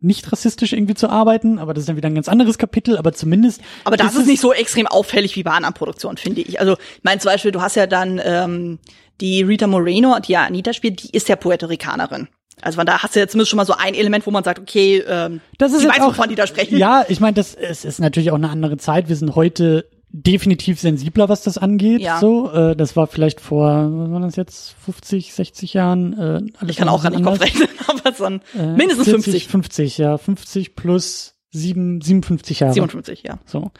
nicht 0.00 0.30
rassistisch 0.30 0.72
irgendwie 0.72 0.94
zu 0.94 1.08
arbeiten, 1.08 1.58
aber 1.58 1.74
das 1.74 1.82
ist 1.82 1.88
dann 1.88 1.96
wieder 1.96 2.08
ein 2.08 2.14
ganz 2.14 2.28
anderes 2.28 2.58
Kapitel, 2.58 2.96
aber 2.96 3.12
zumindest. 3.12 3.60
Aber 3.84 3.96
das 3.96 4.14
ist, 4.14 4.20
ist 4.20 4.26
nicht 4.26 4.40
so 4.40 4.52
extrem 4.52 4.86
auffällig 4.86 5.34
wie 5.34 5.42
bei 5.42 5.50
anderen 5.50 5.74
Produktionen, 5.74 6.18
finde 6.18 6.40
ich. 6.40 6.60
Also, 6.60 6.74
ich 6.74 7.04
meine 7.04 7.20
zum 7.20 7.32
Beispiel, 7.32 7.50
du 7.50 7.60
hast 7.60 7.74
ja 7.74 7.86
dann 7.88 8.20
ähm, 8.24 8.78
die 9.20 9.42
Rita 9.42 9.66
Moreno, 9.66 10.18
die 10.20 10.32
ja 10.32 10.44
Anita 10.44 10.72
spielt, 10.72 11.02
die 11.02 11.10
ist 11.10 11.28
ja 11.28 11.34
Puerto 11.34 11.66
Ricanerin. 11.66 12.28
Also 12.62 12.76
von 12.76 12.86
da 12.86 13.02
hast 13.02 13.14
du 13.14 13.20
ja 13.20 13.28
zumindest 13.28 13.50
schon 13.50 13.56
mal 13.56 13.66
so 13.66 13.74
ein 13.74 13.94
Element, 13.94 14.26
wo 14.26 14.30
man 14.30 14.44
sagt, 14.44 14.58
okay, 14.58 15.02
ähm, 15.06 15.40
das 15.58 15.72
ist 15.72 15.82
ich 15.82 15.88
weiß, 15.88 16.00
auch, 16.00 16.08
wovon 16.08 16.28
die 16.28 16.34
da 16.34 16.46
sprechen. 16.46 16.78
Ja, 16.78 17.04
ich 17.08 17.20
meine, 17.20 17.34
das 17.34 17.54
es 17.54 17.84
ist 17.84 18.00
natürlich 18.00 18.30
auch 18.30 18.36
eine 18.36 18.50
andere 18.50 18.76
Zeit. 18.76 19.08
Wir 19.08 19.16
sind 19.16 19.34
heute 19.34 19.86
definitiv 20.10 20.80
sensibler, 20.80 21.28
was 21.28 21.42
das 21.42 21.58
angeht. 21.58 22.00
Ja. 22.00 22.18
So, 22.18 22.50
äh, 22.50 22.74
das 22.74 22.96
war 22.96 23.06
vielleicht 23.06 23.40
vor, 23.40 23.90
was 23.92 24.10
war 24.10 24.20
das 24.20 24.36
jetzt, 24.36 24.74
50, 24.84 25.34
60 25.34 25.74
Jahren. 25.74 26.12
Äh, 26.14 26.40
alles 26.58 26.70
ich 26.70 26.76
kann 26.76 26.88
auch 26.88 27.02
gar 27.02 27.10
nicht 27.10 27.22
Kopf 27.22 27.40
rechnen, 27.40 27.68
aber 27.86 28.12
so 28.14 28.24
ein, 28.24 28.40
äh, 28.56 28.66
mindestens 28.74 29.04
40, 29.08 29.48
50. 29.48 29.48
50, 29.48 29.98
ja, 29.98 30.18
50 30.18 30.76
plus 30.76 31.34
7, 31.50 32.00
57 32.00 32.60
Jahre. 32.60 32.74
57, 32.74 33.22
ja. 33.22 33.38
So. 33.44 33.70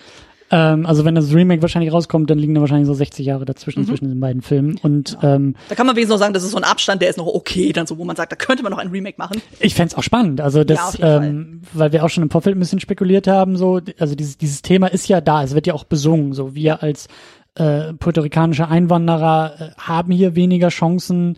Ähm, 0.51 0.87
also 0.87 1.05
wenn 1.05 1.15
das 1.15 1.33
Remake 1.35 1.61
wahrscheinlich 1.61 1.93
rauskommt, 1.93 2.31
dann 2.31 2.39
liegen 2.39 2.55
da 2.55 2.61
wahrscheinlich 2.63 2.87
so 2.87 2.95
60 2.95 3.27
Jahre 3.27 3.45
dazwischen, 3.45 3.83
Mhm. 3.83 3.87
zwischen 3.87 4.09
den 4.09 4.19
beiden 4.21 4.41
Filmen. 4.43 4.79
Und 4.83 5.19
ähm, 5.23 5.55
Da 5.69 5.75
kann 5.75 5.87
man 5.87 5.95
wenigstens 5.97 6.15
noch 6.15 6.19
sagen, 6.19 6.33
das 6.35 6.43
ist 6.43 6.53
so 6.53 6.57
ein 6.57 6.65
Abstand, 6.65 7.03
der 7.03 7.11
ist 7.11 7.19
noch 7.19 7.27
okay, 7.27 7.73
dann 7.73 7.87
so, 7.87 7.99
wo 7.99 8.05
man 8.05 8.17
sagt, 8.17 8.33
da 8.33 8.37
könnte 8.37 8.63
man 8.63 8.73
noch 8.73 8.79
ein 8.79 8.89
Remake 8.89 9.17
machen. 9.19 9.41
ich 9.61 9.75
fänd's 9.75 9.95
auch 9.95 10.03
spannend. 10.03 10.41
Also 10.41 10.65
das, 10.65 10.97
Ja, 10.99 11.19
ähm, 11.23 11.61
weil 11.75 11.93
wir 11.93 12.05
auch 12.05 12.09
schon 12.11 12.23
im 12.23 12.31
Vorfeld 12.31 12.57
ein 12.57 12.61
bisschen 12.61 12.81
spekuliert 12.81 13.27
haben, 13.27 13.57
so, 13.57 13.81
also 13.99 14.15
dieses, 14.15 14.39
dieses 14.39 14.63
Thema 14.63 14.87
ist 14.87 15.07
ja 15.09 15.21
da, 15.21 15.43
es 15.43 15.55
wird 15.55 15.67
ja 15.67 15.75
auch 15.75 15.85
besungen. 15.85 16.33
So 16.33 16.55
wir 16.55 16.83
als 16.83 17.09
äh, 17.57 17.93
puerto-ricanische 17.95 18.69
Einwanderer 18.69 19.53
äh, 19.59 19.71
haben 19.81 20.13
hier 20.13 20.35
weniger 20.35 20.69
Chancen 20.69 21.37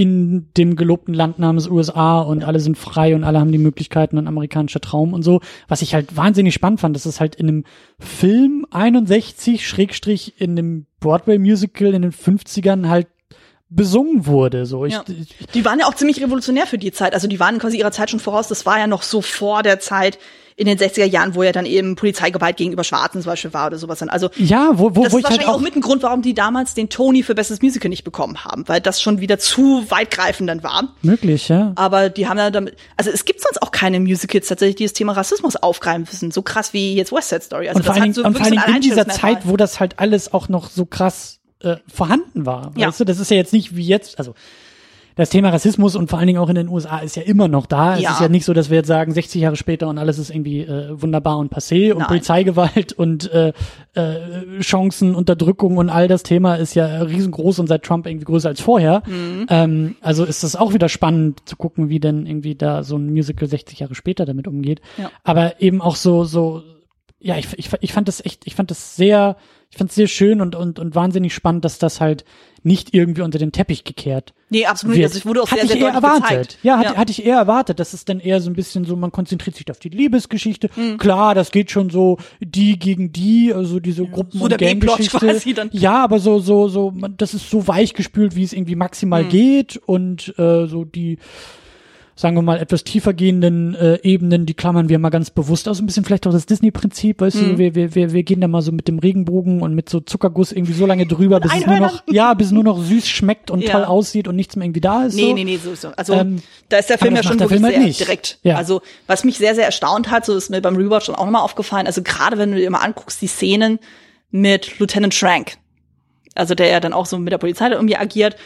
in 0.00 0.48
dem 0.56 0.76
gelobten 0.76 1.12
Land 1.12 1.38
namens 1.38 1.68
USA 1.68 2.20
und 2.20 2.42
alle 2.42 2.58
sind 2.58 2.78
frei 2.78 3.14
und 3.14 3.22
alle 3.22 3.38
haben 3.38 3.52
die 3.52 3.58
Möglichkeiten, 3.58 4.16
ein 4.16 4.28
amerikanischer 4.28 4.80
Traum 4.80 5.12
und 5.12 5.22
so. 5.22 5.42
Was 5.68 5.82
ich 5.82 5.92
halt 5.92 6.16
wahnsinnig 6.16 6.54
spannend 6.54 6.80
fand, 6.80 6.96
dass 6.96 7.04
es 7.04 7.20
halt 7.20 7.34
in 7.34 7.48
einem 7.48 7.64
Film 7.98 8.64
61 8.70 9.68
Schrägstrich 9.68 10.40
in 10.40 10.52
einem 10.52 10.86
Broadway-Musical 11.00 11.92
in 11.92 12.00
den 12.00 12.12
50ern 12.12 12.88
halt 12.88 13.08
besungen 13.70 14.26
wurde. 14.26 14.66
So, 14.66 14.84
ich, 14.84 14.92
Ja. 14.92 15.04
Die 15.54 15.64
waren 15.64 15.78
ja 15.78 15.86
auch 15.86 15.94
ziemlich 15.94 16.20
revolutionär 16.20 16.66
für 16.66 16.78
die 16.78 16.92
Zeit. 16.92 17.14
Also 17.14 17.28
die 17.28 17.40
waren 17.40 17.58
quasi 17.58 17.78
ihrer 17.78 17.92
Zeit 17.92 18.10
schon 18.10 18.20
voraus. 18.20 18.48
Das 18.48 18.66
war 18.66 18.78
ja 18.78 18.86
noch 18.86 19.02
so 19.02 19.22
vor 19.22 19.62
der 19.62 19.80
Zeit 19.80 20.18
in 20.60 20.66
den 20.66 20.76
60er 20.76 21.06
Jahren, 21.06 21.34
wo 21.34 21.42
ja 21.42 21.52
dann 21.52 21.64
eben 21.64 21.96
Polizeigewalt 21.96 22.58
gegenüber 22.58 22.84
Schwarzen 22.84 23.22
zum 23.22 23.32
Beispiel 23.32 23.54
war 23.54 23.68
oder 23.68 23.78
sowas. 23.78 24.00
Dann. 24.00 24.10
Also 24.10 24.28
ja, 24.36 24.72
wo, 24.74 24.94
wo, 24.94 25.04
das 25.04 25.12
wo 25.12 25.16
ist 25.16 25.22
ich 25.22 25.24
halt 25.24 25.24
wahrscheinlich 25.24 25.46
auch, 25.46 25.54
auch 25.54 25.60
mit 25.60 25.74
ein 25.74 25.80
Grund, 25.80 26.02
warum 26.02 26.20
die 26.20 26.34
damals 26.34 26.74
den 26.74 26.90
Tony 26.90 27.22
für 27.22 27.34
bestes 27.34 27.62
Musical 27.62 27.88
nicht 27.88 28.04
bekommen 28.04 28.44
haben, 28.44 28.68
weil 28.68 28.82
das 28.82 29.00
schon 29.00 29.20
wieder 29.20 29.38
zu 29.38 29.86
weitgreifend 29.88 30.50
dann 30.50 30.62
war. 30.62 30.88
möglich, 31.00 31.48
ja. 31.48 31.72
Aber 31.76 32.10
die 32.10 32.28
haben 32.28 32.36
ja 32.36 32.50
damit, 32.50 32.76
also 32.98 33.10
es 33.10 33.24
gibt 33.24 33.40
sonst 33.40 33.62
auch 33.62 33.70
keine 33.70 34.00
Musicals 34.00 34.48
tatsächlich, 34.48 34.76
die 34.76 34.84
das 34.84 34.92
Thema 34.92 35.12
Rassismus 35.12 35.56
aufgreifen 35.56 36.02
müssen, 36.02 36.30
so 36.30 36.42
krass 36.42 36.74
wie 36.74 36.94
jetzt 36.94 37.10
West 37.10 37.30
Side 37.30 37.40
Story. 37.40 37.68
Also 37.68 37.78
und 37.78 37.86
vor 37.86 37.94
allen 37.94 38.02
Dingen, 38.02 38.14
so 38.14 38.22
vor 38.22 38.34
allen 38.34 38.50
Dingen 38.50 38.62
ein 38.62 38.74
in 38.74 38.80
dieser. 38.82 39.08
Zeit, 39.08 39.48
wo 39.48 39.56
das 39.56 39.80
halt 39.80 39.98
alles 39.98 40.34
auch 40.34 40.50
noch 40.50 40.68
so 40.68 40.84
krass 40.84 41.39
äh, 41.62 41.76
vorhanden 41.86 42.46
war. 42.46 42.72
Ja. 42.76 42.88
Weißt 42.88 43.00
du, 43.00 43.04
das 43.04 43.18
ist 43.20 43.30
ja 43.30 43.36
jetzt 43.36 43.52
nicht 43.52 43.76
wie 43.76 43.84
jetzt, 43.84 44.18
also 44.18 44.34
das 45.16 45.28
Thema 45.28 45.50
Rassismus 45.50 45.96
und 45.96 46.08
vor 46.08 46.18
allen 46.18 46.28
Dingen 46.28 46.38
auch 46.38 46.48
in 46.48 46.54
den 46.54 46.68
USA 46.68 47.00
ist 47.00 47.14
ja 47.14 47.22
immer 47.22 47.46
noch 47.46 47.66
da. 47.66 47.96
Es 47.96 48.00
Ja. 48.02 48.12
ist 48.12 48.20
ja 48.20 48.28
nicht 48.28 48.44
so, 48.46 48.54
dass 48.54 48.70
wir 48.70 48.78
jetzt 48.78 48.86
sagen, 48.86 49.12
60 49.12 49.42
Jahre 49.42 49.56
später 49.56 49.88
und 49.88 49.98
alles 49.98 50.18
ist 50.18 50.30
irgendwie 50.30 50.60
äh, 50.60 50.88
wunderbar 51.02 51.36
und 51.36 51.52
passé 51.52 51.92
und 51.92 51.98
Nein. 51.98 52.06
Polizeigewalt 52.08 52.92
und 52.94 53.30
äh, 53.30 53.52
äh, 53.94 54.60
Chancen, 54.60 55.14
Unterdrückung 55.14 55.76
und 55.76 55.90
all 55.90 56.08
das 56.08 56.22
Thema 56.22 56.54
ist 56.54 56.74
ja 56.74 57.02
riesengroß 57.02 57.58
und 57.58 57.66
seit 57.66 57.82
Trump 57.82 58.06
irgendwie 58.06 58.24
größer 58.24 58.48
als 58.48 58.60
vorher. 58.62 59.02
Mhm. 59.06 59.46
Ähm, 59.50 59.96
also 60.00 60.24
ist 60.24 60.42
das 60.42 60.56
auch 60.56 60.72
wieder 60.72 60.88
spannend 60.88 61.40
zu 61.46 61.56
gucken, 61.56 61.90
wie 61.90 62.00
denn 62.00 62.24
irgendwie 62.24 62.54
da 62.54 62.82
so 62.82 62.96
ein 62.96 63.10
Musical 63.10 63.48
60 63.48 63.80
Jahre 63.80 63.94
später 63.96 64.24
damit 64.24 64.46
umgeht. 64.48 64.80
Ja. 64.96 65.10
Aber 65.24 65.60
eben 65.60 65.82
auch 65.82 65.96
so, 65.96 66.24
so, 66.24 66.62
ja, 67.18 67.36
ich, 67.36 67.48
ich, 67.58 67.68
ich 67.80 67.92
fand 67.92 68.08
das 68.08 68.24
echt, 68.24 68.46
ich 68.46 68.54
fand 68.54 68.70
das 68.70 68.96
sehr, 68.96 69.36
ich 69.70 69.78
fand 69.78 69.90
es 69.90 69.96
sehr 69.96 70.08
schön 70.08 70.40
und, 70.40 70.54
und, 70.56 70.78
und 70.78 70.94
wahnsinnig 70.96 71.32
spannend, 71.32 71.64
dass 71.64 71.78
das 71.78 72.00
halt 72.00 72.24
nicht 72.62 72.92
irgendwie 72.92 73.22
unter 73.22 73.38
den 73.38 73.52
Teppich 73.52 73.84
gekehrt 73.84 74.34
Nee, 74.50 74.66
absolut 74.66 74.96
nicht. 74.96 75.02
wird. 75.04 75.10
Also 75.12 75.18
ich 75.20 75.26
wurde 75.26 75.42
auch 75.42 75.50
hatte 75.50 75.60
sehr, 75.60 75.68
sehr 75.68 75.76
ich 75.76 75.82
eher 75.84 75.92
erwartet. 75.94 76.22
gezeigt. 76.28 76.58
Ja, 76.64 76.76
hatte, 76.78 76.96
hatte 76.96 77.12
ich 77.12 77.24
eher 77.24 77.36
erwartet. 77.36 77.78
Das 77.78 77.94
ist 77.94 78.08
dann 78.08 78.18
eher 78.18 78.40
so 78.40 78.50
ein 78.50 78.54
bisschen 78.54 78.84
so, 78.84 78.96
man 78.96 79.12
konzentriert 79.12 79.54
sich 79.54 79.70
auf 79.70 79.78
die 79.78 79.88
Liebesgeschichte. 79.90 80.68
Hm. 80.74 80.98
Klar, 80.98 81.36
das 81.36 81.52
geht 81.52 81.70
schon 81.70 81.88
so 81.88 82.18
die 82.40 82.78
gegen 82.80 83.12
die, 83.12 83.54
also 83.54 83.78
diese 83.78 84.04
Gruppen 84.06 84.38
so 84.40 84.44
und 84.46 84.58
Ganggeschichte. 84.58 85.54
dann. 85.54 85.70
Ja, 85.72 86.02
aber 86.02 86.18
so 86.18 86.40
so 86.40 86.66
so, 86.68 86.90
man, 86.90 87.14
das 87.16 87.32
ist 87.32 87.48
so 87.48 87.68
weichgespült, 87.68 88.34
wie 88.34 88.42
es 88.42 88.52
irgendwie 88.52 88.74
maximal 88.74 89.22
Hm. 89.22 89.28
geht 89.30 89.76
und 89.86 90.34
äh, 90.36 90.66
so 90.66 90.84
die 90.84 91.18
sagen 92.20 92.36
wir 92.36 92.42
mal, 92.42 92.58
etwas 92.58 92.84
tiefer 92.84 93.14
gehenden 93.14 93.74
äh, 93.74 93.98
Ebenen, 94.02 94.44
die 94.44 94.52
klammern 94.52 94.90
wir 94.90 94.98
mal 94.98 95.08
ganz 95.08 95.30
bewusst 95.30 95.66
aus. 95.70 95.80
Ein 95.80 95.86
bisschen 95.86 96.04
vielleicht 96.04 96.26
auch 96.26 96.32
das 96.32 96.44
Disney-Prinzip, 96.44 97.18
weißt 97.22 97.36
Mhm. 97.36 97.48
du, 97.52 97.58
wir, 97.58 97.74
wir, 97.74 97.94
wir, 97.94 98.12
wir 98.12 98.22
gehen 98.24 98.42
da 98.42 98.46
mal 98.48 98.60
so 98.60 98.72
mit 98.72 98.88
dem 98.88 98.98
Regenbogen 98.98 99.62
und 99.62 99.74
mit 99.74 99.88
so 99.88 100.00
Zuckerguss 100.00 100.52
irgendwie 100.52 100.74
so 100.74 100.84
lange 100.84 101.06
drüber, 101.06 101.40
bis 101.40 101.50
es 101.54 101.64
nur 101.66 101.78
noch, 101.80 102.02
ja, 102.10 102.34
bis 102.34 102.48
es 102.48 102.52
nur 102.52 102.62
noch 102.64 102.78
süß 102.78 103.08
schmeckt 103.08 103.50
und 103.50 103.62
Ja. 103.64 103.72
toll 103.72 103.84
aussieht 103.84 104.28
und 104.28 104.36
nichts 104.36 104.54
mehr 104.54 104.66
irgendwie 104.66 104.82
da 104.82 105.04
ist. 105.06 105.14
Nee, 105.14 105.28
so. 105.30 105.34
nee, 105.34 105.44
nee, 105.44 105.56
so, 105.56 105.74
so. 105.74 105.88
Also 105.96 106.12
Ähm, 106.12 106.42
da 106.68 106.76
ist 106.76 106.90
der 106.90 106.98
Film 106.98 107.16
ja 107.16 107.22
schon 107.22 107.40
wirklich 107.40 107.52
Film 107.58 107.64
halt 107.64 107.74
sehr 107.76 107.84
nicht. 107.84 108.00
direkt. 108.00 108.38
Ja. 108.42 108.56
Also 108.56 108.82
was 109.06 109.24
mich 109.24 109.38
sehr, 109.38 109.54
sehr 109.54 109.64
erstaunt 109.64 110.10
hat, 110.10 110.26
so 110.26 110.36
ist 110.36 110.50
mir 110.50 110.60
beim 110.60 110.76
Rewatch 110.76 111.06
schon 111.06 111.14
auch 111.14 111.24
nochmal 111.24 111.40
aufgefallen, 111.42 111.86
also 111.86 112.02
gerade 112.02 112.36
wenn 112.36 112.52
du 112.52 112.58
dir 112.58 112.68
mal 112.68 112.80
anguckst, 112.80 113.22
die 113.22 113.28
Szenen 113.28 113.78
mit 114.30 114.78
Lieutenant 114.78 115.14
Shrank, 115.14 115.56
also 116.34 116.54
der 116.54 116.66
ja 116.68 116.80
dann 116.80 116.92
auch 116.92 117.06
so 117.06 117.18
mit 117.18 117.32
der 117.32 117.38
Polizei 117.38 117.70
da 117.70 117.76
irgendwie 117.76 117.96
agiert 117.96 118.36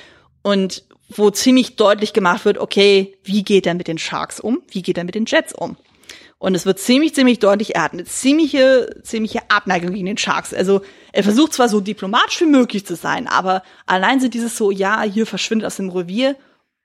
und 0.42 0.84
wo 1.08 1.30
ziemlich 1.30 1.76
deutlich 1.76 2.12
gemacht 2.12 2.44
wird, 2.44 2.58
okay, 2.58 3.16
wie 3.24 3.42
geht 3.42 3.66
er 3.66 3.74
mit 3.74 3.88
den 3.88 3.98
Sharks 3.98 4.40
um? 4.40 4.62
Wie 4.70 4.82
geht 4.82 4.98
er 4.98 5.04
mit 5.04 5.14
den 5.14 5.26
Jets 5.26 5.52
um? 5.52 5.76
Und 6.38 6.54
es 6.54 6.66
wird 6.66 6.78
ziemlich, 6.78 7.14
ziemlich 7.14 7.38
deutlich, 7.38 7.74
er 7.74 7.84
hat 7.84 7.92
eine 7.92 8.04
ziemliche, 8.04 9.00
ziemliche 9.02 9.50
Abneigung 9.50 9.92
gegen 9.92 10.06
den 10.06 10.18
Sharks. 10.18 10.52
Also 10.52 10.82
er 11.12 11.24
versucht 11.24 11.54
zwar 11.54 11.68
so 11.68 11.80
diplomatisch 11.80 12.40
wie 12.40 12.46
möglich 12.46 12.84
zu 12.84 12.96
sein, 12.96 13.26
aber 13.28 13.62
allein 13.86 14.20
so 14.20 14.28
dieses 14.28 14.56
so, 14.56 14.70
ja, 14.70 15.02
hier 15.02 15.26
verschwindet 15.26 15.66
aus 15.66 15.76
dem 15.76 15.88
Revier, 15.88 16.36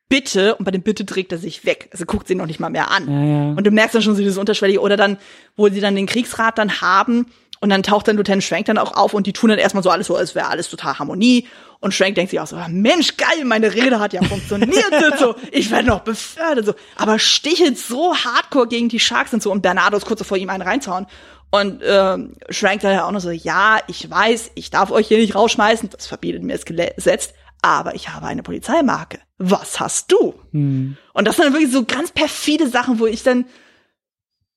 bitte, 0.07 0.55
und 0.55 0.65
bei 0.65 0.71
dem 0.71 0.81
Bitte 0.81 1.05
trägt 1.05 1.31
er 1.31 1.37
sich 1.37 1.65
weg. 1.65 1.89
Also 1.91 2.05
guckt 2.05 2.27
sie 2.27 2.35
noch 2.35 2.45
nicht 2.45 2.59
mal 2.59 2.69
mehr 2.69 2.89
an. 2.89 3.07
Ja, 3.09 3.23
ja. 3.23 3.51
Und 3.51 3.65
du 3.65 3.71
merkst 3.71 3.95
dann 3.95 4.01
schon 4.01 4.15
so 4.15 4.21
dieses 4.21 4.37
Unterschwellige, 4.37 4.81
oder 4.81 4.97
dann, 4.97 5.17
wo 5.55 5.67
sie 5.69 5.81
dann 5.81 5.95
den 5.95 6.07
Kriegsrat 6.07 6.57
dann 6.57 6.81
haben, 6.81 7.25
und 7.61 7.69
dann 7.69 7.83
taucht 7.83 8.07
dann 8.07 8.15
Lieutenant 8.15 8.43
Schwenk 8.43 8.65
dann 8.67 8.77
auch 8.77 8.95
auf 8.95 9.13
und 9.13 9.27
die 9.27 9.33
tun 9.33 9.49
dann 9.49 9.59
erstmal 9.59 9.83
so 9.83 9.89
alles 9.89 10.07
so, 10.07 10.15
als 10.15 10.35
wäre 10.35 10.47
alles 10.47 10.69
total 10.69 10.97
Harmonie. 10.99 11.47
Und 11.81 11.93
Schwenk 11.93 12.15
denkt 12.15 12.31
sich 12.31 12.39
auch 12.39 12.47
so, 12.47 12.57
"Ah, 12.57 12.67
Mensch, 12.69 13.15
geil, 13.17 13.45
meine 13.45 13.73
Rede 13.73 13.99
hat 13.99 14.11
ja 14.13 14.21
funktioniert 14.21 14.91
und 14.91 15.17
so. 15.17 15.35
Ich 15.51 15.71
werde 15.71 15.87
noch 15.87 16.01
befördert 16.01 16.65
so. 16.65 16.73
Aber 16.97 17.19
stichelt 17.19 17.77
so 17.77 18.15
hardcore 18.15 18.67
gegen 18.67 18.89
die 18.89 18.99
Sharks 18.99 19.33
und 19.33 19.41
so 19.41 19.51
und 19.51 19.61
Bernardo 19.61 19.97
ist 19.97 20.05
kurz 20.05 20.25
vor 20.25 20.37
ihm 20.37 20.49
einen 20.49 20.63
reinzuhauen. 20.63 21.07
Und 21.51 21.81
ähm, 21.83 22.35
Schwenk 22.49 22.81
dann 22.81 22.93
ja 22.93 23.05
auch 23.05 23.11
noch 23.11 23.21
so, 23.21 23.31
ja, 23.31 23.79
ich 23.87 24.09
weiß, 24.09 24.51
ich 24.55 24.69
darf 24.69 24.91
euch 24.91 25.07
hier 25.07 25.17
nicht 25.17 25.35
rausschmeißen, 25.35 25.89
das 25.89 26.05
verbietet 26.05 26.43
mir 26.43 26.53
das 26.53 26.65
Gesetz, 26.65 27.33
aber 27.61 27.95
ich 27.95 28.09
habe 28.09 28.27
eine 28.27 28.43
Polizeimarke. 28.43 29.19
Was 29.37 29.79
hast 29.79 30.11
du? 30.11 30.35
Hm. 30.51 30.97
Und 31.13 31.27
das 31.27 31.37
sind 31.37 31.45
dann 31.45 31.53
wirklich 31.53 31.71
so 31.71 31.85
ganz 31.85 32.11
perfide 32.11 32.69
Sachen, 32.69 32.99
wo 32.99 33.07
ich 33.07 33.23
dann 33.23 33.45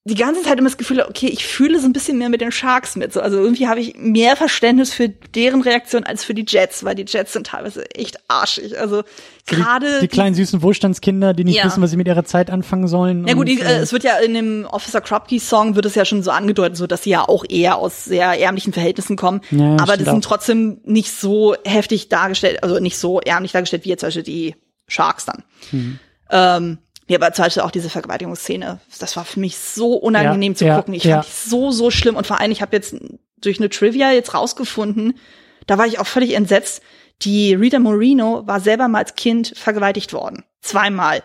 die 0.05 0.17
ganze 0.17 0.43
Zeit 0.43 0.59
immer 0.59 0.69
das 0.69 0.79
Gefühl 0.79 1.01
okay, 1.09 1.29
ich 1.29 1.47
fühle 1.47 1.79
so 1.79 1.87
ein 1.87 1.93
bisschen 1.93 2.19
mehr 2.19 2.29
mit 2.29 2.41
den 2.41 2.51
Sharks 2.51 2.97
mit. 2.97 3.13
So, 3.13 3.21
also 3.21 3.39
irgendwie 3.39 3.69
habe 3.69 3.79
ich 3.79 3.95
mehr 3.97 4.35
Verständnis 4.35 4.93
für 4.93 5.09
deren 5.09 5.61
Reaktion 5.63 6.03
als 6.03 6.25
für 6.25 6.35
die 6.35 6.45
Jets, 6.47 6.83
weil 6.83 6.97
die 6.97 7.05
Jets 7.07 7.33
sind 7.33 7.47
teilweise 7.47 7.89
echt 7.95 8.19
arschig. 8.27 8.77
Also 8.81 9.05
gerade 9.47 10.01
die, 10.01 10.09
die 10.09 10.09
kleinen 10.09 10.35
süßen 10.35 10.61
Wohlstandskinder, 10.61 11.35
die 11.35 11.45
nicht 11.45 11.57
Ja. 11.59 11.67
wissen, 11.67 11.81
was 11.83 11.93
sie 11.93 11.97
mit 11.97 12.09
ihrer 12.09 12.25
Zeit 12.25 12.51
anfangen 12.51 12.89
sollen. 12.89 13.29
ja 13.29 13.35
gut, 13.35 13.47
die, 13.47 13.61
äh, 13.61 13.77
es 13.79 13.93
wird 13.93 14.03
ja 14.03 14.17
in 14.19 14.35
dem 14.35 14.65
Officer 14.69 15.01
Kropke 15.01 15.39
Song 15.39 15.77
wird 15.77 15.87
es 15.87 15.95
ja 15.95 16.05
schon 16.05 16.25
so 16.25 16.33
angedeutet, 16.33 16.77
so 16.77 16.89
dass 16.89 17.05
sie 17.05 17.11
ja 17.11 17.29
auch 17.29 17.45
eher 17.49 17.77
aus 17.77 18.05
sehr 18.05 18.41
ärmlichen 18.41 18.73
Verhältnissen 18.73 19.17
kommen. 19.17 19.41
Ja, 19.53 19.77
aber 19.81 19.97
die 19.97 20.05
sind 20.05 20.25
auch. 20.25 20.31
trotzdem 20.31 20.81
nicht 20.85 21.13
so 21.13 21.55
heftig 21.65 22.09
dargestellt, 22.09 22.65
also 22.65 22.81
nicht 22.81 22.99
so 22.99 23.21
ärmlich 23.21 23.53
dargestellt 23.53 23.85
wie 23.85 23.91
jetzt 23.91 24.01
zum 24.01 24.09
Beispiel 24.09 24.25
die 24.25 24.57
Sharks 24.89 25.27
dann. 25.27 25.45
Mhm. 25.71 25.99
Ähm, 26.31 26.79
ja, 27.13 27.19
aber 27.19 27.33
zum 27.33 27.45
Beispiel 27.45 27.63
auch 27.63 27.71
diese 27.71 27.91
Vergewaltigungsszene, 27.91 28.81
das 28.99 29.17
war 29.17 29.25
für 29.25 29.39
mich 29.39 29.59
so 29.59 29.95
unangenehm 29.95 30.53
Ja, 30.53 30.57
zu 30.57 30.65
ja, 30.65 30.77
gucken. 30.77 30.95
Ich 30.95 31.05
ja. 31.05 31.23
fand 31.23 31.27
die 31.27 31.51
so, 31.51 31.71
so 31.71 31.91
schlimm. 31.91 32.17
Und 32.17 32.27
vor 32.27 32.41
allem, 32.41 32.51
ich 32.51 32.63
habe 32.63 32.75
jetzt 32.75 32.97
durch 33.37 33.59
eine 33.59 33.69
Trivia 33.69 34.13
jetzt 34.13 34.33
rausgefunden, 34.35 35.19
da 35.67 35.77
war 35.77 35.87
ich 35.87 35.99
auch 35.99 36.07
völlig 36.07 36.33
entsetzt. 36.35 36.83
Die 37.21 37.55
Rita 37.55 37.79
Moreno 37.79 38.47
war 38.47 38.61
selber 38.61 38.89
mal 38.89 39.01
als 39.01 39.15
Kind 39.15 39.53
vergewaltigt 39.57 40.15
worden. 40.15 40.45
Zweimal. 40.63 41.23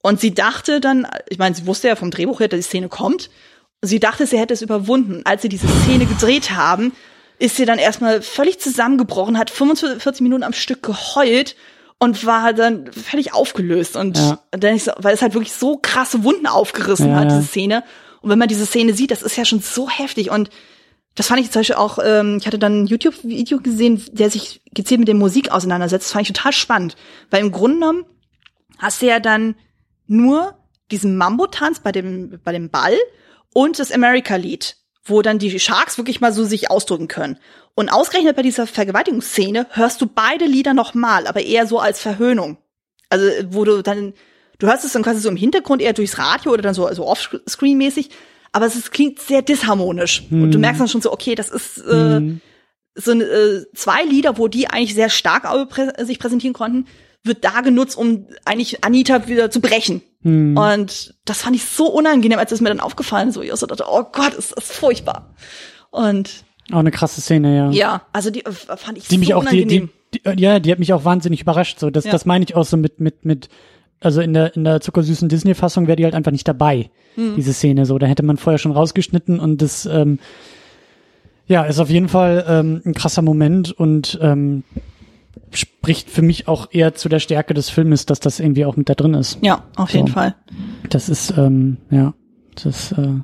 Und 0.00 0.20
sie 0.20 0.32
dachte 0.32 0.80
dann, 0.80 1.06
ich 1.28 1.38
meine, 1.38 1.54
sie 1.54 1.66
wusste 1.66 1.88
ja 1.88 1.96
vom 1.96 2.10
Drehbuch 2.10 2.40
her, 2.40 2.48
dass 2.48 2.60
die 2.60 2.64
Szene 2.64 2.88
kommt. 2.88 3.30
Sie 3.82 4.00
dachte, 4.00 4.26
sie 4.26 4.38
hätte 4.38 4.54
es 4.54 4.62
überwunden. 4.62 5.20
Als 5.24 5.42
sie 5.42 5.50
diese 5.50 5.68
Szene 5.68 6.06
gedreht 6.06 6.52
haben, 6.52 6.92
ist 7.38 7.56
sie 7.56 7.66
dann 7.66 7.78
erstmal 7.78 8.22
völlig 8.22 8.58
zusammengebrochen, 8.58 9.38
hat 9.38 9.50
45 9.50 10.22
Minuten 10.22 10.44
am 10.44 10.54
Stück 10.54 10.82
geheult 10.82 11.56
und 12.04 12.24
war 12.26 12.52
dann 12.52 12.92
völlig 12.92 13.34
aufgelöst. 13.34 13.96
Und 13.96 14.16
Ja. 14.18 14.38
dann 14.52 14.76
ich 14.76 14.84
so, 14.84 14.92
weil 14.98 15.14
es 15.14 15.22
halt 15.22 15.34
wirklich 15.34 15.52
so 15.52 15.78
krasse 15.80 16.22
Wunden 16.24 16.46
aufgerissen 16.46 17.08
Ja, 17.10 17.16
hat, 17.16 17.30
diese 17.30 17.42
Szene. 17.42 17.82
Und 18.20 18.30
wenn 18.30 18.38
man 18.38 18.48
diese 18.48 18.66
Szene 18.66 18.94
sieht, 18.94 19.10
das 19.10 19.22
ist 19.22 19.36
ja 19.36 19.44
schon 19.44 19.60
so 19.60 19.88
heftig. 19.90 20.30
Und 20.30 20.50
das 21.14 21.26
fand 21.28 21.40
ich 21.40 21.50
zum 21.50 21.60
Beispiel 21.60 21.76
auch, 21.76 21.98
ähm, 22.04 22.38
ich 22.40 22.46
hatte 22.46 22.58
dann 22.58 22.82
ein 22.82 22.86
YouTube-Video 22.86 23.58
gesehen, 23.60 24.02
der 24.12 24.30
sich 24.30 24.62
gezielt 24.72 25.00
mit 25.00 25.08
der 25.08 25.14
Musik 25.14 25.50
auseinandersetzt. 25.50 26.06
Das 26.06 26.12
fand 26.12 26.22
ich 26.28 26.32
total 26.34 26.52
spannend. 26.52 26.96
Weil 27.30 27.42
im 27.42 27.52
Grunde 27.52 27.78
genommen 27.80 28.04
hast 28.78 29.02
du 29.02 29.06
ja 29.06 29.20
dann 29.20 29.54
nur 30.06 30.54
diesen 30.90 31.16
Mambo-Tanz 31.16 31.80
bei 31.80 31.92
dem, 31.92 32.40
bei 32.44 32.52
dem 32.52 32.70
Ball 32.70 32.96
und 33.52 33.78
das 33.78 33.92
America-Lied, 33.92 34.76
wo 35.04 35.22
dann 35.22 35.38
die 35.38 35.58
Sharks 35.60 35.98
wirklich 35.98 36.20
mal 36.20 36.32
so 36.32 36.44
sich 36.44 36.70
ausdrücken 36.70 37.08
können. 37.08 37.38
Und 37.74 37.90
ausgerechnet 37.90 38.36
bei 38.36 38.42
dieser 38.42 38.66
Vergewaltigungsszene 38.66 39.66
hörst 39.70 40.00
du 40.00 40.06
beide 40.06 40.46
Lieder 40.46 40.74
nochmal, 40.74 41.26
aber 41.26 41.42
eher 41.42 41.66
so 41.66 41.78
als 41.78 42.00
Verhöhnung. 42.00 42.56
Also, 43.10 43.26
wo 43.50 43.64
du 43.64 43.82
dann, 43.82 44.14
du 44.58 44.66
hörst 44.66 44.84
es 44.84 44.92
dann 44.92 45.02
quasi 45.02 45.20
so 45.20 45.28
im 45.28 45.36
Hintergrund 45.36 45.82
eher 45.82 45.92
durchs 45.92 46.18
Radio 46.18 46.52
oder 46.52 46.62
dann 46.62 46.74
so, 46.74 46.90
so 46.94 47.06
offscreen-mäßig, 47.06 48.10
aber 48.52 48.66
es 48.66 48.76
ist, 48.76 48.92
klingt 48.92 49.20
sehr 49.20 49.42
disharmonisch. 49.42 50.22
Hm. 50.28 50.44
Und 50.44 50.52
du 50.52 50.58
merkst 50.58 50.80
dann 50.80 50.88
schon 50.88 51.02
so, 51.02 51.12
okay, 51.12 51.34
das 51.34 51.50
ist 51.50 51.78
äh, 51.78 51.90
hm. 51.90 52.40
so 52.94 53.12
äh, 53.12 53.66
zwei 53.74 54.04
Lieder, 54.04 54.38
wo 54.38 54.48
die 54.48 54.68
eigentlich 54.68 54.94
sehr 54.94 55.10
stark 55.10 55.44
sich 55.98 56.18
präsentieren 56.18 56.54
konnten, 56.54 56.86
wird 57.24 57.44
da 57.44 57.62
genutzt, 57.62 57.96
um 57.96 58.28
eigentlich 58.44 58.84
Anita 58.84 59.26
wieder 59.26 59.50
zu 59.50 59.60
brechen. 59.60 60.02
Hm. 60.24 60.56
Und 60.56 61.14
das 61.24 61.42
fand 61.42 61.54
ich 61.54 61.64
so 61.64 61.86
unangenehm, 61.86 62.38
als 62.38 62.50
es 62.50 62.60
mir 62.60 62.70
dann 62.70 62.80
aufgefallen 62.80 63.28
ist, 63.28 63.36
ich 63.36 63.52
auch 63.52 63.56
so 63.56 63.66
dachte, 63.66 63.84
oh 63.88 64.04
Gott, 64.10 64.34
ist 64.34 64.56
das 64.56 64.72
furchtbar. 64.72 65.34
Und 65.90 66.44
auch 66.72 66.78
eine 66.78 66.90
krasse 66.90 67.20
Szene, 67.20 67.56
ja. 67.56 67.70
Ja, 67.70 68.02
also 68.12 68.30
die 68.30 68.44
äh, 68.44 68.52
fand 68.52 68.98
ich 68.98 69.06
die 69.06 69.14
so 69.14 69.20
mich 69.20 69.34
auch, 69.34 69.42
unangenehm. 69.42 69.90
Die, 70.12 70.22
die, 70.22 70.36
die, 70.36 70.42
ja, 70.42 70.58
die 70.58 70.72
hat 70.72 70.78
mich 70.78 70.92
auch 70.92 71.04
wahnsinnig 71.04 71.42
überrascht. 71.42 71.78
So, 71.78 71.90
das, 71.90 72.04
ja. 72.04 72.12
das 72.12 72.24
meine 72.24 72.44
ich 72.44 72.56
auch 72.56 72.64
so 72.64 72.76
mit 72.76 73.00
mit 73.00 73.24
mit 73.24 73.48
also 74.00 74.20
in 74.20 74.34
der, 74.34 74.54
in 74.54 74.64
der 74.64 74.80
zuckersüßen 74.80 75.28
Disney-Fassung 75.28 75.86
wäre 75.86 75.96
die 75.96 76.04
halt 76.04 76.14
einfach 76.14 76.32
nicht 76.32 76.46
dabei, 76.46 76.90
mhm. 77.16 77.36
diese 77.36 77.54
Szene 77.54 77.86
so. 77.86 77.98
Da 77.98 78.06
hätte 78.06 78.22
man 78.22 78.36
vorher 78.36 78.58
schon 78.58 78.72
rausgeschnitten 78.72 79.40
und 79.40 79.62
das, 79.62 79.86
ähm, 79.86 80.18
ja, 81.46 81.64
ist 81.64 81.78
auf 81.78 81.90
jeden 81.90 82.08
Fall 82.08 82.44
ähm, 82.46 82.82
ein 82.84 82.94
krasser 82.94 83.22
Moment 83.22 83.72
und 83.72 84.18
ähm, 84.20 84.62
spricht 85.50 86.10
für 86.10 86.22
mich 86.22 86.48
auch 86.48 86.68
eher 86.70 86.94
zu 86.94 87.08
der 87.08 87.18
Stärke 87.18 87.54
des 87.54 87.70
Filmes, 87.70 88.06
dass 88.06 88.20
das 88.20 88.40
irgendwie 88.40 88.64
auch 88.64 88.76
mit 88.76 88.88
da 88.88 88.94
drin 88.94 89.14
ist. 89.14 89.38
Ja, 89.42 89.64
auf 89.76 89.90
jeden 89.90 90.08
Fall. 90.08 90.34
Das 90.90 91.08
ist, 91.08 91.36
ähm, 91.36 91.78
ja, 91.90 92.14
das 92.62 92.92
äh, 92.92 93.20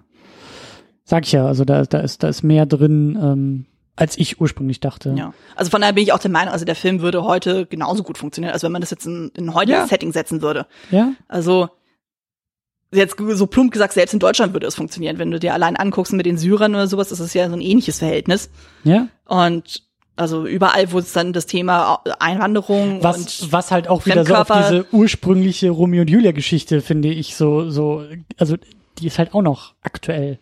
sag 1.04 1.24
ich 1.24 1.32
ja, 1.32 1.46
also 1.46 1.64
da, 1.64 1.82
da 1.84 2.00
ist, 2.00 2.22
da 2.22 2.28
ist 2.28 2.42
mehr 2.42 2.66
drin, 2.66 3.18
ähm, 3.20 3.66
als 3.96 4.16
ich 4.16 4.40
ursprünglich 4.40 4.80
dachte. 4.80 5.14
Ja. 5.16 5.34
Also 5.56 5.70
von 5.70 5.80
daher 5.80 5.92
bin 5.92 6.04
ich 6.04 6.12
auch 6.12 6.18
der 6.18 6.30
Meinung, 6.30 6.52
also 6.52 6.64
der 6.64 6.76
Film 6.76 7.00
würde 7.00 7.24
heute 7.24 7.66
genauso 7.66 8.02
gut 8.02 8.16
funktionieren, 8.16 8.52
als 8.52 8.62
wenn 8.62 8.72
man 8.72 8.80
das 8.80 8.90
jetzt 8.90 9.06
in, 9.06 9.30
in 9.36 9.52
heutiges 9.54 9.80
ja. 9.80 9.86
Setting 9.88 10.12
setzen 10.12 10.40
würde. 10.40 10.66
Ja. 10.90 11.12
Also 11.28 11.68
jetzt 12.92 13.16
so 13.18 13.46
plump 13.46 13.72
gesagt, 13.72 13.92
selbst 13.92 14.12
in 14.12 14.20
Deutschland 14.20 14.52
würde 14.52 14.66
es 14.66 14.74
funktionieren. 14.74 15.18
Wenn 15.18 15.30
du 15.30 15.38
dir 15.38 15.54
allein 15.54 15.76
anguckst 15.76 16.12
mit 16.12 16.26
den 16.26 16.38
Syrern 16.38 16.74
oder 16.74 16.86
sowas, 16.86 17.12
ist 17.12 17.20
es 17.20 17.34
ja 17.34 17.48
so 17.48 17.54
ein 17.54 17.60
ähnliches 17.60 17.98
Verhältnis. 17.98 18.50
Ja. 18.84 19.08
Und 19.26 19.89
also 20.20 20.46
überall, 20.46 20.92
wo 20.92 20.98
es 20.98 21.12
dann 21.12 21.32
das 21.32 21.46
Thema 21.46 22.02
Einwanderung 22.18 23.02
was, 23.02 23.42
und 23.42 23.52
was 23.52 23.70
halt 23.70 23.88
auch 23.88 24.04
wieder 24.06 24.24
so 24.24 24.34
auf 24.34 24.48
diese 24.48 24.86
ursprüngliche 24.92 25.70
Romeo 25.70 26.02
und 26.02 26.10
Julia 26.10 26.32
Geschichte 26.32 26.82
finde 26.82 27.08
ich 27.08 27.36
so 27.36 27.70
so 27.70 28.04
also 28.36 28.56
die 28.98 29.06
ist 29.06 29.18
halt 29.18 29.34
auch 29.34 29.42
noch 29.42 29.74
aktuell. 29.82 30.38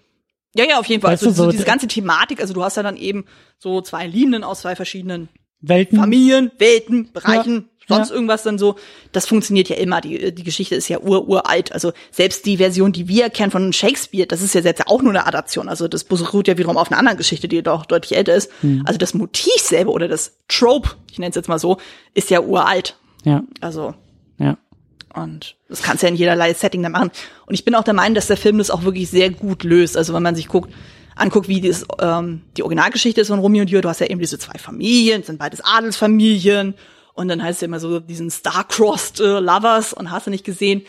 Ja, 0.54 0.64
ja, 0.64 0.78
auf 0.80 0.86
jeden 0.86 1.02
Fall. 1.02 1.12
Weißt 1.12 1.26
also, 1.26 1.44
so 1.44 1.50
diese 1.52 1.64
ganze 1.64 1.86
Thematik, 1.86 2.40
also 2.40 2.54
du 2.54 2.64
hast 2.64 2.76
ja 2.76 2.82
dann 2.82 2.96
eben 2.96 3.26
so 3.58 3.80
zwei 3.80 4.06
Linien 4.06 4.42
aus 4.42 4.62
zwei 4.62 4.74
verschiedenen 4.74 5.28
Welten. 5.60 5.98
Familien, 5.98 6.50
Welten, 6.58 7.12
Bereichen, 7.12 7.54
ja, 7.54 7.77
sonst 7.88 8.10
ja. 8.10 8.14
irgendwas 8.14 8.42
dann 8.42 8.58
so. 8.58 8.76
Das 9.12 9.26
funktioniert 9.26 9.68
ja 9.68 9.76
immer. 9.76 10.00
Die, 10.00 10.34
die 10.34 10.44
Geschichte 10.44 10.74
ist 10.74 10.88
ja 10.88 11.00
ur, 11.00 11.28
uralt. 11.28 11.72
Also 11.72 11.92
selbst 12.10 12.46
die 12.46 12.58
Version, 12.58 12.92
die 12.92 13.08
wir 13.08 13.30
kennen 13.30 13.50
von 13.50 13.72
Shakespeare, 13.72 14.26
das 14.26 14.42
ist 14.42 14.54
ja 14.54 14.60
jetzt 14.60 14.86
auch 14.86 15.02
nur 15.02 15.10
eine 15.10 15.26
Adaption. 15.26 15.68
Also 15.68 15.88
das 15.88 16.04
beruht 16.04 16.48
ja 16.48 16.58
wiederum 16.58 16.76
auf 16.76 16.90
einer 16.90 16.98
anderen 16.98 17.18
Geschichte, 17.18 17.48
die 17.48 17.62
doch 17.62 17.86
deutlich 17.86 18.16
älter 18.16 18.34
ist. 18.34 18.50
Mhm. 18.62 18.82
Also 18.86 18.98
das 18.98 19.14
Motiv 19.14 19.60
selber 19.60 19.92
oder 19.92 20.08
das 20.08 20.36
Trope, 20.48 20.90
ich 21.10 21.18
nenne 21.18 21.30
es 21.30 21.36
jetzt 21.36 21.48
mal 21.48 21.58
so, 21.58 21.78
ist 22.14 22.30
ja 22.30 22.40
uralt. 22.40 22.96
Ja. 23.24 23.42
Also. 23.60 23.94
Ja. 24.38 24.56
Und 25.14 25.56
das 25.68 25.82
kannst 25.82 26.02
du 26.02 26.06
ja 26.06 26.12
in 26.12 26.18
jederlei 26.18 26.52
Setting 26.54 26.82
dann 26.82 26.92
machen. 26.92 27.10
Und 27.46 27.54
ich 27.54 27.64
bin 27.64 27.74
auch 27.74 27.84
der 27.84 27.94
Meinung, 27.94 28.14
dass 28.14 28.26
der 28.26 28.36
Film 28.36 28.58
das 28.58 28.70
auch 28.70 28.84
wirklich 28.84 29.10
sehr 29.10 29.30
gut 29.30 29.64
löst. 29.64 29.96
Also 29.96 30.14
wenn 30.14 30.22
man 30.22 30.34
sich 30.34 30.48
guckt, 30.48 30.72
anguckt, 31.16 31.48
wie 31.48 31.60
das, 31.60 31.86
ähm, 32.00 32.42
die 32.56 32.62
Originalgeschichte 32.62 33.20
ist 33.20 33.28
von 33.28 33.38
Romeo 33.38 33.62
und 33.62 33.70
Julia, 33.70 33.82
du 33.82 33.88
hast 33.88 34.00
ja 34.00 34.06
eben 34.06 34.20
diese 34.20 34.38
zwei 34.38 34.58
Familien, 34.58 35.22
sind 35.22 35.38
beides 35.38 35.60
Adelsfamilien. 35.64 36.74
Und 37.18 37.26
dann 37.26 37.42
heißt 37.42 37.56
es 37.56 37.60
ja 37.62 37.64
immer 37.64 37.80
so 37.80 37.98
diesen 37.98 38.30
Star-Crossed 38.30 39.18
äh, 39.18 39.40
Lovers 39.40 39.92
und 39.92 40.12
hast 40.12 40.28
du 40.28 40.30
nicht 40.30 40.44
gesehen. 40.44 40.82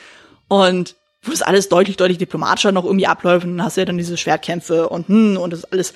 Und 0.48 0.96
wo 1.24 1.32
das 1.32 1.42
alles 1.42 1.70
deutlich, 1.70 1.98
deutlich 1.98 2.20
diplomatischer 2.20 2.72
noch 2.72 2.86
irgendwie 2.86 3.08
abläuft. 3.08 3.48
Und 3.48 3.58
dann 3.58 3.66
hast 3.66 3.78
du 3.78 3.82
ja 3.82 3.86
dann 3.86 3.98
diese 3.98 4.16
Schwertkämpfe 4.16 4.90
und 4.90 5.08
hm, 5.08 5.38
und 5.38 5.52
das 5.52 5.62
ist 5.62 5.74
alles, 5.74 5.94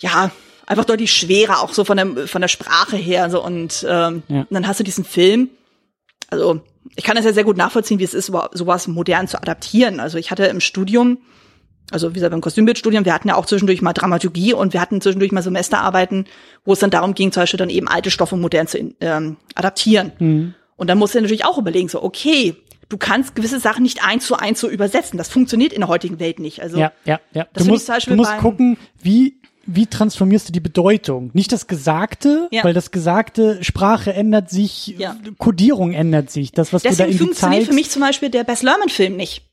ja, 0.00 0.30
einfach 0.66 0.84
deutlich 0.84 1.12
schwerer, 1.12 1.62
auch 1.62 1.72
so 1.72 1.86
von 1.86 1.96
der, 1.96 2.28
von 2.28 2.42
der 2.42 2.48
Sprache 2.48 2.98
her. 2.98 3.30
So. 3.30 3.42
Und 3.42 3.86
ähm, 3.88 4.22
ja. 4.28 4.46
dann 4.50 4.68
hast 4.68 4.80
du 4.80 4.84
diesen 4.84 5.06
Film, 5.06 5.48
also 6.28 6.60
ich 6.94 7.04
kann 7.04 7.16
das 7.16 7.24
ja 7.24 7.32
sehr 7.32 7.44
gut 7.44 7.56
nachvollziehen, 7.56 8.00
wie 8.00 8.04
es 8.04 8.12
ist, 8.12 8.26
sowas 8.26 8.86
modern 8.86 9.28
zu 9.28 9.38
adaptieren. 9.38 9.98
Also 9.98 10.18
ich 10.18 10.30
hatte 10.30 10.44
im 10.44 10.60
Studium, 10.60 11.16
also 11.92 12.10
wie 12.10 12.14
gesagt 12.14 12.32
beim 12.32 12.40
Kostümbildstudium, 12.40 13.04
wir 13.04 13.14
hatten 13.14 13.28
ja 13.28 13.36
auch 13.36 13.46
zwischendurch 13.46 13.82
mal 13.82 13.92
Dramaturgie 13.92 14.54
und 14.54 14.72
wir 14.72 14.80
hatten 14.80 15.00
zwischendurch 15.00 15.32
mal 15.32 15.42
Semesterarbeiten, 15.42 16.26
wo 16.64 16.72
es 16.72 16.78
dann 16.78 16.90
darum 16.90 17.14
ging, 17.14 17.32
zum 17.32 17.42
Beispiel 17.42 17.58
dann 17.58 17.70
eben 17.70 17.88
alte 17.88 18.10
Stoffe 18.10 18.36
modern 18.36 18.66
zu 18.66 18.94
ähm, 19.00 19.36
adaptieren. 19.54 20.12
Mhm. 20.18 20.54
Und 20.76 20.88
dann 20.88 20.98
musst 20.98 21.14
du 21.14 21.20
natürlich 21.20 21.44
auch 21.44 21.58
überlegen, 21.58 21.88
so, 21.88 22.02
okay, 22.02 22.56
du 22.88 22.96
kannst 22.96 23.34
gewisse 23.34 23.60
Sachen 23.60 23.82
nicht 23.82 24.04
eins 24.04 24.26
zu 24.26 24.36
eins 24.36 24.60
so 24.60 24.68
übersetzen. 24.68 25.16
Das 25.16 25.28
funktioniert 25.28 25.72
in 25.72 25.80
der 25.80 25.88
heutigen 25.88 26.18
Welt 26.18 26.38
nicht. 26.38 26.60
Also 26.60 26.78
ja, 26.78 26.92
ja, 27.04 27.20
ja. 27.32 27.46
du 27.54 27.64
musst, 27.64 27.88
du 27.88 28.14
musst 28.14 28.36
gucken, 28.38 28.76
wie 29.00 29.36
wie 29.64 29.86
transformierst 29.86 30.48
du 30.48 30.52
die 30.52 30.60
Bedeutung? 30.60 31.30
Nicht 31.34 31.52
das 31.52 31.68
Gesagte, 31.68 32.48
ja. 32.50 32.64
weil 32.64 32.74
das 32.74 32.90
Gesagte, 32.90 33.62
Sprache 33.62 34.12
ändert 34.12 34.50
sich, 34.50 34.96
ja. 34.98 35.16
Kodierung 35.38 35.92
ändert 35.92 36.30
sich. 36.30 36.50
Das, 36.52 36.72
was 36.72 36.82
Deswegen 36.82 36.96
du 36.96 36.98
da 36.98 37.04
irgendwie 37.04 37.24
funktioniert 37.24 37.60
zeigst. 37.60 37.70
für 37.70 37.74
mich 37.74 37.90
zum 37.90 38.02
Beispiel 38.02 38.30
der 38.30 38.44
Best 38.44 38.62
Lerman-Film 38.62 39.16
nicht. 39.16 39.46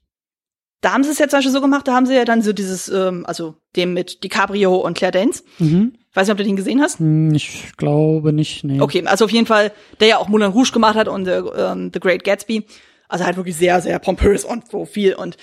Da 0.81 0.93
haben 0.93 1.03
sie 1.03 1.09
es 1.09 1.19
ja 1.19 1.27
zum 1.27 1.37
Beispiel 1.37 1.51
so 1.51 1.61
gemacht, 1.61 1.87
da 1.87 1.93
haben 1.93 2.05
sie 2.05 2.15
ja 2.15 2.25
dann 2.25 2.41
so 2.41 2.53
dieses, 2.53 2.87
ähm, 2.89 3.25
also 3.25 3.55
dem 3.75 3.93
mit 3.93 4.23
DiCaprio 4.23 4.75
und 4.75 4.97
Claire 4.97 5.11
Danes. 5.11 5.43
Mhm. 5.59 5.93
Ich 6.09 6.15
weiß 6.15 6.27
nicht, 6.27 6.31
ob 6.31 6.37
du 6.37 6.43
den 6.43 6.55
gesehen 6.55 6.81
hast. 6.81 6.99
Hm, 6.99 7.33
ich 7.33 7.73
glaube 7.77 8.33
nicht, 8.33 8.63
nee. 8.63 8.79
Okay, 8.79 9.05
also 9.05 9.25
auf 9.25 9.31
jeden 9.31 9.45
Fall, 9.45 9.71
der 9.99 10.07
ja 10.07 10.17
auch 10.17 10.29
Moulin 10.29 10.51
Rouge 10.51 10.71
gemacht 10.71 10.95
hat 10.95 11.07
und 11.07 11.27
äh, 11.27 11.39
ähm, 11.39 11.91
The 11.93 11.99
Great 11.99 12.23
Gatsby. 12.23 12.65
Also 13.07 13.25
halt 13.25 13.37
wirklich 13.37 13.57
sehr, 13.57 13.81
sehr 13.81 13.99
pompös 13.99 14.45
und 14.45 14.69
so 14.69 14.85
viel. 14.85 15.15
Und 15.15 15.37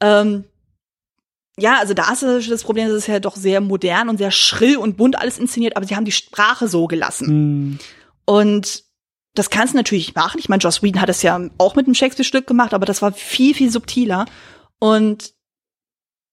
ähm, 0.00 0.44
ja, 1.58 1.78
also 1.78 1.94
da 1.94 2.12
ist 2.12 2.22
das 2.22 2.64
Problem, 2.64 2.88
dass 2.88 2.96
es 2.96 3.06
ja 3.06 3.20
doch 3.20 3.36
sehr 3.36 3.60
modern 3.60 4.08
und 4.08 4.18
sehr 4.18 4.30
schrill 4.30 4.76
und 4.76 4.96
bunt 4.96 5.18
alles 5.18 5.38
inszeniert, 5.38 5.76
aber 5.76 5.86
sie 5.86 5.94
haben 5.94 6.04
die 6.04 6.12
Sprache 6.12 6.66
so 6.66 6.86
gelassen. 6.86 7.74
Mm. 7.74 7.78
Und 8.24 8.84
das 9.34 9.50
kannst 9.50 9.74
du 9.74 9.78
natürlich 9.78 10.14
machen. 10.14 10.38
Ich 10.38 10.48
meine, 10.48 10.60
Joss 10.60 10.82
Whedon 10.82 11.00
hat 11.00 11.08
es 11.08 11.22
ja 11.22 11.40
auch 11.58 11.74
mit 11.74 11.86
einem 11.86 11.94
Shakespeare-Stück 11.94 12.46
gemacht, 12.46 12.74
aber 12.74 12.86
das 12.86 13.02
war 13.02 13.12
viel, 13.12 13.54
viel 13.54 13.70
subtiler. 13.70 14.26
Und 14.82 15.32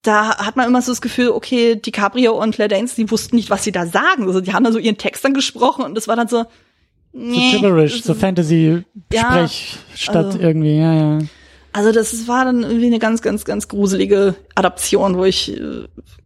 da 0.02 0.40
hat 0.40 0.56
man 0.56 0.66
immer 0.66 0.82
so 0.82 0.92
das 0.92 1.02
Gefühl, 1.02 1.30
okay, 1.30 1.76
DiCaprio 1.76 2.34
und 2.34 2.56
Claire 2.56 2.68
Danes, 2.68 2.96
die 2.96 3.12
wussten 3.12 3.36
nicht, 3.36 3.52
was 3.52 3.64
sie 3.64 3.72
da 3.72 3.86
sagen. 3.86 4.26
Also 4.26 4.42
die 4.42 4.54
haben 4.54 4.64
da 4.64 4.72
so 4.72 4.80
ihren 4.80 4.98
Text 4.98 5.24
dann 5.24 5.36
gesprochen 5.36 5.86
und 5.86 5.94
das 5.94 6.08
war 6.08 6.16
dann 6.16 6.28
so, 6.28 6.46
nee, 7.14 7.52
so 7.52 7.60
gibberish, 7.60 8.02
so 8.02 8.16
Fantasy-Sprech 8.16 8.86
ja, 9.14 9.48
statt 9.96 10.26
also, 10.26 10.40
irgendwie, 10.40 10.80
ja, 10.80 10.94
ja. 10.96 11.20
Also 11.74 11.92
das 11.92 12.28
war 12.28 12.44
dann 12.44 12.64
irgendwie 12.64 12.88
eine 12.88 12.98
ganz, 12.98 13.22
ganz, 13.22 13.46
ganz 13.46 13.68
gruselige 13.68 14.34
Adaption, 14.56 15.16
wo 15.16 15.26
ich 15.26 15.56
äh, 15.56 15.84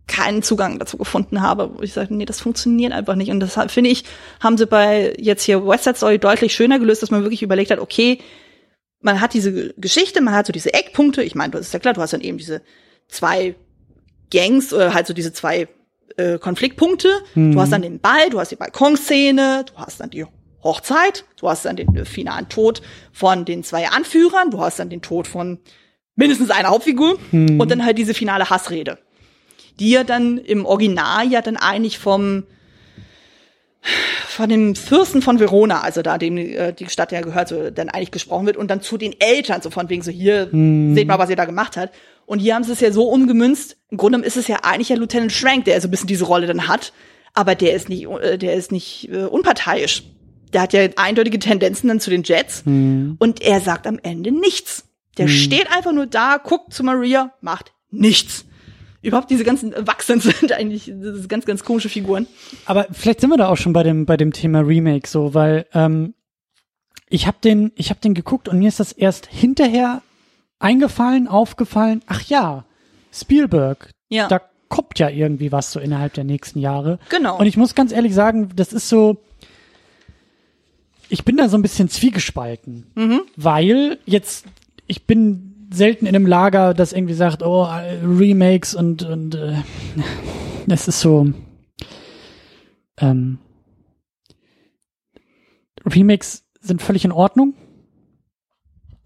keinen 0.08 0.44
Zugang 0.44 0.80
dazu 0.80 0.98
gefunden 0.98 1.42
habe, 1.42 1.72
wo 1.76 1.82
ich 1.82 1.92
sagte, 1.92 2.14
nee, 2.14 2.24
das 2.24 2.40
funktioniert 2.40 2.94
einfach 2.94 3.16
nicht. 3.16 3.32
Und 3.32 3.42
das 3.42 3.60
finde 3.68 3.90
ich, 3.90 4.06
haben 4.40 4.58
sie 4.58 4.66
bei 4.66 5.14
jetzt 5.18 5.44
hier 5.44 5.68
West 5.68 5.84
Side 5.84 5.98
Story 5.98 6.20
deutlich 6.20 6.54
schöner 6.54 6.80
gelöst, 6.80 7.04
dass 7.04 7.12
man 7.12 7.24
wirklich 7.24 7.44
überlegt 7.44 7.70
hat, 7.70 7.80
okay, 7.80 8.20
man 9.04 9.22
hat 9.22 9.34
diese 9.34 9.74
Geschichte, 9.78 10.22
man 10.22 10.34
hat 10.34 10.48
so 10.48 10.54
diese 10.54 10.74
Eckpunkte. 10.74 11.24
Ich 11.24 11.36
meine, 11.36 11.52
das 11.52 11.68
ist 11.68 11.74
ja 11.74 11.80
klar, 11.80 11.94
du 11.94 12.02
hast 12.02 12.14
dann 12.14 12.22
eben 12.22 12.38
diese 12.38 12.62
zwei 13.08 13.56
Gangs 14.32 14.74
oder 14.74 14.94
halt 14.94 15.06
so 15.06 15.14
diese 15.14 15.34
zwei 15.34 15.68
äh, 16.18 16.40
Konfliktpunkte. 16.40 17.10
Mhm. 17.36 17.52
Du 17.52 17.62
hast 17.62 17.72
dann 17.72 17.82
den 17.82 18.00
Ball, 18.00 18.30
du 18.32 18.40
hast 18.40 18.52
die 18.52 18.56
Balkonszene, 18.56 19.66
du 19.66 19.74
hast 19.76 20.00
dann 20.00 20.10
die 20.10 20.26
Hochzeit, 20.64 21.26
du 21.38 21.50
hast 21.50 21.66
dann 21.66 21.76
den 21.76 22.06
finalen 22.06 22.48
Tod 22.48 22.82
von 23.12 23.46
den 23.46 23.64
zwei 23.64 23.90
Anführern, 23.90 24.50
du 24.50 24.62
hast 24.62 24.80
dann 24.80 24.90
den 24.90 25.02
Tod 25.02 25.28
von 25.28 25.60
mindestens 26.16 26.50
einer 26.52 26.70
Hauptfigur 26.70 27.20
hm. 27.32 27.60
und 27.60 27.70
dann 27.70 27.84
halt 27.84 27.98
diese 27.98 28.14
finale 28.14 28.50
Hassrede, 28.50 29.00
die 29.80 29.90
ja 29.90 30.06
dann 30.06 30.38
im 30.38 30.66
Original 30.66 31.30
ja 31.30 31.42
dann 31.42 31.58
eigentlich 31.58 32.00
vom 32.00 32.46
von 34.28 34.50
dem 34.50 34.76
Fürsten 34.76 35.22
von 35.22 35.40
Verona, 35.40 35.82
also 35.82 36.02
da 36.02 36.18
dem 36.18 36.38
äh, 36.38 36.74
die 36.74 36.90
Stadt 36.90 37.12
ja 37.12 37.22
gehört, 37.22 37.50
so 37.50 37.70
dann 37.70 37.90
eigentlich 37.90 38.12
gesprochen 38.12 38.46
wird 38.46 38.58
und 38.58 38.70
dann 38.70 38.82
zu 38.82 38.98
den 38.98 39.14
Eltern, 39.20 39.62
so 39.62 39.70
von 39.70 39.90
wegen 39.90 40.02
so 40.02 40.12
hier, 40.12 40.48
hm. 40.52 40.96
seht 40.96 41.08
mal, 41.08 41.20
was 41.20 41.30
ihr 41.30 41.36
da 41.36 41.46
gemacht 41.46 41.78
hat. 41.78 41.92
Und 42.26 42.40
hier 42.40 42.56
haben 42.56 42.64
sie 42.64 42.72
es 42.72 42.80
ja 42.80 42.92
so 42.92 43.10
umgemünzt. 43.10 43.78
Im 43.90 43.98
Grunde 43.98 44.20
ist 44.20 44.38
es 44.38 44.48
ja 44.48 44.60
eigentlich 44.64 44.90
ja 44.90 44.96
Lieutenant 44.96 45.32
Schrank, 45.32 45.66
der 45.66 45.80
so 45.82 45.88
ein 45.88 45.92
bisschen 45.92 46.08
diese 46.08 46.26
Rolle 46.26 46.48
dann 46.48 46.68
hat, 46.68 46.94
aber 47.34 47.56
der 47.56 47.74
ist 47.74 47.90
nicht, 47.90 48.08
äh, 48.08 48.38
der 48.38 48.54
ist 48.54 48.72
nicht 48.72 49.10
äh, 49.12 49.26
unparteiisch 49.26 50.04
der 50.54 50.62
hat 50.62 50.74
ja 50.74 50.88
eindeutige 50.96 51.40
Tendenzen 51.40 51.88
dann 51.88 52.00
zu 52.00 52.10
den 52.10 52.24
Jets 52.24 52.66
mhm. 52.66 53.16
und 53.20 53.42
er 53.42 53.60
sagt 53.60 53.88
am 53.88 54.00
Ende 54.02 54.32
nichts. 54.32 54.86
Der 55.18 55.26
mhm. 55.26 55.32
steht 55.32 55.72
einfach 55.72 55.92
nur 55.92 56.06
da, 56.06 56.38
guckt 56.38 56.74
zu 56.74 56.84
Maria, 56.84 57.34
macht 57.42 57.74
nichts. 57.90 58.46
Überhaupt 59.04 59.30
diese 59.30 59.44
ganzen 59.44 59.74
Wachsen 59.86 60.20
sind 60.22 60.52
eigentlich 60.52 60.92
ganz, 61.28 61.46
ganz 61.46 61.64
komische 61.64 61.90
Figuren. 61.90 62.26
Aber 62.66 62.88
vielleicht 62.92 63.22
sind 63.22 63.30
wir 63.30 63.38
da 63.38 63.50
auch 63.50 63.58
schon 63.58 63.74
bei 63.74 63.84
dem, 63.84 64.06
bei 64.06 64.18
dem 64.18 64.34
Thema 64.34 64.62
Remake 64.62 65.08
so, 65.08 65.34
weil 65.34 65.68
ähm, 65.74 66.16
ich 67.10 67.28
habe 67.28 67.38
den, 67.44 67.72
ich 67.76 67.92
habe 67.92 68.00
den 68.00 68.16
geguckt 68.16 68.50
und 68.50 68.58
mir 68.58 68.70
ist 68.70 68.80
das 68.80 68.92
erst 68.92 69.28
hinterher 69.28 70.02
eingefallen, 70.58 71.28
aufgefallen. 71.28 72.02
Ach 72.08 72.22
ja, 72.24 72.66
Spielberg. 73.12 73.92
Ja. 74.10 74.28
Da 74.28 74.42
kommt 74.70 74.98
ja 74.98 75.10
irgendwie 75.10 75.52
was 75.52 75.72
so 75.72 75.80
innerhalb 75.80 76.14
der 76.14 76.24
nächsten 76.24 76.60
Jahre. 76.60 76.98
Genau. 77.10 77.38
Und 77.38 77.46
ich 77.46 77.58
muss 77.58 77.76
ganz 77.76 77.92
ehrlich 77.92 78.16
sagen, 78.16 78.50
das 78.56 78.74
ist 78.74 78.90
so. 78.90 79.18
Ich 81.10 81.26
bin 81.26 81.38
da 81.38 81.48
so 81.48 81.58
ein 81.58 81.62
bisschen 81.62 81.90
zwiegespalten, 81.90 83.28
weil 83.36 84.00
jetzt 84.06 84.46
ich 84.88 85.06
bin 85.06 85.53
selten 85.74 86.06
in 86.06 86.16
einem 86.16 86.28
Lager, 86.28 86.74
das 86.74 86.94
irgendwie 86.94 87.14
sagt, 87.14 87.44
oh 87.44 87.64
Remakes 88.04 88.74
und 88.76 89.04
und 89.04 89.36
äh, 89.36 89.56
das 90.68 90.88
ist 90.88 91.00
so. 91.02 91.32
Ähm, 92.98 93.40
Remakes 95.86 96.46
sind 96.62 96.82
völlig 96.82 97.06
in 97.06 97.12
Ordnung. 97.12 97.54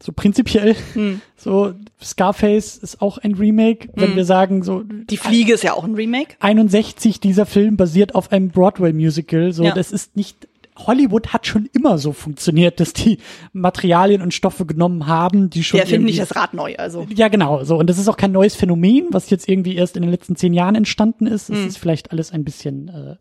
So 0.02 0.12
prinzipiell. 0.12 0.76
Hm. 0.94 1.22
So, 1.40 1.76
Scarface 2.04 2.78
ist 2.78 3.00
auch 3.00 3.20
ein 3.20 3.36
Remake, 3.36 3.90
wenn 3.94 4.16
wir 4.16 4.26
sagen, 4.26 4.64
so. 4.64 4.82
Die 4.84 5.18
Fliege 5.18 5.54
ist 5.54 5.64
ja 5.64 5.74
auch 5.74 5.84
ein 5.84 5.94
Remake. 5.94 6.36
61, 6.40 7.20
dieser 7.20 7.46
Film 7.46 7.78
basiert 7.78 8.16
auf 8.16 8.32
einem 8.32 8.50
Broadway-Musical. 8.50 9.54
So, 9.54 9.64
Ja. 9.64 9.74
das 9.76 9.92
ist 9.92 10.18
nicht. 10.18 10.48
Hollywood 10.78 11.34
hat 11.34 11.48
schon 11.48 11.68
immer 11.74 11.98
so 11.98 12.14
funktioniert, 12.14 12.80
dass 12.80 12.94
die 12.94 13.18
Materialien 13.54 14.22
und 14.22 14.34
Stoffe 14.34 14.66
genommen 14.66 15.08
haben, 15.08 15.50
die 15.50 15.64
schon. 15.64 15.78
Wir 15.78 15.84
erfinden 15.84 16.08
irgendwie- 16.08 16.20
nicht 16.20 16.30
das 16.32 16.36
Rad 16.38 16.54
neu, 16.54 16.76
also. 16.78 17.06
ja, 17.14 17.28
genau. 17.28 17.64
So. 17.64 17.78
Und 17.78 17.90
das 17.90 17.98
ist 17.98 18.08
auch 18.08 18.18
kein 18.18 18.32
neues 18.32 18.56
Phänomen, 18.56 19.08
was 19.12 19.30
jetzt 19.30 19.50
irgendwie 19.50 19.76
erst 19.76 19.96
in 19.96 20.04
den 20.04 20.12
letzten 20.12 20.36
zehn 20.36 20.54
Jahren 20.54 20.76
entstanden 20.76 21.28
ist. 21.28 21.50
Es 21.50 21.60
ist 21.66 21.78
vielleicht 21.78 22.12
alles 22.12 22.32
ein 22.32 22.44
bisschen 22.44 22.88
äh, 22.90 23.16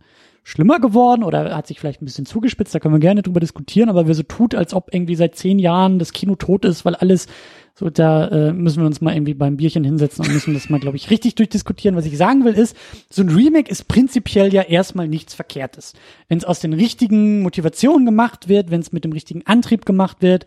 schlimmer 0.46 0.78
geworden 0.78 1.24
oder 1.24 1.56
hat 1.56 1.66
sich 1.66 1.80
vielleicht 1.80 2.00
ein 2.00 2.04
bisschen 2.04 2.24
zugespitzt. 2.24 2.72
Da 2.72 2.78
können 2.78 2.94
wir 2.94 3.00
gerne 3.00 3.22
drüber 3.22 3.40
diskutieren. 3.40 3.88
Aber 3.88 4.06
wer 4.06 4.14
so 4.14 4.22
tut, 4.22 4.54
als 4.54 4.74
ob 4.74 4.94
irgendwie 4.94 5.16
seit 5.16 5.34
zehn 5.34 5.58
Jahren 5.58 5.98
das 5.98 6.12
Kino 6.12 6.36
tot 6.36 6.64
ist, 6.64 6.84
weil 6.84 6.94
alles 6.94 7.26
so, 7.74 7.90
da 7.90 8.28
äh, 8.28 8.52
müssen 8.52 8.80
wir 8.80 8.86
uns 8.86 9.00
mal 9.00 9.12
irgendwie 9.12 9.34
beim 9.34 9.56
Bierchen 9.56 9.82
hinsetzen 9.82 10.24
und 10.24 10.32
müssen 10.32 10.54
das 10.54 10.70
mal, 10.70 10.78
glaube 10.78 10.96
ich, 10.98 11.10
richtig 11.10 11.34
durchdiskutieren. 11.34 11.96
Was 11.96 12.06
ich 12.06 12.16
sagen 12.16 12.44
will, 12.44 12.54
ist, 12.54 12.76
so 13.10 13.22
ein 13.22 13.28
Remake 13.28 13.68
ist 13.68 13.88
prinzipiell 13.88 14.54
ja 14.54 14.62
erstmal 14.62 15.08
nichts 15.08 15.34
Verkehrtes. 15.34 15.94
Wenn 16.28 16.38
es 16.38 16.44
aus 16.44 16.60
den 16.60 16.74
richtigen 16.74 17.42
Motivationen 17.42 18.06
gemacht 18.06 18.48
wird, 18.48 18.70
wenn 18.70 18.80
es 18.80 18.92
mit 18.92 19.02
dem 19.02 19.12
richtigen 19.12 19.44
Antrieb 19.46 19.84
gemacht 19.84 20.18
wird, 20.20 20.46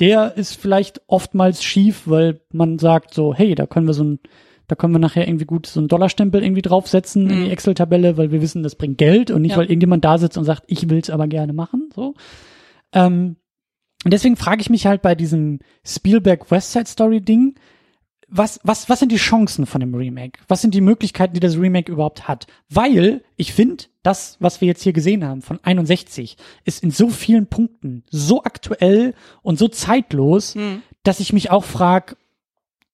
der 0.00 0.36
ist 0.36 0.56
vielleicht 0.56 1.00
oftmals 1.06 1.62
schief, 1.62 2.02
weil 2.06 2.40
man 2.52 2.80
sagt 2.80 3.14
so, 3.14 3.32
hey, 3.32 3.54
da 3.54 3.66
können 3.66 3.86
wir 3.86 3.94
so 3.94 4.02
ein, 4.02 4.18
da 4.68 4.74
können 4.76 4.92
wir 4.94 4.98
nachher 4.98 5.26
irgendwie 5.28 5.44
gut 5.44 5.66
so 5.66 5.80
einen 5.80 5.88
Dollarstempel 5.88 6.42
irgendwie 6.42 6.62
draufsetzen 6.62 7.28
in 7.28 7.44
die 7.44 7.50
Excel-Tabelle, 7.50 8.16
weil 8.16 8.30
wir 8.32 8.40
wissen, 8.42 8.62
das 8.62 8.74
bringt 8.76 8.98
Geld 8.98 9.30
und 9.30 9.42
nicht, 9.42 9.52
Ja. 9.52 9.56
weil 9.58 9.66
irgendjemand 9.66 10.04
da 10.04 10.18
sitzt 10.18 10.38
und 10.38 10.44
sagt, 10.44 10.64
ich 10.66 10.88
will's 10.88 11.10
aber 11.10 11.26
gerne 11.26 11.52
machen, 11.52 11.90
so. 11.94 12.14
Ähm, 12.92 13.36
und 14.04 14.12
deswegen 14.12 14.36
frage 14.36 14.60
ich 14.60 14.70
mich 14.70 14.86
halt 14.86 15.02
bei 15.02 15.14
diesem 15.14 15.60
Spielberg 15.84 16.50
West 16.50 16.72
Side 16.72 16.86
Story 16.86 17.20
Ding, 17.20 17.54
was, 18.34 18.58
was, 18.64 18.88
was 18.88 18.98
sind 18.98 19.12
die 19.12 19.16
Chancen 19.16 19.66
von 19.66 19.80
dem 19.80 19.94
Remake? 19.94 20.40
Was 20.48 20.62
sind 20.62 20.72
die 20.74 20.80
Möglichkeiten, 20.80 21.34
die 21.34 21.40
das 21.40 21.58
Remake 21.58 21.92
überhaupt 21.92 22.28
hat? 22.28 22.46
Weil 22.70 23.22
ich 23.36 23.52
finde, 23.52 23.84
das, 24.02 24.38
was 24.40 24.60
wir 24.62 24.68
jetzt 24.68 24.82
hier 24.82 24.94
gesehen 24.94 25.22
haben 25.22 25.42
von 25.42 25.60
61, 25.62 26.38
ist 26.64 26.82
in 26.82 26.90
so 26.90 27.10
vielen 27.10 27.46
Punkten 27.46 28.04
so 28.10 28.42
aktuell 28.42 29.12
und 29.42 29.58
so 29.58 29.68
zeitlos, 29.68 30.54
Hm. 30.54 30.80
dass 31.02 31.20
ich 31.20 31.32
mich 31.34 31.50
auch 31.50 31.64
frage, 31.64 32.16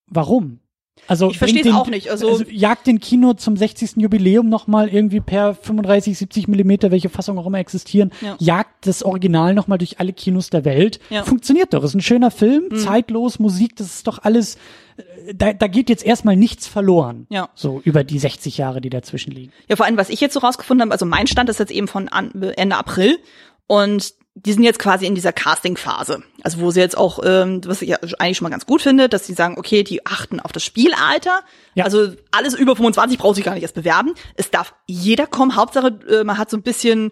warum? 0.07 0.59
Also 1.07 1.31
Ich 1.31 1.39
bringt 1.39 1.65
den- 1.65 1.73
auch 1.73 1.87
nicht, 1.87 2.09
also- 2.11 2.43
jagt 2.51 2.85
den 2.87 2.99
Kino 2.99 3.33
zum 3.33 3.57
60. 3.57 4.01
Jubiläum 4.01 4.47
nochmal 4.47 4.89
irgendwie 4.89 5.19
per 5.21 5.55
35, 5.55 6.17
70 6.17 6.47
Millimeter, 6.47 6.91
welche 6.91 7.09
Fassung 7.09 7.37
auch 7.39 7.47
immer 7.47 7.57
existieren, 7.59 8.11
Ja. 8.21 8.35
jagt 8.39 8.85
das 8.85 9.01
Original 9.03 9.53
nochmal 9.55 9.77
durch 9.79 9.99
alle 9.99 10.13
Kinos 10.13 10.49
der 10.49 10.65
Welt. 10.65 10.99
Ja. 11.09 11.23
Funktioniert 11.23 11.73
doch, 11.73 11.83
ist 11.83 11.95
ein 11.95 12.01
schöner 12.01 12.29
Film, 12.31 12.75
zeitlos, 12.77 13.39
Musik, 13.39 13.75
das 13.75 13.87
ist 13.87 14.07
doch 14.07 14.19
alles, 14.21 14.55
äh, 14.97 15.33
da, 15.33 15.53
da 15.53 15.67
geht 15.67 15.89
jetzt 15.89 16.05
erstmal 16.05 16.35
nichts 16.35 16.67
verloren. 16.67 17.25
Ja. 17.29 17.49
So 17.55 17.81
über 17.83 18.03
die 18.03 18.19
60 18.19 18.57
Jahre, 18.59 18.79
die 18.79 18.89
dazwischen 18.91 19.31
liegen. 19.31 19.51
Ja, 19.67 19.75
vor 19.77 19.85
allem, 19.87 19.97
was 19.97 20.09
ich 20.09 20.21
jetzt 20.21 20.33
so 20.35 20.39
rausgefunden 20.41 20.83
habe, 20.83 20.91
also 20.91 21.05
mein 21.07 21.25
Stand 21.25 21.49
ist 21.49 21.59
jetzt 21.59 21.71
eben 21.71 21.87
von 21.87 22.07
Ende 22.07 22.75
April 22.77 23.17
und 23.65 24.13
die 24.45 24.53
sind 24.53 24.63
jetzt 24.63 24.79
quasi 24.79 25.05
in 25.05 25.15
dieser 25.15 25.33
Casting-Phase. 25.33 26.23
Also 26.43 26.59
wo 26.59 26.71
sie 26.71 26.79
jetzt 26.79 26.97
auch, 26.97 27.19
ähm, 27.23 27.61
was 27.65 27.81
ich 27.81 27.89
ja 27.89 27.97
eigentlich 28.19 28.37
schon 28.37 28.45
mal 28.45 28.51
ganz 28.51 28.65
gut 28.65 28.81
finde, 28.81 29.09
dass 29.09 29.25
sie 29.25 29.33
sagen, 29.33 29.55
okay, 29.57 29.83
die 29.83 30.05
achten 30.05 30.39
auf 30.39 30.51
das 30.51 30.63
Spielalter. 30.63 31.41
Ja. 31.75 31.85
Also 31.85 32.13
alles 32.31 32.53
über 32.53 32.75
25 32.75 33.17
braucht 33.17 33.35
sich 33.35 33.45
gar 33.45 33.53
nicht 33.53 33.63
erst 33.63 33.75
bewerben. 33.75 34.13
Es 34.35 34.49
darf 34.49 34.73
jeder 34.87 35.27
kommen. 35.27 35.55
Hauptsache, 35.55 35.99
äh, 36.09 36.23
man 36.23 36.37
hat 36.37 36.49
so 36.49 36.57
ein 36.57 36.63
bisschen 36.63 37.11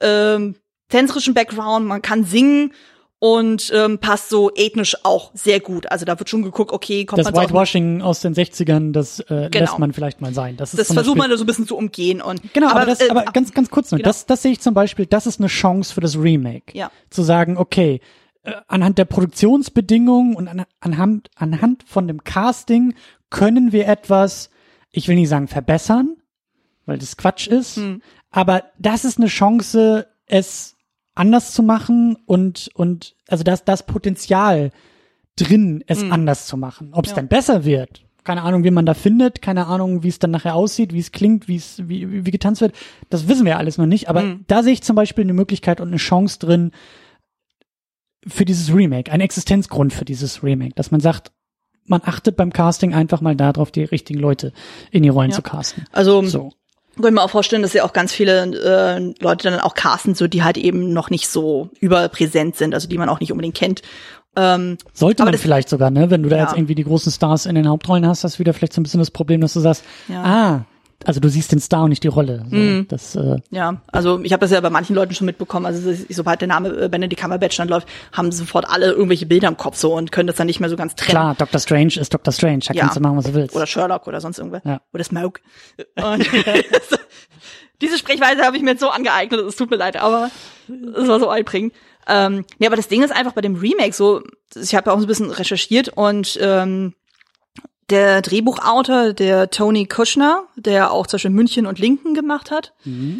ähm, 0.00 0.56
tänzerischen 0.88 1.34
Background, 1.34 1.86
man 1.86 2.02
kann 2.02 2.24
singen 2.24 2.72
und 3.24 3.72
ähm, 3.74 4.00
passt 4.00 4.28
so 4.28 4.50
ethnisch 4.54 4.98
auch 5.02 5.30
sehr 5.32 5.58
gut. 5.58 5.90
Also 5.90 6.04
da 6.04 6.18
wird 6.18 6.28
schon 6.28 6.42
geguckt, 6.42 6.72
okay, 6.72 7.06
kommt 7.06 7.20
Das 7.24 7.32
man 7.32 7.42
Whitewashing 7.42 8.02
aus 8.02 8.20
den 8.20 8.34
60ern, 8.34 8.92
das 8.92 9.18
äh, 9.20 9.48
Genau. 9.50 9.60
lässt 9.64 9.78
man 9.78 9.94
vielleicht 9.94 10.20
mal 10.20 10.34
sein. 10.34 10.58
Das, 10.58 10.74
ist 10.74 10.78
Das 10.78 10.92
versucht 10.92 11.16
man 11.16 11.34
so 11.34 11.42
ein 11.42 11.46
bisschen 11.46 11.66
zu 11.66 11.74
umgehen 11.74 12.20
und 12.20 12.52
Genau, 12.52 12.68
aber, 12.68 12.84
das, 12.84 13.00
äh, 13.00 13.08
aber 13.08 13.24
ganz, 13.32 13.54
ganz 13.54 13.70
kurz 13.70 13.90
nur. 13.90 13.96
genau. 13.96 14.10
Das, 14.10 14.26
das 14.26 14.42
sehe 14.42 14.52
ich 14.52 14.60
zum 14.60 14.74
Beispiel, 14.74 15.06
das 15.06 15.26
ist 15.26 15.40
eine 15.40 15.46
Chance 15.48 15.94
für 15.94 16.02
das 16.02 16.18
Remake. 16.18 16.76
Ja. 16.76 16.90
Zu 17.08 17.22
sagen, 17.22 17.56
okay, 17.56 18.02
äh, 18.42 18.52
anhand 18.68 18.98
der 18.98 19.06
Produktionsbedingungen 19.06 20.36
und 20.36 20.46
an, 20.46 20.66
anhand, 20.80 21.30
anhand 21.34 21.82
von 21.86 22.06
dem 22.06 22.24
Casting 22.24 22.92
können 23.30 23.72
wir 23.72 23.88
etwas, 23.88 24.50
ich 24.90 25.08
will 25.08 25.14
nicht 25.16 25.30
sagen 25.30 25.48
verbessern, 25.48 26.16
weil 26.84 26.98
das 26.98 27.16
Quatsch 27.16 27.46
ist, 27.46 27.76
Hm. 27.76 28.02
aber 28.30 28.64
das 28.78 29.06
ist 29.06 29.16
eine 29.16 29.28
Chance, 29.28 30.08
es 30.26 30.73
anders 31.14 31.52
zu 31.52 31.62
machen 31.62 32.16
und, 32.26 32.70
und, 32.74 33.14
also 33.28 33.44
das, 33.44 33.64
das 33.64 33.86
Potenzial 33.86 34.70
drin, 35.36 35.82
es 35.86 36.02
anders 36.02 36.46
zu 36.46 36.56
machen. 36.56 36.90
Ob 36.92 37.04
es. 37.04 37.10
Ja. 37.10 37.16
dann 37.16 37.28
besser 37.28 37.64
wird, 37.64 38.02
keine 38.24 38.42
Ahnung, 38.42 38.64
wie 38.64 38.70
man 38.70 38.86
da 38.86 38.94
findet, 38.94 39.42
keine 39.42 39.66
Ahnung, 39.66 40.02
wie 40.02 40.08
es 40.08 40.18
dann 40.18 40.30
nachher 40.30 40.54
aussieht, 40.54 40.92
wie 40.92 40.98
es 41.00 41.12
klingt, 41.12 41.46
wie 41.46 41.56
es, 41.56 41.82
wie, 41.88 42.10
wie, 42.10 42.24
wie 42.26 42.30
getanzt 42.30 42.60
wird, 42.60 42.74
das 43.10 43.28
wissen 43.28 43.44
wir 43.44 43.52
ja 43.52 43.58
alles 43.58 43.76
noch 43.78 43.86
nicht, 43.86 44.08
aber 44.08 44.22
Mhm. 44.22 44.44
da 44.46 44.62
sehe 44.62 44.72
ich 44.72 44.82
zum 44.82 44.96
Beispiel 44.96 45.24
eine 45.24 45.34
Möglichkeit 45.34 45.80
und 45.80 45.88
eine 45.88 45.98
Chance 45.98 46.38
drin 46.38 46.70
für 48.26 48.44
dieses 48.44 48.74
Remake, 48.74 49.12
ein 49.12 49.20
Existenzgrund 49.20 49.92
für 49.92 50.04
dieses 50.04 50.42
Remake, 50.42 50.74
dass 50.74 50.90
man 50.90 51.00
sagt, 51.00 51.32
man 51.86 52.00
achtet 52.04 52.36
beim 52.36 52.50
Casting 52.52 52.94
einfach 52.94 53.20
mal 53.20 53.36
darauf, 53.36 53.70
die 53.70 53.84
richtigen 53.84 54.18
Leute 54.18 54.52
in 54.90 55.02
die 55.02 55.10
Rollen 55.10 55.30
Ja. 55.30 55.36
zu 55.36 55.42
casten. 55.42 55.84
Also 55.92 56.22
So. 56.22 56.50
Ich 56.96 57.10
mir 57.10 57.22
auch 57.22 57.30
vorstellen, 57.30 57.62
dass 57.62 57.72
ja 57.72 57.84
auch 57.84 57.92
ganz 57.92 58.12
viele 58.12 58.42
äh, 58.44 59.14
Leute 59.22 59.50
dann 59.50 59.60
auch 59.60 59.74
casten, 59.74 60.14
so 60.14 60.26
die 60.28 60.42
halt 60.44 60.56
eben 60.56 60.92
noch 60.92 61.10
nicht 61.10 61.28
so 61.28 61.68
überpräsent 61.80 62.56
sind, 62.56 62.74
also 62.74 62.88
die 62.88 62.98
man 62.98 63.08
auch 63.08 63.20
nicht 63.20 63.32
unbedingt 63.32 63.56
kennt. 63.56 63.82
Ähm, 64.36 64.78
Sollte 64.92 65.22
man 65.24 65.32
das- 65.32 65.40
vielleicht 65.40 65.68
sogar, 65.68 65.90
ne? 65.90 66.10
Wenn 66.10 66.22
du 66.22 66.28
da 66.28 66.36
Ja. 66.36 66.42
jetzt 66.44 66.54
irgendwie 66.56 66.74
die 66.74 66.84
großen 66.84 67.10
Stars 67.12 67.46
in 67.46 67.54
den 67.54 67.68
Hauptrollen 67.68 68.06
hast, 68.06 68.24
hast 68.24 68.36
du 68.36 68.38
wieder 68.40 68.52
vielleicht 68.52 68.72
so 68.72 68.80
ein 68.80 68.84
bisschen 68.84 68.98
das 69.00 69.10
Problem, 69.10 69.40
dass 69.40 69.52
du 69.54 69.60
sagst, 69.60 69.84
Ja. 70.08 70.22
ah, 70.24 70.64
also 71.04 71.20
du 71.20 71.28
siehst 71.28 71.52
den 71.52 71.60
Star 71.60 71.84
und 71.84 71.90
nicht 71.90 72.02
die 72.02 72.08
Rolle. 72.08 72.44
So, 72.50 72.56
Mhm. 72.56 72.86
Das, 72.88 73.14
äh, 73.16 73.36
ja, 73.50 73.82
also 73.88 74.20
ich 74.22 74.32
habe 74.32 74.40
das 74.40 74.50
ja 74.50 74.60
bei 74.60 74.70
manchen 74.70 74.94
Leuten 74.96 75.14
schon 75.14 75.26
mitbekommen. 75.26 75.66
Also 75.66 75.92
sobald 76.10 76.40
der 76.40 76.48
Name 76.48 76.68
äh, 76.70 76.88
Benedict 76.88 77.20
Cumberbatch 77.20 77.56
dann 77.56 77.68
läuft, 77.68 77.88
haben 78.12 78.32
sofort 78.32 78.68
alle 78.68 78.92
irgendwelche 78.92 79.26
Bilder 79.26 79.48
im 79.48 79.56
Kopf 79.56 79.76
so 79.76 79.94
und 79.94 80.12
können 80.12 80.26
das 80.26 80.36
dann 80.36 80.46
nicht 80.46 80.60
mehr 80.60 80.70
so 80.70 80.76
ganz 80.76 80.94
trennen. 80.94 81.10
klar, 81.10 81.34
Doctor 81.34 81.60
Strange 81.60 81.94
ist 82.00 82.12
Doctor 82.14 82.32
Strange, 82.32 82.60
da 82.68 82.74
Ja. 82.74 82.80
kannst 82.82 82.96
du 82.96 83.00
machen, 83.00 83.16
was 83.16 83.24
du 83.26 83.34
willst. 83.34 83.54
Oder 83.56 83.66
Sherlock 83.66 84.06
oder 84.06 84.20
sonst 84.20 84.38
irgendwer. 84.38 84.62
Ja. 84.64 84.80
Oder 84.92 85.04
Smoke. 85.04 85.40
Diese 87.80 87.98
Sprechweise 87.98 88.42
habe 88.42 88.56
ich 88.56 88.62
mir 88.62 88.70
jetzt 88.70 88.80
so 88.80 88.88
angeeignet, 88.88 89.40
es 89.40 89.56
tut 89.56 89.70
mir 89.70 89.76
leid, 89.76 89.96
aber 89.96 90.30
es 90.68 91.08
war 91.08 91.18
so 91.20 91.28
einprägend. 91.28 91.74
Ähm, 92.06 92.44
nee, 92.58 92.66
aber 92.66 92.76
das 92.76 92.88
Ding 92.88 93.02
ist 93.02 93.12
einfach 93.12 93.32
bei 93.32 93.40
dem 93.40 93.56
Remake 93.56 93.92
so, 93.94 94.22
ich 94.54 94.74
habe 94.74 94.90
ja 94.90 94.94
auch 94.94 94.98
so 95.00 95.04
ein 95.06 95.08
bisschen 95.08 95.30
recherchiert 95.30 95.88
und 95.88 96.38
ähm, 96.40 96.94
der 97.90 98.22
Drehbuchautor, 98.22 99.12
der 99.12 99.50
Tony 99.50 99.86
Kushner, 99.86 100.44
der 100.56 100.92
auch 100.92 101.06
zum 101.06 101.16
Beispiel 101.16 101.30
München 101.30 101.66
und 101.66 101.78
Linken 101.78 102.14
gemacht 102.14 102.50
hat, 102.50 102.72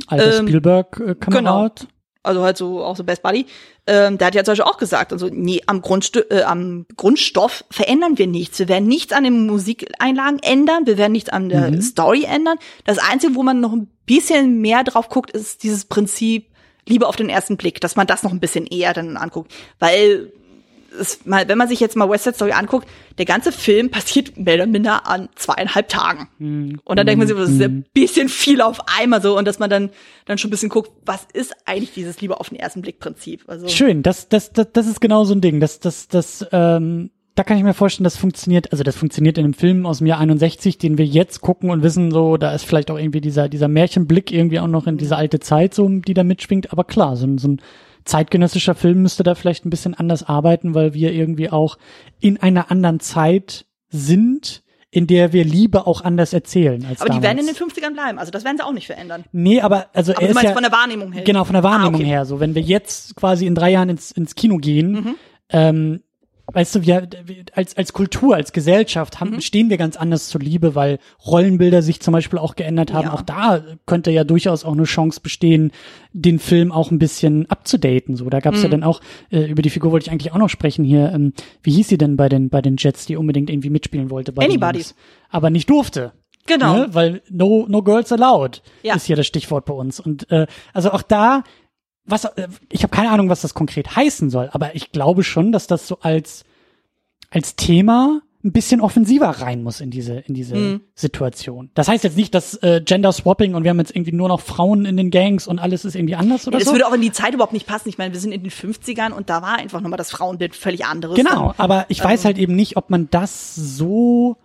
Alter 0.07 0.39
ähm, 0.39 0.49
Spielberg-Kamerad. 0.49 1.87
also 2.23 2.43
halt 2.43 2.57
so 2.57 2.83
auch 2.83 2.97
so 2.97 3.05
Best 3.05 3.23
Buddy, 3.23 3.47
ähm, 3.87 4.17
der 4.17 4.29
hat 4.29 4.35
ja 4.35 4.45
zum 4.45 4.53
Beispiel 4.53 4.71
auch 4.71 4.79
gesagt, 4.79 5.13
also 5.13 5.29
nee, 5.31 5.61
am, 5.67 5.83
Grundstu 5.83 6.21
äh, 6.31 6.43
am 6.43 6.87
Grundstoff 6.97 7.65
verändern 7.71 8.17
wir 8.17 8.27
nichts. 8.27 8.59
Wir 8.59 8.69
werden 8.69 8.89
nichts 8.89 9.13
an 9.13 9.25
den 9.25 9.47
Musikeinlagen 9.47 10.39
ändern, 10.43 10.87
wir 10.87 10.97
werden 10.97 11.13
nichts 11.13 11.29
an 11.29 11.51
der 11.51 11.83
Story 11.83 12.25
ändern. 12.25 12.59
Das 12.85 12.99
Einzige, 12.99 13.35
wo 13.35 13.43
man 13.43 13.61
noch 13.61 13.73
ein 13.73 13.89
bisschen 14.07 14.61
mehr 14.61 14.85
drauf 14.85 15.11
guckt, 15.11 15.31
ist 15.31 15.63
dieses 15.63 15.85
Prinzip 15.85 16.47
Liebe 16.87 17.07
auf 17.07 17.17
den 17.17 17.29
ersten 17.29 17.57
Blick, 17.57 17.81
dass 17.81 17.97
man 17.97 18.07
das 18.07 18.23
noch 18.23 18.33
ein 18.33 18.41
bisschen 18.41 18.67
eher 18.67 18.93
dann 18.93 19.17
anguckt. 19.17 19.53
Weil 19.79 20.33
es 20.99 21.25
mal, 21.27 21.49
wenn 21.49 21.59
man 21.59 21.69
sich 21.69 21.81
jetzt 21.81 21.97
mal 21.97 22.09
West 22.09 22.25
Side 22.25 22.37
Story 22.37 22.53
anguckt, 22.53 22.89
der 23.19 23.25
ganze 23.25 23.53
Film 23.53 23.91
passiert 23.91 24.37
mehr 24.37 24.55
oder 24.55 24.67
minder 24.67 25.07
an 25.07 25.29
zweieinhalb 25.35 25.89
Tagen. 25.89 26.29
Und 26.85 26.99
dann 26.99 27.07
denkt 27.07 27.19
man 27.19 27.29
sich, 27.29 27.37
das 27.37 27.51
ist 27.51 27.63
ein 27.63 27.85
bisschen 27.93 28.29
viel 28.29 28.61
auf 28.61 28.81
einmal 28.99 29.23
so 29.23 29.37
und 29.37 29.47
dass 29.47 29.59
man 29.59 29.71
dann, 29.71 29.91
dann 30.27 30.39
schon 30.39 30.49
ein 30.49 30.53
bisschen 30.53 30.69
guckt, 30.69 30.91
was 31.05 31.27
ist 31.33 31.55
eigentlich 31.67 31.93
dieses 31.93 32.21
Liebe 32.21 32.41
auf 32.41 32.49
den 32.49 32.59
ersten 32.59 32.83
Blick 32.83 32.99
Prinzip? 32.99 33.45
Also, 33.47 33.69
Schön, 33.69 34.03
das, 34.03 34.29
das, 34.29 34.53
das, 34.53 34.69
das 34.73 34.87
ist 34.87 35.01
genau 35.01 35.25
so 35.25 35.35
ein 35.35 35.41
Ding. 35.41 35.61
Das, 35.61 35.81
das, 35.81 36.09
das, 36.09 36.47
ähm, 36.53 37.11
da 37.35 37.43
kann 37.43 37.57
ich 37.57 37.65
mir 37.65 37.75
vorstellen, 37.75 38.05
das 38.05 38.17
funktioniert, 38.17 38.71
also 38.71 38.85
das 38.85 38.95
funktioniert 38.95 39.39
in 39.39 39.45
einem 39.45 39.55
Film 39.55 39.87
aus 39.87 39.99
dem 39.99 40.07
Jahr 40.07 40.21
61, 40.21 40.79
den 40.79 40.99
wir 40.99 41.05
jetzt 41.05 41.41
gucken 41.41 41.71
und 41.71 41.83
wissen, 41.83 42.13
so, 42.13 42.37
da 42.37 42.55
ist 42.55 42.65
vielleicht 42.65 42.91
auch 42.91 42.99
irgendwie 42.99 43.21
dieser, 43.21 43.49
dieser 43.49 43.67
Märchenblick 43.67 44.31
irgendwie 44.31 44.61
auch 44.61 44.69
noch 44.69 44.87
in 44.87 44.99
diese 44.99 45.17
alte 45.17 45.41
Zeit, 45.41 45.75
so, 45.75 45.89
die 45.89 46.15
da 46.15 46.23
mitschwingt. 46.23 46.73
Aber 46.73 46.85
klar, 46.85 47.17
so, 47.17 47.27
ein 47.27 47.39
so 47.39 47.49
ein 47.49 47.61
zeitgenössischer 48.05 48.75
Film 48.75 49.03
müsste 49.03 49.23
da 49.23 49.35
vielleicht 49.35 49.65
ein 49.67 49.71
bisschen 49.71 49.95
anders 49.95 50.23
arbeiten, 50.23 50.75
weil 50.75 50.95
wir 50.95 51.13
irgendwie 51.13 51.51
auch 51.51 51.79
in 52.21 52.41
einer 52.41 52.71
anderen 52.71 53.01
Zeit 53.01 53.67
sind, 53.89 54.63
in 54.91 55.07
der 55.09 55.33
wir 55.33 55.45
Liebe 55.45 55.87
auch 55.87 56.03
anders 56.03 56.33
erzählen 56.33 56.85
als 56.89 57.01
Aber 57.01 57.11
die 57.11 57.21
damals. 57.21 57.23
werden 57.25 57.39
in 57.39 57.47
den 57.47 57.55
50ern 57.57 57.95
bleiben, 57.95 58.19
also 58.19 58.31
das 58.31 58.45
werden 58.45 58.57
sie 58.59 58.65
auch 58.65 58.73
nicht 58.73 58.87
verändern. 58.87 59.25
Nee, 59.33 59.61
aber 59.61 59.87
also 59.93 60.13
Aber 60.13 60.23
er 60.23 60.29
du 60.29 60.35
meinst 60.35 60.49
ja, 60.49 60.53
von 60.55 60.63
der 60.63 60.71
Wahrnehmung 60.73 61.13
her. 61.13 61.25
Genau, 61.25 61.45
von 61.45 61.55
der 61.55 61.63
Wahrnehmung 61.65 61.95
Ah, 61.95 61.97
okay. 61.99 62.05
her. 62.07 62.25
So, 62.27 62.39
wenn 62.41 62.55
wir 62.55 62.63
jetzt 62.63 63.17
quasi 63.17 63.47
in 63.47 63.55
drei 63.57 63.71
Jahren 63.71 63.89
ins, 63.89 64.13
ins 64.13 64.35
Kino 64.37 64.59
gehen, 64.59 64.93
Mhm. 64.93 65.15
ähm, 65.51 66.01
weißt 66.53 66.75
du, 66.75 66.83
wir, 66.83 67.09
als, 67.55 67.77
als 67.77 67.93
Kultur, 67.93 68.35
als 68.37 68.53
Gesellschaft 68.53 69.15
Mhm. 69.15 69.21
haben, 69.21 69.41
stehen 69.41 69.71
wir 69.71 69.77
ganz 69.79 69.97
anders 69.97 70.29
zur 70.29 70.41
Liebe, 70.41 70.75
weil 70.75 70.99
Rollenbilder 71.27 71.83
sich 71.83 72.01
zum 72.01 72.13
Beispiel 72.13 72.39
auch 72.39 72.55
geändert 72.55 72.93
haben. 72.93 73.07
Ja. 73.07 73.13
Auch 73.15 73.23
da 73.23 73.63
könnte 73.87 74.11
ja 74.11 74.25
durchaus 74.25 74.65
auch 74.65 74.73
eine 74.75 74.85
Chance 74.85 75.21
bestehen, 75.23 75.73
den 76.13 76.39
Film 76.39 76.71
auch 76.71 76.91
ein 76.91 76.99
bisschen 76.99 77.51
abzudaten. 77.51 78.15
So, 78.17 78.29
da 78.31 78.41
gab's 78.41 78.59
Mhm. 78.59 78.65
ja 78.65 78.69
dann 78.71 78.83
auch, 78.85 79.01
äh, 79.31 79.45
über 79.51 79.63
die 79.63 79.71
Figur 79.71 79.91
wollte 79.91 80.07
ich 80.07 80.13
eigentlich 80.13 80.33
auch 80.33 80.39
noch 80.39 80.51
sprechen 80.51 80.85
hier. 80.85 81.11
Ähm, 81.13 81.33
wie 81.63 81.73
hieß 81.73 81.89
sie 81.89 81.99
denn 81.99 82.17
bei 82.17 82.29
den, 82.29 82.51
bei 82.51 82.61
den 82.63 82.77
Jets, 82.79 83.07
die 83.07 83.17
unbedingt 83.17 83.51
irgendwie 83.51 83.71
mitspielen 83.71 84.11
wollte? 84.11 84.33
Bei 84.33 84.45
Anybody. 84.45 84.85
Aber 85.31 85.51
nicht 85.51 85.71
durfte. 85.71 86.13
Genau. 86.47 86.75
Ne? 86.77 86.89
Weil 86.93 87.23
no, 87.31 87.65
no 87.69 87.83
girls 87.83 88.13
allowed 88.13 88.61
Ja. 88.83 88.95
ist 88.97 89.07
hier 89.07 89.17
das 89.17 89.27
Stichwort 89.27 89.65
bei 89.65 89.73
uns. 89.73 89.99
Und 89.99 90.31
äh, 90.31 90.47
also 90.75 90.91
auch 90.93 91.01
da, 91.01 91.43
was 92.07 92.25
äh, 92.25 92.49
ich 92.71 92.83
habe 92.83 92.95
keine 92.95 93.11
Ahnung, 93.11 93.29
was 93.29 93.41
das 93.43 93.55
konkret 93.55 93.97
heißen 93.97 94.31
soll, 94.31 94.49
aber 94.53 94.75
ich 94.75 94.93
glaube 94.93 95.25
schon, 95.25 95.53
dass 95.53 95.67
das 95.67 95.87
so 95.89 95.99
als 96.01 96.45
als 97.31 97.57
Thema 97.57 98.21
ein 98.45 98.53
bisschen 98.53 98.83
offensiver 98.83 99.29
rein 99.29 99.63
muss 99.63 99.81
in 99.81 99.91
diese 99.91 100.17
in 100.21 100.35
diese 100.35 100.55
Mhm. 100.55 100.81
Situation. 100.95 101.71
Das 101.73 101.89
heißt 101.89 102.05
jetzt 102.05 102.17
nicht, 102.19 102.35
dass 102.35 102.55
äh, 102.63 102.83
Gender 102.85 103.11
Swapping 103.11 103.55
und 103.55 103.65
wir 103.65 103.71
haben 103.71 103.79
jetzt 103.79 103.97
irgendwie 103.97 104.13
nur 104.13 104.29
noch 104.29 104.43
Frauen 104.43 104.85
in 104.85 104.99
den 104.99 105.11
Gangs 105.11 105.47
und 105.47 105.59
alles 105.59 105.87
ist 105.87 105.95
irgendwie 105.97 106.15
anders 106.15 106.47
oder 106.47 106.57
Ja, 106.57 106.61
das 106.61 106.69
so. 106.69 106.75
würde 106.75 106.87
auch 106.87 106.93
in 106.93 107.01
die 107.01 107.11
Zeit 107.13 107.33
überhaupt 107.33 107.55
nicht 107.55 107.67
passen. 107.67 107.89
Ich 107.89 107.97
meine, 107.97 108.13
wir 108.13 108.21
sind 108.21 108.33
in 108.33 108.43
den 108.43 108.51
50ern 108.51 109.13
und 109.13 109.31
da 109.31 109.41
war 109.41 109.57
einfach 109.57 109.81
nochmal 109.81 109.97
das 109.97 110.11
Frauenbild 110.11 110.55
völlig 110.55 110.85
anderes. 110.85 111.17
Genau, 111.17 111.55
aber 111.57 111.87
ich 111.89 112.01
weiß 112.01 112.11
Also- 112.21 112.25
halt 112.27 112.39
eben 112.39 112.55
nicht, 112.55 112.77
ob 112.77 112.91
man 112.91 113.09
das 113.11 113.55
so 113.55 114.37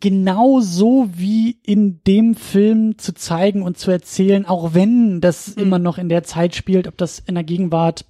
genau 0.00 0.60
so 0.60 1.08
wie 1.12 1.58
in 1.64 2.00
dem 2.06 2.34
Film 2.34 2.98
zu 2.98 3.14
zeigen 3.14 3.62
und 3.62 3.78
zu 3.78 3.90
erzählen, 3.90 4.44
auch 4.44 4.74
wenn 4.74 5.20
das 5.20 5.54
Hm. 5.54 5.62
immer 5.62 5.78
noch 5.78 5.98
in 5.98 6.08
der 6.08 6.24
Zeit 6.24 6.54
spielt, 6.56 6.88
ob 6.88 6.96
das 6.98 7.20
in 7.20 7.34
der 7.36 7.44
Gegenwart, 7.44 8.04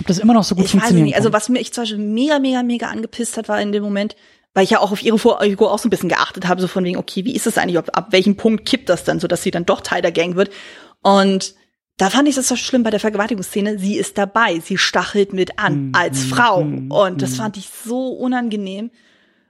ob 0.00 0.06
das 0.06 0.18
immer 0.18 0.34
noch 0.34 0.44
so 0.44 0.54
gut 0.54 0.66
ich 0.66 0.70
weiß 0.70 0.74
es 0.74 0.80
funktionieren 0.80 1.06
nicht. 1.06 1.16
Also 1.16 1.32
was 1.32 1.48
mich 1.48 1.72
zum 1.72 1.82
Beispiel 1.82 1.98
mega, 1.98 2.38
mega, 2.38 2.62
mega 2.62 2.86
angepisst 2.88 3.36
hat, 3.36 3.48
war 3.48 3.60
in 3.60 3.72
dem 3.72 3.82
Moment, 3.82 4.14
weil 4.54 4.64
ich 4.64 4.70
ja 4.70 4.80
auch 4.80 4.92
auf 4.92 5.02
ihre 5.02 5.18
Figur 5.18 5.72
auch 5.72 5.78
so 5.78 5.88
ein 5.88 5.90
bisschen 5.90 6.08
geachtet 6.08 6.46
habe, 6.46 6.60
so 6.60 6.68
von 6.68 6.84
wegen, 6.84 6.96
okay, 6.96 7.24
wie 7.24 7.34
ist 7.34 7.46
es 7.46 7.58
eigentlich, 7.58 7.78
ob, 7.78 7.96
ab 7.96 8.08
welchem 8.12 8.36
Punkt 8.36 8.64
kippt 8.64 8.88
das 8.88 9.04
dann, 9.04 9.18
so 9.18 9.26
dass 9.26 9.42
sie 9.42 9.50
dann 9.50 9.66
doch 9.66 9.80
Teil 9.80 10.02
der 10.02 10.12
Gang 10.12 10.36
wird. 10.36 10.50
Und 11.02 11.54
da 11.96 12.10
fand 12.10 12.28
ich 12.28 12.36
das 12.36 12.46
so 12.46 12.54
schlimm 12.54 12.84
bei 12.84 12.90
der 12.90 13.00
Vergewaltigungsszene. 13.00 13.78
Sie 13.80 13.96
ist 13.96 14.16
dabei, 14.16 14.60
sie 14.60 14.78
stachelt 14.78 15.32
mit 15.32 15.58
an 15.58 15.90
Mm, 15.90 15.94
als 15.96 16.26
mm, 16.26 16.28
Frau. 16.28 16.62
mm, 16.62 16.92
Und 16.92 17.22
das 17.22 17.32
mm. 17.32 17.34
fand 17.34 17.56
ich 17.56 17.68
so 17.84 18.10
unangenehm. 18.10 18.92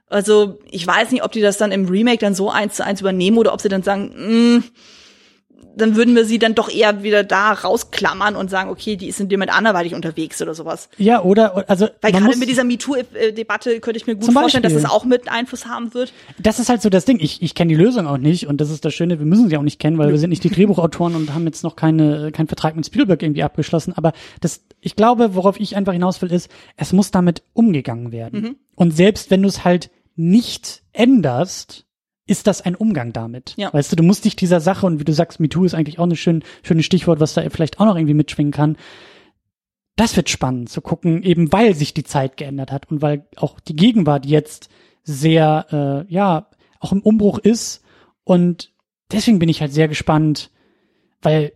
Also 0.09 0.59
ich 0.69 0.85
weiß 0.85 1.11
nicht, 1.11 1.23
ob 1.23 1.31
die 1.31 1.41
das 1.41 1.57
dann 1.57 1.71
im 1.71 1.85
Remake 1.85 2.17
dann 2.17 2.33
so 2.33 2.49
eins 2.49 2.75
zu 2.75 2.83
eins 2.83 3.01
übernehmen 3.01 3.37
oder 3.37 3.53
ob 3.53 3.61
sie 3.61 3.69
dann 3.69 3.83
sagen, 3.83 4.57
mm, 4.57 4.63
dann 5.79 5.95
würden 5.95 6.15
wir 6.15 6.25
sie 6.25 6.39
dann 6.39 6.55
doch 6.55 6.69
eher 6.69 7.03
wieder 7.03 7.23
da 7.23 7.53
rausklammern 7.53 8.35
und 8.35 8.49
sagen, 8.49 8.69
okay, 8.69 8.95
die 8.95 9.07
ist 9.07 9.19
in 9.19 9.29
dem 9.29 9.39
Moment 9.39 9.55
anderweitig 9.55 9.95
unterwegs 9.95 10.41
oder 10.41 10.53
sowas. 10.53 10.89
Ja, 10.97 11.23
oder 11.23 11.69
also 11.69 11.87
Weil 12.01 12.11
gerade 12.11 12.37
mit 12.37 12.49
dieser 12.49 12.63
MeToo-Debatte 12.63 13.79
könnte 13.79 13.97
ich 13.97 14.07
mir 14.07 14.15
gut 14.15 14.31
vorstellen, 14.31 14.63
dass 14.63 14.73
Beispiel. 14.73 14.87
es 14.87 14.91
auch 14.91 15.05
mit 15.05 15.29
Einfluss 15.31 15.65
haben 15.65 15.93
wird. 15.93 16.13
das 16.37 16.59
ist 16.59 16.69
halt 16.69 16.81
so 16.81 16.89
das 16.89 17.05
Ding. 17.05 17.19
Ich, 17.19 17.41
ich 17.41 17.55
kenne 17.55 17.69
die 17.69 17.81
Lösung 17.81 18.07
auch 18.07 18.17
nicht 18.17 18.47
und 18.47 18.61
das 18.61 18.69
ist 18.69 18.85
das 18.85 18.93
Schöne, 18.93 19.19
wir 19.19 19.25
müssen 19.25 19.49
sie 19.49 19.57
auch 19.57 19.63
nicht 19.63 19.79
kennen, 19.79 19.97
weil 19.97 20.11
wir 20.11 20.17
sind 20.17 20.29
nicht 20.29 20.43
die 20.43 20.49
Drehbuchautoren 20.49 21.15
und 21.15 21.33
haben 21.33 21.45
jetzt 21.45 21.63
noch 21.63 21.75
keine, 21.75 22.31
keinen 22.31 22.47
Vertrag 22.47 22.75
mit 22.75 22.85
Spielberg 22.85 23.21
irgendwie 23.21 23.43
abgeschlossen. 23.43 23.93
Aber 23.95 24.13
das, 24.41 24.61
ich 24.81 24.95
glaube, 24.95 25.35
worauf 25.35 25.59
ich 25.59 25.75
einfach 25.75 25.93
hinaus 25.93 26.21
will, 26.21 26.31
ist, 26.31 26.49
es 26.77 26.93
muss 26.93 27.11
damit 27.11 27.43
umgegangen 27.53 28.11
werden. 28.11 28.41
Mhm. 28.41 28.55
Und 28.75 28.95
selbst 28.95 29.31
wenn 29.31 29.41
du 29.41 29.49
es 29.49 29.63
halt 29.63 29.89
nicht 30.19 30.83
änderst, 30.91 31.85
ist 32.27 32.45
das 32.45 32.61
ein 32.61 32.75
Umgang 32.75 33.13
damit. 33.13 33.53
Ja. 33.57 33.73
Weißt 33.73 33.91
du, 33.91 33.95
du 33.95 34.03
musst 34.03 34.25
dich 34.25 34.35
dieser 34.35 34.59
Sache, 34.59 34.85
und 34.85 34.99
wie 34.99 35.05
du 35.05 35.13
sagst, 35.13 35.39
MeToo 35.39 35.63
ist 35.63 35.73
eigentlich 35.73 35.97
auch 35.97 36.05
ein 36.05 36.15
schön, 36.15 36.43
schönes 36.61 36.85
Stichwort, 36.85 37.19
was 37.21 37.33
da 37.33 37.49
vielleicht 37.49 37.79
auch 37.79 37.85
noch 37.85 37.95
irgendwie 37.95 38.13
mitschwingen 38.13 38.51
kann. 38.51 38.77
Das 39.95 40.15
wird 40.15 40.29
spannend 40.29 40.69
zu 40.69 40.81
gucken, 40.81 41.23
eben 41.23 41.51
weil 41.53 41.73
sich 41.73 41.93
die 41.93 42.03
Zeit 42.03 42.37
geändert 42.37 42.71
hat 42.71 42.91
und 42.91 43.01
weil 43.01 43.27
auch 43.37 43.59
die 43.61 43.75
Gegenwart 43.75 44.25
jetzt 44.25 44.69
sehr, 45.03 46.05
äh, 46.09 46.13
ja, 46.13 46.49
auch 46.79 46.91
im 46.91 47.01
Umbruch 47.01 47.39
ist. 47.39 47.81
Und 48.25 48.73
deswegen 49.11 49.39
bin 49.39 49.49
ich 49.49 49.61
halt 49.61 49.73
sehr 49.73 49.87
gespannt, 49.87 50.51
weil 51.21 51.53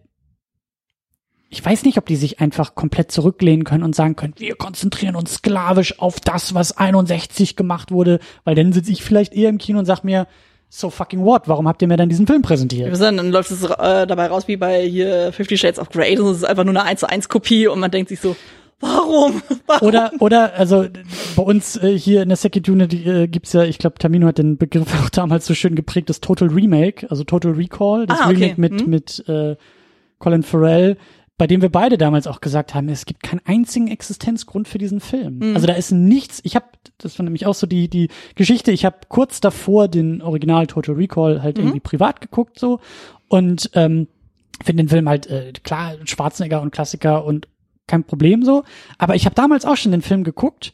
ich 1.53 1.63
weiß 1.63 1.85
nicht, 1.85 1.97
ob 1.97 2.05
die 2.05 2.15
sich 2.15 2.39
einfach 2.39 2.75
komplett 2.75 3.11
zurücklehnen 3.11 3.63
können 3.63 3.84
und 3.84 3.95
sagen 3.95 4.15
können, 4.15 4.34
wir 4.38 4.55
konzentrieren 4.55 5.15
uns 5.15 5.35
sklavisch 5.35 5.99
auf 5.99 6.19
das, 6.19 6.53
was 6.53 6.77
61 6.77 7.55
gemacht 7.55 7.91
wurde, 7.91 8.19
weil 8.43 8.55
dann 8.55 8.73
sitze 8.73 8.91
ich 8.91 9.03
vielleicht 9.03 9.34
eher 9.34 9.49
im 9.49 9.57
Kino 9.59 9.80
und 9.80 9.85
sag 9.85 10.03
mir, 10.03 10.27
so 10.69 10.89
fucking 10.89 11.23
what, 11.23 11.43
warum 11.47 11.67
habt 11.67 11.81
ihr 11.84 11.88
mir 11.88 11.97
dann 11.97 12.09
diesen 12.09 12.25
Film 12.25 12.41
präsentiert? 12.41 12.89
Wir 12.89 12.95
sagen, 12.95 13.17
dann 13.17 13.30
läuft 13.30 13.51
es 13.51 13.63
äh, 13.63 14.07
dabei 14.07 14.25
raus 14.27 14.47
wie 14.47 14.57
bei 14.57 14.81
hier 14.88 15.31
Fifty 15.31 15.55
Shades 15.55 15.77
of 15.77 15.89
Grey. 15.89 16.15
Das 16.15 16.25
ist 16.38 16.43
einfach 16.43 16.63
nur 16.63 16.71
eine 16.73 16.84
1 16.84 17.01
zu 17.01 17.07
1 17.09 17.30
Kopie 17.30 17.67
und 17.67 17.80
man 17.80 17.91
denkt 17.91 18.09
sich 18.09 18.19
so, 18.19 18.35
warum? 18.80 19.43
warum? 19.67 19.88
Oder, 19.88 20.11
oder, 20.19 20.53
also 20.55 20.88
bei 21.35 21.43
uns 21.43 21.75
äh, 21.77 21.95
hier 21.95 22.23
in 22.23 22.30
der 22.30 22.38
Second 22.38 22.67
Unity 22.67 23.07
äh, 23.07 23.27
gibt's 23.27 23.53
ja, 23.53 23.63
ich 23.63 23.77
glaube, 23.77 23.99
Tamino 23.99 24.25
hat 24.25 24.39
den 24.39 24.57
Begriff 24.57 24.88
auch 25.05 25.09
damals 25.09 25.45
so 25.45 25.53
schön 25.53 25.75
geprägt, 25.75 26.09
das 26.09 26.21
Total 26.21 26.47
Remake, 26.47 27.05
also 27.11 27.23
Total 27.23 27.51
Recall, 27.51 28.07
das 28.07 28.19
Ah, 28.21 28.30
okay. 28.30 28.34
Remake 28.55 28.59
mit, 28.61 28.81
Mhm. 28.85 28.89
mit 28.89 29.30
äh, 29.30 29.55
Colin 30.17 30.41
Farrell, 30.41 30.97
bei 31.38 31.47
dem 31.47 31.61
wir 31.61 31.69
beide 31.69 31.97
damals 31.97 32.27
auch 32.27 32.41
gesagt 32.41 32.76
haben, 32.76 32.89
es 32.89 33.05
gibt 33.05 33.23
keinen 33.23 33.41
einzigen 33.45 33.88
Existenzgrund 33.88 34.68
für 34.68 34.77
diesen 34.77 34.99
Film. 34.99 35.39
Mhm. 35.39 35.55
Also 35.55 35.65
da 35.68 35.73
ist 35.73 35.91
nichts, 35.91 36.39
ich 36.43 36.55
habe, 36.55 36.65
das 36.99 37.18
war 37.18 37.23
nämlich 37.23 37.45
auch 37.45 37.55
so 37.55 37.65
die, 37.65 37.89
die 37.89 38.10
Geschichte, 38.35 38.72
ich 38.72 38.85
habe 38.85 38.97
kurz 39.10 39.41
davor 39.41 39.88
den 39.88 40.22
Original 40.22 40.68
Total 40.68 40.95
Recall 40.95 41.41
halt 41.41 41.57
Mhm. 41.57 41.64
irgendwie 41.64 41.80
privat 41.80 42.22
geguckt 42.22 42.60
so 42.60 42.80
und 43.30 43.72
ähm, 43.73 44.07
finde 44.64 44.84
den 44.84 44.89
Film 44.89 45.10
halt, 45.10 45.27
äh, 45.27 45.51
klar, 45.64 45.95
Schwarzenegger 46.05 46.61
und 46.61 46.72
Klassiker 46.72 47.26
und 47.26 47.47
kein 47.88 48.03
Problem 48.03 48.43
so. 48.43 48.64
Aber 48.97 49.15
ich 49.15 49.26
habe 49.26 49.35
damals 49.35 49.65
auch 49.65 49.76
schon 49.76 49.91
den 49.91 50.01
Film 50.03 50.23
geguckt 50.23 50.72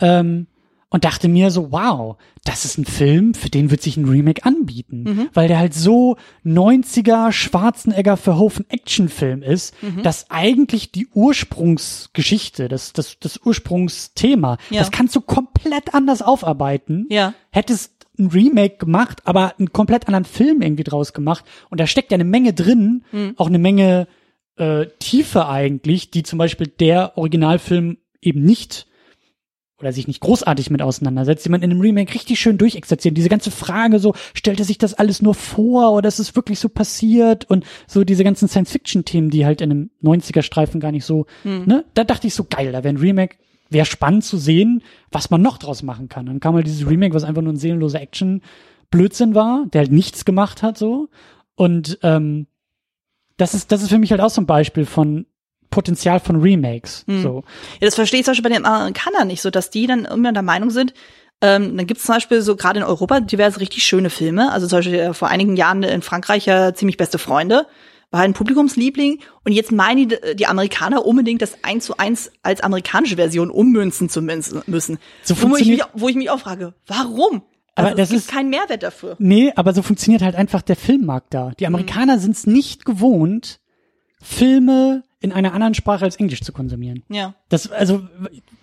ähm, 0.00 0.46
und 0.92 1.04
dachte 1.04 1.28
mir 1.28 1.50
so, 1.52 1.70
wow, 1.72 2.16
das 2.44 2.64
ist 2.64 2.76
ein 2.78 2.84
Film, 2.84 3.34
für 3.34 3.48
den 3.48 3.70
wird 3.70 3.80
sich 3.80 3.96
ein 3.96 4.08
Remake 4.08 4.44
anbieten. 4.44 5.28
Weil 5.34 5.46
der 5.48 5.58
halt 5.58 5.72
so 5.72 6.16
90er 6.44 7.30
Schwarzenegger 7.32 8.16
Verhoeven 8.16 8.68
Actionfilm 8.68 9.42
ist, 9.42 9.74
dass 10.02 10.30
eigentlich 10.30 10.90
die 10.92 11.06
Ursprungsgeschichte, 11.70 12.68
das, 12.68 12.92
das, 12.92 13.18
das 13.20 13.38
Ursprungsthema, 13.44 14.56
Ja. 14.70 14.80
das 14.80 14.90
kannst 14.90 15.14
du 15.16 15.20
komplett 15.20 15.94
anders 15.94 16.22
aufarbeiten 16.22 17.06
Ja. 17.10 17.34
hättest 17.50 17.92
ein 18.18 18.26
Remake 18.26 18.76
gemacht, 18.76 19.22
aber 19.24 19.54
einen 19.58 19.72
komplett 19.72 20.06
anderen 20.06 20.24
Film 20.26 20.60
irgendwie 20.60 20.84
draus 20.84 21.12
gemacht. 21.14 21.44
Und 21.70 21.80
da 21.80 21.86
steckt 21.86 22.10
ja 22.10 22.16
eine 22.16 22.24
Menge 22.24 22.52
drin, 22.52 23.04
auch 23.36 23.46
eine 23.46 23.58
Menge 23.58 24.08
äh, 24.56 24.86
Tiefe 24.98 25.46
eigentlich, 25.48 26.10
die 26.10 26.22
zum 26.22 26.38
Beispiel 26.38 26.66
der 26.66 27.16
Originalfilm 27.16 27.96
eben 28.20 28.42
nicht 28.42 28.86
oder 29.80 29.92
sich 29.92 30.06
nicht 30.06 30.20
großartig 30.20 30.70
mit 30.70 30.82
auseinandersetzt, 30.82 31.44
die 31.44 31.48
man 31.48 31.62
in 31.62 31.70
einem 31.70 31.80
Remake 31.80 32.14
richtig 32.14 32.38
schön 32.38 32.58
durchexerziert. 32.58 33.16
Diese 33.16 33.28
ganze 33.28 33.50
Frage 33.50 33.98
so, 33.98 34.14
stellte 34.34 34.64
sich 34.64 34.78
das 34.78 34.94
alles 34.94 35.22
nur 35.22 35.34
vor 35.34 35.92
oder 35.92 36.08
ist 36.08 36.18
es 36.18 36.36
wirklich 36.36 36.58
so 36.60 36.68
passiert? 36.68 37.48
Und 37.48 37.64
so 37.86 38.04
diese 38.04 38.24
ganzen 38.24 38.48
Science-Fiction-Themen, 38.48 39.30
die 39.30 39.46
halt 39.46 39.60
in 39.60 39.70
einem 39.70 39.90
90er-Streifen 40.02 40.80
gar 40.80 40.92
nicht 40.92 41.04
so, 41.04 41.26
ne? 41.66 41.84
Da 41.94 42.04
dachte 42.04 42.26
ich 42.26 42.34
so, 42.34 42.44
geil, 42.44 42.72
da 42.72 42.84
wäre 42.84 42.94
ein 42.94 42.98
Remake, 42.98 43.36
wäre 43.70 43.86
spannend 43.86 44.24
zu 44.24 44.36
sehen, 44.36 44.82
was 45.10 45.30
man 45.30 45.42
noch 45.42 45.58
draus 45.58 45.82
machen 45.82 46.08
kann. 46.08 46.26
Dann 46.26 46.40
kam 46.40 46.54
halt 46.54 46.66
dieses 46.66 46.88
Remake, 46.88 47.14
was 47.14 47.24
einfach 47.24 47.42
nur 47.42 47.52
ein 47.52 47.56
seelenloser 47.56 48.00
Action-Blödsinn 48.00 49.34
war, 49.34 49.66
der 49.72 49.82
halt 49.82 49.92
nichts 49.92 50.24
gemacht 50.24 50.62
hat, 50.62 50.76
so. 50.76 51.08
Und 51.54 51.98
ähm, 52.02 52.46
das 53.36 53.54
ist, 53.54 53.72
das 53.72 53.82
ist 53.82 53.88
für 53.88 53.98
mich 53.98 54.10
halt 54.10 54.20
auch 54.20 54.30
so 54.30 54.40
ein 54.42 54.46
Beispiel 54.46 54.84
von 54.84 55.26
Potenzial 55.70 56.20
von 56.20 56.40
Remakes. 56.42 57.04
So. 57.06 57.44
Ja, 57.80 57.86
das 57.86 57.94
verstehe 57.94 58.20
ich 58.20 58.26
zum 58.26 58.32
Beispiel 58.32 58.50
bei 58.50 58.56
den 58.56 58.66
Amerikanern 58.66 59.28
nicht 59.28 59.40
so, 59.42 59.50
dass 59.50 59.70
die 59.70 59.86
dann 59.86 60.04
immer 60.04 60.32
der 60.32 60.42
Meinung 60.42 60.70
sind, 60.70 60.92
ähm, 61.42 61.76
dann 61.76 61.86
gibt 61.86 62.00
es 62.00 62.06
zum 62.06 62.16
Beispiel 62.16 62.42
so 62.42 62.54
gerade 62.56 62.80
in 62.80 62.84
Europa 62.84 63.20
diverse 63.20 63.60
richtig 63.60 63.84
schöne 63.84 64.10
Filme. 64.10 64.52
Also 64.52 64.66
zum 64.66 64.78
Beispiel 64.80 64.94
äh, 64.98 65.14
vor 65.14 65.28
einigen 65.28 65.56
Jahren 65.56 65.82
in 65.82 66.02
Frankreich 66.02 66.44
ja 66.46 66.74
ziemlich 66.74 66.96
beste 66.98 67.18
Freunde. 67.18 67.66
War 68.10 68.20
ein 68.22 68.34
Publikumsliebling. 68.34 69.20
Und 69.44 69.52
jetzt 69.52 69.72
meinen 69.72 70.08
die, 70.08 70.16
die 70.34 70.46
Amerikaner 70.46 71.06
unbedingt 71.06 71.40
das 71.40 71.54
eins 71.62 71.86
zu 71.86 71.96
eins 71.96 72.30
als 72.42 72.60
amerikanische 72.60 73.16
Version 73.16 73.50
ummünzen 73.50 74.08
zu 74.10 74.20
müssen. 74.20 74.98
So 75.22 75.40
wo, 75.40 75.56
ich 75.56 75.66
mich, 75.68 75.82
wo 75.94 76.08
ich 76.08 76.16
mich 76.16 76.28
auch 76.28 76.40
frage, 76.40 76.74
warum? 76.88 77.42
Aber 77.76 77.86
Also 77.86 77.96
das 77.96 78.08
es 78.08 78.10
gibt 78.10 78.22
ist- 78.24 78.30
keinen 78.32 78.50
Mehrwert 78.50 78.82
dafür. 78.82 79.14
Nee, 79.20 79.52
aber 79.56 79.72
so 79.72 79.80
funktioniert 79.82 80.22
halt 80.22 80.34
einfach 80.34 80.60
der 80.60 80.76
Filmmarkt 80.76 81.32
da. 81.32 81.52
Die 81.58 81.66
Amerikaner 81.68 82.18
sind 82.18 82.32
es 82.36 82.46
nicht 82.46 82.84
gewohnt, 82.84 83.60
Filme 84.20 85.04
in 85.20 85.32
einer 85.32 85.52
anderen 85.52 85.74
Sprache 85.74 86.04
als 86.04 86.16
Englisch 86.16 86.40
zu 86.40 86.52
konsumieren. 86.52 87.02
Ja. 87.08 87.34
Das, 87.50 87.70
also, 87.70 88.02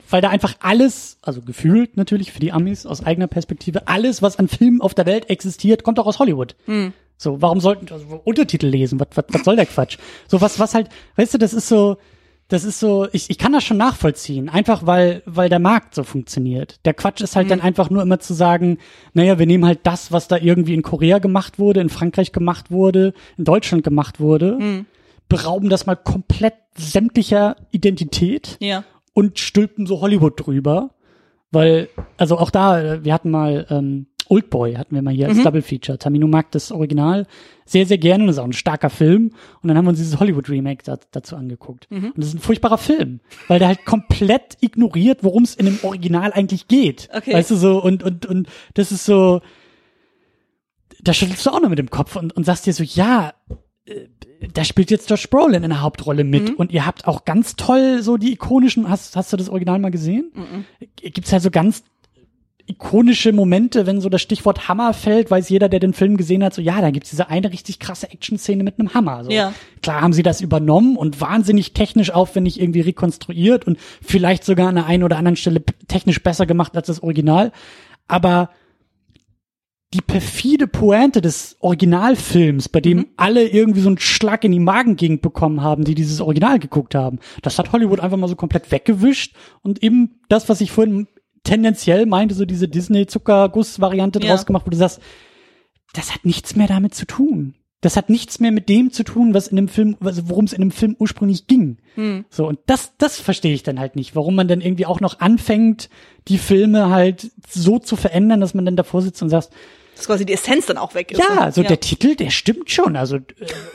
weil 0.09 0.21
da 0.21 0.29
einfach 0.29 0.55
alles, 0.59 1.17
also 1.21 1.41
gefühlt 1.41 1.97
natürlich 1.97 2.31
für 2.31 2.39
die 2.39 2.51
Amis 2.51 2.85
aus 2.85 3.05
eigener 3.05 3.27
Perspektive, 3.27 3.87
alles, 3.87 4.21
was 4.21 4.39
an 4.39 4.47
Filmen 4.47 4.81
auf 4.81 4.93
der 4.93 5.05
Welt 5.05 5.29
existiert, 5.29 5.83
kommt 5.83 5.99
auch 5.99 6.07
aus 6.07 6.19
Hollywood. 6.19 6.55
Hm. 6.65 6.93
So, 7.17 7.41
warum 7.41 7.59
sollten 7.59 7.91
also 7.91 8.21
Untertitel 8.23 8.67
lesen? 8.67 8.99
Was, 8.99 9.07
was, 9.15 9.25
was 9.29 9.43
soll 9.43 9.55
der 9.55 9.65
Quatsch? 9.65 9.97
So 10.27 10.41
was, 10.41 10.59
was 10.59 10.73
halt, 10.73 10.89
weißt 11.15 11.35
du, 11.35 11.37
das 11.37 11.53
ist 11.53 11.67
so, 11.67 11.97
das 12.47 12.63
ist 12.63 12.79
so, 12.79 13.07
ich, 13.11 13.29
ich 13.29 13.37
kann 13.37 13.51
das 13.51 13.63
schon 13.63 13.77
nachvollziehen, 13.77 14.49
einfach 14.49 14.85
weil, 14.85 15.21
weil 15.25 15.49
der 15.49 15.59
Markt 15.59 15.93
so 15.93 16.03
funktioniert. 16.03 16.79
Der 16.85 16.93
Quatsch 16.93 17.21
ist 17.21 17.35
halt 17.35 17.51
dann 17.51 17.59
einfach 17.59 17.89
nur 17.89 18.01
immer 18.01 18.19
zu 18.19 18.33
sagen, 18.33 18.77
naja, 19.13 19.37
wir 19.37 19.45
nehmen 19.45 19.65
halt 19.65 19.79
das, 19.83 20.11
was 20.11 20.27
da 20.27 20.37
irgendwie 20.37 20.73
in 20.73 20.81
Korea 20.81 21.19
gemacht 21.19 21.59
wurde, 21.59 21.81
in 21.81 21.89
Frankreich 21.89 22.31
gemacht 22.31 22.71
wurde, 22.71 23.13
in 23.37 23.43
Deutschland 23.43 23.83
gemacht 23.83 24.19
wurde, 24.19 24.85
berauben 25.29 25.69
das 25.69 25.85
mal 25.85 25.95
komplett 25.95 26.53
sämtlicher 26.75 27.55
Identität 27.71 28.57
Ja. 28.59 28.83
und 29.13 29.39
stülpen 29.39 29.85
so 29.85 30.01
Hollywood 30.01 30.45
drüber. 30.45 30.91
Weil, 31.51 31.89
also 32.17 32.37
auch 32.37 32.49
da, 32.51 32.81
äh, 32.81 33.03
wir 33.05 33.13
hatten 33.13 33.31
mal 33.31 33.65
ähm, 33.69 34.07
Oldboy, 34.29 34.73
hatten 34.75 34.93
wir 34.93 35.01
mal 35.01 35.13
hier 35.13 35.29
als 35.29 35.41
Double 35.43 35.61
Feature. 35.61 35.97
Tamino 35.97 36.27
mag 36.27 36.51
das 36.51 36.71
Original 36.73 37.25
sehr, 37.65 37.85
sehr 37.85 37.97
gerne 37.97 38.25
und 38.25 38.29
ist 38.29 38.37
auch 38.39 38.43
ein 38.43 38.51
starker 38.51 38.89
Film. 38.89 39.31
Und 39.61 39.69
dann 39.69 39.77
haben 39.77 39.85
wir 39.85 39.89
uns 39.91 39.99
dieses 39.99 40.19
Hollywood-Remake 40.19 40.83
da, 40.83 40.97
dazu 41.11 41.37
angeguckt. 41.37 41.87
Und 41.89 42.17
das 42.17 42.27
ist 42.27 42.33
ein 42.35 42.39
furchtbarer 42.39 42.77
Film, 42.77 43.21
weil 43.47 43.59
der 43.59 43.69
halt 43.69 43.85
komplett 43.85 44.57
ignoriert, 44.59 45.23
worum 45.23 45.43
es 45.43 45.55
in 45.55 45.65
dem 45.67 45.79
Original 45.83 46.33
eigentlich 46.33 46.67
geht. 46.67 47.07
Okay. 47.15 47.33
Weißt 47.33 47.51
du 47.51 47.55
so, 47.55 47.81
und, 47.81 48.03
und, 48.03 48.25
und 48.25 48.49
das 48.73 48.91
ist 48.91 49.05
so, 49.05 49.39
da 51.01 51.13
schüttelst 51.13 51.45
du 51.45 51.51
auch 51.51 51.61
noch 51.61 51.69
mit 51.69 51.79
dem 51.79 51.89
Kopf 51.89 52.17
und, 52.17 52.35
und 52.35 52.45
sagst 52.45 52.65
dir 52.65 52.73
so, 52.73 52.83
ja, 52.83 53.33
da 54.53 54.63
spielt 54.63 54.91
jetzt 54.91 55.09
Josh 55.09 55.29
Brolin 55.29 55.63
in 55.63 55.69
der 55.69 55.81
Hauptrolle 55.81 56.23
mit 56.23 56.57
und 56.57 56.71
ihr 56.71 56.85
habt 56.85 57.07
auch 57.07 57.25
ganz 57.25 57.55
toll 57.55 58.01
so 58.01 58.17
die 58.17 58.33
ikonischen, 58.33 58.89
hast, 58.89 59.15
hast 59.15 59.33
du 59.33 59.37
das 59.37 59.49
Original 59.49 59.79
mal 59.79 59.91
gesehen? 59.91 60.31
Gibt's 60.95 61.31
halt 61.31 61.43
so 61.43 61.51
ganz 61.51 61.83
ikonische 62.67 63.31
Momente, 63.31 63.87
wenn 63.87 64.01
so 64.01 64.09
das 64.09 64.21
Stichwort 64.21 64.67
Hammer 64.67 64.93
fällt, 64.93 65.31
weiß 65.31 65.49
jeder, 65.49 65.69
der 65.69 65.79
den 65.79 65.93
Film 65.93 66.17
gesehen 66.17 66.43
hat, 66.43 66.53
so 66.53 66.61
ja, 66.61 66.81
da 66.81 66.91
gibt's 66.91 67.09
diese 67.09 67.29
eine 67.29 67.51
richtig 67.51 67.79
krasse 67.79 68.11
Action-Szene 68.11 68.63
mit 68.63 68.77
einem 68.77 68.93
Hammer. 68.93 69.23
So. 69.23 69.31
Ja. 69.31 69.53
Klar 69.81 70.01
haben 70.01 70.13
sie 70.13 70.23
das 70.23 70.41
übernommen 70.41 70.97
und 70.97 71.21
wahnsinnig 71.21 71.73
technisch 71.73 72.11
aufwendig 72.11 72.59
irgendwie 72.59 72.81
rekonstruiert 72.81 73.65
und 73.65 73.79
vielleicht 74.01 74.43
sogar 74.43 74.67
an 74.67 74.75
der 74.75 74.85
einen 74.85 75.03
oder 75.03 75.17
anderen 75.17 75.37
Stelle 75.37 75.63
technisch 75.87 76.21
besser 76.21 76.45
gemacht 76.45 76.75
als 76.75 76.87
das 76.87 77.01
Original. 77.01 77.53
Aber 78.09 78.49
die 79.93 80.01
perfide 80.01 80.67
Pointe 80.67 81.21
des 81.21 81.55
Originalfilms, 81.61 82.67
bei 82.69 82.81
dem 82.81 83.07
alle 83.15 83.47
irgendwie 83.47 83.79
so 83.79 83.87
einen 83.87 83.99
Schlag 83.99 84.43
in 84.43 84.51
die 84.51 84.59
Magengegend 84.59 85.21
bekommen 85.21 85.61
haben, 85.61 85.85
die 85.85 85.95
dieses 85.95 86.19
Original 86.19 86.59
geguckt 86.59 86.93
haben, 86.93 87.19
das 87.41 87.57
hat 87.57 87.71
Hollywood 87.71 88.01
einfach 88.01 88.17
mal 88.17 88.27
so 88.27 88.35
komplett 88.35 88.69
weggewischt 88.71 89.35
und 89.61 89.81
eben 89.83 90.19
das, 90.27 90.49
was 90.49 90.59
ich 90.59 90.71
vorhin 90.71 91.07
tendenziell 91.43 92.05
meinte, 92.05 92.35
so 92.35 92.43
diese 92.45 92.67
Disney-Zuckerguss-Variante 92.67 94.19
Ja. 94.21 94.29
draus 94.29 94.45
gemacht, 94.45 94.65
wo 94.65 94.69
du 94.71 94.77
sagst, 94.77 94.99
das 95.93 96.13
hat 96.13 96.25
nichts 96.25 96.55
mehr 96.55 96.67
damit 96.67 96.93
zu 96.93 97.05
tun. 97.05 97.55
Das 97.79 97.95
hat 97.95 98.09
nichts 98.09 98.39
mehr 98.39 98.51
mit 98.51 98.69
dem 98.69 98.91
zu 98.91 99.03
tun, 99.03 99.33
was 99.35 99.47
in 99.47 99.55
dem 99.55 99.67
Film, 99.67 99.95
worum 99.99 100.45
es 100.45 100.53
in 100.53 100.61
dem 100.61 100.71
Film 100.71 100.95
ursprünglich 100.99 101.45
ging. 101.47 101.77
So, 102.29 102.47
und 102.47 102.59
das, 102.65 102.93
das 102.97 103.19
verstehe 103.19 103.53
ich 103.53 103.63
dann 103.63 103.79
halt 103.79 103.95
nicht, 103.95 104.15
warum 104.15 104.35
man 104.35 104.47
dann 104.47 104.61
irgendwie 104.61 104.87
auch 104.87 104.99
noch 104.99 105.19
anfängt, 105.19 105.89
die 106.27 106.39
Filme 106.39 106.89
halt 106.89 107.31
so 107.47 107.77
zu 107.79 107.95
verändern, 107.95 108.41
dass 108.41 108.53
man 108.55 108.65
dann 108.65 108.75
davor 108.75 109.01
sitzt 109.03 109.21
und 109.21 109.29
sagt, 109.29 109.49
Dass 109.97 110.05
quasi 110.07 110.25
die 110.25 110.33
Essenz 110.33 110.67
dann 110.67 110.77
auch 110.77 110.93
weg 110.95 111.11
ist. 111.11 111.17
ja, 111.19 111.35
ne? 111.35 111.41
also 111.41 111.63
der 111.63 111.79
Titel, 111.79 112.15
der 112.15 112.29
stimmt 112.29 112.69
schon. 112.71 112.95
Also 112.95 113.17
äh, 113.17 113.21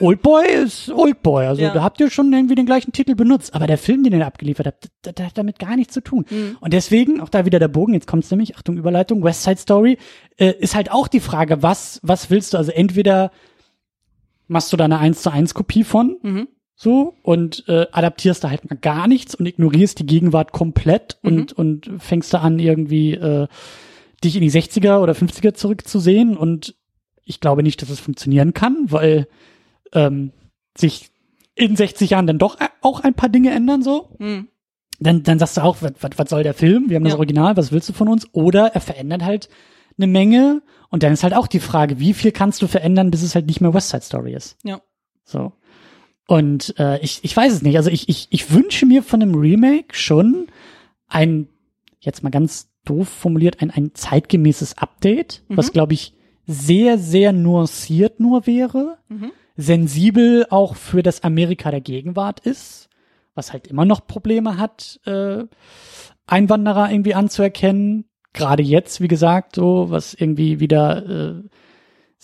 Oldboy 0.00 0.46
ist 0.46 0.90
Oldboy. 0.90 1.46
Also 1.46 1.62
Ja. 1.62 1.74
da 1.74 1.82
habt 1.82 2.00
ihr 2.00 2.10
schon 2.10 2.32
irgendwie 2.32 2.54
den 2.54 2.64
gleichen 2.66 2.92
Titel 2.92 3.14
benutzt. 3.14 3.54
Aber 3.54 3.66
der 3.66 3.76
Film, 3.78 4.02
den 4.04 4.12
ihr 4.14 4.26
abgeliefert 4.26 4.66
habt, 4.66 4.88
der, 5.04 5.12
der 5.12 5.26
hat 5.26 5.36
damit 5.36 5.58
gar 5.58 5.76
nichts 5.76 5.92
zu 5.94 6.00
tun. 6.00 6.24
Mhm. 6.30 6.56
Und 6.60 6.72
deswegen, 6.72 7.20
auch 7.20 7.28
da 7.28 7.44
wieder 7.44 7.58
der 7.58 7.68
Bogen, 7.68 7.92
jetzt 7.94 8.06
kommt's 8.06 8.30
nämlich, 8.30 8.56
Achtung, 8.56 8.76
Überleitung, 8.78 9.22
West 9.24 9.42
Side 9.42 9.58
Story, 9.58 9.98
äh, 10.38 10.52
ist 10.58 10.74
halt 10.74 10.90
auch 10.92 11.08
die 11.08 11.20
Frage, 11.20 11.62
was, 11.62 12.00
was 12.02 12.30
willst 12.30 12.54
du? 12.54 12.58
Also 12.58 12.72
entweder 12.72 13.30
machst 14.48 14.72
du 14.72 14.76
da 14.76 14.84
eine 14.84 14.98
1 14.98 15.22
zu 15.22 15.30
1 15.32 15.54
Kopie 15.54 15.84
von, 15.84 16.16
Mhm. 16.22 16.48
so, 16.74 17.14
und 17.22 17.64
äh, 17.68 17.86
adaptierst 17.92 18.44
da 18.44 18.50
halt 18.50 18.68
mal 18.68 18.76
gar 18.76 19.06
nichts 19.08 19.34
und 19.34 19.46
ignorierst 19.46 19.98
die 19.98 20.06
Gegenwart 20.06 20.52
komplett 20.52 21.18
Mhm. 21.22 21.30
und, 21.30 21.52
und 21.54 21.90
fängst 21.98 22.32
da 22.34 22.38
an, 22.40 22.58
irgendwie 22.58 23.14
äh, 23.14 23.46
dich 24.24 24.36
in 24.36 24.42
die 24.42 24.50
60er 24.50 25.00
oder 25.00 25.12
50er 25.12 25.54
zurückzusehen 25.54 26.36
und 26.36 26.74
ich 27.24 27.40
glaube 27.40 27.62
nicht, 27.62 27.82
dass 27.82 27.90
es 27.90 28.00
funktionieren 28.00 28.52
kann, 28.54 28.86
weil 28.90 29.28
ähm, 29.92 30.32
sich 30.76 31.10
in 31.54 31.76
60 31.76 32.10
Jahren 32.10 32.26
dann 32.26 32.38
doch 32.38 32.58
auch 32.80 33.00
ein 33.00 33.14
paar 33.14 33.28
Dinge 33.28 33.50
ändern 33.50 33.82
so. 33.82 34.08
Hm. 34.18 34.48
Dann, 34.98 35.22
dann 35.22 35.38
sagst 35.38 35.56
du 35.56 35.62
auch, 35.62 35.78
was, 35.80 35.92
was, 36.00 36.30
soll 36.30 36.42
der 36.42 36.54
Film? 36.54 36.88
Wir 36.88 36.96
haben 36.96 37.04
das 37.04 37.14
Ja. 37.14 37.18
Original, 37.18 37.56
was 37.56 37.72
willst 37.72 37.88
du 37.88 37.92
von 37.92 38.08
uns? 38.08 38.28
Oder 38.32 38.68
er 38.68 38.80
verändert 38.80 39.22
halt 39.22 39.48
eine 39.98 40.06
Menge 40.06 40.62
und 40.90 41.02
dann 41.02 41.12
ist 41.12 41.22
halt 41.22 41.34
auch 41.34 41.46
die 41.46 41.60
Frage, 41.60 41.98
wie 41.98 42.14
viel 42.14 42.32
kannst 42.32 42.62
du 42.62 42.66
verändern, 42.66 43.10
bis 43.10 43.22
es 43.22 43.34
halt 43.34 43.46
nicht 43.46 43.60
mehr 43.60 43.74
West 43.74 43.90
Side 43.90 44.02
Story 44.02 44.34
ist. 44.34 44.56
Ja. 44.62 44.80
So. 45.24 45.52
Und 46.26 46.74
äh, 46.78 46.98
ich, 47.00 47.20
ich 47.22 47.36
weiß 47.36 47.52
es 47.52 47.62
nicht. 47.62 47.76
Also 47.76 47.90
ich, 47.90 48.08
ich, 48.08 48.28
ich 48.30 48.52
wünsche 48.52 48.86
mir 48.86 49.02
von 49.02 49.20
einem 49.20 49.34
Remake 49.34 49.94
schon 49.94 50.46
ein, 51.08 51.48
jetzt 52.00 52.22
mal 52.22 52.30
ganz 52.30 52.71
doof 52.84 53.08
formuliert, 53.08 53.62
ein, 53.62 53.70
ein 53.70 53.90
zeitgemäßes 53.94 54.78
Update, 54.78 55.42
was 55.48 55.72
glaube 55.72 55.94
ich 55.94 56.14
sehr, 56.46 56.98
sehr 56.98 57.32
nuanciert 57.32 58.20
nur 58.20 58.46
wäre, 58.46 58.98
sensibel 59.56 60.46
auch 60.50 60.74
für 60.76 61.02
das 61.02 61.22
Amerika 61.22 61.70
der 61.70 61.80
Gegenwart 61.80 62.40
ist, 62.40 62.88
was 63.34 63.52
halt 63.52 63.66
immer 63.68 63.84
noch 63.84 64.06
Probleme 64.06 64.58
hat, 64.58 65.00
äh, 65.06 65.44
Einwanderer 66.26 66.90
irgendwie 66.90 67.14
anzuerkennen. 67.14 68.04
Gerade 68.32 68.62
jetzt, 68.62 69.00
wie 69.00 69.08
gesagt, 69.08 69.56
so, 69.56 69.90
was 69.90 70.14
irgendwie 70.14 70.58
wieder 70.60 71.06
äh, 71.06 71.42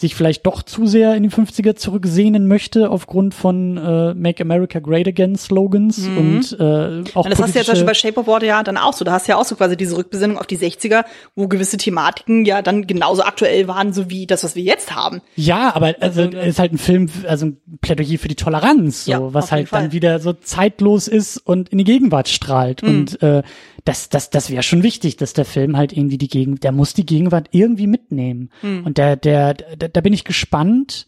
sich 0.01 0.15
vielleicht 0.15 0.47
doch 0.47 0.63
zu 0.63 0.87
sehr 0.87 1.17
in 1.17 1.25
die 1.25 1.29
50er 1.29 1.75
zurücksehnen 1.75 2.47
möchte 2.47 2.89
aufgrund 2.89 3.35
von 3.35 3.77
äh, 3.77 4.15
Make 4.15 4.45
America 4.45 4.79
Great 4.79 5.09
Again 5.09 5.35
Slogans 5.35 5.99
und 6.07 6.57
äh, 6.61 7.03
auch 7.15 7.25
Und 7.25 7.31
das 7.31 7.43
hast 7.43 7.57
du 7.57 7.59
ja 7.59 7.65
zum 7.65 7.73
Beispiel 7.73 7.85
bei 7.85 7.95
Shape 7.95 8.21
of 8.21 8.29
Water 8.29 8.47
ja 8.47 8.63
dann 8.63 8.77
auch 8.77 8.93
so. 8.93 9.05
Da 9.05 9.11
hast 9.11 9.27
du 9.27 9.33
ja 9.33 9.39
auch 9.39 9.45
so 9.45 9.57
quasi 9.57 9.77
diese 9.77 9.97
Rückbesinnung 9.97 10.39
auf 10.39 10.47
die 10.47 10.57
60er, 10.57 11.05
wo 11.35 11.49
gewisse 11.49 11.79
Thematiken 11.79 12.45
ja 12.45 12.63
dann 12.63 12.87
genauso 12.87 13.25
aktuell 13.25 13.67
waren, 13.67 13.93
so 13.93 14.09
wie 14.09 14.29
das, 14.29 14.45
was 14.45 14.55
wir 14.55 14.63
jetzt 14.63 14.95
haben. 14.95 15.21
Ja, 15.35 15.75
aber 15.75 15.97
also, 15.99 16.23
Also, 16.23 16.39
ist 16.39 16.61
halt 16.61 16.75
ein 16.75 16.79
Film, 16.79 17.11
also 17.27 17.47
ein 17.47 17.57
Plädoyer 17.81 18.19
für 18.19 18.29
die 18.29 18.37
Toleranz, 18.37 19.07
so, 19.07 19.11
Ja, 19.11 19.35
was 19.35 19.51
halt 19.51 19.73
dann 19.73 19.91
wieder 19.91 20.21
so 20.21 20.33
zeitlos 20.33 21.09
ist 21.09 21.39
und 21.39 21.71
in 21.71 21.79
die 21.79 21.85
Gegenwart 21.85 22.29
strahlt. 22.29 22.85
Mhm. 22.85 22.89
Und 22.89 23.23
äh, 23.23 23.43
das, 23.85 24.11
das, 24.11 24.31
das 24.31 24.51
wäre 24.51 24.63
schon 24.63 24.83
wichtig, 24.83 25.17
dass 25.17 25.33
der 25.33 25.45
Film 25.45 25.77
halt 25.77 25.93
irgendwie 25.93 26.19
die 26.19 26.29
Gegenwart, 26.29 26.63
der 26.63 26.73
muss 26.73 26.95
die 26.95 27.07
Gegenwart 27.07 27.49
irgendwie 27.53 27.87
mitnehmen. 27.87 28.51
Mhm. 28.63 28.85
Und 28.85 28.99
der, 28.99 29.17
der, 29.17 29.55
da, 29.89 29.93
da 29.93 30.01
bin 30.01 30.13
ich 30.13 30.25
gespannt. 30.25 31.07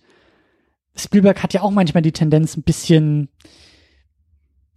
Spielberg 0.96 1.42
hat 1.42 1.54
ja 1.54 1.62
auch 1.62 1.70
manchmal 1.70 2.02
die 2.02 2.12
Tendenz, 2.12 2.56
ein 2.56 2.62
bisschen 2.62 3.28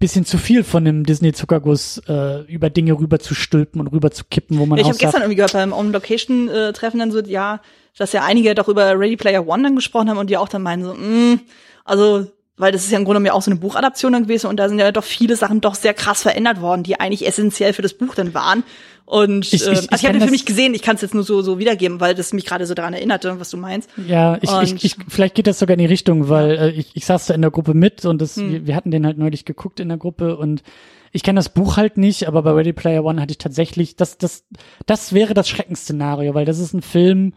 bisschen 0.04 0.26
zu 0.26 0.38
viel 0.38 0.66
von 0.66 0.84
dem 0.84 1.06
Disney-Zuckerguss 1.06 2.02
äh, 2.10 2.42
über 2.52 2.70
Dinge 2.70 2.92
rüber 2.92 3.20
zu 3.20 3.34
stülpen 3.34 3.80
und 3.80 3.88
rüber 3.88 4.12
zu 4.12 4.26
kippen, 4.30 4.60
wo 4.60 4.66
man 4.66 4.78
Ich 4.78 4.84
auch 4.84 4.90
habe 4.90 4.98
gestern 4.98 5.22
irgendwie 5.22 5.38
gehört 5.38 5.54
beim 5.54 5.72
On-Location-Treffen 5.72 7.00
dann 7.00 7.10
so, 7.10 7.22
ja, 7.22 7.62
dass 7.98 8.12
ja 8.12 8.26
einige 8.26 8.54
doch 8.54 8.68
über 8.68 9.00
Ready 9.00 9.16
Player 9.16 9.48
One 9.48 9.64
dann 9.64 9.76
gesprochen 9.78 10.10
haben 10.10 10.18
und 10.18 10.30
die 10.30 10.36
auch 10.36 10.50
dann 10.50 10.62
meinen 10.62 10.84
so, 10.84 10.94
mh, 10.94 11.40
also 11.86 12.28
weil 12.58 12.72
das 12.72 12.84
ist 12.86 12.92
ja 12.92 12.98
im 12.98 13.04
Grunde 13.06 13.16
genommen 13.18 13.26
ja 13.28 13.34
auch 13.34 13.42
so 13.42 13.50
eine 13.52 13.60
Buchadaption 13.60 14.14
dann 14.14 14.24
gewesen 14.24 14.48
und 14.48 14.58
da 14.58 14.70
sind 14.70 14.80
ja 14.80 14.92
doch 14.92 15.04
viele 15.04 15.36
Sachen 15.36 15.60
doch 15.62 15.76
sehr 15.76 15.94
krass 15.94 16.22
verändert 16.22 16.62
worden, 16.62 16.84
die 16.84 17.00
eigentlich 17.00 17.26
essentiell 17.28 17.74
für 17.74 17.82
das 17.82 17.94
Buch 17.96 18.14
dann 18.16 18.34
waren. 18.34 18.64
Und 19.06 19.46
Ich- 19.48 19.54
ich- 19.56 19.62
äh, 19.68 19.72
ich 19.72 19.78
also 19.78 19.82
ich 19.84 19.92
habe 19.92 20.02
kenn 20.04 20.14
den 20.14 20.22
Film 20.22 20.32
nicht 20.32 20.46
gesehen, 20.46 20.74
ich 20.74 20.82
kann 20.82 20.96
es 20.96 21.02
jetzt 21.02 21.14
nur 21.14 21.24
so 21.24 21.42
so 21.42 21.60
wiedergeben, 21.60 22.00
weil 22.00 22.16
das 22.16 22.32
mich 22.32 22.46
gerade 22.46 22.66
so 22.66 22.74
daran 22.74 22.94
erinnerte, 22.94 23.40
was 23.40 23.50
du 23.50 23.58
meinst. 23.58 23.90
Ja, 24.08 24.38
ich, 24.42 24.50
Und- 24.50 24.64
ich, 24.64 24.86
ich, 24.86 24.96
vielleicht 25.10 25.36
geht 25.36 25.48
das 25.48 25.60
sogar 25.60 25.74
in 25.74 25.80
die 25.80 25.86
Richtung, 25.88 26.30
weil 26.30 26.52
äh, 26.58 26.70
ich, 26.72 26.92
ich 26.94 27.06
saß 27.06 27.26
da 27.26 27.34
in 27.34 27.42
der 27.42 27.52
Gruppe 27.52 27.74
mit 27.74 28.06
und 28.06 28.22
das, 28.22 28.38
Hm. 28.38 28.52
wir, 28.52 28.68
wir 28.68 28.76
hatten 28.76 28.92
den 28.92 29.06
halt 29.06 29.18
neulich 29.18 29.46
geguckt 29.46 29.80
in 29.80 29.90
der 29.90 29.98
Gruppe 29.98 30.38
und 30.38 30.64
ich 31.12 31.22
kenne 31.22 31.38
das 31.38 31.50
Buch 31.50 31.76
halt 31.78 31.98
nicht, 31.98 32.28
aber 32.28 32.42
bei 32.44 32.52
Ready 32.52 32.74
Player 32.74 33.04
One 33.04 33.22
hatte 33.22 33.32
ich 33.32 33.38
tatsächlich, 33.40 33.96
das, 33.98 34.18
das, 34.18 34.46
das 34.86 35.12
wäre 35.14 35.34
das 35.34 35.48
Schreckensszenario, 35.50 36.34
weil 36.34 36.46
das 36.46 36.58
ist 36.60 36.74
ein 36.74 36.82
Film, 36.82 37.34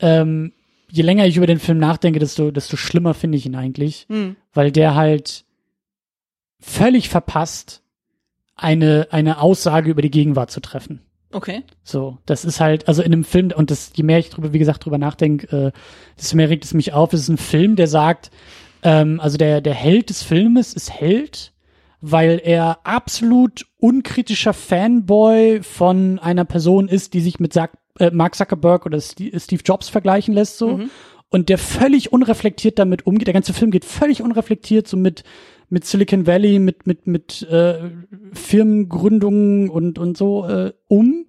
ähm, 0.00 0.52
je 0.94 1.02
länger 1.02 1.26
ich 1.26 1.36
über 1.36 1.48
den 1.48 1.58
Film 1.58 1.78
nachdenke, 1.78 2.20
desto, 2.20 2.52
desto 2.52 2.76
schlimmer 2.76 3.14
finde 3.14 3.36
ich 3.36 3.46
ihn 3.46 3.56
eigentlich, 3.56 4.06
Hm. 4.08 4.36
weil 4.52 4.70
der 4.70 4.94
halt 4.94 5.44
völlig 6.60 7.08
verpasst, 7.08 7.82
eine, 8.54 9.08
eine 9.10 9.40
Aussage 9.40 9.90
über 9.90 10.02
die 10.02 10.10
Gegenwart 10.10 10.52
zu 10.52 10.60
treffen. 10.60 11.00
Okay. 11.32 11.62
So, 11.82 12.18
das 12.26 12.44
ist 12.44 12.60
halt, 12.60 12.86
also 12.86 13.02
in 13.02 13.12
einem 13.12 13.24
Film, 13.24 13.50
und 13.56 13.72
das, 13.72 13.90
je 13.96 14.04
mehr 14.04 14.20
ich 14.20 14.30
drüber, 14.30 14.52
wie 14.52 14.60
gesagt, 14.60 14.84
drüber 14.84 14.98
nachdenke, 14.98 15.48
äh, 15.48 15.72
desto 16.16 16.36
mehr 16.36 16.48
regt 16.48 16.64
es 16.64 16.74
mich 16.74 16.92
auf. 16.92 17.12
Es 17.12 17.22
ist 17.22 17.28
ein 17.28 17.38
Film, 17.38 17.74
der 17.74 17.88
sagt, 17.88 18.30
ähm, 18.84 19.18
also 19.18 19.36
der, 19.36 19.60
der 19.60 19.74
Held 19.74 20.10
des 20.10 20.22
Filmes 20.22 20.74
ist 20.74 20.92
Held, 20.92 21.52
weil 22.00 22.40
er 22.44 22.78
absolut 22.84 23.66
unkritischer 23.78 24.52
Fanboy 24.54 25.60
von 25.64 26.20
einer 26.20 26.44
Person 26.44 26.86
ist, 26.86 27.14
die 27.14 27.20
sich 27.20 27.40
mit 27.40 27.52
Zack, 27.52 27.72
äh, 27.98 28.10
Mark 28.10 28.34
Zuckerberg 28.34 28.86
oder 28.86 29.00
Steve 29.00 29.62
Jobs 29.64 29.88
vergleichen 29.88 30.34
lässt, 30.34 30.58
so. 30.58 30.80
Und 31.30 31.48
der 31.48 31.58
völlig 31.58 32.12
unreflektiert 32.12 32.78
damit 32.78 33.06
umgeht. 33.06 33.26
Der 33.26 33.34
ganze 33.34 33.54
Film 33.54 33.72
geht 33.72 33.84
völlig 33.84 34.22
unreflektiert 34.22 34.86
so 34.86 34.96
mit, 34.96 35.24
mit 35.68 35.84
Silicon 35.84 36.28
Valley, 36.28 36.60
mit 36.60 36.86
mit 36.86 37.08
mit 37.08 37.42
äh, 37.42 37.90
Firmengründungen 38.32 39.68
und 39.68 39.98
und 39.98 40.16
so 40.16 40.46
äh, 40.46 40.72
um. 40.86 41.26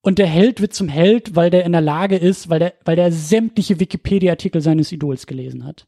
Und 0.00 0.18
der 0.18 0.26
Held 0.26 0.60
wird 0.60 0.74
zum 0.74 0.88
Held, 0.88 1.36
weil 1.36 1.50
der 1.50 1.64
in 1.64 1.72
der 1.72 1.80
Lage 1.80 2.16
ist, 2.16 2.48
weil 2.48 2.58
der 2.58 2.74
weil 2.84 2.96
der 2.96 3.12
sämtliche 3.12 3.78
Wikipedia-Artikel 3.78 4.60
seines 4.60 4.90
Idols 4.90 5.26
gelesen 5.26 5.64
hat. 5.64 5.86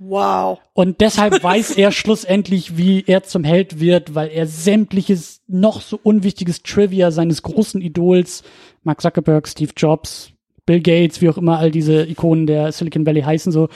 Wow. 0.00 0.58
Und 0.72 1.00
deshalb 1.02 1.42
weiß 1.42 1.72
er 1.72 1.92
schlussendlich, 1.92 2.76
wie 2.76 3.04
er 3.06 3.22
zum 3.22 3.44
Held 3.44 3.78
wird, 3.78 4.14
weil 4.14 4.28
er 4.28 4.46
sämtliches 4.46 5.42
noch 5.46 5.82
so 5.82 6.00
unwichtiges 6.02 6.62
Trivia 6.62 7.10
seines 7.10 7.42
großen 7.42 7.82
Idols, 7.82 8.42
Mark 8.82 9.00
Zuckerberg, 9.00 9.46
Steve 9.48 9.72
Jobs, 9.76 10.30
Bill 10.66 10.80
Gates, 10.80 11.20
wie 11.20 11.28
auch 11.28 11.38
immer 11.38 11.58
all 11.58 11.70
diese 11.70 12.06
Ikonen 12.06 12.46
der 12.46 12.72
Silicon 12.72 13.04
Valley 13.06 13.22
heißen, 13.22 13.52
so. 13.52 13.68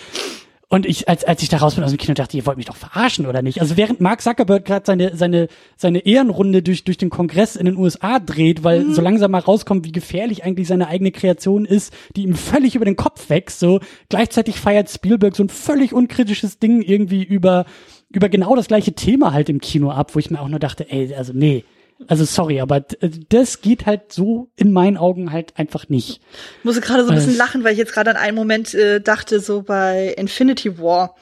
Und 0.68 0.86
ich, 0.86 1.09
als, 1.09 1.22
als 1.24 1.43
ich 1.43 1.48
da 1.51 1.59
raus 1.59 1.74
bin 1.76 1.85
aus 1.85 1.90
dem 1.93 1.98
Kino, 1.98 2.14
dachte, 2.14 2.36
ihr 2.36 2.47
wollt 2.47 2.56
mich 2.56 2.66
doch 2.66 2.74
verarschen, 2.74 3.26
oder 3.26 3.43
nicht? 3.43 3.60
Also 3.60 3.76
während 3.76 4.01
Mark 4.01 4.22
Zuckerberg 4.22 4.64
gerade 4.64 4.85
seine, 4.86 5.14
seine, 5.14 5.48
seine 5.76 6.01
Ehrenrunde 6.01 6.62
durch, 6.62 6.82
durch 6.85 6.97
den 6.97 7.10
Kongress 7.10 7.55
in 7.55 7.66
den 7.66 7.76
USA 7.76 8.18
dreht, 8.18 8.64
weil 8.64 8.85
Mhm. 8.85 8.94
so 8.94 9.02
langsam 9.02 9.31
mal 9.31 9.40
rauskommt, 9.40 9.85
wie 9.85 9.93
gefährlich 9.93 10.43
eigentlich 10.43 10.66
seine 10.66 10.89
eigene 10.89 11.12
Kreation 11.12 11.64
ist, 11.64 11.93
die 12.16 12.22
ihm 12.22 12.35
völlig 12.35 12.74
über 12.74 12.86
den 12.86 12.97
Kopf 12.97 13.28
wächst, 13.28 13.60
so. 13.60 13.78
Gleichzeitig 14.09 14.59
feiert 14.59 14.90
Spielberg 14.90 15.36
so 15.36 15.44
ein 15.44 15.48
völlig 15.48 15.93
unkritisches 15.93 16.59
Ding 16.59 16.82
irgendwie 16.82 17.22
über, 17.22 17.66
über 18.09 18.28
genau 18.28 18.56
das 18.56 18.66
gleiche 18.66 18.94
Thema 18.94 19.32
halt 19.32 19.48
im 19.51 19.60
Kino 19.60 19.90
ab, 19.90 20.14
wo 20.14 20.18
ich 20.18 20.31
mir 20.31 20.40
auch 20.40 20.48
nur 20.48 20.59
dachte, 20.60 20.90
ey, 20.90 21.14
also 21.14 21.32
nee. 21.35 21.62
Also 22.09 22.24
sorry, 22.24 22.60
aber 22.60 22.81
d- 22.81 22.98
das 23.28 23.60
geht 23.60 23.86
halt 23.86 24.12
so 24.12 24.51
in 24.56 24.72
meinen 24.72 24.97
Augen 24.97 25.32
halt 25.32 25.56
einfach 25.56 25.89
nicht. 25.89 26.20
Ich 26.59 26.64
musste 26.64 26.81
gerade 26.81 27.05
so 27.05 27.10
ein 27.10 27.16
bisschen 27.16 27.35
Äh. 27.35 27.39
lachen, 27.39 27.64
weil 27.64 27.72
ich 27.72 27.78
jetzt 27.78 27.93
gerade 27.93 28.10
an 28.10 28.16
einen 28.16 28.36
Moment 28.36 28.74
äh, 28.74 29.01
dachte, 29.01 29.40
so 29.40 29.62
bei 29.62 30.14
Infinity 30.16 30.78
War, 30.78 31.14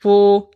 wo 0.00 0.50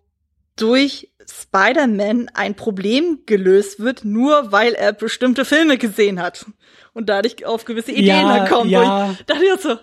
durch 0.57 1.11
Spider-Man 1.27 2.31
ein 2.35 2.55
Problem 2.55 3.21
gelöst 3.27 3.81
wird, 3.81 4.05
nur 4.05 4.53
weil 4.53 4.75
er 4.75 4.93
bestimmte 4.93 5.45
Filme 5.45 5.79
gesehen 5.79 6.21
hat 6.21 6.47
und 6.95 7.09
dadurch 7.09 7.47
auf 7.47 7.65
gewisse 7.65 7.93
Ideen 7.93 8.07
Ja, 8.07 8.47
kommt. 8.49 8.71
ja. 8.71 9.09
Wo 9.09 9.13
ich 9.13 9.25
dachte 9.27 9.45
ich 9.45 9.61
so, 9.61 9.77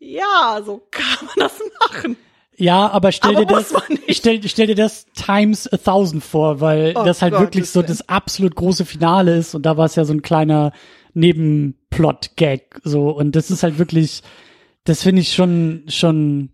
ja, 0.00 0.60
so 0.64 0.86
kann 0.90 1.26
man 1.26 1.34
das 1.36 1.52
machen. 1.90 2.16
Ja, 2.58 2.90
aber 2.90 3.12
stell 3.12 3.36
Aber 3.36 3.46
dir 3.46 3.54
das, 3.54 3.72
stell, 4.10 4.46
stell 4.48 4.66
dir 4.66 4.74
das 4.74 5.06
times 5.14 5.72
a 5.72 5.76
thousand 5.76 6.24
vor, 6.24 6.60
weil 6.60 6.92
Oh 6.96 7.04
das 7.04 7.22
halt 7.22 7.32
Gott, 7.32 7.42
wirklich 7.42 7.64
das 7.64 7.72
so 7.72 7.82
das 7.82 8.08
absolut 8.08 8.56
große 8.56 8.84
Finale 8.84 9.36
ist 9.36 9.54
und 9.54 9.64
da 9.64 9.76
war 9.76 9.86
es 9.86 9.94
ja 9.94 10.04
so 10.04 10.12
ein 10.12 10.22
kleiner 10.22 10.72
Nebenplot-Gag 11.14 12.80
so. 12.82 13.10
Und 13.10 13.36
das 13.36 13.50
ist 13.50 13.62
halt 13.62 13.78
wirklich, 13.78 14.22
das 14.84 15.02
finde 15.02 15.22
ich 15.22 15.34
schon, 15.34 15.84
schon, 15.88 16.50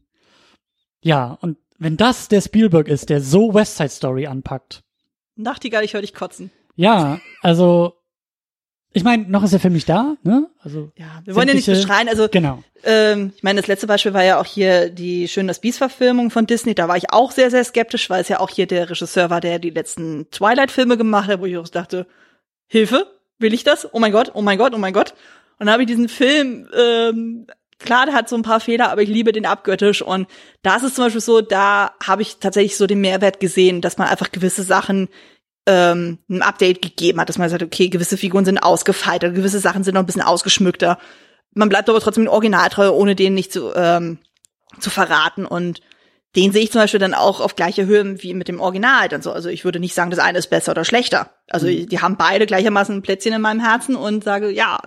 ja. 1.02 1.38
Und 1.40 1.56
wenn 1.78 1.96
das 1.96 2.28
der 2.28 2.42
Spielberg 2.42 2.88
ist, 2.88 3.08
der 3.08 3.20
so 3.22 3.54
West 3.54 3.76
Side 3.78 3.88
Story 3.90 4.26
anpackt, 4.26 4.82
Nachtigall, 5.36 5.84
ich 5.84 5.94
höre 5.94 6.02
dich 6.02 6.14
kotzen. 6.14 6.50
ja, 6.76 7.18
also 7.40 7.94
ich 8.94 9.02
meine, 9.04 9.24
noch 9.24 9.42
ist 9.42 9.52
der 9.52 9.60
Film 9.60 9.74
nicht 9.74 9.88
da, 9.88 10.16
ne? 10.22 10.48
Also 10.62 10.92
Ja, 10.96 11.20
wir 11.24 11.34
wollen 11.34 11.48
ja 11.48 11.54
nicht 11.54 11.66
beschreien. 11.66 12.08
Also 12.08 12.28
Genau. 12.30 12.62
Ähm, 12.84 13.32
ich 13.36 13.42
meine, 13.42 13.60
das 13.60 13.66
letzte 13.66 13.86
Beispiel 13.86 14.14
war 14.14 14.22
ja 14.24 14.38
auch 14.38 14.46
hier 14.46 14.88
die 14.88 15.26
Schön 15.26 15.48
das 15.48 15.60
Biest-Verfilmung 15.60 16.30
von 16.30 16.46
Disney. 16.46 16.74
Da 16.74 16.86
war 16.86 16.96
ich 16.96 17.12
auch 17.12 17.32
sehr, 17.32 17.50
sehr 17.50 17.64
skeptisch, 17.64 18.08
weil 18.08 18.22
es 18.22 18.28
ja 18.28 18.38
auch 18.40 18.50
hier 18.50 18.66
der 18.66 18.88
Regisseur 18.88 19.30
war, 19.30 19.40
der 19.40 19.58
die 19.58 19.70
letzten 19.70 20.30
Twilight-Filme 20.30 20.96
gemacht 20.96 21.28
hat, 21.28 21.40
wo 21.40 21.46
ich 21.46 21.58
auch 21.58 21.68
dachte, 21.68 22.06
Hilfe, 22.68 23.06
will 23.38 23.52
ich 23.52 23.64
das? 23.64 23.92
Oh 23.92 23.98
mein 23.98 24.12
Gott, 24.12 24.30
oh 24.34 24.42
mein 24.42 24.58
Gott, 24.58 24.74
oh 24.74 24.78
mein 24.78 24.92
Gott. 24.92 25.10
Und 25.58 25.66
dann 25.66 25.72
habe 25.72 25.82
ich 25.82 25.88
diesen 25.88 26.08
Film, 26.08 26.68
ähm, 26.76 27.46
klar, 27.78 28.06
der 28.06 28.14
hat 28.14 28.28
so 28.28 28.36
ein 28.36 28.42
paar 28.42 28.60
Fehler, 28.60 28.90
aber 28.90 29.02
ich 29.02 29.08
liebe 29.08 29.32
den 29.32 29.46
abgöttisch. 29.46 30.02
Und 30.02 30.28
da 30.62 30.76
ist 30.76 30.84
es 30.84 30.94
zum 30.94 31.04
Beispiel 31.04 31.20
so, 31.20 31.40
da 31.40 31.92
habe 32.02 32.22
ich 32.22 32.36
tatsächlich 32.38 32.76
so 32.76 32.86
den 32.86 33.00
Mehrwert 33.00 33.40
gesehen, 33.40 33.80
dass 33.80 33.98
man 33.98 34.08
einfach 34.08 34.30
gewisse 34.30 34.62
Sachen 34.62 35.08
ähm, 35.66 36.18
ein 36.28 36.42
Update 36.42 36.82
gegeben 36.82 37.20
hat, 37.20 37.28
dass 37.28 37.38
man 37.38 37.48
sagt, 37.48 37.62
okay, 37.62 37.88
gewisse 37.88 38.16
Figuren 38.16 38.44
sind 38.44 38.58
ausgefeilter, 38.58 39.30
gewisse 39.30 39.60
Sachen 39.60 39.84
sind 39.84 39.94
noch 39.94 40.02
ein 40.02 40.06
bisschen 40.06 40.22
ausgeschmückter 40.22 40.98
man 41.54 41.68
bleibt 41.68 41.88
aber 41.88 42.00
trotzdem 42.00 42.24
dem 42.24 42.32
Original 42.32 42.68
treu, 42.68 42.90
ohne 42.90 43.14
den 43.14 43.34
nicht 43.34 43.52
zu, 43.52 43.72
ähm, 43.74 44.18
zu 44.80 44.90
verraten. 44.90 45.46
Und 45.46 45.80
den 46.36 46.52
sehe 46.52 46.64
ich 46.64 46.72
zum 46.72 46.80
Beispiel 46.80 47.00
dann 47.00 47.14
auch 47.14 47.40
auf 47.40 47.54
gleicher 47.54 47.86
Höhe 47.86 48.22
wie 48.22 48.34
mit 48.34 48.48
dem 48.48 48.60
Original. 48.60 49.08
Dann 49.08 49.22
so. 49.22 49.32
Also 49.32 49.48
ich 49.48 49.64
würde 49.64 49.80
nicht 49.80 49.94
sagen, 49.94 50.10
das 50.10 50.18
eine 50.18 50.38
ist 50.38 50.50
besser 50.50 50.72
oder 50.72 50.84
schlechter. 50.84 51.30
Also 51.48 51.66
die 51.66 52.00
haben 52.00 52.16
beide 52.16 52.46
gleichermaßen 52.46 52.96
ein 52.96 53.02
Plätzchen 53.02 53.32
in 53.32 53.40
meinem 53.40 53.60
Herzen 53.60 53.96
und 53.96 54.24
sage, 54.24 54.50
ja, 54.50 54.80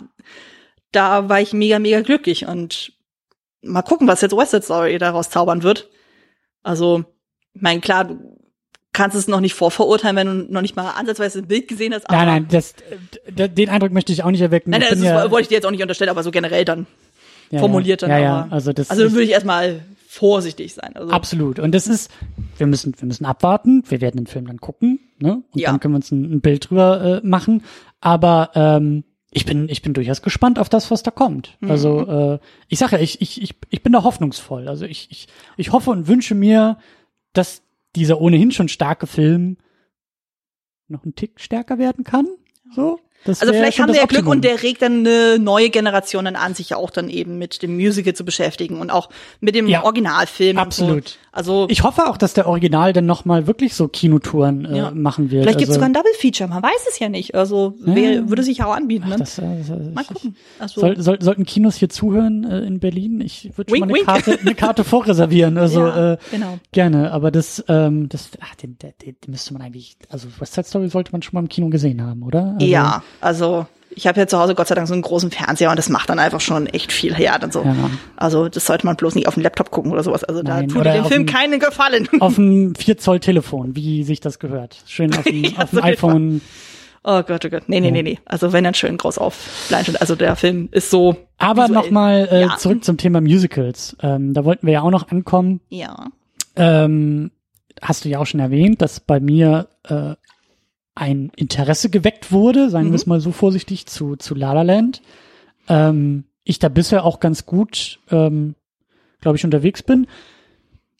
da 0.91 1.29
war 1.29 1.39
ich 1.41 1.53
mega, 1.53 1.79
mega 1.79 2.01
glücklich. 2.01 2.45
Und 2.45 2.91
mal 3.61 3.81
gucken, 3.81 4.07
was 4.07 4.21
jetzt 4.21 4.35
West 4.35 4.51
Side 4.51 4.63
Story 4.63 4.97
daraus 4.97 5.29
zaubern 5.29 5.63
wird. 5.63 5.89
Also, 6.63 7.05
ich 7.53 7.61
meine, 7.61 7.79
klar, 7.79 8.05
du 8.05 8.37
kannst 8.98 9.15
es 9.15 9.28
noch 9.28 9.41
nicht 9.41 9.53
vorverurteilen, 9.53 10.15
wenn 10.15 10.28
du 10.28 10.52
noch 10.53 10.64
nicht 10.64 10.76
mal 10.76 10.90
ansatzweise 10.90 11.40
ein 11.40 11.48
Bild 11.48 11.68
gesehen 11.68 11.94
hast. 11.94 12.10
Nein, 12.10 12.26
nein, 12.26 12.48
das, 12.49 12.74
den 13.30 13.69
Eindruck 13.69 13.91
möchte 13.91 14.11
ich 14.11 14.24
auch 14.24 14.32
nicht 14.32 14.41
erwecken. 14.41 14.72
Nein, 14.72 14.82
nein, 14.82 14.90
das 14.90 15.03
ja- 15.03 15.30
wollte 15.30 15.44
ich 15.44 15.48
dir 15.49 15.56
jetzt 15.56 15.65
auch 15.68 15.72
nicht 15.72 15.84
unterstellen, 15.84 16.10
aber 16.10 16.24
so 16.24 16.32
generell 16.32 16.65
dann 16.65 16.88
ja, 17.52 17.60
formuliert 17.60 18.02
dann 18.02 18.10
ja, 18.10 18.18
ja, 18.18 18.38
aber. 18.41 18.53
also 18.53 18.74
das 18.74 18.90
also 18.90 19.11
würde 19.11 19.24
ich 19.24 19.30
erstmal 19.30 19.82
vorsichtig 20.07 20.74
sein. 20.74 20.95
Also, 20.95 21.11
Absolut. 21.11 21.60
Und 21.60 21.76
das 21.76 21.86
ist, 21.86 22.10
wir 22.57 22.65
müssen, 22.65 22.95
wir 22.98 23.06
müssen 23.06 23.26
abwarten. 23.26 23.84
Wir 23.88 24.02
werden 24.02 24.18
den 24.18 24.26
Film 24.26 24.48
dann 24.48 24.57
gucken, 24.57 24.99
ne? 25.19 25.44
Und 25.52 25.61
Ja. 25.61 25.69
dann 25.69 25.80
können 25.80 25.94
wir 25.94 25.98
uns 25.98 26.11
ein, 26.11 26.24
ein 26.34 26.41
Bild 26.41 26.68
drüber 26.69 27.22
äh, 27.24 27.28
machen. 27.28 27.64
Aber 28.02 28.49
ähm, 28.56 29.03
ich 29.30 29.45
bin, 29.45 29.69
ich 29.69 29.84
bin 29.84 29.94
durchaus 29.94 30.24
gespannt 30.24 30.57
auf 30.57 30.69
das, 30.69 30.90
was 30.90 31.03
da 31.03 31.11
kommt. 31.11 31.56
Mhm. 31.60 31.69
Also 31.69 32.07
äh, 32.07 32.40
ich 32.68 32.80
sage 32.80 32.95
ja, 32.95 33.02
ich, 33.03 33.22
ich, 33.22 33.44
ich, 33.44 33.53
ich 33.69 33.84
bin 33.84 33.94
da 33.94 34.02
hoffnungsvoll. 34.03 34.68
Also 34.68 34.86
ich, 34.86 35.07
ich, 35.11 35.28
ich 35.56 35.72
hoffe 35.72 35.91
und 35.91 36.07
wünsche 36.07 36.34
mir, 36.34 36.80
dass 37.34 37.61
dieser 37.99 38.22
ohnehin 38.22 38.52
schon 38.52 38.68
starke 38.68 39.07
Film 39.07 39.57
noch 40.88 41.03
einen 41.03 41.15
Tick 41.15 41.40
stärker 41.40 41.78
werden 41.78 42.03
kann. 42.03 42.28
So. 42.74 42.99
Das 43.26 43.41
also 43.41 43.53
vielleicht 43.53 43.80
haben 43.80 43.89
wir 43.91 43.99
ja 43.99 44.06
Glück 44.06 44.19
Optimum. 44.19 44.38
und 44.38 44.45
der 44.45 44.64
regt 44.64 44.81
dann 44.81 44.99
eine 45.06 45.38
neue 45.38 45.69
Generation 45.69 46.23
dann 46.26 46.35
an, 46.38 46.53
sich 46.53 46.69
ja 46.69 46.77
auch 46.77 46.91
dann 46.91 47.10
eben 47.10 47.38
mit 47.38 47.61
dem 47.61 47.76
Musical 47.76 48.14
zu 48.14 48.23
beschäftigen 48.23 48.80
und 48.80 48.89
auch 48.89 49.10
mit 49.41 49.53
dem 49.53 49.68
Ja, 49.68 49.84
Originalfilm. 49.84 50.57
absolut. 50.57 51.10
So. 51.10 51.15
Also 51.34 51.68
Ich 51.69 51.84
hoffe 51.84 52.07
auch, 52.07 52.18
dass 52.18 52.34
der 52.34 52.48
Original 52.48 52.94
dann 52.94 53.06
noch 53.06 53.26
mal 53.26 53.45
wirklich 53.45 53.76
so 53.76 53.88
Kinotouren 53.88 54.65
äh, 54.65 54.77
Ja. 54.77 54.91
machen 54.91 55.30
wird. 55.30 55.44
vielleicht 55.44 55.60
gibt's 55.60 55.72
also, 55.72 55.80
sogar 55.81 55.89
ein 55.89 55.94
Double 55.94 56.11
Feature, 56.18 56.49
man 56.49 56.64
weiß 56.64 56.88
es 56.89 56.98
ja 56.99 57.10
nicht. 57.10 57.35
Also 57.35 57.76
wär, 57.80 58.30
würde 58.30 58.44
sich 58.44 58.64
auch 58.64 58.73
anbieten. 58.73 59.10
Ne? 59.10 59.18
das, 59.18 59.38
äh, 59.38 59.44
das, 59.60 59.69
Mal 59.94 60.02
ich- 60.02 60.07
gucken. 60.07 60.35
Also, 60.60 60.81
Soll, 60.81 60.99
soll, 61.02 61.22
sollten 61.22 61.45
Kinos 61.45 61.76
hier 61.76 61.89
zuhören 61.89 62.44
äh, 62.45 62.61
in 62.61 62.80
Berlin? 62.80 63.22
Ich 63.22 63.52
würde 63.56 63.69
schon 63.72 63.80
mal 63.88 63.89
eine. 63.94 64.03
Karte, 64.06 64.39
eine 64.39 64.56
Karte 64.56 64.84
vorreservieren. 64.84 65.57
Also 65.68 65.81
Ja, 65.81 66.14
äh, 66.14 66.18
genau. 66.31 66.57
gerne. 66.72 67.11
Aber 67.11 67.30
das, 67.30 67.64
ähm, 67.68 68.07
das, 68.10 68.30
ach, 68.39 68.56
den, 68.56 68.77
den, 68.80 68.94
den 69.03 69.15
müsste 69.27 69.53
man 69.53 69.61
eigentlich, 69.61 69.98
also 70.10 70.27
West 70.39 70.53
Side 70.53 70.65
Story 70.68 70.88
sollte 70.89 71.11
man 71.11 71.22
schon 71.22 71.34
mal 71.34 71.41
im 71.41 71.49
Kino 71.49 71.68
gesehen 71.69 72.02
haben, 72.02 72.23
oder? 72.23 72.53
Also, 72.56 72.65
ja, 72.65 73.03
also 73.21 73.65
ich 73.89 74.05
habe 74.05 74.19
ja 74.19 74.27
zu 74.27 74.38
Hause 74.38 74.53
Gott 74.53 74.67
sei 74.67 74.75
Dank 74.75 74.88
so 74.88 74.93
einen 74.93 75.01
großen 75.01 75.31
Fernseher 75.31 75.71
und 75.71 75.77
das 75.79 75.89
macht 75.89 76.09
dann 76.09 76.19
einfach 76.19 76.41
schon 76.41 76.67
echt 76.67 76.91
viel 76.91 77.15
her. 77.15 77.38
Dann 77.39 77.51
so. 77.51 77.63
Ja. 77.63 77.73
Also 78.15 78.47
das 78.47 78.65
sollte 78.65 78.85
man 78.85 78.95
bloß 78.95 79.15
nicht 79.15 79.27
auf 79.27 79.34
dem 79.34 79.43
Laptop 79.43 79.71
gucken 79.71 79.91
oder 79.91 80.03
sowas. 80.03 80.23
Also 80.23 80.41
Nein, 80.43 80.67
da 80.67 80.73
tut 80.75 80.85
dem 80.85 81.05
Film 81.05 81.25
keinen 81.25 81.59
Gefallen. 81.59 82.07
Auf 82.19 82.35
dem 82.35 82.75
4 82.75 82.97
Zoll 82.97 83.19
Telefon, 83.19 83.75
wie 83.75 84.03
sich 84.03 84.19
das 84.19 84.38
gehört. 84.39 84.77
Schön 84.85 85.15
auf 85.15 85.23
dem, 85.23 85.43
Ja, 85.43 85.63
auf 85.63 85.71
dem 85.71 85.77
so 85.79 85.81
iPhone. 85.84 86.41
Oh 87.03 87.23
Gott, 87.23 87.45
oh 87.45 87.49
Gott. 87.49 87.63
Nee, 87.67 87.79
nee, 87.79 87.89
nee, 87.89 88.03
nee. 88.03 88.19
Also 88.25 88.53
wenn 88.53 88.65
dann 88.65 88.73
schön 88.73 88.97
groß 88.97 89.17
auf 89.17 89.67
Leinwand. 89.69 89.99
Also 90.01 90.15
der 90.15 90.35
Film 90.35 90.67
ist 90.71 90.89
so. 90.91 91.15
Aber 91.38 91.67
nochmal 91.67 92.27
äh, 92.31 92.41
Ja. 92.41 92.57
zurück 92.57 92.84
zum 92.84 92.97
Thema 92.97 93.21
Musicals. 93.21 93.95
Ähm, 94.01 94.34
da 94.34 94.43
wollten 94.45 94.67
wir 94.67 94.73
ja 94.73 94.81
auch 94.81 94.91
noch 94.91 95.07
ankommen. 95.09 95.61
Ja. 95.69 96.07
Ähm, 96.55 97.31
hast 97.81 98.03
du 98.05 98.09
ja 98.09 98.19
auch 98.19 98.25
schon 98.25 98.41
erwähnt, 98.41 98.81
dass 98.81 98.99
bei 98.99 99.19
mir 99.19 99.69
äh, 99.88 100.13
ein 100.98 101.32
Interesse 101.36 101.90
geweckt 101.90 102.32
wurde, 102.32 102.69
sagen 102.69 102.88
Mhm. 102.88 102.91
wir 102.91 102.95
es 102.95 103.06
mal 103.06 103.19
so 103.22 103.32
vorsichtig, 103.32 103.86
zu, 103.86 104.15
zu 104.15 104.36
La 104.36 104.53
La 104.53 104.64
Land. 104.64 105.02
Ähm, 105.69 106.26
ich 106.44 106.60
da 106.60 106.69
bisher 106.69 107.03
auch 107.06 107.19
ganz 107.19 107.45
gut, 107.45 107.99
ähm, 108.10 108.56
glaube 109.22 109.38
ich, 109.38 109.45
unterwegs 109.45 109.84
bin. 109.84 110.07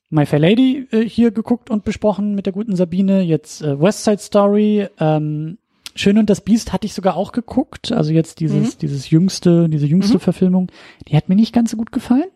My 0.10 0.26
Fair 0.26 0.40
Lady 0.40 0.88
äh, 0.92 1.02
hier 1.04 1.32
geguckt 1.32 1.70
und 1.70 1.84
besprochen 1.84 2.36
mit 2.36 2.46
der 2.46 2.54
guten 2.54 2.76
Sabine. 2.76 3.22
Jetzt 3.22 3.62
äh, 3.62 3.80
West 3.82 4.04
Side 4.04 4.20
Story. 4.20 4.88
Ähm, 5.00 5.58
Schön 5.96 6.20
und 6.20 6.30
das 6.30 6.42
Biest 6.42 6.74
hatte 6.74 6.86
ich 6.86 6.94
sogar 6.94 7.18
auch 7.18 7.32
geguckt. 7.32 7.92
Also 7.92 8.12
jetzt 8.14 8.40
dieses, 8.40 8.76
Mhm. 8.76 8.80
dieses 8.82 9.10
jüngste, 9.10 9.68
diese 9.68 9.88
jüngste 9.88 10.20
Verfilmung. 10.20 10.72
Die 11.08 11.18
hat 11.18 11.28
mir 11.28 11.36
nicht 11.36 11.54
ganz 11.54 11.72
so 11.72 11.78
gut 11.78 11.92
gefallen. 11.92 12.30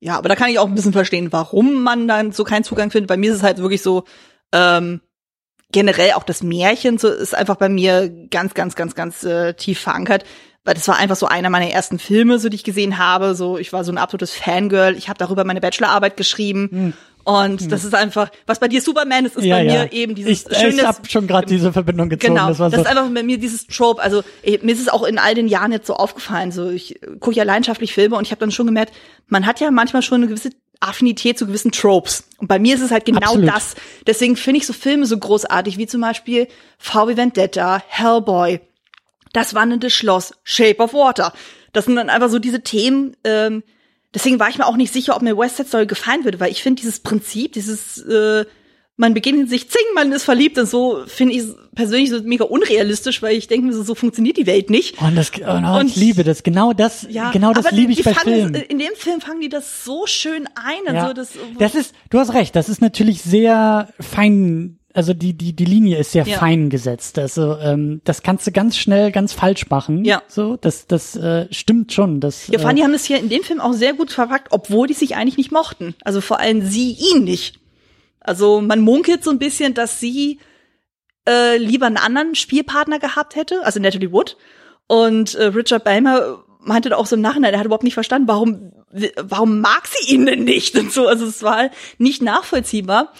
Ja, 0.00 0.18
aber 0.18 0.28
da 0.28 0.34
kann 0.34 0.50
ich 0.50 0.58
auch 0.58 0.66
ein 0.66 0.74
bisschen 0.74 0.92
verstehen, 0.92 1.32
warum 1.32 1.84
man 1.84 2.08
dann 2.08 2.32
so 2.32 2.42
keinen 2.42 2.64
Zugang 2.64 2.90
findet. 2.90 3.08
Bei 3.08 3.16
mir 3.16 3.30
ist 3.30 3.36
es 3.36 3.42
halt 3.44 3.58
wirklich 3.58 3.80
so, 3.80 4.02
ähm, 4.52 5.00
generell 5.74 6.12
auch 6.12 6.22
das 6.22 6.44
Märchen 6.44 6.98
so 6.98 7.08
ist 7.08 7.34
einfach 7.34 7.56
bei 7.56 7.68
mir 7.68 8.08
ganz, 8.30 8.54
ganz, 8.54 8.76
ganz, 8.76 8.94
ganz 8.94 9.24
äh, 9.24 9.54
tief 9.54 9.80
verankert. 9.80 10.24
Weil 10.66 10.74
das 10.74 10.88
war 10.88 10.96
einfach 10.96 11.16
so 11.16 11.26
einer 11.26 11.50
meiner 11.50 11.68
ersten 11.68 11.98
Filme, 11.98 12.38
so 12.38 12.48
die 12.48 12.54
ich 12.54 12.64
gesehen 12.64 12.96
habe. 12.96 13.34
So, 13.34 13.58
ich 13.58 13.74
war 13.74 13.84
so 13.84 13.92
ein 13.92 13.98
absolutes 13.98 14.32
Fangirl. 14.32 14.96
Ich 14.96 15.10
habe 15.10 15.18
darüber 15.18 15.44
meine 15.44 15.60
Bachelorarbeit 15.60 16.16
geschrieben. 16.16 16.94
Und 17.24 17.72
das 17.72 17.84
ist 17.84 17.94
einfach, 17.94 18.30
was 18.46 18.60
bei 18.60 18.68
dir 18.68 18.80
Superman 18.80 19.24
ist, 19.24 19.36
ist 19.36 19.48
bei 19.48 19.64
mir 19.64 19.92
eben 19.92 20.14
dieses 20.14 20.46
ich, 20.46 20.56
schöne 20.58 20.74
ich 20.74 20.84
habe 20.84 21.08
schon 21.08 21.26
gerade 21.26 21.46
diese 21.46 21.72
Verbindung 21.72 22.08
gezogen. 22.10 22.34
Genau, 22.34 22.48
das 22.48 22.58
war 22.58 22.70
so. 22.70 22.76
ist 22.76 22.86
einfach 22.86 23.08
bei 23.12 23.22
mir 23.22 23.38
dieses 23.38 23.66
Trope. 23.66 24.00
Also 24.00 24.22
eh, 24.42 24.58
mir 24.62 24.72
ist 24.72 24.80
es 24.80 24.88
auch 24.88 25.02
in 25.04 25.18
all 25.18 25.34
den 25.34 25.48
Jahren 25.48 25.72
jetzt 25.72 25.86
so 25.86 25.94
aufgefallen. 25.94 26.52
So 26.52 26.70
ich 26.70 27.00
gucke 27.20 27.36
ja 27.36 27.44
leidenschaftlich 27.44 27.94
Filme 27.94 28.16
und 28.16 28.26
ich 28.26 28.30
habe 28.30 28.40
dann 28.40 28.50
schon 28.50 28.66
gemerkt, 28.66 28.92
man 29.26 29.46
hat 29.46 29.58
ja 29.60 29.70
manchmal 29.70 30.02
schon 30.02 30.16
eine 30.16 30.28
gewisse 30.28 30.50
Affinität 30.80 31.38
zu 31.38 31.46
gewissen 31.46 31.72
Tropes. 31.72 32.24
Und 32.38 32.48
bei 32.48 32.58
mir 32.58 32.74
ist 32.74 32.80
es 32.80 32.90
halt 32.90 33.04
genau 33.04 33.20
Absolut. 33.20 33.48
das. 33.48 33.74
Deswegen 34.06 34.36
finde 34.36 34.58
ich 34.58 34.66
so 34.66 34.72
Filme 34.72 35.06
so 35.06 35.18
großartig, 35.18 35.78
wie 35.78 35.86
zum 35.86 36.00
Beispiel 36.00 36.48
VW 36.78 37.16
Vendetta, 37.16 37.82
Hellboy, 37.86 38.60
Das 39.32 39.54
wandelnde 39.54 39.90
Schloss, 39.90 40.34
Shape 40.44 40.78
of 40.78 40.92
Water. 40.94 41.32
Das 41.72 41.86
sind 41.86 41.96
dann 41.96 42.10
einfach 42.10 42.28
so 42.28 42.38
diese 42.38 42.62
Themen, 42.62 43.16
ähm, 43.24 43.62
deswegen 44.14 44.38
war 44.38 44.48
ich 44.48 44.58
mir 44.58 44.66
auch 44.66 44.76
nicht 44.76 44.92
sicher, 44.92 45.16
ob 45.16 45.22
mir 45.22 45.36
West 45.36 45.56
Side 45.56 45.68
Story 45.68 45.86
gefallen 45.86 46.24
würde, 46.24 46.38
weil 46.38 46.52
ich 46.52 46.62
finde 46.62 46.80
dieses 46.80 47.00
Prinzip, 47.00 47.52
dieses 47.52 47.98
äh, 47.98 48.44
man 48.96 49.12
beginnt 49.12 49.48
sich 49.50 49.68
zing, 49.68 49.82
man 49.94 50.12
ist 50.12 50.22
verliebt 50.22 50.56
und 50.56 50.68
so 50.68 51.02
finde 51.06 51.34
ich 51.34 51.42
persönlich 51.74 52.10
so 52.10 52.22
mega 52.22 52.44
unrealistisch, 52.44 53.22
weil 53.22 53.36
ich 53.36 53.48
denke 53.48 53.66
mir 53.66 53.72
so, 53.72 53.82
so 53.82 53.96
funktioniert 53.96 54.36
die 54.36 54.46
Welt 54.46 54.70
nicht. 54.70 55.00
Und 55.02 55.16
das, 55.16 55.32
oh, 55.40 55.60
no, 55.60 55.80
Und- 55.80 55.86
ich 55.88 55.96
liebe 55.96 56.22
das. 56.22 56.44
Genau 56.44 56.72
das, 56.72 57.04
Ja, 57.10 57.32
genau 57.32 57.52
das 57.52 57.70
liebe 57.72 57.90
ich 57.92 58.04
bei 58.04 58.14
fangen, 58.14 58.34
Filmen. 58.52 58.54
In 58.54 58.78
dem 58.78 58.94
Film 58.94 59.20
fangen 59.20 59.40
die 59.40 59.48
das 59.48 59.84
so 59.84 60.06
schön 60.06 60.46
ein. 60.54 60.94
Ja. 60.94 61.02
Also 61.02 61.14
das, 61.14 61.30
Das 61.58 61.74
ist, 61.74 61.94
du 62.10 62.18
hast 62.20 62.34
recht, 62.34 62.54
das 62.54 62.68
ist 62.68 62.80
natürlich 62.80 63.22
sehr 63.22 63.88
fein, 63.98 64.78
also 64.92 65.12
die, 65.12 65.32
die, 65.32 65.54
die 65.54 65.64
Linie 65.64 65.98
ist 65.98 66.12
sehr 66.12 66.24
Ja. 66.24 66.38
fein 66.38 66.70
gesetzt. 66.70 67.18
Also, 67.18 67.56
ähm, 67.58 68.00
das 68.04 68.22
kannst 68.22 68.46
du 68.46 68.52
ganz 68.52 68.76
schnell 68.76 69.10
ganz 69.10 69.32
falsch 69.32 69.68
machen. 69.70 70.04
Ja. 70.04 70.22
So, 70.28 70.56
das, 70.56 70.86
das 70.86 71.16
äh, 71.16 71.48
stimmt 71.50 71.92
schon. 71.92 72.20
Das, 72.20 72.46
Ja, 72.46 72.60
vor 72.60 72.68
allem, 72.68 72.76
äh, 72.76 72.78
die 72.78 72.84
haben 72.84 72.92
das 72.92 73.04
hier 73.04 73.18
in 73.18 73.28
dem 73.28 73.42
Film 73.42 73.60
auch 73.60 73.72
sehr 73.72 73.94
gut 73.94 74.12
verpackt, 74.12 74.48
obwohl 74.52 74.86
die 74.86 74.94
sich 74.94 75.16
eigentlich 75.16 75.36
nicht 75.36 75.50
mochten. 75.50 75.96
Also 76.04 76.20
vor 76.20 76.38
allem 76.38 76.64
sie 76.64 76.92
ihn 77.12 77.24
nicht. 77.24 77.58
Also 78.24 78.60
man 78.60 78.80
munkelt 78.80 79.22
so 79.22 79.30
ein 79.30 79.38
bisschen, 79.38 79.74
dass 79.74 80.00
sie 80.00 80.40
äh, 81.28 81.56
lieber 81.56 81.86
einen 81.86 81.96
anderen 81.96 82.34
Spielpartner 82.34 82.98
gehabt 82.98 83.36
hätte, 83.36 83.64
also 83.64 83.78
Natalie 83.78 84.10
Wood. 84.10 84.36
Und 84.86 85.34
äh, 85.34 85.44
Richard 85.44 85.84
Balmer 85.84 86.44
meinte 86.60 86.88
da 86.88 86.96
auch 86.96 87.06
so 87.06 87.16
im 87.16 87.22
Nachhinein, 87.22 87.52
er 87.52 87.60
hat 87.60 87.66
überhaupt 87.66 87.84
nicht 87.84 87.94
verstanden, 87.94 88.26
warum, 88.26 88.72
warum 89.22 89.60
mag 89.60 89.86
sie 89.86 90.14
ihn 90.14 90.26
denn 90.26 90.44
nicht 90.44 90.76
und 90.76 90.92
so. 90.92 91.06
Also 91.06 91.26
es 91.26 91.42
war 91.42 91.70
nicht 91.98 92.22
nachvollziehbar. 92.22 93.12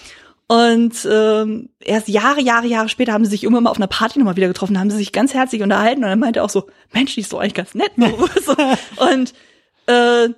Und 0.47 1.07
ähm, 1.11 1.69
erst 1.79 2.07
Jahre, 2.07 2.39
Jahre, 2.39 2.67
Jahre 2.67 2.89
später 2.89 3.13
haben 3.13 3.25
sie 3.25 3.31
sich 3.31 3.43
irgendwann 3.43 3.63
mal 3.63 3.71
auf 3.71 3.77
einer 3.77 3.87
Party 3.87 4.19
nochmal 4.19 4.35
wieder 4.35 4.47
getroffen, 4.47 4.79
haben 4.79 4.91
sie 4.91 4.97
sich 4.97 5.11
ganz 5.11 5.33
herzlich 5.33 5.63
unterhalten 5.63 6.03
und 6.03 6.09
er 6.09 6.15
meinte 6.15 6.43
auch 6.43 6.51
so, 6.51 6.67
Mensch, 6.93 7.15
die 7.15 7.21
ist 7.21 7.33
doch 7.33 7.39
eigentlich 7.39 7.55
ganz 7.55 7.73
nett. 7.73 7.91
Und 7.97 9.33
äh, 9.87 10.29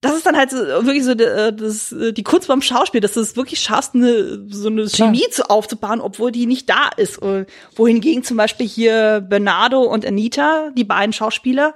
das 0.00 0.16
ist 0.16 0.24
dann 0.24 0.36
halt 0.36 0.50
so, 0.50 0.56
wirklich 0.56 1.04
so 1.04 1.12
äh, 1.12 1.52
das, 1.52 1.92
äh, 1.92 2.12
die 2.12 2.22
Kunst 2.22 2.48
beim 2.48 2.62
Schauspiel, 2.62 3.00
dass 3.02 3.12
du 3.12 3.20
es 3.20 3.36
wirklich 3.36 3.60
schaffst, 3.60 3.94
eine, 3.94 4.46
so 4.48 4.68
eine 4.68 4.86
Klar. 4.86 5.08
Chemie 5.08 5.28
zu 5.30 5.50
aufzubauen, 5.50 6.00
obwohl 6.00 6.32
die 6.32 6.46
nicht 6.46 6.70
da 6.70 6.88
ist. 6.96 7.18
Und 7.18 7.46
wohingegen 7.76 8.24
zum 8.24 8.36
Beispiel 8.38 8.66
hier 8.66 9.20
Bernardo 9.20 9.82
und 9.82 10.06
Anita, 10.06 10.70
die 10.70 10.84
beiden 10.84 11.12
Schauspieler, 11.12 11.74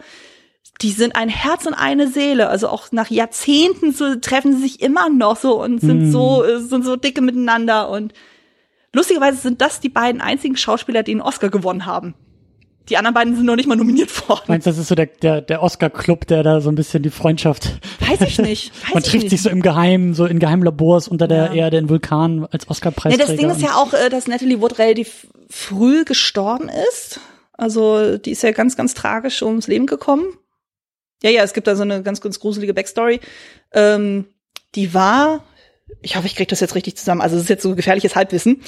die 0.80 0.90
sind 0.90 1.16
ein 1.16 1.28
Herz 1.28 1.66
und 1.66 1.74
eine 1.74 2.08
Seele. 2.08 2.48
Also 2.48 2.68
auch 2.68 2.90
nach 2.92 3.10
Jahrzehnten 3.10 3.92
so, 3.92 4.16
treffen 4.16 4.56
sie 4.56 4.62
sich 4.62 4.80
immer 4.80 5.10
noch 5.10 5.36
so 5.36 5.62
und 5.62 5.80
sind 5.80 6.06
Mhm. 6.06 6.10
so 6.12 6.44
äh, 6.44 6.60
sind 6.60 6.84
so 6.84 6.96
dicke 6.96 7.20
miteinander. 7.20 7.90
Und 7.90 8.14
lustigerweise 8.94 9.36
sind 9.36 9.60
das 9.60 9.80
die 9.80 9.90
beiden 9.90 10.22
einzigen 10.22 10.56
Schauspieler, 10.56 11.02
die 11.02 11.12
einen 11.12 11.20
Oscar 11.20 11.50
gewonnen 11.50 11.84
haben. 11.84 12.14
Die 12.90 12.96
anderen 12.98 13.14
beiden 13.14 13.34
sind 13.34 13.46
noch 13.46 13.56
nicht 13.56 13.66
mal 13.66 13.76
nominiert 13.76 14.28
worden. 14.28 14.42
Meinst 14.48 14.66
du, 14.66 14.70
das 14.70 14.78
ist 14.78 14.88
so 14.88 14.94
der, 14.94 15.06
der, 15.06 15.40
der 15.40 15.62
Oscar-Club, 15.62 16.26
der 16.26 16.42
da 16.42 16.60
so 16.60 16.68
ein 16.70 16.74
bisschen 16.74 17.02
die 17.02 17.10
Freundschaft. 17.10 17.80
Weiß 18.00 18.20
ich 18.20 18.38
nicht. 18.38 18.72
Weiß 18.84 18.94
Man 18.94 19.02
ich 19.02 19.08
trifft 19.08 19.22
nicht. 19.24 19.30
sich 19.30 19.42
so 19.42 19.48
im 19.48 19.62
Geheimen, 19.62 20.12
so 20.14 20.26
in 20.26 20.38
geheimen 20.38 20.62
Labors 20.64 21.08
unter 21.08 21.26
der 21.26 21.46
Ja. 21.46 21.64
Erde 21.64 21.78
in 21.78 21.88
Vulkan 21.88 22.46
als 22.50 22.64
Ja, 22.64 22.70
Oscar-Preisträger. 22.70 23.26
das 23.26 23.36
Ding 23.36 23.48
ist 23.50 23.62
ja 23.62 23.76
auch, 23.76 23.94
äh, 23.94 24.10
dass 24.10 24.26
Natalie 24.26 24.60
Wood 24.60 24.78
relativ 24.78 25.26
früh 25.48 26.04
gestorben 26.04 26.68
ist. 26.90 27.20
Also 27.54 28.18
die 28.18 28.32
ist 28.32 28.42
ja 28.42 28.50
ganz, 28.52 28.76
ganz 28.76 28.92
tragisch 28.94 29.42
ums 29.42 29.66
Leben 29.66 29.86
gekommen. 29.86 30.24
Ja, 31.22 31.30
ja, 31.30 31.42
es 31.42 31.54
gibt 31.54 31.66
da 31.66 31.76
so 31.76 31.82
eine 31.82 32.02
ganz, 32.02 32.20
ganz 32.20 32.38
gruselige 32.38 32.74
Backstory. 32.74 33.20
Ähm, 33.72 34.26
die 34.74 34.92
war, 34.92 35.42
ich 36.02 36.16
hoffe, 36.16 36.26
ich 36.26 36.34
kriege 36.36 36.48
das 36.50 36.60
jetzt 36.60 36.74
richtig 36.74 36.96
zusammen, 36.96 37.22
also 37.22 37.36
es 37.36 37.42
ist 37.44 37.48
jetzt 37.48 37.62
so 37.62 37.74
gefährliches 37.74 38.14
Halbwissen. 38.14 38.60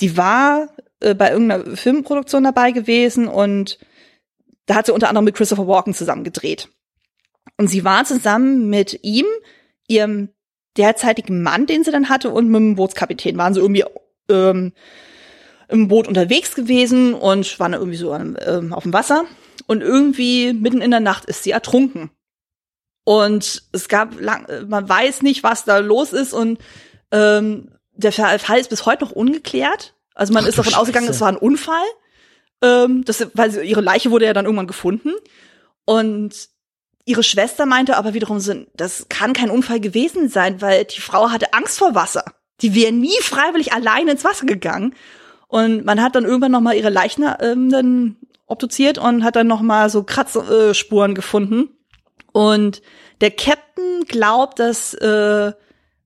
Die 0.00 0.16
war 0.16 0.68
äh, 1.02 1.14
bei 1.14 1.30
irgendeiner 1.30 1.76
Filmproduktion 1.76 2.44
dabei 2.44 2.72
gewesen 2.72 3.28
und 3.28 3.78
da 4.66 4.76
hat 4.76 4.86
sie 4.86 4.92
unter 4.92 5.08
anderem 5.08 5.24
mit 5.24 5.34
Christopher 5.34 5.66
Walken 5.66 5.94
zusammen 5.94 6.24
gedreht. 6.24 6.68
Und 7.56 7.68
sie 7.68 7.84
war 7.84 8.04
zusammen 8.04 8.70
mit 8.70 9.00
ihm, 9.02 9.26
ihrem 9.88 10.30
derzeitigen 10.76 11.42
Mann, 11.42 11.66
den 11.66 11.84
sie 11.84 11.90
dann 11.90 12.08
hatte, 12.08 12.30
und 12.30 12.48
mit 12.48 12.60
dem 12.60 12.76
Bootskapitän 12.76 13.36
waren 13.36 13.54
sie 13.54 13.60
irgendwie 13.60 13.84
ähm, 14.30 14.72
im 15.68 15.88
Boot 15.88 16.06
unterwegs 16.06 16.54
gewesen 16.54 17.14
und 17.14 17.58
waren 17.58 17.72
irgendwie 17.72 17.96
so 17.96 18.12
an, 18.12 18.38
ähm, 18.46 18.72
auf 18.72 18.84
dem 18.84 18.92
Wasser. 18.92 19.24
Und 19.66 19.80
irgendwie 19.80 20.52
mitten 20.52 20.80
in 20.80 20.90
der 20.90 21.00
Nacht 21.00 21.24
ist 21.26 21.42
sie 21.42 21.50
ertrunken. 21.50 22.10
Und 23.04 23.64
es 23.72 23.88
gab 23.88 24.20
lang, 24.20 24.46
man 24.68 24.88
weiß 24.88 25.22
nicht, 25.22 25.42
was 25.42 25.64
da 25.64 25.78
los 25.78 26.12
ist 26.12 26.32
und 26.32 26.58
ähm, 27.10 27.70
der 27.94 28.12
Fall 28.12 28.58
ist 28.58 28.70
bis 28.70 28.86
heute 28.86 29.04
noch 29.04 29.12
ungeklärt. 29.12 29.94
Also 30.14 30.32
man 30.32 30.44
Ach 30.44 30.48
ist 30.48 30.58
davon 30.58 30.74
ausgegangen, 30.74 31.06
Scheiße. 31.06 31.16
es 31.16 31.20
war 31.20 31.28
ein 31.28 31.36
Unfall. 31.36 31.84
Ähm, 32.62 33.04
das, 33.04 33.26
weil 33.34 33.50
sie, 33.50 33.62
ihre 33.62 33.80
Leiche 33.80 34.10
wurde 34.10 34.26
ja 34.26 34.32
dann 34.32 34.44
irgendwann 34.44 34.66
gefunden. 34.66 35.12
Und 35.84 36.48
ihre 37.04 37.22
Schwester 37.22 37.66
meinte 37.66 37.96
aber 37.96 38.14
wiederum, 38.14 38.40
das 38.74 39.06
kann 39.08 39.32
kein 39.32 39.50
Unfall 39.50 39.80
gewesen 39.80 40.28
sein, 40.28 40.60
weil 40.60 40.84
die 40.84 41.00
Frau 41.00 41.30
hatte 41.30 41.52
Angst 41.52 41.78
vor 41.78 41.94
Wasser. 41.94 42.24
Die 42.60 42.74
wäre 42.74 42.92
nie 42.92 43.18
freiwillig 43.20 43.72
alleine 43.72 44.12
ins 44.12 44.24
Wasser 44.24 44.46
gegangen. 44.46 44.94
Und 45.48 45.84
man 45.84 46.00
hat 46.00 46.14
dann 46.14 46.24
irgendwann 46.24 46.52
noch 46.52 46.60
mal 46.60 46.76
ihre 46.76 46.90
Leichen 46.90 47.26
ähm, 47.40 47.70
dann 47.70 48.16
obduziert 48.46 48.98
und 48.98 49.24
hat 49.24 49.36
dann 49.36 49.46
noch 49.46 49.62
mal 49.62 49.90
so 49.90 50.04
Kratzspuren 50.04 51.14
gefunden. 51.14 51.70
Und 52.32 52.82
der 53.20 53.30
Captain 53.30 54.04
glaubt, 54.06 54.58
dass, 54.58 54.94
äh, 54.94 55.52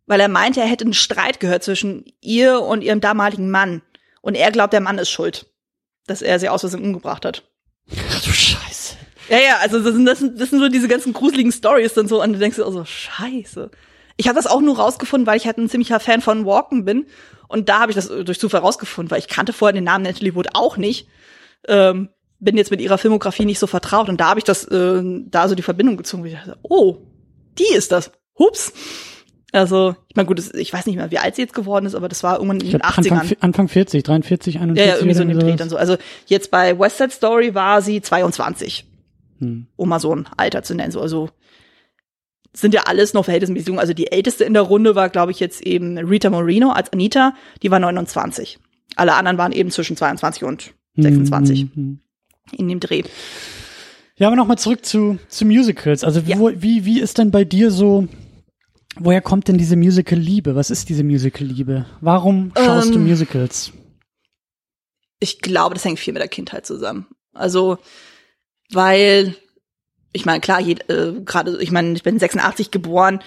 weil 0.06 0.20
er 0.20 0.28
meinte, 0.28 0.60
er 0.60 0.66
hätte 0.66 0.84
einen 0.84 0.94
Streit 0.94 1.40
gehört 1.40 1.64
zwischen 1.64 2.04
ihr 2.20 2.60
und 2.60 2.82
ihrem 2.82 3.00
damaligen 3.00 3.50
Mann. 3.50 3.82
Und 4.26 4.34
er 4.34 4.50
glaubt, 4.50 4.72
der 4.72 4.80
Mann 4.80 4.98
ist 4.98 5.08
schuld, 5.08 5.46
dass 6.08 6.20
er 6.20 6.40
sie 6.40 6.48
aus 6.48 6.62
Versehen 6.62 6.82
umgebracht 6.82 7.24
hat. 7.24 7.44
Ach 8.10 8.24
du 8.24 8.32
Scheiße. 8.32 8.96
Ja, 9.28 9.38
ja, 9.38 9.56
also 9.60 9.80
das 9.80 9.94
sind, 9.94 10.04
das 10.04 10.18
sind, 10.18 10.40
das 10.40 10.50
sind 10.50 10.58
so 10.58 10.68
diese 10.68 10.88
ganzen 10.88 11.12
gruseligen 11.12 11.52
Stories 11.52 11.94
dann 11.94 12.08
so 12.08 12.20
und 12.20 12.32
du 12.32 12.38
denkst 12.40 12.56
dir 12.56 12.66
auch 12.66 12.72
so, 12.72 12.84
scheiße. 12.84 13.70
Ich 14.16 14.26
habe 14.26 14.34
das 14.34 14.48
auch 14.48 14.60
nur 14.60 14.78
rausgefunden, 14.78 15.28
weil 15.28 15.36
ich 15.36 15.46
halt 15.46 15.58
ein 15.58 15.68
ziemlicher 15.68 16.00
Fan 16.00 16.22
von 16.22 16.44
Walken 16.44 16.84
bin. 16.84 17.06
Und 17.46 17.68
da 17.68 17.78
habe 17.78 17.92
ich 17.92 17.94
das 17.94 18.08
durch 18.08 18.40
Zufall 18.40 18.62
rausgefunden, 18.62 19.12
weil 19.12 19.20
ich 19.20 19.28
kannte 19.28 19.52
vorher 19.52 19.72
den 19.72 19.84
Namen 19.84 20.02
Natalie 20.02 20.34
Wood 20.34 20.48
auch 20.54 20.76
nicht. 20.76 21.06
Ähm, 21.68 22.08
bin 22.40 22.56
jetzt 22.56 22.72
mit 22.72 22.80
ihrer 22.80 22.98
Filmografie 22.98 23.44
nicht 23.44 23.60
so 23.60 23.68
vertraut. 23.68 24.08
Und 24.08 24.20
da 24.20 24.30
habe 24.30 24.40
ich 24.40 24.44
das, 24.44 24.64
äh, 24.64 25.02
da 25.04 25.46
so 25.46 25.54
die 25.54 25.62
Verbindung 25.62 25.96
gezogen. 25.96 26.24
wo 26.24 26.26
Ich 26.26 26.34
dachte, 26.34 26.58
oh, 26.62 26.96
die 27.58 27.72
ist 27.72 27.92
das. 27.92 28.10
Hups. 28.36 28.72
Also, 29.56 29.96
ich 30.08 30.16
meine, 30.16 30.26
gut, 30.26 30.38
das- 30.38 30.52
ich 30.54 30.72
weiß 30.72 30.86
nicht 30.86 30.96
mehr, 30.96 31.10
wie 31.10 31.18
alt 31.18 31.34
sie 31.36 31.42
jetzt 31.42 31.54
geworden 31.54 31.86
ist, 31.86 31.94
aber 31.94 32.08
das 32.08 32.22
war 32.22 32.34
irgendwann 32.36 32.60
in 32.60 32.70
den 32.70 32.78
glaub, 32.78 32.82
80ern. 32.98 33.18
Anfang, 33.20 33.36
Anfang 33.40 33.68
40, 33.68 34.02
43, 34.02 34.58
41. 34.58 34.84
Ja, 34.86 34.92
ja, 34.92 34.96
irgendwie 34.98 35.14
so 35.14 35.22
in 35.22 35.28
dem 35.28 35.38
Dreh 35.38 35.56
dann 35.56 35.68
so. 35.70 35.76
Also 35.76 35.96
jetzt 36.26 36.50
bei 36.50 36.78
West 36.78 36.98
Side 36.98 37.10
Story 37.10 37.54
war 37.54 37.80
sie 37.82 38.00
22. 38.02 38.84
Hm. 39.38 39.66
Um 39.76 39.88
mal 39.88 40.00
so 40.00 40.14
ein 40.14 40.28
Alter 40.36 40.62
zu 40.62 40.74
nennen. 40.74 40.92
So, 40.92 41.00
also 41.00 41.30
sind 42.52 42.74
ja 42.74 42.82
alles 42.86 43.12
noch 43.14 43.24
verhältnismäßig 43.24 43.68
jung. 43.68 43.78
Also 43.78 43.92
die 43.92 44.10
älteste 44.12 44.44
in 44.44 44.54
der 44.54 44.62
Runde 44.62 44.94
war, 44.94 45.08
glaube 45.10 45.32
ich, 45.32 45.40
jetzt 45.40 45.62
eben 45.66 45.98
Rita 45.98 46.30
Moreno 46.30 46.70
als 46.70 46.92
Anita. 46.92 47.34
Die 47.62 47.70
war 47.70 47.78
29. 47.78 48.58
Alle 48.96 49.14
anderen 49.14 49.36
waren 49.38 49.52
eben 49.52 49.70
zwischen 49.70 49.96
22 49.96 50.44
und 50.44 50.72
26 50.96 51.60
Hm, 51.60 51.70
hm, 51.74 51.82
hm. 52.50 52.58
in 52.58 52.68
dem 52.68 52.80
Dreh. 52.80 53.02
Ja, 54.16 54.28
aber 54.28 54.36
nochmal 54.36 54.56
zurück 54.58 54.86
zu, 54.86 55.18
zu 55.28 55.44
Musicals. 55.44 56.02
Also 56.04 56.20
Ja. 56.20 56.38
wo, 56.38 56.50
wie, 56.54 56.86
wie 56.86 57.00
ist 57.00 57.18
denn 57.18 57.30
bei 57.30 57.44
dir 57.44 57.70
so, 57.70 58.08
woher 58.98 59.20
kommt 59.20 59.48
denn 59.48 59.59
diese 59.59 59.77
Musical-Liebe? 59.77 60.55
Was 60.55 60.70
ist 60.70 60.89
diese 60.89 61.05
Musical-Liebe? 61.05 61.86
Warum 62.01 62.52
schaust 62.56 62.90
du 62.90 62.98
Ähm, 62.98 63.06
Musicals? 63.06 63.73
Ich 65.20 65.40
glaube, 65.40 65.74
das 65.74 65.85
hängt 65.85 65.98
viel 65.98 66.12
mit 66.12 66.20
der 66.23 66.28
Kindheit 66.28 66.66
zusammen. 66.66 67.06
Also, 67.32 67.78
weil, 68.70 69.35
ich 70.12 70.27
meine, 70.27 70.40
klar, 70.40 70.60
äh, 70.60 70.74
gerade, 71.24 71.59
ich 71.62 71.70
meine, 71.70 71.93
ich 71.94 72.02
bin 72.02 72.18
86 72.18 72.70
geboren, 72.70 73.20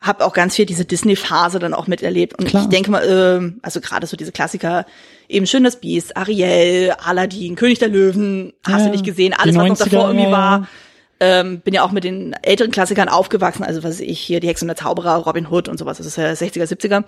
habe 0.00 0.24
auch 0.24 0.34
ganz 0.34 0.54
viel 0.54 0.66
diese 0.66 0.84
Disney-Phase 0.84 1.58
dann 1.58 1.72
auch 1.74 1.86
miterlebt. 1.86 2.38
Und 2.38 2.46
Klar. 2.46 2.64
ich 2.64 2.68
denke 2.68 2.90
mal, 2.90 3.04
ähm, 3.08 3.58
also 3.62 3.80
gerade 3.80 4.06
so 4.06 4.16
diese 4.16 4.32
Klassiker, 4.32 4.84
eben 5.28 5.46
Schön 5.46 5.64
das 5.64 5.80
Biest, 5.80 6.16
Ariel, 6.16 6.92
Aladdin, 7.02 7.56
König 7.56 7.78
der 7.78 7.88
Löwen, 7.88 8.52
hast 8.66 8.80
Ja, 8.80 8.86
du 8.86 8.90
nicht 8.90 9.04
gesehen, 9.04 9.32
alles, 9.32 9.56
was 9.56 9.68
noch 9.68 9.76
90er, 9.76 9.90
davor 9.90 10.08
irgendwie 10.10 10.30
war. 10.30 10.68
Ähm, 11.20 11.60
bin 11.60 11.74
ja 11.74 11.82
auch 11.82 11.92
mit 11.92 12.04
den 12.04 12.32
älteren 12.42 12.72
Klassikern 12.72 13.08
aufgewachsen, 13.08 13.62
also 13.62 13.82
was 13.82 13.92
weiß 13.92 14.00
ich 14.00 14.20
hier, 14.20 14.40
die 14.40 14.48
Hexe 14.48 14.64
und 14.64 14.68
der 14.68 14.76
Zauberer, 14.76 15.16
Robin 15.16 15.48
Hood 15.48 15.68
und 15.68 15.78
sowas, 15.78 15.98
das 15.98 16.06
ist 16.06 16.16
ja 16.16 16.30
60er, 16.30 16.64
70er. 16.64 17.04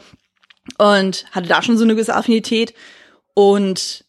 Und 0.79 1.27
hatte 1.33 1.49
da 1.49 1.63
schon 1.63 1.77
so 1.77 1.85
eine 1.85 1.95
gewisse 1.95 2.15
Affinität. 2.15 2.75
Und 3.35 4.05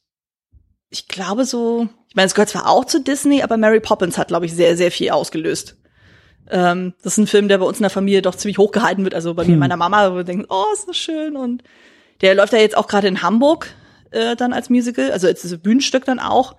ich 0.89 1.07
glaube 1.07 1.45
so, 1.45 1.89
ich 2.09 2.15
meine, 2.15 2.27
es 2.27 2.35
gehört 2.35 2.49
zwar 2.49 2.67
auch 2.67 2.85
zu 2.85 3.01
Disney, 3.01 3.41
aber 3.41 3.57
Mary 3.57 3.79
Poppins 3.79 4.17
hat, 4.17 4.29
glaube 4.29 4.45
ich, 4.45 4.53
sehr, 4.53 4.77
sehr 4.77 4.91
viel 4.91 5.09
ausgelöst. 5.09 5.77
Ähm, 6.49 6.93
das 7.03 7.13
ist 7.13 7.17
ein 7.17 7.27
Film, 7.27 7.47
der 7.47 7.57
bei 7.57 7.65
uns 7.65 7.77
in 7.77 7.83
der 7.83 7.89
Familie 7.89 8.21
doch 8.21 8.35
ziemlich 8.35 8.57
hochgehalten 8.57 9.03
wird. 9.03 9.13
Also 9.13 9.33
bei 9.33 9.43
mir 9.43 9.47
Hm. 9.49 9.53
und 9.55 9.59
meiner 9.59 9.77
Mama, 9.77 10.11
wo 10.11 10.15
wir 10.17 10.23
denken, 10.23 10.45
oh, 10.49 10.65
ist 10.73 10.87
das 10.87 10.97
schön. 10.97 11.35
Und 11.35 11.63
der 12.21 12.35
läuft 12.35 12.53
ja 12.53 12.59
jetzt 12.59 12.77
auch 12.77 12.87
gerade 12.87 13.07
in 13.07 13.21
Hamburg 13.21 13.67
äh, 14.11 14.35
dann 14.35 14.53
als 14.53 14.69
Musical, 14.69 15.11
also 15.11 15.27
als 15.27 15.57
Bühnenstück 15.59 16.05
dann 16.05 16.19
auch. 16.19 16.55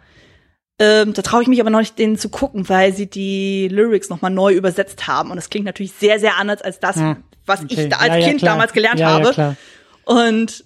Ähm, 0.80 1.12
da 1.12 1.22
traue 1.22 1.42
ich 1.42 1.48
mich 1.48 1.60
aber 1.60 1.70
noch 1.70 1.80
nicht, 1.80 1.98
den 1.98 2.16
zu 2.18 2.28
gucken, 2.28 2.68
weil 2.68 2.92
sie 2.94 3.06
die 3.06 3.66
Lyrics 3.68 4.09
nochmal 4.10 4.30
neu 4.30 4.52
übersetzt 4.55 5.06
haben. 5.09 5.30
Und 5.30 5.36
das 5.36 5.50
klingt 5.50 5.66
natürlich 5.66 5.92
sehr, 5.92 6.20
sehr 6.20 6.36
anders 6.38 6.62
als 6.62 6.78
das, 6.78 6.96
Ja. 6.96 7.16
was 7.46 7.62
Okay. 7.64 7.82
ich 7.84 7.88
da 7.88 7.96
als 7.96 8.14
Ja, 8.24 8.28
Kind 8.28 8.38
klar. 8.40 8.52
damals 8.55 8.72
gelernt 8.72 9.00
Ja, 9.00 9.09
ja, 9.18 9.24
habe. 9.24 9.32
klar. 9.32 9.56
Und 10.05 10.64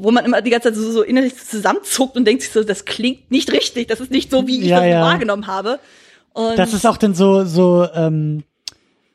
wo 0.00 0.10
man 0.10 0.24
immer 0.24 0.40
die 0.40 0.50
ganze 0.50 0.68
Zeit 0.68 0.76
so, 0.76 0.90
so 0.90 1.02
innerlich 1.02 1.36
zusammenzuckt 1.36 2.16
und 2.16 2.24
denkt 2.24 2.42
sich 2.42 2.52
so, 2.52 2.62
das 2.64 2.84
klingt 2.84 3.30
nicht 3.30 3.52
richtig, 3.52 3.88
das 3.88 4.00
ist 4.00 4.10
nicht 4.10 4.30
so, 4.30 4.46
wie 4.46 4.60
ich 4.62 4.68
das 4.70 4.80
wahrgenommen 4.80 5.46
habe. 5.48 5.80
Und 6.32 6.56
Das 6.58 6.72
ist 6.72 6.86
auch 6.86 6.96
dann 6.96 7.14
so, 7.14 7.44
so, 7.44 7.86
ähm, 7.94 8.44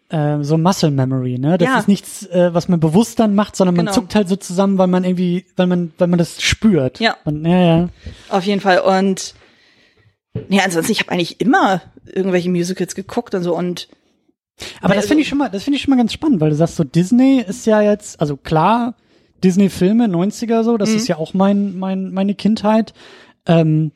äh, 0.09 0.37
so 0.41 0.57
Muscle 0.57 0.91
Memory, 0.91 1.39
ne? 1.39 1.57
Das 1.57 1.67
Ja. 1.67 1.79
ist 1.79 1.87
nichts, 1.87 2.25
äh, 2.27 2.53
was 2.53 2.67
man 2.69 2.79
bewusst 2.79 3.19
dann 3.19 3.33
macht, 3.35 3.55
sondern 3.55 3.75
man 3.75 3.85
Genau. 3.87 3.95
zuckt 3.95 4.13
halt 4.15 4.29
so 4.29 4.35
zusammen, 4.35 4.77
weil 4.77 4.87
man 4.87 5.03
irgendwie, 5.03 5.45
weil 5.55 5.65
man, 5.67 5.91
weil 5.97 6.07
man 6.09 6.19
das 6.19 6.41
spürt. 6.41 6.99
Ja. 6.99 7.17
Und, 7.25 7.43
ja, 7.45 7.57
ja. 7.59 7.89
Auf 8.29 8.43
jeden 8.43 8.61
Fall. 8.61 8.79
Und 8.81 9.33
nee, 10.49 10.59
ansonsten, 10.61 10.91
ich 10.91 10.99
habe 11.01 11.11
eigentlich 11.11 11.39
immer 11.41 11.81
irgendwelche 12.05 12.49
Musicals 12.49 12.95
geguckt 12.95 13.35
und 13.35 13.43
so 13.43 13.55
und 13.55 13.87
Aber 14.81 14.89
das 14.95 15.03
Also- 15.03 15.07
finde 15.09 15.21
ich 15.21 15.27
schon 15.29 15.37
mal, 15.37 15.49
das 15.49 15.63
finde 15.63 15.77
ich 15.77 15.83
schon 15.83 15.91
mal 15.91 15.97
ganz 15.97 16.13
spannend, 16.13 16.39
weil 16.41 16.49
du 16.49 16.55
sagst 16.55 16.77
so, 16.77 16.83
Disney 16.83 17.43
ist 17.47 17.65
ja 17.67 17.81
jetzt, 17.81 18.19
also 18.19 18.37
klar, 18.37 18.95
Disney-Filme, 19.43 20.07
90er 20.07 20.63
so, 20.63 20.73
Mhm. 20.73 20.77
das 20.79 20.89
ist 20.89 21.07
ja 21.07 21.17
auch 21.17 21.35
mein, 21.35 21.77
mein, 21.77 22.11
meine 22.11 22.33
Kindheit. 22.33 22.93
Ähm, 23.45 23.91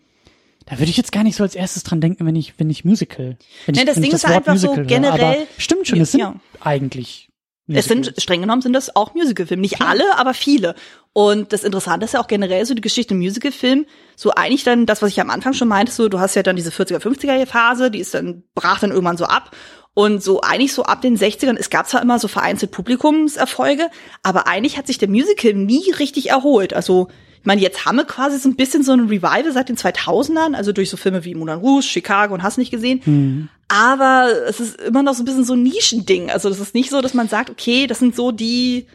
da 0.68 0.78
würde 0.78 0.92
ich 0.92 0.98
jetzt 0.98 1.12
gar 1.12 1.24
nicht 1.24 1.36
so 1.36 1.44
als 1.44 1.56
erstes 1.56 1.82
dran 1.82 2.00
denken, 2.00 2.28
wenn 2.28 2.36
ich, 2.36 2.60
wenn 2.60 2.70
ich 2.70 2.86
Musical. 2.86 3.38
Wenn 3.66 3.74
Nee, 3.74 3.82
ich, 3.82 3.86
das 3.88 3.96
wenn 3.96 4.04
ich 4.04 4.10
Ding 4.10 4.16
ist 4.18 4.24
Wort 4.26 4.34
einfach 4.36 4.56
so 4.58 4.68
Musical 4.68 4.84
höre. 4.84 4.88
generell- 5.02 5.24
Aber 5.38 5.48
stimmt 5.58 5.88
schon, 5.88 6.00
es 6.00 6.12
sind 6.12 6.20
Ja. 6.22 6.36
eigentlich. 6.60 7.30
Es 7.74 7.86
sind, 7.86 8.14
streng 8.18 8.42
genommen 8.42 8.62
sind 8.62 8.74
das 8.74 8.96
auch 8.96 9.14
Musicalfilme. 9.14 9.62
Nicht 9.62 9.82
alle, 9.82 10.04
aber 10.18 10.34
viele. 10.34 10.76
Und 11.14 11.54
das 11.54 11.64
Interessante 11.64 12.06
ist 12.06 12.14
ja 12.14 12.22
auch 12.22 12.28
generell 12.28 12.66
so 12.66 12.74
die 12.74 12.82
Geschichte 12.82 13.14
im 13.14 13.20
Musicalfilm. 13.20 13.86
So 14.16 14.32
eigentlich 14.32 14.64
dann 14.64 14.86
das, 14.86 15.02
was 15.02 15.10
ich 15.10 15.22
am 15.22 15.30
Anfang 15.30 15.54
schon 15.54 15.68
meinte, 15.68 15.92
so 15.92 16.10
du 16.10 16.20
hast 16.20 16.36
ja 16.36 16.44
dann 16.44 16.56
diese 16.56 16.72
40er, 16.72 17.00
50er 17.00 17.46
Phase, 17.46 17.92
die 17.92 18.00
ist 18.00 18.14
dann, 18.14 18.44
brach 18.56 18.80
dann 18.80 18.92
irgendwann 18.92 19.18
so 19.18 19.26
ab. 19.26 19.52
Und 19.94 20.24
so 20.24 20.40
eigentlich 20.40 20.72
so 20.72 20.84
ab 20.84 21.02
den 21.02 21.18
60ern, 21.18 21.58
es 21.58 21.70
gab 21.70 21.88
zwar 21.88 22.02
immer 22.02 22.18
so 22.18 22.30
vereinzelt 22.30 22.72
Publikumserfolge, 22.72 23.90
aber 24.24 24.48
eigentlich 24.48 24.78
hat 24.78 24.88
sich 24.88 24.98
der 24.98 25.10
Musical 25.10 25.54
nie 25.54 25.92
richtig 25.92 26.30
erholt. 26.30 26.74
Also, 26.74 27.10
ich 27.42 27.46
meine, 27.46 27.60
jetzt 27.60 27.86
haben 27.86 27.98
wir 27.98 28.06
quasi 28.06 28.38
so 28.38 28.48
ein 28.48 28.56
bisschen 28.56 28.84
so 28.84 28.94
ein 28.94 29.08
Revival 29.08 29.52
seit 29.52 29.68
den 29.68 29.76
2000ern, 29.76 30.54
also 30.56 30.72
durch 30.72 30.90
so 30.90 30.96
Filme 30.96 31.26
wie 31.26 31.36
Moulin 31.36 31.58
Rouge, 31.60 31.84
Chicago 31.84 32.34
und 32.34 32.42
hast 32.42 32.58
nicht 32.58 32.72
gesehen. 32.72 33.50
Aber 33.72 34.28
es 34.50 34.60
ist 34.60 34.82
immer 34.82 35.02
noch 35.02 35.14
so 35.14 35.22
ein 35.22 35.26
bisschen 35.26 35.46
so 35.46 35.54
ein 35.54 35.64
Nischending. 35.64 36.30
Also 36.30 36.50
das 36.50 36.60
ist 36.60 36.76
nicht 36.76 36.90
so, 36.90 37.00
dass 37.00 37.14
man 37.14 37.30
sagt, 37.30 37.50
okay, 37.50 37.88
das 37.88 38.00
sind 38.00 38.14
so 38.18 38.34
die, 38.34 38.86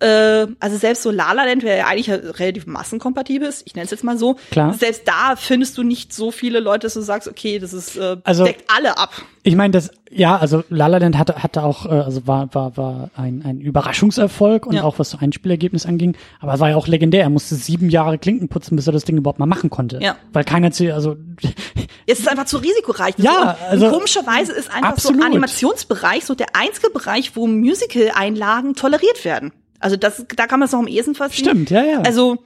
äh, 0.00 0.46
also 0.60 0.76
selbst 0.76 1.02
so 1.02 1.10
La 1.10 1.32
La 1.32 1.44
Land, 1.44 1.62
wer 1.62 1.76
ja 1.76 1.86
eigentlich 1.86 2.10
relativ 2.10 2.66
massenkompatibel 2.66 3.48
ist, 3.48 3.62
ich 3.66 3.74
nenne 3.74 3.84
es 3.84 3.90
jetzt 3.90 4.04
mal 4.04 4.18
so, 4.18 4.36
Klar. 4.50 4.74
selbst 4.74 5.06
da 5.06 5.36
findest 5.36 5.78
du 5.78 5.82
nicht 5.82 6.12
so 6.12 6.30
viele 6.30 6.60
Leute, 6.60 6.80
dass 6.86 6.94
du 6.94 7.00
sagst, 7.00 7.28
okay, 7.28 7.58
das 7.58 7.72
ist 7.72 7.96
äh, 7.96 8.16
Also- 8.24 8.44
deckt 8.44 8.64
alle 8.74 8.98
ab. 8.98 9.10
Ich 9.46 9.56
meine, 9.56 9.72
das, 9.72 9.90
ja, 10.10 10.38
also 10.38 10.64
La 10.70 10.86
La 10.86 10.96
Land 10.98 11.18
hatte, 11.18 11.42
hatte 11.42 11.62
auch, 11.62 11.84
äh, 11.86 11.90
also 11.90 12.26
war, 12.26 12.52
war, 12.54 12.76
war 12.78 13.10
ein, 13.14 13.42
ein 13.44 13.60
Überraschungserfolg 13.60 14.66
und 14.66 14.74
Ja. 14.76 14.84
auch 14.84 14.98
was 14.98 15.10
so 15.10 15.18
Einspielergebnis 15.18 15.84
anging, 15.86 16.16
aber 16.40 16.54
es 16.54 16.60
war 16.60 16.70
ja 16.70 16.76
auch 16.76 16.86
legendär. 16.86 17.22
Er 17.22 17.30
musste 17.30 17.54
sieben 17.54 17.90
Jahre 17.90 18.16
Klinken 18.18 18.48
putzen, 18.48 18.76
bis 18.76 18.86
er 18.86 18.92
das 18.94 19.04
Ding 19.04 19.18
überhaupt 19.18 19.38
mal 19.38 19.46
machen 19.46 19.68
konnte. 19.70 19.98
Ja. 20.00 20.16
Weil 20.32 20.44
keiner 20.44 20.70
zu, 20.72 20.92
also, 20.94 21.16
Es 22.06 22.18
ist 22.20 22.28
einfach 22.28 22.44
zu 22.44 22.58
risikoreich. 22.58 23.14
Das 23.16 23.24
Ja, 23.24 23.56
also- 23.70 23.90
komischerweise 23.90 24.52
ist 24.52 24.70
einfach 24.70 24.90
Absolut. 24.90 25.20
so 25.20 25.26
Animationsbereich 25.26 26.24
so 26.26 26.34
der 26.34 26.48
einzige 26.54 26.90
Bereich, 26.90 27.34
wo 27.36 27.46
Musical-Einlagen 27.46 28.74
toleriert 28.74 29.24
werden. 29.24 29.52
Also 29.84 29.96
das, 29.96 30.24
da 30.34 30.46
kann 30.46 30.60
man 30.60 30.66
es 30.66 30.72
noch 30.72 30.78
am 30.78 30.86
ehesten 30.88 31.14
verstehen. 31.14 31.44
stimmt, 31.44 31.68
ja, 31.70 31.84
ja. 31.84 32.00
Also 32.00 32.38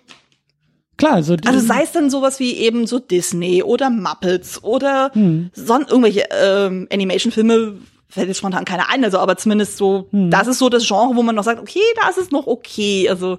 klar, 0.96 1.14
also, 1.14 1.36
Also 1.46 1.60
sei 1.64 1.82
es 1.84 1.92
dann 1.92 2.10
sowas 2.10 2.40
wie 2.40 2.54
eben 2.56 2.88
so 2.88 2.98
Disney 2.98 3.62
oder 3.62 3.90
Muppets 3.90 4.64
oder 4.64 5.12
Hm. 5.14 5.50
son 5.54 5.86
irgendwelche 5.88 6.24
ähm, 6.32 6.88
Animation-Filme, 6.92 7.76
fällt 8.08 8.26
jetzt 8.26 8.38
spontan 8.38 8.64
keiner 8.64 8.90
ein, 8.90 9.04
also 9.04 9.18
aber 9.18 9.36
zumindest 9.36 9.76
so, 9.76 10.08
Hm. 10.10 10.30
das 10.30 10.48
ist 10.48 10.58
so 10.58 10.68
das 10.68 10.84
Genre, 10.88 11.14
wo 11.14 11.22
man 11.22 11.36
noch 11.36 11.44
sagt, 11.44 11.60
okay, 11.60 11.78
das 12.04 12.18
ist 12.18 12.32
noch 12.32 12.48
okay. 12.48 13.08
Also 13.08 13.38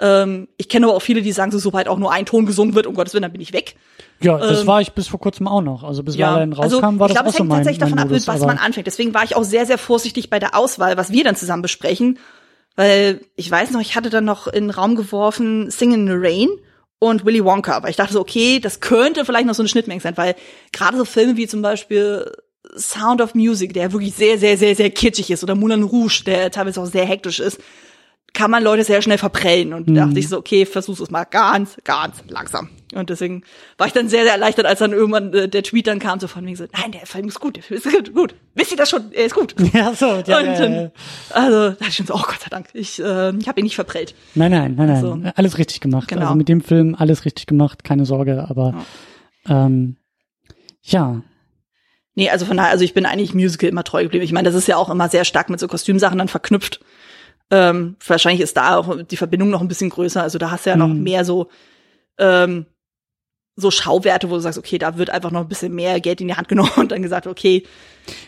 ähm, 0.00 0.48
ich 0.58 0.68
kenne 0.68 0.86
aber 0.86 0.94
auch 0.96 1.00
viele, 1.02 1.22
die 1.22 1.32
sagen, 1.32 1.50
so 1.50 1.58
sobald 1.58 1.88
auch 1.88 1.96
nur 1.98 2.12
ein 2.12 2.26
Ton 2.26 2.44
gesungen 2.44 2.74
wird, 2.74 2.86
um 2.86 2.94
Gottes 2.94 3.14
Willen, 3.14 3.22
dann 3.22 3.32
bin 3.32 3.40
ich 3.40 3.54
weg. 3.54 3.76
ja, 4.20 4.36
das 4.36 4.60
ähm, 4.60 4.66
war 4.66 4.82
ich 4.82 4.92
bis 4.92 5.08
vor 5.08 5.18
kurzem 5.20 5.48
auch 5.48 5.62
noch. 5.62 5.82
Also 5.82 6.02
bis 6.02 6.18
La 6.18 6.36
Land 6.38 6.58
also 6.58 6.76
rauskam, 6.80 6.98
war 6.98 7.08
ich 7.08 7.14
das 7.14 7.22
glaube, 7.22 7.28
auch 7.28 7.30
es 7.30 7.36
so 7.36 7.38
hängt 7.38 7.48
mein, 7.48 7.58
tatsächlich 7.60 7.80
mein 7.80 7.90
davon 7.96 7.98
ab, 8.00 8.10
mit 8.10 8.26
was 8.28 8.40
man 8.40 8.58
anfängt. 8.58 8.86
Deswegen 8.86 9.14
war 9.14 9.24
ich 9.24 9.34
auch 9.34 9.44
sehr, 9.44 9.64
sehr 9.64 9.78
vorsichtig 9.78 10.28
bei 10.28 10.38
der 10.40 10.54
Auswahl, 10.54 10.98
was 10.98 11.10
wir 11.12 11.24
dann 11.24 11.36
zusammen 11.36 11.62
besprechen. 11.62 12.18
Weil 12.76 13.20
ich 13.36 13.50
weiß 13.50 13.70
noch, 13.70 13.80
ich 13.80 13.94
hatte 13.94 14.10
dann 14.10 14.24
noch 14.24 14.46
in 14.46 14.64
den 14.64 14.70
Raum 14.70 14.96
geworfen 14.96 15.70
Sing 15.70 15.92
in 15.92 16.06
the 16.06 16.14
Rain 16.14 16.48
und 16.98 17.24
Willy 17.24 17.44
Wonka. 17.44 17.82
Weil 17.82 17.90
ich 17.90 17.96
dachte 17.96 18.12
so, 18.14 18.20
okay, 18.20 18.58
das 18.60 18.80
könnte 18.80 19.24
vielleicht 19.24 19.46
noch 19.46 19.54
so 19.54 19.62
eine 19.62 19.68
Schnittmenge 19.68 20.00
sein. 20.00 20.16
Weil 20.16 20.34
gerade 20.72 20.96
so 20.96 21.04
Filme 21.04 21.36
wie 21.36 21.46
zum 21.46 21.62
Beispiel 21.62 22.30
Sound 22.76 23.20
of 23.20 23.34
Music, 23.34 23.72
der 23.74 23.92
wirklich 23.92 24.14
sehr, 24.14 24.38
sehr, 24.38 24.56
sehr, 24.56 24.74
sehr 24.74 24.90
kitschig 24.90 25.30
ist, 25.30 25.44
oder 25.44 25.54
Moulin 25.54 25.82
Rouge, 25.82 26.22
der 26.26 26.50
teilweise 26.50 26.80
auch 26.80 26.86
sehr 26.86 27.04
hektisch 27.04 27.40
ist, 27.40 27.60
kann 28.34 28.50
man 28.50 28.62
Leute 28.62 28.84
sehr 28.84 29.00
schnell 29.00 29.16
verprellen. 29.16 29.72
Und 29.72 29.88
Mhm. 29.88 29.94
da 29.94 30.04
dachte 30.06 30.18
ich 30.18 30.28
so, 30.28 30.36
okay, 30.36 30.66
versuch's 30.66 31.00
es 31.00 31.10
mal 31.10 31.24
ganz, 31.24 31.78
ganz 31.84 32.16
langsam. 32.28 32.68
Und 32.94 33.08
deswegen 33.08 33.42
war 33.78 33.86
ich 33.86 33.92
dann 33.92 34.08
sehr, 34.08 34.24
sehr 34.24 34.32
erleichtert, 34.32 34.66
als 34.66 34.80
dann 34.80 34.92
irgendwann 34.92 35.32
äh, 35.32 35.48
der 35.48 35.62
Tweet 35.62 35.86
dann 35.86 35.98
kam, 36.00 36.20
so 36.20 36.28
von 36.28 36.44
wegen 36.44 36.54
so, 36.56 36.64
nein, 36.72 36.92
der 36.92 37.06
Film 37.06 37.28
ist 37.28 37.40
gut, 37.40 37.56
der 37.56 37.62
Film 37.62 37.78
ist 37.80 37.90
gut, 37.90 38.14
gut. 38.14 38.34
Wisst 38.54 38.70
ihr 38.72 38.76
das 38.76 38.90
schon? 38.90 39.10
Er 39.12 39.24
ist 39.26 39.34
gut. 39.34 39.54
Ja, 39.72 39.94
so, 39.94 40.06
ja, 40.06 40.38
und 40.38 40.46
ja, 40.46 40.58
dann, 40.58 40.72
ja. 40.74 40.90
also, 41.30 41.70
da 41.70 41.86
ich 41.88 41.94
schon 41.96 42.06
so, 42.06 42.14
oh 42.14 42.22
Gott 42.26 42.40
sei 42.40 42.50
Dank, 42.50 42.66
ich, 42.74 43.00
äh, 43.00 43.34
ich 43.36 43.48
habe 43.48 43.60
ihn 43.60 43.64
nicht 43.64 43.74
verprellt. 43.76 44.14
Nein, 44.34 44.50
nein, 44.50 44.74
nein, 44.76 44.86
nein. 44.88 44.96
Also, 44.96 45.18
alles 45.36 45.56
richtig 45.58 45.80
gemacht. 45.80 46.08
genau. 46.08 46.22
Also 46.22 46.34
mit 46.34 46.48
dem 46.48 46.60
Film 46.60 46.94
alles 46.98 47.24
richtig 47.24 47.46
gemacht, 47.46 47.82
keine 47.84 48.04
Sorge, 48.04 48.46
aber 48.48 48.84
ähm, 49.48 49.96
ja. 50.82 51.22
Nee, 52.16 52.30
also 52.30 52.46
von 52.46 52.56
daher, 52.56 52.70
also 52.70 52.84
ich 52.84 52.94
bin 52.94 53.06
eigentlich 53.06 53.34
Musical 53.34 53.68
immer 53.68 53.82
treu 53.82 54.04
geblieben. 54.04 54.24
Ich 54.24 54.32
meine, 54.32 54.46
das 54.46 54.54
ist 54.54 54.68
ja 54.68 54.76
auch 54.76 54.88
immer 54.88 55.08
sehr 55.08 55.24
stark 55.24 55.50
mit 55.50 55.58
so 55.58 55.66
Kostümsachen 55.66 56.18
dann 56.18 56.28
verknüpft. 56.28 56.80
Ähm, 57.50 57.96
wahrscheinlich 58.06 58.40
ist 58.40 58.56
da 58.56 58.76
auch 58.76 59.02
die 59.02 59.16
Verbindung 59.16 59.50
noch 59.50 59.60
ein 59.60 59.68
bisschen 59.68 59.90
größer. 59.90 60.22
Also 60.22 60.38
da 60.38 60.50
hast 60.50 60.66
du 60.66 60.70
ja 60.70 60.76
noch 60.76 60.88
Mhm. 60.88 61.02
mehr 61.02 61.24
so, 61.24 61.48
ähm, 62.18 62.66
so 63.56 63.70
Schauwerte, 63.70 64.30
wo 64.30 64.34
du 64.34 64.40
sagst, 64.40 64.58
okay, 64.58 64.78
da 64.78 64.98
wird 64.98 65.10
einfach 65.10 65.30
noch 65.30 65.42
ein 65.42 65.48
bisschen 65.48 65.72
mehr 65.74 66.00
Geld 66.00 66.20
in 66.20 66.26
die 66.28 66.34
Hand 66.34 66.48
genommen 66.48 66.72
und 66.76 66.90
dann 66.90 67.02
gesagt, 67.02 67.26
okay. 67.26 67.62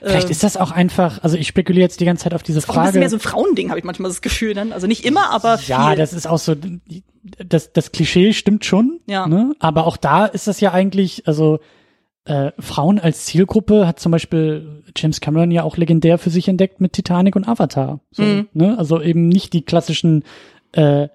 Vielleicht 0.01 0.29
äh, 0.29 0.31
ist 0.31 0.43
das 0.45 0.57
auch 0.57 0.71
einfach, 0.71 1.23
also 1.25 1.37
ich 1.37 1.49
spekuliere 1.49 1.83
jetzt 1.83 1.99
die 2.01 2.05
ganze 2.05 2.25
Zeit 2.25 2.35
auf 2.35 2.43
diese 2.45 2.61
auch 2.61 2.63
ein 2.63 2.67
bisschen 2.69 2.85
Frage. 2.85 2.99
mehr 3.01 3.11
so 3.11 3.17
ein 3.17 3.21
Frauending, 3.21 3.71
habe 3.71 3.79
ich 3.79 3.85
manchmal 3.85 4.11
das 4.11 4.23
Gefühl 4.23 4.55
dann. 4.55 4.73
Also 4.73 4.87
nicht 4.87 5.05
immer, 5.05 5.31
aber 5.31 5.59
viel. 5.59 5.71
Ja, 5.71 5.95
das 5.97 6.13
ist 6.13 6.27
auch 6.29 6.39
so, 6.39 6.55
das, 7.45 7.73
das 7.73 7.91
Klischee 7.93 8.33
stimmt 8.35 8.65
schon. 8.65 9.01
Ja. 9.07 9.27
Ne? 9.27 9.55
Aber 9.59 9.87
auch 9.87 9.97
da 9.97 10.27
ist 10.27 10.47
das 10.47 10.61
ja 10.61 10.73
eigentlich, 10.73 11.27
also 11.27 11.59
äh, 12.27 12.53
Frauen 12.59 12.99
als 12.99 13.25
Zielgruppe 13.25 13.87
hat 13.87 13.99
zum 14.01 14.13
Beispiel 14.13 14.83
James 14.97 15.21
Cameron 15.21 15.51
ja 15.51 15.63
auch 15.63 15.77
legendär 15.77 16.19
für 16.19 16.31
sich 16.31 16.49
entdeckt 16.49 16.81
mit 16.81 16.93
Titanic 16.93 17.37
und 17.37 17.49
Avatar. 17.49 18.01
So, 18.11 18.23
Mhm. 18.23 18.49
ne? 18.53 18.79
Also 18.79 19.01
eben 19.01 19.29
nicht 19.29 19.53
die 19.53 19.63
klassischen 19.65 20.25
äh, 20.73 21.09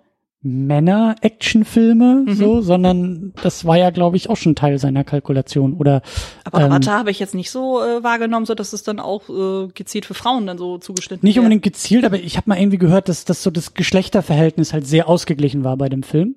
Männer-Action-Filme, 0.44 2.24
Mhm. 2.28 2.34
so, 2.34 2.62
sondern 2.62 3.34
das 3.44 3.66
war 3.66 3.78
ja, 3.78 3.90
glaube 3.90 4.18
ich, 4.18 4.30
auch 4.30 4.38
schon 4.38 4.56
Teil 4.56 4.78
seiner 4.80 5.04
Kalkulation. 5.04 5.74
Oder 5.74 6.02
aber 6.44 6.62
ähm, 6.62 6.72
Avatar 6.72 7.00
habe 7.00 7.12
ich 7.12 7.20
jetzt 7.20 7.36
nicht 7.36 7.52
so 7.52 7.82
äh, 7.82 8.04
wahrgenommen, 8.04 8.46
so 8.46 8.56
dass 8.56 8.74
es 8.74 8.84
dann 8.84 9.00
auch 9.00 9.30
äh, 9.30 9.68
gezielt 9.74 10.06
für 10.06 10.14
Frauen 10.14 10.48
dann 10.48 10.58
so 10.58 10.78
zugeschnitten 10.78 11.26
Nicht 11.28 11.38
unbedingt 11.40 11.64
gezielt, 11.64 12.06
aber 12.06 12.18
ich 12.18 12.38
habe 12.38 12.50
mal 12.50 12.58
irgendwie 12.60 12.78
gehört, 12.80 13.10
dass, 13.10 13.26
dass 13.26 13.44
so 13.44 13.52
das 13.52 13.74
Geschlechterverhältnis 13.74 14.74
halt 14.74 14.88
sehr 14.88 15.08
ausgeglichen 15.08 15.64
war 15.64 15.78
bei 15.78 15.90
dem 15.90 16.04
Film. 16.04 16.36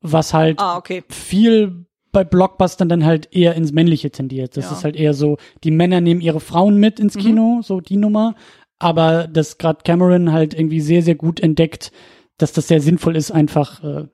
Was 0.00 0.32
halt 0.32 0.60
Ah, 0.60 0.76
okay. 0.76 1.02
viel 1.08 1.84
bei 2.18 2.24
Blockbustern 2.24 2.88
dann 2.88 3.04
halt 3.04 3.28
eher 3.30 3.54
ins 3.54 3.70
Männliche 3.72 4.10
tendiert. 4.10 4.56
Das 4.56 4.64
Ja. 4.64 4.70
Mhm. 4.72 4.76
ist 4.76 4.84
halt 4.84 4.96
eher 4.96 5.14
so, 5.14 5.36
die 5.62 5.70
Männer 5.70 6.00
nehmen 6.00 6.20
ihre 6.20 6.40
Frauen 6.40 6.78
mit 6.78 6.98
ins 6.98 7.14
Kino, 7.16 7.60
so 7.62 7.80
die 7.80 7.96
Nummer. 7.96 8.34
Aber 8.80 9.28
dass 9.28 9.58
gerade 9.58 9.80
Cameron 9.84 10.32
halt 10.32 10.54
irgendwie 10.54 10.80
sehr, 10.80 11.02
sehr 11.02 11.14
gut 11.14 11.38
entdeckt, 11.40 11.92
dass 12.38 12.52
das 12.52 12.66
sehr 12.68 12.80
sinnvoll 12.80 13.16
ist, 13.16 13.30
einfach 13.30 13.82
äh, 13.84 14.06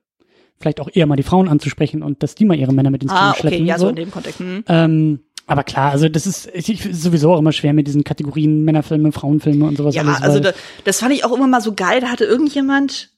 vielleicht 0.59 0.79
auch 0.81 0.89
eher 0.93 1.05
mal 1.07 1.15
die 1.15 1.23
Frauen 1.23 1.47
anzusprechen 1.49 2.03
und 2.03 2.21
dass 2.23 2.35
die 2.35 2.45
mal 2.45 2.57
ihre 2.57 2.73
Männer 2.73 2.89
mit 2.91 3.01
ins 3.03 3.11
Ah, 3.11 3.31
Kino 3.31 3.35
schleppen. 3.41 3.59
okay, 3.61 3.67
ja, 3.69 3.77
so 3.77 3.85
so. 3.85 3.89
in 3.89 3.95
dem 3.95 4.11
Kontext. 4.11 4.39
Hm. 4.39 4.63
Ähm, 4.67 5.19
aber 5.47 5.63
klar, 5.63 5.91
also 5.91 6.09
das 6.09 6.25
ist, 6.25 6.49
ich, 6.53 6.85
ist 6.85 7.01
sowieso 7.03 7.33
auch 7.33 7.39
immer 7.39 7.51
schwer 7.51 7.73
mit 7.73 7.85
diesen 7.87 8.03
Kategorien 8.03 8.63
Männerfilme, 8.63 9.11
Frauenfilme 9.11 9.65
und 9.65 9.77
sowas 9.77 9.93
Ja, 9.95 10.01
alles. 10.03 10.21
also 10.21 10.39
da, 10.39 10.51
das 10.83 10.99
fand 10.99 11.13
ich 11.13 11.23
auch 11.25 11.35
immer 11.35 11.47
mal 11.47 11.61
so 11.61 11.73
geil. 11.73 12.01
Da 12.01 12.07
hatte 12.07 12.25
irgendjemand 12.25 13.09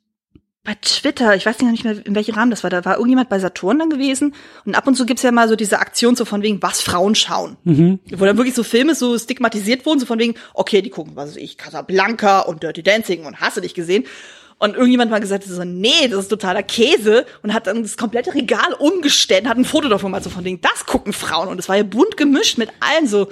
bei 0.67 0.75
Twitter, 0.81 1.33
ich 1.33 1.45
weiß 1.45 1.61
nicht 1.61 1.85
mehr, 1.85 2.05
in 2.05 2.13
welchem 2.13 2.35
Rahmen 2.35 2.51
das 2.51 2.61
war, 2.61 2.69
da 2.69 2.83
war 2.83 2.95
irgendjemand 2.95 3.29
bei 3.29 3.39
Saturn 3.39 3.79
dann 3.79 3.89
gewesen. 3.89 4.35
Und 4.65 4.75
ab 4.75 4.85
und 4.85 4.95
zu 4.95 5.05
gibt's 5.05 5.23
ja 5.23 5.31
mal 5.31 5.47
so 5.47 5.55
diese 5.55 5.79
Aktion 5.79 6.17
so 6.17 6.25
von 6.25 6.41
wegen, 6.41 6.61
was 6.61 6.81
Frauen 6.81 7.15
schauen. 7.15 7.55
Mhm. 7.63 7.99
Wo 8.17 8.25
dann 8.25 8.35
wirklich 8.35 8.53
so 8.53 8.63
Filme 8.63 8.93
so 8.93 9.17
stigmatisiert 9.17 9.85
wurden, 9.85 10.01
so 10.01 10.05
von 10.05 10.19
wegen, 10.19 10.35
okay, 10.53 10.81
die 10.81 10.89
gucken, 10.89 11.15
was 11.15 11.29
weiß 11.29 11.37
ich, 11.37 11.57
Casablanca 11.57 12.41
und 12.41 12.63
Dirty 12.63 12.83
Dancing 12.83 13.23
und 13.23 13.39
hast 13.39 13.55
du 13.55 13.61
dich 13.61 13.75
gesehen. 13.75 14.03
Und 14.59 14.75
irgendjemand 14.75 15.09
mal 15.09 15.21
gesagt, 15.21 15.45
so, 15.45 15.63
nee, 15.63 16.09
das 16.09 16.19
ist 16.19 16.27
totaler 16.27 16.63
Käse 16.63 17.25
und 17.43 17.53
hat 17.53 17.67
dann 17.67 17.83
das 17.83 17.95
komplette 17.95 18.33
Regal 18.33 18.73
umgestellt, 18.77 19.47
hat 19.47 19.55
ein 19.55 19.63
Foto 19.63 19.87
davon 19.87 20.11
mal 20.11 20.21
so 20.21 20.29
von 20.29 20.43
Ding, 20.43 20.59
das 20.59 20.85
gucken 20.85 21.13
Frauen 21.13 21.47
und 21.47 21.59
es 21.59 21.69
war 21.69 21.77
ja 21.77 21.83
bunt 21.83 22.17
gemischt 22.17 22.57
mit 22.57 22.71
allen 22.81 23.07
so. 23.07 23.29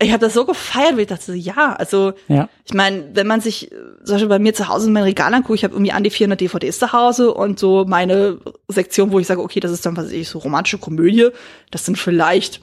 Ich 0.00 0.12
habe 0.12 0.20
das 0.24 0.34
so 0.34 0.44
gefeiert, 0.44 0.92
weil 0.92 1.00
ich 1.00 1.06
dachte, 1.08 1.24
so, 1.24 1.32
ja, 1.32 1.74
also 1.74 2.12
Ja. 2.28 2.48
ich 2.64 2.72
meine, 2.74 3.10
wenn 3.14 3.26
man 3.26 3.40
sich 3.40 3.72
äh, 3.72 3.74
zum 4.04 4.14
Beispiel 4.14 4.28
bei 4.28 4.38
mir 4.38 4.54
zu 4.54 4.68
Hause 4.68 4.86
in 4.86 4.92
mein 4.92 5.02
Regal 5.02 5.34
anguckt, 5.34 5.58
ich 5.58 5.64
habe 5.64 5.74
irgendwie 5.74 5.92
an 5.92 6.04
die 6.04 6.10
400 6.10 6.40
DVDs 6.40 6.78
zu 6.78 6.92
Hause 6.92 7.34
und 7.34 7.58
so 7.58 7.84
meine 7.86 8.38
Sektion, 8.68 9.10
wo 9.10 9.18
ich 9.18 9.26
sage, 9.26 9.42
okay, 9.42 9.58
das 9.60 9.72
ist 9.72 9.84
dann, 9.86 9.96
was 9.96 10.10
ich, 10.12 10.28
so 10.28 10.38
romantische 10.38 10.78
Komödie, 10.78 11.28
das 11.72 11.84
sind 11.84 11.98
vielleicht 11.98 12.60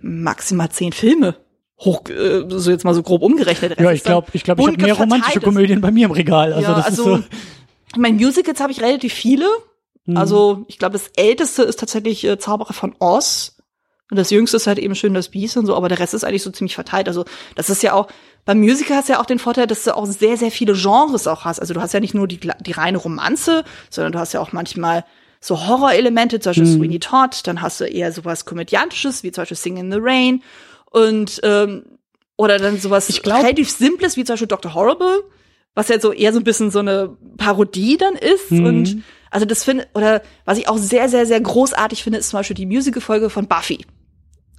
maximal 0.00 0.68
zehn 0.70 0.92
Filme. 0.92 1.36
hoch, 1.80 2.02
äh, 2.08 2.44
so 2.48 2.72
jetzt 2.72 2.84
mal 2.84 2.94
so 2.94 3.02
grob 3.04 3.22
umgerechnet. 3.22 3.78
Ja, 3.78 3.92
ich 3.92 4.02
glaube, 4.02 4.28
ich 4.32 4.42
glaube, 4.42 4.62
ich 4.62 4.66
habe 4.68 4.82
mehr 4.82 4.94
romantische 4.94 5.40
Komödien 5.40 5.80
bei 5.80 5.92
mir 5.92 6.06
im 6.06 6.10
Regal. 6.12 6.52
Also 6.52 6.70
ja, 6.70 6.76
das 6.76 6.86
also, 6.86 7.16
ist 7.16 7.22
so. 7.22 8.00
Mein 8.00 8.16
Musicals 8.16 8.60
habe 8.60 8.72
ich 8.72 8.80
relativ 8.80 9.12
viele. 9.12 9.46
Mhm. 10.04 10.16
Also 10.16 10.64
ich 10.66 10.78
glaube, 10.78 10.94
das 10.94 11.10
älteste 11.14 11.62
ist 11.62 11.78
tatsächlich 11.78 12.24
äh, 12.24 12.36
Zauberer 12.36 12.72
von 12.72 12.96
Oz. 12.98 13.57
Und 14.10 14.16
das 14.16 14.30
jüngste 14.30 14.56
ist 14.56 14.66
halt 14.66 14.78
eben 14.78 14.94
schön 14.94 15.12
das 15.12 15.28
Biest 15.28 15.56
und 15.56 15.66
so, 15.66 15.76
aber 15.76 15.88
der 15.88 15.98
Rest 15.98 16.14
ist 16.14 16.24
eigentlich 16.24 16.42
so 16.42 16.50
ziemlich 16.50 16.74
verteilt. 16.74 17.08
Also 17.08 17.24
das 17.56 17.68
ist 17.68 17.82
ja 17.82 17.92
auch, 17.92 18.08
beim 18.46 18.58
Musical 18.58 18.96
hast 18.96 19.08
du 19.08 19.14
ja 19.14 19.20
auch 19.20 19.26
den 19.26 19.38
Vorteil, 19.38 19.66
dass 19.66 19.84
du 19.84 19.94
auch 19.94 20.06
sehr, 20.06 20.38
sehr 20.38 20.50
viele 20.50 20.72
Genres 20.72 21.26
auch 21.26 21.44
hast. 21.44 21.60
Also 21.60 21.74
du 21.74 21.82
hast 21.82 21.92
ja 21.92 22.00
nicht 22.00 22.14
nur 22.14 22.26
die, 22.26 22.40
die 22.60 22.72
reine 22.72 22.96
Romanze, 22.96 23.64
sondern 23.90 24.12
du 24.12 24.18
hast 24.18 24.32
ja 24.32 24.40
auch 24.40 24.52
manchmal 24.52 25.04
so 25.40 25.68
Horrorelemente, 25.68 26.40
zum 26.40 26.50
Beispiel 26.50 26.66
mhm. 26.66 26.78
Sweeney 26.78 26.98
Todd, 27.00 27.46
dann 27.46 27.60
hast 27.60 27.80
du 27.80 27.84
eher 27.84 28.10
sowas 28.12 28.44
Komödiantisches, 28.44 29.22
wie 29.22 29.30
zum 29.30 29.42
Beispiel 29.42 29.56
Sing 29.56 29.76
in 29.76 29.92
the 29.92 29.98
Rain 30.00 30.42
und 30.90 31.40
ähm, 31.42 31.84
oder 32.36 32.58
dann 32.58 32.78
sowas 32.78 33.08
ich 33.08 33.22
glaub, 33.22 33.42
relativ 33.42 33.70
Simples, 33.70 34.16
wie 34.16 34.24
zum 34.24 34.34
Beispiel 34.34 34.48
Dr. 34.48 34.74
Horrible, 34.74 35.22
was 35.74 35.88
ja 35.88 36.00
so 36.00 36.12
eher 36.12 36.32
so 36.32 36.40
ein 36.40 36.44
bisschen 36.44 36.70
so 36.70 36.78
eine 36.78 37.16
Parodie 37.36 37.96
dann 37.98 38.14
ist 38.14 38.50
Mhm. 38.50 38.64
und 38.64 39.02
also 39.30 39.44
das 39.44 39.62
finde, 39.64 39.86
oder 39.94 40.22
was 40.44 40.58
ich 40.58 40.68
auch 40.68 40.78
sehr, 40.78 41.08
sehr, 41.08 41.26
sehr 41.26 41.40
großartig 41.40 42.02
finde, 42.02 42.18
ist 42.18 42.30
zum 42.30 42.38
Beispiel 42.38 42.56
die 42.56 42.66
Musical-Folge 42.66 43.28
von 43.28 43.46
Buffy. 43.46 43.84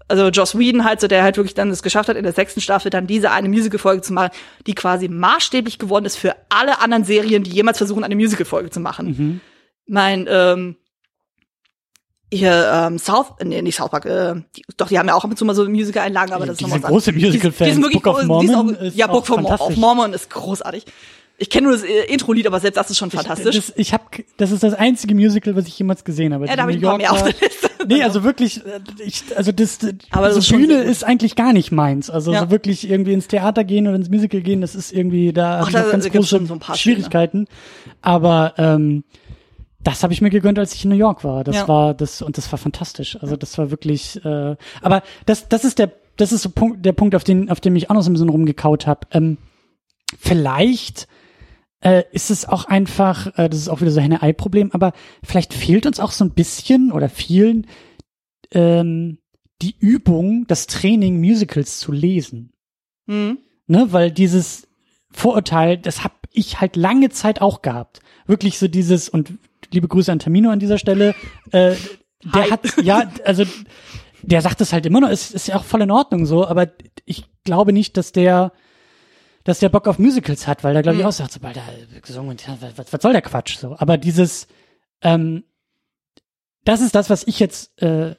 Also 0.09 0.27
Joss 0.29 0.57
Whedon 0.57 0.83
halt 0.83 0.99
so, 0.99 1.07
der 1.07 1.23
halt 1.23 1.37
wirklich 1.37 1.53
dann 1.53 1.69
es 1.69 1.83
geschafft 1.83 2.09
hat, 2.09 2.17
in 2.17 2.23
der 2.23 2.33
sechsten 2.33 2.61
Staffel 2.61 2.89
dann 2.89 3.07
diese 3.07 3.31
eine 3.31 3.47
Musical-Folge 3.47 4.01
zu 4.01 4.13
machen, 4.13 4.31
die 4.65 4.73
quasi 4.73 5.07
maßstäblich 5.07 5.77
geworden 5.77 6.05
ist 6.05 6.17
für 6.17 6.35
alle 6.49 6.81
anderen 6.81 7.03
Serien, 7.03 7.43
die 7.43 7.51
jemals 7.51 7.77
versuchen, 7.77 8.03
eine 8.03 8.15
Musical-Folge 8.15 8.71
zu 8.71 8.79
machen. 8.79 9.07
Mhm. 9.07 9.41
Mein, 9.85 10.27
ähm, 10.29 10.75
hier, 12.31 12.71
ähm, 12.71 12.99
South, 12.99 13.33
nee, 13.43 13.61
nicht 13.61 13.75
South 13.75 13.89
Park, 13.89 14.05
äh, 14.05 14.35
die, 14.55 14.63
doch, 14.77 14.87
die 14.87 14.99
haben 14.99 15.07
ja 15.07 15.15
auch 15.15 15.23
ab 15.23 15.31
und 15.31 15.37
zu 15.37 15.45
mal 15.45 15.55
so 15.55 15.67
Musical-Einlagen, 15.67 16.33
aber 16.33 16.45
das 16.45 16.53
ist 16.53 16.59
die 16.59 16.63
nochmal 16.65 16.79
sind 16.79 16.89
große 16.89 17.11
Musical-Fans. 17.11 17.67
Die 17.67 17.73
sind 17.73 17.83
wirklich, 17.83 18.03
Book 18.03 18.13
of 18.13 18.19
die 18.19 18.45
ist 18.45 18.51
Mormon 18.51 18.75
auch, 18.75 18.81
ist 18.81 18.95
ja, 18.95 19.07
Book 19.07 19.29
of. 19.29 19.75
Mormon 19.77 20.13
ist 20.13 20.29
großartig. 20.29 20.85
Ich 21.41 21.49
kenne 21.49 21.67
nur 21.67 21.73
das 21.73 21.83
äh, 21.83 22.03
Intro-Lied, 22.13 22.45
aber 22.47 22.59
selbst 22.59 22.77
das 22.77 22.89
ist 22.89 22.97
schon 22.97 23.11
fantastisch. 23.11 23.55
Das, 23.55 23.73
ich 23.77 23.93
hab, 23.93 24.13
das 24.37 24.51
ist 24.51 24.61
das 24.61 24.73
einzige 24.73 25.15
Musical, 25.15 25.55
was 25.55 25.67
ich 25.67 25.79
jemals 25.79 26.03
gesehen 26.03 26.33
habe. 26.33 26.45
ja, 26.47 26.55
da 26.55 26.63
habe 26.63 26.73
ich 26.73 26.81
New 26.81 26.95
mehr 26.97 27.11
auf 27.13 27.19
Yorker- 27.19 27.33
der 27.39 27.47
Liste. 27.49 27.69
Nee, 27.87 28.03
also 28.03 28.23
wirklich, 28.25 28.57
äh, 28.65 28.79
ich, 29.03 29.23
also 29.35 29.51
das, 29.53 29.79
Aber 30.11 30.25
das 30.25 30.33
so 30.33 30.39
ist 30.39 30.47
schon 30.47 30.59
Bühne 30.59 30.79
gut. 30.79 30.85
ist 30.91 31.03
eigentlich 31.05 31.35
gar 31.35 31.53
nicht 31.53 31.71
meins. 31.71 32.09
Also 32.09 32.33
Ja. 32.33 32.41
so 32.41 32.51
wirklich 32.51 32.89
irgendwie 32.89 33.13
ins 33.13 33.27
Theater 33.29 33.63
gehen 33.63 33.87
oder 33.87 33.95
ins 33.95 34.09
Musical 34.09 34.41
gehen, 34.41 34.59
das 34.61 34.75
ist 34.75 34.91
irgendwie, 34.91 35.31
da 35.31 35.61
Ach, 35.61 35.67
ich 35.67 35.73
da 35.73 35.83
ganz 35.89 36.09
große 36.09 36.45
so 36.45 36.53
ein 36.53 36.59
paar 36.59 36.75
schöne. 36.75 36.95
Schwierigkeiten. 36.97 37.47
Aber 38.01 38.53
ähm, 38.57 39.05
das 39.81 40.03
habe 40.03 40.11
ich 40.11 40.19
mir 40.21 40.29
gegönnt, 40.29 40.59
als 40.59 40.73
ich 40.75 40.83
in 40.83 40.89
New 40.91 40.97
York 40.97 41.23
war. 41.23 41.45
Das 41.45 41.55
Ja. 41.55 41.67
war 41.69 41.93
das 41.93 42.21
und 42.21 42.37
das 42.37 42.51
war 42.51 42.59
fantastisch. 42.59 43.17
Also 43.21 43.37
das 43.37 43.57
war 43.57 43.71
wirklich. 43.71 44.23
Äh, 44.25 44.57
aber 44.81 45.03
das, 45.25 45.47
das 45.47 45.63
ist 45.63 45.79
der, 45.79 45.89
das 46.17 46.33
ist 46.33 46.41
so 46.41 46.49
Punkt, 46.49 46.85
der 46.85 46.91
Punkt, 46.91 47.15
auf 47.15 47.23
den, 47.23 47.49
auf 47.49 47.61
dem 47.61 47.77
ich 47.77 47.89
auch 47.89 47.93
noch 47.95 48.01
so 48.01 48.09
ein 48.09 48.13
bisschen 48.13 48.27
rumgekaut 48.27 48.85
habe. 48.87 49.07
Ähm, 49.11 49.37
vielleicht 50.19 51.07
äh, 51.81 52.03
ist 52.11 52.29
es 52.29 52.47
auch 52.47 52.65
einfach, 52.65 53.37
äh, 53.37 53.49
das 53.49 53.59
ist 53.59 53.69
auch 53.69 53.81
wieder 53.81 53.91
so 53.91 53.99
ein 53.99 54.11
Henne-Ei-Problem, 54.11 54.71
aber 54.73 54.93
vielleicht 55.23 55.53
fehlt 55.53 55.85
uns 55.85 55.99
auch 55.99 56.11
so 56.11 56.25
ein 56.25 56.31
bisschen 56.31 56.91
oder 56.91 57.09
vielen 57.09 57.67
ähm, 58.51 59.19
die 59.61 59.75
Übung, 59.79 60.45
das 60.47 60.67
Training, 60.67 61.19
Musicals 61.19 61.79
zu 61.79 61.91
lesen. 61.91 62.53
Hm. 63.07 63.39
Ne? 63.67 63.87
Weil 63.91 64.11
dieses 64.11 64.67
Vorurteil, 65.11 65.77
das 65.77 66.03
hab 66.03 66.27
ich 66.31 66.61
halt 66.61 66.75
lange 66.75 67.09
Zeit 67.09 67.41
auch 67.41 67.61
gehabt. 67.61 67.99
Wirklich 68.25 68.57
so 68.57 68.67
dieses, 68.67 69.09
und 69.09 69.33
liebe 69.71 69.87
Grüße 69.87 70.11
an 70.11 70.19
Tamino 70.19 70.49
an 70.49 70.59
dieser 70.59 70.77
Stelle, 70.77 71.15
äh, 71.51 71.75
der 72.23 72.43
Hi. 72.43 72.49
hat, 72.49 72.83
ja, 72.83 73.11
also 73.25 73.43
der 74.21 74.41
sagt 74.41 74.61
es 74.61 74.73
halt 74.73 74.85
immer 74.85 74.99
noch, 74.99 75.09
es 75.09 75.31
ist 75.31 75.47
ja 75.47 75.55
auch 75.55 75.63
voll 75.63 75.81
in 75.81 75.91
Ordnung 75.91 76.25
so, 76.25 76.45
aber 76.45 76.67
ich 77.05 77.25
glaube 77.43 77.73
nicht, 77.73 77.97
dass 77.97 78.11
der 78.11 78.51
dass 79.49 79.59
der 79.59 79.69
Bock 79.69 79.87
auf 79.87 79.99
Musicals 79.99 80.47
hat, 80.47 80.63
weil 80.63 80.73
da 80.73 80.81
glaube 80.81 80.97
ich 80.97 81.03
Mhm. 81.03 81.07
auch 81.09 81.13
sagt, 81.13 81.31
sobald 81.31 81.57
er 81.57 81.63
gesungen 82.01 82.31
und 82.31 82.45
ja, 82.47 82.57
was, 82.75 82.93
was 82.93 83.01
soll 83.01 83.11
der 83.13 83.21
Quatsch 83.21 83.57
so. 83.57 83.75
Aber 83.77 83.97
dieses, 83.97 84.47
ähm, 85.01 85.43
das 86.65 86.81
ist 86.81 86.95
das, 86.95 87.09
was 87.09 87.25
ich 87.27 87.39
jetzt 87.39 87.81
äh, 87.81 88.15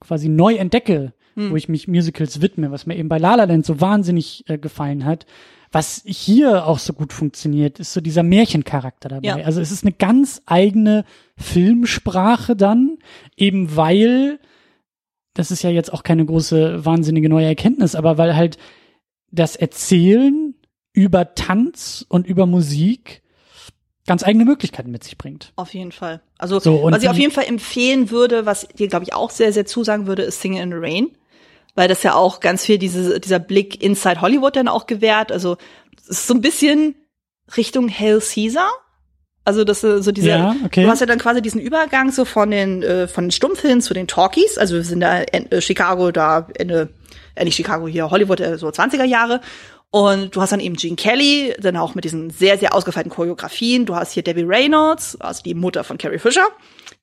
quasi 0.00 0.28
neu 0.28 0.54
entdecke, 0.56 1.12
Mhm. 1.36 1.50
wo 1.50 1.56
ich 1.56 1.68
mich 1.68 1.88
Musicals 1.88 2.40
widme, 2.40 2.70
was 2.70 2.86
mir 2.86 2.96
eben 2.96 3.08
bei 3.08 3.18
La 3.18 3.34
La 3.34 3.44
Land 3.44 3.66
so 3.66 3.80
wahnsinnig 3.80 4.44
äh, 4.48 4.58
gefallen 4.58 5.04
hat. 5.04 5.26
Was 5.72 6.02
hier 6.06 6.66
auch 6.66 6.78
so 6.78 6.92
gut 6.92 7.12
funktioniert, 7.12 7.80
ist 7.80 7.92
so 7.92 8.00
dieser 8.00 8.22
Märchencharakter 8.22 9.08
dabei. 9.08 9.26
Ja. 9.26 9.36
Also 9.44 9.60
es 9.60 9.72
ist 9.72 9.82
eine 9.84 9.92
ganz 9.92 10.40
eigene 10.46 11.04
Filmsprache 11.36 12.54
dann, 12.54 12.98
eben 13.36 13.74
weil, 13.74 14.38
das 15.34 15.50
ist 15.50 15.62
ja 15.64 15.70
jetzt 15.70 15.92
auch 15.92 16.04
keine 16.04 16.24
große, 16.24 16.84
wahnsinnige 16.84 17.28
neue 17.28 17.46
Erkenntnis, 17.46 17.96
aber 17.96 18.16
weil 18.18 18.36
halt 18.36 18.56
das 19.32 19.56
Erzählen 19.56 20.53
über 20.94 21.34
Tanz 21.34 22.06
und 22.08 22.26
über 22.26 22.46
Musik 22.46 23.22
ganz 24.06 24.22
eigene 24.22 24.44
Möglichkeiten 24.44 24.90
mit 24.90 25.02
sich 25.04 25.18
bringt. 25.18 25.52
Auf 25.56 25.74
jeden 25.74 25.92
Fall. 25.92 26.20
Also, 26.38 26.60
So, 26.60 26.84
was 26.84 27.02
ich 27.02 27.08
auf 27.08 27.16
jeden 27.16 27.32
Fall 27.32 27.44
empfehlen 27.44 28.10
würde, 28.10 28.46
was 28.46 28.68
dir, 28.68 28.88
glaube 28.88 29.04
ich, 29.04 29.12
auch 29.14 29.30
sehr, 29.30 29.52
sehr 29.52 29.66
zusagen 29.66 30.06
würde, 30.06 30.22
ist 30.22 30.40
Singing 30.40 30.62
in 30.62 30.70
the 30.70 30.78
Rain. 30.78 31.08
Weil 31.74 31.88
das 31.88 32.02
ja 32.04 32.14
auch 32.14 32.38
ganz 32.40 32.64
viel 32.64 32.78
diese, 32.78 33.18
dieser 33.18 33.40
Blick 33.40 33.82
inside 33.82 34.20
Hollywood 34.20 34.56
dann 34.56 34.68
auch 34.68 34.86
gewährt. 34.86 35.32
Also, 35.32 35.56
es 36.02 36.10
ist 36.10 36.26
so 36.28 36.34
ein 36.34 36.40
bisschen 36.40 36.94
Richtung 37.56 37.88
Hail 37.88 38.20
Caesar. 38.20 38.70
Also, 39.44 39.64
das 39.64 39.82
ist 39.82 40.04
so 40.04 40.12
diese, 40.12 40.28
Ja, 40.28 40.54
okay. 40.64 40.84
du 40.84 40.88
hast 40.88 41.00
ja 41.00 41.06
dann 41.06 41.18
quasi 41.18 41.42
diesen 41.42 41.60
Übergang 41.60 42.12
so 42.12 42.24
von 42.24 42.50
den, 42.50 42.82
äh, 42.82 43.08
von 43.08 43.24
den 43.24 43.30
Stummfilmen 43.32 43.80
zu 43.80 43.94
den 43.94 44.06
Talkies. 44.06 44.58
Also, 44.58 44.76
wir 44.76 44.84
sind 44.84 45.00
da 45.00 45.22
in 45.22 45.50
äh, 45.50 45.60
Chicago, 45.60 46.12
da 46.12 46.46
Ende, 46.56 46.90
äh, 47.34 47.44
nicht 47.44 47.56
Chicago, 47.56 47.88
hier 47.88 48.10
Hollywood, 48.10 48.40
äh, 48.40 48.58
so 48.58 48.68
20er 48.68 49.04
Jahre. 49.04 49.40
Und 49.94 50.34
du 50.34 50.40
hast 50.40 50.50
dann 50.50 50.58
eben 50.58 50.74
Gene 50.74 50.96
Kelly, 50.96 51.54
dann 51.60 51.76
auch 51.76 51.94
mit 51.94 52.02
diesen 52.02 52.28
sehr, 52.28 52.58
sehr 52.58 52.74
ausgefeilten 52.74 53.12
Choreografien. 53.12 53.86
Du 53.86 53.94
hast 53.94 54.10
hier 54.10 54.24
Debbie 54.24 54.42
Reynolds, 54.42 55.20
also 55.20 55.44
die 55.44 55.54
Mutter 55.54 55.84
von 55.84 55.98
Carrie 55.98 56.18
Fisher, 56.18 56.48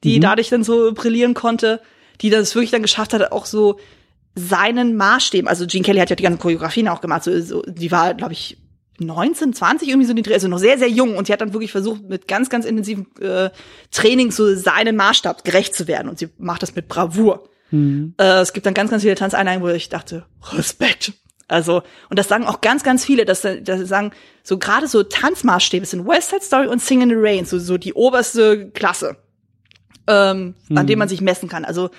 die 0.04 0.20
dadurch 0.20 0.50
dann 0.50 0.66
so 0.66 0.92
brillieren 0.92 1.34
konnte, 1.34 1.80
die 2.20 2.30
das 2.30 2.54
wirklich 2.54 2.72
dann 2.72 2.82
geschafft 2.82 3.14
hat, 3.14 3.32
auch 3.32 3.46
so 3.46 3.80
seinen 4.36 4.98
Maßstäben. 4.98 5.48
Also 5.48 5.68
Gene 5.68 5.86
Kelly 5.86 6.00
hat 6.00 6.10
ja 6.10 6.18
die 6.18 6.24
ganzen 6.24 6.42
Choreografien 6.42 6.90
auch 6.90 7.00
gemacht. 7.00 7.24
So, 7.24 7.40
so, 7.40 7.62
die 7.66 7.92
war, 7.92 8.14
glaube 8.14 8.34
ich, 8.34 8.58
19, 9.00 9.54
20 9.54 9.88
irgendwie 9.88 10.08
so 10.08 10.12
in 10.12 10.18
die 10.18 10.24
Dreh, 10.24 10.34
also 10.34 10.50
noch 10.50 10.60
sehr, 10.60 10.78
sehr 10.78 10.90
jung. 10.90 11.16
Und 11.16 11.28
sie 11.28 11.32
hat 11.32 11.40
dann 11.40 11.54
wirklich 11.54 11.72
versucht, 11.72 12.04
mit 12.10 12.28
ganz, 12.28 12.50
ganz 12.50 12.66
intensivem 12.66 13.08
äh, 13.22 13.52
Training 13.92 14.32
so 14.32 14.54
seinen 14.54 14.98
Maßstab 14.98 15.46
gerecht 15.46 15.76
zu 15.76 15.88
werden. 15.88 16.10
Und 16.10 16.20
sie 16.20 16.28
macht 16.38 16.62
das 16.62 16.76
mit 16.76 16.90
Bravour. 16.90 17.48
Mhm. 17.72 18.16
Äh, 18.18 18.42
es 18.42 18.52
gibt 18.52 18.66
dann 18.66 18.74
ganz, 18.74 18.92
ganz 18.92 19.04
viele 19.04 19.16
Tanzeinlagen, 19.16 19.64
wo 19.64 19.70
ich 19.70 19.88
dachte, 19.88 20.26
Respekt. 20.52 21.14
Also, 21.52 21.84
und 22.10 22.18
das 22.18 22.28
sagen 22.28 22.45
auch 22.45 22.61
ganz, 22.61 22.84
ganz 22.84 23.03
viele, 23.06 23.26
dass, 23.26 23.41
dass 23.41 23.80
sie 23.80 23.86
sagen, 23.86 24.11
so 24.44 24.57
gerade 24.57 24.88
so 24.88 25.03
Tanzmaßstäbe 25.03 25.86
sind 25.86 26.07
West 26.07 26.30
Side 26.30 26.44
Story 26.44 26.68
und 26.68 26.82
Sing 26.82 27.02
in 27.02 27.10
the 27.10 27.15
Rain, 27.18 27.45
so, 27.45 27.60
so 27.60 27.78
die 27.78 27.94
oberste 27.94 28.72
Klasse, 28.72 29.18
ähm, 30.07 30.56
an 30.73 30.88
dem 30.88 30.99
man 30.99 31.10
sich 31.10 31.22
messen 31.22 31.49
kann. 31.49 31.65
Also, 31.65 31.90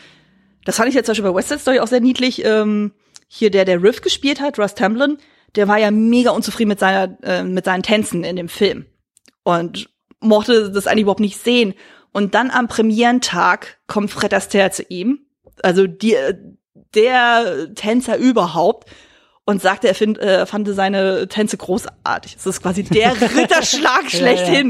das 0.64 0.76
fand 0.76 0.88
ich 0.88 0.94
jetzt 0.94 1.06
zum 1.06 1.12
Beispiel 1.12 1.30
bei 1.30 1.36
West 1.36 1.48
Side 1.48 1.60
Story 1.60 1.80
auch 1.80 1.86
sehr 1.86 2.00
niedlich. 2.00 2.44
Ähm, 2.44 2.92
hier 3.28 3.50
der, 3.50 3.64
der 3.64 3.82
Riff 3.82 4.02
gespielt 4.02 4.40
hat, 4.40 4.58
Russ 4.58 4.74
Tamblyn, 4.74 5.16
der 5.56 5.66
war 5.66 5.78
ja 5.78 5.90
mega 5.90 6.32
unzufrieden 6.32 6.68
mit 6.68 6.78
seiner, 6.78 7.16
äh, 7.22 7.42
mit 7.42 7.64
seinen 7.64 7.82
Tänzen 7.82 8.24
in 8.24 8.36
dem 8.36 8.48
Film. 8.48 8.84
Und 9.42 9.88
mochte 10.20 10.70
das 10.70 10.86
eigentlich 10.86 11.02
überhaupt 11.02 11.20
nicht 11.20 11.38
sehen. 11.38 11.74
Und 12.12 12.34
dann 12.34 12.50
am 12.50 12.68
Premierentag 12.68 13.78
kommt 13.86 14.10
Fred 14.10 14.34
Astaire 14.34 14.70
zu 14.70 14.82
ihm, 14.88 15.20
also 15.62 15.86
die, 15.86 16.16
der 16.94 17.74
Tänzer 17.74 18.18
überhaupt, 18.18 18.90
und 19.44 19.60
sagte, 19.60 19.88
er 19.88 19.94
find, 19.94 20.18
äh, 20.18 20.46
fand 20.46 20.68
seine 20.68 21.26
Tänze 21.28 21.56
großartig. 21.56 22.36
Es 22.38 22.46
ist 22.46 22.62
quasi 22.62 22.82
der 22.84 23.12
Ritterschlag 23.36 24.04
Ja, 24.04 24.10
schlechthin. 24.10 24.68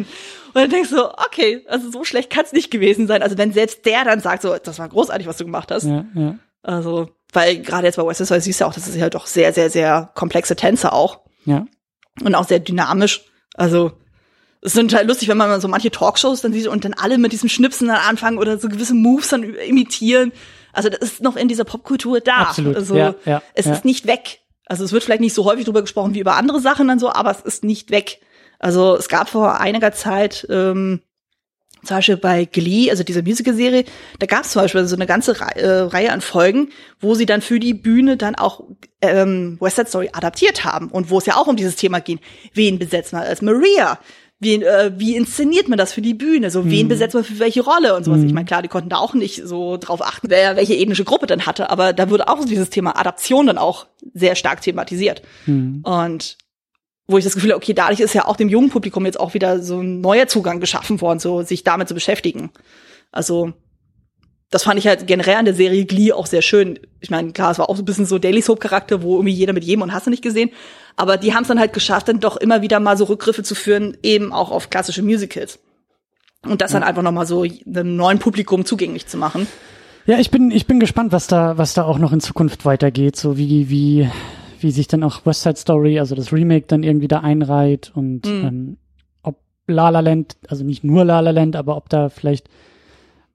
Und 0.55 0.61
dann 0.61 0.70
denkst 0.70 0.90
du, 0.90 1.05
okay, 1.05 1.65
also 1.69 1.90
so 1.90 2.05
schlecht 2.05 2.31
kann 2.31 2.44
es 2.44 2.53
nicht 2.53 2.70
gewesen 2.70 3.07
sein. 3.07 3.23
Also 3.23 3.39
wenn 3.39 3.53
selbst 3.53 3.85
der 3.86 4.05
dann 4.05 4.20
sagt, 4.20 4.43
so, 4.43 4.55
das 4.57 4.78
war 4.78 4.89
großartig, 4.89 5.27
was 5.27 5.36
du 5.39 5.44
gemacht 5.44 5.70
hast. 5.70 5.85
Ja, 5.85 6.05
ja. 6.15 6.35
Also, 6.62 7.11
weil 7.32 7.59
gerade 7.59 7.86
jetzt 7.86 7.97
bei 7.97 8.07
West 8.07 8.24
Side 8.24 8.40
siehst 8.40 8.61
du 8.61 8.65
ja 8.65 8.69
auch, 8.70 8.74
das 8.74 8.86
ist 8.86 8.94
ja 8.97 9.11
doch 9.11 9.27
sehr, 9.27 9.53
sehr, 9.53 9.69
sehr 9.70 10.11
komplexe 10.15 10.55
Tänze 10.57 10.93
auch 10.93 11.20
Ja. 11.44 11.66
und 12.23 12.35
auch 12.35 12.47
sehr 12.47 12.61
dynamisch. 12.61 13.23
Also 13.55 13.93
es 14.61 14.74
ist 14.77 14.81
total 14.81 15.07
lustig, 15.07 15.28
wenn 15.28 15.36
man 15.39 15.61
so 15.61 15.69
manche 15.69 15.90
Talkshows 15.90 16.40
dann 16.43 16.53
sieht 16.53 16.69
und 16.69 16.85
dann 16.85 16.94
alle 16.94 17.19
mit 17.19 17.32
diesem 17.32 17.49
Schnipsen 17.49 17.89
dann 17.89 17.97
anfangen 17.97 18.39
oder 18.39 18.59
so 18.59 18.69
gewisse 18.69 18.94
Moves 18.94 19.28
dann 19.31 19.43
imitieren. 19.43 20.32
Also 20.73 20.89
das 20.89 21.01
ist 21.01 21.20
noch 21.23 21.36
in 21.36 21.49
dieser 21.49 21.65
Popkultur 21.65 22.20
da. 22.20 22.36
Absolut. 22.36 22.77
Also 22.77 22.97
Ja, 22.97 23.15
ja, 23.24 23.43
es 23.55 23.66
ja. 23.66 23.73
ist 23.73 23.85
nicht 23.85 24.07
weg. 24.07 24.39
Also 24.73 24.86
es 24.86 24.93
wird 24.93 25.05
vielleicht 25.05 25.20
nicht 25.20 25.35
so 25.35 25.44
häufig 25.44 25.66
drüber 25.66 25.82
gesprochen 25.82 26.15
wie 26.15 26.20
über 26.20 26.36
andere 26.36 26.59
Sachen 26.59 26.89
dann 26.89 26.99
so, 26.99 27.12
aber 27.12 27.31
es 27.31 27.43
ist 27.43 27.62
nicht 27.62 27.90
weg. 27.90 28.23
Also 28.59 28.97
es 28.97 29.11
gab 29.11 29.28
vor 29.28 29.61
einiger 29.61 29.93
Zeit 29.93 30.47
ähm, 30.49 31.03
zum 31.85 31.99
Beispiel 31.99 32.16
bei 32.16 32.47
Glee, 32.47 32.90
also 32.90 33.05
diese 33.05 33.23
Musical-Serie, 33.23 33.85
da 34.19 34.24
gab 34.24 34.44
es 34.44 34.53
zum 34.53 34.62
Beispiel 34.62 34.86
so 34.86 34.97
eine 34.97 35.07
ganze 35.07 35.39
Rei 35.39 35.61
äh, 35.61 35.81
Reihe 35.81 36.11
an 36.11 36.23
Folgen, 36.23 36.70
wo 37.01 37.15
sie 37.15 37.27
dann 37.27 37.43
für 37.43 37.61
die 37.61 37.74
Bühne 37.74 38.16
dann 38.16 38.35
auch 38.35 38.65
ähm, 39.03 39.59
West 39.61 39.77
Side 39.77 39.89
Story 39.90 40.09
adaptiert 40.11 40.65
haben 40.65 40.89
und 40.89 41.11
wo 41.11 41.19
es 41.19 41.27
ja 41.27 41.36
auch 41.36 41.49
um 41.49 41.57
dieses 41.57 41.77
Thema 41.77 42.01
ging. 42.01 42.20
Wen 42.55 42.78
besetzt 42.78 43.12
man 43.12 43.24
als 43.24 43.43
Maria? 43.43 43.99
Wie, 44.43 44.62
äh, 44.62 44.93
wie 44.97 45.16
inszeniert 45.16 45.69
man 45.69 45.78
das 45.78 45.93
für 45.93 46.02
die 46.02 46.14
Bühne? 46.14 46.51
So, 46.51 46.69
wen 46.69 46.89
besetzt 46.89 47.14
man 47.14 47.23
für 47.23 47.39
welche 47.39 47.62
Rolle 47.62 47.94
und 47.94 48.05
sowas? 48.05 48.23
Ich 48.24 48.32
meine, 48.32 48.44
klar, 48.44 48.60
die 48.60 48.69
konnten 48.69 48.89
da 48.89 48.97
auch 48.97 49.14
nicht 49.14 49.47
so 49.47 49.77
drauf 49.77 50.02
achten, 50.02 50.28
wer 50.31 50.56
welche 50.56 50.74
ethnische 50.74 51.05
Gruppe 51.05 51.27
dann 51.27 51.47
hatte, 51.47 51.70
aber 51.70 51.93
da 51.93 52.10
wurde 52.10 52.27
auch 52.28 52.44
dieses 52.44 52.69
Thema 52.69 52.98
Adaption 52.98 53.47
dann 53.47 53.56
auch 53.56 53.86
sehr 54.14 54.35
stark 54.35 54.60
thematisiert. 54.60 55.23
Und 55.85 56.39
wo 57.06 57.19
ich 57.19 57.24
das 57.24 57.35
Gefühl 57.35 57.51
habe, 57.51 57.62
okay, 57.62 57.73
dadurch 57.73 58.01
ist 58.01 58.14
ja 58.14 58.27
auch 58.27 58.36
dem 58.36 58.48
jungen 58.48 58.70
Publikum 58.70 59.06
jetzt 59.06 59.20
auch 59.20 59.35
wieder 59.35 59.62
so 59.62 59.81
ein 59.81 60.01
neuer 60.01 60.27
Zugang 60.27 60.59
geschaffen 60.59 61.01
worden, 61.01 61.20
so 61.20 61.43
sich 61.43 61.62
damit 61.62 61.86
zu 61.86 61.94
beschäftigen. 61.94 62.51
Also 63.12 63.52
das 64.52 64.64
fand 64.64 64.78
ich 64.78 64.86
halt 64.86 65.06
generell 65.06 65.36
an 65.36 65.46
der 65.46 65.54
Serie 65.54 65.86
Glee 65.86 66.12
auch 66.12 66.26
sehr 66.26 66.42
schön. 66.42 66.78
Ich 67.00 67.10
meine, 67.10 67.32
klar, 67.32 67.50
es 67.50 67.58
war 67.58 67.70
auch 67.70 67.76
so 67.76 67.82
ein 67.82 67.86
bisschen 67.86 68.04
so 68.04 68.18
Daily 68.18 68.42
Soap 68.42 68.60
Charakter, 68.60 69.02
wo 69.02 69.14
irgendwie 69.14 69.32
jeder 69.32 69.54
mit 69.54 69.64
jedem 69.64 69.80
und 69.80 69.94
hast 69.94 70.06
du 70.06 70.10
nicht 70.10 70.22
gesehen. 70.22 70.50
Aber 70.94 71.16
die 71.16 71.32
haben 71.34 71.42
es 71.42 71.48
dann 71.48 71.58
halt 71.58 71.72
geschafft, 71.72 72.08
dann 72.08 72.20
doch 72.20 72.36
immer 72.36 72.60
wieder 72.60 72.78
mal 72.78 72.98
so 72.98 73.04
Rückgriffe 73.04 73.42
zu 73.42 73.54
führen, 73.54 73.96
eben 74.02 74.30
auch 74.30 74.50
auf 74.50 74.68
klassische 74.68 75.02
Musicals. 75.02 75.58
Und 76.46 76.60
das 76.60 76.72
dann 76.72 76.82
einfach 76.82 77.02
nochmal 77.02 77.26
so 77.26 77.44
einem 77.44 77.96
neuen 77.96 78.18
Publikum 78.18 78.66
zugänglich 78.66 79.06
zu 79.06 79.16
machen. 79.16 79.46
Ja, 80.04 80.18
ich 80.18 80.30
bin, 80.30 80.50
ich 80.50 80.66
bin 80.66 80.80
gespannt, 80.80 81.12
was 81.12 81.28
da, 81.28 81.56
was 81.56 81.72
da 81.72 81.84
auch 81.84 81.98
noch 81.98 82.12
in 82.12 82.20
Zukunft 82.20 82.66
weitergeht, 82.66 83.16
so 83.16 83.38
wie, 83.38 83.70
wie, 83.70 84.10
wie 84.60 84.70
sich 84.70 84.86
dann 84.86 85.02
auch 85.02 85.24
West 85.24 85.44
Side 85.44 85.56
Story, 85.56 85.98
also 85.98 86.14
das 86.14 86.30
Remake 86.30 86.66
dann 86.66 86.82
irgendwie 86.82 87.08
da 87.08 87.20
einreiht 87.20 87.90
und 87.94 88.26
ähm, 88.26 88.76
ob 89.22 89.38
La 89.66 89.88
La 89.88 90.00
Land, 90.00 90.36
also 90.48 90.62
nicht 90.62 90.84
nur 90.84 91.06
La 91.06 91.20
La 91.20 91.30
Land, 91.30 91.56
aber 91.56 91.76
ob 91.76 91.88
da 91.88 92.10
vielleicht 92.10 92.48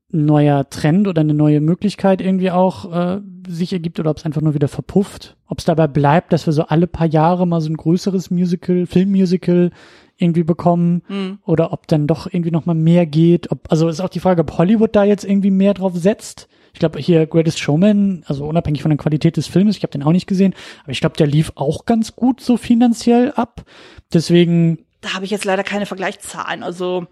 neuer 0.10 0.70
Trend 0.70 1.08
oder 1.08 1.22
eine 1.22 1.34
neue 1.34 1.60
Möglichkeit 1.60 2.22
irgendwie 2.22 2.52
auch 2.52 2.92
äh, 2.92 3.22
sich 3.48 3.74
ergibt 3.74 4.00
oder 4.00 4.12
ob 4.12 4.18
es 4.18 4.26
einfach 4.26 4.42
nur 4.42 4.54
wieder 4.54 4.68
verpufft. 4.68 5.36
Ob 5.48 5.60
es 5.60 5.66
dabei 5.66 5.88
bleibt, 5.88 6.32
dass 6.34 6.46
wir 6.46 6.54
so 6.54 6.64
alle 6.64 6.88
paar 6.88 7.08
Jahre 7.08 7.46
mal 7.46 7.62
so 7.62 7.70
ein 7.70 7.78
größeres 7.78 8.32
Musical, 8.32 8.86
Filmmusical 8.86 9.72
irgendwie 10.18 10.44
bekommen 10.44 11.04
oder 11.46 11.72
ob 11.74 11.88
dann 11.88 12.08
doch 12.08 12.26
irgendwie 12.26 12.52
noch 12.52 12.66
mal 12.66 12.74
mehr 12.74 13.06
geht. 13.06 13.52
Ob, 13.52 13.60
also 13.70 13.88
ist 13.88 14.00
auch 14.00 14.10
die 14.10 14.20
Frage, 14.20 14.42
ob 14.42 14.58
Hollywood 14.58 14.96
da 14.96 15.04
jetzt 15.04 15.24
irgendwie 15.24 15.52
mehr 15.52 15.74
drauf 15.74 15.96
setzt. 15.96 16.48
Ich 16.74 16.80
glaube 16.80 17.00
hier 17.00 17.28
Greatest 17.28 17.60
Showman, 17.60 18.24
also 18.26 18.46
unabhängig 18.46 18.82
von 18.82 18.90
der 18.90 18.98
Qualität 18.98 19.38
des 19.38 19.48
Films, 19.48 19.78
ich 19.78 19.84
habe 19.84 19.92
den 19.92 20.04
auch 20.04 20.12
nicht 20.12 20.28
gesehen, 20.28 20.54
aber 20.84 20.92
ich 20.92 21.00
glaube, 21.00 21.18
der 21.18 21.28
lief 21.28 21.52
auch 21.56 21.86
ganz 21.86 22.16
gut 22.16 22.42
so 22.42 22.58
finanziell 22.58 23.32
ab. 23.32 23.64
Deswegen 24.14 24.80
Da 25.02 25.14
habe 25.14 25.26
ich 25.26 25.32
jetzt 25.32 25.46
leider 25.46 25.64
keine 25.64 25.86
Vergleichszahlen. 25.86 26.64
Also 26.64 27.08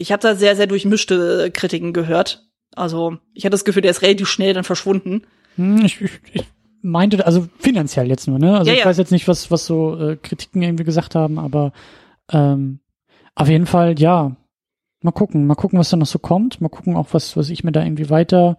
ich 0.00 0.12
habe 0.12 0.22
da 0.22 0.34
sehr, 0.34 0.56
sehr 0.56 0.66
durchmischte 0.66 1.50
Kritiken 1.52 1.92
gehört. 1.92 2.48
Also 2.74 3.18
ich 3.34 3.44
hatte 3.44 3.52
das 3.52 3.64
Gefühl, 3.66 3.82
der 3.82 3.90
ist 3.90 4.02
relativ 4.02 4.28
schnell 4.28 4.54
dann 4.54 4.64
verschwunden. 4.64 5.22
Hm, 5.56 5.84
ich, 5.84 6.00
ich, 6.00 6.10
ich 6.32 6.44
meinte, 6.80 7.26
also 7.26 7.46
finanziell 7.58 8.08
jetzt 8.08 8.26
nur, 8.26 8.38
ne? 8.38 8.56
Also 8.56 8.70
Ja, 8.70 8.74
ich 8.74 8.80
ja. 8.80 8.86
weiß 8.86 8.96
jetzt 8.96 9.12
nicht, 9.12 9.28
was, 9.28 9.50
was 9.50 9.66
so 9.66 9.98
äh, 9.98 10.16
Kritiken 10.16 10.62
irgendwie 10.62 10.84
gesagt 10.84 11.14
haben, 11.14 11.38
aber 11.38 11.72
ähm, 12.32 12.80
auf 13.34 13.48
jeden 13.48 13.66
Fall, 13.66 13.98
ja. 14.00 14.36
Mal 15.02 15.12
gucken, 15.12 15.46
mal 15.46 15.54
gucken, 15.54 15.78
was 15.78 15.90
da 15.90 15.96
noch 15.96 16.06
so 16.06 16.18
kommt. 16.18 16.60
Mal 16.60 16.68
gucken 16.68 16.96
auch, 16.96 17.08
was, 17.12 17.36
was 17.36 17.50
ich 17.50 17.64
mir 17.64 17.72
da 17.72 17.82
irgendwie 17.82 18.10
weiter 18.10 18.56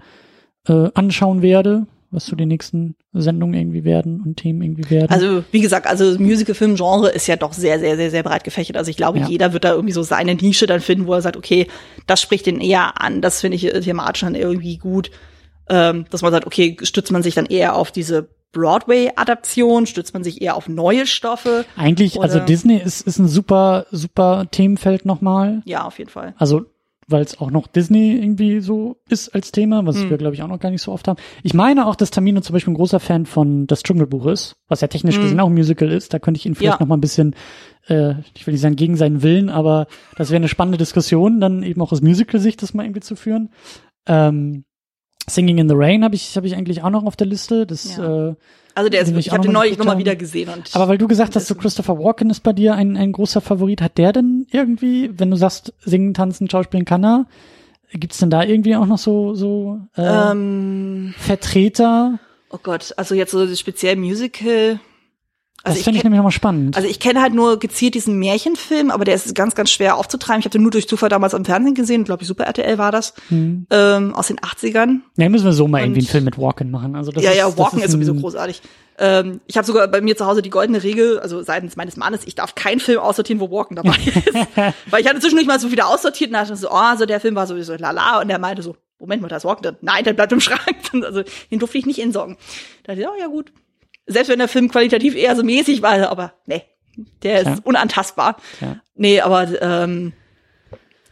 äh, 0.67 0.89
anschauen 0.93 1.41
werde, 1.41 1.87
was 2.11 2.25
so 2.25 2.35
die 2.35 2.45
nächsten 2.45 2.95
Sendungen 3.13 3.59
irgendwie 3.59 3.83
werden 3.83 4.21
und 4.25 4.35
Themen 4.37 4.61
irgendwie 4.61 4.89
werden. 4.89 5.09
Also 5.11 5.43
wie 5.51 5.61
gesagt, 5.61 5.87
also 5.87 6.19
Musical-Film-Genre 6.19 7.09
ist 7.09 7.27
ja 7.27 7.37
doch 7.37 7.53
sehr, 7.53 7.79
sehr, 7.79 7.95
sehr, 7.95 8.11
sehr 8.11 8.23
breit 8.23 8.43
gefächert. 8.43 8.75
Also 8.77 8.89
ich 8.91 8.97
glaube, 8.97 9.19
Ja. 9.19 9.27
jeder 9.27 9.53
wird 9.53 9.63
da 9.63 9.71
irgendwie 9.71 9.93
so 9.93 10.03
seine 10.03 10.35
Nische 10.35 10.67
dann 10.67 10.81
finden, 10.81 11.07
wo 11.07 11.13
er 11.13 11.21
sagt, 11.21 11.37
okay, 11.37 11.67
das 12.07 12.21
spricht 12.21 12.45
den 12.45 12.59
eher 12.61 13.01
an, 13.01 13.21
das 13.21 13.41
finde 13.41 13.55
ich 13.55 13.65
äh, 13.73 13.79
thematisch 13.79 14.21
dann 14.21 14.35
irgendwie 14.35 14.77
gut. 14.77 15.09
Ähm, 15.69 16.05
dass 16.09 16.21
man 16.21 16.31
sagt, 16.33 16.45
okay, 16.47 16.75
stützt 16.81 17.11
man 17.11 17.23
sich 17.23 17.35
dann 17.35 17.45
eher 17.45 17.75
auf 17.75 17.91
diese 17.91 18.27
Broadway-Adaption, 18.51 19.85
stützt 19.85 20.13
man 20.13 20.23
sich 20.23 20.41
eher 20.41 20.55
auf 20.55 20.67
neue 20.67 21.05
Stoffe? 21.07 21.65
Eigentlich, 21.77 22.19
also 22.21 22.37
oder- 22.37 22.45
Disney 22.45 22.77
ist, 22.77 23.01
ist 23.07 23.19
ein 23.19 23.27
super, 23.27 23.85
super 23.91 24.47
Themenfeld 24.51 25.05
nochmal. 25.05 25.61
Ja, 25.65 25.85
auf 25.85 25.97
jeden 25.99 26.09
Fall. 26.09 26.33
Also, 26.37 26.65
weil 27.11 27.23
es 27.23 27.39
auch 27.39 27.51
noch 27.51 27.67
Disney 27.67 28.15
irgendwie 28.15 28.59
so 28.61 28.97
ist 29.09 29.29
als 29.35 29.51
Thema, 29.51 29.85
was 29.85 30.09
wir, 30.09 30.17
glaube 30.17 30.33
ich, 30.35 30.41
auch 30.43 30.47
noch 30.47 30.59
gar 30.59 30.71
nicht 30.71 30.81
so 30.81 30.91
oft 30.91 31.07
haben. 31.07 31.19
Ich 31.43 31.53
meine 31.53 31.87
auch, 31.87 31.95
dass 31.95 32.11
Tamino 32.11 32.41
zum 32.41 32.53
Beispiel 32.53 32.71
ein 32.73 32.77
großer 32.77 32.99
Fan 32.99 33.25
von 33.25 33.67
Das 33.67 33.83
Dschungelbuch 33.83 34.25
ist, 34.27 34.55
was 34.67 34.81
ja 34.81 34.87
technisch 34.87 35.19
gesehen 35.19 35.39
auch 35.39 35.47
ein 35.47 35.53
Musical 35.53 35.91
ist. 35.91 36.13
Da 36.13 36.19
könnte 36.19 36.39
ich 36.39 36.45
ihn 36.45 36.55
vielleicht 36.55 36.79
Ja. 36.79 36.83
noch 36.83 36.87
mal 36.89 36.97
ein 36.97 37.01
bisschen, 37.01 37.35
äh, 37.87 38.15
ich 38.35 38.47
will 38.47 38.53
nicht 38.53 38.61
sagen 38.61 38.75
gegen 38.75 38.95
seinen 38.95 39.21
Willen, 39.23 39.49
aber 39.49 39.87
das 40.15 40.29
wäre 40.29 40.37
eine 40.37 40.47
spannende 40.47 40.77
Diskussion, 40.77 41.39
dann 41.39 41.63
eben 41.63 41.81
auch 41.81 41.91
aus 41.91 42.01
Musical-Sicht 42.01 42.61
das 42.61 42.73
mal 42.73 42.83
irgendwie 42.85 43.01
zu 43.01 43.15
führen. 43.15 43.49
Ähm, 44.07 44.63
Singing 45.29 45.57
in 45.59 45.69
the 45.69 45.75
Rain 45.77 46.03
habe 46.03 46.15
ich, 46.15 46.35
habe 46.35 46.47
ich 46.47 46.55
eigentlich 46.55 46.83
auch 46.83 46.89
noch 46.89 47.03
auf 47.03 47.15
der 47.15 47.27
Liste. 47.27 47.65
Das, 47.65 47.97
Ja. 47.97 48.29
äh, 48.29 48.35
Also 48.75 48.89
der 48.89 49.01
ist, 49.01 49.11
ich 49.15 49.29
auch 49.29 49.33
habe 49.35 49.43
den 49.43 49.53
neulich 49.53 49.77
nochmal 49.77 49.97
wieder 49.97 50.15
gesehen 50.15 50.49
und 50.49 50.69
aber 50.73 50.87
weil 50.87 50.97
du 50.97 51.07
gesagt 51.07 51.35
hast, 51.35 51.47
so 51.47 51.55
Christopher 51.55 51.99
Walken 51.99 52.29
ist 52.29 52.41
bei 52.41 52.53
dir 52.53 52.75
ein, 52.75 52.97
ein 52.97 53.11
großer 53.11 53.41
Favorit, 53.41 53.81
hat 53.81 53.97
der 53.97 54.13
denn 54.13 54.47
irgendwie, 54.51 55.11
wenn 55.17 55.29
du 55.31 55.37
sagst, 55.37 55.73
singen, 55.83 56.13
tanzen, 56.13 56.49
schauspielen 56.49 56.85
kann 56.85 57.03
er, 57.03 57.25
gibt's 57.93 58.17
denn 58.19 58.29
da 58.29 58.43
irgendwie 58.43 58.75
auch 58.75 58.85
noch 58.85 58.97
so, 58.97 59.35
so 59.35 59.79
äh, 59.97 60.31
ähm, 60.31 61.13
Vertreter? 61.17 62.19
oh 62.49 62.59
Gott, 62.61 62.93
also 62.97 63.15
jetzt 63.15 63.31
so 63.31 63.55
speziell 63.55 63.95
Musical. 63.95 64.79
Also 65.63 65.73
das 65.75 65.77
ich 65.79 65.83
finde 65.83 65.97
ich 65.99 66.03
nämlich 66.03 66.17
nochmal 66.17 66.31
spannend. 66.31 66.75
Also 66.75 66.87
ich 66.89 66.99
kenne 66.99 67.21
halt 67.21 67.33
nur 67.33 67.59
gezielt 67.59 67.93
diesen 67.93 68.17
Märchenfilm, 68.17 68.89
aber 68.89 69.05
der 69.05 69.13
ist 69.15 69.35
ganz, 69.35 69.53
ganz 69.53 69.69
schwer 69.69 69.95
aufzutreiben. 69.97 70.39
Ich 70.39 70.45
habe 70.45 70.51
den 70.53 70.63
nur 70.63 70.71
durch 70.71 70.87
Zufall 70.87 71.09
damals 71.09 71.33
am 71.35 71.45
Fernsehen 71.45 71.75
gesehen, 71.75 72.03
glaube 72.03 72.23
ich, 72.23 72.27
Super 72.27 72.45
RTL 72.45 72.77
war 72.79 72.91
das, 72.91 73.13
Hm. 73.29 73.67
ähm, 73.69 74.15
aus 74.15 74.27
den 74.27 74.39
80ern. 74.39 75.01
ja, 75.17 75.29
müssen 75.29 75.45
wir 75.45 75.53
so 75.53 75.67
mal 75.67 75.79
irgendwie 75.81 75.99
und- 75.99 76.05
einen 76.05 76.11
Film 76.11 76.23
mit 76.25 76.37
Walken 76.39 76.71
machen. 76.71 76.95
Also 76.95 77.11
das 77.11 77.23
ja, 77.23 77.31
ist, 77.31 77.37
ja, 77.37 77.57
Walken 77.57 77.79
ist, 77.79 77.85
ein- 77.85 77.91
sowieso 77.91 78.15
großartig. 78.15 78.61
Ähm, 78.97 79.39
ich 79.47 79.55
habe 79.57 79.65
sogar 79.65 79.87
bei 79.87 80.01
mir 80.01 80.15
zu 80.17 80.25
Hause 80.25 80.41
die 80.41 80.49
goldene 80.49 80.81
Regel, 80.83 81.19
also 81.19 81.41
seitens 81.43 81.75
meines 81.75 81.95
Mannes, 81.97 82.21
ich 82.25 82.35
darf 82.35 82.55
keinen 82.55 82.79
Film 82.79 82.99
aussortieren, 82.99 83.39
wo 83.39 83.49
Walken 83.51 83.75
dabei 83.75 83.95
ist. 84.05 84.35
Weil 84.89 85.01
ich 85.01 85.07
hatte 85.07 85.19
zwischendurch 85.19 85.47
mal 85.47 85.59
so 85.59 85.71
wieder 85.71 85.87
aussortiert 85.87 86.29
und 86.29 86.33
dachte 86.33 86.55
so, 86.55 86.69
oh, 86.69 86.73
also 86.75 87.05
der 87.05 87.19
Film 87.19 87.35
war 87.35 87.45
sowieso 87.47 87.75
lala. 87.75 88.19
Und 88.21 88.27
der 88.27 88.37
meinte 88.39 88.61
so, 88.63 88.75
Moment 88.99 89.21
mal, 89.21 89.27
da 89.27 89.37
ist 89.37 89.45
Walken 89.45 89.63
drin. 89.63 89.77
Nein, 89.81 90.03
der 90.03 90.13
bleibt 90.13 90.31
im 90.31 90.39
Schrank. 90.41 90.59
Also 91.03 91.23
den 91.49 91.59
durfte 91.59 91.77
ich 91.77 91.85
nicht 91.85 91.99
entsorgen. 91.99 92.37
Da 92.83 92.93
dachte 92.93 93.01
ich, 93.01 93.07
oh 93.07 93.19
ja 93.19 93.27
gut. 93.27 93.51
Selbst 94.11 94.29
wenn 94.29 94.39
der 94.39 94.47
Film 94.47 94.69
qualitativ 94.69 95.15
eher 95.15 95.35
so 95.35 95.43
mäßig 95.43 95.81
war, 95.81 96.09
aber 96.09 96.33
nee, 96.45 96.63
der 97.23 97.39
ist 97.39 97.43
Klar. 97.45 97.59
unantastbar. 97.63 98.37
Ja. 98.59 98.77
Nee, 98.95 99.21
aber 99.21 99.61
ähm, 99.61 100.13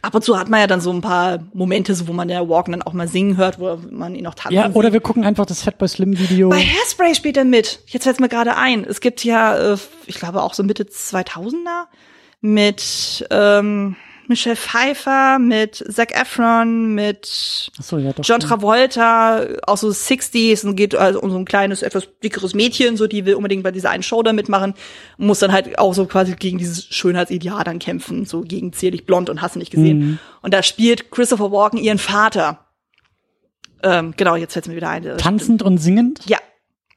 ab 0.02 0.14
und 0.14 0.24
zu 0.24 0.38
hat 0.38 0.48
man 0.48 0.60
ja 0.60 0.66
dann 0.66 0.80
so 0.80 0.92
ein 0.92 1.00
paar 1.00 1.40
Momente, 1.52 1.94
so, 1.94 2.08
wo 2.08 2.12
man 2.12 2.28
der 2.28 2.48
Walken 2.48 2.72
dann 2.72 2.82
auch 2.82 2.92
mal 2.92 3.08
singen 3.08 3.36
hört, 3.36 3.58
wo 3.58 3.78
man 3.90 4.14
ihn 4.14 4.26
auch 4.26 4.34
tanzen 4.34 4.54
Ja, 4.56 4.66
sieht. 4.68 4.76
oder 4.76 4.92
wir 4.92 5.00
gucken 5.00 5.24
einfach 5.24 5.46
das 5.46 5.62
Fatboy 5.62 5.88
Slim 5.88 6.18
Video. 6.18 6.48
Bei 6.50 6.60
Hairspray 6.60 7.14
spielt 7.14 7.36
er 7.36 7.44
mit. 7.44 7.80
Jetzt 7.86 8.04
fällt's 8.04 8.20
mir 8.20 8.28
gerade 8.28 8.56
ein. 8.56 8.84
Es 8.84 9.00
gibt 9.00 9.24
ja, 9.24 9.72
äh, 9.74 9.76
ich 10.06 10.16
glaube 10.16 10.42
auch 10.42 10.54
so 10.54 10.62
Mitte 10.62 10.84
2000er 10.84 11.86
mit 12.40 13.26
ähm, 13.30 13.96
Michelle 14.30 14.56
Pfeiffer, 14.56 15.38
mit 15.38 15.84
Zac 15.90 16.18
Efron, 16.18 16.94
mit 16.94 17.26
so, 17.78 17.98
ja. 17.98 18.12
John 18.22 18.40
Travolta, 18.40 19.46
auch 19.66 19.76
so 19.76 19.88
60s 19.88 20.64
und 20.64 20.76
geht 20.76 20.94
also 20.94 21.20
um 21.20 21.30
so 21.30 21.36
ein 21.36 21.44
kleines, 21.44 21.82
etwas 21.82 22.08
dickeres 22.22 22.54
Mädchen, 22.54 22.96
so 22.96 23.06
die 23.06 23.26
will 23.26 23.34
unbedingt 23.34 23.62
bei 23.62 23.72
dieser 23.72 23.90
einen 23.90 24.02
Show 24.02 24.22
da 24.22 24.32
mitmachen, 24.32 24.74
muss 25.18 25.40
dann 25.40 25.52
halt 25.52 25.78
auch 25.78 25.92
so 25.92 26.06
quasi 26.06 26.34
gegen 26.36 26.56
dieses 26.56 26.86
Schönheitsideal 26.86 27.64
dann 27.64 27.78
kämpfen, 27.78 28.24
so 28.24 28.40
gegen 28.40 28.72
zierlich 28.72 29.04
blond 29.04 29.28
und 29.28 29.42
hast 29.42 29.56
nicht 29.56 29.72
gesehen. 29.72 30.18
Und 30.40 30.54
da 30.54 30.62
spielt 30.62 31.10
Christopher 31.10 31.52
Walken 31.52 31.78
ihren 31.78 31.98
Vater. 31.98 32.64
Ähm, 33.82 34.14
genau, 34.16 34.36
jetzt 34.36 34.54
fällt's 34.54 34.68
mir 34.68 34.76
wieder 34.76 34.90
ein. 34.90 35.18
Tanzend 35.18 35.62
und 35.62 35.78
singend? 35.78 36.20
Ja, 36.26 36.38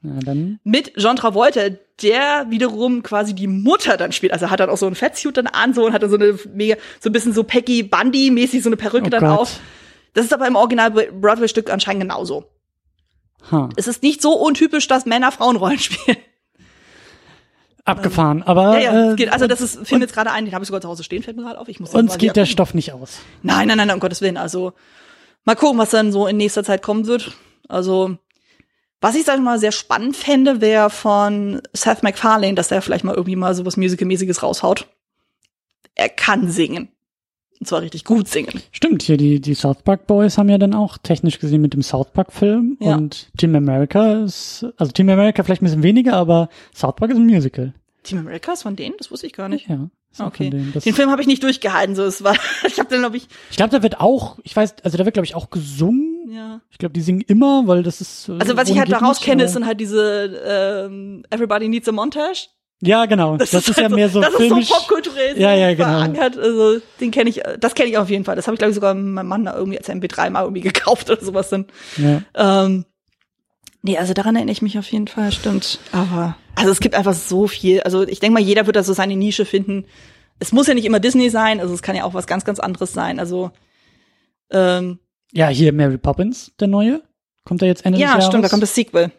Na 0.06 0.20
dann. 0.20 0.60
mit 0.64 0.92
John 0.96 1.16
Travolta, 1.16 1.62
der 2.02 2.46
wiederum 2.50 3.02
quasi 3.02 3.34
die 3.34 3.46
Mutter 3.46 3.96
dann 3.96 4.12
spielt. 4.12 4.32
Also 4.34 4.50
hat 4.50 4.60
dann 4.60 4.68
auch 4.68 4.76
so 4.76 4.86
ein 4.86 4.94
Fettsuit 4.94 5.36
dann 5.36 5.46
an, 5.46 5.72
so 5.72 5.86
und 5.86 5.92
hat 5.94 6.02
dann 6.02 6.10
so 6.10 6.16
eine 6.16 6.38
mega, 6.52 6.76
so 7.00 7.08
ein 7.08 7.12
bisschen 7.12 7.32
so 7.32 7.42
Peggy 7.42 7.82
Bundy 7.82 8.30
mäßig 8.30 8.62
so 8.62 8.68
eine 8.68 8.76
Perücke 8.76 9.06
Oh 9.06 9.10
dann 9.10 9.20
Gott. 9.24 9.38
auf. 9.38 9.60
Das 10.12 10.26
ist 10.26 10.32
aber 10.34 10.46
im 10.46 10.56
Original 10.56 10.90
Broadway-Stück 10.90 11.70
anscheinend 11.72 12.02
genauso. 12.02 12.44
Ha. 13.50 13.70
Es 13.76 13.86
ist 13.88 14.02
nicht 14.02 14.20
so 14.20 14.32
untypisch, 14.34 14.86
dass 14.88 15.06
Männer 15.06 15.32
Frauenrollen 15.32 15.78
spielen. 15.80 16.18
Abgefahren. 17.86 18.42
Aber 18.42 18.78
Ja, 18.80 18.92
ja, 18.92 19.12
äh, 19.12 19.16
geht, 19.16 19.30
also 19.32 19.46
das 19.46 19.60
ist, 19.60 19.86
fiel 19.86 19.98
mir 19.98 20.04
jetzt 20.04 20.14
gerade 20.14 20.30
ein, 20.32 20.46
den 20.46 20.54
habe 20.54 20.62
ich 20.62 20.68
sogar 20.68 20.80
zu 20.80 20.88
Hause 20.88 21.04
stehen, 21.04 21.22
fällt 21.22 21.36
mir 21.36 21.42
gerade 21.42 21.58
auf. 21.58 21.68
Ich 21.68 21.80
muss 21.80 21.92
uns 21.94 22.16
geht 22.16 22.34
der 22.36 22.46
Stoff 22.46 22.72
nicht 22.72 22.92
aus. 22.92 23.18
Nein, 23.42 23.68
nein, 23.68 23.76
nein, 23.76 23.90
um 23.90 24.00
Gottes 24.00 24.22
Willen. 24.22 24.38
Also 24.38 24.72
mal 25.44 25.54
gucken, 25.54 25.78
was 25.78 25.90
dann 25.90 26.10
so 26.10 26.26
in 26.26 26.38
nächster 26.38 26.64
Zeit 26.64 26.80
kommen 26.82 27.06
wird. 27.06 27.32
Also 27.68 28.16
was 29.04 29.14
ich 29.16 29.24
sag 29.24 29.36
ich 29.36 29.42
mal 29.42 29.58
sehr 29.58 29.70
spannend 29.72 30.16
fände, 30.16 30.60
wäre 30.62 30.88
von 30.88 31.60
Seth 31.74 32.02
MacFarlane, 32.02 32.54
dass 32.54 32.70
er 32.70 32.80
vielleicht 32.80 33.04
mal 33.04 33.14
irgendwie 33.14 33.36
mal 33.36 33.54
so 33.54 33.66
was 33.66 33.76
Musical-mäßiges 33.76 34.42
raushaut. 34.42 34.88
Er 35.94 36.08
kann 36.08 36.48
singen. 36.50 36.88
Und 37.60 37.66
zwar 37.68 37.82
richtig 37.82 38.04
gut 38.04 38.28
singen. 38.28 38.62
Stimmt, 38.72 39.02
hier 39.02 39.16
die, 39.16 39.40
die 39.40 39.54
South 39.54 39.82
Park 39.84 40.06
Boys 40.06 40.38
haben 40.38 40.48
ja 40.48 40.58
dann 40.58 40.74
auch 40.74 40.98
technisch 40.98 41.38
gesehen 41.38 41.60
mit 41.60 41.72
dem 41.74 41.82
South 41.82 42.10
Park 42.12 42.32
Film 42.32 42.76
Ja. 42.80 42.96
und 42.96 43.28
Team 43.36 43.54
America 43.54 44.14
ist, 44.24 44.66
also 44.78 44.90
Team 44.90 45.08
America 45.10 45.42
vielleicht 45.42 45.60
ein 45.62 45.66
bisschen 45.66 45.82
weniger, 45.82 46.14
aber 46.14 46.48
South 46.74 46.96
Park 46.96 47.10
ist 47.10 47.18
ein 47.18 47.26
Musical. 47.26 47.72
Team 48.02 48.18
America 48.18 48.52
ist 48.54 48.62
von 48.62 48.74
denen? 48.74 48.94
Das 48.98 49.10
wusste 49.10 49.26
ich 49.26 49.34
gar 49.34 49.48
nicht. 49.48 49.68
Ja. 49.68 49.88
Okay. 50.18 50.48
Den 50.50 50.94
Film 50.94 51.10
habe 51.10 51.20
ich 51.20 51.26
nicht 51.26 51.42
durchgehalten. 51.42 51.94
So, 51.94 52.04
es 52.04 52.24
war, 52.24 52.34
ich 52.66 52.78
habe 52.78 52.88
den 52.88 53.00
glaube 53.00 53.16
ich. 53.18 53.28
ich 53.50 53.56
glaube, 53.56 53.70
da 53.70 53.82
wird 53.82 54.00
auch, 54.00 54.38
ich 54.44 54.54
weiß, 54.56 54.76
also 54.82 54.96
da 54.96 55.04
wird 55.04 55.14
glaube 55.14 55.26
ich 55.26 55.34
auch 55.34 55.50
gesungen. 55.50 56.13
Ja. 56.26 56.60
Ich 56.70 56.78
glaube, 56.78 56.92
die 56.94 57.00
singen 57.02 57.20
immer, 57.22 57.66
weil 57.66 57.82
das 57.82 58.00
ist. 58.00 58.28
äh, 58.28 58.38
Also 58.38 58.56
was 58.56 58.68
ich 58.70 58.78
halt 58.78 58.90
daraus 58.90 59.20
kenne, 59.20 59.42
aber- 59.42 59.52
sind 59.52 59.66
halt 59.66 59.80
diese 59.80 60.86
ähm, 60.88 61.22
Everybody 61.30 61.68
Needs 61.68 61.88
a 61.88 61.92
Montage. 61.92 62.48
Ja, 62.80 63.06
genau. 63.06 63.36
Das, 63.36 63.50
das 63.52 63.68
ist, 63.68 63.76
halt 63.76 63.90
ja 63.90 63.94
mehr 63.96 64.08
so 64.08 64.20
Das 64.20 64.34
filmisch. 64.34 64.64
ist 64.64 64.68
so 64.68 64.74
popkulturell 64.74 65.40
Ja, 65.40 65.54
ja, 65.54 65.70
genau. 65.74 65.84
verankert. 65.84 66.36
Also, 66.36 66.80
den 67.00 67.10
kenne 67.10 67.30
ich, 67.30 67.40
das 67.58 67.74
kenne 67.74 67.88
ich 67.90 67.96
auf 67.98 68.10
jeden 68.10 68.24
Fall. 68.24 68.36
Das 68.36 68.46
habe 68.46 68.54
ich, 68.54 68.58
glaube 68.58 68.70
ich, 68.70 68.74
sogar 68.74 68.94
meinem 68.94 69.26
Mann 69.28 69.44
da 69.44 69.54
irgendwie 69.56 69.78
als 69.78 69.88
MP3 69.88 70.30
mal 70.30 70.42
irgendwie 70.42 70.60
gekauft 70.72 71.08
oder 71.10 71.22
sowas 71.24 71.48
dann. 71.50 71.66
Ja. 71.96 72.22
Ähm, 72.64 72.84
nee, 73.82 73.96
also 73.96 74.12
daran 74.12 74.34
erinnere 74.36 74.52
ich 74.52 74.60
mich 74.62 74.78
auf 74.78 74.90
jeden 74.90 75.08
Fall, 75.08 75.30
stimmt. 75.32 75.78
Aber, 75.92 76.36
also 76.56 76.70
es 76.72 76.80
gibt 76.80 76.94
einfach 76.94 77.14
so 77.14 77.46
viel. 77.46 77.80
Also 77.82 78.06
ich 78.06 78.20
denke 78.20 78.34
mal, 78.34 78.42
jeder 78.42 78.66
wird 78.66 78.76
da 78.76 78.82
so 78.82 78.92
seine 78.92 79.16
Nische 79.16 79.44
finden. 79.46 79.86
Es 80.38 80.52
muss 80.52 80.66
ja 80.66 80.74
nicht 80.74 80.84
immer 80.84 81.00
Disney 81.00 81.30
sein, 81.30 81.60
also 81.60 81.72
es 81.72 81.80
kann 81.82 81.96
ja 81.96 82.04
auch 82.04 82.12
was 82.14 82.26
ganz, 82.26 82.44
ganz 82.44 82.58
anderes 82.60 82.92
sein. 82.92 83.18
Also, 83.20 83.50
ähm, 84.50 84.98
ja, 85.34 85.48
hier 85.48 85.72
Mary 85.72 85.98
Poppins, 85.98 86.52
der 86.60 86.68
neue. 86.68 87.02
Kommt 87.44 87.60
er 87.60 87.68
jetzt 87.68 87.84
Ende 87.84 87.98
des 87.98 88.02
ja, 88.02 88.10
Jahres? 88.12 88.26
stimmt, 88.26 88.44
da 88.44 88.48
kommt 88.48 88.62
das 88.62 88.74
Sequel. 88.74 89.10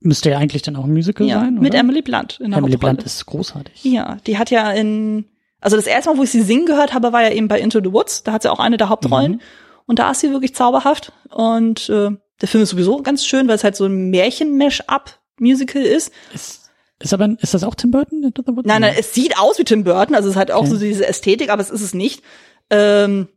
Müsste 0.00 0.30
ja 0.30 0.38
eigentlich 0.38 0.62
dann 0.62 0.76
auch 0.76 0.84
ein 0.84 0.92
Musical 0.92 1.26
Ja, 1.26 1.40
sein, 1.40 1.54
mit 1.54 1.72
oder? 1.72 1.80
Emily 1.80 2.02
Blunt 2.02 2.38
in 2.40 2.50
der 2.50 2.58
Emily 2.58 2.74
Hauptrolle. 2.74 2.94
Blunt 2.94 3.06
ist 3.06 3.26
großartig. 3.26 3.82
Ja, 3.84 4.18
die 4.26 4.38
hat 4.38 4.50
ja 4.50 4.70
in, 4.70 5.24
also 5.60 5.76
das 5.76 5.86
erste 5.86 6.10
Mal, 6.10 6.18
wo 6.18 6.22
ich 6.22 6.30
sie 6.30 6.42
singen 6.42 6.66
gehört 6.66 6.94
habe, 6.94 7.12
war 7.12 7.22
ja 7.22 7.30
eben 7.30 7.48
bei 7.48 7.58
Into 7.60 7.80
the 7.82 7.92
Woods. 7.92 8.22
Da 8.22 8.32
hat 8.32 8.42
sie 8.42 8.52
auch 8.52 8.60
eine 8.60 8.76
der 8.76 8.88
Hauptrollen. 8.90 9.32
Mhm. 9.32 9.40
Und 9.86 9.98
da 9.98 10.10
ist 10.10 10.20
sie 10.20 10.30
wirklich 10.30 10.54
zauberhaft. 10.54 11.12
Und 11.30 11.88
äh, 11.88 12.10
der 12.40 12.48
Film 12.48 12.62
ist 12.62 12.70
sowieso 12.70 13.02
ganz 13.02 13.24
schön, 13.24 13.48
weil 13.48 13.54
es 13.56 13.64
halt 13.64 13.74
so 13.76 13.86
ein 13.86 14.10
Märchen-Mash-up-Musical 14.10 15.82
ist. 15.82 16.12
Ist, 16.34 16.70
ist 17.00 17.14
aber, 17.14 17.36
ist 17.40 17.54
das 17.54 17.64
auch 17.64 17.74
Tim 17.74 17.90
Burton? 17.90 18.22
Into 18.22 18.42
the 18.46 18.52
Woods? 18.54 18.66
Nein, 18.66 18.82
nein, 18.82 18.94
es 18.98 19.14
sieht 19.14 19.38
aus 19.38 19.58
wie 19.58 19.64
Tim 19.64 19.84
Burton, 19.84 20.14
also 20.14 20.28
es 20.28 20.36
hat 20.36 20.50
auch 20.50 20.60
Okay. 20.60 20.70
so 20.70 20.78
diese 20.78 21.06
Ästhetik, 21.06 21.50
aber 21.50 21.62
es 21.62 21.70
ist 21.70 21.82
es 21.82 21.94
nicht. 21.94 22.22
Ähm, 22.70 23.28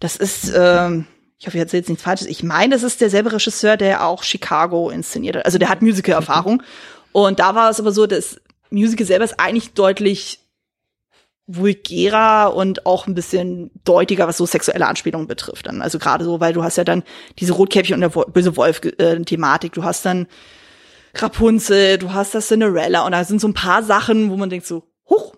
das 0.00 0.16
ist, 0.16 0.52
ähm, 0.56 1.06
ich 1.44 1.48
hoffe, 1.48 1.58
ich 1.58 1.62
erzähle 1.62 1.80
jetzt 1.80 1.90
nichts 1.90 2.02
Falsches. 2.02 2.26
Ich 2.26 2.42
meine, 2.42 2.74
das 2.74 2.82
ist 2.82 3.02
derselbe 3.02 3.30
Regisseur, 3.30 3.76
der 3.76 4.06
auch 4.06 4.22
Chicago 4.22 4.88
inszeniert 4.88 5.36
hat. 5.36 5.44
Also 5.44 5.58
der 5.58 5.68
hat 5.68 5.82
Musical-Erfahrung. 5.82 6.62
Und 7.12 7.38
da 7.38 7.54
war 7.54 7.68
es 7.68 7.78
aber 7.78 7.92
so, 7.92 8.06
das 8.06 8.40
Musical 8.70 9.04
selber 9.04 9.26
ist 9.26 9.38
eigentlich 9.38 9.74
deutlich 9.74 10.40
vulgärer 11.46 12.54
und 12.56 12.86
auch 12.86 13.06
ein 13.06 13.14
bisschen 13.14 13.70
deutiger, 13.84 14.26
was 14.26 14.38
so 14.38 14.46
sexuelle 14.46 14.86
Anspielungen 14.86 15.26
betrifft. 15.26 15.66
Dann. 15.66 15.82
Also 15.82 15.98
gerade 15.98 16.24
so, 16.24 16.40
weil 16.40 16.54
du 16.54 16.64
hast 16.64 16.78
ja 16.78 16.84
dann 16.84 17.02
diese 17.38 17.52
Rotkäppchen 17.52 17.94
und 17.94 18.00
der 18.00 18.08
böse 18.08 18.56
Wolf-Thematik. 18.56 19.74
du 19.74 19.84
hast 19.84 20.06
dann 20.06 20.26
Rapunzel, 21.14 21.98
du 21.98 22.14
hast 22.14 22.34
das 22.34 22.48
Cinderella 22.48 23.04
und 23.04 23.12
da 23.12 23.22
sind 23.22 23.42
so 23.42 23.48
ein 23.48 23.54
paar 23.54 23.82
Sachen, 23.82 24.30
wo 24.30 24.38
man 24.38 24.48
denkt 24.48 24.66
so, 24.66 24.84
huch. 25.10 25.34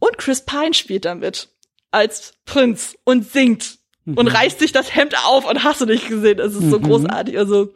Und 0.00 0.18
Chris 0.18 0.44
Pine 0.44 0.74
spielt 0.74 1.04
damit 1.04 1.50
als 1.92 2.34
Prinz 2.46 2.96
und 3.04 3.30
singt 3.30 3.79
und 4.16 4.28
reißt 4.28 4.58
sich 4.58 4.72
das 4.72 4.94
Hemd 4.94 5.14
auf 5.26 5.48
und 5.48 5.64
hast 5.64 5.80
du 5.80 5.86
nicht 5.86 6.08
gesehen. 6.08 6.38
Es 6.38 6.54
ist 6.54 6.70
so 6.70 6.78
Mhm. 6.78 6.82
großartig. 6.82 7.38
Also 7.38 7.68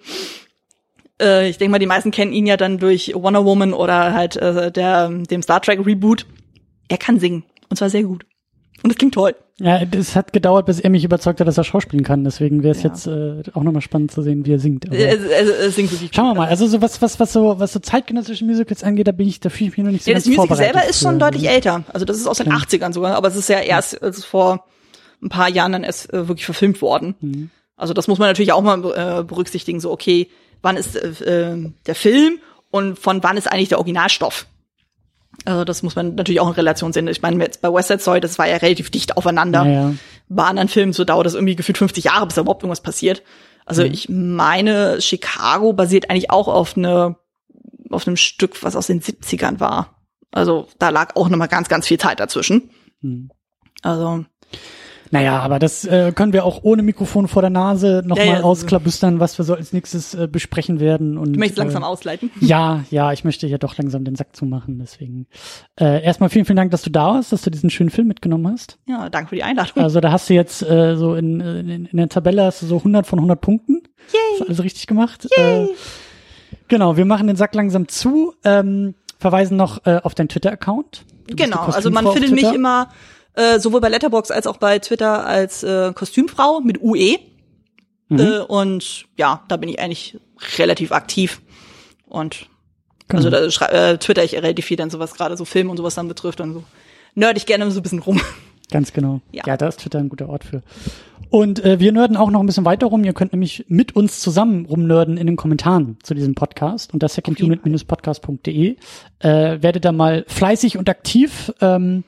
äh, 1.20 1.48
ich 1.48 1.58
denke 1.58 1.70
mal, 1.72 1.78
die 1.78 1.86
meisten 1.86 2.10
kennen 2.10 2.32
ihn 2.32 2.46
ja 2.46 2.56
dann 2.56 2.78
durch 2.78 3.12
Wonder 3.14 3.44
Woman 3.44 3.72
oder 3.72 4.14
halt 4.14 4.36
äh, 4.36 4.70
der, 4.72 5.08
dem 5.08 5.42
Star 5.42 5.60
Trek 5.60 5.84
Reboot. 5.84 6.26
Er 6.88 6.98
kann 6.98 7.18
singen 7.18 7.44
und 7.70 7.76
zwar 7.76 7.90
sehr 7.90 8.02
gut. 8.02 8.24
Und 8.82 8.90
es 8.90 8.96
klingt 8.98 9.14
toll. 9.14 9.34
Ja, 9.60 9.80
es 9.92 10.16
hat 10.16 10.32
gedauert, 10.32 10.66
bis 10.66 10.80
er 10.80 10.90
mich 10.90 11.04
überzeugt 11.04 11.38
hat, 11.40 11.46
dass 11.46 11.56
er 11.56 11.62
schauspielen 11.64 12.04
kann. 12.04 12.24
Deswegen 12.24 12.62
wäre 12.64 12.74
es 12.76 12.82
Ja. 12.82 12.90
jetzt 12.90 13.06
äh, 13.06 13.40
auch 13.54 13.62
nochmal 13.62 13.80
spannend 13.82 14.10
zu 14.10 14.20
sehen, 14.20 14.44
wie 14.44 14.52
er 14.52 14.58
singt. 14.58 14.86
Aber 14.86 14.96
Er, 14.96 15.18
er, 15.30 15.58
er 15.60 15.70
singt 15.70 15.92
wirklich 15.92 16.10
Schauen 16.12 16.26
wir 16.26 16.34
mal. 16.34 16.48
Also 16.48 16.66
so 16.66 16.82
was, 16.82 17.00
was, 17.00 17.18
was 17.20 17.32
so, 17.32 17.58
was 17.60 17.72
so 17.72 17.78
zeitgenössische 17.78 18.44
Musicals 18.44 18.82
angeht, 18.82 19.06
da 19.06 19.12
bin 19.12 19.28
ich, 19.28 19.38
da 19.40 19.48
fühle 19.50 19.70
ich 19.70 19.76
mich 19.78 19.84
noch 19.86 19.92
nicht 19.92 20.04
so 20.04 20.10
Ja, 20.10 20.14
ganz 20.16 20.24
das 20.24 20.36
Musical 20.36 20.56
selber 20.56 20.84
ist 20.88 21.00
schon 21.00 21.12
für. 21.14 21.18
deutlich 21.20 21.48
älter. 21.48 21.84
Also 21.92 22.04
das 22.04 22.16
ist 22.18 22.26
aus 22.26 22.38
den 22.38 22.48
Okay. 22.52 22.56
80ern 22.78 22.92
sogar, 22.92 23.14
aber 23.14 23.28
es 23.28 23.36
ist 23.36 23.48
ja 23.48 23.60
erst 23.60 24.02
also 24.02 24.22
vor 24.22 24.64
ein 25.24 25.28
paar 25.28 25.48
Jahren 25.48 25.72
dann 25.72 25.84
erst 25.84 26.12
äh, 26.12 26.28
wirklich 26.28 26.44
verfilmt 26.44 26.82
worden. 26.82 27.14
Mhm. 27.20 27.50
Also 27.76 27.94
das 27.94 28.06
muss 28.06 28.18
man 28.18 28.28
natürlich 28.28 28.52
auch 28.52 28.62
mal 28.62 28.78
äh, 28.84 29.24
berücksichtigen, 29.24 29.80
so 29.80 29.90
okay, 29.90 30.28
wann 30.62 30.76
ist 30.76 30.94
äh, 30.96 31.52
äh, 31.52 31.72
der 31.86 31.94
Film 31.94 32.38
und 32.70 32.98
von 32.98 33.22
wann 33.22 33.36
ist 33.36 33.50
eigentlich 33.50 33.70
der 33.70 33.78
Originalstoff? 33.78 34.46
Also 35.44 35.64
das 35.64 35.82
muss 35.82 35.96
man 35.96 36.14
natürlich 36.14 36.40
auch 36.40 36.46
in 36.48 36.54
Relation 36.54 36.92
sehen. 36.92 37.08
Ich 37.08 37.22
meine, 37.22 37.42
jetzt 37.42 37.60
bei 37.60 37.72
West 37.72 37.88
Side 37.88 38.00
Story, 38.00 38.20
das 38.20 38.38
war 38.38 38.48
ja 38.48 38.56
relativ 38.56 38.90
dicht 38.90 39.16
aufeinander. 39.16 39.64
Naja. 39.64 39.94
Bei 40.28 40.44
anderen 40.44 40.68
Filmen 40.68 40.92
so 40.92 41.04
dauert 41.04 41.26
das 41.26 41.34
irgendwie 41.34 41.56
gefühlt 41.56 41.76
50 41.76 42.04
Jahre, 42.04 42.26
bis 42.26 42.36
da 42.36 42.42
überhaupt 42.42 42.62
irgendwas 42.62 42.82
passiert. 42.82 43.22
Also 43.66 43.82
Mhm. 43.82 43.92
ich 43.92 44.08
meine, 44.08 45.00
Chicago 45.00 45.72
basiert 45.72 46.10
eigentlich 46.10 46.30
auch 46.30 46.48
auf 46.48 46.76
eine 46.76 47.16
auf 47.90 48.06
einem 48.06 48.16
Stück, 48.16 48.62
was 48.62 48.76
aus 48.76 48.86
den 48.86 49.00
70ern 49.00 49.60
war. 49.60 50.02
Also 50.32 50.68
da 50.78 50.88
lag 50.88 51.14
auch 51.16 51.28
noch 51.28 51.38
mal 51.38 51.46
ganz, 51.46 51.68
ganz 51.68 51.86
viel 51.86 51.98
Zeit 51.98 52.18
dazwischen. 52.18 52.70
Hm. 53.02 53.30
Also 53.82 54.24
Naja, 55.14 55.38
aber 55.38 55.60
das 55.60 55.84
äh, 55.84 56.10
können 56.12 56.32
wir 56.32 56.44
auch 56.44 56.64
ohne 56.64 56.82
Mikrofon 56.82 57.28
vor 57.28 57.40
der 57.40 57.50
Nase 57.50 58.02
nochmal 58.04 58.26
Ja, 58.26 58.32
ja. 58.34 58.42
ausklabüstern, 58.42 59.20
was 59.20 59.38
wir 59.38 59.44
so 59.44 59.54
als 59.54 59.72
nächstes 59.72 60.12
äh, 60.14 60.26
besprechen 60.26 60.80
werden. 60.80 61.16
Und, 61.16 61.34
du 61.34 61.38
möchtest 61.38 61.58
langsam 61.58 61.84
äh, 61.84 61.86
ausleiten. 61.86 62.30
Ja, 62.40 62.84
ja, 62.90 63.12
ich 63.12 63.22
möchte 63.22 63.46
ja 63.46 63.56
doch 63.56 63.78
langsam 63.78 64.04
den 64.04 64.16
Sack 64.16 64.34
zumachen. 64.34 64.80
Deswegen 64.80 65.28
äh, 65.78 66.02
erstmal 66.02 66.30
vielen, 66.30 66.44
vielen 66.44 66.56
Dank, 66.56 66.72
dass 66.72 66.82
du 66.82 66.90
da 66.90 67.14
warst, 67.14 67.32
dass 67.32 67.42
du 67.42 67.50
diesen 67.50 67.70
schönen 67.70 67.90
Film 67.90 68.08
mitgenommen 68.08 68.52
hast. 68.52 68.78
Ja, 68.88 69.08
danke 69.08 69.28
für 69.28 69.36
die 69.36 69.44
Einladung. 69.44 69.82
Also 69.84 70.00
da 70.00 70.10
hast 70.10 70.28
du 70.28 70.34
jetzt 70.34 70.62
äh, 70.62 70.96
so 70.96 71.14
in, 71.14 71.40
in, 71.40 71.86
in 71.86 71.96
der 71.96 72.08
Tabelle 72.08 72.42
hast 72.42 72.62
du 72.62 72.66
so 72.66 72.78
100 72.78 73.06
von 73.06 73.20
100 73.20 73.40
Punkten. 73.40 73.82
Yay. 74.12 74.20
Hast 74.40 74.48
alles 74.48 74.64
richtig 74.64 74.88
gemacht. 74.88 75.28
Äh, 75.36 75.68
genau, 76.66 76.96
wir 76.96 77.04
machen 77.04 77.28
den 77.28 77.36
Sack 77.36 77.54
langsam 77.54 77.86
zu. 77.86 78.34
Ähm, 78.42 78.94
verweisen 79.20 79.56
noch 79.56 79.86
äh, 79.86 80.00
auf 80.02 80.16
deinen 80.16 80.28
Twitter-Account. 80.28 81.04
Du 81.28 81.36
Genau, 81.36 81.60
also 81.60 81.90
man 81.90 82.06
findet 82.12 82.32
mich 82.32 82.52
immer 82.52 82.88
äh, 83.34 83.58
sowohl 83.58 83.80
bei 83.80 83.88
Letterbox 83.88 84.30
als 84.30 84.46
auch 84.46 84.56
bei 84.56 84.78
Twitter 84.78 85.26
als 85.26 85.62
äh, 85.62 85.92
Kostümfrau 85.94 86.60
mit 86.60 86.82
UE. 86.82 87.18
Mhm. 88.08 88.18
Äh, 88.18 88.38
und 88.40 89.06
ja, 89.16 89.42
da 89.48 89.56
bin 89.56 89.68
ich 89.68 89.80
eigentlich 89.80 90.18
relativ 90.58 90.92
aktiv. 90.92 91.40
Und 92.06 92.48
Genau. 93.08 93.18
also 93.18 93.30
da 93.30 93.66
äh, 93.68 93.98
twitter 93.98 94.24
ich 94.24 94.34
relativ 94.34 94.64
viel 94.64 94.78
dann 94.78 94.88
sowas 94.88 95.12
gerade 95.14 95.36
so 95.36 95.44
Film 95.44 95.68
und 95.68 95.76
sowas 95.76 95.94
dann 95.94 96.08
betrifft 96.08 96.40
und 96.40 96.54
so 96.54 96.64
nerd 97.14 97.36
ich 97.36 97.46
gerne 97.46 97.70
so 97.70 97.80
ein 97.80 97.82
bisschen 97.82 97.98
rum. 97.98 98.20
Ganz 98.70 98.92
genau. 98.92 99.20
Ja. 99.30 99.42
Ja. 99.46 99.56
da 99.58 99.68
ist 99.68 99.80
Twitter 99.80 99.98
ein 99.98 100.08
guter 100.08 100.28
Ort 100.28 100.44
für. 100.44 100.62
Und 101.28 101.62
äh, 101.64 101.78
wir 101.80 101.92
nerden 101.92 102.16
auch 102.16 102.30
noch 102.30 102.40
ein 102.40 102.46
bisschen 102.46 102.64
weiter 102.64 102.86
rum. 102.86 103.04
Ihr 103.04 103.12
könnt 103.12 103.32
nämlich 103.32 103.66
mit 103.68 103.94
uns 103.94 104.20
zusammen 104.20 104.64
rumnerden 104.66 105.16
in 105.18 105.26
den 105.26 105.36
Kommentaren 105.36 105.98
zu 106.02 106.14
diesem 106.14 106.34
Podcast 106.34 106.94
unter 106.94 107.08
secondunit-podcast.de. 107.08 108.76
Äh, 109.18 109.62
werdet 109.62 109.84
da 109.84 109.92
mal 109.92 110.24
fleißig 110.26 110.78
und 110.78 110.88
aktiv, 110.88 111.52
ähm, 111.60 112.04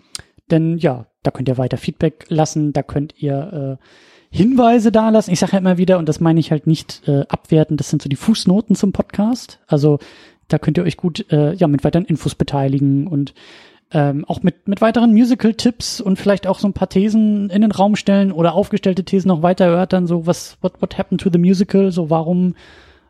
denn 0.50 0.78
ja, 0.78 1.06
da 1.26 1.30
könnt 1.30 1.48
ihr 1.48 1.58
weiter 1.58 1.76
Feedback 1.76 2.26
lassen, 2.28 2.72
da 2.72 2.82
könnt 2.82 3.14
ihr 3.18 3.78
äh, 3.80 4.36
Hinweise 4.36 4.92
dalassen. 4.92 5.32
Ich 5.32 5.40
sage 5.40 5.52
ja 5.52 5.58
immer 5.58 5.78
wieder, 5.78 5.98
und 5.98 6.08
das 6.08 6.20
meine 6.20 6.40
ich 6.40 6.50
halt 6.50 6.66
nicht 6.66 7.02
äh, 7.06 7.24
abwerten, 7.28 7.76
das 7.76 7.90
sind 7.90 8.02
so 8.02 8.08
die 8.08 8.16
Fußnoten 8.16 8.76
zum 8.76 8.92
Podcast. 8.92 9.60
Also 9.66 9.98
da 10.48 10.58
könnt 10.58 10.78
ihr 10.78 10.84
euch 10.84 10.96
gut 10.96 11.30
äh, 11.32 11.54
ja 11.54 11.66
mit 11.66 11.84
weiteren 11.84 12.04
Infos 12.04 12.34
beteiligen 12.34 13.06
und 13.06 13.34
ähm, 13.92 14.24
auch 14.26 14.42
mit, 14.42 14.66
mit 14.66 14.80
weiteren 14.80 15.12
Musical-Tipps 15.12 16.00
und 16.00 16.18
vielleicht 16.18 16.46
auch 16.46 16.58
so 16.58 16.66
ein 16.68 16.72
paar 16.72 16.88
Thesen 16.88 17.50
in 17.50 17.62
den 17.62 17.70
Raum 17.70 17.94
stellen 17.96 18.32
oder 18.32 18.54
aufgestellte 18.54 19.04
Thesen 19.04 19.28
noch 19.28 19.42
weiter 19.42 19.66
erörtern, 19.66 20.06
so 20.06 20.26
was, 20.26 20.58
what, 20.60 20.80
what 20.82 20.98
happened 20.98 21.20
to 21.20 21.30
the 21.32 21.38
musical, 21.38 21.92
so 21.92 22.10
warum, 22.10 22.56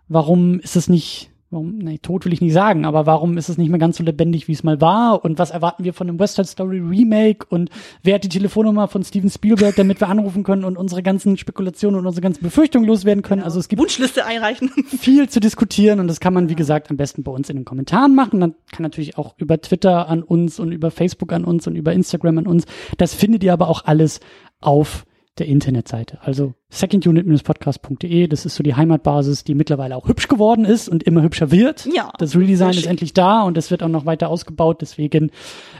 warum 0.08 0.60
ist 0.60 0.76
es 0.76 0.88
nicht, 0.88 1.30
warum, 1.50 1.78
nee, 1.78 1.98
tot 1.98 2.24
will 2.24 2.32
ich 2.32 2.40
nicht 2.40 2.52
sagen, 2.52 2.84
aber 2.84 3.06
warum 3.06 3.38
ist 3.38 3.48
es 3.48 3.56
nicht 3.56 3.68
mehr 3.68 3.78
ganz 3.78 3.96
so 3.98 4.04
lebendig, 4.04 4.48
wie 4.48 4.52
es 4.52 4.64
mal 4.64 4.80
war 4.80 5.24
und 5.24 5.38
was 5.38 5.50
erwarten 5.50 5.84
wir 5.84 5.94
von 5.94 6.08
einem 6.08 6.18
West 6.18 6.34
Side 6.34 6.48
Story 6.48 6.78
Remake 6.78 7.46
und 7.48 7.70
wer 8.02 8.16
hat 8.16 8.24
die 8.24 8.28
Telefonnummer 8.28 8.88
von 8.88 9.04
Steven 9.04 9.30
Spielberg, 9.30 9.76
damit 9.76 10.00
wir 10.00 10.08
anrufen 10.08 10.42
können 10.42 10.64
und 10.64 10.76
unsere 10.76 11.02
ganzen 11.02 11.36
Spekulationen 11.36 12.00
und 12.00 12.06
unsere 12.06 12.22
ganzen 12.22 12.42
Befürchtungen 12.42 12.86
loswerden 12.86 13.22
können, 13.22 13.42
also 13.42 13.60
es 13.60 13.68
gibt 13.68 13.80
Wunschliste 13.80 14.26
einreichen. 14.26 14.70
viel 14.98 15.28
zu 15.28 15.40
diskutieren 15.40 16.00
und 16.00 16.08
das 16.08 16.20
kann 16.20 16.34
man, 16.34 16.48
wie 16.48 16.56
gesagt, 16.56 16.90
am 16.90 16.96
besten 16.96 17.22
bei 17.22 17.30
uns 17.30 17.48
in 17.48 17.56
den 17.56 17.64
Kommentaren 17.64 18.14
machen. 18.14 18.40
Dann 18.40 18.54
kann 18.72 18.82
natürlich 18.82 19.16
auch 19.16 19.34
über 19.38 19.60
Twitter 19.60 20.08
an 20.08 20.22
uns 20.22 20.58
und 20.58 20.72
über 20.72 20.90
Facebook 20.90 21.32
an 21.32 21.44
uns 21.44 21.66
und 21.66 21.76
über 21.76 21.92
Instagram 21.92 22.38
an 22.38 22.46
uns. 22.46 22.64
Das 22.98 23.14
findet 23.14 23.44
ihr 23.44 23.52
aber 23.52 23.68
auch 23.68 23.84
alles 23.84 24.20
auf 24.60 25.05
der 25.38 25.46
Internetseite. 25.46 26.18
Also 26.22 26.54
secondunit-podcast.de, 26.70 28.26
das 28.26 28.46
ist 28.46 28.54
so 28.56 28.62
die 28.62 28.74
Heimatbasis, 28.74 29.44
die 29.44 29.54
mittlerweile 29.54 29.96
auch 29.96 30.08
hübsch 30.08 30.28
geworden 30.28 30.64
ist 30.64 30.88
und 30.88 31.02
immer 31.02 31.22
hübscher 31.22 31.50
wird. 31.50 31.86
Ja, 31.92 32.12
Das 32.18 32.36
Redesign 32.36 32.70
ist 32.70 32.86
endlich 32.86 33.12
da 33.12 33.42
und 33.42 33.56
das 33.56 33.70
wird 33.70 33.82
auch 33.82 33.88
noch 33.88 34.06
weiter 34.06 34.28
ausgebaut. 34.28 34.78
Deswegen 34.80 35.30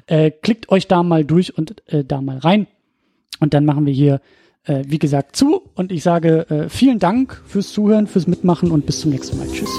äh, 0.06 0.30
klickt 0.30 0.70
euch 0.70 0.88
da 0.88 1.02
mal 1.02 1.24
durch 1.24 1.56
und 1.56 1.82
äh, 1.88 2.04
da 2.04 2.20
mal 2.20 2.38
rein. 2.38 2.66
Und 3.40 3.54
dann 3.54 3.64
machen 3.64 3.86
wir 3.86 3.92
hier, 3.92 4.20
äh, 4.64 4.84
wie 4.86 4.98
gesagt, 4.98 5.36
zu. 5.36 5.62
Und 5.74 5.92
ich 5.92 6.02
sage 6.02 6.48
äh, 6.50 6.68
vielen 6.68 6.98
Dank 6.98 7.42
fürs 7.46 7.72
Zuhören, 7.72 8.06
fürs 8.06 8.26
Mitmachen 8.26 8.70
und 8.70 8.86
bis 8.86 9.00
zum 9.00 9.10
nächsten 9.10 9.38
Mal. 9.38 9.46
Tschüss. 9.48 9.70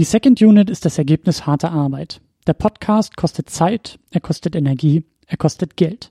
Die 0.00 0.04
Second 0.04 0.40
Unit 0.40 0.70
ist 0.70 0.86
das 0.86 0.96
Ergebnis 0.96 1.44
harter 1.44 1.72
Arbeit. 1.72 2.22
Der 2.46 2.54
Podcast 2.54 3.18
kostet 3.18 3.50
Zeit, 3.50 3.98
er 4.10 4.22
kostet 4.22 4.56
Energie, 4.56 5.04
er 5.26 5.36
kostet 5.36 5.76
Geld. 5.76 6.10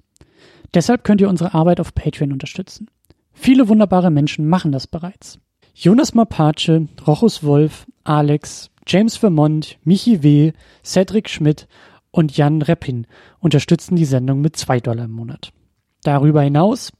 Deshalb 0.75 1.03
könnt 1.03 1.21
ihr 1.21 1.27
unsere 1.27 1.55
Arbeit 1.55 1.79
auf 1.79 1.95
Patreon 1.95 2.31
unterstützen. 2.31 2.91
Viele 3.33 3.67
wunderbare 3.67 4.11
Menschen 4.11 4.47
machen 4.47 4.71
das 4.71 4.85
bereits. 4.85 5.39
Jonas 5.73 6.13
Mapace, 6.13 6.83
Rochus 7.07 7.43
Wolf, 7.43 7.87
Alex, 8.03 8.69
James 8.85 9.17
Vermont, 9.17 9.79
Michi 9.83 10.21
W., 10.21 10.51
Cedric 10.83 11.27
Schmidt 11.27 11.67
und 12.11 12.37
Jan 12.37 12.61
Reppin 12.61 13.07
unterstützen 13.39 13.95
die 13.95 14.05
Sendung 14.05 14.41
mit 14.41 14.55
zwei 14.55 14.79
Dollar 14.79 15.05
im 15.05 15.13
Monat. 15.13 15.51
Darüber 16.03 16.43
hinaus 16.43 16.91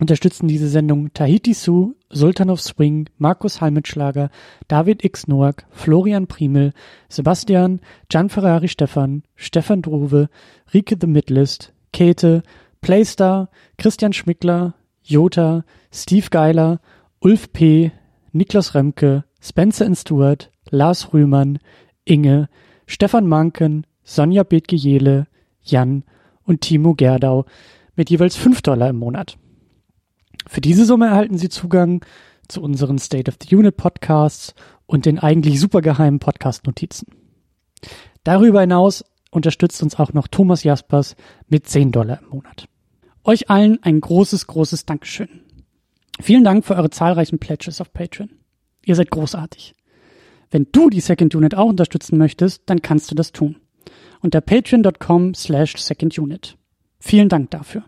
unterstützen 0.00 0.48
diese 0.48 0.68
Sendung 0.68 1.12
Tahiti 1.12 1.54
Su, 1.54 1.94
Sultan 2.10 2.50
of 2.50 2.60
Swing, 2.60 3.08
Markus 3.18 3.60
Halmitschlager, 3.60 4.30
David 4.68 5.04
X. 5.04 5.28
Noack, 5.28 5.66
Florian 5.70 6.26
Primel, 6.26 6.72
Sebastian, 7.08 7.80
Gian 8.08 8.28
Ferrari 8.28 8.68
Stefan, 8.68 9.22
Stefan 9.36 9.82
Druwe, 9.82 10.28
Rike 10.72 10.96
The 11.00 11.06
Midlist, 11.06 11.72
Käthe, 11.92 12.42
Playstar, 12.80 13.48
Christian 13.78 14.12
Schmickler, 14.12 14.74
Jota, 15.02 15.64
Steve 15.92 16.28
Geiler, 16.30 16.80
Ulf 17.20 17.52
P., 17.52 17.92
Niklas 18.32 18.74
Remke, 18.74 19.24
Spencer 19.40 19.94
Stewart, 19.94 20.50
Lars 20.70 21.12
Rühmann, 21.12 21.58
Inge, 22.04 22.48
Stefan 22.86 23.26
Manken, 23.26 23.86
Sonja 24.02 24.42
Bethge-Jele, 24.42 25.26
Jan 25.62 26.04
und 26.42 26.62
Timo 26.62 26.94
Gerdau 26.94 27.46
mit 27.96 28.10
jeweils 28.10 28.36
5 28.36 28.60
Dollar 28.62 28.90
im 28.90 28.96
Monat. 28.96 29.38
Für 30.46 30.60
diese 30.60 30.84
Summe 30.84 31.06
erhalten 31.06 31.38
Sie 31.38 31.48
Zugang 31.48 32.04
zu 32.48 32.62
unseren 32.62 32.98
State 32.98 33.30
of 33.30 33.38
the 33.42 33.56
Unit 33.56 33.76
Podcasts 33.76 34.54
und 34.86 35.06
den 35.06 35.18
eigentlich 35.18 35.60
supergeheimen 35.60 36.20
Podcast-Notizen. 36.20 37.06
Darüber 38.22 38.60
hinaus 38.60 39.04
unterstützt 39.30 39.82
uns 39.82 39.98
auch 39.98 40.12
noch 40.12 40.28
Thomas 40.28 40.62
Jaspers 40.64 41.16
mit 41.48 41.66
10 41.66 41.92
Dollar 41.92 42.20
im 42.22 42.28
Monat. 42.28 42.68
Euch 43.24 43.50
allen 43.50 43.82
ein 43.82 44.00
großes, 44.00 44.46
großes 44.46 44.86
Dankeschön. 44.86 45.40
Vielen 46.20 46.44
Dank 46.44 46.64
für 46.64 46.76
eure 46.76 46.90
zahlreichen 46.90 47.38
Pledges 47.38 47.80
auf 47.80 47.92
Patreon. 47.92 48.30
Ihr 48.84 48.94
seid 48.94 49.10
großartig. 49.10 49.74
Wenn 50.50 50.68
du 50.70 50.90
die 50.90 51.00
Second 51.00 51.34
Unit 51.34 51.54
auch 51.54 51.68
unterstützen 51.68 52.18
möchtest, 52.18 52.62
dann 52.66 52.82
kannst 52.82 53.10
du 53.10 53.14
das 53.14 53.32
tun. 53.32 53.56
Unter 54.20 54.40
patreon.com 54.40 55.34
slash 55.34 55.76
secondunit. 55.76 56.56
Vielen 57.00 57.28
Dank 57.28 57.50
dafür. 57.50 57.84